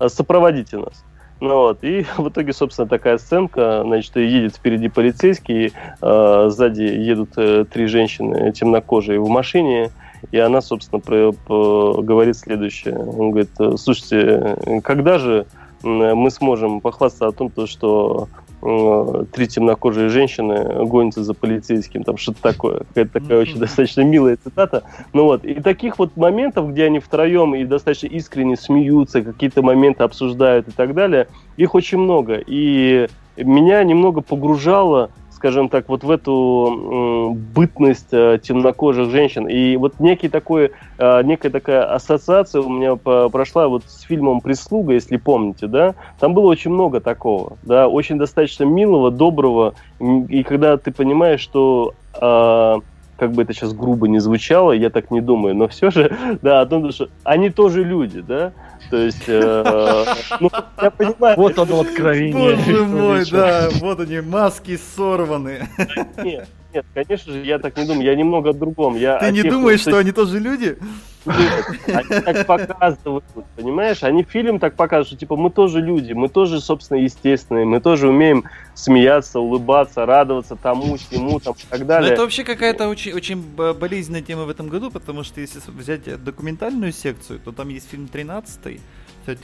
э, 0.00 0.08
сопроводите 0.08 0.78
нас. 0.78 1.04
Ну 1.40 1.56
вот, 1.56 1.84
и 1.84 2.06
в 2.16 2.28
итоге, 2.28 2.52
собственно, 2.52 2.88
такая 2.88 3.18
сценка, 3.18 3.82
значит, 3.84 4.16
едет 4.16 4.56
впереди 4.56 4.88
полицейский, 4.88 5.72
э, 6.00 6.46
сзади 6.48 6.82
едут 6.82 7.30
э, 7.36 7.66
три 7.70 7.86
женщины 7.86 8.50
темнокожие 8.52 9.20
в 9.20 9.28
машине, 9.28 9.90
и 10.32 10.38
она, 10.38 10.62
собственно, 10.62 11.00
про, 11.00 11.32
про, 11.32 12.00
говорит 12.00 12.38
следующее. 12.38 12.96
Он 12.96 13.30
говорит, 13.30 13.50
слушайте, 13.78 14.80
когда 14.82 15.18
же 15.18 15.44
мы 15.84 16.30
сможем 16.30 16.80
похвастаться 16.80 17.26
о 17.26 17.32
том, 17.32 17.50
что 17.66 18.28
э, 18.62 19.24
три 19.32 19.46
темнокожие 19.46 20.08
женщины 20.08 20.84
гонятся 20.86 21.22
за 21.22 21.34
полицейским, 21.34 22.02
там 22.02 22.16
что-то 22.16 22.42
такое. 22.42 22.78
Какая-то 22.80 23.20
такая 23.20 23.40
очень 23.40 23.58
достаточно 23.58 24.00
милая 24.02 24.36
цитата. 24.42 24.84
Ну 25.12 25.24
вот, 25.24 25.44
и 25.44 25.54
таких 25.54 25.98
вот 25.98 26.16
моментов, 26.16 26.70
где 26.70 26.84
они 26.84 27.00
втроем 27.00 27.54
и 27.54 27.64
достаточно 27.64 28.06
искренне 28.06 28.56
смеются, 28.56 29.22
какие-то 29.22 29.62
моменты 29.62 30.04
обсуждают 30.04 30.68
и 30.68 30.72
так 30.72 30.94
далее, 30.94 31.28
их 31.56 31.74
очень 31.74 31.98
много. 31.98 32.40
И 32.46 33.08
меня 33.36 33.82
немного 33.84 34.20
погружало 34.20 35.10
скажем 35.34 35.68
так, 35.68 35.88
вот 35.88 36.04
в 36.04 36.10
эту 36.10 37.34
бытность 37.54 38.12
э, 38.12 38.38
темнокожих 38.42 39.10
женщин. 39.10 39.46
И 39.48 39.76
вот 39.76 40.00
некий 40.00 40.28
такой, 40.28 40.70
э, 40.98 41.22
некая 41.22 41.50
такая 41.50 41.92
ассоциация 41.92 42.62
у 42.62 42.68
меня 42.68 42.96
прошла 42.96 43.68
вот 43.68 43.84
с 43.86 44.02
фильмом 44.02 44.40
«Прислуга», 44.40 44.94
если 44.94 45.16
помните, 45.16 45.66
да, 45.66 45.94
там 46.18 46.34
было 46.34 46.46
очень 46.46 46.70
много 46.70 47.00
такого, 47.00 47.58
да, 47.62 47.88
очень 47.88 48.18
достаточно 48.18 48.64
милого, 48.64 49.10
доброго, 49.10 49.74
и 50.00 50.42
когда 50.42 50.76
ты 50.76 50.92
понимаешь, 50.92 51.40
что 51.40 51.94
э, 52.20 52.80
как 53.18 53.32
бы 53.32 53.42
это 53.42 53.52
сейчас 53.52 53.72
грубо 53.72 54.08
не 54.08 54.18
звучало, 54.18 54.72
я 54.72 54.90
так 54.90 55.10
не 55.10 55.20
думаю, 55.20 55.54
но 55.54 55.68
все 55.68 55.90
же, 55.90 56.16
да, 56.42 56.60
о 56.60 56.66
том, 56.66 56.90
что 56.92 57.08
они 57.24 57.50
тоже 57.50 57.84
люди, 57.84 58.20
да, 58.20 58.52
то 58.90 58.96
есть, 58.96 59.24
э, 59.26 60.04
ну, 60.40 60.50
я 60.80 60.90
понимаю... 60.90 61.36
Вот 61.36 61.58
оно 61.58 61.80
откровение. 61.80 62.56
Боже 62.56 62.84
мой, 62.84 63.24
да, 63.30 63.68
вот 63.80 64.00
они, 64.00 64.20
маски 64.20 64.78
сорваны. 64.96 65.68
Нет, 66.22 66.48
нет, 66.74 66.84
конечно 66.92 67.32
же, 67.32 67.44
я 67.44 67.58
так 67.58 67.76
не 67.76 67.86
думаю, 67.86 68.04
я 68.04 68.14
немного 68.14 68.50
о 68.50 68.52
другом. 68.52 68.96
Я 68.96 69.18
Ты 69.18 69.30
не 69.30 69.42
тех, 69.42 69.52
думаешь, 69.52 69.80
что 69.80 69.96
они 69.96 70.12
тоже 70.12 70.40
люди? 70.40 70.76
Нет, 71.24 71.64
они 71.86 72.20
так 72.20 72.46
показывают, 72.46 73.24
понимаешь? 73.56 74.02
Они 74.02 74.24
фильм 74.24 74.58
так 74.58 74.74
показывают, 74.74 75.08
что 75.08 75.16
типа 75.16 75.36
мы 75.36 75.50
тоже 75.50 75.80
люди, 75.80 76.12
мы 76.12 76.28
тоже, 76.28 76.60
собственно, 76.60 76.98
естественные, 76.98 77.64
мы 77.64 77.80
тоже 77.80 78.08
умеем 78.08 78.44
смеяться, 78.74 79.40
улыбаться, 79.40 80.04
радоваться 80.04 80.56
тому, 80.56 80.96
всему, 80.96 81.40
там, 81.40 81.54
и 81.54 81.66
так 81.70 81.86
далее. 81.86 82.08
Но 82.08 82.14
это 82.14 82.22
вообще 82.22 82.44
какая-то 82.44 82.88
очень, 82.88 83.12
очень 83.12 83.40
болезненная 83.40 84.22
тема 84.22 84.44
в 84.44 84.50
этом 84.50 84.68
году, 84.68 84.90
потому 84.90 85.22
что 85.22 85.40
если 85.40 85.60
взять 85.68 86.22
документальную 86.22 86.92
секцию, 86.92 87.38
то 87.38 87.52
там 87.52 87.68
есть 87.68 87.88
фильм 87.88 88.08
13 88.08 88.60
13 88.64 88.80
Э, 89.26 89.34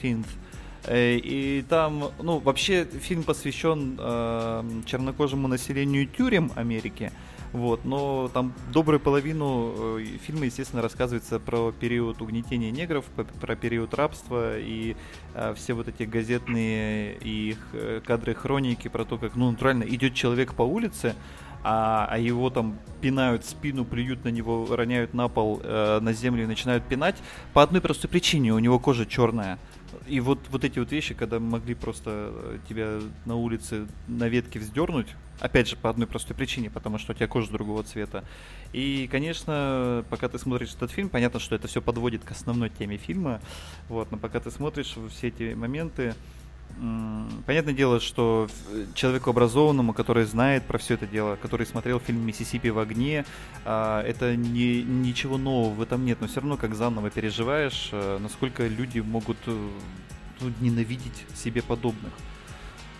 и 0.88 1.64
там, 1.68 2.10
ну, 2.22 2.38
вообще 2.38 2.84
фильм 2.84 3.22
посвящен 3.22 3.96
э, 3.98 4.64
чернокожему 4.86 5.48
населению 5.48 6.06
тюрем 6.06 6.52
Америки. 6.56 7.12
Вот, 7.52 7.84
но 7.84 8.30
там 8.32 8.52
добрую 8.72 9.00
половину 9.00 9.98
э, 9.98 10.04
фильма, 10.24 10.46
естественно, 10.46 10.82
рассказывается 10.82 11.40
про 11.40 11.72
период 11.72 12.22
угнетения 12.22 12.70
негров, 12.70 13.04
про 13.40 13.56
период 13.56 13.92
рабства 13.94 14.56
и 14.56 14.94
э, 15.34 15.54
все 15.56 15.74
вот 15.74 15.88
эти 15.88 16.04
газетные 16.04 17.18
и 17.20 17.56
э, 17.72 18.00
кадры 18.06 18.34
хроники 18.34 18.86
про 18.86 19.04
то, 19.04 19.18
как, 19.18 19.34
ну, 19.34 19.50
натурально 19.50 19.82
идет 19.82 20.14
человек 20.14 20.54
по 20.54 20.62
улице, 20.62 21.16
а, 21.62 22.06
а 22.08 22.18
его 22.18 22.50
там 22.50 22.78
пинают 23.00 23.44
спину, 23.44 23.84
плюют 23.84 24.24
на 24.24 24.28
него, 24.28 24.68
роняют 24.70 25.12
на 25.12 25.26
пол, 25.28 25.60
э, 25.62 25.98
на 26.00 26.12
землю 26.12 26.44
и 26.44 26.46
начинают 26.46 26.84
пинать 26.84 27.16
по 27.52 27.62
одной 27.62 27.80
простой 27.80 28.08
причине, 28.08 28.54
у 28.54 28.58
него 28.60 28.78
кожа 28.78 29.06
черная. 29.06 29.58
И 30.06 30.20
вот, 30.20 30.38
вот 30.50 30.64
эти 30.64 30.78
вот 30.78 30.90
вещи, 30.92 31.14
когда 31.14 31.38
могли 31.38 31.74
просто 31.74 32.32
э, 32.32 32.58
тебя 32.68 33.00
на 33.26 33.36
улице 33.36 33.86
на 34.08 34.28
ветке 34.28 34.58
вздернуть, 34.58 35.08
опять 35.40 35.68
же, 35.68 35.76
по 35.76 35.90
одной 35.90 36.06
простой 36.06 36.36
причине, 36.36 36.70
потому 36.70 36.98
что 36.98 37.12
у 37.12 37.14
тебя 37.14 37.26
кожа 37.26 37.50
другого 37.50 37.82
цвета. 37.82 38.24
И, 38.72 39.08
конечно, 39.10 40.04
пока 40.10 40.28
ты 40.28 40.38
смотришь 40.38 40.74
этот 40.74 40.90
фильм, 40.90 41.08
понятно, 41.08 41.40
что 41.40 41.54
это 41.54 41.68
все 41.68 41.82
подводит 41.82 42.24
к 42.24 42.30
основной 42.30 42.70
теме 42.70 42.96
фильма, 42.96 43.40
вот, 43.88 44.10
но 44.10 44.18
пока 44.18 44.40
ты 44.40 44.50
смотришь 44.50 44.96
все 45.10 45.28
эти 45.28 45.54
моменты, 45.54 46.14
Понятное 47.46 47.74
дело, 47.74 48.00
что 48.00 48.48
человеку 48.94 49.30
образованному, 49.30 49.92
который 49.92 50.24
знает 50.24 50.64
про 50.64 50.78
все 50.78 50.94
это 50.94 51.06
дело, 51.06 51.36
который 51.36 51.66
смотрел 51.66 52.00
фильм 52.00 52.24
«Миссисипи 52.24 52.68
в 52.68 52.78
огне», 52.78 53.24
а, 53.64 54.02
это 54.02 54.36
не, 54.36 54.82
ничего 54.82 55.36
нового 55.36 55.74
в 55.74 55.82
этом 55.82 56.04
нет, 56.04 56.18
но 56.20 56.26
все 56.26 56.40
равно 56.40 56.56
как 56.56 56.74
заново 56.74 57.10
переживаешь, 57.10 57.90
э, 57.92 58.18
насколько 58.18 58.66
люди 58.66 59.00
могут 59.00 59.36
э, 59.46 59.68
ну, 60.40 60.52
ненавидеть 60.60 61.26
себе 61.34 61.62
подобных. 61.62 62.12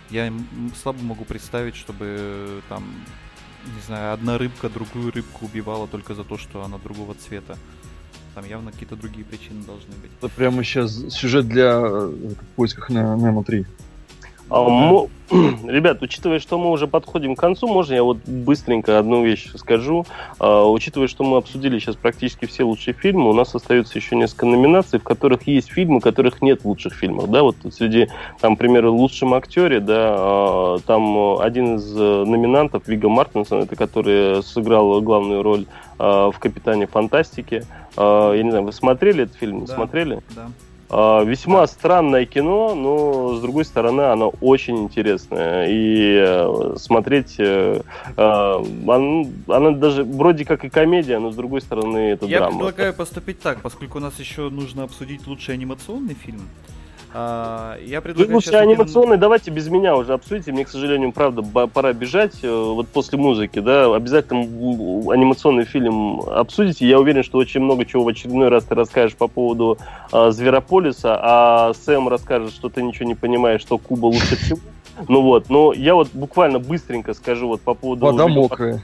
Я 0.09 0.31
слабо 0.81 1.01
могу 1.01 1.25
представить, 1.25 1.75
чтобы 1.75 2.05
э, 2.19 2.61
там, 2.69 2.83
не 3.65 3.81
знаю, 3.81 4.13
одна 4.13 4.37
рыбка 4.37 4.69
другую 4.69 5.11
рыбку 5.11 5.45
убивала 5.45 5.87
только 5.87 6.13
за 6.13 6.23
то, 6.23 6.37
что 6.37 6.63
она 6.63 6.77
другого 6.77 7.15
цвета. 7.15 7.57
Там 8.33 8.45
явно 8.45 8.71
какие-то 8.71 8.95
другие 8.95 9.25
причины 9.25 9.63
должны 9.63 9.93
быть. 10.01 10.11
Это 10.19 10.29
прямо 10.29 10.63
сейчас 10.63 10.93
сюжет 11.09 11.47
для 11.47 11.71
э, 11.71 12.07
в 12.07 12.55
поисках 12.55 12.89
Немо 12.89 13.43
3. 13.43 13.65
А, 14.51 15.07
Ребят, 15.65 16.01
учитывая, 16.01 16.39
что 16.39 16.57
мы 16.57 16.71
уже 16.71 16.87
подходим 16.87 17.35
к 17.35 17.39
концу, 17.39 17.67
можно 17.67 17.93
я 17.93 18.03
вот 18.03 18.17
быстренько 18.25 18.99
одну 18.99 19.23
вещь 19.23 19.49
скажу. 19.55 20.05
А, 20.39 20.65
Учитывая, 20.65 21.07
что 21.07 21.23
мы 21.23 21.37
обсудили 21.37 21.79
сейчас 21.79 21.95
практически 21.95 22.45
все 22.45 22.63
лучшие 22.63 22.93
фильмы, 22.93 23.29
у 23.29 23.33
нас 23.33 23.55
остается 23.55 23.97
еще 23.97 24.17
несколько 24.17 24.45
номинаций, 24.45 24.99
в 24.99 25.03
которых 25.03 25.47
есть 25.47 25.71
фильмы, 25.71 25.97
у 25.97 25.99
которых 26.01 26.41
нет 26.41 26.65
лучших 26.65 26.93
фильмов. 26.93 27.31
Да, 27.31 27.43
вот 27.43 27.55
среди, 27.71 28.09
там, 28.41 28.55
к 28.57 28.59
примеру, 28.59 28.93
лучшем 28.93 29.33
актере, 29.33 29.79
да, 29.79 30.15
а, 30.17 30.77
там 30.85 31.39
один 31.39 31.77
из 31.77 31.95
э, 31.95 32.25
номинантов, 32.25 32.87
Вига 32.87 33.07
Мартинсон, 33.07 33.63
это 33.63 33.75
который 33.77 34.43
сыграл 34.43 35.01
главную 35.01 35.43
роль 35.43 35.65
а, 35.97 36.29
в 36.31 36.39
«Капитане 36.39 36.87
Фантастики». 36.87 37.63
А, 37.95 38.33
Я 38.33 38.43
не 38.43 38.49
знаю, 38.49 38.65
вы 38.65 38.73
смотрели 38.73 39.23
этот 39.23 39.37
фильм? 39.37 39.65
Да. 39.65 39.75
смотрели? 39.75 40.21
Да. 40.35 40.49
А, 40.93 41.23
Весьма 41.23 41.65
странное 41.67 42.25
кино, 42.25 42.75
но 42.75 43.35
с 43.37 43.41
другой 43.41 43.63
стороны 43.63 44.01
оно 44.01 44.33
очень 44.41 44.77
интересное. 44.77 45.67
И 45.69 46.17
э, 46.19 46.75
смотреть, 46.77 47.35
э, 47.39 47.81
э, 48.17 48.21
оно, 48.21 49.25
оно 49.47 49.71
даже 49.71 50.03
вроде 50.03 50.43
как 50.43 50.65
и 50.65 50.69
комедия, 50.69 51.17
но 51.19 51.31
с 51.31 51.35
другой 51.35 51.61
стороны 51.61 51.97
это 52.11 52.25
Я 52.25 52.39
драма. 52.39 52.57
предлагаю 52.57 52.93
поступить 52.93 53.39
так, 53.39 53.61
поскольку 53.61 53.99
у 53.99 54.01
нас 54.01 54.19
еще 54.19 54.49
нужно 54.49 54.83
обсудить 54.83 55.25
лучший 55.27 55.53
анимационный 55.53 56.13
фильм. 56.13 56.41
А, 57.13 57.77
я 57.83 57.97
Вы 57.99 58.03
предлагаю 58.03 58.35
лучше 58.35 58.51
щас 58.51 58.61
один- 58.61 58.69
анимационный 58.71 59.17
давайте 59.17 59.51
без 59.51 59.67
меня 59.67 59.95
уже 59.97 60.13
обсудите. 60.13 60.51
Мне, 60.51 60.63
к 60.65 60.69
сожалению, 60.69 61.11
правда, 61.11 61.41
пора 61.67 61.93
бежать. 61.93 62.35
э, 62.43 62.49
Вот 62.51 62.87
после 62.87 63.17
музыки, 63.17 63.59
да, 63.59 63.93
обязательно 63.93 64.41
анимационный 65.11 65.65
фильм 65.65 66.21
обсудите. 66.21 66.87
Я 66.87 66.99
уверен, 66.99 67.23
что 67.23 67.37
очень 67.37 67.59
много 67.61 67.85
чего 67.85 68.03
в 68.03 68.07
очередной 68.07 68.47
раз 68.49 68.63
ты 68.63 68.75
расскажешь 68.75 69.15
по 69.17 69.27
поводу 69.27 69.77
э, 70.13 70.31
Зверополиса, 70.31 71.19
а 71.21 71.73
Сэм 71.73 72.07
расскажет, 72.07 72.51
что 72.53 72.69
ты 72.69 72.81
ничего 72.81 73.07
не 73.07 73.15
понимаешь, 73.15 73.61
что 73.61 73.77
Куба 73.77 74.05
лучше 74.05 74.35
всего. 74.37 74.59
Ну 75.07 75.21
вот, 75.21 75.49
но 75.49 75.73
я 75.73 75.95
вот 75.95 76.09
буквально 76.13 76.59
быстренько 76.59 77.13
скажу 77.13 77.47
вот 77.47 77.61
по 77.61 77.73
поводу... 77.73 78.05
Вода 78.05 78.27
мокрая. 78.27 78.81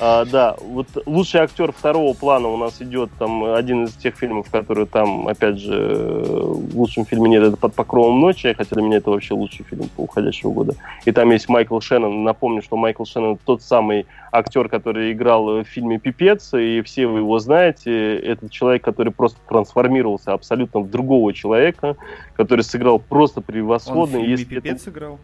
А, 0.00 0.24
да, 0.24 0.54
вот 0.60 0.86
лучший 1.06 1.40
актер 1.40 1.72
второго 1.72 2.14
плана 2.14 2.48
у 2.48 2.56
нас 2.56 2.80
идет 2.80 3.10
там 3.18 3.44
один 3.52 3.84
из 3.84 3.94
тех 3.94 4.14
фильмов, 4.16 4.48
которые 4.50 4.86
там, 4.86 5.26
опять 5.26 5.58
же, 5.58 5.74
э, 5.74 6.22
в 6.24 6.78
лучшем 6.78 7.04
фильме 7.04 7.30
нет, 7.30 7.42
это 7.42 7.56
под 7.56 7.74
покровом 7.74 8.20
ночи, 8.20 8.52
хотя 8.56 8.74
для 8.76 8.82
меня 8.84 8.98
это 8.98 9.10
вообще 9.10 9.34
лучший 9.34 9.64
фильм 9.64 9.88
по 9.96 10.02
уходящего 10.02 10.50
года. 10.52 10.74
И 11.04 11.10
там 11.10 11.30
есть 11.32 11.48
Майкл 11.48 11.80
Шеннон. 11.80 12.22
Напомню, 12.22 12.62
что 12.62 12.76
Майкл 12.76 13.04
Шеннон 13.04 13.38
тот 13.44 13.62
самый 13.62 14.06
актер, 14.30 14.68
который 14.68 15.10
играл 15.12 15.62
в 15.62 15.64
фильме 15.64 15.98
Пипец, 15.98 16.54
и 16.54 16.80
все 16.82 17.06
вы 17.06 17.18
его 17.20 17.38
знаете. 17.40 18.16
Это 18.18 18.48
человек, 18.48 18.84
который 18.84 19.12
просто 19.12 19.38
трансформировался 19.48 20.32
абсолютно 20.32 20.80
в 20.80 20.90
другого 20.90 21.32
человека, 21.32 21.96
который 22.36 22.62
сыграл 22.62 23.00
просто 23.00 23.40
Он 23.40 23.42
в 23.42 23.46
превосходно. 23.46 24.18
фильме 24.18 24.30
Если 24.30 24.56
это- 24.58 24.62
«Пипец» 24.62 24.86
играл? 24.88 25.18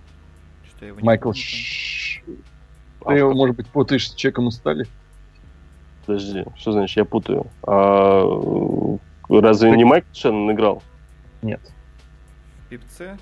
Что-то 0.66 0.84
я 0.84 0.88
его 0.88 1.00
не 1.00 1.06
Майкл 1.06 1.24
помню. 1.30 1.40
Ты 3.06 3.14
его, 3.14 3.32
может 3.34 3.56
быть, 3.56 3.66
путаешь 3.68 4.10
с 4.10 4.14
Чеком 4.14 4.48
и 4.48 4.50
Стали? 4.50 4.86
Подожди, 6.06 6.44
что 6.56 6.72
значит, 6.72 6.96
я 6.96 7.04
путаю. 7.04 7.46
А, 7.62 8.22
э, 8.22 9.40
разве 9.40 9.70
не 9.70 9.84
Майкл 9.84 10.06
Шеннон 10.12 10.52
играл? 10.52 10.82
Нет. 11.42 11.60
В 12.58 12.68
«Пипце»? 12.68 13.18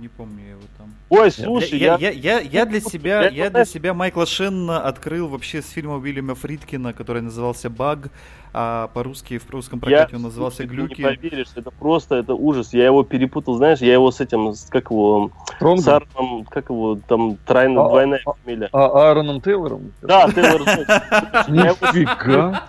Не 0.00 0.08
помню 0.08 0.44
я 0.44 0.50
его 0.50 0.60
там. 0.76 0.94
Ой, 1.08 1.30
слушай, 1.30 1.78
я, 1.78 1.96
я... 1.96 2.10
я, 2.10 2.38
я, 2.38 2.40
я 2.40 2.66
для 2.66 2.80
себя, 2.80 3.22
Я 3.22 3.44
я 3.44 3.50
для 3.50 3.64
себя 3.64 3.94
Майкла 3.94 4.26
Шеннона 4.26 4.80
открыл 4.80 5.28
вообще 5.28 5.62
с 5.62 5.70
фильма 5.70 5.96
Уильяма 5.96 6.34
Фридкина, 6.34 6.92
который 6.92 7.22
назывался 7.22 7.68
«Баг», 7.70 8.10
а 8.52 8.88
по-русски, 8.94 9.38
в 9.38 9.50
русском 9.50 9.80
прокате 9.80 10.16
он 10.16 10.22
назывался 10.22 10.58
слушай, 10.58 10.68
ты 10.68 10.74
«Глюки». 10.74 11.00
не 11.00 11.06
поверишь, 11.06 11.48
это 11.54 11.70
просто, 11.70 12.14
это 12.16 12.34
ужас. 12.34 12.72
Я 12.72 12.86
его 12.86 13.02
перепутал, 13.02 13.56
знаешь, 13.56 13.80
я 13.80 13.92
его 13.92 14.10
с 14.10 14.20
этим, 14.20 14.52
с- 14.54 14.68
как 14.68 14.90
его, 14.90 15.30
Стронгом? 15.56 15.84
с 15.84 15.88
Аароном, 15.88 16.44
как 16.44 16.70
его, 16.70 16.98
там, 17.08 17.36
тройная, 17.46 17.84
А, 17.84 17.88
двойная 17.88 18.20
а, 18.24 18.32
фамилия. 18.32 18.68
А 18.72 19.08
Аароном 19.08 19.40
Тейлором? 19.40 19.92
Да, 20.02 20.30
Тейлор. 20.30 20.62
Я 20.68 21.46
Нифига. 21.48 22.68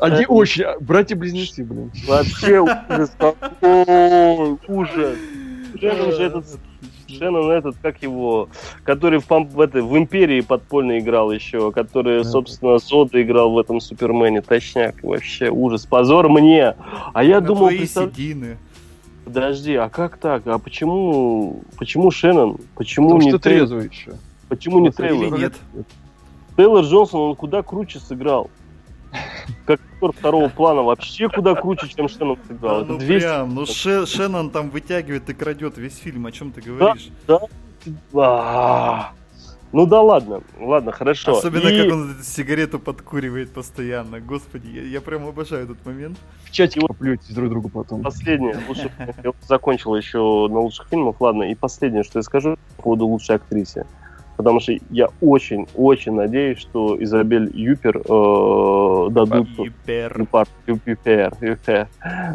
Они 0.00 0.26
очень... 0.26 0.64
Братья-близнецы, 0.80 1.64
блин. 1.64 1.90
Вообще 2.06 2.60
ужас. 2.60 3.16
Ой, 3.60 4.58
ужас. 4.68 5.16
Шеннон 5.80 6.12
же 6.12 6.22
этот, 6.22 6.44
Шеннон 7.08 7.50
этот, 7.50 7.76
как 7.82 8.02
его, 8.02 8.48
который 8.84 9.18
в, 9.20 9.28
в, 9.28 9.60
этой, 9.60 9.82
в 9.82 9.96
Империи 9.96 10.40
подпольно 10.42 10.98
играл 10.98 11.32
еще, 11.32 11.72
который, 11.72 12.22
Да. 12.22 12.28
собственно, 12.30 12.78
Зода 12.78 13.20
играл 13.22 13.52
в 13.52 13.58
этом 13.58 13.80
Супермене, 13.80 14.42
точняк, 14.42 15.02
вообще 15.02 15.48
ужас, 15.50 15.86
позор 15.86 16.28
мне. 16.28 16.74
А 17.14 17.24
я 17.24 17.40
На 17.40 17.46
думал, 17.46 17.68
твои 17.68 17.86
седины. 17.86 18.58
подожди, 19.24 19.74
а 19.74 19.88
как 19.88 20.18
так? 20.18 20.46
А 20.46 20.58
почему, 20.58 21.62
почему 21.78 22.10
Шеннон? 22.10 22.58
Почему 22.76 23.08
Потому 23.10 23.22
не 23.22 23.30
что 23.30 23.38
трезвый 23.38 23.88
еще. 23.88 24.12
Почему 24.48 24.78
не 24.80 24.88
Или 24.88 24.92
Трейлор? 24.94 25.38
нет? 25.38 25.54
Тейлор 26.56 26.84
Джонсон, 26.84 27.20
он 27.30 27.36
куда 27.36 27.62
круче 27.62 27.98
сыграл. 27.98 28.50
Как 29.66 29.80
актер 29.80 30.12
второго 30.12 30.48
плана 30.48 30.82
вообще 30.82 31.28
куда 31.28 31.54
круче, 31.54 31.88
чем 31.88 32.08
Шеннон 32.08 32.38
сыграл. 32.48 32.80
Да, 32.84 32.92
ну 32.92 32.98
200 32.98 33.18
прям, 33.26 33.54
ну 33.54 33.66
Ше- 33.66 34.06
Шеннон 34.06 34.50
там 34.50 34.70
вытягивает 34.70 35.28
и 35.30 35.34
крадет 35.34 35.78
весь 35.78 35.96
фильм, 35.98 36.26
о 36.26 36.32
чем 36.32 36.50
ты 36.52 36.60
говоришь? 36.60 37.10
А, 38.14 39.12
Ну 39.72 39.86
да 39.86 40.02
ладно, 40.02 40.42
ладно, 40.60 40.92
хорошо. 40.92 41.38
Особенно, 41.38 41.68
И 41.68 41.82
как 41.82 41.92
он 41.92 42.12
эту 42.12 42.22
сигарету 42.22 42.78
подкуривает 42.78 43.52
постоянно. 43.52 44.20
Господи, 44.20 44.68
я, 44.68 44.82
я 44.82 45.00
прям 45.00 45.26
обожаю 45.26 45.64
этот 45.64 45.84
момент. 45.86 46.18
В 46.44 46.50
чатике 46.50 46.86
поплюетесь 46.86 47.34
друг 47.34 47.48
другу 47.48 47.68
потом. 47.70 48.02
Последнее, 48.02 48.58
лучше, 48.68 48.90
я 49.24 49.32
закончил 49.48 49.94
еще 49.96 50.18
на 50.18 50.60
лучших 50.60 50.88
фильмах, 50.88 51.20
ладно, 51.20 51.44
и 51.44 51.54
последнее, 51.54 52.04
что 52.04 52.18
я 52.18 52.22
скажу 52.22 52.58
по 52.76 52.82
поводу 52.82 53.06
лучшей 53.06 53.36
актрисы. 53.36 53.86
Потому 54.36 54.60
что 54.60 54.72
я 54.90 55.08
очень-очень 55.20 56.14
надеюсь, 56.14 56.58
что 56.58 56.96
Изабель 57.02 57.50
Юпер 57.54 57.98
э, 57.98 59.08
дадут 59.10 59.48
Юпер. 59.58 60.20
Юпар- 60.20 60.48
Юпер, 60.66 61.32
Юпер, 61.40 61.88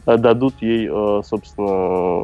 э, 0.06 0.18
дадут 0.18 0.62
ей, 0.62 0.88
э, 0.90 1.22
собственно, 1.24 2.24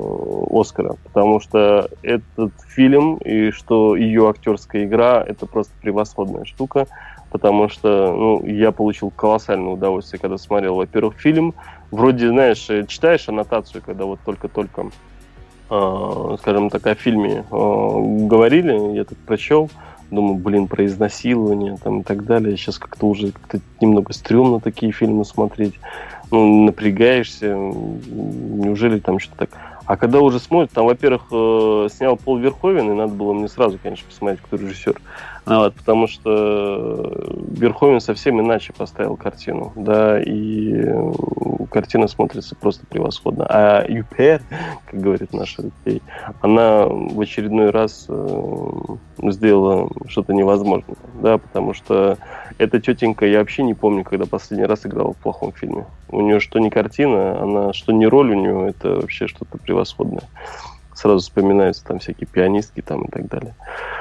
Оскара. 0.51 0.95
Потому 1.03 1.39
что 1.39 1.89
этот 2.01 2.53
фильм 2.67 3.17
и 3.17 3.51
что 3.51 3.95
ее 3.95 4.29
актерская 4.29 4.85
игра 4.85 5.23
это 5.25 5.45
просто 5.45 5.73
превосходная 5.81 6.45
штука. 6.45 6.87
Потому 7.31 7.67
что 7.67 8.13
ну, 8.15 8.45
я 8.45 8.71
получил 8.71 9.09
колоссальное 9.09 9.73
удовольствие, 9.73 10.19
когда 10.19 10.37
смотрел, 10.37 10.75
во-первых, 10.75 11.15
фильм. 11.15 11.55
Вроде, 11.89 12.29
знаешь, 12.29 12.69
э, 12.69 12.85
читаешь 12.85 13.27
аннотацию, 13.27 13.81
когда 13.83 14.05
вот 14.05 14.19
только-только, 14.23 14.91
скажем 16.39 16.69
так, 16.69 16.85
о 16.87 16.95
фильме 16.95 17.45
э, 17.49 18.25
говорили, 18.27 18.95
я 18.95 19.03
так 19.03 19.17
прочел, 19.19 19.69
думаю, 20.11 20.35
блин, 20.35 20.67
про 20.67 20.85
изнасилование 20.85 21.77
там 21.83 22.01
и 22.01 22.03
так 22.03 22.25
далее. 22.25 22.55
Сейчас 22.57 22.77
как-то 22.77 23.07
уже 23.07 23.31
как-то 23.31 23.59
немного 23.81 24.13
стрёмно 24.13 24.59
такие 24.59 24.91
фильмы 24.91 25.25
смотреть. 25.25 25.75
Ну, 26.31 26.65
напрягаешься, 26.65 27.55
неужели 27.55 28.99
там 28.99 29.19
что-то 29.19 29.45
так... 29.45 29.49
А 29.85 29.97
когда 29.97 30.21
уже 30.21 30.39
смотрят, 30.39 30.71
там, 30.71 30.85
во-первых, 30.85 31.23
э, 31.31 31.89
снял 31.91 32.15
Пол 32.17 32.37
Верховен, 32.37 32.91
и 32.91 32.95
надо 32.95 33.13
было 33.13 33.33
мне 33.33 33.47
сразу, 33.47 33.77
конечно, 33.81 34.07
посмотреть, 34.07 34.41
кто 34.41 34.57
режиссер. 34.57 34.99
Вот, 35.45 35.75
потому 35.75 36.07
что 36.07 37.11
э, 37.15 37.33
Верховен 37.59 37.99
совсем 37.99 38.39
иначе 38.39 38.71
поставил 38.71 39.17
картину, 39.17 39.73
да, 39.75 40.21
и 40.21 40.73
э, 40.73 41.11
картина 41.69 42.07
смотрится 42.07 42.55
просто 42.55 42.85
превосходно. 42.85 43.45
А 43.49 43.85
Юпер, 43.87 44.41
как 44.89 45.01
говорит 45.01 45.33
наш 45.33 45.59
Алексей, 45.59 46.01
она 46.41 46.85
в 46.85 47.19
очередной 47.19 47.71
раз 47.71 48.05
э, 48.07 48.79
сделала 49.31 49.89
что-то 50.07 50.33
невозможное, 50.33 50.95
да, 51.21 51.37
потому 51.37 51.73
что 51.73 52.17
эта 52.57 52.79
тетенька, 52.79 53.25
я 53.25 53.39
вообще 53.39 53.63
не 53.63 53.73
помню, 53.73 54.05
когда 54.05 54.25
последний 54.25 54.65
раз 54.65 54.85
играла 54.85 55.13
в 55.13 55.17
плохом 55.17 55.51
фильме. 55.51 55.85
У 56.09 56.21
нее 56.21 56.39
что 56.39 56.59
не 56.59 56.69
картина, 56.69 57.41
она 57.41 57.73
что 57.73 57.91
не 57.91 58.07
роль 58.07 58.31
у 58.31 58.35
нее, 58.35 58.69
это 58.69 59.01
вообще 59.01 59.27
что-то 59.27 59.57
превосходное. 59.57 60.23
Сразу 60.95 61.19
вспоминаются 61.19 61.83
там 61.85 61.99
всякие 61.99 62.27
пианистки 62.27 62.81
там 62.81 63.03
и 63.05 63.11
так 63.11 63.27
далее. 63.27 63.55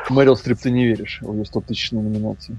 В 0.07 0.11
Мэрил 0.11 0.37
Стрип 0.37 0.59
ты 0.59 0.71
не 0.71 0.87
веришь, 0.87 1.21
у 1.23 1.33
нее 1.33 1.45
100 1.45 1.61
тысячную 1.63 2.05
номинацию. 2.05 2.59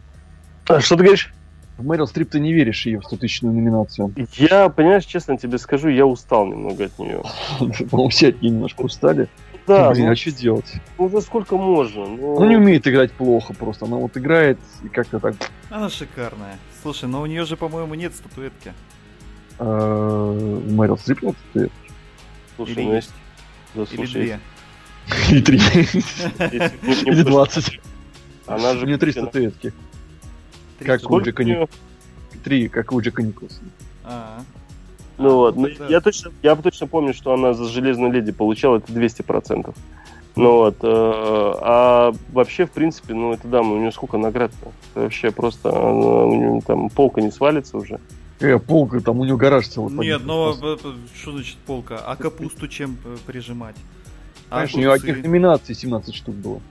А 0.67 0.79
что 0.81 0.95
ты 0.95 1.03
говоришь? 1.03 1.33
В 1.77 1.85
Мэрил 1.85 2.07
Стрип 2.07 2.29
ты 2.29 2.39
не 2.39 2.53
веришь 2.53 2.85
ее 2.85 2.99
в 2.99 3.05
100 3.05 3.17
тысячную 3.17 3.53
номинацию. 3.53 4.13
Я, 4.33 4.69
понимаешь, 4.69 5.05
честно 5.05 5.37
тебе 5.37 5.57
скажу, 5.57 5.89
я 5.89 6.05
устал 6.05 6.45
немного 6.45 6.85
от 6.85 6.99
нее. 6.99 7.21
По-моему, 7.59 8.09
все 8.09 8.29
от 8.29 8.41
нее 8.41 8.51
немножко 8.51 8.81
устали. 8.81 9.27
Да, 9.65 9.91
Блин, 9.91 10.07
ну, 10.07 10.11
а 10.11 10.15
что 10.15 10.31
делать? 10.31 10.73
ну, 10.97 11.05
уже 11.05 11.21
сколько 11.21 11.55
можно? 11.57 12.05
Ну, 12.05 12.37
Она 12.37 12.47
не 12.47 12.57
умеет 12.57 12.85
играть 12.85 13.13
плохо 13.13 13.53
просто. 13.53 13.85
Она 13.85 13.95
вот 13.95 14.17
играет 14.17 14.59
и 14.83 14.89
как-то 14.89 15.19
так... 15.19 15.35
Она 15.69 15.89
шикарная. 15.89 16.57
Слушай, 16.81 17.07
но 17.07 17.21
у 17.21 17.25
нее 17.25 17.45
же, 17.45 17.55
по-моему, 17.55 17.93
нет 17.93 18.13
статуэтки. 18.13 18.73
Мэрил 19.59 20.97
Стрип 20.97 21.21
нет? 21.21 21.35
Ты- 21.53 21.69
слушай, 22.55 22.83
ну, 22.83 22.93
есть. 22.93 23.13
Да, 23.75 23.81
Или 23.83 23.95
слушай, 23.95 24.21
две. 24.21 24.39
Или 25.29 25.41
три. 25.41 25.57
Или 27.05 27.23
20. 27.23 27.79
Она 28.47 28.71
У 28.71 28.77
же... 28.77 28.85
нее 28.85 28.97
три 28.97 29.11
статуэтки. 29.11 29.73
Как 30.79 31.01
Джека 31.01 31.41
у 31.41 31.43
неё? 31.43 31.67
Три, 32.43 32.67
как 32.67 32.91
у 32.91 33.01
Джека 33.01 33.21
Николсона. 33.23 33.69
А, 34.03 34.41
Ну 35.17 35.35
вот, 35.35 35.55
ну, 35.55 35.67
я 35.89 36.01
точно, 36.01 36.31
я 36.41 36.55
точно 36.55 36.87
помню, 36.87 37.13
что 37.13 37.33
она 37.33 37.53
за 37.53 37.65
«Железную 37.69 38.11
леди» 38.11 38.31
получала 38.31 38.77
это 38.77 38.91
200%. 38.91 39.73
Ну 40.35 40.51
вот, 40.51 40.77
э, 40.81 40.87
а 41.61 42.11
вообще, 42.31 42.65
в 42.65 42.71
принципе, 42.71 43.13
ну 43.13 43.33
это 43.33 43.47
дама, 43.47 43.75
у 43.75 43.79
нее 43.79 43.91
сколько 43.91 44.17
наград-то? 44.17 44.71
Это 44.91 45.03
Вообще 45.03 45.29
просто, 45.31 45.69
она- 45.69 46.25
у 46.25 46.35
нее 46.35 46.61
там 46.65 46.89
полка 46.89 47.21
не 47.21 47.31
свалится 47.31 47.77
уже. 47.77 47.99
Э, 48.43 48.59
полка, 48.59 48.99
там 48.99 49.21
у 49.21 49.25
него 49.25 49.37
гараж 49.37 49.67
целый. 49.67 49.93
Нет, 50.05 50.21
ну 50.25 50.53
что 50.53 51.31
значит 51.31 51.57
полка? 51.65 51.97
А 51.99 52.17
капусту 52.17 52.67
чем 52.67 52.97
э, 53.05 53.15
прижимать? 53.25 53.77
А 54.49 54.55
Знаешь, 54.55 54.75
у 54.75 54.79
него 54.79 54.91
одних 54.91 55.23
номинаций 55.23 55.73
17 55.73 56.13
штук 56.13 56.35
было. 56.35 56.61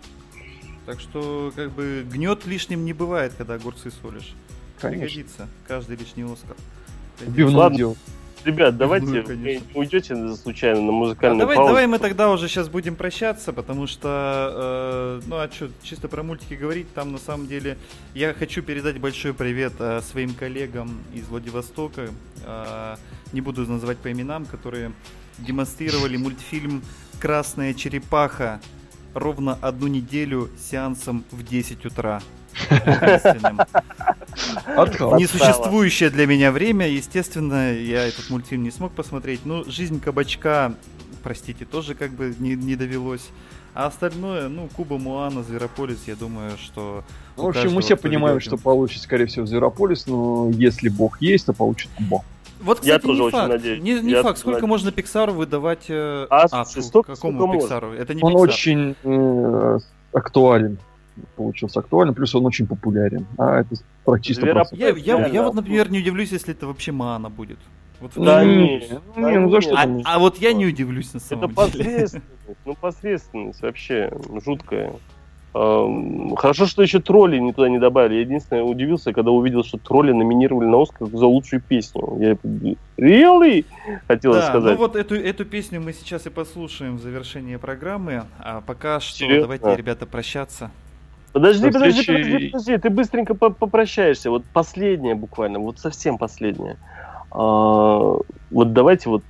Так 0.85 1.01
что, 1.01 1.51
как 1.57 1.73
бы, 1.73 2.05
гнет 2.11 2.45
лишним 2.45 2.85
не 2.85 2.93
бывает, 2.93 3.33
когда 3.39 3.55
огурцы 3.55 3.91
солишь. 4.03 4.35
Конечно. 4.81 5.07
Пригодится. 5.07 5.49
Каждый 5.67 5.97
лишний 5.97 6.25
Оскар. 6.25 6.57
Ладно. 7.39 7.79
дело. 7.79 7.97
Ребят, 8.45 8.77
давайте 8.77 9.07
Ну, 9.07 9.23
вы 9.23 9.63
уйдете 9.75 10.35
случайно 10.35 10.81
на 10.81 10.89
А 10.89 10.93
музыкальную 10.93 11.41
давай, 11.41 11.57
паузу. 11.57 11.69
давай 11.69 11.87
мы 11.87 11.99
тогда 11.99 12.31
уже 12.31 12.49
сейчас 12.49 12.69
будем 12.69 12.97
прощаться, 12.97 13.53
потому 13.53 13.87
что, 13.87 15.21
э, 15.23 15.29
ну 15.29 15.37
а 15.37 15.49
что, 15.49 15.69
чисто 15.83 16.09
про 16.09 16.25
мультики 16.25 16.55
говорить, 16.55 16.93
там 16.93 17.13
на 17.13 17.19
самом 17.19 17.47
деле 17.47 17.79
я 18.15 18.35
хочу 18.35 18.63
передать 18.63 18.99
большой 18.99 19.33
привет 19.33 19.75
э, 19.79 20.01
своим 20.01 20.35
коллегам 20.35 21.03
из 21.15 21.29
Владивостока, 21.29 22.09
э, 22.45 22.97
не 23.33 23.41
буду 23.41 23.63
называть 23.63 23.99
по 23.99 24.11
именам, 24.11 24.45
которые 24.47 24.93
демонстрировали 25.39 26.17
мультфильм 26.17 26.83
«Красная 27.21 27.75
черепаха» 27.75 28.61
ровно 29.15 29.57
одну 29.61 29.87
неделю 29.87 30.51
сеансом 30.59 31.25
в 31.31 31.45
10 31.45 31.85
утра. 31.87 32.21
Несуществующее 34.77 36.11
для 36.11 36.27
меня 36.27 36.51
время, 36.53 36.89
естественно, 36.89 37.73
я 37.73 38.07
этот 38.07 38.31
мультфильм 38.31 38.63
не 38.63 38.71
смог 38.71 38.93
посмотреть. 38.93 39.41
Ну, 39.45 39.65
жизнь 39.65 40.01
кабачка, 40.01 40.75
простите, 41.23 41.65
тоже 41.65 41.95
как 41.95 42.11
бы 42.13 42.35
не, 42.39 42.55
не 42.55 42.77
довелось. 42.77 43.29
А 43.75 43.87
остальное, 43.87 44.49
ну, 44.49 44.69
Куба 44.77 44.99
Муана, 44.99 45.43
Зверополис, 45.43 46.01
я 46.07 46.15
думаю, 46.15 46.53
что... 46.63 47.05
Ну, 47.39 47.45
в 47.45 47.49
общем, 47.49 47.61
мы 47.61 47.67
каждого, 47.67 47.81
все 47.83 47.97
кто 47.97 48.03
понимаем, 48.09 48.39
видел 48.39 48.57
что 48.57 48.63
получит, 48.63 49.01
скорее 49.03 49.25
всего, 49.27 49.47
Зверополис, 49.47 50.07
но 50.07 50.51
если 50.53 50.91
бог 50.91 51.23
есть, 51.23 51.47
то 51.47 51.55
получит 51.55 51.89
Кубо. 51.97 52.23
Вот, 52.61 52.81
кстати, 52.81 52.93
Я 52.93 52.99
тоже 52.99 53.15
не 53.15 53.27
очень 53.27 53.39
факт. 53.39 53.49
надеюсь. 53.49 53.83
Не, 53.83 54.01
не 54.01 54.11
Я 54.13 54.23
факт, 54.23 54.39
сколько 54.39 54.57
надеюсь. 54.61 54.69
можно 54.69 54.93
Пиксару 54.93 55.33
выдавать... 55.33 55.87
э, 55.89 56.27
А, 56.29 56.47
слушай, 56.49 56.83
столько, 56.87 57.15
какому 57.15 57.33
сколько 57.39 57.47
можно. 57.47 57.61
Пиксару? 57.63 57.93
Это 57.95 58.15
не 58.15 58.23
Он 58.23 58.35
Pixar. 58.35 58.39
очень 58.39 58.95
э, 59.03 59.79
актуален. 60.13 60.79
Получился 61.37 61.81
актуален, 61.81 62.15
плюс 62.15 62.35
он 62.35 62.47
очень 62.47 62.67
популярен. 62.67 63.27
А 63.39 63.61
это 63.61 63.75
про 64.05 64.19
чисто 64.19 64.43
Звероп- 64.47 64.55
просто. 64.55 64.77
Я, 64.77 64.89
я, 64.91 65.27
я 65.27 65.33
Да, 65.33 65.43
вот, 65.45 65.55
да. 65.55 65.61
например, 65.61 65.91
не 65.91 65.99
удивлюсь, 66.01 66.33
если 66.33 66.55
это 66.55 66.67
вообще 66.67 66.93
Маана 66.93 67.29
будет. 67.31 67.59
Вот 68.01 68.13
Да 68.17 68.45
не, 68.45 68.83
ну, 69.17 69.29
не, 69.31 69.39
ну 69.39 69.51
за 69.51 69.61
что 69.61 69.75
а, 69.77 69.87
а 70.05 70.19
вот 70.19 70.39
я 70.39 70.53
не 70.53 70.67
удивлюсь 70.67 71.13
на 71.15 71.19
Это 71.19 71.27
самом 71.27 71.47
деле. 71.49 71.55
посредственность, 71.55 72.27
ну 72.65 72.75
посредственность 72.75 73.63
вообще 73.63 74.11
жуткая. 74.45 74.93
Эм, 75.55 76.35
Хорошо, 76.37 76.67
что 76.67 76.83
еще 76.83 76.99
тролли 77.01 77.39
не 77.39 77.53
туда 77.53 77.69
не 77.69 77.79
добавили. 77.79 78.15
Я 78.15 78.21
единственное 78.23 78.63
удивился, 78.63 79.13
когда 79.13 79.31
увидел, 79.31 79.63
что 79.63 79.77
тролли 79.79 80.11
номинировали 80.13 80.67
на 80.67 80.83
Оскар 80.83 81.09
за 81.13 81.27
лучшую 81.27 81.61
песню. 81.61 82.17
Я 82.19 82.33
really 82.97 83.65
хотел 84.09 84.33
Да, 84.33 84.49
сказать. 84.49 84.73
ну 84.73 84.79
вот 84.79 84.97
эту, 84.97 85.15
эту 85.15 85.45
песню 85.45 85.81
мы 85.81 85.93
сейчас 85.93 86.27
и 86.27 86.31
послушаем 86.31 86.97
в 86.97 87.03
завершении 87.03 87.57
программы. 87.57 88.25
А 88.39 88.63
пока 88.63 88.99
что 89.01 89.19
Серьезно? 89.19 89.43
давайте, 89.43 89.77
ребята, 89.77 90.07
прощаться. 90.07 90.71
Подожди, 91.33 91.67
До 91.67 91.73
подожди, 91.73 92.01
встречи. 92.01 92.25
подожди, 92.25 92.49
подожди, 92.49 92.79
ты 92.79 92.91
быстренько 92.91 93.35
по- 93.35 93.51
попрощаешься. 93.51 94.31
Вот 94.31 94.45
последнее 94.53 95.15
буквально, 95.15 95.59
вот 95.59 95.79
совсем 95.79 96.19
последнее. 96.19 96.77
А, 97.31 98.17
Вот 98.51 98.73
давайте 98.73 99.09
вот 99.09 99.23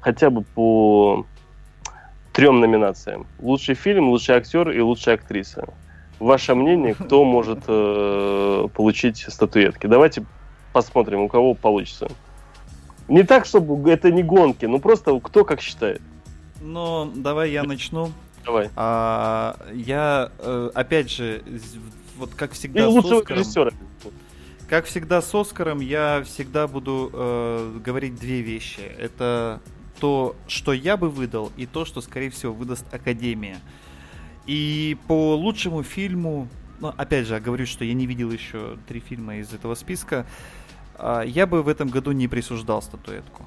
хотя 0.00 0.30
бы 0.30 0.42
по 0.42 1.24
трем 2.32 2.60
номинациям. 2.60 3.26
Лучший 3.40 3.74
фильм, 3.76 4.08
лучший 4.08 4.34
актер 4.36 4.70
и 4.70 4.80
лучшая 4.80 5.14
актриса. 5.14 5.68
Ваше 6.18 6.54
мнение, 6.56 6.94
кто 6.94 7.24
может 7.36 7.60
э, 7.68 8.68
получить 8.74 9.18
статуэтки? 9.28 9.86
Давайте 9.86 10.24
посмотрим, 10.72 11.20
у 11.20 11.28
кого 11.28 11.54
получится. 11.54 12.08
Не 13.06 13.22
так, 13.22 13.46
чтобы 13.46 13.90
это 13.90 14.10
не 14.10 14.22
гонки, 14.24 14.66
ну 14.66 14.80
просто 14.80 15.18
кто 15.20 15.44
как 15.44 15.60
считает. 15.60 16.02
Но 16.60 17.08
давай 17.14 17.52
я 17.52 17.62
начну. 17.62 18.10
Давай. 18.44 18.70
А, 18.76 19.56
я, 19.72 20.30
э, 20.38 20.70
опять 20.74 21.10
же, 21.10 21.42
вот 22.16 22.34
как 22.34 22.52
И 22.52 22.54
всегда 22.54 22.90
с 22.90 22.92
лучшего 22.92 23.18
Оскаром, 23.20 23.40
режиссера. 23.40 23.70
как 24.68 24.86
всегда 24.86 25.22
с 25.22 25.34
Оскаром, 25.34 25.80
я 25.80 26.22
всегда 26.24 26.66
буду 26.66 27.10
э, 27.12 27.78
говорить 27.84 28.16
две 28.16 28.40
вещи. 28.42 28.80
Это 28.80 29.60
то, 30.00 30.36
что 30.46 30.72
я 30.72 30.96
бы 30.96 31.10
выдал, 31.10 31.52
и 31.56 31.66
то, 31.66 31.84
что, 31.84 32.00
скорее 32.00 32.30
всего, 32.30 32.52
выдаст 32.52 32.92
Академия. 32.92 33.58
И 34.46 34.96
по 35.06 35.36
лучшему 35.36 35.82
фильму, 35.82 36.48
ну, 36.80 36.92
опять 36.96 37.26
же, 37.26 37.38
говорю, 37.40 37.66
что 37.66 37.84
я 37.84 37.92
не 37.94 38.06
видел 38.06 38.30
еще 38.30 38.78
три 38.86 39.00
фильма 39.00 39.36
из 39.36 39.52
этого 39.52 39.74
списка, 39.74 40.26
а, 40.96 41.22
я 41.22 41.46
бы 41.46 41.62
в 41.62 41.68
этом 41.68 41.88
году 41.88 42.12
не 42.12 42.28
присуждал 42.28 42.80
статуэтку. 42.82 43.44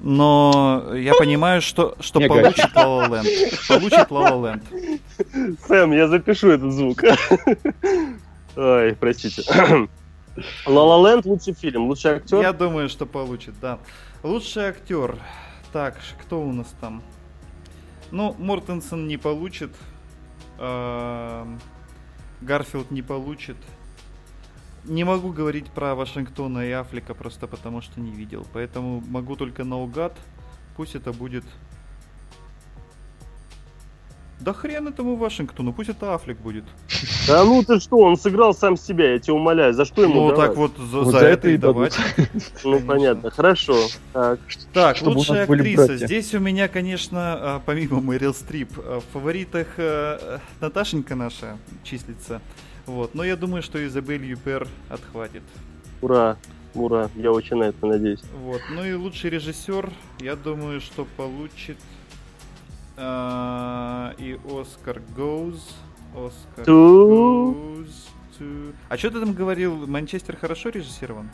Но 0.00 0.92
я 0.94 1.14
понимаю, 1.14 1.60
что, 1.60 1.96
что 2.00 2.20
Не 2.20 2.28
получит 2.28 2.72
La 2.74 3.08
Land. 3.08 3.68
Получит 3.68 4.08
La 4.10 4.32
Land. 4.32 5.58
Сэм, 5.66 5.92
я 5.92 6.06
запишу 6.08 6.50
этот 6.50 6.72
звук. 6.72 7.02
Ой, 8.56 8.96
простите. 8.98 9.42
La 10.66 11.02
Land 11.02 11.22
лучший 11.24 11.54
фильм, 11.54 11.86
лучший 11.88 12.12
актер. 12.12 12.40
Я 12.40 12.52
думаю, 12.52 12.88
что 12.88 13.06
получит, 13.06 13.54
да. 13.60 13.78
Лучший 14.22 14.68
актер. 14.68 15.16
Так, 15.72 15.96
кто 16.22 16.40
у 16.40 16.52
нас 16.52 16.74
там? 16.80 17.02
Ну, 18.10 18.34
Мортенсон 18.38 19.06
не 19.06 19.16
получит. 19.16 19.70
Эм, 20.58 21.60
Гарфилд 22.40 22.90
не 22.90 23.02
получит. 23.02 23.56
Не 24.88 25.04
могу 25.04 25.32
говорить 25.32 25.66
про 25.70 25.94
Вашингтона 25.94 26.66
и 26.66 26.70
Афлика 26.70 27.14
просто 27.14 27.46
потому, 27.46 27.82
что 27.82 28.00
не 28.00 28.10
видел. 28.10 28.46
Поэтому 28.54 29.02
могу 29.08 29.36
только 29.36 29.64
наугад. 29.64 30.16
Пусть 30.76 30.94
это 30.94 31.12
будет... 31.12 31.44
Да 34.40 34.52
хрен 34.52 34.86
этому 34.86 35.16
Вашингтону, 35.16 35.72
пусть 35.72 35.90
это 35.90 36.14
Афлик 36.14 36.38
будет. 36.38 36.64
Да 37.26 37.44
ну 37.44 37.62
ты 37.62 37.78
что, 37.80 37.98
он 37.98 38.16
сыграл 38.16 38.54
сам 38.54 38.76
себя, 38.78 39.12
я 39.12 39.18
тебя 39.18 39.34
умоляю. 39.34 39.74
За 39.74 39.84
что 39.84 40.02
ему 40.04 40.14
Ну 40.14 40.28
давать? 40.30 40.48
так 40.48 40.56
вот 40.56 40.72
за, 40.78 40.98
Вот 41.00 41.12
за 41.12 41.18
за 41.18 41.26
это 41.26 41.48
и 41.50 41.56
давать. 41.58 41.94
Ну 42.64 42.80
понятно, 42.80 43.30
хорошо. 43.30 43.76
Так. 44.14 44.40
Так, 44.72 44.96
Чтобы 44.96 45.18
лучшая 45.18 45.42
актриса. 45.44 45.86
братья. 45.86 46.06
Здесь 46.06 46.32
у 46.34 46.38
меня, 46.38 46.68
конечно, 46.68 47.18
а, 47.20 47.62
помимо 47.66 48.00
Мэрил 48.00 48.32
Стрип, 48.32 48.70
а, 48.78 49.00
в 49.00 49.04
фаворитах 49.12 49.66
э, 49.76 50.38
Наташенька 50.60 51.14
наша 51.16 51.58
числится. 51.82 52.40
Вот. 52.88 53.14
Но 53.14 53.22
я 53.22 53.36
думаю, 53.36 53.62
что 53.62 53.84
Изабель 53.86 54.24
Юпер 54.24 54.66
отхватит. 54.88 55.42
Ура, 56.00 56.36
ура, 56.74 57.10
я 57.16 57.30
очень 57.30 57.56
на 57.58 57.64
это 57.64 57.86
надеюсь. 57.86 58.22
Вот. 58.42 58.62
Ну 58.70 58.82
и 58.82 58.94
лучший 58.94 59.28
режиссер, 59.30 59.90
я 60.20 60.34
думаю, 60.36 60.80
что 60.80 61.04
получит 61.16 61.76
а, 62.96 64.14
и 64.18 64.38
Оскар 64.50 65.02
Goes. 65.14 65.60
Оскар 66.16 66.64
to- 66.64 67.86
А 68.88 68.96
что 68.96 69.10
ты 69.10 69.20
там 69.20 69.34
говорил? 69.34 69.86
Манчестер 69.86 70.36
хорошо 70.36 70.70
режиссирован? 70.70 71.28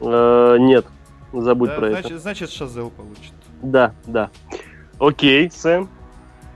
Э, 0.00 0.56
нет, 0.58 0.86
забудь 1.32 1.70
Да, 1.70 1.76
про 1.76 1.90
значит, 1.90 2.10
это. 2.10 2.18
значит, 2.18 2.50
Шазел 2.50 2.90
получит. 2.90 3.32
Да, 3.62 3.94
да. 4.06 4.30
Окей, 4.98 5.50
Сэм. 5.50 5.88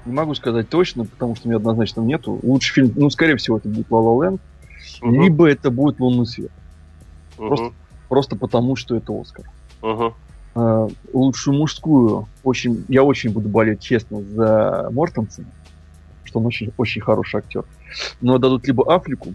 Не 0.06 0.12
могу 0.12 0.34
сказать 0.34 0.68
точно, 0.68 1.04
потому 1.04 1.34
что 1.34 1.46
у 1.46 1.50
меня 1.50 1.56
однозначно 1.58 2.00
нету. 2.00 2.38
Лучший 2.42 2.74
фильм, 2.74 2.92
ну, 2.94 3.10
скорее 3.10 3.36
всего, 3.36 3.58
это 3.58 3.68
будет 3.68 3.88
Land, 3.88 4.38
Мгм, 5.02 5.20
либо 5.22 5.48
это 5.48 5.70
будет 5.70 5.98
Лунный 6.00 6.26
свет. 6.26 6.50
мгм, 7.38 7.48
просто- 7.48 7.72
Просто 8.08 8.36
потому, 8.36 8.76
что 8.76 8.94
это 8.94 9.12
Оскар. 9.20 9.44
мгм. 9.82 10.14
А, 10.54 10.86
лучшую 11.12 11.58
мужскую, 11.58 12.28
очень, 12.44 12.84
я 12.88 13.02
очень 13.02 13.30
буду 13.32 13.48
болеть, 13.48 13.80
честно, 13.80 14.22
за 14.22 14.88
Мортенсона, 14.92 15.48
что 16.22 16.38
он 16.38 16.46
очень, 16.46 16.72
очень 16.78 17.02
хороший 17.02 17.38
актер. 17.40 17.64
Но 18.20 18.38
дадут 18.38 18.64
либо 18.68 18.94
Афлику, 18.94 19.34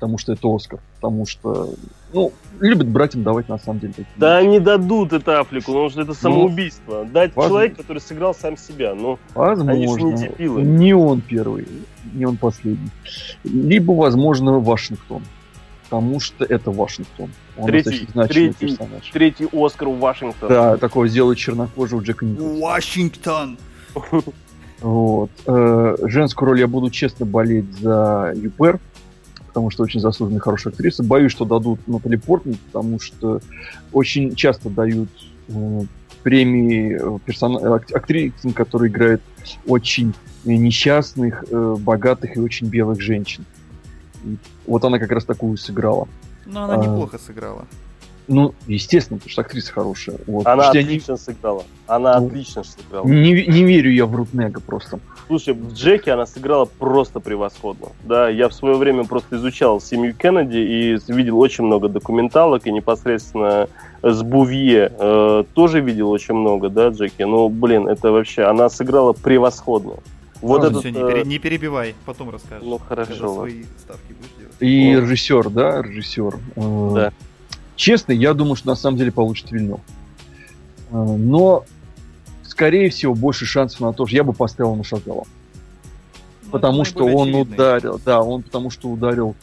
потому 0.00 0.16
что 0.16 0.32
это 0.32 0.48
Оскар, 0.48 0.80
потому 0.98 1.26
что, 1.26 1.74
ну, 2.14 2.32
любят 2.58 2.88
братьям 2.88 3.22
давать 3.22 3.50
на 3.50 3.58
самом 3.58 3.80
деле 3.80 3.92
такие. 3.92 4.08
Да 4.16 4.38
они 4.38 4.58
дадут 4.58 5.12
это 5.12 5.40
Афлику, 5.40 5.66
потому 5.72 5.90
что 5.90 6.00
это 6.00 6.14
самоубийство. 6.14 7.04
Дать 7.04 7.36
возможно. 7.36 7.48
человек, 7.50 7.76
который 7.76 7.98
сыграл 7.98 8.34
сам 8.34 8.56
себя. 8.56 8.94
Ну, 8.94 9.18
Возможно. 9.34 9.72
Они 9.72 9.86
ж 9.86 10.00
не 10.00 10.28
дебилы. 10.28 10.62
Не 10.62 10.94
он 10.94 11.20
первый, 11.20 11.68
не 12.14 12.24
он 12.24 12.38
последний. 12.38 12.88
Либо, 13.44 13.92
возможно, 13.92 14.58
Вашингтон. 14.58 15.22
Потому 15.84 16.18
что 16.18 16.44
это 16.46 16.70
Вашингтон. 16.70 17.30
Он 17.58 17.66
Третий- 17.66 18.06
третий. 18.28 18.54
персонаж. 18.54 19.10
третий 19.12 19.48
Оскар 19.52 19.88
у 19.88 19.94
Вашингтона. 19.96 20.48
Да, 20.48 20.76
такого 20.78 21.08
сделать 21.08 21.36
чернокожего 21.36 22.00
Джека 22.00 22.24
Николса. 22.24 22.62
Вашингтон! 22.62 23.58
Вот. 24.82 25.30
Э, 25.46 25.96
женскую 26.04 26.48
роль 26.52 26.60
я 26.60 26.66
буду 26.66 26.88
честно 26.88 27.26
болеть 27.26 27.70
за 27.80 28.32
Юпер, 28.34 28.78
потому 29.50 29.70
что 29.70 29.82
очень 29.82 30.00
заслуженная 30.00 30.40
хорошая 30.40 30.72
актриса. 30.72 31.02
Боюсь, 31.02 31.32
что 31.32 31.44
дадут 31.44 31.80
Натали 31.88 32.16
Портман, 32.16 32.56
потому 32.72 33.00
что 33.00 33.40
очень 33.92 34.34
часто 34.36 34.70
дают 34.70 35.08
э, 35.48 35.80
премии 36.22 36.98
э, 37.00 37.18
персона... 37.24 37.74
ак- 37.74 37.92
актрисам, 37.92 38.52
которые 38.52 38.90
играют 38.90 39.22
очень 39.66 40.14
несчастных, 40.44 41.44
э, 41.50 41.76
богатых 41.80 42.36
и 42.36 42.40
очень 42.40 42.68
белых 42.68 43.00
женщин. 43.00 43.44
И 44.24 44.36
вот 44.66 44.84
она 44.84 44.98
как 44.98 45.10
раз 45.10 45.24
такую 45.24 45.56
сыграла. 45.56 46.06
Но 46.46 46.64
она 46.64 46.74
А. 46.74 46.76
неплохо 46.76 47.18
сыграла. 47.18 47.66
Ну, 48.28 48.54
естественно, 48.68 49.18
потому 49.18 49.30
что 49.32 49.40
актриса 49.42 49.72
хорошая. 49.72 50.16
Вот. 50.28 50.46
Она 50.46 50.56
Потому 50.56 50.62
что 50.70 50.78
я 50.78 50.82
не, 50.84 50.88
отлично 50.90 51.16
сыграла. 51.16 51.64
Она 51.88 52.20
Ну. 52.20 52.26
отлично 52.28 52.62
сыграла. 52.62 53.04
не, 53.06 53.32
не 53.46 53.64
верю 53.64 53.90
я 53.90 54.06
в 54.06 54.14
Рутнега 54.14 54.60
просто. 54.60 55.00
Слушай, 55.30 55.54
в 55.54 55.74
Джеке 55.74 56.10
она 56.10 56.26
сыграла 56.26 56.64
просто 56.64 57.20
превосходно. 57.20 57.90
Да, 58.02 58.28
я 58.28 58.48
в 58.48 58.52
свое 58.52 58.74
время 58.74 59.04
просто 59.04 59.36
изучал 59.36 59.80
семью 59.80 60.12
Кеннеди 60.12 60.56
и 60.58 60.98
видел 61.12 61.38
очень 61.38 61.62
много 61.62 61.88
документалок, 61.88 62.66
и 62.66 62.72
непосредственно 62.72 63.68
с 64.02 64.22
Бувье 64.24 64.90
э, 64.98 65.44
тоже 65.54 65.78
видел 65.82 66.10
очень 66.10 66.34
много, 66.34 66.68
да, 66.68 66.88
Джеки. 66.88 67.22
Ну, 67.22 67.48
блин, 67.48 67.86
это 67.86 68.10
вообще, 68.10 68.42
она 68.42 68.68
сыграла 68.68 69.12
превосходно. 69.12 69.92
Вот 70.42 70.64
этот, 70.64 70.80
Все, 70.80 70.90
не, 70.90 70.98
э, 70.98 71.06
пере- 71.08 71.24
не 71.24 71.38
перебивай, 71.38 71.94
потом 72.06 72.30
расскажешь. 72.30 72.64
Ну, 72.66 72.78
хорошо, 72.78 73.34
свои 73.34 73.62
ставки 73.78 74.08
будешь 74.12 74.32
делать. 74.36 74.54
И 74.58 74.94
О. 74.96 75.00
режиссер, 75.02 75.48
да, 75.50 75.80
режиссер. 75.80 76.34
Э, 76.56 76.90
Да. 76.92 77.12
Честно, 77.76 78.10
я 78.10 78.34
думаю, 78.34 78.56
что 78.56 78.66
на 78.66 78.74
самом 78.74 78.96
деле 78.96 79.12
получит 79.12 79.52
Вильнев. 79.52 79.78
Э, 80.90 80.94
Но, 80.96 81.62
скорее 82.60 82.90
всего, 82.90 83.14
больше 83.14 83.46
шансов 83.46 83.80
на 83.80 83.94
то, 83.94 84.06
что 84.06 84.14
я 84.14 84.22
бы 84.22 84.34
поставил 84.34 84.74
на 84.76 84.84
Шазала. 84.84 85.24
Ну, 86.42 86.50
потому 86.50 86.84
что 86.84 87.04
он 87.06 87.28
очевидный. 87.30 87.54
ударил, 87.54 88.00
да, 88.04 88.20
он 88.20 88.42
потому 88.42 88.68
что 88.68 88.90
ударил 88.90 89.34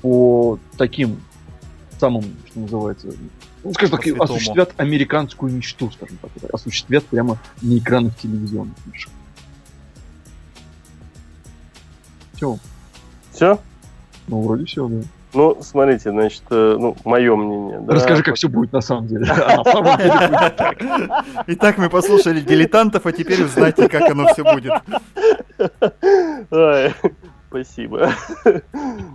по 0.00 0.58
таким 0.78 1.20
самым, 2.00 2.24
что 2.46 2.60
называется, 2.60 3.08
ну, 3.62 3.74
скажем 3.74 3.90
так, 3.90 4.00
По-святому. 4.00 4.22
осуществят 4.22 4.72
американскую 4.78 5.52
мечту, 5.52 5.90
скажем 5.90 6.16
так, 6.22 6.30
осуществят 6.50 7.04
прямо 7.04 7.38
на 7.60 7.76
экранах 7.76 8.16
телевизионных. 8.16 8.74
Все, 12.32 12.58
Все? 13.32 13.60
ну 14.28 14.40
вроде 14.40 14.64
все, 14.64 14.88
да. 14.88 15.02
Ну, 15.34 15.56
смотрите, 15.62 16.10
значит, 16.10 16.42
э, 16.50 16.76
ну, 16.78 16.94
мое 17.04 17.34
мнение. 17.36 17.80
да. 17.80 17.94
Расскажи, 17.94 18.22
как 18.22 18.34
все 18.34 18.48
будет 18.48 18.72
на 18.72 18.82
самом 18.82 19.06
деле. 19.06 19.24
Итак, 21.46 21.78
мы 21.78 21.88
послушали 21.88 22.40
дилетантов, 22.40 23.06
а 23.06 23.12
теперь 23.12 23.42
узнаете, 23.42 23.88
как 23.88 24.10
оно 24.10 24.26
все 24.28 24.44
будет. 24.44 24.72
Спасибо. 27.48 28.10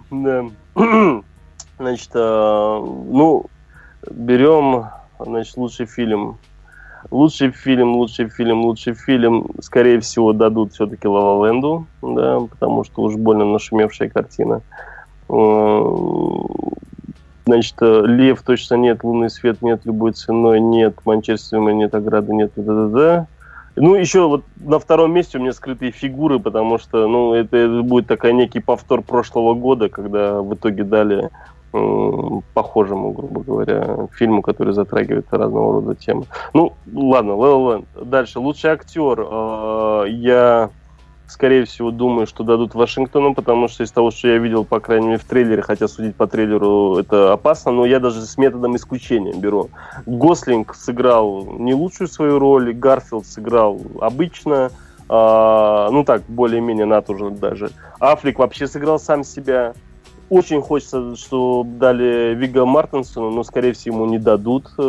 Да. 0.09 0.45
Значит, 1.77 2.09
а, 2.15 2.79
ну, 2.79 3.45
берем, 4.09 4.85
значит, 5.19 5.55
лучший 5.57 5.85
фильм. 5.85 6.39
Лучший 7.11 7.51
фильм, 7.51 7.95
лучший 7.95 8.29
фильм, 8.29 8.61
лучший 8.61 8.95
фильм, 8.95 9.51
скорее 9.61 9.99
всего, 9.99 10.33
дадут 10.33 10.73
все-таки 10.73 11.07
Лава 11.07 11.45
Ленду, 11.45 11.85
да, 12.01 12.39
потому 12.39 12.83
что 12.83 13.03
уж 13.03 13.15
больно 13.15 13.45
нашумевшая 13.45 14.09
картина. 14.09 14.55
Э, 14.55 14.61
Значит, 17.47 17.75
э, 17.81 18.01
Лев 18.05 18.41
точно 18.41 18.75
нет, 18.75 19.03
Лунный 19.03 19.29
свет 19.29 19.61
нет, 19.61 19.81
любой 19.85 20.11
ценой 20.11 20.59
нет, 20.59 20.95
Манчестер 21.05 21.59
нет, 21.59 21.95
Ограды 21.95 22.33
нет, 22.33 22.51
да-да-да. 22.55 23.27
Ну, 23.77 23.95
еще 23.95 24.27
вот 24.27 24.43
на 24.57 24.79
втором 24.79 25.13
месте 25.13 25.37
у 25.37 25.41
меня 25.41 25.53
скрытые 25.53 25.91
фигуры, 25.91 26.39
потому 26.39 26.79
что, 26.79 27.07
ну, 27.07 27.33
это, 27.33 27.83
будет 27.83 28.07
такой 28.07 28.33
некий 28.33 28.59
повтор 28.59 29.01
прошлого 29.01 29.53
года, 29.53 29.87
когда 29.87 30.41
в 30.41 30.55
итоге 30.55 30.83
дали 30.83 31.29
м, 31.73 32.41
похожему, 32.53 33.11
грубо 33.11 33.41
говоря, 33.41 34.07
фильму, 34.13 34.41
который 34.41 34.73
затрагивает 34.73 35.27
разного 35.31 35.73
рода 35.73 35.95
темы. 35.95 36.25
Ну, 36.53 36.73
ладно, 36.91 37.31
Land. 37.31 37.85
Дальше. 38.03 38.39
Лучший 38.39 38.71
актер. 38.71 39.19
э, 39.19 40.05
я, 40.09 40.69
скорее 41.27 41.65
всего, 41.65 41.91
думаю, 41.91 42.25
что 42.25 42.43
дадут 42.43 42.73
Вашингтону, 42.73 43.33
потому 43.33 43.67
что 43.67 43.83
из 43.83 43.91
того, 43.91 44.11
что 44.11 44.29
я 44.29 44.37
видел, 44.37 44.63
по 44.63 44.79
крайней 44.79 45.07
мере, 45.07 45.19
в 45.19 45.25
трейлере, 45.25 45.61
хотя 45.61 45.87
судить 45.87 46.15
по 46.15 46.27
трейлеру 46.27 46.97
это 46.97 47.33
опасно, 47.33 47.71
но 47.71 47.85
я 47.85 47.99
даже 47.99 48.21
с 48.21 48.37
методом 48.37 48.75
исключения 48.75 49.33
беру. 49.33 49.69
Гослинг 50.05 50.73
сыграл 50.73 51.45
не 51.59 51.73
лучшую 51.73 52.07
свою 52.07 52.39
роль, 52.39 52.73
Гарфилд 52.73 53.25
сыграл 53.25 53.79
обычно, 53.99 54.71
а, 55.09 55.89
ну 55.91 56.03
так, 56.03 56.23
более-менее 56.27 56.85
натужно 56.85 57.31
даже. 57.31 57.71
Аффлек 57.99 58.39
вообще 58.39 58.67
сыграл 58.67 58.99
сам 58.99 59.23
себя. 59.23 59.73
Очень 60.29 60.61
хочется, 60.61 61.15
что 61.15 61.65
дали 61.65 62.35
Вига 62.35 62.65
Мартинсону, 62.65 63.29
но, 63.29 63.43
скорее 63.43 63.71
всего, 63.71 63.95
ему 63.95 64.05
не 64.07 64.19
дадут. 64.19 64.65
Э, 64.77 64.81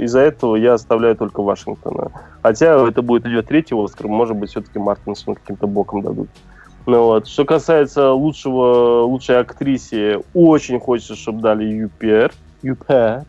Из-за 0.00 0.20
этого 0.20 0.56
я 0.56 0.74
оставляю 0.74 1.14
только 1.14 1.40
Вашингтона. 1.40 2.10
Хотя 2.42 2.86
это 2.88 3.00
будет 3.02 3.26
идет 3.26 3.46
третий 3.46 3.76
Оскар, 3.76 4.08
может 4.08 4.36
быть, 4.36 4.50
все-таки 4.50 4.80
Мартинсону 4.80 5.36
каким-то 5.36 5.68
боком 5.68 6.02
дадут. 6.02 6.28
Ну, 6.86 7.04
вот. 7.04 7.28
Что 7.28 7.44
касается 7.44 8.10
лучшего, 8.10 9.02
лучшей 9.02 9.38
актрисе, 9.38 10.22
очень 10.34 10.80
хочется, 10.80 11.14
чтобы 11.14 11.42
дали 11.42 11.64
ЮПР. 11.64 12.32
ЮПР. 12.62 13.24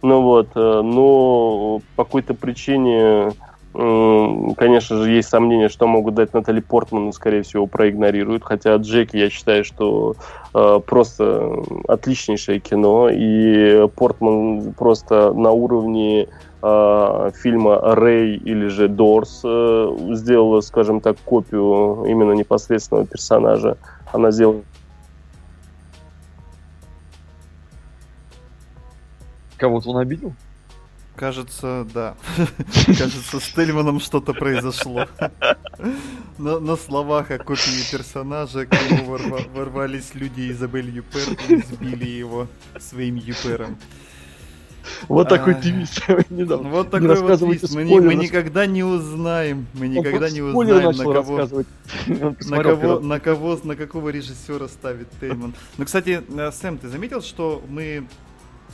Ну 0.00 0.22
вот, 0.22 0.48
э, 0.54 0.80
но 0.82 1.80
по 1.96 2.04
какой-то 2.04 2.34
причине, 2.34 3.32
конечно 3.78 4.96
же, 4.96 5.10
есть 5.10 5.28
сомнения, 5.28 5.68
что 5.68 5.86
могут 5.86 6.14
дать 6.14 6.34
Натали 6.34 6.58
Портман, 6.58 7.12
скорее 7.12 7.42
всего, 7.42 7.66
проигнорируют. 7.66 8.42
Хотя 8.42 8.74
Джеки, 8.74 9.16
я 9.16 9.30
считаю, 9.30 9.64
что 9.64 10.16
э, 10.52 10.80
просто 10.84 11.62
отличнейшее 11.86 12.58
кино, 12.58 13.08
и 13.08 13.86
Портман 13.94 14.72
просто 14.72 15.32
на 15.32 15.52
уровне 15.52 16.26
э, 16.60 17.30
фильма 17.36 17.94
Рэй 17.94 18.34
или 18.36 18.66
же 18.66 18.88
Дорс 18.88 19.42
э, 19.44 19.96
сделала, 20.10 20.60
скажем 20.60 21.00
так, 21.00 21.16
копию 21.24 22.04
именно 22.08 22.32
непосредственного 22.32 23.06
персонажа. 23.06 23.76
Она 24.12 24.32
сделала 24.32 24.62
Кого-то 29.56 29.90
он 29.90 29.98
обидел? 29.98 30.32
Кажется, 31.18 31.84
да. 31.92 32.14
Кажется, 32.86 33.40
с 33.40 33.48
Тельманом 33.52 33.98
что-то 33.98 34.32
произошло. 34.34 35.06
На, 36.38 36.60
на 36.60 36.76
словах 36.76 37.32
о 37.32 37.38
копии 37.38 37.90
персонажа 37.90 38.66
к 38.66 38.72
нему 38.72 39.16
ворва- 39.16 39.52
ворвались 39.52 40.14
люди 40.14 40.52
Изабель 40.52 40.90
Юпер 40.90 41.36
и 41.48 41.56
сбили 41.62 42.06
его 42.06 42.46
своим 42.78 43.16
Юпером. 43.16 43.76
Вот 45.08 45.28
такой 45.28 45.54
А. 45.54 45.60
девиз. 45.60 45.90
недавно. 46.30 46.70
Вот 46.70 46.90
такой 46.90 47.20
вот 47.20 47.38
твист. 47.40 47.74
Мы, 47.74 48.00
мы 48.00 48.14
никогда 48.14 48.66
не 48.66 48.84
узнаем, 48.84 49.66
мы 49.74 49.88
никогда 49.88 50.30
не 50.30 50.40
узнаем, 50.40 50.96
на 50.96 51.04
кого, 51.04 51.48
на 52.46 52.62
кого, 52.62 53.00
на 53.00 53.20
кого, 53.20 53.60
на 53.64 53.74
какого 53.76 54.08
режиссера 54.10 54.68
ставит 54.68 55.08
Тельман. 55.20 55.52
Ну, 55.76 55.84
кстати, 55.84 56.22
э, 56.28 56.52
Сэм, 56.52 56.78
ты 56.78 56.88
заметил, 56.88 57.22
что 57.22 57.62
мы 57.68 58.06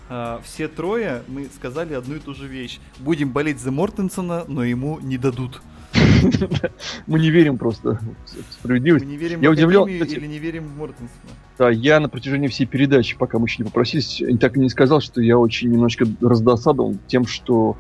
э, 0.09 0.39
все 0.45 0.69
трое 0.69 1.23
мы 1.29 1.47
сказали 1.47 1.95
одну 1.95 2.17
и 2.17 2.19
ту 2.19 2.35
же 2.35 2.47
вещь. 2.47 2.81
Будем 2.99 3.31
болеть 3.31 3.61
за 3.61 3.71
Мортенсона, 3.71 4.45
но 4.49 4.65
ему 4.65 4.99
не 5.01 5.19
дадут. 5.19 5.61
Мы 7.07 7.21
не 7.21 7.31
верим 7.31 7.59
просто 7.59 7.95
в 7.95 8.03
Мы 8.03 8.17
справедливость. 8.51 9.05
не 9.05 9.17
верим 9.17 9.41
Я 9.41 9.51
в 9.51 9.53
удивлен, 9.53 9.87
или 9.87 10.27
не 10.27 10.39
верим 10.39 10.65
в 10.65 10.77
Мортенсона. 10.77 11.11
Да, 11.59 11.71
я 11.71 12.01
на 12.01 12.09
протяжении 12.09 12.49
всей 12.49 12.67
передачи, 12.67 13.17
пока 13.17 13.39
мы 13.39 13.47
еще 13.47 13.63
не 13.63 13.69
попросились, 13.69 14.23
так 14.41 14.57
и 14.57 14.61
не 14.61 14.69
сказал, 14.69 15.01
что 15.01 15.21
я 15.21 15.39
очень 15.39 15.71
немножко 15.71 16.07
раздосадован 16.21 16.99
тем, 17.07 17.27
что 17.27 17.77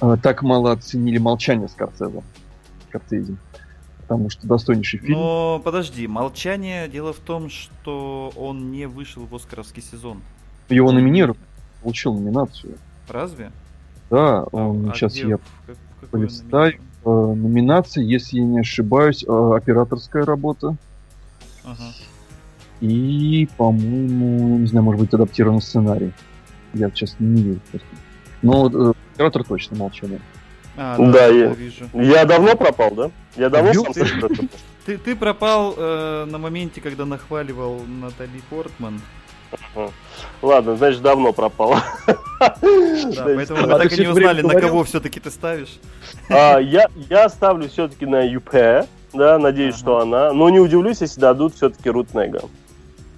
э, 0.00 0.16
так 0.22 0.42
мало 0.42 0.72
оценили 0.72 1.18
молчание 1.18 1.68
Скорсезе. 1.68 2.22
Скорсезе. 2.88 3.36
Потому 4.00 4.30
что 4.30 4.46
достойнейший 4.46 5.00
фильм. 5.00 5.18
Но 5.18 5.60
подожди, 5.62 6.06
молчание. 6.06 6.88
Дело 6.88 7.12
в 7.12 7.18
том, 7.18 7.50
что 7.50 8.32
он 8.36 8.70
не 8.70 8.86
вышел 8.86 9.24
в 9.26 9.34
Оскаровский 9.34 9.82
сезон. 9.82 10.22
Его 10.68 10.92
номинировали, 10.92 11.38
получил 11.82 12.14
номинацию. 12.14 12.74
Разве? 13.08 13.50
Да, 14.10 14.40
А- 14.40 14.48
он, 14.52 14.90
а 14.90 14.94
сейчас 14.94 15.12
где? 15.14 15.28
я 15.28 15.38
полистаю. 16.10 16.50
номинации? 16.50 16.80
э, 17.04 17.10
номинации, 17.34 18.04
если 18.04 18.38
я 18.38 18.44
не 18.44 18.60
ошибаюсь, 18.60 19.24
э, 19.26 19.52
операторская 19.56 20.24
работа. 20.24 20.76
Ага. 21.64 21.92
И, 22.80 23.48
по-моему, 23.56 24.58
не 24.58 24.66
знаю, 24.66 24.84
может 24.84 25.00
быть, 25.00 25.14
адаптированный 25.14 25.62
сценарий. 25.62 26.12
Я 26.74 26.90
сейчас 26.90 27.16
не 27.18 27.42
верю. 27.42 27.60
Но 28.42 28.68
вот, 28.68 28.74
э, 28.74 28.92
оператор 29.14 29.44
точно 29.44 29.76
молчание. 29.76 30.20
А, 30.76 30.96
Да, 30.96 31.12
да, 31.12 31.26
я- 31.26 31.48
вижу. 31.54 31.86
Я 31.94 32.24
давно 32.24 32.54
пропал, 32.56 32.90
да? 32.94 33.10
Я 33.36 33.48
давно 33.50 33.72
Ё- 33.72 33.84
сам 33.92 33.92
пропал? 34.20 34.46
Ты, 34.86 34.96
ты 34.98 35.16
пропал 35.16 35.74
э, 35.76 36.24
на 36.30 36.38
моменте, 36.38 36.80
когда 36.80 37.04
нахваливал 37.04 37.80
Натали 37.84 38.40
Портман. 38.48 39.00
Ладно, 40.42 40.76
значит, 40.76 41.02
давно 41.02 41.32
пропал. 41.32 41.76
Да, 42.40 42.56
поэтому 43.24 43.66
мы 43.66 43.78
так 43.78 43.92
и 43.92 44.00
не 44.00 44.06
узнали, 44.08 44.42
на 44.42 44.54
кого 44.60 44.84
все-таки 44.84 45.20
ты 45.20 45.30
ставишь. 45.30 45.78
а, 46.30 46.58
я, 46.58 47.28
ставлю 47.28 47.68
все-таки 47.68 48.06
на 48.06 48.22
ЮП, 48.22 48.86
да, 49.12 49.38
надеюсь, 49.38 49.76
что 49.76 49.98
она. 49.98 50.32
Но 50.32 50.48
не 50.50 50.60
удивлюсь, 50.60 51.00
если 51.00 51.20
дадут 51.20 51.54
все-таки 51.54 51.90
Рутнега. 51.90 52.42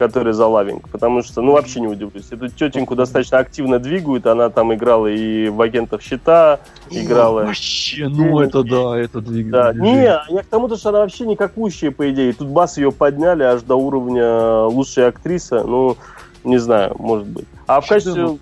который 0.00 0.32
за 0.32 0.46
лавинг, 0.46 0.88
потому 0.88 1.22
что, 1.22 1.42
ну, 1.42 1.52
вообще 1.52 1.78
не 1.80 1.86
удивлюсь. 1.86 2.24
Эту 2.30 2.48
тетеньку 2.48 2.96
достаточно 2.96 3.36
активно 3.36 3.78
двигают, 3.78 4.26
она 4.26 4.48
там 4.48 4.72
играла 4.72 5.08
и 5.08 5.50
в 5.50 5.60
агентах 5.60 6.00
щита, 6.00 6.60
играла. 6.88 7.44
Вообще, 7.44 8.08
ну 8.08 8.40
это 8.40 8.62
да, 8.62 8.98
это 8.98 9.20
двигатель. 9.20 9.50
Да, 9.50 9.72
не, 9.74 10.04
я 10.04 10.42
к 10.42 10.46
тому, 10.46 10.68
то, 10.68 10.78
что 10.78 10.88
она 10.88 11.00
вообще 11.00 11.26
никакущая, 11.26 11.90
по 11.90 12.10
идее. 12.10 12.32
Тут 12.32 12.48
бас 12.48 12.78
ее 12.78 12.92
подняли 12.92 13.42
аж 13.42 13.60
до 13.60 13.74
уровня 13.74 14.62
лучшей 14.62 15.06
актрисы, 15.06 15.62
ну, 15.64 15.98
не 16.44 16.58
знаю, 16.58 16.94
может 16.98 17.26
быть. 17.26 17.46
А 17.66 17.80
в 17.80 17.88
качестве 17.88 18.38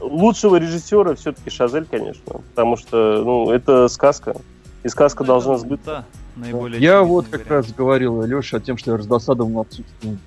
лучшего 0.00 0.56
режиссера 0.56 1.14
все-таки 1.14 1.50
Шазель, 1.50 1.86
конечно, 1.90 2.40
потому 2.54 2.76
что, 2.76 3.22
ну, 3.24 3.50
это 3.50 3.88
сказка, 3.88 4.36
и 4.82 4.88
сказка 4.88 5.22
Ну, 5.22 5.26
должна 5.28 5.58
сбыться. 5.58 5.86
Да, 5.86 6.04
наиболее 6.36 6.80
Я 6.80 7.02
вот 7.02 7.26
как 7.26 7.44
вариант. 7.46 7.66
раз 7.66 7.72
говорил 7.74 8.22
Леша 8.22 8.56
о 8.58 8.60
том, 8.60 8.76
что 8.78 8.92
я 8.92 8.96
раздосадован 8.96 9.58
отсутствием 9.58 10.18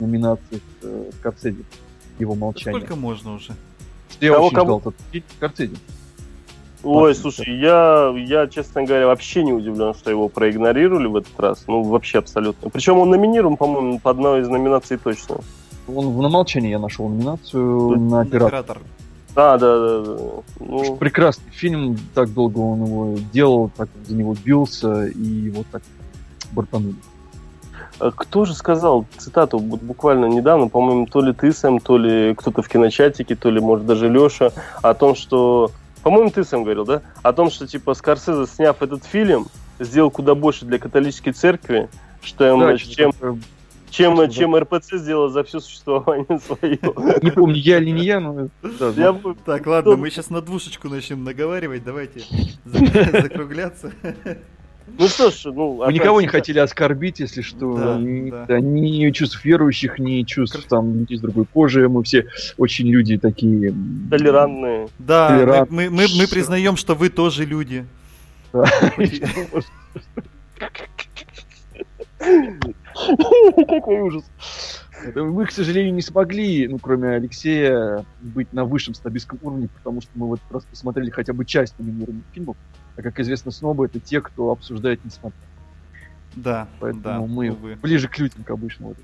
номинации 0.00 0.60
э, 0.82 1.10
Скорсезе. 1.20 1.64
Его 2.18 2.34
молчание. 2.34 2.78
Сколько 2.80 2.96
можно 2.96 3.34
уже? 3.34 3.52
Что 4.10 4.24
я 4.26 4.32
Кого- 4.34 4.46
очень 4.46 4.56
кого? 4.56 4.66
ждал 4.66 4.78
этот 4.92 4.94
фильм 5.10 5.24
Скорсезе. 5.36 5.76
Ой, 6.84 7.12
Отлично. 7.12 7.22
слушай, 7.32 7.58
я, 7.58 8.12
я, 8.16 8.46
честно 8.46 8.84
говоря, 8.84 9.06
вообще 9.06 9.42
не 9.42 9.52
удивлен, 9.54 9.94
что 9.94 10.10
его 10.10 10.28
проигнорировали 10.28 11.06
в 11.06 11.16
этот 11.16 11.40
раз. 11.40 11.64
Ну, 11.66 11.82
вообще 11.82 12.18
абсолютно. 12.18 12.68
Причем 12.68 12.98
он 12.98 13.08
номинирован, 13.08 13.56
по-моему, 13.56 13.98
по 13.98 14.10
одной 14.10 14.42
из 14.42 14.48
номинаций 14.48 14.98
точно. 14.98 15.38
Он 15.88 16.10
в 16.10 16.22
на 16.22 16.28
молчании 16.28 16.70
я 16.70 16.78
нашел 16.78 17.08
номинацию 17.08 17.98
на 17.98 18.20
оператор. 18.22 18.54
Оператор. 18.60 18.78
А, 19.36 19.58
да, 19.58 19.78
да, 19.78 20.00
да. 20.00 20.16
Ну, 20.60 20.96
Прекрасный 20.96 21.50
фильм, 21.50 21.98
так 22.14 22.32
долго 22.32 22.58
он 22.58 22.84
его 22.84 23.18
делал, 23.32 23.70
так 23.76 23.88
за 24.06 24.14
него 24.14 24.36
бился, 24.44 25.06
и 25.06 25.50
вот 25.50 25.66
так 25.72 25.82
бортанули. 26.52 26.94
а 27.98 28.12
кто 28.12 28.44
же 28.44 28.54
сказал 28.54 29.06
цитату 29.18 29.58
вот 29.58 29.82
буквально 29.82 30.26
недавно, 30.26 30.68
по-моему, 30.68 31.06
то 31.06 31.20
ли 31.20 31.32
ты, 31.32 31.52
Сэм, 31.52 31.80
то 31.80 31.98
ли 31.98 32.34
кто-то 32.34 32.62
в 32.62 32.68
киночатике, 32.68 33.34
то 33.34 33.50
ли, 33.50 33.60
может, 33.60 33.86
даже 33.86 34.08
Леша, 34.08 34.52
о 34.82 34.94
том, 34.94 35.14
что... 35.14 35.70
По-моему, 36.02 36.30
ты, 36.30 36.44
Сэм, 36.44 36.62
говорил, 36.62 36.84
да? 36.84 37.02
О 37.22 37.32
том, 37.32 37.50
что, 37.50 37.66
типа, 37.66 37.94
Скорсезе, 37.94 38.46
сняв 38.46 38.82
этот 38.82 39.04
фильм, 39.04 39.46
сделал 39.80 40.10
куда 40.10 40.34
больше 40.34 40.64
для 40.64 40.78
католической 40.78 41.32
церкви, 41.32 41.88
что, 42.20 42.56
Да, 42.56 42.76
чем, 42.78 43.12
что-то 43.12 43.38
чем, 43.94 44.30
чем 44.30 44.56
РПЦ 44.56 44.96
сделал 44.96 45.28
за 45.28 45.44
все 45.44 45.60
существование 45.60 46.40
свое. 46.46 46.78
Не 47.22 47.30
помню, 47.30 47.56
я 47.56 47.78
или 47.78 47.90
не 47.90 48.04
я, 48.04 48.20
но... 48.20 48.48
Я 48.96 49.14
Так, 49.44 49.66
ладно, 49.66 49.96
мы 49.96 50.10
сейчас 50.10 50.30
на 50.30 50.40
двушечку 50.40 50.88
начнем 50.88 51.24
наговаривать, 51.24 51.84
давайте 51.84 52.20
за- 52.64 53.22
закругляться. 53.22 53.92
Ну 54.98 55.08
что 55.08 55.30
ж, 55.30 55.44
ну... 55.46 55.82
Мы 55.86 55.92
никого 55.94 56.20
не 56.20 56.26
хотели 56.26 56.58
оскорбить, 56.58 57.20
если 57.20 57.40
что. 57.40 57.74
Да, 57.76 57.98
ни, 57.98 58.30
да. 58.30 58.60
ни 58.60 59.10
чувств 59.12 59.42
верующих, 59.44 59.98
ни 59.98 60.22
чувств 60.24 60.62
там 60.68 60.98
людей 60.98 61.16
с 61.16 61.20
другой 61.20 61.46
кожи. 61.46 61.88
Мы 61.88 62.02
все 62.02 62.26
очень 62.58 62.88
люди 62.88 63.16
такие... 63.16 63.72
Толерантные. 64.10 64.88
Да, 64.98 65.28
Толерант. 65.28 65.70
мы, 65.70 65.88
мы- 65.88 66.06
мы 66.18 66.28
признаем, 66.28 66.76
что 66.76 66.94
вы 66.94 67.08
тоже 67.08 67.46
люди. 67.46 67.86
Какой 73.68 74.00
ужас. 74.00 74.24
Мы, 75.14 75.46
к 75.46 75.50
сожалению, 75.50 75.94
не 75.94 76.02
смогли, 76.02 76.68
ну, 76.68 76.78
кроме 76.78 77.10
Алексея, 77.10 78.04
быть 78.20 78.52
на 78.52 78.64
высшем 78.64 78.94
снобистском 78.94 79.38
уровне, 79.42 79.68
потому 79.68 80.00
что 80.00 80.10
мы 80.14 80.28
вот 80.28 80.40
раз 80.50 80.64
посмотрели 80.64 81.10
хотя 81.10 81.32
бы 81.32 81.44
часть 81.44 81.78
номинированных 81.78 82.24
фильмов. 82.32 82.56
А 82.96 83.02
как 83.02 83.18
известно, 83.20 83.50
снобы— 83.50 83.86
это 83.86 83.98
те, 83.98 84.20
кто 84.20 84.50
обсуждает 84.50 85.04
несмотря. 85.04 85.38
Да, 86.36 86.68
Поэтому 86.80 87.02
да, 87.02 87.20
мы 87.20 87.50
увы. 87.50 87.76
ближе 87.76 88.08
к 88.08 88.18
людям, 88.18 88.42
к 88.42 88.50
обычному. 88.50 88.94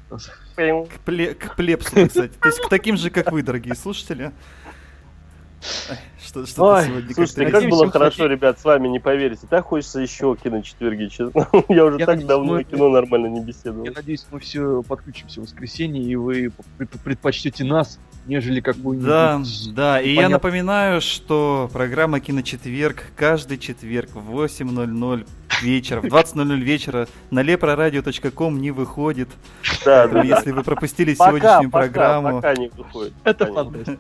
К, 0.57 1.09
пле- 1.09 1.35
к 1.35 1.55
плебсу, 1.55 2.07
кстати. 2.09 2.33
То 2.41 2.49
есть 2.49 2.61
к 2.61 2.69
таким 2.69 2.97
же, 2.97 3.11
как 3.11 3.31
вы, 3.31 3.43
дорогие 3.43 3.75
слушатели. 3.75 4.33
Что, 6.25 6.47
что 6.47 6.65
Ой, 6.75 6.85
сегодня 6.85 7.15
слушайте, 7.15 7.47
как 7.47 7.69
было 7.69 7.91
хорошо, 7.91 8.23
хотите- 8.23 8.29
ребят, 8.29 8.61
с 8.61 8.65
вами 8.65 8.89
не 8.89 9.01
поверите. 9.01 9.47
Так 9.49 9.65
хочется 9.65 10.01
еще 10.01 10.37
киночетверги, 10.41 11.07
честно. 11.07 11.49
Я 11.69 11.87
уже 11.87 11.99
Я 11.99 12.07
так 12.07 12.17
надеюсь, 12.17 12.29
давно 12.29 12.53
мы 12.53 12.65
кино 12.65 12.89
нормально 12.89 13.27
не 13.27 13.41
беседовал. 13.41 13.85
Я 13.85 13.93
надеюсь, 13.93 14.25
мы 14.31 14.39
все 14.39 14.83
подключимся 14.83 15.41
в 15.41 15.45
воскресенье, 15.45 16.03
и 16.05 16.15
вы 16.17 16.53
пред- 16.79 16.91
предпочтете 17.03 17.65
нас, 17.65 17.99
нежели 18.27 18.61
какую-нибудь... 18.61 19.09
Да, 19.09 19.43
да, 19.75 20.01
и 20.01 20.11
я 20.11 20.17
Понятно. 20.17 20.37
напоминаю, 20.37 21.01
что 21.01 21.69
программа 21.73 22.21
«Киночетверг» 22.21 23.07
каждый 23.17 23.59
четверг 23.59 24.11
в 24.15 24.41
8.00 24.41 25.27
вечера, 25.63 26.01
в 26.01 26.05
20.00 26.05 26.57
вечера 26.61 27.09
на 27.31 27.43
leproradio.com 27.43 28.61
не 28.61 28.71
выходит. 28.71 29.31
Да, 29.85 30.07
да. 30.07 30.23
если 30.23 30.53
вы 30.53 30.63
пропустили 30.63 31.15
сегодняшнюю 31.15 31.71
программу... 31.71 32.37
Пока 32.37 32.55
не 32.55 32.69
выходит. 32.69 33.15
Это 33.25 33.47
фантастика. 33.47 33.99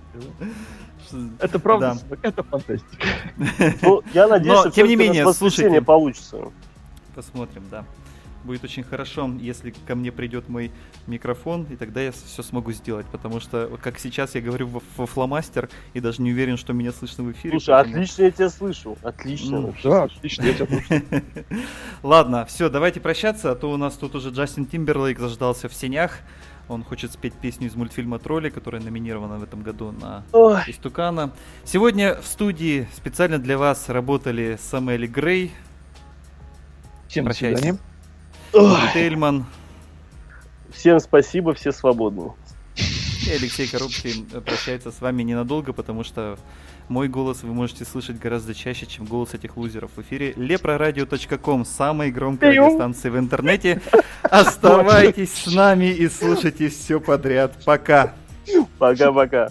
Это 1.39 1.58
правда, 1.58 1.97
Да. 2.08 2.16
это 2.22 2.42
фантастика. 2.42 3.06
Ну, 3.82 4.02
я 4.14 4.28
надеюсь, 4.28 4.55
Но, 4.56 4.60
что 4.62 4.70
тем 4.70 4.89
не 4.89 4.97
менее, 4.97 5.32
слушайте. 5.32 5.80
получится. 5.82 6.39
Посмотрим, 7.14 7.64
да. 7.70 7.84
Будет 8.42 8.64
очень 8.64 8.84
хорошо, 8.84 9.30
если 9.39 9.74
ко 9.86 9.94
мне 9.94 10.10
придет 10.10 10.48
мой 10.48 10.72
микрофон, 11.06 11.66
и 11.68 11.76
тогда 11.76 12.00
я 12.00 12.10
все 12.10 12.42
смогу 12.42 12.72
сделать, 12.72 13.05
потому 13.12 13.39
что, 13.39 13.70
как 13.82 13.98
сейчас 13.98 14.34
я 14.34 14.40
говорю 14.40 14.66
во, 14.66 14.80
во 14.97 15.05
фломастер, 15.06 15.68
и 15.92 16.00
даже 16.00 16.22
не 16.22 16.30
уверен, 16.32 16.56
что 16.56 16.72
меня 16.72 16.90
слышно 16.92 17.22
в 17.24 17.32
эфире. 17.32 17.50
Слушай, 17.60 17.74
поэтому- 17.74 17.94
отлично 17.97 18.22
я 18.22 18.30
тебя 18.30 18.48
слышу. 18.48 18.97
Отлично. 19.02 19.60
Ну, 19.60 19.74
Да, 19.84 20.08
слышу. 20.08 20.16
отлично, 20.16 20.42
я 20.44 20.55
тебя 20.55 20.66
слушаю. 20.66 21.02
Ладно, 22.02 22.47
все, 22.47 22.70
давайте 22.70 23.00
прощаться, 23.00 23.50
а 23.50 23.55
то 23.55 23.70
у 23.70 23.76
нас 23.76 23.94
тут 23.97 24.14
уже 24.14 24.30
Джастин 24.30 24.64
Тимберлейк 24.64 25.18
заждался 25.18 25.68
в 25.68 25.74
сенях. 25.74 26.20
Он 26.70 26.84
хочет 26.84 27.12
спеть 27.12 27.34
песню 27.34 27.66
из 27.66 27.74
мультфильма 27.74 28.20
«Тролли», 28.20 28.49
которая 28.49 28.81
номинирована 28.81 29.39
в 29.39 29.42
этом 29.42 29.62
году 29.62 29.90
на 29.90 30.23
Ой, 30.32 30.60
Истукана. 30.68 31.32
Сегодня 31.65 32.15
в 32.15 32.24
студии 32.24 32.86
специально 32.94 33.40
для 33.40 33.58
вас 33.58 33.89
работали 33.89 34.57
Самуэль 34.70 35.07
Грей, 35.08 35.52
Всем 37.08 37.24
Прощайся. 37.24 37.58
свидания. 38.52 38.92
Тельман 38.94 39.47
Всем 40.73 41.00
спасибо, 41.00 41.55
все 41.55 41.73
свободны. 41.73 42.31
и 42.76 43.31
Алексей 43.32 43.66
Коробкин 43.66 44.26
прощается 44.42 44.92
с 44.92 45.00
вами 45.00 45.24
ненадолго, 45.24 45.73
потому 45.73 46.05
что 46.05 46.39
мой 46.91 47.09
голос 47.09 47.43
вы 47.43 47.55
можете 47.55 47.85
слышать 47.85 48.19
гораздо 48.19 48.52
чаще, 48.52 48.85
чем 48.85 49.07
голос 49.07 49.33
этих 49.33 49.57
лузеров 49.57 49.93
в 49.97 50.01
эфире. 50.02 50.33
leproradio.com, 50.33 51.65
самой 51.65 52.10
громкой 52.10 52.51
радиостанции 52.51 53.09
в 53.09 53.19
интернете. 53.19 53.81
Оставайтесь 54.23 55.33
с 55.33 55.47
нами 55.55 55.86
и 55.86 56.09
слушайте 56.09 56.69
все 56.69 57.01
подряд. 57.01 57.55
Пока! 57.65 58.15
Пока-пока. 58.78 59.51